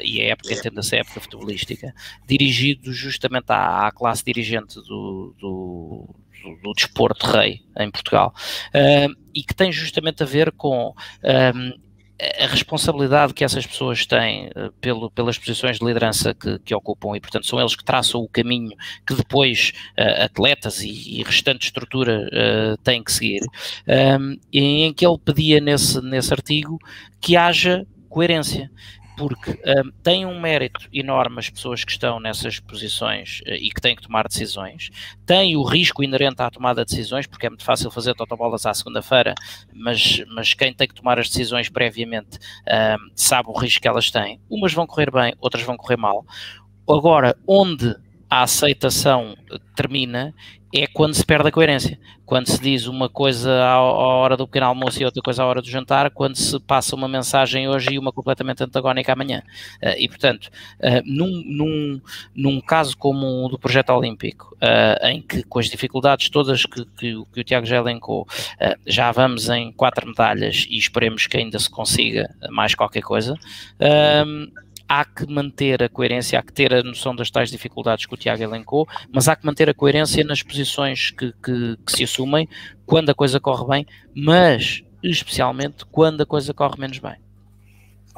e 0.02 0.20
a 0.20 0.28
época 0.28 0.52
entenda-se 0.52 0.96
a 0.96 1.00
época 1.00 1.20
futebolística, 1.20 1.94
dirigido 2.26 2.92
justamente 2.92 3.50
à, 3.50 3.86
à 3.86 3.92
classe 3.92 4.24
dirigente 4.24 4.76
do, 4.76 5.34
do 5.38 6.14
do, 6.46 6.56
do, 6.62 6.72
desporto 6.74 7.26
rei 7.26 7.62
em 7.76 7.90
Portugal. 7.90 8.32
Uh, 8.68 9.12
e 9.34 9.42
que 9.42 9.54
tem 9.54 9.72
justamente 9.72 10.22
a 10.22 10.26
ver 10.26 10.52
com 10.52 10.94
um, 11.24 11.72
a 12.18 12.46
responsabilidade 12.46 13.34
que 13.34 13.44
essas 13.44 13.66
pessoas 13.66 14.06
têm 14.06 14.48
uh, 14.48 14.72
pelo, 14.80 15.10
pelas 15.10 15.38
posições 15.38 15.78
de 15.78 15.84
liderança 15.84 16.34
que, 16.34 16.58
que, 16.60 16.74
ocupam 16.74 17.14
e, 17.14 17.20
portanto, 17.20 17.46
são 17.46 17.60
eles 17.60 17.76
que 17.76 17.84
traçam 17.84 18.20
o 18.20 18.28
caminho 18.28 18.72
que 19.06 19.14
depois 19.14 19.72
uh, 19.98 20.24
atletas 20.24 20.82
e, 20.82 21.20
e, 21.20 21.22
restante 21.22 21.66
estrutura 21.66 22.26
uh, 22.26 22.76
têm 22.78 23.04
que 23.04 23.12
seguir. 23.12 23.42
Um, 23.86 24.38
em 24.52 24.92
que 24.94 25.06
ele 25.06 25.18
pedia 25.18 25.60
nesse, 25.60 26.00
nesse 26.00 26.32
artigo 26.32 26.78
que 27.20 27.36
haja 27.36 27.86
coerência 28.08 28.70
porque 29.16 29.50
um, 29.52 29.90
tem 30.02 30.26
um 30.26 30.40
mérito 30.40 30.88
enorme 30.92 31.38
as 31.38 31.48
pessoas 31.48 31.84
que 31.84 31.92
estão 31.92 32.20
nessas 32.20 32.60
posições 32.60 33.40
uh, 33.46 33.54
e 33.54 33.70
que 33.70 33.80
têm 33.80 33.96
que 33.96 34.02
tomar 34.02 34.28
decisões, 34.28 34.90
tem 35.24 35.56
o 35.56 35.62
risco 35.62 36.02
inerente 36.02 36.42
à 36.42 36.50
tomada 36.50 36.84
de 36.84 36.90
decisões, 36.90 37.26
porque 37.26 37.46
é 37.46 37.48
muito 37.48 37.64
fácil 37.64 37.90
fazer 37.90 38.14
totobolas 38.14 38.66
à 38.66 38.74
segunda-feira, 38.74 39.34
mas, 39.72 40.22
mas 40.28 40.54
quem 40.54 40.72
tem 40.72 40.86
que 40.86 40.94
tomar 40.94 41.18
as 41.18 41.28
decisões 41.28 41.68
previamente 41.68 42.38
um, 42.66 43.10
sabe 43.14 43.48
o 43.48 43.58
risco 43.58 43.80
que 43.80 43.88
elas 43.88 44.10
têm. 44.10 44.40
Umas 44.50 44.72
vão 44.72 44.86
correr 44.86 45.10
bem, 45.10 45.34
outras 45.40 45.64
vão 45.64 45.76
correr 45.76 45.96
mal. 45.96 46.24
Agora, 46.88 47.36
onde 47.46 47.96
a 48.28 48.42
aceitação 48.42 49.36
termina 49.74 50.34
é 50.82 50.86
quando 50.86 51.14
se 51.14 51.24
perde 51.24 51.48
a 51.48 51.52
coerência. 51.52 51.98
Quando 52.24 52.48
se 52.48 52.60
diz 52.60 52.86
uma 52.86 53.08
coisa 53.08 53.52
à 53.62 53.80
hora 53.80 54.36
do 54.36 54.46
pequeno 54.46 54.66
almoço 54.66 55.00
e 55.00 55.04
outra 55.04 55.22
coisa 55.22 55.42
à 55.42 55.46
hora 55.46 55.62
do 55.62 55.68
jantar, 55.68 56.10
quando 56.10 56.34
se 56.34 56.58
passa 56.58 56.96
uma 56.96 57.06
mensagem 57.06 57.68
hoje 57.68 57.94
e 57.94 57.98
uma 57.98 58.12
completamente 58.12 58.64
antagónica 58.64 59.12
amanhã. 59.12 59.42
Uh, 59.82 59.94
e, 59.96 60.08
portanto, 60.08 60.50
uh, 60.80 61.02
num, 61.04 61.42
num, 61.46 62.00
num, 62.34 62.60
caso 62.60 62.96
como 62.96 63.44
o 63.44 63.48
do 63.48 63.58
projeto 63.58 63.90
olímpico, 63.90 64.56
uh, 64.56 65.06
em 65.06 65.22
que 65.22 65.44
com 65.44 65.60
as 65.60 65.66
dificuldades 65.66 66.28
todas 66.28 66.66
que, 66.66 66.84
que, 66.84 67.24
que 67.32 67.40
o 67.40 67.44
Tiago 67.44 67.66
já 67.66 67.76
elencou, 67.76 68.26
já 68.86 69.12
vamos 69.12 69.48
em 69.48 69.70
quatro 69.72 70.06
medalhas 70.06 70.66
e 70.68 70.76
esperemos 70.76 71.26
que 71.26 71.36
ainda 71.36 71.58
se 71.58 71.70
consiga 71.70 72.28
mais 72.50 72.74
qualquer 72.74 73.02
coisa 73.02 73.38
há 74.88 75.04
que 75.04 75.26
manter 75.30 75.82
a 75.82 75.88
coerência, 75.88 76.38
há 76.38 76.42
que 76.42 76.52
ter 76.52 76.72
a 76.72 76.82
noção 76.82 77.14
das 77.14 77.30
tais 77.30 77.50
dificuldades 77.50 78.06
que 78.06 78.14
o 78.14 78.16
Tiago 78.16 78.42
elencou, 78.42 78.86
mas 79.12 79.28
há 79.28 79.36
que 79.36 79.46
manter 79.46 79.68
a 79.68 79.74
coerência 79.74 80.24
nas 80.24 80.42
posições 80.42 81.10
que, 81.10 81.32
que, 81.42 81.76
que 81.84 81.92
se 81.92 82.04
assumem 82.04 82.48
quando 82.84 83.10
a 83.10 83.14
coisa 83.14 83.40
corre 83.40 83.66
bem, 83.66 83.86
mas 84.14 84.82
especialmente 85.02 85.84
quando 85.86 86.22
a 86.22 86.26
coisa 86.26 86.52
corre 86.54 86.78
menos 86.78 86.98
bem. 86.98 87.16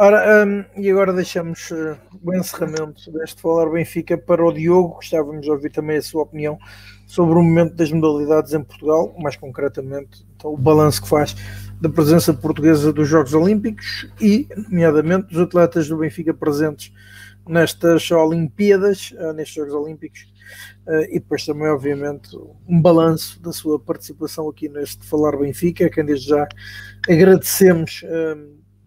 Ora, 0.00 0.47
um, 0.47 0.64
e 0.80 0.88
agora 0.88 1.12
deixamos 1.12 1.72
uh, 1.72 1.98
o 2.22 2.32
encerramento 2.32 3.10
deste 3.10 3.42
Falar 3.42 3.68
Benfica 3.68 4.16
para 4.16 4.47
o 4.47 4.52
Diogo. 4.52 4.94
Gostávamos 4.94 5.42
de 5.42 5.50
ouvir 5.50 5.70
também 5.70 5.97
a 5.97 6.02
sua 6.02 6.22
opinião 6.22 6.56
sobre 7.05 7.36
o 7.36 7.42
momento 7.42 7.74
das 7.74 7.90
modalidades 7.90 8.52
em 8.52 8.62
Portugal, 8.62 9.12
mais 9.18 9.34
concretamente 9.34 10.24
então, 10.36 10.52
o 10.52 10.56
balanço 10.56 11.02
que 11.02 11.08
faz 11.08 11.34
da 11.81 11.89
presença 11.89 12.34
portuguesa 12.34 12.92
dos 12.92 13.08
Jogos 13.08 13.34
Olímpicos 13.34 14.10
e, 14.20 14.48
nomeadamente, 14.68 15.28
dos 15.28 15.40
atletas 15.40 15.89
do 15.89 15.98
Benfica 15.98 16.34
presentes 16.34 16.92
nestas 17.47 18.10
Olimpíadas, 18.10 19.12
uh, 19.12 19.32
nestes 19.32 19.55
Jogos 19.55 19.74
Olímpicos, 19.74 20.23
uh, 20.86 21.02
e 21.08 21.20
depois 21.20 21.47
também, 21.47 21.68
obviamente, 21.68 22.36
um 22.68 22.82
balanço 22.82 23.40
da 23.40 23.52
sua 23.52 23.78
participação 23.78 24.48
aqui 24.48 24.68
neste 24.68 25.07
Falar 25.07 25.36
Benfica, 25.36 25.86
a 25.86 25.90
quem 25.90 26.05
desde 26.05 26.28
já 26.28 26.48
agradecemos 27.08 28.05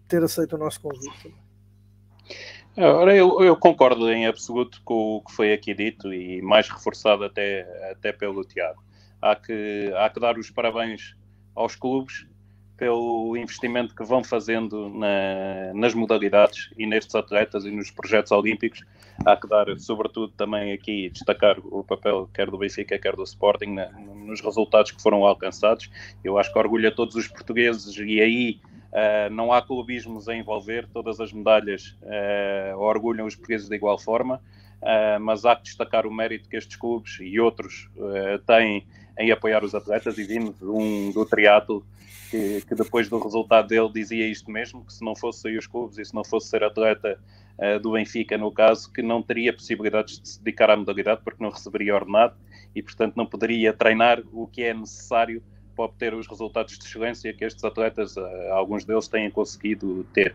ter 0.06 0.22
aceito 0.22 0.56
o 0.56 0.58
nosso 0.58 0.80
convite. 0.80 1.34
Ora, 2.76 3.14
eu, 3.14 3.42
eu, 3.42 3.54
concordo 3.56 4.10
em 4.10 4.26
absoluto 4.26 4.80
com 4.82 5.16
o 5.16 5.22
que 5.22 5.32
foi 5.32 5.52
aqui 5.52 5.74
dito 5.74 6.12
e 6.12 6.40
mais 6.40 6.68
reforçado 6.68 7.24
até, 7.24 7.66
até 7.90 8.12
pelo 8.12 8.44
Tiago. 8.44 8.82
Há 9.20 9.36
que, 9.36 9.92
há 9.94 10.08
que 10.08 10.20
dar 10.20 10.38
os 10.38 10.50
parabéns 10.50 11.14
aos 11.54 11.76
clubes 11.76 12.26
pelo 12.82 13.36
investimento 13.36 13.94
que 13.94 14.02
vão 14.02 14.24
fazendo 14.24 14.88
na, 14.88 15.72
nas 15.72 15.94
modalidades 15.94 16.68
e 16.76 16.84
nestes 16.84 17.14
atletas 17.14 17.64
e 17.64 17.70
nos 17.70 17.92
projetos 17.92 18.32
olímpicos. 18.32 18.82
Há 19.24 19.36
que 19.36 19.46
dar, 19.46 19.78
sobretudo, 19.78 20.32
também 20.32 20.72
aqui 20.72 21.08
destacar 21.10 21.60
o 21.62 21.84
papel 21.84 22.28
quer 22.34 22.50
do 22.50 22.58
Benfica, 22.58 22.98
quer 22.98 23.14
do 23.14 23.22
Sporting 23.22 23.74
na, 23.74 23.88
nos 23.92 24.40
resultados 24.40 24.90
que 24.90 25.00
foram 25.00 25.24
alcançados. 25.24 25.88
Eu 26.24 26.36
acho 26.38 26.52
que 26.52 26.58
orgulha 26.58 26.90
todos 26.90 27.14
os 27.14 27.28
portugueses 27.28 27.96
e 27.96 28.20
aí 28.20 28.60
Uh, 28.92 29.32
não 29.32 29.50
há 29.50 29.62
clubismos 29.62 30.28
a 30.28 30.36
envolver, 30.36 30.86
todas 30.92 31.18
as 31.18 31.32
medalhas 31.32 31.96
uh, 32.02 32.76
orgulham 32.76 33.24
os 33.26 33.34
portugueses 33.34 33.66
de 33.66 33.74
igual 33.74 33.98
forma, 33.98 34.34
uh, 34.82 35.18
mas 35.18 35.46
há 35.46 35.56
que 35.56 35.62
destacar 35.62 36.06
o 36.06 36.12
mérito 36.12 36.46
que 36.46 36.58
estes 36.58 36.76
clubes 36.76 37.16
e 37.18 37.40
outros 37.40 37.88
têm 38.46 38.86
em 39.18 39.30
apoiar 39.30 39.64
os 39.64 39.74
atletas 39.74 40.18
e 40.18 40.24
vimos 40.24 40.54
um 40.62 41.10
do 41.10 41.24
triatlo 41.24 41.84
que, 42.30 42.62
que, 42.66 42.74
depois 42.74 43.08
do 43.08 43.18
resultado 43.18 43.68
dele 43.68 43.90
dizia 43.92 44.26
isto 44.26 44.50
mesmo, 44.50 44.84
que 44.84 44.92
se 44.92 45.04
não 45.04 45.14
fosse 45.14 45.40
sair 45.40 45.58
os 45.58 45.66
clubes 45.66 45.98
e 45.98 46.04
se 46.04 46.14
não 46.14 46.24
fosse 46.24 46.48
ser 46.48 46.64
atleta 46.64 47.18
do 47.82 47.92
Benfica, 47.92 48.36
no 48.36 48.50
caso, 48.50 48.90
que 48.90 49.02
não 49.02 49.22
teria 49.22 49.52
possibilidades 49.52 50.18
de 50.18 50.26
se 50.26 50.42
dedicar 50.42 50.70
à 50.70 50.76
modalidade 50.76 51.20
porque 51.22 51.44
não 51.44 51.50
receberia 51.50 51.94
ordenado 51.94 52.34
e, 52.74 52.82
portanto, 52.82 53.14
não 53.14 53.26
poderia 53.26 53.72
treinar 53.72 54.22
o 54.32 54.46
que 54.46 54.62
é 54.62 54.74
necessário 54.74 55.42
para 55.74 55.84
obter 55.86 56.14
os 56.14 56.26
resultados 56.26 56.78
de 56.78 56.84
excelência 56.84 57.32
que 57.32 57.44
estes 57.44 57.64
atletas, 57.64 58.16
eh, 58.16 58.50
alguns 58.50 58.84
deles, 58.84 59.08
têm 59.08 59.30
conseguido 59.30 60.04
ter. 60.12 60.34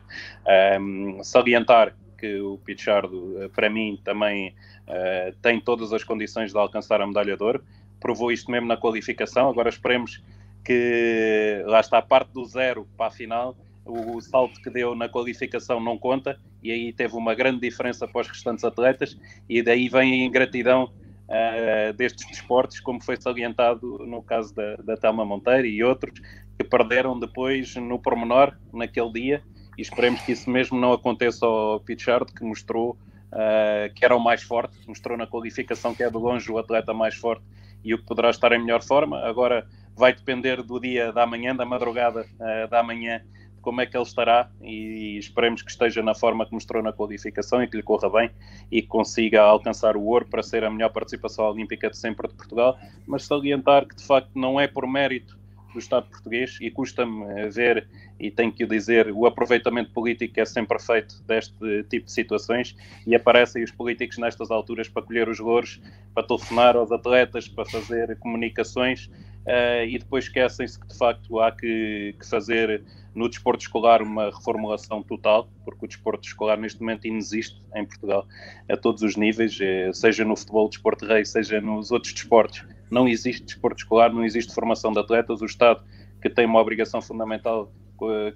Um, 0.80 1.24
salientar 1.24 1.96
que 2.18 2.40
o 2.40 2.58
Pichardo, 2.58 3.44
eh, 3.44 3.48
para 3.48 3.70
mim, 3.70 4.00
também 4.04 4.56
uh, 4.88 5.36
tem 5.42 5.62
todas 5.62 5.94
as 5.94 6.04
condições 6.04 6.52
de 6.52 6.58
alcançar 6.58 7.02
a 7.02 7.08
medalha 7.08 7.38
de 7.38 7.44
ouro. 7.44 7.64
Provou 8.00 8.32
isto 8.32 8.50
mesmo 8.52 8.68
na 8.68 8.78
qualificação. 8.78 9.50
Agora 9.50 9.70
esperemos 9.70 10.22
que 10.64 11.64
lá 11.66 11.80
está 11.80 12.00
a 12.00 12.02
parte 12.02 12.32
do 12.34 12.46
zero 12.46 12.88
para 12.98 13.08
a 13.08 13.12
final. 13.12 13.56
O, 13.86 14.20
salto 14.20 14.62
que 14.62 14.70
deu 14.70 14.94
na 14.94 15.08
qualificação 15.08 15.80
não 15.80 15.98
conta 15.98 16.38
e 16.62 16.72
aí 16.72 16.92
teve 16.92 17.16
uma 17.16 17.34
grande 17.34 17.62
diferença 17.62 18.06
para 18.06 18.20
os 18.20 18.28
restantes 18.28 18.66
atletas 18.66 19.18
e 19.48 19.62
daí 19.62 19.88
vem 19.88 20.24
a 20.24 20.26
ingratidão 20.26 20.92
uh, 21.30 21.94
destes 21.94 22.28
desportos, 22.28 22.82
como 22.82 23.02
foi 23.02 23.16
salientado 23.16 24.00
no 24.06 24.22
caso 24.22 24.54
da, 24.54 24.76
da 24.76 24.98
Telma 24.98 25.24
Monteiro 25.24 25.66
e 25.66 25.82
outros 25.86 26.20
que 26.60 26.66
perderam 26.66 27.18
depois 27.18 27.78
no 27.78 27.98
pormenor 27.98 28.58
naquele 28.74 29.14
dia 29.14 29.44
e 29.78 29.82
esperemos 29.82 30.20
que 30.22 30.34
isso 30.34 30.50
mesmo 30.50 30.78
não 30.78 30.92
aconteça 30.92 31.46
ao 31.46 31.80
Pichard, 31.80 32.34
que 32.34 32.44
mostrou 32.44 32.98
uh, 33.32 33.94
que 33.96 34.04
era 34.04 34.14
o 34.14 34.20
mais 34.20 34.44
forte, 34.44 34.78
mostrou 34.86 35.18
na 35.18 35.28
qualificação 35.28 35.96
que 35.96 36.04
é 36.04 36.10
de 36.10 36.18
longe 36.18 36.52
o 36.52 36.58
atleta 36.58 36.94
mais 36.94 37.16
forte 37.16 37.46
e 37.84 37.94
o 37.94 37.98
que 37.98 38.06
poderá 38.06 38.30
estar 38.30 38.52
em 38.52 38.60
melhor 38.60 38.84
forma. 38.84 39.20
Agora 39.26 39.68
vai 39.96 40.14
depender 40.14 40.62
do 40.62 40.80
dia 40.80 41.12
da 41.12 41.26
manhã, 41.26 41.56
da 41.56 41.66
madrugada 41.66 42.26
uh, 42.40 42.70
da 42.70 42.84
manhã, 42.84 43.22
como 43.62 43.82
é 43.82 43.86
que 43.86 43.98
ele 43.98 44.04
estará 44.04 44.50
e 44.62 45.18
esperemos 45.18 45.62
que 45.62 45.70
esteja 45.70 46.02
na 46.02 46.16
forma 46.16 46.46
que 46.46 46.54
mostrou 46.54 46.82
na 46.82 46.94
qualificação 46.94 47.62
e 47.62 47.68
que 47.68 47.76
lhe 47.76 47.84
corra 47.84 48.10
bem 48.10 48.32
e 48.72 48.82
que 48.82 48.88
consiga 48.88 49.42
alcançar 49.42 49.98
o 49.98 50.04
ouro 50.06 50.26
para 50.26 50.42
ser 50.42 50.64
a 50.64 50.70
melhor 50.70 50.90
participação 50.90 51.46
olímpica 51.50 51.90
de 51.90 51.98
sempre 51.98 52.30
de 52.30 52.36
Portugal, 52.36 52.78
mas 53.06 53.26
salientar 53.26 53.86
que 53.86 53.96
de 53.96 54.06
facto 54.06 54.30
não 54.36 54.58
é 54.58 54.68
por 54.68 54.88
mérito 54.88 55.38
do 55.78 55.80
Estado 55.80 56.10
português 56.10 56.58
e 56.60 56.72
custa-me 56.72 57.50
ver, 57.50 57.88
e 58.20 58.32
tenho 58.32 58.52
que 58.52 58.64
o 58.64 58.68
dizer, 58.68 59.12
o 59.12 59.28
aproveitamento 59.28 59.92
político 59.92 60.40
é 60.40 60.46
sempre 60.46 60.80
feito 60.80 61.22
deste 61.24 61.84
tipo 61.84 62.08
de 62.08 62.12
situações 62.12 62.76
e 63.06 63.16
aparecem 63.16 63.64
os 63.64 63.72
políticos 63.72 64.18
nestas 64.18 64.50
alturas 64.50 64.90
para 64.90 65.04
colher 65.04 65.30
os 65.30 65.40
louros, 65.40 65.80
para 66.16 66.24
telefonar 66.24 66.76
aos 66.76 66.92
atletas, 66.92 67.48
para 67.48 67.66
fazer 67.66 68.18
comunicações 68.18 69.06
uh, 69.46 69.86
e 69.88 70.00
depois 70.00 70.26
esquecem-se 70.26 70.80
que 70.80 70.88
de 70.88 70.98
facto 70.98 71.40
há 71.40 71.52
que, 71.52 72.16
que 72.20 72.28
fazer 72.28 72.84
no 73.14 73.30
desporto 73.30 73.62
escolar 73.62 74.02
uma 74.02 74.26
reformulação 74.26 75.04
total, 75.04 75.48
porque 75.64 75.86
o 75.86 75.88
desporto 75.88 76.28
escolar 76.28 76.58
neste 76.58 76.80
momento 76.80 77.08
inexiste 77.08 77.62
em 77.76 77.86
Portugal 77.86 78.28
a 78.70 78.78
todos 78.78 79.02
os 79.02 79.16
níveis, 79.16 79.58
eh, 79.60 79.92
seja 79.92 80.24
no 80.24 80.36
futebol, 80.36 80.70
desporto 80.70 81.04
rei, 81.04 81.26
seja 81.26 81.60
nos 81.60 81.90
outros 81.92 82.14
desportos 82.14 82.64
não 82.90 83.08
existe 83.08 83.44
desporto 83.44 83.78
escolar, 83.78 84.12
não 84.12 84.24
existe 84.24 84.54
formação 84.54 84.92
de 84.92 85.00
atletas. 85.00 85.42
O 85.42 85.46
Estado, 85.46 85.84
que 86.22 86.30
tem 86.30 86.46
uma 86.46 86.60
obrigação 86.60 87.02
fundamental 87.02 87.72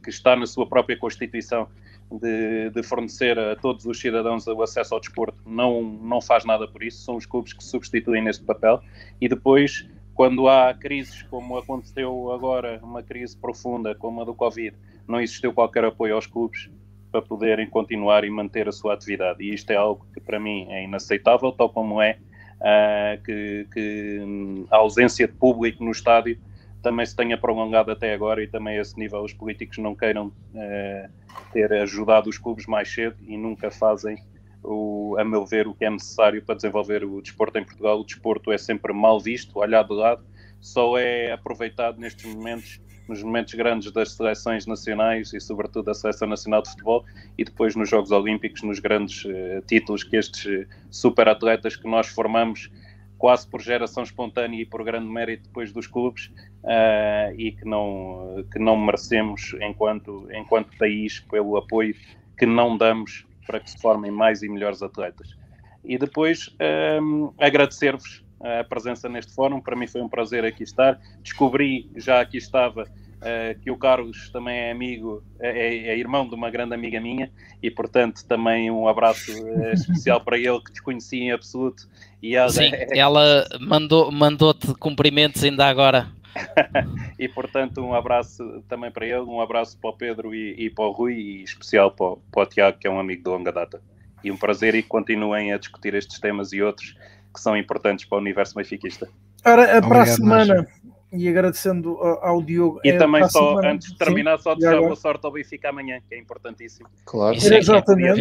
que 0.04 0.10
está 0.10 0.36
na 0.36 0.48
sua 0.48 0.66
própria 0.66 0.98
Constituição 0.98 1.68
de, 2.12 2.70
de, 2.72 2.84
fornecer 2.84 3.38
a 3.38 3.56
todos 3.56 3.86
os 3.86 4.00
cidadãos 4.00 4.48
o 4.48 4.62
acesso 4.62 4.94
ao 4.94 5.00
desporto, 5.00 5.38
não, 5.46 5.82
não 5.82 6.20
faz 6.20 6.44
nada 6.44 6.68
por 6.68 6.84
isso. 6.84 7.04
São 7.04 7.16
os 7.16 7.26
clubes 7.26 7.54
que 7.54 7.64
substituem 7.64 8.24
neste 8.24 8.44
papel. 8.44 8.82
E 9.20 9.30
depois, 9.30 9.88
quando 10.14 10.48
há 10.48 10.74
crises 10.74 11.22
como 11.24 11.58
aconteceu 11.58 12.32
agora, 12.32 12.80
uma 12.84 13.02
crise 13.02 13.38
profunda 13.38 13.96
como 13.96 14.22
a 14.22 14.26
do 14.26 14.34
Covid, 14.34 14.76
não 15.08 15.22
existiu 15.22 15.54
qualquer 15.54 15.86
apoio 15.86 16.16
aos 16.16 16.26
clubes 16.26 16.70
para 17.12 17.22
poderem 17.22 17.70
continuar 17.70 18.24
e 18.24 18.30
manter 18.30 18.68
a 18.68 18.72
sua 18.72 18.94
atividade. 18.94 19.44
E 19.44 19.54
isto 19.54 19.70
é 19.72 19.76
algo 19.76 20.06
que 20.14 20.20
para 20.20 20.40
mim 20.40 20.66
é 20.70 20.84
inaceitável, 20.84 21.52
tal 21.52 21.70
como 21.70 22.02
é 22.02 22.18
uh, 22.62 23.22
que, 23.24 23.68
que, 23.74 24.20
hum, 24.22 24.66
a 24.70 24.78
ausência 24.78 25.28
de 25.28 25.34
público 25.34 25.84
no 25.84 25.92
estádio 25.92 26.40
também 26.82 27.06
se 27.06 27.16
tenha 27.16 27.38
prolongado 27.38 27.92
até 27.92 28.14
agora 28.14 28.44
e 28.44 28.48
também 28.48 28.78
a 28.78 28.82
esse 28.82 28.98
nível 28.98 29.22
os 29.22 29.34
políticos 29.34 29.78
não 29.78 29.96
queiram 29.96 30.28
uh, 30.28 31.10
ter 31.52 31.72
ajudado 31.74 32.30
os 32.30 32.38
clubes 32.38 32.66
mais 32.66 32.92
cedo 32.92 33.16
e 33.28 33.38
nunca 33.38 33.70
fazem, 33.70 34.18
o, 34.64 35.16
a 35.20 35.24
meu 35.24 35.46
ver, 35.46 35.68
o 35.68 35.74
que 35.74 35.86
é 35.86 35.90
necessário 35.90 36.42
para 36.44 36.56
desenvolver 36.56 37.04
o 37.04 37.22
desporto 37.22 37.58
em 37.58 37.64
Portugal. 37.64 38.00
O 38.00 38.06
desporto 38.06 38.52
é 38.52 38.58
sempre 38.58 38.94
mal 38.94 39.20
visto, 39.20 39.60
olhado 39.60 39.90
de 39.90 39.96
lado, 39.96 40.24
só 40.60 40.98
é 40.98 41.32
aproveitado 41.32 42.00
nestes 42.00 42.34
momentos 42.34 42.80
nos 43.12 43.22
momentos 43.22 43.54
grandes 43.54 43.92
das 43.92 44.14
seleções 44.14 44.66
nacionais 44.66 45.34
e, 45.34 45.40
sobretudo, 45.42 45.86
da 45.86 45.94
Seleção 45.94 46.30
Nacional 46.30 46.62
de 46.62 46.70
Futebol, 46.70 47.04
e 47.38 47.44
depois 47.44 47.76
nos 47.76 47.90
Jogos 47.90 48.10
Olímpicos, 48.10 48.64
nos 48.64 48.80
grandes 48.80 49.26
uh, 49.26 49.62
títulos 49.68 50.02
que 50.06 50.16
estes 50.16 50.46
uh, 50.46 50.66
super 50.90 51.28
atletas 51.28 51.76
que 51.76 51.88
nós 51.90 52.08
formamos 52.08 52.72
quase 53.18 53.46
por 53.48 53.62
geração 53.62 54.04
espontânea 54.04 54.62
e 54.62 54.66
por 54.66 54.82
grande 54.86 55.08
mérito 55.08 55.44
depois 55.44 55.74
dos 55.74 55.88
clubes 55.88 56.32
uh, 56.64 57.36
e 57.38 57.52
que 57.52 57.66
não, 57.66 58.46
que 58.50 58.58
não 58.58 58.78
merecemos 58.78 59.56
enquanto, 59.60 60.28
enquanto 60.34 60.76
país 60.78 61.20
pelo 61.20 61.58
apoio 61.58 61.94
que 62.38 62.46
não 62.46 62.78
damos 62.78 63.26
para 63.46 63.60
que 63.60 63.70
se 63.70 63.78
formem 63.80 64.10
mais 64.10 64.42
e 64.42 64.48
melhores 64.48 64.82
atletas. 64.82 65.36
E 65.84 65.98
depois 65.98 66.56
um, 67.02 67.34
agradecer-vos 67.38 68.24
a 68.44 68.64
presença 68.64 69.08
neste 69.08 69.34
fórum. 69.34 69.62
Para 69.62 69.76
mim 69.76 69.88
foi 69.88 70.02
um 70.02 70.10
prazer 70.10 70.44
aqui 70.44 70.64
estar. 70.64 71.00
Descobri, 71.22 71.90
já 71.96 72.22
aqui 72.22 72.38
estava, 72.38 72.86
uh, 73.22 73.60
que 73.60 73.72
o 73.72 73.78
Carlos 73.78 74.30
também 74.30 74.58
é 74.58 74.72
amigo, 74.72 75.24
é, 75.40 75.50
é, 75.50 75.88
é, 75.90 75.98
irmão 75.98 76.28
de 76.28 76.36
uma 76.36 76.50
grande 76.50 76.74
amiga 76.74 77.00
minha 77.00 77.32
e, 77.62 77.70
portanto, 77.70 78.26
também 78.26 78.70
um 78.70 78.88
abraço 78.88 79.32
uh, 79.32 79.72
especial 79.74 80.22
para 80.22 80.38
ele 80.38 80.60
que 80.62 80.72
desconhecia 80.72 81.24
em 81.24 81.32
absoluto. 81.32 81.88
E 82.22 82.36
ela, 82.36 82.50
Sim, 82.50 82.72
é... 82.74 82.98
ela 82.98 83.48
mandou, 83.60 84.12
mandou-te 84.12 84.74
cumprimentos 84.76 85.44
ainda 85.44 85.66
agora. 85.68 86.10
e 87.20 87.28
portanto 87.28 87.82
um 87.82 87.94
abraço 87.94 88.64
também 88.70 88.90
para 88.90 89.06
ele, 89.06 89.20
um 89.20 89.42
abraço 89.42 89.78
para 89.78 89.90
o 89.90 89.94
Pedro 89.94 90.34
e, 90.34 90.56
e 90.58 90.70
para 90.70 90.86
o 90.86 90.92
Rui 90.92 91.14
e 91.14 91.44
especial 91.44 91.92
para, 91.92 92.16
para 92.32 92.44
o 92.44 92.46
Tiago 92.46 92.78
que 92.80 92.88
é 92.88 92.90
um 92.90 93.02
amigo 93.02 93.22
de 93.22 93.30
longa 93.30 93.52
data 93.52 93.82
e 94.24 94.32
um 94.32 94.38
prazer 94.38 94.74
e 94.74 94.82
continuem 94.82 95.52
a 95.52 95.58
discutir 95.58 95.94
estes 95.94 96.22
temas 96.22 96.54
e 96.54 96.62
outros 96.62 96.96
que 97.34 97.40
são 97.42 97.56
importantes 97.58 98.06
para 98.06 98.18
o 98.18 98.22
universo 98.22 98.56
benfiquista. 98.56 99.10
Ora, 99.44 99.64
Obrigado, 99.64 99.88
para 99.88 100.02
a 100.04 100.06
semana, 100.06 100.68
e 101.12 101.28
agradecendo 101.28 101.98
ao 102.00 102.42
Diogo. 102.42 102.80
E 102.84 102.90
é, 102.90 102.98
também 102.98 103.28
só, 103.28 103.50
semana, 103.50 103.74
antes 103.74 103.92
de 103.92 103.98
terminar, 103.98 104.38
sim, 104.38 104.44
só 104.44 104.56
desejar 104.56 104.80
boa 104.80 104.96
sorte 104.96 105.26
ao 105.26 105.32
Benfica 105.32 105.70
amanhã, 105.70 106.00
que 106.08 106.16
é 106.16 106.20
importantíssimo. 106.20 106.88
Claro. 107.06 107.36
Isso 107.36 107.54
é 107.54 107.58
exatamente. 107.58 108.20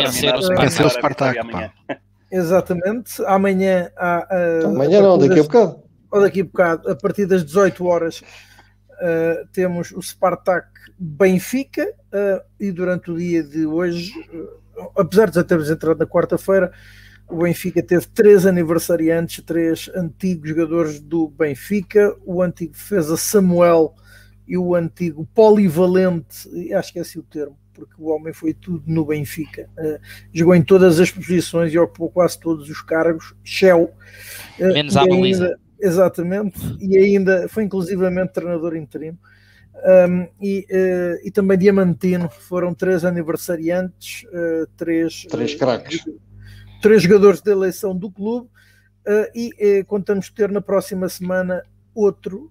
Vencer 0.59 0.87
o 0.87 0.91
Spartak. 0.91 1.39
Amanhã. 1.39 1.73
Exatamente. 2.31 3.25
Amanhã 3.27 3.91
há. 3.97 4.27
Uh, 4.31 4.67
amanhã 4.69 5.03
não, 5.03 5.19
daqui 5.19 5.41
a 5.41 5.43
bocado. 5.43 5.83
Ou 6.11 6.21
daqui 6.21 6.41
a 6.41 6.45
bocado, 6.45 6.91
a 6.91 6.97
partir 6.97 7.27
das 7.27 7.45
18 7.45 7.87
horas, 7.87 8.21
uh, 8.21 9.47
temos 9.53 9.93
o 9.93 10.03
Spartak 10.03 10.69
Benfica 10.99 11.85
uh, 11.85 12.43
e 12.59 12.73
durante 12.73 13.11
o 13.11 13.17
dia 13.17 13.43
de 13.43 13.65
hoje, 13.65 14.13
apesar 14.97 15.31
de 15.31 15.37
já 15.37 15.45
termos 15.45 15.71
entrado 15.71 15.99
na 15.99 16.07
quarta-feira, 16.07 16.73
o 17.31 17.43
Benfica 17.43 17.83
teve 17.83 18.07
três 18.09 18.45
aniversariantes, 18.45 19.43
três 19.45 19.89
antigos 19.95 20.49
jogadores 20.49 21.01
do 21.01 21.29
Benfica, 21.29 22.15
o 22.25 22.43
antigo 22.43 22.73
defesa 22.73 23.17
Samuel 23.17 23.95
e 24.47 24.59
o 24.59 24.75
antigo 24.75 25.27
polivalente, 25.33 26.49
acho 26.75 26.93
que 26.93 26.99
é 26.99 27.03
assim 27.03 27.21
o 27.21 27.23
termo, 27.23 27.57
porque 27.73 27.95
o 27.97 28.09
homem 28.09 28.33
foi 28.33 28.53
tudo 28.53 28.83
no 28.87 29.07
Benfica. 29.07 29.71
Uh, 29.79 30.01
jogou 30.33 30.57
em 30.57 30.63
todas 30.63 30.99
as 30.99 31.11
posições 31.11 31.73
e 31.73 31.79
ocupou 31.79 32.11
quase 32.11 32.39
todos 32.41 32.69
os 32.69 32.83
cargos. 32.83 33.33
Shell. 33.45 33.93
Uh, 34.59 34.73
Menos 34.73 34.97
a 34.97 35.03
ainda, 35.03 35.59
Exatamente, 35.81 36.61
e 36.81 36.99
ainda 36.99 37.49
foi 37.49 37.63
inclusivamente 37.63 38.33
treinador 38.33 38.77
interino. 38.77 39.19
Um, 39.83 40.29
e, 40.43 40.67
uh, 40.69 41.27
e 41.27 41.31
também 41.31 41.57
Diamantino 41.57 42.29
foram 42.29 42.75
três 42.75 43.05
aniversariantes, 43.05 44.27
três, 44.77 45.25
três 45.31 45.55
craques 45.55 46.05
três 46.81 47.03
jogadores 47.03 47.41
de 47.41 47.51
eleição 47.51 47.97
do 47.97 48.11
clube 48.11 48.49
uh, 49.07 49.31
e 49.35 49.81
uh, 49.81 49.85
contamos 49.87 50.31
ter 50.31 50.51
na 50.51 50.61
próxima 50.61 51.09
semana 51.09 51.63
outro 51.95 52.51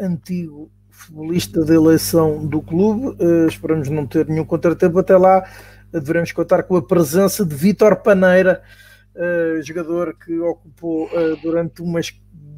antigo 0.00 0.70
futebolista 0.90 1.64
de 1.64 1.74
eleição 1.74 2.46
do 2.46 2.62
clube. 2.62 3.16
Uh, 3.22 3.48
esperamos 3.48 3.88
não 3.88 4.06
ter 4.06 4.26
nenhum 4.26 4.44
contratempo 4.44 4.98
até 4.98 5.16
lá. 5.16 5.48
Devemos 5.92 6.32
contar 6.32 6.62
com 6.64 6.76
a 6.76 6.82
presença 6.82 7.44
de 7.44 7.54
Vítor 7.54 7.96
Paneira, 8.02 8.60
jogador 9.62 10.18
que 10.18 10.36
ocupou 10.40 11.08
durante 11.40 11.80
umas 11.80 12.12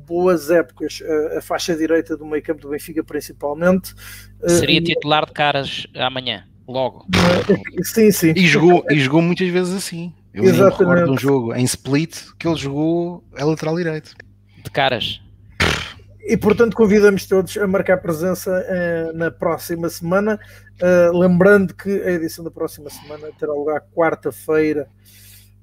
boas 0.06 0.50
épocas 0.50 1.02
a 1.36 1.42
faixa 1.42 1.76
direita 1.76 2.16
do 2.16 2.24
meio 2.24 2.42
campo 2.42 2.62
do 2.62 2.70
Benfica, 2.70 3.04
principalmente. 3.04 3.94
Seria 4.46 4.80
titular 4.80 5.26
de 5.26 5.32
caras 5.32 5.86
amanhã, 5.96 6.44
logo. 6.66 7.04
sim, 7.84 8.10
sim. 8.10 8.32
E 8.34 8.46
jogou, 8.46 8.82
e 8.88 8.98
jogou 8.98 9.20
muitas 9.20 9.50
vezes 9.50 9.74
assim. 9.74 10.14
Eu 10.36 10.44
Exatamente. 10.44 10.78
me 10.81 10.84
recordo 10.84 11.05
de 11.06 11.10
um 11.12 11.18
jogo 11.18 11.55
em 11.55 11.65
Split 11.65 12.15
que 12.39 12.47
ele 12.47 12.56
jogou 12.56 13.24
a 13.39 13.42
lateral 13.42 13.74
direito. 13.74 14.15
De 14.62 14.70
caras. 14.70 15.23
E 16.20 16.36
portanto 16.36 16.76
convidamos 16.76 17.24
todos 17.24 17.56
a 17.56 17.66
marcar 17.66 17.97
presença 18.02 18.50
uh, 18.50 19.16
na 19.16 19.31
próxima 19.31 19.89
semana. 19.89 20.39
Uh, 20.74 21.18
lembrando 21.18 21.73
que 21.73 21.89
a 21.89 22.10
edição 22.10 22.44
da 22.44 22.50
próxima 22.50 22.90
semana 22.90 23.28
terá 23.39 23.55
lugar 23.55 23.82
quarta-feira, 23.94 24.86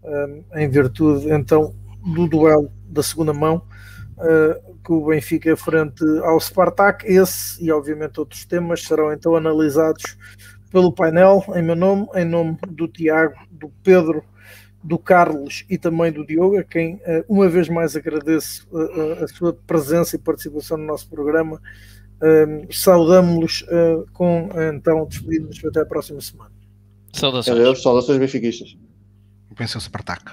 uh, 0.01 0.43
em 0.57 0.67
virtude 0.67 1.29
então 1.29 1.75
do 2.03 2.27
duelo 2.27 2.71
da 2.87 3.03
segunda 3.03 3.31
mão, 3.31 3.61
que 4.83 4.91
o 4.91 5.05
Benfica 5.05 5.55
frente 5.55 6.03
ao 6.23 6.39
Spartak. 6.39 7.05
Esse 7.05 7.63
e 7.63 7.71
obviamente 7.71 8.19
outros 8.19 8.43
temas 8.43 8.81
serão 8.81 9.13
então 9.13 9.35
analisados 9.35 10.17
pelo 10.71 10.91
painel, 10.91 11.43
em 11.55 11.61
meu 11.61 11.75
nome, 11.75 12.07
em 12.15 12.25
nome 12.25 12.57
do 12.67 12.87
Tiago, 12.87 13.35
do 13.51 13.69
Pedro 13.83 14.23
do 14.83 14.97
Carlos 14.97 15.65
e 15.69 15.77
também 15.77 16.11
do 16.11 16.25
Diogo, 16.25 16.57
a 16.57 16.63
quem 16.63 16.95
uh, 16.95 17.23
uma 17.27 17.47
vez 17.47 17.69
mais 17.69 17.95
agradeço 17.95 18.67
uh, 18.71 19.23
a 19.23 19.27
sua 19.27 19.53
presença 19.53 20.15
e 20.15 20.19
participação 20.19 20.77
no 20.77 20.85
nosso 20.85 21.09
programa. 21.09 21.61
Saudamos-los 22.71 23.65
com 24.13 24.47
então 24.73 25.05
despedimos 25.05 25.61
até 25.65 25.81
a 25.81 25.85
próxima 25.85 26.21
semana. 26.21 26.51
Saudações. 27.11 27.59
Adeus, 27.59 27.83
saudações 27.83 28.17
benfiquistas. 28.17 28.77
Pensou-se 29.57 29.89
para 29.89 29.99
ataque. 29.99 30.31